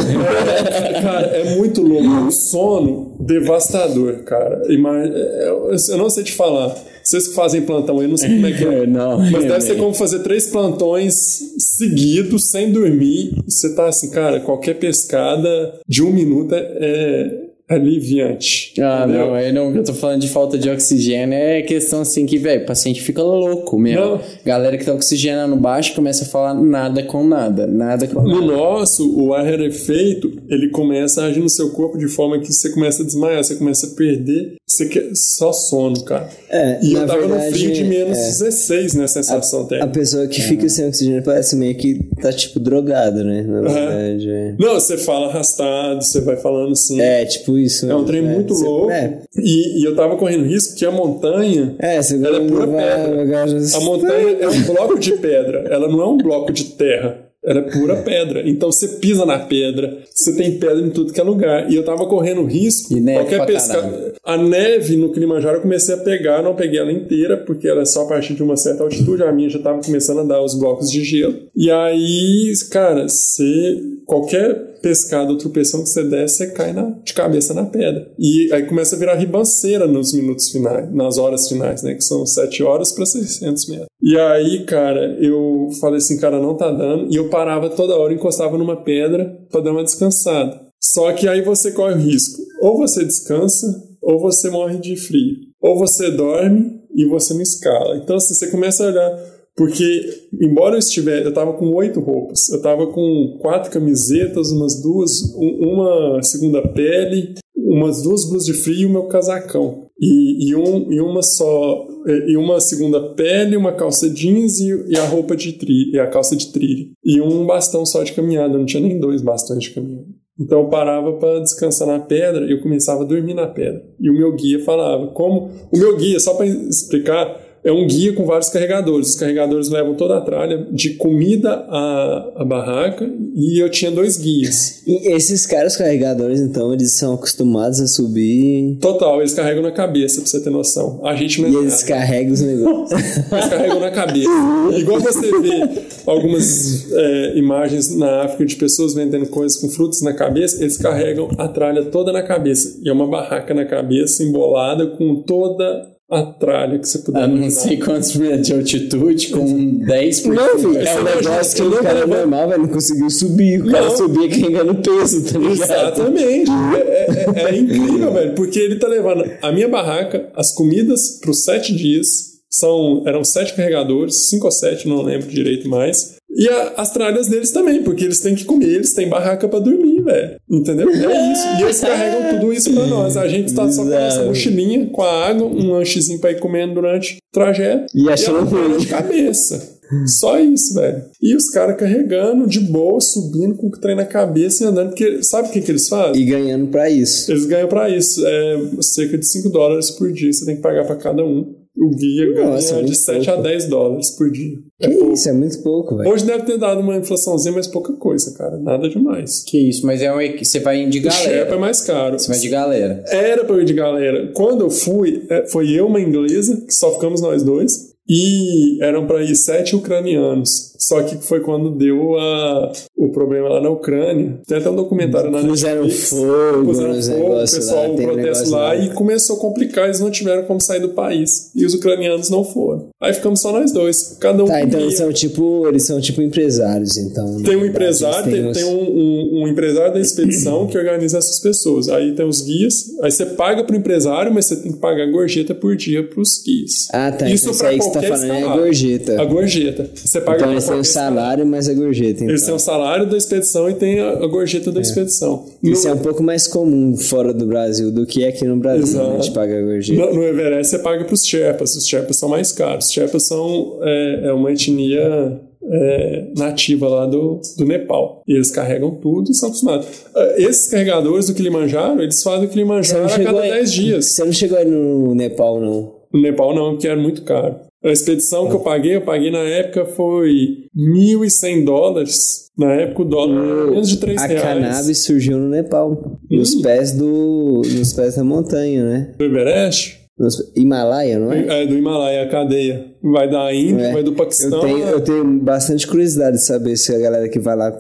cara, 1.01 1.27
é 1.27 1.55
muito 1.55 1.81
louco. 1.81 2.07
Um 2.07 2.31
sono 2.31 3.17
devastador, 3.19 4.23
cara. 4.23 4.61
É, 4.69 5.49
Eu 5.49 5.97
não 5.97 6.09
sei 6.09 6.23
te 6.23 6.31
falar. 6.33 6.75
Vocês 7.03 7.27
que 7.27 7.33
fazem 7.35 7.63
plantão, 7.63 8.01
eu 8.01 8.07
não 8.07 8.15
sei 8.15 8.29
como 8.29 8.47
é 8.47 8.51
que 8.53 8.63
é. 8.63 8.87
Não, 8.87 9.19
Mas 9.19 9.43
deve 9.43 9.55
é, 9.55 9.59
ser 9.59 9.75
como 9.77 9.93
fazer 9.93 10.19
três 10.19 10.47
plantões 10.47 11.39
seguidos, 11.57 12.49
sem 12.49 12.71
dormir. 12.71 13.33
E 13.45 13.51
você 13.51 13.75
tá 13.75 13.89
assim, 13.89 14.09
cara, 14.09 14.39
qualquer 14.39 14.75
pescada 14.75 15.73
de 15.85 16.01
um 16.01 16.13
minuto 16.13 16.55
é, 16.55 16.59
é 16.79 17.42
aliviante. 17.69 18.73
Ah, 18.79 19.03
entendeu? 19.03 19.27
não, 19.27 19.39
eu 19.39 19.53
não, 19.53 19.75
eu 19.75 19.83
tô 19.83 19.93
falando 19.93 20.21
de 20.21 20.29
falta 20.29 20.57
de 20.57 20.69
oxigênio, 20.69 21.33
é 21.33 21.61
questão 21.61 22.01
assim 22.01 22.25
que, 22.25 22.37
velho, 22.37 22.63
o 22.63 22.65
paciente 22.65 23.01
fica 23.01 23.21
louco 23.21 23.77
mesmo. 23.79 24.19
Galera 24.45 24.77
que 24.77 24.85
tá 24.85 24.93
oxigenando 24.93 25.55
baixo 25.55 25.93
começa 25.95 26.23
a 26.23 26.27
falar 26.27 26.53
nada 26.53 27.03
com 27.03 27.25
nada, 27.25 27.65
nada 27.67 28.07
com 28.07 28.21
No 28.21 28.41
nada. 28.41 28.45
nosso, 28.53 29.17
o 29.19 29.33
ar 29.33 29.43
rarefeito, 29.45 30.31
ele 30.49 30.69
começa 30.69 31.21
a 31.23 31.25
agir 31.25 31.39
no 31.39 31.49
seu 31.49 31.71
corpo 31.71 31.97
de 31.97 32.07
forma 32.07 32.39
que 32.39 32.51
você 32.51 32.71
começa 32.71 33.03
a 33.03 33.05
desmaiar, 33.05 33.43
você 33.43 33.55
começa 33.55 33.87
a 33.87 33.89
perder, 33.95 34.55
você 34.75 34.85
quer 34.87 35.09
só 35.15 35.51
sono, 35.53 36.03
cara. 36.03 36.29
É, 36.49 36.79
e 36.83 36.93
eu 36.93 37.05
tava 37.07 37.19
verdade, 37.21 37.45
no 37.51 37.51
frio 37.57 37.73
de 37.73 37.83
menos 37.83 38.17
é. 38.17 38.21
16, 38.27 38.93
né, 38.95 39.07
sensação 39.07 39.61
A 39.63 39.65
térmica. 39.65 39.91
pessoa 39.91 40.27
que 40.27 40.41
fica 40.41 40.67
sem 40.69 40.87
oxigênio 40.87 41.23
parece 41.23 41.55
meio 41.55 41.75
que 41.75 41.99
tá 42.21 42.31
tipo 42.31 42.59
drogado, 42.59 43.23
né? 43.23 43.41
Na 43.41 43.61
verdade. 43.61 44.29
É, 44.29 44.55
Não, 44.59 44.73
você 44.75 44.97
fala 44.97 45.27
arrastado, 45.27 46.03
você 46.03 46.21
vai 46.21 46.37
falando 46.37 46.71
assim. 46.73 46.99
É, 47.01 47.25
tipo 47.25 47.57
isso. 47.57 47.89
É 47.89 47.95
um 47.95 48.03
trem 48.05 48.21
né? 48.21 48.33
muito 48.33 48.53
Você- 48.53 48.63
louco. 48.65 48.91
É, 48.91 49.19
E, 49.37 49.81
e 49.81 49.85
eu 49.85 49.95
tava 49.95 50.15
correndo 50.17 50.45
risco 50.45 50.75
que 50.75 50.85
a 50.85 50.91
montanha. 50.91 51.75
é 51.79 52.01
você 52.01 52.15
Ela 52.15 52.37
é 52.43 52.47
pura 52.47 52.65
vai- 52.67 52.83
pedra. 52.83 53.25
vai- 53.25 53.73
A 53.75 53.79
montanha 53.81 54.37
é 54.41 54.47
um 54.47 54.61
bloco 54.65 54.99
de 54.99 55.11
pedra. 55.13 55.65
Ela 55.69 55.87
não 55.87 56.01
é 56.01 56.07
um 56.07 56.17
bloco 56.17 56.51
de 56.51 56.63
terra. 56.65 57.17
Ela 57.45 57.59
é 57.59 57.71
pura 57.71 57.97
pedra. 57.97 58.47
Então 58.47 58.71
você 58.71 58.87
pisa 58.87 59.25
na 59.25 59.39
pedra, 59.39 59.99
você 60.09 60.35
tem 60.35 60.57
pedra 60.57 60.79
em 60.79 60.89
tudo 60.89 61.11
que 61.11 61.19
é 61.19 61.23
lugar. 61.23 61.69
E 61.69 61.75
eu 61.75 61.83
tava 61.83 62.05
correndo 62.05 62.43
risco. 62.43 62.95
E 62.95 63.01
neve 63.01 63.19
qualquer 63.19 63.45
pesca... 63.45 64.13
A 64.23 64.37
neve 64.37 64.95
no 64.95 65.11
Kilimanjaro 65.11 65.57
eu 65.57 65.61
comecei 65.61 65.95
a 65.95 65.97
pegar, 65.97 66.41
não 66.41 66.55
peguei 66.55 66.79
ela 66.79 66.91
inteira, 66.91 67.37
porque 67.37 67.67
ela 67.67 67.81
é 67.81 67.85
só 67.85 68.03
a 68.03 68.07
partir 68.07 68.33
de 68.33 68.43
uma 68.43 68.55
certa 68.55 68.83
altitude. 68.83 69.23
A 69.23 69.31
minha 69.31 69.49
já 69.49 69.59
tava 69.59 69.81
começando 69.81 70.21
a 70.21 70.23
dar 70.23 70.41
os 70.41 70.57
blocos 70.57 70.89
de 70.89 71.03
gelo. 71.03 71.35
E 71.55 71.69
aí, 71.69 72.53
cara, 72.71 73.07
você. 73.07 73.81
Qualquer 74.05 74.72
pescada 74.83 75.31
ou 75.31 75.37
tropeção 75.37 75.81
que 75.81 75.89
você 75.89 76.03
der, 76.03 76.27
você 76.27 76.47
cai 76.51 76.73
na, 76.73 76.89
de 77.03 77.13
cabeça 77.13 77.53
na 77.53 77.65
pedra. 77.65 78.11
E 78.19 78.51
aí 78.51 78.67
começa 78.67 78.95
a 78.95 78.99
virar 78.99 79.15
ribanceira 79.15 79.87
nos 79.87 80.13
minutos 80.13 80.49
finais, 80.49 80.93
nas 80.93 81.17
horas 81.17 81.47
finais, 81.47 81.81
né? 81.81 81.95
Que 81.95 82.03
são 82.03 82.25
7 82.25 82.61
horas 82.61 82.91
para 82.91 83.05
600 83.05 83.69
metros. 83.69 83.87
E 84.01 84.19
aí, 84.19 84.65
cara, 84.65 85.17
eu 85.21 85.69
falei 85.79 85.97
assim, 85.97 86.19
cara, 86.19 86.39
não 86.41 86.57
tá 86.57 86.69
dando. 86.69 87.11
E 87.11 87.15
eu 87.15 87.29
parava 87.29 87.69
toda 87.69 87.95
hora, 87.95 88.13
encostava 88.13 88.57
numa 88.57 88.83
pedra 88.83 89.33
para 89.49 89.61
dar 89.61 89.71
uma 89.71 89.83
descansada. 89.83 90.61
Só 90.81 91.13
que 91.13 91.29
aí 91.29 91.41
você 91.41 91.71
corre 91.71 91.93
o 91.93 91.97
risco. 91.97 92.41
Ou 92.61 92.77
você 92.77 93.05
descansa, 93.05 93.65
ou 94.01 94.19
você 94.19 94.49
morre 94.49 94.77
de 94.77 94.97
frio. 94.97 95.37
Ou 95.61 95.79
você 95.79 96.11
dorme 96.11 96.81
e 96.93 97.05
você 97.05 97.33
não 97.33 97.41
escala. 97.41 97.95
Então, 97.95 98.17
assim, 98.17 98.33
você 98.33 98.51
começa 98.51 98.83
a 98.83 98.87
olhar. 98.87 99.32
Porque, 99.55 100.09
embora 100.41 100.75
eu 100.75 100.79
estivesse, 100.79 101.25
eu 101.25 101.33
tava 101.33 101.53
com 101.53 101.69
oito 101.75 101.99
roupas. 101.99 102.49
Eu 102.49 102.61
tava 102.61 102.87
com 102.87 103.37
quatro 103.39 103.71
camisetas, 103.71 104.51
umas 104.51 104.81
duas, 104.81 105.11
um- 105.35 105.73
uma 105.73 106.23
segunda 106.23 106.67
pele, 106.69 107.35
umas 107.55 108.01
duas 108.01 108.27
blusas 108.27 108.45
de 108.47 108.53
frio 108.53 108.79
e 108.81 108.85
o 108.85 108.89
meu 108.89 109.03
casacão. 109.03 109.87
E, 110.01 110.49
e, 110.49 110.55
um, 110.55 110.91
e 110.91 110.99
uma 110.99 111.21
só, 111.21 111.87
e 112.27 112.35
uma 112.35 112.59
segunda 112.59 113.13
pele, 113.13 113.55
uma 113.55 113.71
calça 113.73 114.09
jeans 114.09 114.59
e, 114.59 114.69
e 114.89 114.97
a 114.97 115.05
roupa 115.05 115.35
de 115.35 115.53
trilha, 115.53 115.97
e 115.97 115.99
a 115.99 116.07
calça 116.07 116.35
de 116.35 116.51
trilha. 116.51 116.87
E 117.05 117.21
um 117.21 117.45
bastão 117.45 117.85
só 117.85 118.03
de 118.03 118.11
caminhada, 118.11 118.55
eu 118.55 118.59
não 118.59 118.65
tinha 118.65 118.81
nem 118.81 118.99
dois 118.99 119.21
bastões 119.21 119.63
de 119.63 119.69
caminhada. 119.71 120.07
Então 120.39 120.61
eu 120.61 120.67
parava 120.67 121.13
para 121.13 121.39
descansar 121.41 121.87
na 121.87 121.99
pedra 121.99 122.43
e 122.45 122.51
eu 122.51 122.61
começava 122.61 123.03
a 123.03 123.05
dormir 123.05 123.35
na 123.35 123.45
pedra. 123.47 123.83
E 123.99 124.09
o 124.09 124.13
meu 124.13 124.35
guia 124.35 124.59
falava, 124.63 125.07
como 125.11 125.51
o 125.71 125.77
meu 125.77 125.95
guia, 125.95 126.19
só 126.19 126.33
para 126.33 126.47
explicar, 126.47 127.39
é 127.63 127.71
um 127.71 127.87
guia 127.87 128.13
com 128.13 128.25
vários 128.25 128.49
carregadores. 128.49 129.09
Os 129.09 129.15
carregadores 129.15 129.69
levam 129.69 129.95
toda 129.95 130.17
a 130.17 130.21
tralha 130.21 130.67
de 130.71 130.95
comida 130.95 131.65
à, 131.69 132.31
à 132.37 132.45
barraca 132.45 133.09
e 133.35 133.61
eu 133.61 133.69
tinha 133.69 133.89
dois 133.89 134.17
guias. 134.17 134.81
E 134.85 135.13
esses 135.13 135.45
caras 135.45 135.77
carregadores, 135.77 136.41
então, 136.41 136.73
eles 136.73 136.97
são 136.97 137.13
acostumados 137.13 137.79
a 137.79 137.87
subir. 137.87 138.77
Total, 138.81 139.19
eles 139.19 139.33
carregam 139.33 139.63
na 139.63 139.71
cabeça, 139.71 140.19
pra 140.21 140.29
você 140.29 140.41
ter 140.41 140.49
noção. 140.49 140.99
A 141.03 141.15
gente 141.15 141.41
não 141.41 141.49
é 141.49 141.51
E 141.51 141.55
eles 141.55 141.83
carregam 141.83 142.33
os 142.33 142.41
negócios. 142.41 142.91
Eles 143.31 143.49
carregam 143.49 143.79
na 143.79 143.91
cabeça. 143.91 144.29
Igual 144.77 144.99
você 144.99 145.31
vê 145.39 145.69
algumas 146.05 146.91
é, 146.91 147.37
imagens 147.37 147.95
na 147.95 148.23
África 148.23 148.45
de 148.45 148.55
pessoas 148.55 148.93
vendendo 148.93 149.27
coisas 149.27 149.59
com 149.59 149.69
frutos 149.69 150.01
na 150.01 150.13
cabeça, 150.13 150.61
eles 150.61 150.77
carregam 150.77 151.29
a 151.37 151.47
tralha 151.47 151.85
toda 151.85 152.11
na 152.11 152.21
cabeça. 152.21 152.79
E 152.83 152.89
é 152.89 152.93
uma 152.93 153.07
barraca 153.07 153.53
na 153.53 153.65
cabeça 153.65 154.23
embolada 154.23 154.87
com 154.87 155.21
toda 155.21 155.92
a 156.11 156.21
tralha 156.25 156.77
que 156.77 156.87
você 156.87 156.99
puder 156.99 157.23
A 157.23 157.27
não 157.27 157.49
sei 157.49 157.77
quantos 157.79 158.15
metros 158.15 158.45
de 158.47 158.53
altitude, 158.53 159.27
com 159.29 159.79
10%. 159.79 160.25
Não, 160.33 160.59
filho, 160.59 160.77
é 160.77 160.79
um 160.79 160.81
Essa 160.81 161.03
negócio 161.03 161.55
que 161.55 161.61
o 161.63 161.69
não 161.69 161.81
cara 161.83 162.05
vou- 162.05 162.17
normal, 162.17 162.49
velho, 162.49 162.61
não 162.63 162.69
conseguiu 162.69 163.09
subir. 163.09 163.61
O 163.61 163.71
cara 163.71 163.85
Não. 163.87 163.97
subia 163.97 164.29
carregando 164.29 164.75
peso, 164.75 165.23
tá 165.33 165.39
ligado? 165.39 165.53
Exatamente. 165.53 166.51
É, 166.51 167.39
é- 167.39 167.43
é 167.51 167.55
incrível, 167.57 168.13
velho, 168.13 168.35
porque 168.35 168.59
ele 168.59 168.75
tá 168.75 168.87
levando 168.87 169.23
a 169.41 169.51
minha 169.51 169.67
barraca, 169.67 170.29
as 170.35 170.53
comidas 170.53 171.19
pros 171.21 171.43
sete 171.43 171.73
dias. 171.75 172.33
São, 172.49 173.01
eram 173.07 173.23
sete 173.23 173.55
carregadores, 173.55 174.29
cinco 174.29 174.45
ou 174.45 174.51
sete, 174.51 174.87
não 174.87 175.01
lembro 175.01 175.27
direito 175.27 175.67
mais. 175.67 176.12
E 176.35 176.47
a- 176.49 176.73
as 176.77 176.91
tralhas 176.91 177.27
deles 177.27 177.51
também, 177.51 177.83
porque 177.83 178.03
eles 178.03 178.19
têm 178.19 178.33
que 178.35 178.45
comer, 178.45 178.67
eles 178.69 178.93
têm 178.93 179.07
barraca 179.09 179.47
pra 179.47 179.59
dormir, 179.59 180.01
velho. 180.01 180.35
Entendeu? 180.49 180.89
É 180.89 181.31
isso. 181.31 181.43
E 181.59 181.63
eles 181.63 181.79
carregam 181.81 182.29
tudo 182.39 182.51
isso 182.53 182.73
pra 182.73 182.85
nós. 182.87 183.15
A 183.17 183.27
gente 183.27 183.53
tá 183.53 183.69
só 183.71 183.83
com 183.83 183.89
a 183.89 183.91
nossa 183.91 184.05
Bizarro. 184.07 184.27
mochilinha, 184.27 184.87
com 184.87 185.01
a 185.03 185.27
água, 185.27 185.47
um 185.47 185.71
lanchezinho 185.73 186.19
pra 186.19 186.31
ir 186.31 186.39
comendo 186.39 186.73
durante 186.75 187.15
o 187.15 187.17
trajeto. 187.33 187.85
E 187.95 188.09
achando 188.09 188.39
a 188.39 188.45
tralha 188.45 188.67
ruim. 188.69 188.77
de 188.77 188.87
cabeça. 188.87 189.73
Só 190.07 190.39
isso, 190.39 190.73
velho. 190.73 191.03
E 191.21 191.35
os 191.35 191.49
caras 191.51 191.77
carregando 191.77 192.47
de 192.47 192.59
boa, 192.59 192.99
subindo 192.99 193.53
com 193.55 193.67
o 193.67 193.71
trem 193.71 193.95
na 193.95 194.05
cabeça 194.05 194.63
e 194.63 194.67
andando. 194.67 194.89
Porque 194.89 195.21
sabe 195.21 195.49
o 195.49 195.51
que, 195.51 195.61
que 195.61 195.69
eles 195.69 195.87
fazem? 195.87 196.19
E 196.19 196.25
ganhando 196.25 196.67
pra 196.67 196.89
isso. 196.89 197.31
Eles 197.31 197.45
ganham 197.45 197.67
pra 197.67 197.89
isso. 197.95 198.25
É 198.25 198.59
cerca 198.81 199.19
de 199.19 199.27
5 199.27 199.49
dólares 199.49 199.91
por 199.91 200.11
dia. 200.11 200.33
Você 200.33 200.45
tem 200.45 200.55
que 200.55 200.63
pagar 200.63 200.85
pra 200.87 200.95
cada 200.95 201.23
um. 201.23 201.53
O 201.75 201.89
guia 201.89 202.27
Nossa, 202.45 202.73
ganha 202.73 202.83
de 202.83 202.89
muito 202.91 202.95
7 202.97 203.29
a 203.29 203.33
pouco. 203.33 203.49
10 203.49 203.65
dólares 203.67 204.09
por 204.11 204.31
dia. 204.31 204.57
Que 204.79 204.89
isso, 205.13 205.27
é 205.27 205.33
muito 205.33 205.61
pouco, 205.63 205.97
velho. 205.97 206.09
Hoje 206.09 206.23
deve 206.25 206.43
ter 206.43 206.57
dado 206.59 206.81
uma 206.81 206.95
inflaçãozinha, 206.97 207.55
mas 207.55 207.67
pouca 207.67 207.93
coisa, 207.93 208.31
cara. 208.37 208.59
Nada 208.59 208.87
demais. 208.87 209.43
Que 209.47 209.69
isso, 209.69 209.85
mas 209.85 210.01
é 210.01 210.13
um, 210.13 210.37
você 210.37 210.59
vai 210.59 210.87
de 210.87 210.99
O 210.99 211.11
Sherpa 211.11 211.29
é 211.31 211.37
galera. 211.39 211.59
mais 211.59 211.81
caro. 211.81 212.19
Você 212.19 212.27
vai 212.27 212.39
de 212.39 212.49
galera. 212.49 213.03
Era 213.07 213.43
pra 213.43 213.55
eu 213.55 213.61
ir 213.61 213.65
de 213.65 213.73
galera. 213.73 214.31
Quando 214.33 214.61
eu 214.61 214.69
fui, 214.69 215.25
é, 215.29 215.47
foi 215.47 215.71
eu, 215.71 215.87
uma 215.87 215.99
inglesa, 215.99 216.63
que 216.65 216.73
só 216.73 216.93
ficamos 216.93 217.21
nós 217.21 217.41
dois. 217.43 217.91
E 218.07 218.83
eram 218.83 219.07
pra 219.07 219.23
ir 219.23 219.35
sete 219.35 219.75
ucranianos. 219.75 220.72
Só 220.77 221.01
que 221.03 221.17
foi 221.17 221.39
quando 221.39 221.71
deu 221.71 222.17
a, 222.19 222.71
o 222.97 223.09
problema 223.09 223.49
lá 223.49 223.61
na 223.61 223.69
Ucrânia. 223.69 224.39
Tem 224.47 224.57
até 224.57 224.69
um 224.69 224.75
documentário 224.75 225.31
na 225.31 225.39
Puseram 225.41 225.83
Netflix. 225.83 226.09
fogo 226.09 226.65
Puseram 226.65 227.01
fogo, 227.01 227.33
o 227.35 227.39
pessoal, 227.39 227.91
lá, 227.95 228.03
protesto 228.03 228.49
lá, 228.49 228.57
lá. 228.59 228.75
e 228.75 228.89
começou 228.89 229.37
a 229.37 229.39
complicar, 229.39 229.85
eles 229.85 229.99
não 229.99 230.11
tiveram 230.11 230.43
como 230.43 230.59
sair 230.61 230.79
do 230.79 230.89
país. 230.89 231.51
E 231.55 231.65
os 231.65 231.73
ucranianos 231.73 232.29
não 232.29 232.43
foram. 232.43 232.89
Aí 233.01 233.13
ficamos 233.13 233.39
só 233.41 233.51
nós 233.51 233.71
dois. 233.71 234.17
Cada 234.19 234.43
um 234.43 234.47
Tá, 234.47 234.61
então 234.61 234.79
eles 234.79 234.97
são 234.97 235.11
tipo, 235.13 235.67
eles 235.67 235.85
são 235.85 235.99
tipo 236.01 236.21
empresários, 236.21 236.97
então. 236.97 237.25
Tem 237.43 237.55
um 237.55 237.61
verdade, 237.61 237.67
empresário, 237.69 238.31
tem, 238.31 238.45
os- 238.49 238.63
um, 238.63 238.77
um- 238.81 239.43
um 239.43 239.47
empresário 239.47 239.93
da 239.93 239.99
expedição 239.99 240.67
que 240.67 240.77
organiza 240.77 241.17
essas 241.17 241.39
pessoas. 241.39 241.89
Aí 241.89 242.13
tem 242.13 242.25
os 242.25 242.41
guias, 242.41 242.91
aí 243.01 243.11
você 243.11 243.25
paga 243.25 243.63
pro 243.63 243.75
empresário, 243.75 244.33
mas 244.33 244.45
você 244.45 244.55
tem 244.57 244.71
que 244.71 244.79
pagar 244.79 245.09
gorjeta 245.11 245.53
por 245.55 245.75
dia 245.75 246.03
pros 246.07 246.41
guias. 246.43 246.87
Ah, 246.91 247.11
tá. 247.11 247.29
Isso 247.29 247.47
então 247.49 247.57
pra 247.59 247.69
aí 247.69 247.77
que 247.77 247.83
você 247.83 247.89
tá 247.91 247.99
qualquer 247.99 248.09
falando 248.17 248.33
é 248.33 248.43
a 248.43 248.55
gorjeta. 248.57 249.21
A 249.21 249.25
gorjeta. 249.25 249.89
Você 249.95 250.21
paga 250.21 250.37
Então 250.37 250.53
pra 250.65 250.75
eles 250.75 250.91
têm 250.93 251.01
o 251.03 251.05
qualquer 251.05 251.11
escalada. 251.11 251.15
salário, 251.21 251.45
mas 251.47 251.69
a 251.69 251.73
gorjeta. 251.73 252.23
Eles 252.23 252.41
têm 252.41 252.45
Então. 252.45 252.55
o 252.55 252.59
salário 252.59 253.09
da 253.09 253.17
expedição 253.17 253.69
e 253.69 253.73
tem 253.73 253.99
a, 253.99 254.09
a 254.11 254.27
gorjeta 254.27 254.71
da 254.71 254.81
expedição. 254.81 255.45
No, 255.61 255.71
Isso 255.71 255.87
é 255.87 255.93
um 255.93 255.97
pouco 255.99 256.21
mais 256.23 256.47
comum 256.47 256.95
fora 256.97 257.33
do 257.33 257.45
Brasil 257.45 257.91
do 257.91 258.05
que 258.05 258.25
aqui 258.25 258.45
no 258.45 258.57
Brasil, 258.57 258.83
Exato. 258.83 259.09
né, 259.13 259.17
de 259.19 259.31
pagar 259.31 259.61
gorjeta. 259.63 259.99
no, 260.05 260.13
no 260.13 260.23
Everest 260.23 260.71
você 260.75 260.79
paga 260.79 261.03
pros 261.05 261.25
Sherpas. 261.25 261.75
Os 261.75 261.87
Sherpas 261.87 262.17
são 262.17 262.29
mais 262.29 262.51
caros. 262.51 262.85
Os 262.85 262.91
Sherpas 262.91 263.27
são 263.27 263.79
é, 263.81 264.27
é 264.27 264.33
uma 264.33 264.51
etnia 264.51 265.39
é, 265.65 266.27
nativa 266.37 266.87
lá 266.87 267.05
do, 267.05 267.39
do 267.57 267.65
Nepal. 267.65 268.21
E 268.27 268.33
eles 268.33 268.51
carregam 268.51 268.91
tudo 268.91 269.31
e 269.31 269.33
são 269.33 269.49
acostumados. 269.49 269.87
Ah, 270.15 270.33
Esses 270.37 270.69
carregadores 270.69 271.27
do 271.27 271.33
Kilimanjaro, 271.33 272.01
eles 272.01 272.21
fazem 272.21 272.45
o 272.47 272.49
Kilimanjaro 272.49 273.05
a 273.05 273.09
cada 273.09 273.39
aí- 273.41 273.51
10 273.51 273.71
dias. 273.71 274.05
Você 274.07 274.23
não 274.23 274.33
chegou 274.33 274.57
aí 274.57 274.65
no 274.65 275.15
Nepal, 275.15 275.59
não. 275.61 275.95
No 276.13 276.21
Nepal 276.21 276.53
não, 276.53 276.71
porque 276.71 276.87
era 276.87 276.99
muito 276.99 277.23
caro. 277.23 277.55
A 277.83 277.91
expedição 277.91 278.47
que 278.47 278.55
eu 278.55 278.59
paguei, 278.61 278.95
eu 278.95 279.01
paguei 279.01 279.29
na 279.29 279.39
época 279.39 279.85
foi 279.85 280.67
1.100 280.75 281.65
dólares. 281.65 282.43
Na 282.57 282.71
época 282.73 283.01
o 283.01 283.05
dólar 283.05 283.43
era 283.45 283.71
menos 283.71 283.89
de 283.89 283.97
3 283.97 284.21
A 284.21 284.25
reais. 284.27 284.41
cannabis 284.43 284.99
surgiu 285.03 285.37
no 285.37 285.49
Nepal. 285.49 286.19
Nos 286.29 286.53
Hum. 286.55 286.61
pés 286.61 286.91
do. 286.93 287.61
Nos 287.65 287.93
pés 287.93 288.15
da 288.15 288.23
montanha, 288.23 288.83
né? 288.85 289.11
Do 289.17 289.25
Everest? 289.25 290.01
Nos, 290.17 290.35
Himalaia, 290.55 291.17
não 291.17 291.31
é? 291.33 291.63
É, 291.63 291.65
do 291.65 291.73
Himalaia, 291.75 292.23
a 292.23 292.29
cadeia. 292.29 292.85
Vai 293.01 293.27
da 293.29 293.51
Índia, 293.53 293.85
É. 293.87 293.91
vai 293.93 294.03
do 294.03 294.13
Paquistão. 294.13 294.59
Eu 294.59 294.59
tenho, 294.61 294.87
eu 294.87 295.01
tenho 295.01 295.39
bastante 295.41 295.87
curiosidade 295.87 296.37
de 296.37 296.43
saber 296.43 296.77
se 296.77 296.93
a 296.95 296.99
galera 296.99 297.27
que 297.27 297.39
vai 297.39 297.55
lá 297.57 297.71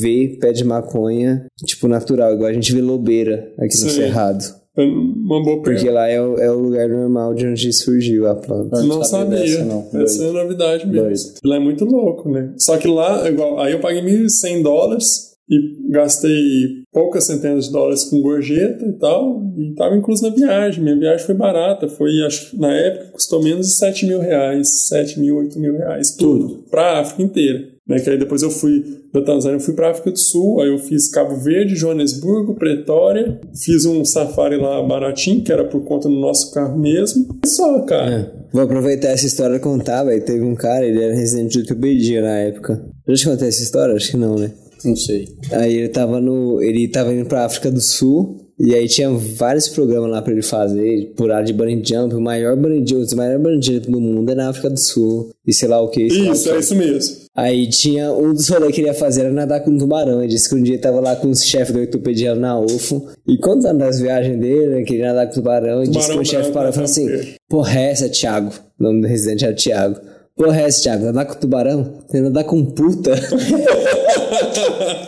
vê 0.00 0.36
pé 0.40 0.52
de 0.52 0.64
maconha, 0.64 1.46
tipo, 1.64 1.86
natural, 1.86 2.34
igual 2.34 2.50
a 2.50 2.52
gente 2.52 2.74
vê 2.74 2.80
lobeira 2.82 3.48
aqui 3.58 3.76
no 3.80 3.88
Sim. 3.88 3.90
Cerrado. 3.90 4.44
É 4.76 4.82
uma 4.82 5.42
boa 5.42 5.62
Porque 5.62 5.88
lá 5.88 6.06
é 6.06 6.20
o, 6.20 6.36
é 6.36 6.50
o 6.50 6.58
lugar 6.58 6.88
normal 6.88 7.34
de 7.34 7.46
onde 7.46 7.72
surgiu 7.72 8.28
a 8.28 8.34
planta. 8.34 8.82
Não 8.82 9.02
sabia. 9.02 9.38
dessa, 9.38 9.64
não. 9.64 9.88
Essa 10.02 10.24
é 10.24 10.28
a 10.28 10.32
novidade 10.32 10.86
mesmo. 10.86 11.02
Doido. 11.06 11.40
Lá 11.44 11.56
é 11.56 11.60
muito 11.60 11.84
louco, 11.84 12.30
né? 12.30 12.52
Só 12.58 12.76
que 12.76 12.86
lá, 12.86 13.28
igual, 13.28 13.58
aí 13.58 13.72
eu 13.72 13.80
paguei 13.80 14.02
1.100 14.02 14.62
dólares 14.62 15.36
e 15.48 15.90
gastei 15.90 16.82
poucas 16.92 17.24
centenas 17.24 17.66
de 17.66 17.72
dólares 17.72 18.04
com 18.04 18.20
gorjeta 18.20 18.84
e 18.84 18.92
tal, 18.94 19.42
e 19.56 19.74
tava 19.74 19.96
incluso 19.96 20.22
na 20.22 20.34
viagem. 20.34 20.82
Minha 20.82 20.98
viagem 20.98 21.24
foi 21.24 21.34
barata, 21.34 21.88
foi, 21.88 22.22
acho 22.26 22.58
na 22.58 22.72
época 22.72 23.12
custou 23.12 23.42
menos 23.42 23.68
de 23.68 23.74
7 23.74 24.06
mil 24.06 24.20
reais, 24.20 24.88
7 24.88 25.20
mil, 25.20 25.36
8 25.36 25.58
mil 25.58 25.76
reais, 25.76 26.16
tudo, 26.16 26.64
pra 26.70 27.00
África 27.00 27.22
inteira. 27.22 27.75
Né, 27.88 28.00
que 28.00 28.10
aí 28.10 28.18
depois 28.18 28.42
eu 28.42 28.50
fui 28.50 28.82
da 29.12 29.22
Tanzânia, 29.22 29.56
eu 29.56 29.60
fui 29.60 29.72
pra 29.72 29.92
África 29.92 30.10
do 30.10 30.18
Sul, 30.18 30.60
aí 30.60 30.68
eu 30.68 30.78
fiz 30.78 31.08
Cabo 31.08 31.36
Verde, 31.36 31.76
Joanesburgo, 31.76 32.56
Pretória, 32.56 33.40
fiz 33.54 33.84
um 33.84 34.04
safari 34.04 34.56
lá 34.56 34.82
baratinho, 34.82 35.44
que 35.44 35.52
era 35.52 35.64
por 35.64 35.84
conta 35.84 36.08
do 36.08 36.18
nosso 36.18 36.52
carro 36.52 36.76
mesmo. 36.76 37.28
E 37.44 37.48
só, 37.48 37.80
cara. 37.82 38.34
Vou 38.52 38.62
aproveitar 38.62 39.10
essa 39.10 39.26
história 39.26 39.54
e 39.54 39.60
contar, 39.60 40.02
velho. 40.02 40.24
Teve 40.24 40.44
um 40.44 40.56
cara, 40.56 40.84
ele 40.84 41.00
era 41.00 41.14
residente 41.14 41.52
de 41.52 41.60
ortopedia 41.60 42.22
na 42.22 42.38
época. 42.38 42.84
Já 43.06 43.14
te 43.14 43.24
contei 43.28 43.48
essa 43.48 43.62
história? 43.62 43.94
Acho 43.94 44.10
que 44.10 44.16
não, 44.16 44.36
né? 44.36 44.50
Não 44.84 44.96
sei. 44.96 45.28
Aí 45.52 45.76
ele 45.76 45.88
tava 45.88 46.20
no. 46.20 46.60
Ele 46.62 46.88
tava 46.88 47.12
indo 47.12 47.26
pra 47.26 47.44
África 47.44 47.70
do 47.70 47.80
Sul. 47.80 48.36
E 48.58 48.74
aí 48.74 48.88
tinha 48.88 49.10
vários 49.10 49.68
programas 49.68 50.10
lá 50.10 50.22
pra 50.22 50.32
ele 50.32 50.40
fazer, 50.40 51.12
pular 51.14 51.42
de 51.42 51.52
bungee 51.52 51.82
jump, 51.84 52.14
o 52.14 52.20
maior 52.22 52.56
bungee 52.56 52.86
jump, 52.88 53.02
os 53.02 53.12
maiores 53.12 53.42
bungee 53.42 53.74
jump 53.74 53.90
do 53.90 54.00
mundo 54.00 54.32
é 54.32 54.34
na 54.34 54.48
África 54.48 54.70
do 54.70 54.80
Sul. 54.80 55.30
E 55.46 55.52
sei 55.52 55.68
lá 55.68 55.78
o 55.82 55.90
que. 55.90 56.04
o 56.04 56.32
Isso, 56.32 56.50
é 56.50 56.58
isso 56.58 56.74
mesmo. 56.74 57.25
Aí 57.36 57.68
tinha 57.68 58.10
um 58.12 58.32
dos 58.32 58.48
rolês 58.48 58.74
que 58.74 58.80
ele 58.80 58.88
ia 58.88 58.94
fazer 58.94 59.20
era 59.22 59.30
nadar 59.30 59.60
com 59.62 59.70
um 59.70 59.76
tubarão. 59.76 60.20
Ele 60.22 60.28
disse 60.32 60.48
que 60.48 60.54
um 60.54 60.62
dia 60.62 60.78
tava 60.80 61.00
lá 61.00 61.14
com 61.16 61.28
os 61.28 61.44
chefes 61.44 61.74
do 61.74 61.80
ortopedia 61.80 62.32
lá 62.32 62.40
na 62.40 62.58
UFO. 62.60 63.08
E 63.28 63.36
contando 63.36 63.78
das 63.80 64.00
viagens 64.00 64.38
dele, 64.40 64.76
né, 64.76 64.82
que 64.82 64.94
ele 64.94 65.02
ia 65.02 65.08
nadar 65.08 65.26
com 65.26 65.34
tubarão. 65.34 65.84
E 65.84 65.88
disse 65.88 66.10
que 66.10 66.18
o 66.18 66.24
chefe 66.24 66.50
parou 66.50 66.70
e 66.70 66.72
falou 66.72 66.88
né, 66.88 66.92
assim: 66.92 67.06
porque- 67.06 67.34
Porra, 67.48 67.78
é 67.78 67.90
essa, 67.90 68.08
Thiago. 68.08 68.50
O 68.80 68.82
nome 68.82 69.02
do 69.02 69.06
residente 69.06 69.44
era 69.44 69.54
Thiago. 69.54 69.96
Porra, 70.34 70.62
é 70.62 70.64
essa, 70.64 70.80
Thiago. 70.82 71.04
Nadar 71.04 71.26
com 71.26 71.34
tubarão? 71.34 71.92
Você 72.08 72.20
nadar 72.22 72.44
com 72.44 72.64
puta. 72.64 73.12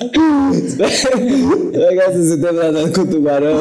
Legal 1.73 2.13
você 2.13 2.37
ter 2.39 2.53
nadado 2.53 2.93
com 2.93 3.07
tubarão. 3.07 3.61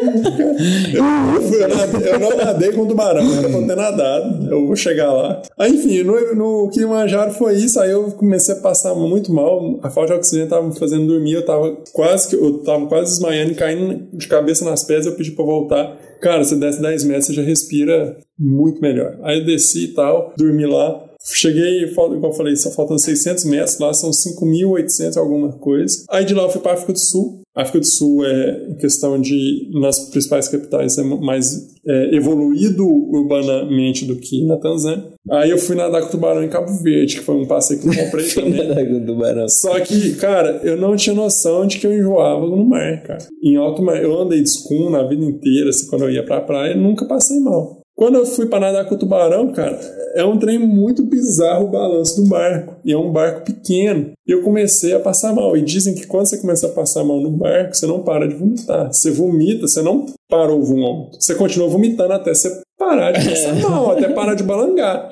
Eu, 0.00 1.52
eu 1.60 1.68
nadei- 1.68 2.12
eu 2.12 2.18
não 2.20 2.36
nadei 2.36 2.72
com 2.72 2.86
tubarão, 2.86 3.22
era 3.38 3.48
pra 3.48 3.58
eu 3.58 3.66
ter 3.66 3.76
nadado. 3.76 4.50
Eu 4.50 4.66
vou 4.66 4.76
chegar 4.76 5.12
lá. 5.12 5.42
Aí, 5.58 5.72
enfim, 5.74 6.02
no, 6.02 6.34
no 6.34 6.70
Kilimanjaro 6.70 7.32
foi 7.32 7.54
isso. 7.56 7.78
Aí 7.80 7.90
eu 7.90 8.10
comecei 8.12 8.54
a 8.54 8.58
passar 8.60 8.94
muito 8.94 9.32
mal. 9.32 9.78
A 9.82 9.90
falta 9.90 10.12
de 10.12 10.18
oxigênio 10.18 10.48
tava 10.48 10.66
me 10.66 10.78
fazendo 10.78 11.06
dormir. 11.06 11.34
Eu 11.34 11.44
tava 11.44 11.76
quase 11.92 12.34
eu 12.34 12.58
tava 12.62 12.86
quase 12.86 13.10
desmaiando 13.12 13.52
e 13.52 13.54
caindo 13.54 14.06
de 14.16 14.26
cabeça 14.26 14.64
nas 14.64 14.84
pedras. 14.84 15.06
Eu 15.06 15.14
pedi 15.16 15.32
pra 15.32 15.44
voltar. 15.44 15.96
Cara, 16.20 16.44
você 16.44 16.54
desce 16.56 16.82
10 16.82 17.04
metros, 17.04 17.26
você 17.26 17.32
já 17.34 17.42
respira 17.42 18.16
muito 18.38 18.80
melhor. 18.80 19.18
Aí 19.22 19.38
eu 19.38 19.44
desci 19.46 19.84
e 19.84 19.94
tal, 19.94 20.32
dormi 20.36 20.66
lá. 20.66 21.02
Cheguei, 21.22 21.82
igual 21.84 22.12
eu 22.24 22.32
falei, 22.32 22.56
só 22.56 22.70
faltam 22.70 22.96
600 22.98 23.44
metros, 23.44 23.78
lá 23.78 23.92
são 23.92 24.10
5.800 24.10 25.18
alguma 25.18 25.52
coisa. 25.52 26.02
Aí 26.10 26.24
de 26.24 26.32
lá 26.34 26.44
eu 26.44 26.50
fui 26.50 26.60
para 26.62 26.72
África 26.72 26.92
do 26.94 26.98
Sul. 26.98 27.40
A 27.60 27.62
África 27.62 27.80
do 27.80 27.86
Sul 27.86 28.24
é, 28.24 28.68
em 28.70 28.74
questão 28.76 29.20
de, 29.20 29.70
nas 29.74 30.08
principais 30.08 30.48
capitais, 30.48 30.96
é 30.96 31.02
mais 31.02 31.68
é, 31.86 32.16
evoluído 32.16 32.86
urbanamente 32.86 34.06
do 34.06 34.16
que 34.16 34.46
na 34.46 34.56
Tanzânia. 34.56 35.04
Aí 35.30 35.50
eu 35.50 35.58
fui 35.58 35.76
nadar 35.76 36.00
com 36.00 36.10
tubarão 36.10 36.42
em 36.42 36.48
Cabo 36.48 36.72
Verde, 36.82 37.16
que 37.16 37.22
foi 37.22 37.34
um 37.34 37.46
passeio 37.46 37.78
que 37.80 37.88
eu 37.88 38.04
comprei 38.04 38.26
também. 38.32 38.66
nadar 38.66 38.86
com 38.86 39.04
tubarão. 39.04 39.46
Só 39.46 39.78
que, 39.80 40.14
cara, 40.14 40.60
eu 40.64 40.78
não 40.78 40.96
tinha 40.96 41.14
noção 41.14 41.66
de 41.66 41.78
que 41.78 41.86
eu 41.86 41.92
enjoava 41.92 42.46
no 42.46 42.64
mar, 42.64 43.02
cara. 43.02 43.26
Em 43.42 43.56
alto 43.56 43.82
mar, 43.82 44.02
eu 44.02 44.18
andei 44.18 44.42
de 44.42 44.50
na 44.90 45.02
vida 45.02 45.22
inteira, 45.24 45.68
assim, 45.68 45.86
quando 45.88 46.04
eu 46.04 46.10
ia 46.10 46.24
pra 46.24 46.40
praia, 46.40 46.74
nunca 46.74 47.04
passei 47.04 47.38
mal. 47.40 47.79
Quando 48.00 48.14
eu 48.14 48.24
fui 48.24 48.46
para 48.46 48.60
nadar 48.60 48.86
com 48.86 48.94
o 48.94 48.98
tubarão, 48.98 49.52
cara, 49.52 49.78
é 50.14 50.24
um 50.24 50.38
trem 50.38 50.58
muito 50.58 51.02
bizarro 51.02 51.66
o 51.66 51.70
balanço 51.70 52.16
do 52.16 52.30
barco. 52.30 52.76
E 52.82 52.94
é 52.94 52.96
um 52.96 53.12
barco 53.12 53.44
pequeno. 53.44 54.12
E 54.26 54.32
eu 54.32 54.42
comecei 54.42 54.94
a 54.94 54.98
passar 54.98 55.34
mal. 55.34 55.54
E 55.54 55.60
dizem 55.60 55.94
que 55.94 56.06
quando 56.06 56.24
você 56.24 56.38
começa 56.38 56.66
a 56.66 56.70
passar 56.70 57.04
mal 57.04 57.20
no 57.20 57.30
barco, 57.30 57.76
você 57.76 57.86
não 57.86 58.02
para 58.02 58.26
de 58.26 58.34
vomitar. 58.34 58.90
Você 58.90 59.10
vomita, 59.10 59.68
você 59.68 59.82
não 59.82 60.06
parou 60.30 60.60
o 60.60 60.64
vômito. 60.64 61.20
Você 61.20 61.34
continua 61.34 61.68
vomitando 61.68 62.14
até 62.14 62.32
você 62.32 62.62
parar 62.80 63.12
de 63.12 63.28
passar 63.28 63.54
mal, 63.56 63.90
até 63.90 64.08
parar 64.08 64.34
de 64.34 64.42
balangar. 64.42 65.10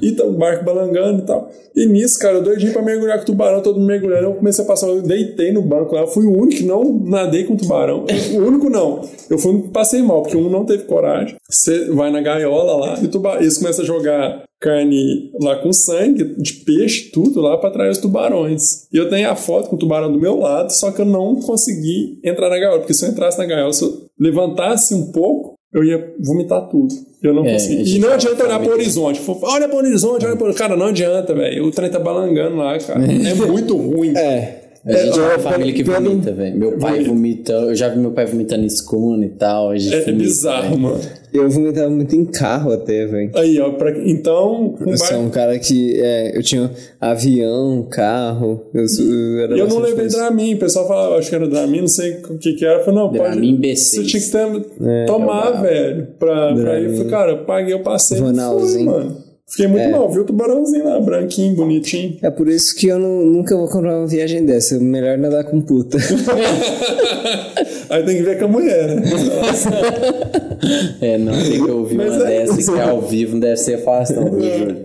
E 0.00 0.12
tá 0.12 0.24
o 0.24 0.32
barco 0.32 0.64
balangando 0.64 1.18
e 1.18 1.26
tal. 1.26 1.50
E 1.74 1.86
nisso, 1.86 2.18
cara, 2.20 2.36
eu 2.36 2.42
doidinho 2.42 2.72
pra 2.72 2.82
mergulhar 2.82 3.16
com 3.18 3.24
o 3.24 3.26
tubarão, 3.26 3.60
todo 3.60 3.78
mundo 3.78 3.88
mergulhando. 3.88 4.28
Eu 4.28 4.34
comecei 4.34 4.64
a 4.64 4.66
passar 4.66 4.86
mal, 4.86 4.96
eu 4.96 5.02
deitei 5.02 5.52
no 5.52 5.60
banco 5.60 5.94
lá. 5.94 6.02
Eu 6.02 6.06
fui 6.06 6.24
o 6.24 6.32
único 6.32 6.58
que 6.58 6.64
não 6.64 7.00
nadei 7.04 7.44
com 7.44 7.54
o 7.54 7.56
tubarão. 7.56 8.04
O 8.34 8.38
único 8.38 8.70
não. 8.70 9.02
Eu 9.28 9.38
fui 9.38 9.50
o 9.50 9.54
único 9.54 9.68
que 9.68 9.74
passei 9.74 10.00
mal, 10.00 10.22
porque 10.22 10.36
um 10.36 10.48
não 10.48 10.64
teve 10.64 10.84
coragem. 10.84 11.36
Você 11.50 11.90
vai 11.90 12.10
na 12.10 12.20
gaiola 12.20 12.76
lá 12.76 12.98
e 13.02 13.06
o 13.06 13.08
tubarão, 13.08 13.40
eles 13.40 13.58
começam 13.58 13.82
a 13.82 13.86
jogar 13.86 14.44
carne 14.60 15.32
lá 15.40 15.56
com 15.56 15.72
sangue, 15.72 16.34
de 16.36 16.52
peixe, 16.52 17.10
tudo 17.10 17.40
lá 17.40 17.56
para 17.56 17.70
atrair 17.70 17.90
os 17.90 17.98
tubarões. 17.98 18.86
E 18.92 18.96
eu 18.96 19.08
tenho 19.08 19.30
a 19.30 19.34
foto 19.34 19.70
com 19.70 19.76
o 19.76 19.78
tubarão 19.78 20.12
do 20.12 20.20
meu 20.20 20.38
lado, 20.38 20.70
só 20.70 20.90
que 20.90 21.00
eu 21.00 21.06
não 21.06 21.36
consegui 21.36 22.20
entrar 22.22 22.50
na 22.50 22.58
gaiola, 22.58 22.78
porque 22.78 22.92
se 22.92 23.04
eu 23.04 23.10
entrasse 23.10 23.38
na 23.38 23.46
gaiola, 23.46 23.72
se 23.72 23.84
eu 23.84 24.06
levantasse 24.18 24.94
um 24.94 25.10
pouco, 25.10 25.54
eu 25.72 25.84
ia 25.84 26.14
vomitar 26.18 26.68
tudo. 26.68 26.94
Eu 27.22 27.34
não 27.34 27.44
é, 27.44 27.52
consegui. 27.52 27.96
E 27.96 27.98
não 27.98 28.12
adianta 28.12 28.44
olhar 28.44 28.60
pro 28.60 28.72
horizonte. 28.72 29.20
Olha 29.42 29.68
pro 29.68 29.78
horizonte, 29.78 30.24
olha 30.24 30.36
pro. 30.36 30.54
Cara, 30.54 30.76
não 30.76 30.86
adianta, 30.86 31.34
velho. 31.34 31.66
O 31.66 31.70
trem 31.70 31.90
tá 31.90 31.98
balangando 31.98 32.56
lá, 32.56 32.78
cara. 32.78 33.00
É 33.06 33.34
muito 33.34 33.76
ruim. 33.76 34.16
É. 34.16 34.59
A 34.84 34.92
gente 34.92 35.18
é, 35.18 35.22
é 35.22 35.26
uma 35.26 35.38
família 35.38 35.74
que 35.74 35.82
vomita, 35.82 36.32
velho. 36.32 36.56
Meu 36.56 36.78
pai 36.78 37.04
vomita, 37.04 37.52
eu 37.52 37.74
já 37.74 37.88
vi 37.88 37.98
meu 37.98 38.12
pai 38.12 38.24
vomitando 38.24 38.64
escuna 38.64 39.26
e 39.26 39.28
tal. 39.28 39.74
é, 39.74 39.76
é 39.76 40.12
bizarro, 40.12 40.68
véio. 40.70 40.78
mano. 40.78 41.00
Eu 41.32 41.48
vomitava 41.48 41.90
muito 41.90 42.16
em 42.16 42.24
carro 42.24 42.72
até, 42.72 43.06
velho. 43.06 43.30
Aí, 43.34 43.60
ó, 43.60 43.70
pra... 43.72 43.90
então. 44.08 44.74
Eu 44.80 44.86
bar... 44.86 44.96
sou 44.96 45.18
um 45.18 45.30
cara 45.30 45.58
que. 45.58 46.00
É, 46.00 46.36
eu 46.36 46.42
tinha 46.42 46.70
avião, 47.00 47.86
carro. 47.90 48.66
Eu, 48.72 48.84
eu, 48.98 49.40
era 49.40 49.56
eu 49.56 49.68
não 49.68 49.78
levei 49.78 50.00
coisa. 50.00 50.16
Dramin. 50.16 50.54
O 50.54 50.58
pessoal 50.58 50.88
falava, 50.88 51.16
acho 51.16 51.28
que 51.28 51.34
era 51.34 51.46
Dramin, 51.46 51.82
não 51.82 51.88
sei 51.88 52.14
o 52.28 52.38
que 52.38 52.54
que 52.54 52.64
era. 52.64 52.78
Eu 52.78 52.84
falei, 52.84 53.00
não, 53.00 53.12
Dramin 53.12 53.56
pode. 53.56 53.68
B6. 53.68 53.76
Você 53.76 54.04
tinha 54.04 54.22
que 54.22 54.30
ter, 54.30 54.88
é, 54.88 55.04
tomar, 55.04 55.62
velho. 55.62 56.08
Pra, 56.18 56.54
pra 56.54 56.80
ir. 56.80 56.86
Eu 56.86 56.92
falei, 56.96 57.10
cara, 57.10 57.32
eu 57.32 57.44
paguei, 57.44 57.74
eu 57.74 57.80
passei. 57.80 58.18
Fui, 58.18 58.32
mano. 58.82 59.19
Fiquei 59.50 59.66
muito 59.66 59.82
é. 59.82 59.90
mal, 59.90 60.08
viu 60.08 60.22
o 60.22 60.24
tubarãozinho 60.24 60.84
lá, 60.84 61.00
branquinho, 61.00 61.56
bonitinho. 61.56 62.16
É 62.22 62.30
por 62.30 62.48
isso 62.48 62.72
que 62.76 62.86
eu 62.86 63.00
não, 63.00 63.22
nunca 63.22 63.56
vou 63.56 63.68
comprar 63.68 63.98
uma 63.98 64.06
viagem 64.06 64.46
dessa. 64.46 64.78
Melhor 64.78 65.18
nadar 65.18 65.42
com 65.42 65.60
puta. 65.60 65.98
Aí 67.90 68.04
tem 68.04 68.18
que 68.18 68.22
ver 68.22 68.38
com 68.38 68.44
a 68.44 68.48
mulher, 68.48 68.94
né? 68.94 69.02
é, 71.00 71.18
não, 71.18 71.32
tem 71.32 71.64
que 71.64 71.70
ouvir 71.70 71.96
Mas 71.96 72.14
uma 72.14 72.30
é... 72.30 72.46
dessa 72.46 72.72
que 72.72 72.78
é 72.78 72.82
ao 72.82 73.02
vivo 73.02 73.40
deve 73.40 73.56
ser 73.56 73.78
fácil, 73.78 74.20
não, 74.20 74.30
viu, 74.30 74.58
Júlio? 74.58 74.84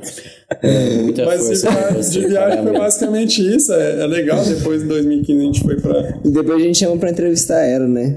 É, 0.62 1.02
muita 1.02 1.26
Mas 1.26 1.42
força 1.44 1.94
de, 1.94 2.10
de 2.12 2.28
viagem 2.28 2.64
foi 2.64 2.74
basicamente 2.74 3.56
isso. 3.56 3.74
É, 3.74 4.04
é, 4.04 4.08
legal. 4.08 4.44
Depois, 4.46 4.84
em 4.84 4.88
2015, 4.88 5.40
a 5.40 5.44
gente 5.44 5.64
foi 5.64 5.76
pra. 5.78 6.20
E 6.24 6.30
depois 6.30 6.62
a 6.62 6.64
gente 6.64 6.78
chama 6.78 6.98
pra 6.98 7.10
entrevistar 7.10 7.62
ela, 7.62 7.88
né? 7.88 8.16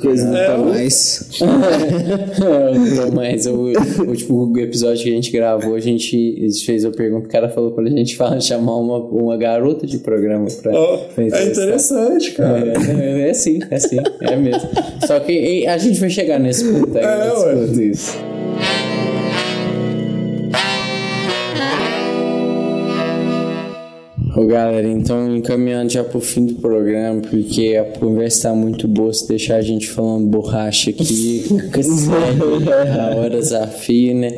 Coisa 0.00 0.30
do 0.30 0.36
é, 0.36 0.46
Tomás. 0.46 1.30
o 1.40 3.06
Tomás, 3.06 3.46
o 3.46 3.72
último 4.06 4.58
episódio 4.58 5.02
que 5.02 5.10
a 5.10 5.14
gente 5.14 5.30
gravou, 5.30 5.74
a 5.74 5.80
gente 5.80 6.48
fez 6.64 6.84
a 6.84 6.90
pergunta, 6.90 7.26
o 7.26 7.30
cara 7.30 7.48
falou 7.48 7.72
pra 7.72 7.84
gente 7.86 8.16
falar, 8.16 8.40
chamar 8.40 8.76
uma, 8.76 8.98
uma 8.98 9.36
garota 9.36 9.86
de 9.86 9.98
programa 9.98 10.46
pra. 10.62 10.72
Oh, 10.72 11.00
é 11.20 11.44
interessante, 11.44 12.32
cara. 12.32 12.72
É, 12.72 13.24
é, 13.24 13.28
é 13.30 13.34
sim, 13.34 13.60
é 13.68 13.78
sim, 13.78 13.98
é 14.20 14.36
mesmo. 14.36 14.68
Só 15.06 15.18
que 15.20 15.66
a 15.66 15.76
gente 15.76 15.98
vai 15.98 16.08
chegar 16.08 16.38
nesse 16.38 16.64
ponto 16.64 16.96
aí. 16.96 17.04
É, 17.04 17.32
ué. 17.32 17.84
Isso. 17.84 18.31
Ô 24.42 24.46
galera, 24.46 24.88
então 24.88 25.36
encaminhando 25.36 25.92
já 25.92 26.02
pro 26.02 26.20
fim 26.20 26.46
do 26.46 26.54
programa, 26.56 27.20
porque 27.20 27.76
a 27.76 27.84
conversa 27.96 28.48
tá 28.48 28.54
muito 28.56 28.88
boa, 28.88 29.12
se 29.14 29.28
deixar 29.28 29.54
a 29.54 29.62
gente 29.62 29.88
falando 29.88 30.26
borracha 30.26 30.90
aqui, 30.90 31.44
a 32.98 33.14
hora 33.14 33.38
desafio, 33.38 34.16
né? 34.16 34.32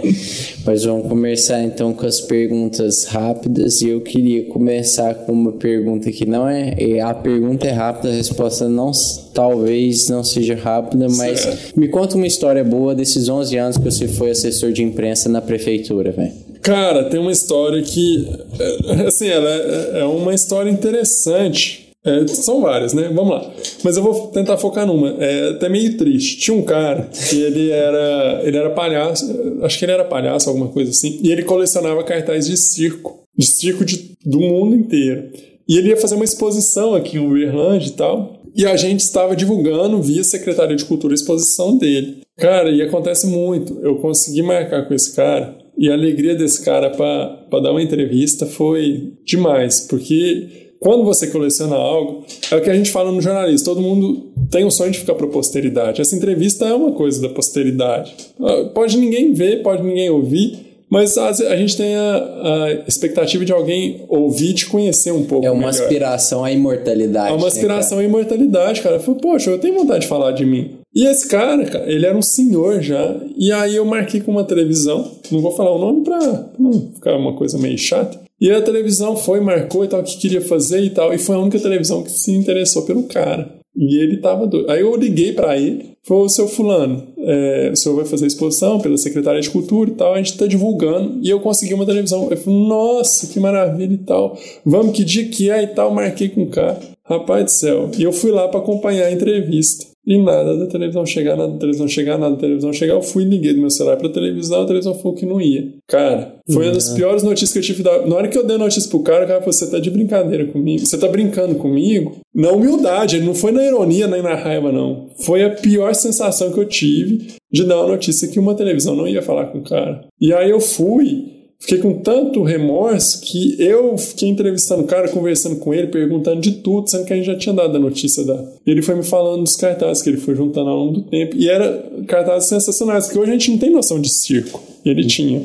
Mas 0.67 0.85
vamos 0.85 1.09
começar 1.09 1.63
então 1.63 1.95
com 1.95 2.05
as 2.05 2.21
perguntas 2.21 3.05
rápidas 3.05 3.81
e 3.81 3.89
eu 3.89 4.03
queria 4.03 4.45
começar 4.45 5.15
com 5.15 5.33
uma 5.33 5.53
pergunta 5.53 6.13
que 6.13 6.27
não 6.27 6.47
é, 6.47 7.01
a 7.01 7.15
pergunta 7.15 7.67
é 7.67 7.73
rápida, 7.73 8.11
a 8.11 8.13
resposta 8.13 8.69
não 8.69 8.93
talvez 9.33 10.11
não 10.11 10.23
seja 10.23 10.55
rápida, 10.55 11.07
mas 11.09 11.41
certo. 11.41 11.81
me 11.81 11.89
conta 11.89 12.15
uma 12.17 12.27
história 12.27 12.63
boa 12.63 12.95
desses 12.95 13.31
11 13.31 13.57
anos 13.57 13.79
que 13.79 13.85
você 13.85 14.07
foi 14.07 14.33
assessor 14.33 14.71
de 14.71 14.83
imprensa 14.83 15.31
na 15.31 15.41
prefeitura, 15.41 16.13
velho. 16.13 16.44
Cara, 16.65 17.05
tem 17.05 17.21
uma 17.21 17.31
história 17.31 17.83
que. 17.83 18.27
É, 18.59 19.07
assim, 19.07 19.29
ela 19.29 19.51
é, 19.51 20.01
é 20.01 20.05
uma 20.05 20.33
história 20.35 20.71
interessante. 20.71 21.91
É, 22.03 22.27
são 22.27 22.63
várias, 22.63 22.95
né? 22.95 23.11
Vamos 23.15 23.31
lá. 23.33 23.53
Mas 23.83 23.99
eu 23.99 24.03
vou 24.03 24.29
tentar 24.29 24.57
focar 24.57 24.87
numa. 24.87 25.11
É 25.23 25.51
até 25.51 25.69
meio 25.69 25.95
triste. 25.99 26.39
Tinha 26.39 26.57
um 26.57 26.63
cara 26.63 27.11
que 27.29 27.37
ele 27.37 27.71
era, 27.71 28.41
ele 28.45 28.57
era 28.57 28.71
palhaço, 28.71 29.27
acho 29.63 29.79
que 29.79 29.85
ele 29.85 29.93
era 29.93 30.05
palhaço, 30.05 30.49
alguma 30.49 30.69
coisa 30.69 30.91
assim, 30.91 31.21
e 31.23 31.31
ele 31.31 31.43
colecionava 31.43 32.03
cartazes 32.03 32.49
de 32.49 32.57
circo, 32.57 33.21
de 33.37 33.47
circo 33.47 33.85
de, 33.85 34.17
do 34.25 34.41
mundo 34.41 34.75
inteiro. 34.75 35.31
E 35.69 35.77
ele 35.77 35.91
ia 35.91 35.99
fazer 35.99 36.15
uma 36.15 36.25
exposição 36.25 36.95
aqui 36.95 37.19
em 37.19 37.27
Uberlândia 37.27 37.89
e 37.89 37.93
tal. 37.93 38.41
E 38.57 38.65
a 38.65 38.77
gente 38.77 39.01
estava 39.01 39.37
divulgando 39.37 40.01
via 40.01 40.25
Secretaria 40.25 40.77
de 40.77 40.85
Cultura 40.85 41.13
a 41.13 41.17
exposição 41.17 41.77
dele. 41.77 42.23
Cara, 42.39 42.71
e 42.71 42.81
acontece 42.81 43.27
muito. 43.27 43.79
Eu 43.83 43.97
consegui 43.97 44.43
marcar 44.43 44.87
com 44.87 44.95
esse 44.95 45.15
cara 45.15 45.64
e 45.77 45.91
a 45.91 45.95
alegria 45.95 46.35
desse 46.35 46.65
cara 46.65 46.91
para 46.91 47.61
dar 47.61 47.71
uma 47.71 47.83
entrevista 47.83 48.47
foi 48.47 49.13
demais, 49.25 49.81
porque 49.81 50.65
quando 50.85 51.03
você 51.03 51.29
coleciona 51.29 51.75
algo, 51.77 52.25
é 52.51 52.57
o 52.57 52.61
que 52.61 52.69
a 52.69 52.75
gente 52.75 52.91
fala 52.91 53.11
no 53.11 53.21
jornalismo, 53.21 53.65
todo 53.65 53.81
mundo 53.81 54.31
tem 54.51 54.65
o 54.65 54.71
sonho 54.71 54.91
de 54.91 54.99
ficar 54.99 55.15
para 55.15 55.27
a 55.27 55.31
posteridade. 55.31 56.01
Essa 56.01 56.15
entrevista 56.15 56.67
é 56.67 56.75
uma 56.75 56.93
coisa 56.93 57.23
da 57.23 57.29
posteridade. 57.31 58.15
Ah, 58.39 58.71
pode 58.75 58.99
ninguém 58.99 59.33
ver, 59.33 59.63
pode 59.63 59.83
ninguém 59.83 60.11
ouvir, 60.11 60.59
mas 60.91 61.17
a, 61.17 61.29
a 61.29 61.57
gente 61.57 61.77
tem 61.77 61.95
a, 61.97 62.17
a, 62.17 62.73
expectativa 62.87 63.45
de 63.45 63.53
alguém 63.53 64.05
ouvir 64.09 64.51
e 64.51 64.55
te 64.55 64.67
conhecer 64.67 65.11
um 65.11 65.25
pouco. 65.25 65.47
É 65.47 65.51
uma 65.51 65.67
melhor. 65.67 65.71
aspiração 65.71 66.45
à 66.45 66.53
imortalidade. 66.53 67.33
É 67.33 67.37
uma 67.37 67.49
aspiração 67.49 67.99
né, 67.99 68.05
à 68.05 68.07
imortalidade, 68.07 68.83
cara. 68.83 68.97
Eu 68.97 69.01
falei, 69.01 69.21
poxa, 69.21 69.51
eu 69.51 69.59
tenho 69.59 69.75
vontade 69.75 70.03
de 70.03 70.07
falar 70.07 70.33
de 70.33 70.45
mim. 70.45 70.84
E 70.95 71.07
esse 71.07 71.29
cara, 71.29 71.65
cara, 71.65 71.91
ele 71.91 72.07
era 72.07 72.17
um 72.17 72.23
senhor 72.23 72.81
já. 72.81 73.17
E 73.37 73.51
aí 73.51 73.75
eu 73.75 73.85
marquei 73.85 74.21
com 74.21 74.31
uma 74.31 74.45
televisão. 74.45 75.11
Não 75.31 75.41
vou 75.41 75.51
falar 75.53 75.73
o 75.73 75.79
nome 75.79 76.05
pra 76.05 76.51
não 76.59 76.93
ficar 76.95 77.17
uma 77.17 77.35
coisa 77.35 77.59
meio 77.59 77.77
chata. 77.77 78.21
E 78.41 78.51
a 78.51 78.63
televisão 78.63 79.17
foi, 79.17 79.41
marcou 79.41 79.85
e 79.85 79.89
tal, 79.89 80.01
o 80.01 80.05
que 80.05 80.19
queria 80.19 80.41
fazer 80.41 80.83
e 80.83 80.91
tal. 80.91 81.13
E 81.13 81.19
foi 81.19 81.35
a 81.35 81.41
única 81.41 81.59
televisão 81.59 82.03
que 82.03 82.11
se 82.11 82.33
interessou 82.33 82.83
pelo 82.83 83.05
cara. 83.05 83.65
E 83.77 83.97
ele 84.01 84.19
tava 84.19 84.47
doido. 84.47 84.71
Aí 84.71 84.83
eu 84.83 84.95
liguei 84.95 85.33
para 85.33 85.59
ele, 85.59 85.97
falou, 86.05 86.29
seu 86.29 86.47
fulano, 86.47 87.09
é, 87.19 87.71
o 87.73 87.77
senhor 87.77 87.97
vai 87.97 88.05
fazer 88.05 88.27
exposição 88.27 88.79
pela 88.79 88.97
Secretaria 88.97 89.41
de 89.41 89.51
Cultura 89.51 89.91
e 89.91 89.95
tal, 89.95 90.15
a 90.15 90.19
gente 90.19 90.39
tá 90.39 90.47
divulgando. 90.47 91.19
E 91.23 91.29
eu 91.29 91.41
consegui 91.41 91.75
uma 91.75 91.87
televisão. 91.87 92.29
Eu 92.31 92.37
falei, 92.37 92.69
nossa, 92.69 93.27
que 93.27 93.41
maravilha 93.41 93.95
e 93.95 93.99
tal. 93.99 94.39
Vamos, 94.65 94.97
que 94.97 95.03
dia 95.03 95.29
que 95.29 95.51
é 95.51 95.65
e 95.65 95.67
tal, 95.69 95.93
marquei 95.93 96.29
com 96.29 96.45
o 96.45 96.51
cara. 96.51 96.79
Rapaz 97.05 97.45
do 97.45 97.51
céu. 97.51 97.91
E 97.99 98.03
eu 98.03 98.13
fui 98.13 98.31
lá 98.31 98.47
para 98.47 98.61
acompanhar 98.61 99.07
a 99.07 99.13
entrevista. 99.13 99.94
E 100.07 100.19
nada 100.19 100.57
da 100.57 100.67
televisão 100.67 101.07
chegar, 101.07 101.37
nada 101.37 101.53
da 101.53 101.59
televisão 101.59 101.89
chegar, 101.89 102.19
nada 102.19 102.35
da 102.35 102.41
televisão 102.41 102.73
chegar. 102.73 102.95
Eu 102.95 103.03
fui 103.03 103.23
e 103.23 103.27
liguei 103.27 103.55
do 103.55 103.61
meu 103.61 103.71
celular 103.71 103.97
pra 103.97 104.09
televisão, 104.09 104.63
a 104.63 104.67
televisão 104.67 104.95
falou 104.95 105.15
que 105.15 105.25
não 105.25 105.41
ia. 105.41 105.73
Cara, 105.89 106.37
foi 106.51 106.67
uma 106.67 106.75
das 106.75 106.91
uhum. 106.91 106.97
piores 106.97 107.23
notícias 107.23 107.53
que 107.53 107.59
eu 107.59 107.63
tive. 107.63 107.83
Da... 107.83 108.07
Na 108.07 108.17
hora 108.17 108.29
que 108.29 108.37
eu 108.37 108.47
dei 108.47 108.57
a 108.57 108.59
notícia 108.59 108.91
pro 108.91 109.01
cara, 109.01 109.25
o 109.25 109.29
cara 109.29 109.41
falou: 109.41 109.53
Você 109.53 109.71
tá 109.71 109.79
de 109.79 109.91
brincadeira 109.91 110.47
comigo? 110.47 110.85
Você 110.85 110.99
tá 110.99 111.09
brincando 111.09 111.55
comigo? 111.55 112.17
Na 112.35 112.51
humildade, 112.53 113.21
não 113.21 113.35
foi 113.35 113.53
na 113.53 113.65
ironia 113.65 114.07
nem 114.07 114.23
na 114.23 114.35
raiva, 114.35 114.71
não. 114.71 115.09
Foi 115.25 115.43
a 115.43 115.51
pior 115.51 115.95
sensação 115.95 116.53
que 116.53 116.59
eu 116.59 116.67
tive 116.67 117.35
de 117.51 117.65
dar 117.65 117.79
uma 117.79 117.89
notícia 117.89 118.29
que 118.29 118.39
uma 118.39 118.55
televisão 118.55 118.97
não 118.97 119.09
ia 119.09 119.23
falar 119.23 119.47
com 119.47 119.59
o 119.59 119.65
cara. 119.65 120.05
E 120.21 120.33
aí 120.35 120.51
eu 120.51 120.61
fui 120.61 121.34
Fiquei 121.61 121.79
com 121.79 121.95
tanto 121.95 122.43
remorso 122.43 123.21
que 123.23 123.57
eu 123.59 123.97
fiquei 123.97 124.29
entrevistando 124.29 124.83
o 124.83 124.87
cara, 124.87 125.09
conversando 125.09 125.57
com 125.57 125.73
ele, 125.73 125.87
perguntando 125.87 126.41
de 126.41 126.53
tudo, 126.53 126.91
sendo 126.91 127.07
que 127.07 127.13
a 127.13 127.17
gente 127.17 127.27
já 127.27 127.37
tinha 127.37 127.55
dado 127.55 127.77
a 127.77 127.81
notícia 127.81 128.23
da. 128.25 128.35
E 128.67 128.71
ele 128.71 128.83
foi 128.83 128.95
me 128.95 129.03
falando 129.03 129.45
dos 129.45 129.57
cartazes 129.57 130.03
que 130.03 130.11
ele 130.11 130.19
foi 130.19 130.35
juntando 130.35 130.69
ao 130.69 130.77
longo 130.77 130.93
do 130.93 131.03
tempo. 131.03 131.35
E 131.37 131.49
era 131.49 131.91
cartazes 132.07 132.49
sensacionais, 132.49 133.09
que 133.09 133.19
hoje 133.19 133.31
a 133.31 133.35
gente 133.35 133.51
não 133.51 133.59
tem 133.59 133.71
noção 133.71 133.99
de 133.99 134.11
circo. 134.11 134.61
E 134.85 134.91
ele 134.91 135.07
tinha. 135.07 135.43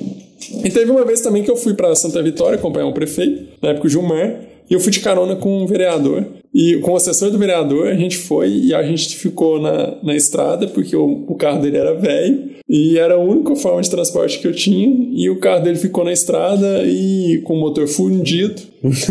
E 0.63 0.69
teve 0.69 0.91
uma 0.91 1.05
vez 1.05 1.21
também 1.21 1.43
que 1.43 1.51
eu 1.51 1.55
fui 1.55 1.73
para 1.73 1.95
Santa 1.95 2.21
Vitória 2.21 2.57
acompanhar 2.57 2.87
um 2.87 2.93
prefeito, 2.93 3.47
na 3.61 3.69
época 3.69 3.87
o 3.87 3.89
Gilmar, 3.89 4.41
e 4.69 4.73
eu 4.73 4.79
fui 4.79 4.91
de 4.91 4.99
carona 4.99 5.35
com 5.35 5.63
um 5.63 5.65
vereador. 5.65 6.25
E 6.53 6.77
com 6.77 6.91
o 6.91 6.95
assessor 6.95 7.29
do 7.29 7.37
vereador, 7.37 7.87
a 7.87 7.95
gente 7.95 8.17
foi 8.17 8.49
e 8.49 8.73
a 8.73 8.81
gente 8.83 9.15
ficou 9.15 9.61
na, 9.61 9.97
na 10.01 10.15
estrada, 10.15 10.67
porque 10.67 10.95
o, 10.95 11.25
o 11.27 11.35
carro 11.35 11.61
dele 11.61 11.77
era 11.77 11.93
velho 11.93 12.49
e 12.67 12.99
era 12.99 13.15
a 13.15 13.19
única 13.19 13.55
forma 13.55 13.81
de 13.81 13.89
transporte 13.89 14.39
que 14.39 14.47
eu 14.47 14.53
tinha. 14.53 15.09
E 15.11 15.29
o 15.29 15.39
carro 15.39 15.63
dele 15.63 15.77
ficou 15.77 16.03
na 16.03 16.11
estrada 16.11 16.83
e 16.85 17.41
com 17.43 17.55
o 17.55 17.59
motor 17.59 17.87
fundido. 17.87 18.61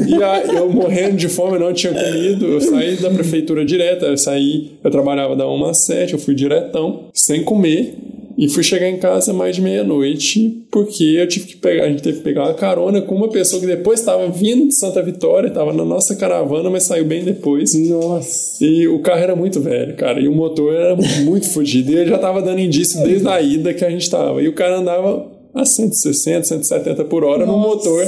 e 0.08 0.22
a, 0.22 0.44
eu 0.44 0.70
morrendo 0.70 1.16
de 1.16 1.28
fome, 1.28 1.58
não 1.58 1.72
tinha 1.72 1.92
comido. 1.92 2.46
Eu 2.46 2.60
saí 2.60 2.96
da 2.96 3.10
prefeitura 3.10 3.64
direta, 3.64 4.06
eu 4.06 4.16
saí, 4.16 4.72
eu 4.82 4.90
trabalhava 4.90 5.34
da 5.34 5.48
1 5.48 5.64
às 5.64 5.78
7, 5.78 6.12
eu 6.12 6.18
fui 6.18 6.34
diretão, 6.34 7.08
sem 7.12 7.42
comer. 7.42 7.94
E 8.38 8.48
fui 8.48 8.62
chegar 8.62 8.88
em 8.88 8.98
casa 8.98 9.32
mais 9.32 9.56
de 9.56 9.62
meia-noite, 9.62 10.62
porque 10.70 11.02
eu 11.02 11.26
tive 11.26 11.46
que 11.46 11.56
pegar, 11.56 11.86
a 11.86 11.88
gente 11.88 12.04
teve 12.04 12.18
que 12.18 12.22
pegar 12.22 12.44
uma 12.44 12.54
carona 12.54 13.02
com 13.02 13.16
uma 13.16 13.28
pessoa 13.28 13.58
que 13.58 13.66
depois 13.66 13.98
estava 13.98 14.28
vindo 14.30 14.68
de 14.68 14.76
Santa 14.76 15.02
Vitória, 15.02 15.48
estava 15.48 15.72
na 15.72 15.84
nossa 15.84 16.14
caravana, 16.14 16.70
mas 16.70 16.84
saiu 16.84 17.04
bem 17.04 17.24
depois. 17.24 17.74
Nossa. 17.74 18.64
E 18.64 18.86
o 18.86 19.00
carro 19.00 19.20
era 19.20 19.34
muito 19.34 19.60
velho, 19.60 19.96
cara, 19.96 20.20
e 20.20 20.28
o 20.28 20.32
motor 20.32 20.72
era 20.72 20.94
muito 21.24 21.50
fodido. 21.50 21.90
E 21.90 21.96
ele 21.96 22.10
já 22.10 22.18
tava 22.18 22.40
dando 22.40 22.60
indício 22.60 23.02
desde 23.02 23.26
a 23.26 23.42
ida 23.42 23.74
que 23.74 23.84
a 23.84 23.90
gente 23.90 24.08
tava. 24.08 24.40
E 24.40 24.46
o 24.46 24.52
cara 24.52 24.78
andava 24.78 25.26
a 25.52 25.64
160, 25.64 26.44
170 26.44 27.04
por 27.06 27.24
hora 27.24 27.44
Nossa. 27.44 27.50
no 27.50 27.58
motor, 27.58 28.04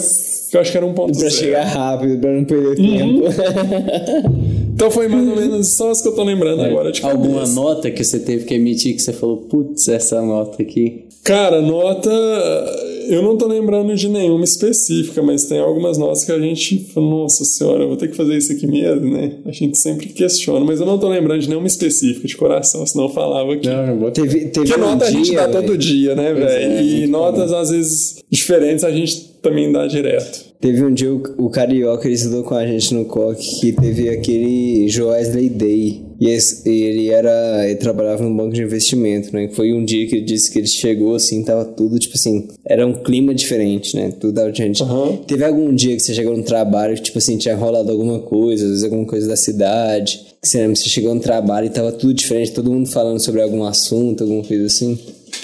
que 0.48 0.56
eu 0.56 0.60
acho 0.60 0.70
que 0.70 0.76
era 0.76 0.86
1.0. 0.86 1.18
Pra 1.18 1.30
chegar 1.30 1.64
rápido, 1.64 2.20
pra 2.20 2.30
não 2.30 2.44
perder 2.44 2.78
uhum. 2.78 3.20
tempo. 3.20 4.59
Então 4.80 4.90
foi 4.90 5.08
mais 5.08 5.28
ou 5.28 5.36
menos 5.36 5.68
só 5.68 5.90
as 5.90 6.00
que 6.00 6.08
eu 6.08 6.14
tô 6.14 6.24
lembrando 6.24 6.62
é. 6.62 6.70
agora 6.70 6.90
de 6.90 7.02
cabeça. 7.02 7.18
Alguma 7.18 7.46
nota 7.46 7.90
que 7.90 8.02
você 8.02 8.18
teve 8.18 8.46
que 8.46 8.54
emitir 8.54 8.96
que 8.96 9.02
você 9.02 9.12
falou, 9.12 9.36
putz, 9.36 9.88
essa 9.88 10.22
nota 10.22 10.62
aqui? 10.62 11.04
Cara, 11.22 11.60
nota. 11.60 12.10
Eu 13.10 13.20
não 13.20 13.36
tô 13.36 13.46
lembrando 13.46 13.94
de 13.94 14.08
nenhuma 14.08 14.42
específica, 14.42 15.20
mas 15.22 15.44
tem 15.44 15.58
algumas 15.58 15.98
notas 15.98 16.24
que 16.24 16.32
a 16.32 16.38
gente 16.38 16.88
fala, 16.94 17.06
nossa 17.10 17.44
senhora, 17.44 17.82
eu 17.82 17.88
vou 17.88 17.96
ter 17.98 18.08
que 18.08 18.16
fazer 18.16 18.38
isso 18.38 18.52
aqui 18.52 18.66
mesmo, 18.66 19.10
né? 19.10 19.34
A 19.44 19.52
gente 19.52 19.76
sempre 19.76 20.06
questiona, 20.08 20.64
mas 20.64 20.80
eu 20.80 20.86
não 20.86 20.98
tô 20.98 21.10
lembrando 21.10 21.42
de 21.42 21.48
nenhuma 21.50 21.66
específica 21.66 22.26
de 22.26 22.34
coração, 22.34 22.86
senão 22.86 23.04
eu 23.04 23.10
falava 23.10 23.52
aqui. 23.52 23.68
Não, 23.68 23.98
vou... 23.98 24.10
teve, 24.10 24.46
teve 24.46 24.64
que 24.64 24.78
um 24.78 24.80
nota 24.80 24.96
dia, 24.96 25.06
a 25.06 25.10
gente 25.10 25.34
dá 25.34 25.46
véio. 25.46 25.60
todo 25.60 25.76
dia, 25.76 26.14
né, 26.14 26.32
velho? 26.32 26.48
É, 26.48 26.82
e 26.82 27.06
notas, 27.06 27.52
às 27.52 27.68
vezes, 27.68 28.24
diferentes 28.30 28.82
a 28.82 28.90
gente 28.90 29.28
também 29.42 29.70
dá 29.70 29.86
direto. 29.86 30.49
Teve 30.60 30.84
um 30.84 30.92
dia 30.92 31.10
o, 31.10 31.22
o 31.38 31.48
Carioca 31.48 32.06
ele 32.06 32.14
estudou 32.14 32.44
com 32.44 32.54
a 32.54 32.66
gente 32.66 32.92
no 32.92 33.06
COC 33.06 33.60
que 33.60 33.72
teve 33.72 34.10
aquele 34.10 34.88
Joesley 34.88 35.48
Day. 35.48 36.10
E 36.20 36.28
ele 36.66 37.08
era. 37.08 37.64
Ele 37.64 37.76
trabalhava 37.76 38.22
num 38.22 38.36
banco 38.36 38.52
de 38.52 38.62
investimento, 38.62 39.34
né? 39.34 39.48
Foi 39.54 39.72
um 39.72 39.82
dia 39.82 40.06
que 40.06 40.16
ele 40.16 40.24
disse 40.24 40.50
que 40.50 40.58
ele 40.58 40.66
chegou 40.66 41.14
assim, 41.14 41.42
tava 41.42 41.64
tudo, 41.64 41.98
tipo 41.98 42.14
assim, 42.14 42.46
era 42.62 42.86
um 42.86 42.92
clima 42.92 43.34
diferente, 43.34 43.96
né? 43.96 44.12
Tudo 44.20 44.34
da 44.34 44.52
gente. 44.52 44.82
Uhum. 44.82 45.16
Teve 45.16 45.44
algum 45.44 45.74
dia 45.74 45.96
que 45.96 46.00
você 46.00 46.12
chegou 46.12 46.36
no 46.36 46.42
trabalho, 46.42 46.94
tipo 46.96 47.16
assim, 47.16 47.38
tinha 47.38 47.56
rolado 47.56 47.90
alguma 47.90 48.18
coisa, 48.18 48.64
às 48.64 48.70
vezes 48.70 48.84
alguma 48.84 49.06
coisa 49.06 49.26
da 49.26 49.36
cidade. 49.36 50.20
Que 50.42 50.48
você 50.48 50.58
lembra, 50.58 50.76
você 50.76 50.90
chegou 50.90 51.14
no 51.14 51.22
trabalho 51.22 51.68
e 51.68 51.70
tava 51.70 51.90
tudo 51.90 52.12
diferente, 52.12 52.52
todo 52.52 52.70
mundo 52.70 52.86
falando 52.90 53.18
sobre 53.18 53.40
algum 53.40 53.64
assunto, 53.64 54.24
alguma 54.24 54.44
coisa 54.44 54.66
assim? 54.66 54.98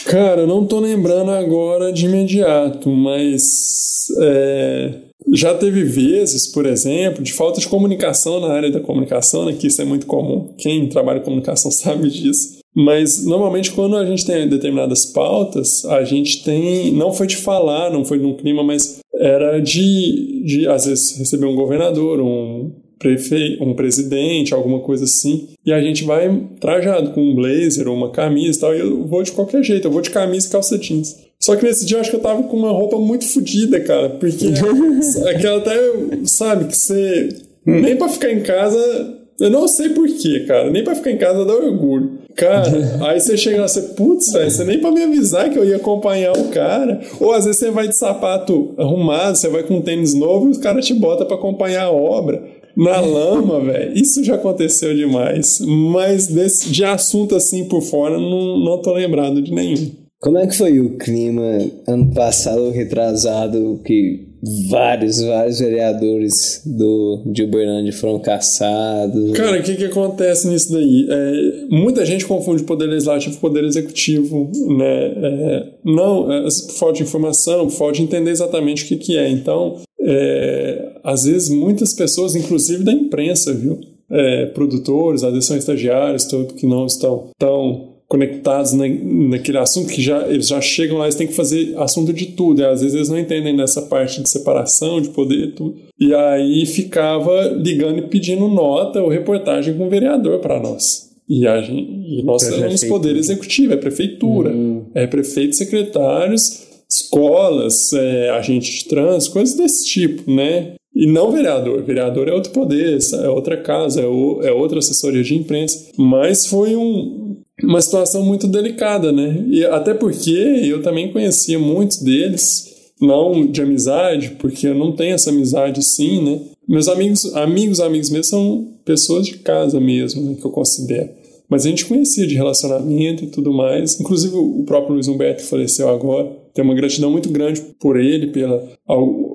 Cara, 0.05 0.43
eu 0.43 0.47
não 0.47 0.67
tô 0.67 0.79
lembrando 0.79 1.31
agora 1.31 1.91
de 1.91 2.05
imediato, 2.05 2.91
mas. 2.91 4.09
É 4.21 5.06
já 5.33 5.55
teve 5.55 5.83
vezes, 5.85 6.47
por 6.47 6.67
exemplo, 6.67 7.23
de 7.23 7.33
falta 7.33 7.61
de 7.61 7.69
comunicação 7.69 8.41
na 8.41 8.49
área 8.49 8.71
da 8.71 8.81
comunicação, 8.81 9.45
né, 9.45 9.53
que 9.53 9.67
isso 9.67 9.83
é 9.83 9.85
muito 9.85 10.07
comum. 10.07 10.55
Quem 10.57 10.89
trabalha 10.89 11.19
em 11.19 11.25
comunicação 11.25 11.71
sabe 11.73 12.09
disso. 12.09 12.59
Mas 12.75 13.25
normalmente 13.25 13.73
quando 13.73 13.97
a 13.97 14.05
gente 14.05 14.27
tem 14.27 14.47
determinadas 14.47 15.07
pautas, 15.07 15.85
a 15.87 16.05
gente 16.05 16.45
tem. 16.45 16.93
Não 16.93 17.11
foi 17.11 17.27
de 17.27 17.37
falar, 17.37 17.91
não 17.91 18.05
foi 18.05 18.19
num 18.19 18.37
clima, 18.37 18.63
mas 18.63 18.99
era 19.15 19.61
de, 19.61 20.43
de 20.45 20.69
às 20.69 20.85
vezes 20.85 21.17
receber 21.19 21.47
um 21.47 21.57
governador, 21.57 22.21
um 22.21 22.71
prefeito, 22.99 23.63
um 23.63 23.75
presidente, 23.75 24.55
alguma 24.55 24.81
coisa 24.81 25.05
assim, 25.05 25.49
e 25.65 25.73
a 25.73 25.81
gente 25.81 26.05
vai 26.05 26.29
trajado 26.61 27.11
com 27.11 27.21
um 27.21 27.35
blazer 27.35 27.89
ou 27.89 27.97
uma 27.97 28.11
camisa 28.11 28.59
e 28.59 28.61
tal, 28.61 28.75
e 28.75 28.81
eu 28.81 29.07
vou 29.07 29.23
de 29.23 29.33
qualquer 29.33 29.63
jeito, 29.63 29.87
eu 29.87 29.93
vou 29.93 30.01
de 30.01 30.11
camisa 30.11 30.49
e 30.49 30.51
calça 30.51 30.79
jeans. 30.79 31.27
Só 31.39 31.55
que 31.55 31.65
nesse 31.65 31.85
dia 31.85 31.97
eu 31.97 32.01
acho 32.01 32.11
que 32.11 32.17
eu 32.17 32.21
tava 32.21 32.43
com 32.45 32.57
uma 32.57 32.71
roupa 32.71 32.99
muito 32.99 33.27
fodida, 33.29 33.81
cara. 33.81 34.11
Porque 34.11 34.47
aquela 35.29 35.59
até, 35.59 35.77
sabe, 36.25 36.67
que 36.67 36.77
você. 36.77 37.29
Nem 37.65 37.97
pra 37.97 38.09
ficar 38.09 38.33
em 38.33 38.41
casa. 38.41 39.15
Eu 39.39 39.51
não 39.51 39.69
sei 39.69 39.91
porquê, 39.91 40.45
cara. 40.47 40.71
Nem 40.71 40.83
pra 40.83 40.95
ficar 40.95 41.11
em 41.11 41.19
casa 41.19 41.45
dá 41.45 41.55
orgulho. 41.55 42.21
Cara, 42.35 42.71
aí 43.07 43.21
você 43.21 43.37
chega 43.37 43.61
lá, 43.61 43.69
você, 43.69 43.83
putz, 43.83 44.33
velho, 44.33 44.51
você 44.51 44.65
nem 44.65 44.81
pra 44.81 44.91
me 44.91 45.03
avisar 45.03 45.51
que 45.51 45.59
eu 45.59 45.65
ia 45.65 45.77
acompanhar 45.77 46.33
o 46.33 46.49
cara. 46.49 47.01
Ou 47.21 47.33
às 47.33 47.45
vezes 47.45 47.61
você 47.61 47.71
vai 47.71 47.87
de 47.87 47.97
sapato 47.97 48.75
arrumado, 48.79 49.37
você 49.37 49.49
vai 49.49 49.63
com 49.63 49.77
um 49.77 49.83
tênis 49.83 50.15
novo 50.15 50.49
e 50.49 50.53
o 50.53 50.61
cara 50.61 50.81
te 50.81 50.95
bota 50.95 51.25
para 51.25 51.37
acompanhar 51.37 51.85
a 51.85 51.91
obra. 51.91 52.43
Na 52.77 53.01
lama, 53.01 53.61
velho. 53.61 53.97
Isso 53.97 54.23
já 54.23 54.35
aconteceu 54.35 54.95
demais. 54.95 55.61
Mas 55.61 56.27
desse, 56.27 56.71
de 56.71 56.85
assunto 56.85 57.35
assim 57.35 57.65
por 57.65 57.81
fora, 57.81 58.19
não, 58.19 58.59
não 58.59 58.83
tô 58.83 58.93
lembrado 58.93 59.41
de 59.41 59.53
nenhum. 59.53 59.91
Como 60.21 60.39
é 60.39 60.47
que 60.47 60.57
foi 60.57 60.81
o 60.81 60.97
clima 60.97 61.43
ano 61.87 62.13
passado, 62.13 62.71
retrasado, 62.71 63.81
que 63.85 64.26
vários, 64.69 65.21
vários 65.21 65.59
vereadores 65.59 66.63
do, 66.65 67.23
de 67.27 67.43
Uberlândia 67.43 67.93
foram 67.93 68.19
caçados? 68.19 69.33
Cara, 69.33 69.59
o 69.59 69.63
que 69.63 69.75
que 69.75 69.85
acontece 69.85 70.49
nisso 70.49 70.73
daí? 70.73 71.07
É, 71.09 71.67
muita 71.69 72.05
gente 72.05 72.27
confunde 72.27 72.63
poder 72.63 72.87
legislativo 72.87 73.35
com 73.35 73.41
poder 73.41 73.65
executivo, 73.65 74.51
né? 74.77 75.07
É, 75.07 75.67
não, 75.85 76.33
é, 76.33 76.49
falta 76.79 76.99
de 76.99 77.03
informação, 77.03 77.69
falta 77.71 77.95
de 77.95 78.03
entender 78.03 78.31
exatamente 78.31 78.85
o 78.85 78.89
que 78.89 78.97
que 78.97 79.19
é. 79.19 79.29
Então, 79.29 79.81
é, 80.01 80.93
às 81.03 81.25
vezes 81.25 81.49
muitas 81.49 81.93
pessoas, 81.93 82.35
inclusive 82.35 82.85
da 82.85 82.93
imprensa, 82.93 83.53
viu? 83.53 83.81
É, 84.09 84.47
produtores, 84.47 85.25
às 85.25 85.33
vezes 85.33 85.47
são 85.47 85.57
estagiários, 85.57 86.27
que 86.57 86.67
não 86.67 86.87
estão 86.87 87.31
tão 87.37 87.96
conectados 88.09 88.73
na, 88.73 88.85
naquele 88.89 89.59
assunto 89.59 89.93
que 89.93 90.01
já 90.01 90.27
eles 90.29 90.49
já 90.49 90.61
chegam 90.61 90.99
lá, 90.99 91.05
eles 91.05 91.15
têm 91.15 91.27
que 91.27 91.35
fazer 91.35 91.77
assunto 91.77 92.13
de 92.13 92.27
tudo. 92.27 92.61
E 92.61 92.65
às 92.65 92.81
vezes 92.81 92.95
eles 92.95 93.09
não 93.09 93.19
entendem 93.19 93.57
nessa 93.57 93.83
parte 93.83 94.23
de 94.23 94.29
separação, 94.29 95.01
de 95.01 95.09
poder, 95.11 95.55
tudo. 95.55 95.77
E 95.99 96.15
aí 96.15 96.65
ficava 96.67 97.49
ligando 97.49 97.99
e 97.99 98.03
pedindo 98.03 98.49
nota 98.49 99.03
ou 99.03 99.09
reportagem 99.09 99.75
com 99.77 99.87
o 99.87 99.91
vereador 99.91 100.39
para 100.39 100.61
nós. 100.61 101.07
E, 101.29 101.47
a 101.47 101.61
gente, 101.61 101.91
e 101.91 102.23
nós 102.23 102.47
temos 102.47 102.85
poder 102.85 103.17
executivo, 103.17 103.73
é 103.73 103.77
prefeitura, 103.77 104.51
uhum. 104.51 104.85
é 104.95 105.09
prefeito, 105.09 105.57
secretários, 105.57 106.67
escolas, 106.89 107.93
é, 107.93 108.31
agente 108.31 108.71
de 108.71 108.85
trânsito, 108.85 109.33
coisas 109.33 109.57
desse 109.57 109.87
tipo, 109.87 110.31
né? 110.31 110.75
E 110.95 111.07
não 111.07 111.33
vereador. 111.33 111.83
Vereador 111.83 112.29
é 112.29 112.33
outro 112.33 112.53
poder, 112.53 112.99
é 113.23 113.29
outra 113.29 113.57
casa, 113.57 114.01
é, 114.01 114.07
o, 114.07 114.41
é 114.43 114.53
outra 114.53 114.79
assessoria 114.79 115.23
de 115.23 115.35
imprensa. 115.35 115.91
Mas 115.99 116.47
foi 116.47 116.77
um, 116.77 117.26
uma 117.63 117.81
situação 117.81 118.25
muito 118.25 118.47
delicada, 118.47 119.13
né? 119.13 119.45
E 119.49 119.65
até 119.65 119.95
porque 119.95 120.31
eu 120.31 120.83
também 120.83 121.13
conhecia 121.13 121.59
muitos 121.59 121.99
deles, 121.99 122.75
não 123.01 123.47
de 123.47 123.63
amizade, 123.63 124.37
porque 124.39 124.69
eu 124.69 124.75
não 124.75 124.93
tenho 124.93 125.15
essa 125.15 125.31
amizade 125.31 125.81
assim, 125.81 126.23
né? 126.23 126.41
Meus 126.69 126.89
amigos, 126.89 127.25
amigos, 127.35 127.81
amigos 127.81 128.11
meus 128.11 128.29
são 128.29 128.69
pessoas 128.85 129.27
de 129.27 129.39
casa 129.39 129.79
mesmo, 129.79 130.23
né, 130.23 130.37
que 130.39 130.45
eu 130.45 130.51
considero. 130.51 131.11
Mas 131.49 131.65
a 131.65 131.69
gente 131.69 131.87
conhecia 131.87 132.27
de 132.27 132.35
relacionamento 132.35 133.25
e 133.25 133.29
tudo 133.29 133.53
mais. 133.53 134.01
Inclusive 134.01 134.35
o 134.35 134.65
próprio 134.65 134.95
Luiz 134.95 135.07
Humberto 135.07 135.45
que 135.45 135.49
faleceu 135.49 135.89
agora. 135.89 136.29
Tenho 136.53 136.67
uma 136.67 136.75
gratidão 136.75 137.11
muito 137.11 137.29
grande 137.29 137.61
por 137.79 138.01
ele, 138.01 138.29
pela 138.29 138.67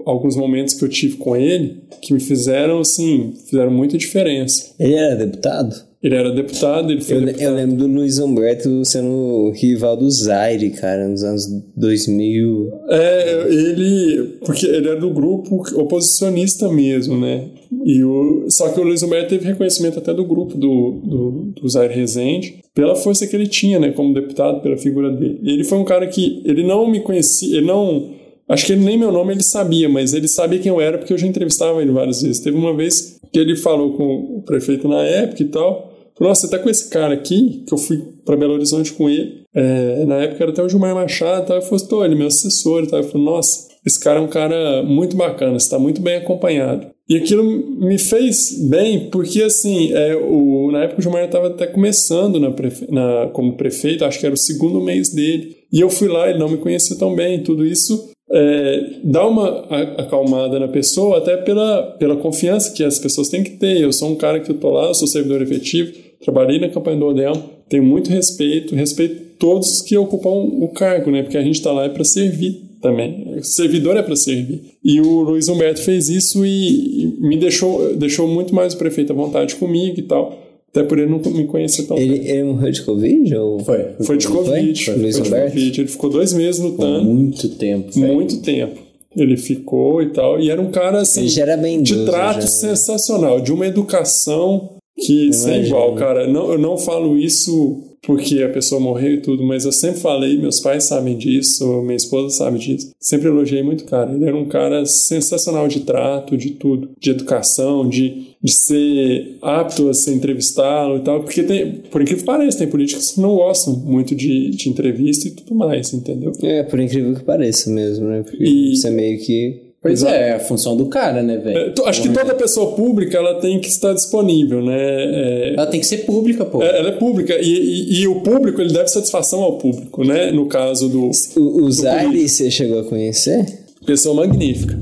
alguns 0.06 0.36
momentos 0.36 0.74
que 0.74 0.84
eu 0.84 0.90
tive 0.90 1.18
com 1.18 1.36
ele, 1.36 1.84
que 2.02 2.14
me 2.14 2.20
fizeram 2.20 2.80
assim, 2.80 3.34
fizeram 3.46 3.72
muita 3.72 3.98
diferença. 3.98 4.74
Ele 4.80 4.96
era 4.96 5.16
deputado? 5.16 5.91
Ele 6.04 6.16
era 6.16 6.32
deputado, 6.32 6.92
ele 6.92 7.02
foi 7.02 7.18
eu, 7.18 7.26
deputado. 7.26 7.44
eu 7.44 7.56
lembro 7.56 7.76
do 7.76 7.86
Luiz 7.86 8.18
Humberto 8.18 8.84
sendo 8.84 9.52
rival 9.52 9.96
do 9.96 10.10
Zaire, 10.10 10.72
cara, 10.72 11.08
nos 11.08 11.24
anos 11.24 11.46
2000. 11.78 12.72
É, 12.90 13.46
ele... 13.48 14.40
Porque 14.44 14.66
ele 14.66 14.88
era 14.88 15.00
do 15.00 15.12
grupo 15.12 15.62
oposicionista 15.76 16.68
mesmo, 16.70 17.20
né? 17.20 17.50
E 17.86 18.04
o, 18.04 18.48
só 18.50 18.70
que 18.70 18.80
o 18.80 18.84
Luiz 18.84 19.04
Humberto 19.04 19.30
teve 19.30 19.46
reconhecimento 19.46 20.00
até 20.00 20.12
do 20.12 20.26
grupo 20.26 20.58
do, 20.58 21.02
do, 21.06 21.54
do 21.62 21.70
Zaire 21.70 21.94
Rezende 21.94 22.62
pela 22.74 22.96
força 22.96 23.28
que 23.28 23.36
ele 23.36 23.48
tinha, 23.48 23.80
né? 23.80 23.92
Como 23.92 24.12
deputado, 24.12 24.60
pela 24.62 24.78
figura 24.78 25.12
dele. 25.12 25.40
Ele 25.44 25.64
foi 25.64 25.78
um 25.78 25.86
cara 25.86 26.08
que... 26.08 26.42
Ele 26.46 26.64
não 26.64 26.90
me 26.90 27.02
conhecia... 27.02 27.58
Ele 27.58 27.68
não... 27.68 28.10
Acho 28.50 28.66
que 28.66 28.74
ele 28.74 28.84
nem 28.84 28.98
meu 28.98 29.12
nome 29.12 29.34
ele 29.34 29.44
sabia, 29.44 29.88
mas 29.88 30.16
ele 30.16 30.28
sabia 30.28 30.60
quem 30.60 30.72
eu 30.72 30.82
era 30.82 30.98
porque 30.98 31.14
eu 31.14 31.18
já 31.18 31.28
entrevistava 31.28 31.80
ele 31.80 31.92
várias 31.92 32.24
vezes. 32.24 32.42
Teve 32.42 32.58
uma 32.58 32.76
vez 32.76 33.20
que 33.32 33.40
ele 33.40 33.56
falou 33.56 33.94
com 33.94 34.40
o 34.40 34.42
prefeito 34.42 34.90
na 34.90 35.04
época 35.04 35.44
e 35.44 35.46
tal 35.46 35.91
nossa, 36.22 36.48
tá 36.48 36.60
com 36.60 36.70
esse 36.70 36.90
cara 36.90 37.14
aqui, 37.14 37.64
que 37.68 37.74
eu 37.74 37.78
fui 37.78 37.98
para 38.24 38.38
Belo 38.38 38.54
Horizonte 38.54 38.94
com 38.94 39.10
ele. 39.10 39.42
É, 39.54 40.06
na 40.06 40.16
época 40.18 40.44
era 40.44 40.52
até 40.52 40.64
o 40.64 40.70
Gilmar 40.70 40.94
Machado, 40.94 41.48
tal, 41.48 41.58
eu 41.58 41.62
falei, 41.64 41.86
tô, 41.88 42.06
ele 42.06 42.14
é 42.14 42.18
meu 42.18 42.28
assessor 42.28 42.86
tal. 42.88 43.00
Eu 43.00 43.06
falei, 43.06 43.26
nossa, 43.26 43.68
esse 43.86 44.00
cara 44.00 44.20
é 44.20 44.22
um 44.22 44.28
cara 44.28 44.84
muito 44.84 45.18
bacana, 45.18 45.58
está 45.58 45.80
muito 45.80 46.00
bem 46.00 46.18
acompanhado. 46.18 46.88
E 47.10 47.18
aquilo 47.18 47.44
me 47.44 47.98
fez 47.98 48.70
bem, 48.70 49.10
porque 49.10 49.42
assim, 49.42 49.92
é, 49.94 50.16
o, 50.16 50.72
na 50.72 50.84
época 50.84 51.00
o 51.00 51.02
Gilmar 51.02 51.26
estava 51.26 51.48
até 51.48 51.68
começando 51.68 52.40
na, 52.40 52.52
prefe, 52.52 52.90
na, 52.90 53.28
como 53.34 53.58
prefeito, 53.58 54.06
acho 54.06 54.20
que 54.20 54.26
era 54.26 54.36
o 54.36 54.38
segundo 54.38 54.80
mês 54.80 55.10
dele. 55.10 55.58
E 55.74 55.82
eu 55.82 55.90
fui 55.90 56.08
lá, 56.08 56.30
ele 56.30 56.40
não 56.40 56.48
me 56.48 56.58
conhecia 56.58 56.96
tão 56.98 57.16
bem, 57.16 57.44
tudo 57.44 57.66
isso 57.66 58.12
é, 58.32 59.00
dá 59.04 59.28
uma 59.28 59.66
acalmada 59.98 60.58
na 60.60 60.68
pessoa, 60.68 61.18
até 61.18 61.36
pela, 61.38 61.82
pela 62.00 62.16
confiança 62.16 62.72
que 62.72 62.84
as 62.84 62.98
pessoas 62.98 63.28
têm 63.28 63.44
que 63.44 63.58
ter. 63.58 63.82
Eu 63.82 63.92
sou 63.92 64.10
um 64.10 64.16
cara 64.16 64.40
que 64.40 64.50
eu 64.50 64.58
tô 64.58 64.70
lá, 64.70 64.88
eu 64.88 64.94
sou 64.94 65.08
servidor 65.08 65.42
efetivo, 65.42 65.92
trabalhei 66.24 66.60
na 66.60 66.70
campanha 66.70 66.98
do 66.98 67.08
Odel, 67.08 67.34
tenho 67.70 67.84
muito 67.84 68.10
respeito, 68.10 68.76
respeito 68.76 69.32
todos 69.40 69.82
que 69.82 69.98
ocupam 69.98 70.30
o 70.30 70.68
cargo, 70.68 71.10
né? 71.10 71.24
Porque 71.24 71.38
a 71.38 71.42
gente 71.42 71.56
está 71.56 71.72
lá 71.72 71.86
é 71.86 71.90
para 71.90 72.04
servir 72.04 72.62
também. 72.82 73.38
O 73.38 73.44
servidor 73.44 73.96
é 73.96 74.04
para 74.04 74.16
servir. 74.16 74.62
E 74.84 75.00
o 75.02 75.22
Luiz 75.22 75.48
Humberto 75.48 75.82
fez 75.82 76.10
isso 76.10 76.46
e, 76.46 77.04
e 77.04 77.06
me 77.20 77.38
deixou, 77.38 77.96
deixou 77.96 78.28
muito 78.28 78.54
mais 78.54 78.74
o 78.74 78.78
prefeito 78.78 79.14
à 79.14 79.16
vontade 79.16 79.56
comigo 79.56 80.00
e 80.00 80.04
tal 80.04 80.38
Até 80.70 80.84
por 80.84 80.98
ele 81.00 81.10
não 81.10 81.20
me 81.32 81.46
conhecer 81.46 81.84
tão 81.84 81.98
Ele, 81.98 82.28
ele 82.28 82.44
morreu 82.44 82.72
de 82.72 82.82
Covid? 82.82 83.36
Ou... 83.36 83.60
Foi. 83.60 83.86
Foi 84.02 84.18
de 84.18 84.28
Covid. 84.28 84.86
Foi? 84.86 84.94
Foi, 84.94 85.04
Luiz 85.04 85.16
de 85.16 85.22
Roberto? 85.22 85.54
Covid. 85.54 85.82
Ele 85.82 85.88
ficou 85.88 86.10
dois 86.10 86.34
meses 86.34 86.60
Por 86.60 86.72
lutando. 86.72 87.04
muito 87.06 87.50
tempo. 87.50 87.92
velho. 87.92 88.14
Muito 88.14 88.42
tempo. 88.42 88.80
Ele 89.16 89.38
ficou 89.38 90.02
e 90.02 90.10
tal. 90.10 90.40
E 90.40 90.50
era 90.50 90.62
um 90.62 90.72
cara 90.72 91.02
assim. 91.02 91.22
Ele 91.22 91.30
já 91.30 91.42
era 91.44 91.58
bem 91.58 91.82
de 91.82 92.06
trato 92.06 92.42
já. 92.42 92.48
sensacional, 92.48 93.42
de 93.42 93.52
uma 93.52 93.68
educação 93.68 94.81
que 95.06 95.34
sem 95.34 95.54
Imagino. 95.56 95.68
igual, 95.68 95.96
cara. 95.96 96.28
Não, 96.28 96.52
eu 96.52 96.58
não 96.58 96.78
falo 96.78 97.18
isso 97.18 97.84
porque 98.04 98.42
a 98.42 98.50
pessoa 98.50 98.82
morreu 98.82 99.14
e 99.14 99.22
tudo, 99.22 99.44
mas 99.44 99.64
eu 99.64 99.72
sempre 99.72 100.00
falei, 100.00 100.36
meus 100.36 100.60
pais 100.60 100.86
sabem 100.86 101.16
disso, 101.16 101.82
minha 101.84 101.96
esposa 101.96 102.36
sabe 102.36 102.58
disso. 102.58 102.90
Sempre 103.00 103.28
elogiei 103.28 103.62
muito 103.62 103.82
o 103.82 103.86
cara. 103.88 104.12
Ele 104.12 104.26
era 104.26 104.36
um 104.36 104.46
cara 104.48 104.86
sensacional 104.88 105.68
de 105.68 105.82
trato, 105.82 106.36
de 106.36 106.50
tudo, 106.52 106.90
de 107.00 107.12
educação, 107.12 107.88
de, 107.88 108.32
de 108.44 108.52
ser 108.52 109.38
apto 109.42 109.88
a 109.88 109.94
ser 109.94 110.14
entrevistá-lo 110.16 110.98
e 110.98 111.02
tal, 111.02 111.22
porque 111.22 111.44
tem, 111.44 111.74
por 111.92 112.02
incrível 112.02 112.22
que 112.24 112.26
pareça, 112.26 112.58
tem 112.58 112.68
políticos 112.68 113.12
que 113.12 113.22
não 113.22 113.36
gostam 113.36 113.76
muito 113.76 114.16
de, 114.16 114.50
de 114.50 114.68
entrevista 114.68 115.28
e 115.28 115.32
tudo 115.32 115.54
mais, 115.54 115.94
entendeu? 115.94 116.32
É, 116.42 116.64
por 116.64 116.80
incrível 116.80 117.14
que 117.14 117.24
pareça 117.24 117.70
mesmo, 117.70 118.08
né? 118.08 118.24
Porque 118.24 118.44
E- 118.44 118.74
isso 118.74 118.88
é 118.88 118.90
meio 118.92 119.20
que. 119.20 119.71
Pois 119.82 120.00
Exato. 120.02 120.14
é, 120.14 120.30
é 120.30 120.34
a 120.34 120.40
função 120.40 120.78
do 120.78 120.86
cara, 120.86 121.24
né, 121.24 121.38
velho? 121.38 121.74
É, 121.76 121.90
acho 121.90 122.04
que 122.04 122.10
toda 122.10 122.36
pessoa 122.36 122.76
pública 122.76 123.18
ela 123.18 123.40
tem 123.40 123.60
que 123.60 123.68
estar 123.68 123.94
disponível, 123.94 124.62
né? 124.64 124.78
É, 124.80 125.54
Ela 125.58 125.66
tem 125.66 125.80
que 125.80 125.88
ser 125.88 126.06
pública, 126.06 126.46
pô. 126.46 126.62
É, 126.62 126.78
ela 126.78 126.90
é 126.90 126.92
pública 126.92 127.36
e, 127.42 127.48
e- 127.50 128.02
e 128.02 128.08
o 128.08 128.22
público 128.22 128.62
ele 128.62 128.72
deve 128.72 128.90
satisfação 128.90 129.42
ao 129.42 129.58
público, 129.58 130.04
né? 130.04 130.32
No 130.32 130.46
caso 130.46 130.88
do 130.88 131.10
O, 131.36 131.66
o 131.66 131.72
você 131.72 132.52
chegou 132.52 132.80
a 132.80 132.84
conhecer? 132.84 133.44
pessoa 133.84 134.14
magnífica. 134.16 134.78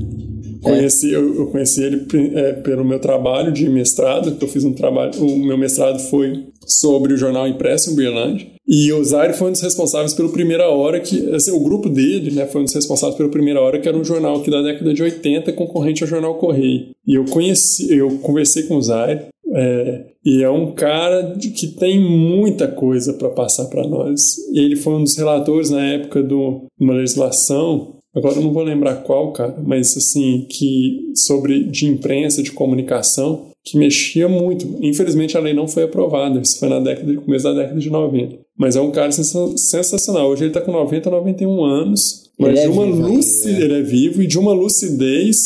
Conheci, 0.62 1.10
eu, 1.10 1.34
eu 1.34 1.46
conheci 1.46 1.82
ele 1.82 2.06
é, 2.34 2.52
pelo 2.52 2.84
meu 2.84 2.98
trabalho 2.98 3.50
de 3.50 3.66
mestrado, 3.70 4.36
que 4.36 4.44
eu 4.44 4.48
fiz 4.48 4.62
um 4.64 4.74
trabalho, 4.74 5.12
o 5.18 5.38
meu 5.38 5.56
mestrado 5.56 5.98
foi 6.10 6.44
sobre 6.66 7.14
o 7.14 7.16
jornal 7.16 7.48
impresso 7.48 7.88
em 7.88 7.92
Uberlândia. 7.94 8.46
E 8.70 8.92
o 8.92 9.02
Zaire 9.02 9.34
foi 9.34 9.48
um 9.48 9.52
dos 9.52 9.62
responsáveis 9.62 10.14
pelo 10.14 10.28
Primeira 10.28 10.70
Hora, 10.70 11.00
que 11.00 11.28
assim, 11.34 11.50
o 11.50 11.58
grupo 11.58 11.88
dele, 11.88 12.30
né, 12.30 12.46
foi 12.46 12.60
um 12.60 12.64
dos 12.64 12.72
responsáveis 12.72 13.16
pelo 13.16 13.28
Primeira 13.28 13.60
Hora, 13.60 13.80
que 13.80 13.88
era 13.88 13.98
um 13.98 14.04
jornal 14.04 14.36
aqui 14.36 14.48
da 14.48 14.62
década 14.62 14.94
de 14.94 15.02
80, 15.02 15.52
concorrente 15.54 16.04
ao 16.04 16.08
jornal 16.08 16.36
Correio. 16.36 16.90
E 17.04 17.16
eu 17.16 17.24
conheci, 17.24 17.92
eu 17.92 18.18
conversei 18.18 18.62
com 18.62 18.76
o 18.76 18.82
Zaire, 18.82 19.22
é, 19.52 20.04
e 20.24 20.44
é 20.44 20.48
um 20.48 20.70
cara 20.70 21.36
que 21.36 21.66
tem 21.66 21.98
muita 21.98 22.68
coisa 22.68 23.12
para 23.14 23.30
passar 23.30 23.64
para 23.64 23.84
nós. 23.88 24.36
Ele 24.54 24.76
foi 24.76 24.94
um 24.94 25.02
dos 25.02 25.16
relatores 25.16 25.70
na 25.70 25.84
época 25.84 26.22
de 26.22 26.32
uma 26.32 26.94
legislação, 26.94 27.96
agora 28.14 28.36
eu 28.36 28.42
não 28.42 28.52
vou 28.52 28.62
lembrar 28.62 29.02
qual, 29.02 29.32
cara, 29.32 29.56
mas 29.66 29.96
assim, 29.96 30.46
que 30.48 31.10
sobre 31.16 31.64
de 31.64 31.86
imprensa, 31.86 32.40
de 32.40 32.52
comunicação, 32.52 33.49
que 33.64 33.76
mexia 33.78 34.28
muito. 34.28 34.66
Infelizmente 34.80 35.36
a 35.36 35.40
lei 35.40 35.52
não 35.54 35.68
foi 35.68 35.82
aprovada, 35.84 36.40
isso 36.40 36.58
foi 36.58 36.68
na 36.68 36.80
década, 36.80 37.14
começo 37.16 37.44
da 37.44 37.52
década 37.52 37.78
de 37.80 37.90
90. 37.90 38.38
Mas 38.58 38.76
é 38.76 38.80
um 38.80 38.90
cara 38.90 39.12
sensa- 39.12 39.56
sensacional. 39.56 40.28
Hoje 40.30 40.44
ele 40.44 40.52
tá 40.52 40.60
com 40.60 40.72
90, 40.72 41.10
91 41.10 41.64
anos, 41.64 42.30
mas 42.38 42.50
Ele 42.50 42.58
é 42.58 42.62
de 42.62 42.68
uma 42.68 42.86
vivo 42.86 42.96
ainda, 43.04 43.08
lucidez, 43.16 43.58
né? 43.58 43.64
ele 43.64 43.74
é 43.74 43.82
vivo 43.82 44.22
e 44.22 44.26
de 44.26 44.38
uma 44.38 44.52
lucidez 44.52 45.36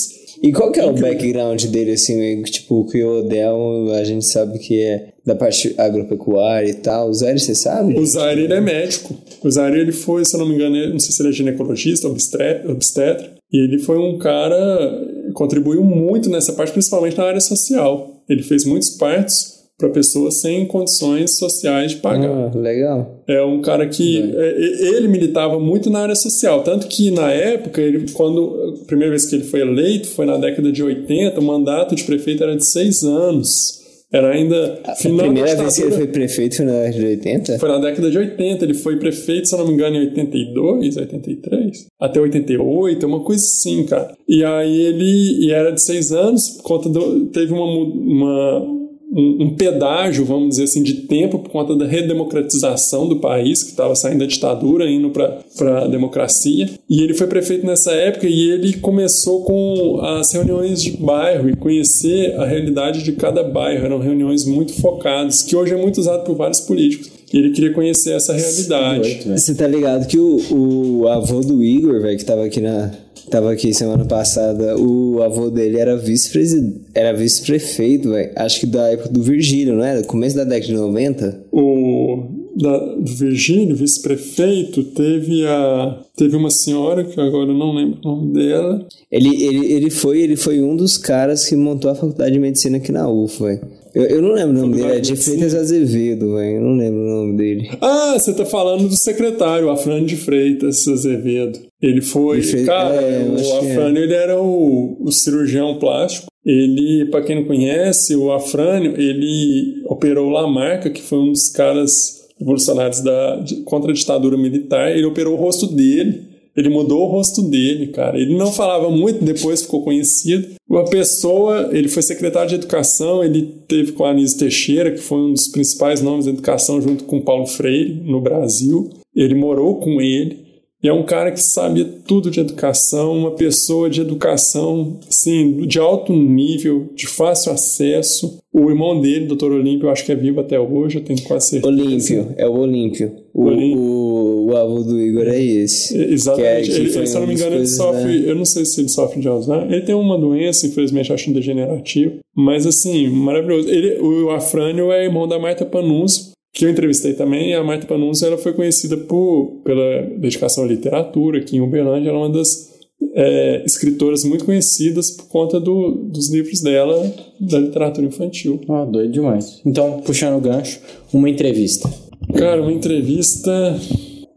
E 0.42 0.52
qual 0.52 0.70
que 0.70 0.78
é 0.78 0.84
o 0.84 0.92
background 0.92 1.64
dele, 1.66 1.92
assim, 1.92 2.42
tipo, 2.42 2.84
que 2.86 3.02
o 3.02 3.20
Odell, 3.20 3.92
a 3.94 4.04
gente 4.04 4.26
sabe 4.26 4.58
que 4.58 4.80
é 4.80 5.08
da 5.24 5.34
parte 5.34 5.74
agropecuária 5.78 6.68
e 6.68 6.74
tal. 6.74 7.08
O 7.08 7.14
Zaire, 7.14 7.40
você 7.40 7.54
sabe? 7.54 7.98
O 7.98 8.04
Zaire, 8.04 8.42
ele 8.42 8.52
é 8.52 8.60
médico. 8.60 9.16
O 9.42 9.50
Zaire, 9.50 9.78
ele 9.80 9.92
foi, 9.92 10.22
se 10.24 10.36
eu 10.36 10.40
não 10.40 10.46
me 10.48 10.54
engano, 10.54 10.76
não 10.90 10.98
sei 10.98 11.12
se 11.12 11.22
ele 11.22 11.30
é 11.30 11.32
ginecologista, 11.32 12.06
obstetra. 12.08 13.32
E 13.52 13.56
ele 13.64 13.78
foi 13.78 13.96
um 13.98 14.18
cara, 14.18 15.06
contribuiu 15.34 15.82
muito 15.84 16.30
nessa 16.30 16.52
parte, 16.54 16.72
principalmente 16.72 17.18
na 17.18 17.24
área 17.24 17.40
social. 17.40 18.22
Ele 18.28 18.42
fez 18.42 18.64
muitos 18.64 18.90
partos 18.90 19.52
para 19.76 19.88
pessoas 19.88 20.40
sem 20.40 20.64
condições 20.66 21.36
sociais 21.36 21.90
de 21.92 21.96
pagar. 21.98 22.30
Ah, 22.30 22.56
legal. 22.56 23.22
É 23.26 23.42
um 23.42 23.60
cara 23.60 23.88
que 23.88 24.18
é, 24.36 24.56
e- 24.58 24.94
ele 24.96 25.08
militava 25.08 25.58
muito 25.58 25.90
na 25.90 25.98
área 26.00 26.14
social, 26.14 26.62
tanto 26.62 26.86
que 26.86 27.10
na 27.10 27.30
época, 27.32 27.80
ele, 27.80 28.10
quando 28.12 28.78
a 28.82 28.86
primeira 28.86 29.10
vez 29.10 29.26
que 29.26 29.34
ele 29.34 29.44
foi 29.44 29.60
eleito, 29.60 30.06
foi 30.08 30.26
na 30.26 30.36
década 30.38 30.70
de 30.70 30.82
80, 30.82 31.40
o 31.40 31.42
mandato 31.42 31.94
de 31.96 32.04
prefeito 32.04 32.42
era 32.44 32.56
de 32.56 32.64
seis 32.64 33.02
anos. 33.02 33.82
Era 34.14 34.30
ainda 34.30 34.80
A 34.84 34.92
primeira 34.92 35.56
vez 35.56 35.74
que 35.74 35.82
ele 35.82 35.90
foi 35.90 36.06
prefeito 36.06 36.56
foi 36.58 36.64
na 36.64 36.72
década 36.72 37.00
de 37.00 37.06
80? 37.06 37.58
Foi 37.58 37.68
na 37.68 37.78
década 37.78 38.10
de 38.12 38.18
80, 38.18 38.64
ele 38.64 38.74
foi 38.74 38.96
prefeito, 38.96 39.48
se 39.48 39.54
eu 39.56 39.58
não 39.58 39.66
me 39.66 39.74
engano, 39.74 39.96
em 39.96 40.06
82, 40.06 40.96
83, 40.96 41.86
até 42.00 42.20
88, 42.20 43.06
uma 43.08 43.24
coisa 43.24 43.42
assim, 43.42 43.84
cara. 43.84 44.14
E 44.28 44.44
aí 44.44 44.82
ele 44.82 45.44
e 45.44 45.50
era 45.50 45.72
de 45.72 45.82
seis 45.82 46.12
anos, 46.12 46.48
por 46.50 46.62
conta 46.62 46.88
do. 46.88 47.26
Teve 47.26 47.52
uma, 47.52 47.64
uma, 47.64 48.83
um, 49.14 49.44
um 49.44 49.54
pedágio, 49.54 50.24
vamos 50.24 50.50
dizer 50.50 50.64
assim, 50.64 50.82
de 50.82 50.94
tempo 51.02 51.38
por 51.38 51.50
conta 51.50 51.76
da 51.76 51.86
redemocratização 51.86 53.08
do 53.08 53.20
país, 53.20 53.62
que 53.62 53.70
estava 53.70 53.94
saindo 53.94 54.18
da 54.18 54.26
ditadura, 54.26 54.90
indo 54.90 55.10
para 55.10 55.84
a 55.84 55.86
democracia. 55.86 56.68
E 56.90 57.02
ele 57.02 57.14
foi 57.14 57.26
prefeito 57.28 57.64
nessa 57.64 57.92
época 57.92 58.26
e 58.26 58.50
ele 58.50 58.74
começou 58.78 59.44
com 59.44 60.00
as 60.02 60.32
reuniões 60.32 60.82
de 60.82 60.96
bairro 60.96 61.48
e 61.48 61.56
conhecer 61.56 62.34
a 62.36 62.44
realidade 62.44 63.02
de 63.02 63.12
cada 63.12 63.44
bairro. 63.44 63.84
Eram 63.84 64.00
reuniões 64.00 64.44
muito 64.44 64.72
focadas, 64.74 65.42
que 65.42 65.54
hoje 65.54 65.72
é 65.72 65.76
muito 65.76 66.00
usado 66.00 66.24
por 66.24 66.34
vários 66.34 66.60
políticos. 66.60 67.12
E 67.32 67.38
ele 67.38 67.50
queria 67.50 67.72
conhecer 67.72 68.12
essa 68.12 68.32
realidade. 68.32 69.22
Velho. 69.24 69.38
Você 69.38 69.54
tá 69.54 69.66
ligado 69.66 70.06
que 70.06 70.18
o, 70.18 71.00
o 71.02 71.08
avô 71.08 71.40
do 71.40 71.64
Igor, 71.64 72.00
velho, 72.00 72.16
que 72.16 72.24
tava 72.24 72.44
aqui 72.44 72.60
na. 72.60 72.92
Tava 73.30 73.52
aqui 73.52 73.72
semana 73.72 74.04
passada, 74.04 74.76
o 74.78 75.22
avô 75.22 75.50
dele 75.50 75.78
era 75.78 75.96
vice-presidente, 75.96 76.82
era 76.94 77.12
vice-prefeito, 77.12 78.10
velho. 78.10 78.32
Acho 78.36 78.60
que 78.60 78.66
da 78.66 78.90
época 78.90 79.08
do 79.08 79.22
Virgílio, 79.22 79.74
não 79.74 79.84
era? 79.84 80.02
Começo 80.02 80.36
da 80.36 80.44
década 80.44 80.66
de 80.66 80.74
90? 80.74 81.44
o 81.50 82.44
da, 82.56 82.78
do 82.78 83.12
Virgílio, 83.12 83.74
vice-prefeito, 83.74 84.84
teve 84.84 85.46
a 85.46 86.00
teve 86.16 86.36
uma 86.36 86.50
senhora 86.50 87.04
que 87.04 87.20
agora 87.20 87.50
eu 87.50 87.56
não 87.56 87.74
lembro 87.74 87.98
o 88.04 88.08
nome 88.08 88.32
dela. 88.32 88.86
Ele, 89.10 89.42
ele, 89.42 89.72
ele, 89.72 89.90
foi, 89.90 90.20
ele 90.20 90.36
foi 90.36 90.60
um 90.60 90.76
dos 90.76 90.96
caras 90.96 91.46
que 91.46 91.56
montou 91.56 91.90
a 91.90 91.94
faculdade 91.94 92.32
de 92.32 92.38
medicina 92.38 92.76
aqui 92.76 92.92
na 92.92 93.08
UF, 93.08 93.42
velho. 93.42 93.60
Eu, 93.94 94.02
eu 94.06 94.22
não 94.22 94.32
lembro 94.32 94.56
o 94.58 94.60
nome 94.62 94.76
dele, 94.76 94.92
é 94.96 95.00
de 95.00 95.14
Freitas 95.16 95.54
Azevedo, 95.54 96.34
velho. 96.34 96.56
Eu 96.56 96.60
não 96.62 96.76
lembro 96.76 97.00
o 97.00 97.08
nome 97.26 97.36
dele. 97.36 97.68
Ah, 97.80 98.14
você 98.18 98.34
tá 98.34 98.44
falando 98.44 98.88
do 98.88 98.96
secretário, 98.96 99.70
Afrânio 99.70 100.06
de 100.06 100.16
Freitas 100.16 100.86
Azevedo. 100.88 101.60
Ele 101.80 102.00
foi, 102.02 102.42
Freitas- 102.42 102.66
cara, 102.66 102.94
é, 102.96 103.22
o 103.28 103.38
é. 103.38 103.70
Afrânio 103.70 104.02
ele 104.02 104.14
era 104.14 104.40
o, 104.40 104.96
o 105.00 105.12
cirurgião 105.12 105.78
plástico. 105.78 106.26
Ele, 106.44 107.06
pra 107.10 107.22
quem 107.22 107.36
não 107.36 107.44
conhece, 107.44 108.14
o 108.16 108.32
Afrânio, 108.32 109.00
ele 109.00 109.82
operou 109.88 110.28
Lamarca, 110.28 110.90
que 110.90 111.00
foi 111.00 111.18
um 111.18 111.32
dos 111.32 111.48
caras 111.48 112.24
revolucionários 112.38 113.00
da, 113.00 113.36
de- 113.36 113.62
contra 113.62 113.90
a 113.90 113.94
ditadura 113.94 114.36
militar. 114.36 114.90
Ele 114.94 115.06
operou 115.06 115.34
o 115.34 115.40
rosto 115.40 115.66
dele. 115.68 116.34
Ele 116.56 116.68
mudou 116.68 117.02
o 117.02 117.10
rosto 117.10 117.42
dele, 117.42 117.88
cara. 117.88 118.18
Ele 118.18 118.36
não 118.36 118.52
falava 118.52 118.88
muito, 118.90 119.24
depois 119.24 119.62
ficou 119.62 119.82
conhecido. 119.82 120.53
Uma 120.74 120.86
pessoa, 120.86 121.70
ele 121.70 121.86
foi 121.86 122.02
secretário 122.02 122.48
de 122.48 122.56
educação, 122.56 123.22
ele 123.22 123.42
teve 123.68 123.92
com 123.92 124.04
a 124.04 124.10
Anísio 124.10 124.40
Teixeira, 124.40 124.90
que 124.90 124.98
foi 124.98 125.18
um 125.18 125.32
dos 125.32 125.46
principais 125.46 126.02
nomes 126.02 126.24
da 126.24 126.32
educação, 126.32 126.82
junto 126.82 127.04
com 127.04 127.20
Paulo 127.20 127.46
Freire, 127.46 127.94
no 128.04 128.20
Brasil. 128.20 128.90
Ele 129.14 129.36
morou 129.36 129.76
com 129.76 130.00
ele. 130.00 130.43
E 130.84 130.88
é 130.88 130.92
um 130.92 131.02
cara 131.02 131.32
que 131.32 131.40
sabia 131.40 131.86
tudo 132.06 132.30
de 132.30 132.40
educação, 132.40 133.16
uma 133.16 133.30
pessoa 133.30 133.88
de 133.88 134.02
educação, 134.02 134.98
assim, 135.08 135.62
de 135.66 135.78
alto 135.78 136.12
nível, 136.12 136.90
de 136.94 137.06
fácil 137.06 137.52
acesso. 137.52 138.38
O 138.52 138.68
irmão 138.70 139.00
dele, 139.00 139.24
doutor 139.24 139.50
Olímpio, 139.50 139.88
acho 139.88 140.04
que 140.04 140.12
é 140.12 140.14
vivo 140.14 140.40
até 140.40 140.60
hoje, 140.60 140.98
eu 140.98 141.02
tenho 141.02 141.22
quase 141.22 141.48
certeza. 141.48 141.72
Olímpio, 141.72 142.34
é 142.36 142.46
o 142.46 142.52
Olímpio. 142.58 143.12
O, 143.32 143.46
Olímpio. 143.46 143.78
o, 143.80 144.46
o 144.50 144.56
avô 144.56 144.82
do 144.82 145.00
Igor 145.00 145.26
é 145.26 145.42
esse. 145.42 145.96
Exatamente. 145.96 146.70
Que 146.70 146.72
é- 146.72 146.74
que 146.74 146.80
ele, 146.98 147.06
se 147.06 147.14
eu 147.16 147.20
não 147.20 147.26
me 147.28 147.34
engano, 147.34 147.56
ele 147.56 147.66
sofre. 147.66 148.20
né? 148.20 148.30
Eu 148.30 148.34
não 148.36 148.44
sei 148.44 148.64
se 148.66 148.80
ele 148.80 148.88
sofre 148.90 149.20
de 149.20 149.26
Alzheimer. 149.26 149.72
Ele 149.72 149.80
tem 149.86 149.94
uma 149.94 150.18
doença, 150.18 150.66
infelizmente, 150.66 151.10
acho 151.12 151.32
degenerativa. 151.32 152.12
Mas, 152.36 152.66
assim, 152.66 153.08
maravilhoso. 153.08 153.68
Ele, 153.70 153.98
o 154.00 154.30
Afrânio 154.30 154.92
é 154.92 155.02
irmão 155.04 155.26
da 155.26 155.38
Marta 155.38 155.64
Panunzio, 155.64 156.33
que 156.54 156.64
eu 156.64 156.70
entrevistei 156.70 157.14
também. 157.14 157.52
A 157.52 157.64
Marta 157.64 157.84
Panunzio 157.84 158.28
ela 158.28 158.38
foi 158.38 158.52
conhecida 158.52 158.96
por, 158.96 159.60
pela 159.64 160.02
dedicação 160.16 160.62
à 160.62 160.66
literatura 160.68 161.38
aqui 161.40 161.56
em 161.56 161.60
Uberlândia. 161.60 162.10
Ela 162.10 162.18
é 162.18 162.22
uma 162.22 162.30
das 162.30 162.72
é, 163.12 163.62
escritoras 163.66 164.24
muito 164.24 164.44
conhecidas 164.44 165.10
por 165.10 165.26
conta 165.26 165.58
do, 165.58 165.90
dos 165.90 166.30
livros 166.32 166.60
dela 166.60 167.12
da 167.40 167.58
literatura 167.58 168.06
infantil. 168.06 168.60
Ah, 168.68 168.84
doido 168.84 169.12
demais. 169.12 169.60
Então, 169.66 170.00
puxando 170.02 170.38
o 170.38 170.40
gancho, 170.40 170.78
uma 171.12 171.28
entrevista. 171.28 171.90
Cara, 172.32 172.62
uma 172.62 172.72
entrevista. 172.72 173.50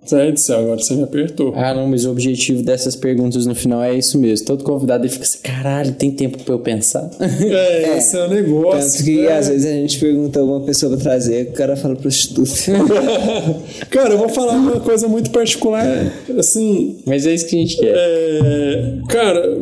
Zé 0.09 0.31
do 0.31 0.39
céu, 0.39 0.59
agora 0.59 0.77
você 0.79 0.95
me 0.95 1.03
apertou. 1.03 1.53
Ah, 1.55 1.73
não, 1.73 1.87
mas 1.87 2.05
o 2.05 2.11
objetivo 2.11 2.63
dessas 2.63 2.95
perguntas 2.95 3.45
no 3.45 3.55
final 3.55 3.83
é 3.83 3.95
isso 3.95 4.17
mesmo. 4.17 4.45
Todo 4.45 4.63
convidado 4.63 5.03
ele 5.03 5.11
fica 5.11 5.23
assim, 5.23 5.39
caralho, 5.39 5.93
tem 5.93 6.11
tempo 6.11 6.43
pra 6.43 6.53
eu 6.53 6.59
pensar? 6.59 7.09
É, 7.47 7.97
esse 7.97 8.17
é 8.17 8.25
o 8.25 8.29
negócio. 8.29 8.91
Tanto 8.91 9.03
que 9.03 9.21
né? 9.21 9.37
às 9.37 9.47
vezes 9.47 9.65
a 9.65 9.73
gente 9.73 9.99
pergunta 9.99 10.39
alguma 10.39 10.61
pessoa 10.61 10.91
pra 10.93 11.01
trazer, 11.01 11.49
o 11.49 11.53
cara 11.53 11.75
fala 11.75 11.95
prostituta. 11.95 12.51
Cara, 13.89 14.13
eu 14.13 14.17
vou 14.17 14.29
falar 14.29 14.53
uma 14.53 14.79
coisa 14.79 15.07
muito 15.07 15.29
particular. 15.31 15.85
Assim, 16.37 16.97
mas 17.05 17.25
é 17.25 17.33
isso 17.33 17.47
que 17.47 17.55
a 17.55 17.59
gente 17.59 17.77
quer. 17.77 17.93
é, 17.95 18.99
cara, 19.07 19.57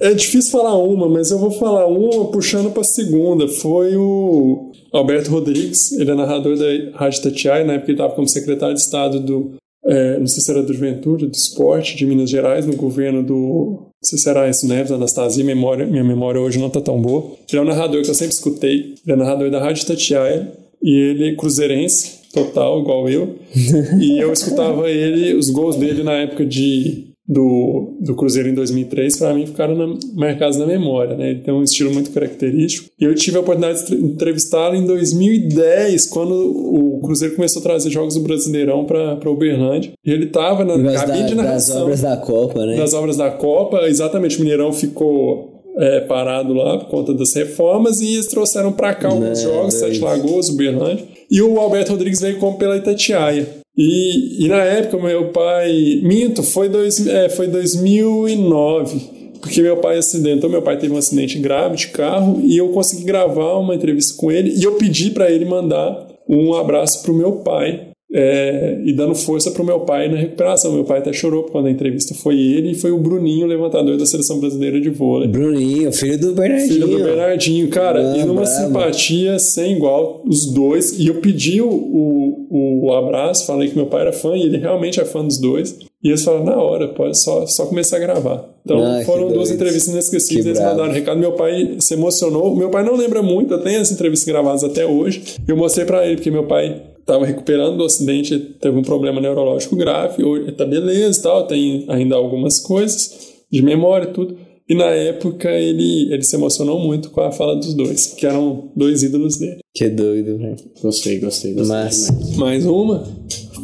é 0.00 0.12
difícil 0.14 0.50
falar 0.50 0.76
uma, 0.76 1.08
mas 1.08 1.30
eu 1.30 1.38
vou 1.38 1.50
falar 1.50 1.86
uma 1.86 2.26
puxando 2.26 2.70
pra 2.70 2.84
segunda. 2.84 3.48
Foi 3.48 3.96
o 3.96 4.72
Alberto 4.94 5.30
Rodrigues, 5.30 5.92
ele 5.92 6.10
é 6.10 6.14
narrador 6.14 6.56
da 6.56 6.96
Rádio 6.96 7.22
Tatiai, 7.22 7.64
na 7.64 7.74
época 7.74 7.90
ele 7.90 7.98
estava 7.98 8.14
como 8.14 8.28
secretário 8.28 8.74
de 8.74 8.80
Estado 8.80 9.18
do, 9.18 9.54
é, 9.84 10.18
não 10.18 10.26
sei 10.26 10.40
se 10.40 10.50
era 10.50 10.62
da 10.62 10.72
Juventude, 10.72 11.26
do 11.26 11.34
Esporte 11.34 11.96
de 11.96 12.06
Minas 12.06 12.30
Gerais, 12.30 12.64
no 12.64 12.76
governo 12.76 13.22
do, 13.22 13.80
não 13.80 14.08
sei 14.08 14.18
se 14.18 14.28
era 14.28 14.48
isso, 14.48 14.68
Neves, 14.68 14.92
Anastasia, 14.92 15.44
memória, 15.44 15.84
minha 15.84 16.04
memória 16.04 16.40
hoje 16.40 16.60
não 16.60 16.68
está 16.68 16.80
tão 16.80 17.02
boa. 17.02 17.32
Ele 17.50 17.58
é 17.58 17.62
um 17.62 17.66
narrador 17.66 18.02
que 18.02 18.10
eu 18.10 18.14
sempre 18.14 18.34
escutei, 18.34 18.94
ele 19.04 19.12
é 19.12 19.16
narrador 19.16 19.50
da 19.50 19.60
Rádio 19.60 19.84
Tatiai, 19.84 20.48
e 20.80 20.96
ele 20.96 21.30
é 21.30 21.34
cruzeirense, 21.34 22.20
total, 22.32 22.80
igual 22.80 23.08
eu, 23.08 23.36
e 24.00 24.18
eu 24.18 24.32
escutava 24.32 24.88
ele, 24.88 25.34
os 25.34 25.50
gols 25.50 25.76
dele 25.76 26.04
na 26.04 26.12
época 26.12 26.46
de 26.46 27.13
do, 27.26 27.96
do 28.00 28.14
Cruzeiro 28.14 28.50
em 28.50 28.54
2003, 28.54 29.16
para 29.16 29.32
mim 29.32 29.46
ficaram 29.46 29.74
na, 29.74 29.98
marcados 30.14 30.58
na 30.58 30.66
memória, 30.66 31.16
né? 31.16 31.30
Ele 31.30 31.40
tem 31.40 31.54
um 31.54 31.62
estilo 31.62 31.92
muito 31.92 32.10
característico. 32.10 32.90
E 33.00 33.04
eu 33.04 33.14
tive 33.14 33.38
a 33.38 33.40
oportunidade 33.40 33.86
de 33.86 33.94
entrevistá-lo 33.94 34.76
em 34.76 34.84
2010, 34.84 36.06
quando 36.08 36.34
o 36.34 37.00
Cruzeiro 37.02 37.34
começou 37.34 37.60
a 37.60 37.62
trazer 37.62 37.90
jogos 37.90 38.14
do 38.14 38.20
Brasileirão 38.20 38.84
para 38.84 39.30
Uberlândia. 39.30 39.92
E 40.04 40.10
ele 40.10 40.26
estava 40.26 40.64
na 40.64 40.92
cabine 40.92 41.22
da, 41.22 41.26
de 41.26 41.34
narração. 41.34 41.74
Das 41.74 41.82
obras 41.82 42.00
da 42.02 42.16
Copa, 42.18 42.66
né? 42.66 42.76
Das 42.76 42.92
obras 42.92 43.16
da 43.16 43.30
Copa, 43.30 43.88
exatamente. 43.88 44.36
O 44.36 44.40
Mineirão 44.40 44.72
ficou 44.72 45.62
é, 45.78 46.00
parado 46.00 46.52
lá 46.52 46.78
por 46.78 46.88
conta 46.88 47.14
das 47.14 47.32
reformas 47.34 48.00
e 48.00 48.14
eles 48.14 48.26
trouxeram 48.26 48.72
para 48.72 48.94
cá 48.94 49.08
alguns 49.08 49.42
Não, 49.42 49.50
jogos, 49.50 49.74
Sete 49.74 49.98
Lagoas, 49.98 50.50
Uberlândia. 50.50 51.06
E 51.30 51.40
o 51.40 51.58
Alberto 51.58 51.92
Rodrigues 51.92 52.20
veio 52.20 52.38
como 52.38 52.58
pela 52.58 52.76
Itatiaia. 52.76 53.63
E, 53.76 54.44
e 54.44 54.48
na 54.48 54.62
época, 54.62 55.02
meu 55.02 55.28
pai. 55.30 56.00
Minto, 56.02 56.42
foi, 56.42 56.68
dois, 56.68 57.06
é, 57.06 57.28
foi 57.28 57.48
2009 57.48 59.14
porque 59.44 59.60
meu 59.60 59.76
pai 59.76 59.98
acidentou, 59.98 60.48
meu 60.48 60.62
pai 60.62 60.78
teve 60.78 60.94
um 60.94 60.96
acidente 60.96 61.38
grave 61.38 61.76
de 61.76 61.88
carro 61.88 62.40
e 62.42 62.56
eu 62.56 62.70
consegui 62.70 63.04
gravar 63.04 63.58
uma 63.58 63.74
entrevista 63.74 64.16
com 64.16 64.32
ele 64.32 64.54
e 64.56 64.64
eu 64.64 64.76
pedi 64.76 65.10
para 65.10 65.30
ele 65.30 65.44
mandar 65.44 66.08
um 66.26 66.54
abraço 66.54 67.02
pro 67.02 67.12
meu 67.12 67.32
pai 67.32 67.88
é, 68.16 68.78
e 68.84 68.92
dando 68.92 69.12
força 69.16 69.50
pro 69.50 69.64
meu 69.64 69.80
pai 69.80 70.08
na 70.08 70.16
recuperação. 70.16 70.72
Meu 70.72 70.84
pai 70.84 71.00
até 71.00 71.12
chorou 71.12 71.42
quando 71.44 71.66
a 71.66 71.70
entrevista 71.70 72.14
foi 72.14 72.38
ele 72.38 72.70
e 72.70 72.74
foi 72.76 72.92
o 72.92 72.98
Bruninho, 72.98 73.44
levantador 73.44 73.96
da 73.96 74.06
seleção 74.06 74.38
brasileira 74.38 74.80
de 74.80 74.88
vôlei. 74.88 75.26
Bruninho, 75.26 75.92
filho 75.92 76.18
do 76.20 76.32
Bernardinho. 76.32 76.72
Filho 76.72 76.86
do 76.86 77.02
Bernardinho, 77.02 77.68
cara, 77.68 78.12
ah, 78.12 78.16
e 78.16 78.24
numa 78.24 78.42
bravo. 78.42 78.66
simpatia 78.66 79.38
sem 79.40 79.76
igual, 79.76 80.22
os 80.24 80.46
dois. 80.46 80.96
E 80.96 81.08
eu 81.08 81.16
pedi 81.16 81.60
o, 81.60 81.68
o, 81.68 82.86
o 82.86 82.92
abraço, 82.94 83.46
falei 83.46 83.68
que 83.68 83.74
meu 83.74 83.86
pai 83.86 84.02
era 84.02 84.12
fã 84.12 84.36
e 84.36 84.42
ele 84.42 84.58
realmente 84.58 85.00
é 85.00 85.04
fã 85.04 85.24
dos 85.24 85.38
dois. 85.38 85.76
E 86.00 86.08
eles 86.08 86.22
falaram, 86.22 86.44
na 86.44 86.56
hora, 86.56 86.88
pode 86.88 87.18
só, 87.18 87.46
só 87.46 87.66
começar 87.66 87.96
a 87.96 88.00
gravar. 88.00 88.48
Então 88.64 88.78
ah, 88.80 89.02
foram 89.04 89.32
duas 89.32 89.50
entrevistas 89.50 89.92
inesquecíveis, 89.92 90.46
eles 90.46 90.60
mandaram 90.60 90.90
um 90.90 90.92
recado. 90.92 91.18
Meu 91.18 91.32
pai 91.32 91.78
se 91.80 91.94
emocionou. 91.94 92.54
Meu 92.54 92.70
pai 92.70 92.84
não 92.84 92.94
lembra 92.94 93.22
muito, 93.22 93.54
eu 93.54 93.60
tenho 93.60 93.80
as 93.80 93.90
entrevistas 93.90 94.28
gravadas 94.28 94.62
até 94.62 94.86
hoje. 94.86 95.22
Eu 95.48 95.56
mostrei 95.56 95.84
para 95.84 96.06
ele, 96.06 96.16
porque 96.16 96.30
meu 96.30 96.44
pai 96.44 96.93
estava 97.04 97.26
recuperando 97.26 97.76
do 97.76 97.84
acidente, 97.84 98.38
teve 98.60 98.76
um 98.76 98.82
problema 98.82 99.20
neurológico 99.20 99.76
grave, 99.76 100.24
hoje 100.24 100.50
tá 100.52 100.64
beleza 100.64 101.22
tal, 101.22 101.46
tem 101.46 101.84
ainda 101.88 102.16
algumas 102.16 102.58
coisas 102.58 103.34
de 103.52 103.62
memória 103.62 104.08
e 104.08 104.12
tudo. 104.12 104.36
E 104.66 104.74
na 104.74 104.86
época 104.86 105.50
ele, 105.50 106.10
ele 106.10 106.22
se 106.22 106.34
emocionou 106.34 106.80
muito 106.80 107.10
com 107.10 107.20
a 107.20 107.30
fala 107.30 107.54
dos 107.54 107.74
dois, 107.74 108.06
que 108.06 108.26
eram 108.26 108.72
dois 108.74 109.02
ídolos 109.02 109.36
dele. 109.36 109.58
Que 109.74 109.90
doido, 109.90 110.38
velho. 110.38 110.56
Gostei, 110.82 111.18
gostei, 111.18 111.52
gostei. 111.52 111.76
Mas... 111.76 112.36
Mais 112.36 112.64
uma? 112.64 113.06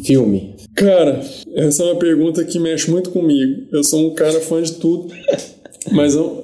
Filme. 0.05 0.55
Cara, 0.75 1.19
essa 1.55 1.83
é 1.83 1.85
uma 1.87 1.95
pergunta 1.95 2.43
que 2.45 2.59
mexe 2.59 2.89
muito 2.91 3.09
comigo. 3.09 3.67
Eu 3.71 3.83
sou 3.83 4.07
um 4.07 4.13
cara 4.13 4.39
fã 4.39 4.61
de 4.61 4.73
tudo, 4.73 5.11
mas 5.91 6.13
eu, 6.13 6.40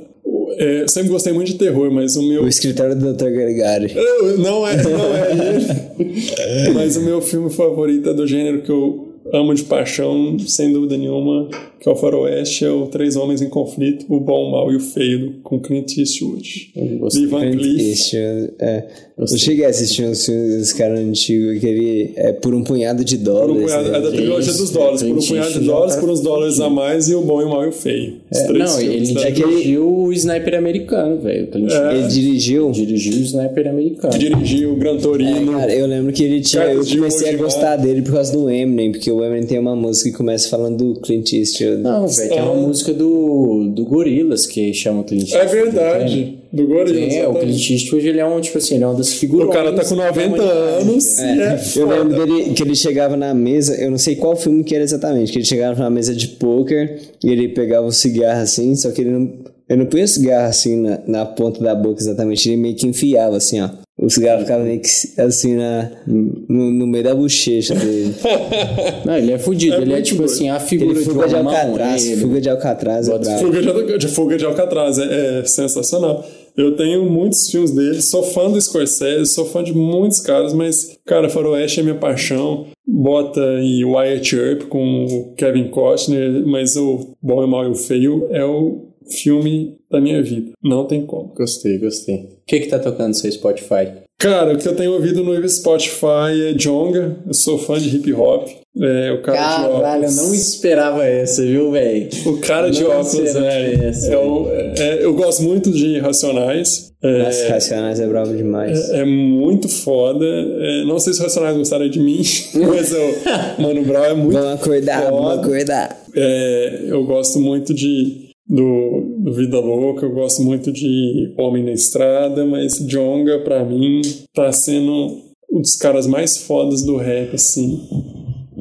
é, 0.58 0.88
sempre 0.88 1.10
gostei 1.10 1.32
muito 1.32 1.52
de 1.52 1.58
terror, 1.58 1.92
mas 1.92 2.16
o 2.16 2.28
meu. 2.28 2.44
O 2.44 2.48
escritório 2.48 2.96
do 2.96 3.14
Dr. 3.14 3.30
Gargari. 3.30 3.94
Não 4.40 4.68
é, 4.68 4.84
não 4.84 5.16
é 5.16 5.32
ele. 5.32 6.74
mas 6.74 6.98
o 6.98 7.02
meu 7.02 7.22
filme 7.22 7.50
favorito 7.52 8.10
é 8.10 8.14
do 8.14 8.26
gênero 8.26 8.64
que 8.64 8.72
eu 8.72 9.08
amo 9.32 9.54
de 9.54 9.64
paixão, 9.64 10.38
sem 10.40 10.74
dúvida 10.74 10.98
nenhuma, 10.98 11.50
que 11.88 11.90
é 11.90 11.94
o 11.94 11.96
Faroeste, 11.96 12.66
é 12.66 12.70
o 12.70 12.88
Três 12.88 13.16
Homens 13.16 13.42
em 13.42 13.48
Conflito, 13.48 14.06
o 14.10 14.20
Bom, 14.20 14.50
o 14.50 14.52
Mal 14.52 14.72
e 14.74 14.76
o 14.76 14.80
Feio, 14.80 15.36
com 15.42 15.58
Clint 15.58 15.98
Eastwood. 15.98 16.72
Ivan 17.16 17.52
Cliff. 17.52 18.18
É. 18.60 18.88
Eu 19.18 19.26
cheguei 19.26 19.66
a 19.66 19.70
assistir 19.70 20.04
uns 20.04 20.24
filmes 20.24 20.60
desse 20.60 20.76
cara 20.76 21.00
antigo 21.00 21.60
que 21.60 21.66
ele 21.66 22.14
é 22.16 22.34
por 22.34 22.54
um 22.54 22.64
punhado 22.64 23.04
de 23.04 23.18
dólares. 23.18 23.56
Por 23.56 23.62
um 23.62 23.66
punhado, 23.66 23.92
né? 23.92 23.98
É 23.98 24.02
da 24.02 24.12
trilogia 24.12 24.54
dos 24.54 24.70
dólares. 24.70 25.02
Por 25.02 25.18
um 25.18 25.26
punhado 25.26 25.54
de 25.54 25.60
dólares, 25.62 25.96
por 25.96 26.10
uns 26.10 26.22
dólares 26.22 26.60
a 26.60 26.70
mais 26.70 27.08
e 27.08 27.16
o 27.16 27.22
Bom, 27.22 27.42
o 27.42 27.50
Mal 27.50 27.66
e 27.66 27.70
o 27.70 27.72
Feio. 27.72 28.18
É, 28.32 28.54
não, 28.54 28.80
ele 28.80 29.32
dirigiu 29.32 29.90
o 29.90 30.14
Sniper 30.14 30.56
americano, 30.56 31.20
velho. 31.20 31.48
É. 31.52 31.98
Ele 31.98 32.08
dirigiu? 32.10 32.70
Dirigiu 32.70 33.14
o 33.14 33.22
Sniper 33.24 33.68
americano. 33.68 34.18
Dirigiu 34.20 34.74
o 34.74 34.76
Gran 34.76 34.98
Torino. 34.98 35.54
É, 35.54 35.60
cara, 35.62 35.74
eu 35.74 35.88
lembro 35.88 36.14
que 36.14 36.24
ele 36.24 36.42
tinha. 36.42 36.66
eu 36.66 36.86
comecei 36.86 37.30
a 37.30 37.38
gostar 37.38 37.78
dele 37.78 38.04
por 38.04 38.14
causa 38.14 38.32
do 38.34 38.48
Eminem, 38.48 38.92
porque 38.92 39.12
o 39.12 39.24
Eminem 39.24 39.48
tem 39.48 39.58
uma 39.58 39.76
música 39.76 40.12
que 40.12 40.16
começa 40.16 40.48
falando 40.48 40.94
do 40.94 41.00
Clint 41.00 41.34
Eastwood. 41.34 41.77
Não, 41.78 42.08
velho, 42.08 42.30
tem 42.30 42.42
uma 42.42 42.56
música 42.56 42.94
do, 42.94 43.72
do 43.74 43.86
Gorillaz 43.86 44.46
que 44.46 44.74
chama 44.74 45.04
Clint 45.04 45.32
Eastwood. 45.32 45.46
É 45.46 45.64
verdade. 45.64 46.40
Do 46.52 46.68
Gorillaz. 46.68 47.16
É, 47.16 47.28
o 47.28 47.34
Clint 47.34 47.70
Eastwood 47.70 48.08
ele 48.08 48.20
é 48.20 48.26
um, 48.26 48.40
tipo 48.40 48.58
assim, 48.58 48.76
ele 48.76 48.84
é 48.84 48.88
uma 48.88 48.96
das 48.96 49.14
figuras. 49.14 49.48
O 49.48 49.52
cara 49.52 49.74
tá 49.74 49.84
com 49.84 49.96
90 49.96 50.42
anos. 50.42 51.20
É. 51.20 51.56
é 51.56 51.60
eu 51.76 51.88
lembro 51.88 52.26
dele 52.26 52.54
que 52.54 52.64
ele 52.64 52.76
chegava 52.76 53.16
na 53.16 53.34
mesa, 53.34 53.76
eu 53.76 53.92
não 53.92 53.98
sei 53.98 54.16
qual 54.16 54.36
filme 54.36 54.64
que 54.64 54.76
era 54.76 54.84
exatamente, 54.84 55.32
que 55.32 55.38
ele 55.40 55.46
chegava 55.46 55.82
na 55.82 55.90
mesa 55.90 56.16
de 56.16 56.28
poker 56.28 57.00
e 57.24 57.30
ele 57.30 57.50
pegava 57.50 57.86
o 57.86 57.90
um 57.90 57.92
cigarro 57.92 58.42
assim, 58.42 58.76
só 58.76 58.92
que 58.92 59.02
ele 59.02 59.12
não. 59.12 59.58
Eu 59.70 59.78
não 59.78 59.86
punha 59.86 60.08
cigarro 60.08 60.48
assim 60.48 60.78
na, 60.78 61.02
na 61.06 61.26
ponta 61.26 61.62
da 61.62 61.76
boca 61.76 62.02
exatamente, 62.02 62.48
ele 62.48 62.56
meio 62.56 62.76
que 62.76 62.88
enfiava 62.88 63.36
assim, 63.36 63.62
ó. 63.62 63.70
O 64.00 64.12
cigarro 64.12 64.42
ficava 64.42 64.64
meio 64.64 64.80
que 64.80 64.88
assim 65.20 65.56
na, 65.56 65.90
no, 66.06 66.72
no 66.72 66.86
meio 66.86 67.04
da 67.04 67.16
bochecha 67.16 67.74
dele. 67.74 68.14
Não, 69.04 69.18
ele 69.18 69.32
é 69.32 69.40
fudido. 69.40 69.76
É 69.76 69.82
ele 69.82 69.94
é 69.94 70.02
tipo 70.04 70.24
assim, 70.24 70.50
a 70.50 70.60
figura 70.60 71.00
fuga 71.02 71.24
de, 71.24 71.30
de 71.30 71.36
Alcatraz. 71.36 72.06
Ele... 72.06 72.22
Fuga 72.22 72.42
de 72.42 72.50
Alcatraz. 72.50 73.10
É 73.10 73.38
fuga, 73.40 73.98
de, 73.98 74.08
fuga 74.08 74.38
de 74.38 74.46
Alcatraz 74.46 75.00
é, 75.00 75.40
é, 75.40 75.46
sensacional. 75.46 76.24
Eu 76.56 76.76
tenho 76.76 77.06
muitos 77.06 77.50
filmes 77.50 77.72
dele, 77.72 78.02
sou 78.02 78.22
fã 78.22 78.50
do 78.50 78.60
Scorsese, 78.62 79.32
sou 79.32 79.46
fã 79.46 79.64
de 79.64 79.74
muitos 79.74 80.20
caras, 80.20 80.54
mas, 80.54 80.98
cara, 81.06 81.30
Faroeste 81.30 81.80
é 81.80 81.84
minha 81.84 81.96
paixão. 81.96 82.68
Bota 82.86 83.42
e 83.62 83.84
Wyatt 83.84 84.36
Earp 84.36 84.64
com 84.64 85.06
o 85.06 85.34
Kevin 85.36 85.70
Costner, 85.70 86.46
mas 86.46 86.76
o 86.76 87.16
Bom, 87.22 87.44
o 87.44 87.48
Mal 87.48 87.66
e 87.66 87.70
o 87.70 87.76
Feio 87.76 88.28
é 88.32 88.44
o 88.44 88.87
filme 89.10 89.78
da 89.90 90.00
minha 90.02 90.22
vida. 90.22 90.52
Não 90.64 90.86
tem 90.86 91.06
como. 91.06 91.34
Gostei, 91.36 91.78
gostei. 91.78 92.16
O 92.16 92.30
que 92.46 92.62
que 92.62 92.68
tá 92.68 92.80
tocando 92.80 93.10
no 93.10 93.14
seu 93.14 93.32
Spotify? 93.32 94.08
Cara, 94.20 94.54
o 94.54 94.58
que 94.58 94.68
eu 94.68 94.76
tenho 94.76 94.94
ouvido 94.94 95.24
no 95.24 95.48
Spotify 95.48 96.50
é 96.50 96.54
Jonga. 96.54 97.18
Eu 97.28 97.34
sou 97.36 97.60
fã 97.60 97.78
de 97.78 97.96
hip 97.96 98.12
hop. 98.14 98.48
É, 98.80 99.12
o 99.12 99.22
cara 99.22 99.38
Caralho, 99.38 99.68
de 99.68 99.76
óculos. 99.76 100.18
eu 100.18 100.24
não 100.24 100.34
esperava 100.36 101.06
essa, 101.06 101.42
viu, 101.44 101.72
velho? 101.72 102.10
O 102.26 102.38
cara 102.40 102.70
de 102.70 102.84
óculos, 102.84 103.36
é, 103.36 103.88
essa, 103.90 104.14
é, 104.14 104.18
o, 104.18 104.48
é, 104.52 105.04
Eu 105.04 105.14
gosto 105.14 105.44
muito 105.44 105.72
de 105.72 106.00
Racionais. 106.00 106.92
É, 107.04 107.24
Nossa, 107.24 107.50
Racionais 107.50 108.00
é 108.00 108.08
bravo 108.08 108.36
demais. 108.36 108.90
É, 108.90 109.02
é 109.02 109.06
muito 109.06 109.70
foda. 109.70 110.26
É, 110.26 110.84
não 110.86 110.98
sei 110.98 111.14
se 111.14 111.22
Racionais 111.22 111.56
gostaram 111.56 111.88
de 111.88 112.00
mim, 112.00 112.18
mas 112.56 112.92
o 112.92 113.62
Mano 113.62 113.84
Brown 113.84 114.04
é 114.04 114.14
muito 114.16 114.34
Vamos 114.34 114.62
acordar, 114.62 115.04
foda. 115.04 115.12
vamos 115.12 115.40
acordar. 115.40 116.04
É, 116.16 116.80
eu 116.88 117.04
gosto 117.06 117.40
muito 117.40 117.72
de 117.72 118.27
do, 118.48 119.16
do, 119.20 119.34
Vida 119.34 119.60
Louca, 119.60 120.06
eu 120.06 120.12
gosto 120.12 120.42
muito 120.42 120.72
de 120.72 121.34
Homem 121.38 121.64
na 121.64 121.72
Estrada, 121.72 122.46
mas 122.46 122.76
Jonga, 122.88 123.40
pra 123.40 123.64
mim, 123.66 124.02
tá 124.34 124.52
sendo 124.52 125.18
um 125.52 125.62
dos 125.62 125.76
caras 125.76 126.08
mais 126.08 126.38
fodas 126.38 126.84
do 126.84 126.98
rap, 126.98 127.36
assim, 127.36 127.80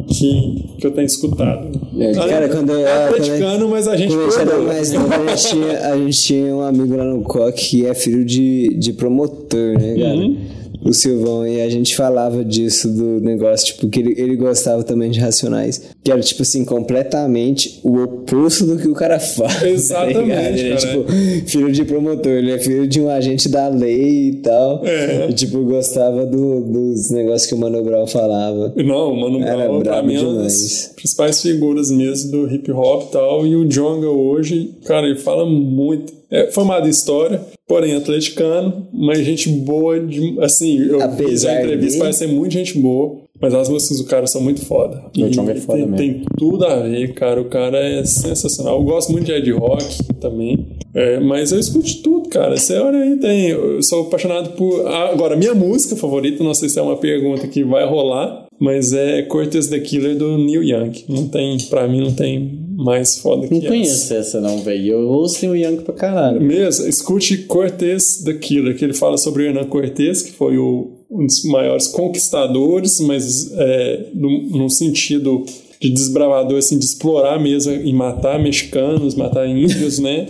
que, 0.08 0.76
que 0.78 0.86
eu 0.86 0.90
tenho 0.90 1.06
escutado. 1.06 1.80
É, 1.98 2.12
cara, 2.12 2.48
quando 2.48 2.72
eu 2.72 2.86
era 2.86 3.08
atleticano, 3.10 3.68
mas 3.68 3.86
a 3.86 3.96
gente 3.96 4.14
quando 4.14 4.66
mais 4.66 4.92
novo, 4.92 5.12
a 5.12 5.36
gente, 5.36 5.48
tinha, 5.50 5.92
a 5.92 5.96
gente 5.96 6.22
tinha 6.22 6.56
um 6.56 6.60
amigo 6.62 6.96
lá 6.96 7.04
no 7.04 7.22
Coque 7.22 7.68
que 7.68 7.86
é 7.86 7.94
filho 7.94 8.24
de, 8.24 8.76
de 8.78 8.92
promotor, 8.92 9.78
né, 9.78 9.94
cara? 9.94 10.16
Uhum 10.16 10.55
o 10.88 10.92
Silvão, 10.92 11.46
e 11.46 11.60
a 11.60 11.68
gente 11.68 11.96
falava 11.96 12.44
disso 12.44 12.88
do 12.88 13.20
negócio, 13.20 13.66
tipo, 13.66 13.88
que 13.88 14.00
ele, 14.00 14.14
ele 14.16 14.36
gostava 14.36 14.82
também 14.82 15.10
de 15.10 15.18
Racionais, 15.18 15.90
que 16.02 16.10
era, 16.10 16.20
tipo 16.20 16.42
assim, 16.42 16.64
completamente 16.64 17.80
o 17.82 18.02
oposto 18.02 18.64
do 18.64 18.76
que 18.76 18.88
o 18.88 18.94
cara 18.94 19.18
faz. 19.18 19.56
Tá 19.56 19.68
Exatamente, 19.68 20.28
tá 20.28 20.48
ele 20.48 20.72
é, 20.72 20.76
tipo, 20.76 21.04
filho 21.46 21.72
de 21.72 21.84
promotor, 21.84 22.32
ele 22.32 22.50
é 22.50 22.58
filho 22.58 22.86
de 22.86 23.00
um 23.00 23.08
agente 23.08 23.48
da 23.48 23.68
lei 23.68 24.28
e 24.28 24.34
tal, 24.36 24.84
é. 24.84 25.28
e, 25.30 25.32
tipo, 25.32 25.64
gostava 25.64 26.26
do, 26.26 26.60
dos 26.60 27.10
negócios 27.10 27.46
que 27.46 27.54
o 27.54 27.58
Mano 27.58 27.82
Brown 27.82 28.06
falava. 28.06 28.72
Não, 28.76 29.12
o 29.12 29.20
Mano 29.20 29.40
Brown, 29.40 29.80
pra 29.80 30.02
mim, 30.02 30.16
é 30.16 30.20
uma 30.20 30.42
das 30.42 30.92
principais 30.94 31.40
figuras 31.40 31.90
mesmo 31.90 32.30
do 32.30 32.52
hip 32.52 32.70
hop 32.70 33.08
e 33.08 33.12
tal, 33.12 33.46
e 33.46 33.56
o 33.56 33.64
Jonga 33.64 34.08
hoje, 34.08 34.72
cara, 34.84 35.06
ele 35.06 35.18
fala 35.18 35.46
muito 35.46 36.12
é 36.30 36.50
formado 36.50 36.86
em 36.86 36.90
história, 36.90 37.40
porém 37.66 37.94
atleticano, 37.94 38.86
mas 38.92 39.18
gente 39.24 39.48
boa, 39.48 40.00
de, 40.00 40.36
assim, 40.40 40.78
eu 40.78 41.00
Apesar 41.00 41.28
fiz 41.28 41.44
a 41.44 41.60
entrevista, 41.60 41.92
de... 41.92 41.98
parece 41.98 42.18
ser 42.20 42.26
muito 42.28 42.52
gente 42.52 42.78
boa. 42.78 43.26
Mas 43.40 43.52
as 43.52 43.68
músicas 43.68 43.98
do 43.98 44.04
cara 44.04 44.26
são 44.26 44.40
muito 44.40 44.64
foda. 44.64 45.04
Chong 45.14 45.50
é 45.50 45.56
E 45.56 45.60
foda 45.60 45.78
tem, 45.78 45.86
mesmo. 45.86 45.96
tem 45.96 46.24
tudo 46.38 46.64
a 46.64 46.76
ver, 46.80 47.12
cara. 47.12 47.40
O 47.40 47.44
cara 47.44 47.78
é 47.78 48.02
sensacional. 48.04 48.78
Eu 48.78 48.84
gosto 48.84 49.12
muito 49.12 49.26
de 49.26 49.32
Ed 49.32 49.50
Rock 49.52 50.04
também. 50.20 50.66
É, 50.94 51.20
mas 51.20 51.52
eu 51.52 51.58
escuto 51.60 52.02
tudo, 52.02 52.28
cara. 52.30 52.56
Você 52.56 52.78
olha 52.78 52.98
aí, 52.98 53.16
tem. 53.18 53.48
Eu 53.48 53.82
sou 53.82 54.06
apaixonado 54.06 54.52
por. 54.56 54.86
ah, 54.86 55.10
Agora, 55.10 55.36
minha 55.36 55.54
música 55.54 55.94
favorita, 55.96 56.42
não 56.42 56.54
sei 56.54 56.70
se 56.70 56.78
é 56.78 56.82
uma 56.82 56.96
pergunta 56.96 57.46
que 57.46 57.62
vai 57.62 57.84
rolar, 57.86 58.46
mas 58.58 58.94
é 58.94 59.20
Cortez 59.20 59.66
the 59.66 59.80
Killer 59.80 60.16
do 60.16 60.38
Neil 60.38 60.62
Young. 60.62 60.92
Não 61.06 61.28
tem, 61.28 61.58
pra 61.68 61.86
mim, 61.86 62.00
não 62.00 62.12
tem 62.12 62.65
mais 62.76 63.18
foda 63.18 63.48
que 63.48 63.54
Não 63.54 63.60
conheço 63.62 64.12
essa 64.12 64.38
não, 64.38 64.62
velho. 64.62 64.92
Eu 64.92 65.08
ouço 65.08 65.46
o 65.46 65.56
Young 65.56 65.78
pra 65.78 65.94
caralho. 65.94 66.40
Mesmo, 66.40 66.86
escute 66.86 67.38
Cortez 67.38 68.22
the 68.22 68.34
Killer, 68.34 68.76
que 68.76 68.84
ele 68.84 68.92
fala 68.92 69.16
sobre 69.16 69.42
o 69.42 69.46
Hernan 69.46 69.64
Cortez, 69.64 70.20
que 70.20 70.32
foi 70.32 70.58
o, 70.58 70.90
um 71.10 71.24
dos 71.24 71.42
maiores 71.44 71.88
conquistadores, 71.88 73.00
mas 73.00 73.50
é, 73.54 74.06
no, 74.12 74.42
no 74.42 74.68
sentido 74.70 75.44
de 75.80 75.90
desbravador, 75.90 76.58
assim, 76.58 76.78
de 76.78 76.84
explorar 76.84 77.40
mesmo 77.40 77.72
e 77.72 77.92
matar 77.92 78.38
mexicanos, 78.38 79.14
matar 79.14 79.48
índios, 79.48 79.98
né? 79.98 80.26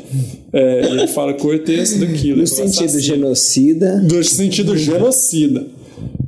É, 0.52 0.86
ele 0.86 1.06
fala 1.08 1.34
Cortez 1.34 1.94
the 1.98 2.06
Killer. 2.06 2.38
No 2.38 2.46
sentido 2.46 2.84
assassino. 2.84 3.00
genocida. 3.00 3.96
No 4.00 4.22
sentido 4.22 4.76
genocida. 4.76 5.66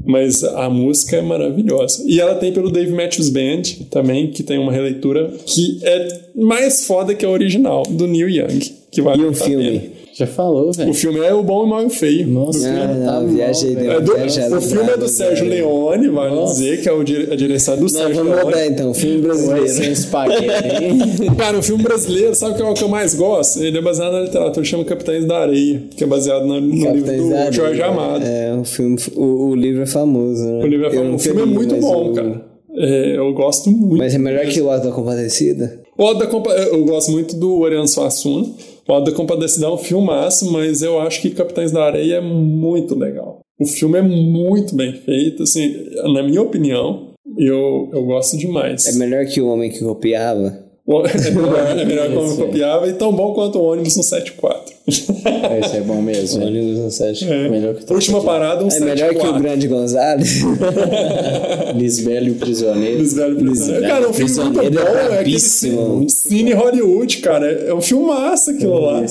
Mas 0.08 0.42
a 0.42 0.70
música 0.70 1.16
é 1.16 1.20
maravilhosa. 1.20 2.02
E 2.06 2.18
ela 2.18 2.34
tem 2.34 2.50
pelo 2.50 2.70
Dave 2.70 2.92
Matthews 2.92 3.28
Band 3.28 3.62
também, 3.90 4.30
que 4.30 4.42
tem 4.42 4.58
uma 4.58 4.72
releitura 4.72 5.30
que 5.44 5.80
é 5.82 6.20
mais 6.34 6.86
foda 6.86 7.14
que 7.14 7.26
a 7.26 7.28
original, 7.28 7.82
do 7.82 8.06
Neil 8.06 8.30
Young. 8.30 8.60
Que 8.90 9.02
vale 9.02 9.20
E 9.20 9.26
um 9.26 9.34
filme. 9.34 9.80
pena. 9.80 9.97
Já 10.18 10.26
falou, 10.26 10.72
velho. 10.72 10.90
O 10.90 10.94
filme 10.94 11.20
é 11.20 11.32
O 11.32 11.42
Bom, 11.44 11.62
o 11.62 11.66
Mal 11.68 11.82
e 11.82 11.86
o 11.86 11.90
Feio. 11.90 12.26
Nossa, 12.26 12.68
Ah, 12.68 12.72
cara, 12.74 12.94
tá 13.04 13.20
não, 13.20 13.28
viajei. 13.28 13.76
É 13.76 14.00
do- 14.00 14.14
viajado 14.14 14.56
o 14.56 14.60
filme 14.60 14.90
é 14.90 14.96
do 14.96 15.08
Sérgio 15.08 15.48
velho. 15.48 15.66
Leone, 15.68 16.08
vale 16.08 16.34
Nossa. 16.34 16.54
dizer, 16.54 16.82
que 16.82 16.88
é 16.88 16.92
o 16.92 17.04
dire- 17.04 17.32
a 17.32 17.36
direção 17.36 17.76
do 17.76 17.82
Não, 17.82 17.88
Sérgio 17.88 18.16
vamos 18.24 18.44
mudar 18.44 18.56
Leone. 18.56 18.72
então. 18.74 18.94
Filme 18.94 19.20
Vai 19.26 19.36
ser 19.36 19.42
um 19.44 19.48
brasileiro. 19.48 19.92
espaguete? 19.92 21.36
Cara, 21.36 21.58
o 21.58 21.62
filme 21.62 21.82
brasileiro, 21.84 22.34
sabe 22.34 22.56
qual 22.56 22.68
é 22.68 22.72
o 22.72 22.74
que 22.74 22.84
eu 22.84 22.88
mais 22.88 23.14
gosto? 23.14 23.62
Ele 23.62 23.78
é 23.78 23.82
baseado 23.82 24.12
na 24.12 24.20
literatura, 24.22 24.64
chama 24.64 24.84
Capitães 24.84 25.24
da 25.24 25.38
Areia, 25.38 25.82
que 25.96 26.02
é 26.02 26.06
baseado 26.06 26.44
no, 26.46 26.60
no 26.60 26.66
livro 26.92 27.02
do 27.02 27.34
Areia. 27.34 27.52
Jorge 27.52 27.82
Amado. 27.82 28.24
É, 28.24 28.54
o 28.54 28.64
filme. 28.64 28.96
O, 29.14 29.50
o 29.50 29.54
livro 29.54 29.82
é 29.82 29.86
famoso, 29.86 30.44
né? 30.44 30.64
O, 30.64 30.66
livro 30.66 30.86
é 30.86 30.90
famoso. 30.90 31.14
o 31.14 31.18
filme 31.20 31.42
é 31.42 31.46
muito 31.46 31.76
bom, 31.76 32.10
o- 32.10 32.14
cara. 32.14 32.48
É, 32.76 33.16
eu 33.18 33.32
gosto 33.34 33.70
muito. 33.70 33.96
Mas 33.96 34.14
é 34.14 34.18
melhor 34.18 34.44
que 34.46 34.60
o 34.60 34.70
Auto 34.70 34.86
da 34.86 34.92
Compadecida? 34.92 35.80
O 35.98 36.04
Auto 36.04 36.20
da 36.20 36.26
Compa- 36.26 36.52
Eu 36.52 36.84
gosto 36.84 37.10
muito 37.10 37.36
do 37.36 37.58
Oriano 37.58 37.88
Suassuna. 37.88 38.46
O 38.88 38.92
Auto 38.92 39.10
da 39.10 39.16
Compadecida 39.16 39.66
é 39.66 39.68
um 39.68 39.76
filmaço, 39.76 40.50
mas 40.52 40.80
eu 40.80 40.98
acho 41.00 41.20
que 41.20 41.30
Capitães 41.30 41.72
da 41.72 41.84
Areia 41.84 42.14
é 42.16 42.20
muito 42.20 42.94
legal. 42.94 43.40
O 43.60 43.66
filme 43.66 43.98
é 43.98 44.02
muito 44.02 44.74
bem 44.74 44.92
feito, 44.92 45.42
assim, 45.42 45.74
na 46.14 46.22
minha 46.22 46.40
opinião, 46.40 47.08
eu, 47.36 47.88
eu 47.92 48.04
gosto 48.04 48.36
demais. 48.38 48.86
É 48.86 48.92
melhor 48.92 49.26
que 49.26 49.40
o 49.40 49.48
Homem 49.48 49.70
que 49.70 49.80
Copiava? 49.80 50.56
O- 50.86 51.02
É 51.04 51.30
melhor, 51.30 51.78
é 51.78 51.84
melhor 51.84 52.14
como 52.14 52.30
eu 52.30 52.36
copiava 52.46 52.86
e 52.88 52.92
tão 52.94 53.12
bom 53.12 53.34
quanto 53.34 53.58
o 53.58 53.64
ônibus 53.64 53.96
no 53.96 54.02
74. 54.04 54.67
Esse 55.64 55.76
é 55.76 55.80
bom 55.80 56.00
mesmo. 56.00 56.40
velho. 56.40 56.50
Ônibus 56.50 56.78
no 56.78 56.90
sete. 56.90 57.24
É. 57.30 57.48
Melhor 57.48 57.74
que 57.74 57.90
o 57.90 57.94
Última 57.94 58.22
parada, 58.22 58.64
um 58.64 58.68
É 58.68 58.80
melhor 58.80 59.10
que 59.10 59.16
o 59.16 59.20
74. 59.20 59.42
Grande 59.42 59.68
Gonzales? 59.68 60.40
Lisbelo 61.76 62.26
e 62.28 62.30
o 62.30 62.34
Prisioneiro. 62.36 62.98
Luiz 62.98 63.14
Velho 63.14 63.36
Prisioneiro. 63.36 63.86
Cara, 63.88 64.04
é 64.04 64.08
um 64.08 64.12
filme 64.12 64.32
muito 64.34 64.52
bom. 64.54 64.60
Prisioneiro 64.60 65.12
é 65.12 66.04
É. 66.04 66.08
Cine 66.08 66.52
Hollywood, 66.52 67.16
cara. 67.18 67.50
É 67.50 67.74
um 67.74 67.80
filmaço 67.80 68.50
aquilo 68.50 68.80
lá. 68.80 69.00
Não. 69.00 69.04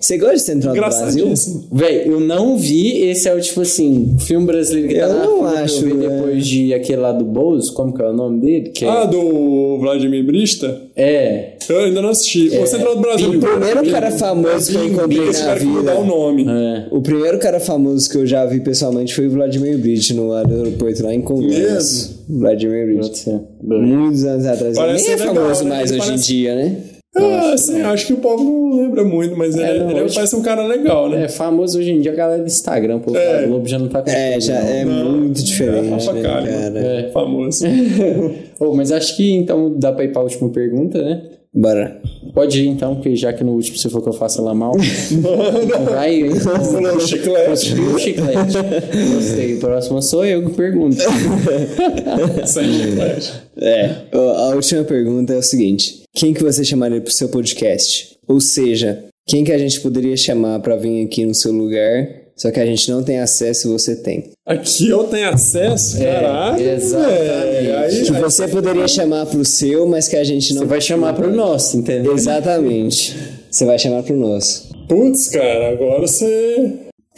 Você 0.00 0.18
gosta 0.18 0.34
de 0.36 0.42
Central 0.42 0.74
do 0.74 0.80
Brasil? 0.80 1.32
Véi, 1.70 2.02
eu 2.06 2.20
não 2.20 2.56
vi. 2.56 3.02
Esse 3.08 3.28
é 3.28 3.34
o 3.34 3.40
tipo 3.40 3.60
assim, 3.62 4.16
filme 4.18 4.46
brasileiro 4.46 4.88
que 4.88 4.94
tá 4.94 5.06
Eu 5.06 5.12
na 5.14 5.24
não 5.24 5.44
acho, 5.46 5.84
Eu 5.86 5.96
vi 5.96 6.04
é. 6.04 6.08
depois 6.08 6.46
de 6.46 6.74
aquele 6.74 7.00
lá 7.00 7.12
do 7.12 7.24
Bozo, 7.24 7.72
como 7.74 7.92
que 7.94 8.02
é 8.02 8.06
o 8.08 8.12
nome 8.12 8.40
dele? 8.40 8.70
Que 8.70 8.84
Ah, 8.84 9.04
do 9.04 9.78
Vladimir 9.78 10.24
Brista? 10.24 10.80
é. 10.96 11.52
Eu 11.68 11.78
ainda 11.78 12.02
não 12.02 12.08
assisti. 12.08 12.48
O 12.58 12.66
Central 12.66 12.96
do 12.96 13.00
Brasil. 13.00 13.30
O 13.30 13.38
primeiro 13.38 13.86
cara 13.90 14.10
famoso 14.10 14.72
que 14.72 14.76
eu 14.76 14.84
encontrei 14.84 15.21
Esse 15.30 15.42
cara 15.44 15.58
que 15.58 15.64
mudar 15.66 15.96
o 15.98 16.04
nome. 16.04 16.46
É. 16.48 16.86
O 16.90 17.00
primeiro 17.00 17.38
cara 17.38 17.58
famoso 17.60 18.08
que 18.10 18.16
eu 18.18 18.26
já 18.26 18.44
vi 18.46 18.60
pessoalmente 18.60 19.14
foi 19.14 19.26
o 19.26 19.30
Vladimir 19.30 19.78
Bridge 19.78 20.14
no 20.14 20.32
aeroporto 20.32 21.02
lá 21.02 21.14
em 21.14 21.20
Congonhas. 21.22 22.18
Vladimir 22.28 22.86
Bridge. 22.86 23.00
Pode 23.08 23.18
ser. 23.18 23.40
Muitos 23.62 24.24
anos 24.24 24.46
atrás. 24.46 24.76
Parece 24.76 25.04
Nem 25.04 25.12
é 25.14 25.16
legal, 25.16 25.34
famoso 25.34 25.64
né? 25.64 25.70
mais 25.70 25.90
Ele 25.90 26.00
hoje 26.00 26.08
parece- 26.08 26.32
em 26.32 26.36
dia, 26.36 26.54
né? 26.54 26.76
Ah, 27.14 27.52
assim, 27.52 27.78
acho 27.82 28.06
que 28.06 28.12
o 28.14 28.16
povo 28.16 28.42
não 28.42 28.80
lembra 28.84 29.04
muito, 29.04 29.36
mas 29.36 29.54
ele, 29.54 29.80
não, 29.80 29.90
ele 29.90 30.00
hoje- 30.00 30.14
parece 30.14 30.34
um 30.34 30.40
cara 30.40 30.66
legal, 30.66 31.10
né? 31.10 31.24
É 31.24 31.28
famoso 31.28 31.78
hoje 31.78 31.90
em 31.90 32.00
dia 32.00 32.10
a 32.10 32.14
galera 32.14 32.40
do 32.42 32.46
Instagram, 32.46 33.00
pô. 33.00 33.14
É. 33.14 33.44
O 33.44 33.48
Globo 33.48 33.68
já 33.68 33.78
não 33.78 33.86
tá 33.88 34.00
com 34.00 34.10
É, 34.10 34.40
já 34.40 34.54
é 34.54 34.82
muito 34.86 35.42
diferente, 35.42 35.90
Rafa 35.90 36.12
né, 36.14 36.22
Kalimann. 36.22 36.58
cara? 36.72 36.78
É. 36.80 37.10
Famoso. 37.12 37.64
Oh, 38.58 38.74
mas 38.74 38.92
acho 38.92 39.16
que 39.16 39.30
então 39.34 39.74
dá 39.76 39.92
pra 39.92 40.04
ir 40.04 40.12
pra 40.12 40.22
última 40.22 40.48
pergunta, 40.48 41.02
né? 41.02 41.20
Bora. 41.54 42.00
Pode 42.32 42.62
ir 42.62 42.68
então, 42.68 42.94
porque 42.94 43.14
já 43.14 43.30
que 43.30 43.44
no 43.44 43.52
último 43.52 43.76
você 43.76 43.90
falou 43.90 44.02
que 44.02 44.08
eu 44.08 44.14
faço 44.14 44.42
lá 44.42 44.54
mal. 44.54 44.72
Vai, 45.90 46.14
hein? 46.22 46.34
Falou 46.40 46.98
chiclete. 46.98 47.74
Um 47.74 47.98
chiclete. 47.98 48.56
Gostei. 49.14 49.54
O 49.56 49.60
próximo 49.60 50.00
sou 50.00 50.24
eu 50.24 50.48
que 50.48 50.56
pergunto. 50.56 50.96
Sem 52.46 52.72
chiclete. 52.72 53.32
É. 53.58 53.90
A 54.12 54.54
última 54.54 54.82
pergunta 54.84 55.34
é 55.34 55.38
o 55.38 55.42
seguinte: 55.42 56.02
quem 56.14 56.32
que 56.32 56.42
você 56.42 56.64
chamaria 56.64 57.02
pro 57.02 57.12
seu 57.12 57.28
podcast? 57.28 58.16
Ou 58.26 58.40
seja, 58.40 59.04
quem 59.26 59.44
que 59.44 59.52
a 59.52 59.58
gente 59.58 59.78
poderia 59.80 60.16
chamar 60.16 60.58
pra 60.60 60.76
vir 60.76 61.04
aqui 61.04 61.26
no 61.26 61.34
seu 61.34 61.52
lugar, 61.52 62.21
só 62.36 62.50
que 62.50 62.58
a 62.60 62.66
gente 62.66 62.90
não 62.90 63.02
tem 63.02 63.18
acesso 63.20 63.68
e 63.68 63.72
você 63.72 63.96
tem? 63.96 64.30
Aqui 64.46 64.88
eu 64.88 65.04
tenho 65.04 65.28
acesso, 65.28 65.98
caralho. 65.98 66.60
exatamente. 66.60 67.18
velho. 67.18 67.78
Aí, 67.78 68.02
Que 68.04 68.12
aí- 68.14 68.20
você 68.20 68.48
poderia 68.48 68.88
chamar 68.88 69.26
pro 69.26 69.44
seu, 69.44 69.86
mas 69.86 70.08
que 70.08 70.16
a 70.16 70.24
gente 70.24 70.52
não. 70.54 70.62
Você 70.62 70.66
vai 70.68 70.80
chamar 70.80 71.14
pro 71.14 71.30
nosso, 71.34 71.76
entendeu? 71.76 72.14
Exatamente. 72.14 73.16
Você 73.50 73.64
vai 73.64 73.78
chamar 73.78 74.02
pro 74.02 74.16
nosso. 74.16 74.68
Putz, 74.88 75.28
cara, 75.28 75.70
agora 75.72 76.00
você. 76.06 76.72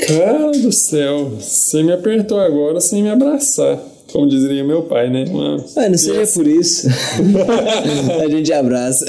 Cara 0.06 0.50
do 0.50 0.72
céu, 0.72 1.30
você 1.38 1.82
me 1.82 1.92
apertou 1.92 2.38
agora 2.40 2.80
sem 2.80 3.02
me 3.02 3.08
abraçar. 3.10 3.78
Como 4.12 4.28
diria 4.28 4.62
meu 4.64 4.82
pai, 4.82 5.08
né? 5.10 5.24
Uma- 5.28 5.64
Ah, 5.76 5.88
não 5.88 5.96
seja 5.98 6.26
por 6.32 6.46
isso. 6.46 6.86
a 8.22 8.28
gente 8.28 8.52
abraça. 8.52 9.06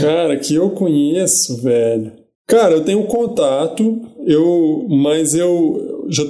Cara, 0.00 0.36
que 0.36 0.54
eu 0.54 0.70
conheço, 0.70 1.60
velho. 1.62 2.12
Cara, 2.46 2.74
eu 2.74 2.84
tenho 2.84 3.02
contato, 3.04 4.02
eu, 4.26 4.86
mas 4.88 5.34
eu 5.34 6.06
já 6.08 6.24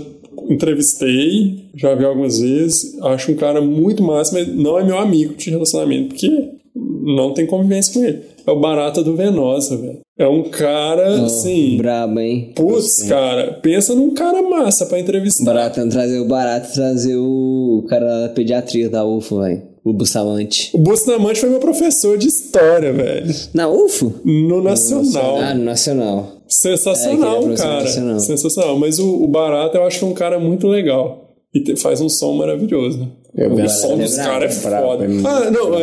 entrevistei, 0.49 1.67
já 1.75 1.95
vi 1.95 2.05
algumas 2.05 2.41
vezes. 2.41 2.99
Acho 3.03 3.33
um 3.33 3.37
cara 3.37 3.61
muito 3.61 4.03
massa, 4.03 4.35
mas 4.35 4.49
não 4.49 4.79
é 4.79 4.85
meu 4.85 4.99
amigo 4.99 5.35
de 5.35 5.51
relacionamento, 5.51 6.09
porque 6.09 6.51
não 6.75 7.33
tem 7.33 7.47
convivência 7.47 7.93
com 7.93 8.05
ele. 8.05 8.21
É 8.47 8.51
o 8.51 8.59
Barata 8.59 9.03
do 9.03 9.15
Venosa, 9.15 9.77
velho. 9.77 10.01
É 10.19 10.27
um 10.27 10.43
cara, 10.45 11.25
assim. 11.25 11.77
Brabo, 11.77 12.21
hein? 12.21 12.53
Putz, 12.55 13.03
cara, 13.05 13.59
pensa 13.63 13.95
num 13.95 14.15
cara 14.15 14.43
massa 14.43 14.87
pra 14.87 15.01
entrevistar. 15.01 15.45
Barato, 15.45 15.81
não 15.81 15.89
trazer 15.89 16.19
o 16.19 16.29
barato, 16.29 16.73
trazer 16.73 17.17
o 17.17 17.85
cara 17.89 18.23
da 18.23 18.29
pediatria 18.29 18.89
da 18.89 19.05
UFO, 19.05 19.41
velho. 19.41 19.63
O 19.85 19.93
Bustamante. 19.93 20.71
O 20.75 20.79
Bustamante 20.79 21.41
foi 21.41 21.51
meu 21.51 21.59
professor 21.59 22.17
de 22.17 22.29
história, 22.29 22.93
velho. 22.93 23.35
Na 23.53 23.69
UFO? 23.69 24.13
No 24.25 24.63
Nacional. 24.63 25.41
Ah, 25.41 25.55
no 25.55 25.65
Nacional. 25.65 26.42
Sensacional, 26.53 27.49
É, 27.51 27.55
é 27.55 27.57
cara. 27.57 27.87
Sensacional. 28.21 28.79
Mas 28.79 28.99
o, 28.99 29.23
o 29.25 29.27
Barata 29.29 29.79
eu 29.79 29.85
acho 29.85 29.99
que 29.99 30.05
é 30.05 30.09
um 30.09 30.15
cara 30.15 30.39
muito 30.39 30.67
legal. 30.69 31.31
E 31.55 31.61
te- 31.61 31.77
faz 31.77 32.01
um 32.01 32.09
som 32.09 32.33
maravilhoso. 32.35 33.09
Eu 33.37 33.51
o 33.53 33.57
vi 33.57 33.69
som 33.69 33.95
é 33.95 34.05
dos 34.05 34.15
caras 34.17 34.57
é 34.57 34.61
foda. 34.61 35.05
é 35.05 35.09
Ah, 35.25 35.51
não, 35.51 35.75
é, 35.79 35.83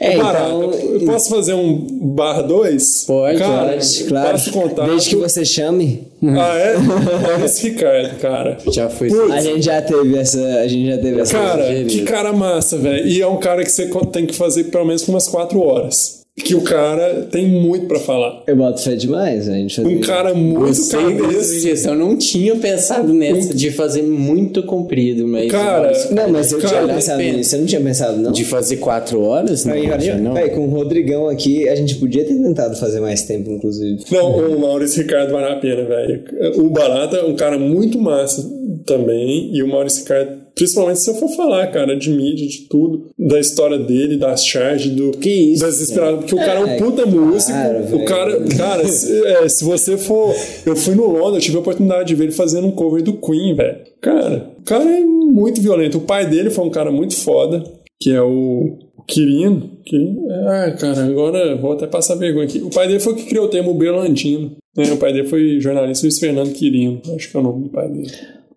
é, 0.00 0.14
É, 0.14 0.18
o 0.18 0.22
Barata. 0.22 0.48
então- 0.54 0.72
eu 0.72 1.00
posso 1.06 1.30
fazer 1.30 1.54
um 1.54 1.86
bar 2.14 2.42
2? 2.42 3.04
Pode, 3.06 3.38
cara, 3.38 3.72
pode, 3.72 4.04
Claro. 4.04 4.30
Passo 4.30 4.52
contato. 4.52 4.90
Desde 4.90 5.10
que 5.10 5.16
você 5.16 5.44
chame. 5.44 6.02
Ah, 6.22 6.56
é? 6.58 6.78
Maurício 6.78 7.70
Ricardo, 7.72 8.18
cara. 8.18 8.58
Já 8.72 8.88
foi. 8.88 9.08
Putz, 9.08 9.32
A 9.32 9.40
gente 9.40 9.62
já 9.62 9.82
teve 9.82 10.16
essa. 10.16 10.40
A 10.60 10.66
gente 10.68 10.86
já 10.90 10.98
teve 10.98 11.20
essa. 11.20 11.32
Cara, 11.38 11.84
que 11.84 12.02
cara 12.02 12.32
massa, 12.32 12.76
velho. 12.78 13.06
E 13.06 13.20
é 13.20 13.26
um 13.26 13.36
cara 13.36 13.62
que 13.64 13.70
você 13.70 13.88
tem 14.12 14.26
que 14.26 14.34
fazer 14.34 14.64
pelo 14.64 14.84
menos 14.84 15.06
umas 15.08 15.28
4 15.28 15.60
horas. 15.60 16.23
Que 16.36 16.52
o 16.56 16.62
cara 16.62 17.28
tem 17.30 17.46
muito 17.46 17.86
pra 17.86 18.00
falar. 18.00 18.42
Eu 18.48 18.56
boto 18.56 18.82
fé 18.82 18.96
demais, 18.96 19.48
a 19.48 19.52
gente 19.52 19.80
Um 19.80 20.00
cara 20.00 20.34
muito 20.34 20.88
cabeça. 20.90 21.90
Eu 21.90 21.94
não 21.94 22.16
tinha 22.16 22.56
pensado 22.56 23.14
nessa 23.14 23.54
de 23.54 23.70
fazer 23.70 24.02
muito 24.02 24.64
comprido, 24.64 25.28
mas. 25.28 25.48
Cara, 25.48 25.92
Não, 26.10 26.28
mas 26.30 26.50
eu 26.50 26.58
Cara, 26.58 26.82
tinha 26.82 26.94
pensado 26.94 27.22
nisso. 27.22 27.50
Você 27.50 27.56
não 27.56 27.66
tinha 27.66 27.80
pensado, 27.80 28.18
não? 28.20 28.32
De 28.32 28.44
fazer 28.44 28.78
quatro 28.78 29.20
horas? 29.20 29.64
Não, 29.64 29.74
Aí, 29.74 29.86
acho, 29.86 30.18
não. 30.18 30.34
véi, 30.34 30.50
com 30.50 30.66
o 30.66 30.70
Rodrigão 30.70 31.28
aqui, 31.28 31.68
a 31.68 31.76
gente 31.76 31.94
podia 31.96 32.24
ter 32.24 32.34
tentado 32.34 32.74
fazer 32.76 32.98
mais 32.98 33.22
tempo, 33.22 33.52
inclusive. 33.52 34.02
Não, 34.10 34.36
o 34.36 34.60
Maurício 34.60 35.02
Ricardo 35.02 35.30
vale 35.30 35.52
a 35.52 35.56
pena, 35.56 35.84
velho. 35.84 36.24
O 36.56 36.68
Barata 36.68 37.16
é 37.16 37.24
um 37.24 37.36
cara 37.36 37.56
muito 37.56 37.96
massa 38.00 38.44
também. 38.84 39.54
E 39.54 39.62
o 39.62 39.68
Maurício 39.68 40.02
Ricardo, 40.02 40.38
principalmente 40.54 41.00
se 41.00 41.10
eu 41.10 41.14
for 41.14 41.28
falar, 41.30 41.66
cara, 41.68 41.96
de 41.96 42.10
mídia, 42.10 42.46
de 42.46 42.62
tudo, 42.68 43.06
da 43.18 43.40
história 43.40 43.78
dele, 43.78 44.16
das 44.16 44.44
charges, 44.44 44.92
do, 44.92 45.10
Que 45.12 45.30
isso, 45.30 45.62
das 45.62 45.80
inspiradas. 45.80 46.20
Porque 46.20 46.34
o 46.34 46.38
cara 46.38 46.60
é 46.60 46.64
um 46.64 46.68
É, 46.68 46.76
puta 46.78 47.06
músico. 47.06 47.58
o 47.58 47.84
velho. 47.90 48.04
cara, 48.04 48.44
cara, 48.56 48.88
se, 48.88 49.26
é, 49.26 49.48
se 49.48 49.64
você 49.64 49.96
for. 49.96 50.34
Eu 50.64 50.76
fui 50.76 50.94
no 50.94 51.06
Londres, 51.06 51.34
eu 51.34 51.40
tive 51.40 51.56
a 51.56 51.60
oportunidade 51.60 52.08
de 52.08 52.14
ver 52.14 52.24
ele 52.24 52.32
fazendo 52.32 52.66
um 52.66 52.72
cover 52.72 53.02
do 53.02 53.14
Queen, 53.14 53.54
velho. 53.54 53.78
Cara, 54.00 54.50
o 54.58 54.62
cara 54.62 54.84
é 54.84 55.00
muito 55.00 55.60
violento. 55.60 55.98
O 55.98 56.02
pai 56.02 56.28
dele 56.28 56.50
foi 56.50 56.64
um 56.64 56.70
cara 56.70 56.90
muito 56.90 57.14
foda, 57.16 57.64
que 58.00 58.10
é 58.10 58.22
o. 58.22 58.78
o 58.96 59.02
Quirino, 59.06 59.70
Quirino, 59.84 60.28
ah, 60.30 60.70
cara, 60.78 61.04
agora 61.04 61.56
vou 61.56 61.72
até 61.72 61.86
passar 61.86 62.14
vergonha 62.14 62.44
aqui. 62.46 62.60
O 62.60 62.70
pai 62.70 62.86
dele 62.86 63.00
foi 63.00 63.12
o 63.12 63.16
que 63.16 63.24
criou 63.24 63.46
o 63.46 63.50
termo 63.50 63.74
berlandino. 63.74 64.52
Né? 64.76 64.92
O 64.92 64.96
pai 64.96 65.12
dele 65.12 65.28
foi 65.28 65.60
jornalista 65.60 66.06
Luiz 66.06 66.18
Fernando 66.18 66.52
Quirino, 66.52 67.00
acho 67.14 67.30
que 67.30 67.36
é 67.36 67.40
o 67.40 67.42
nome 67.42 67.64
do 67.64 67.68
pai 67.70 67.88
dele. 67.88 68.10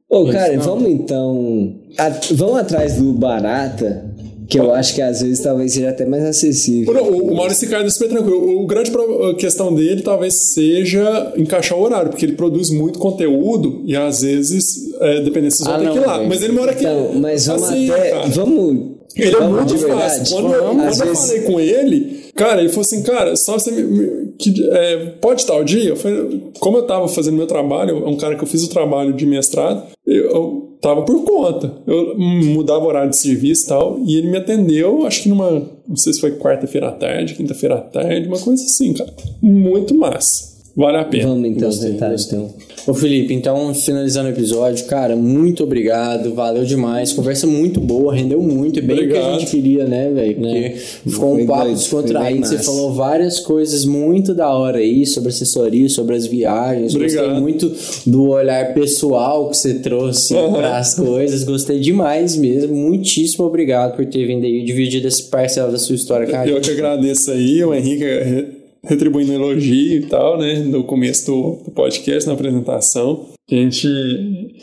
Ô, 0.10 0.26
cara, 0.28 0.58
vamos 0.60 0.90
então. 0.90 1.76
a- 1.98 2.20
vamos 2.32 2.58
atrás 2.58 2.96
do 2.96 3.12
Barata, 3.14 4.06
que 4.50 4.58
eu 4.58 4.74
acho 4.74 4.96
que 4.96 5.02
às 5.02 5.22
vezes 5.22 5.42
talvez 5.42 5.74
seja 5.74 5.90
até 5.90 6.06
mais 6.06 6.24
acessível. 6.24 6.94
Não, 6.94 7.04
o, 7.04 7.32
o 7.34 7.36
Maurício 7.36 7.66
Ricardo 7.66 7.88
é 7.88 7.90
super 7.90 8.08
tranquilo. 8.08 8.62
O 8.62 8.66
grande 8.66 8.90
pro- 8.90 9.36
questão 9.36 9.74
dele 9.76 10.02
talvez 10.02 10.34
seja 10.54 11.34
encaixar 11.36 11.78
o 11.78 11.82
horário, 11.82 12.10
porque 12.10 12.26
ele 12.26 12.34
produz 12.38 12.70
muito 12.70 13.00
conteúdo 13.00 13.82
e 13.86 13.96
às 13.98 14.22
vezes, 14.22 14.94
é, 15.02 15.22
dependendo 15.22 15.52
se 15.52 15.58
vocês 15.64 15.68
Ah, 15.68 15.78
vão 15.78 15.80
ter 15.82 15.86
não, 15.88 15.94
que 15.94 16.00
ir 16.00 16.06
lá. 16.08 16.18
velho. 16.20 16.30
Mas 16.30 16.42
ele 16.44 16.54
mora 16.54 16.72
aqui. 16.72 16.84
Então, 16.86 17.12
mas 17.16 17.46
vamos 17.48 17.64
assim, 17.64 17.92
até. 17.92 18.10
cara. 18.12 18.28
Vamos. 18.30 18.98
Ele 19.16 19.28
é 19.36 19.40
vamos 19.40 19.72
muito 19.74 19.88
fácil. 19.88 20.36
Quando, 20.36 20.54
eu- 20.54 20.64
quando 20.64 20.80
eu 20.84 20.92
vezes- 21.06 21.28
falei 21.28 21.42
com 21.42 21.60
ele, 21.60 22.18
cara, 22.38 22.62
ele 22.62 22.70
falou 22.70 22.82
assim, 22.82 23.04
cara, 23.04 23.36
só 23.36 23.54
você 23.60 23.72
me. 23.72 23.84
me- 23.84 24.28
que, 24.40 24.54
é, 24.72 25.06
pode 25.20 25.46
dia? 25.64 25.90
Eu 25.90 25.96
falei, 25.96 26.44
como 26.60 26.78
eu 26.78 26.84
tava 26.84 27.08
fazendo 27.08 27.36
meu 27.36 27.48
trabalho, 27.48 28.06
é 28.06 28.08
um 28.08 28.16
cara 28.16 28.36
que 28.36 28.44
eu 28.44 28.48
fiz 28.48 28.64
o 28.64 28.70
trabalho 28.70 29.12
de 29.14 29.26
mestrado, 29.26 29.84
eu, 30.06 30.24
eu 30.30 30.78
tava 30.80 31.02
por 31.02 31.24
conta. 31.24 31.74
Eu 31.88 32.16
mudava 32.18 32.86
horário 32.86 33.10
de 33.10 33.18
serviço 33.18 33.66
e 33.66 33.68
tal, 33.68 34.00
e 34.06 34.16
ele 34.16 34.30
me 34.30 34.38
atendeu, 34.38 35.06
acho 35.06 35.24
que 35.24 35.30
numa. 35.30 35.64
Não 35.88 35.96
sei 35.96 36.14
se 36.14 36.22
foi 36.22 36.32
quarta-feira 36.38 36.90
à 36.90 36.92
tarde, 36.92 37.34
quinta-feira 37.34 37.76
à 37.76 37.82
tarde, 37.82 38.28
uma 38.28 38.40
coisa 38.40 38.64
assim, 38.64 38.94
cara. 38.94 39.12
Muito 39.42 39.96
massa. 39.96 40.57
Vale 40.78 40.98
a 40.98 41.04
pena. 41.06 41.30
Vamos 41.30 41.50
então 41.50 41.70
Gostei, 41.70 41.92
tentar. 41.92 42.12
gostei. 42.12 42.38
Então. 42.38 42.54
Ô 42.86 42.94
Felipe, 42.94 43.34
então 43.34 43.74
finalizando 43.74 44.30
o 44.30 44.32
episódio, 44.32 44.86
cara, 44.86 45.16
muito 45.16 45.64
obrigado, 45.64 46.34
valeu 46.36 46.64
demais, 46.64 47.12
conversa 47.12 47.46
muito 47.48 47.82
boa, 47.82 48.14
rendeu 48.16 48.42
muito, 48.42 48.78
é 48.80 48.82
bem 48.82 48.96
o 48.96 49.00
que 49.00 49.04
a 49.04 49.06
Obrigado. 49.18 49.40
gente 49.40 49.52
queria, 49.52 49.86
né, 49.86 50.10
velho? 50.12 50.36
Porque 50.36 50.70
ficou 51.10 51.34
Foi 51.34 51.44
um 51.44 51.48
papo 51.48 51.70
descontraído, 51.74 52.48
você 52.48 52.60
falou 52.60 52.94
várias 52.94 53.40
coisas 53.40 53.84
muito 53.84 54.34
da 54.34 54.50
hora 54.50 54.78
aí, 54.78 55.06
sobre 55.06 55.30
assessoria, 55.30 55.90
sobre 55.90 56.16
as 56.16 56.26
viagens, 56.28 56.94
gostei 56.94 57.20
Obrigado. 57.20 57.42
muito 57.42 57.74
do 58.06 58.30
olhar 58.30 58.74
pessoal 58.74 59.50
que 59.50 59.58
você 59.58 59.74
trouxe 59.80 60.34
Uhum. 60.36 60.54
para 60.54 60.78
as 60.78 60.94
coisas, 60.94 61.44
gostei 61.44 61.80
demais 61.80 62.38
mesmo, 62.38 62.74
muitíssimo 62.76 63.46
obrigado 63.46 63.96
por 63.98 64.06
ter 64.06 64.26
vindo 64.28 64.46
aí 64.46 64.60
e 64.62 64.64
dividido 64.64 65.08
esse 65.08 65.24
parcela 65.24 65.72
da 65.72 65.78
sua 65.80 65.96
história 65.96 66.26
com 66.28 66.36
a 66.38 66.48
Eu 66.48 66.62
que 66.62 66.70
agradeço 66.72 67.32
aí, 67.32 67.64
o 67.66 67.74
Henrique 67.74 68.57
retribuindo 68.88 69.34
elogio 69.34 69.98
e 70.00 70.06
tal, 70.06 70.38
né? 70.38 70.60
No 70.60 70.84
começo 70.84 71.26
do, 71.32 71.72
podcast, 71.72 72.28
na 72.28 72.34
apresentação. 72.34 73.26
A 73.50 73.56
gente, 73.56 73.88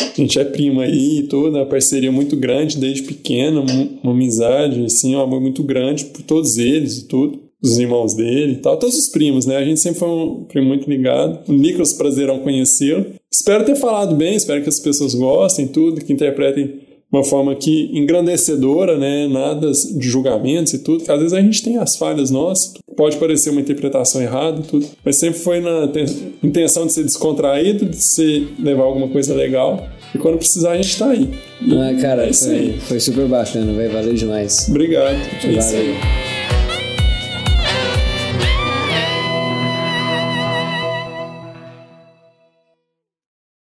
a 0.00 0.20
gente 0.20 0.38
é 0.38 0.44
primo 0.44 0.80
aí 0.80 1.20
e 1.20 1.22
tudo, 1.22 1.56
uma 1.56 1.64
parceria 1.64 2.12
muito 2.12 2.36
grande 2.36 2.76
desde 2.76 3.02
pequeno, 3.02 3.64
mu- 3.64 3.98
uma 4.02 4.12
amizade, 4.12 4.84
assim, 4.84 5.14
um 5.16 5.20
amor 5.20 5.40
muito 5.40 5.62
grande 5.62 6.04
por 6.06 6.22
todos 6.22 6.58
eles 6.58 6.98
e 6.98 7.08
tudo. 7.08 7.44
Os 7.62 7.78
irmãos 7.78 8.12
dele 8.12 8.52
e 8.52 8.56
tal, 8.56 8.76
todos 8.76 8.98
os 8.98 9.08
primos, 9.08 9.46
né? 9.46 9.56
A 9.56 9.64
gente 9.64 9.80
sempre 9.80 9.98
foi 10.00 10.08
um 10.10 10.44
primo 10.44 10.68
muito 10.68 10.88
ligado. 10.90 11.48
O 11.48 11.52
Nicolas, 11.54 11.94
prazerão 11.94 12.40
conhecê-lo. 12.40 13.06
Espero 13.32 13.64
ter 13.64 13.74
falado 13.74 14.14
bem, 14.14 14.34
espero 14.34 14.62
que 14.62 14.68
as 14.68 14.78
pessoas 14.78 15.14
gostem, 15.14 15.66
tudo, 15.66 16.04
que 16.04 16.12
interpretem 16.12 16.83
uma 17.14 17.24
forma 17.24 17.54
que 17.54 17.90
engrandecedora, 17.96 18.98
né? 18.98 19.28
Nada 19.28 19.70
de 19.70 20.08
julgamentos 20.08 20.72
e 20.74 20.78
tudo. 20.78 21.04
que 21.04 21.10
Às 21.10 21.18
vezes 21.18 21.32
a 21.32 21.40
gente 21.40 21.62
tem 21.62 21.76
as 21.78 21.96
falhas 21.96 22.30
nossas, 22.30 22.74
pode 22.96 23.16
parecer 23.16 23.50
uma 23.50 23.60
interpretação 23.60 24.20
errada 24.20 24.60
e 24.60 24.64
tudo, 24.64 24.86
mas 25.04 25.16
sempre 25.16 25.38
foi 25.38 25.60
na 25.60 25.86
ten- 25.88 26.06
intenção 26.42 26.86
de 26.86 26.92
ser 26.92 27.04
descontraído, 27.04 27.86
de 27.86 27.96
ser 27.96 28.48
levar 28.58 28.84
alguma 28.84 29.08
coisa 29.08 29.34
legal. 29.34 29.86
E 30.14 30.18
quando 30.18 30.38
precisar 30.38 30.72
a 30.72 30.76
gente 30.76 30.96
tá 30.98 31.10
aí. 31.10 31.28
E 31.62 31.74
Ah, 31.76 31.96
cara, 32.00 32.26
é 32.26 32.30
isso 32.30 32.46
foi, 32.46 32.54
aí. 32.54 32.78
foi 32.80 33.00
super 33.00 33.26
bacana, 33.26 33.72
velho. 33.72 33.92
Valeu 33.92 34.14
demais. 34.14 34.66
Obrigado. 34.68 35.16
É. 35.44 35.50
Valeu. 35.60 36.33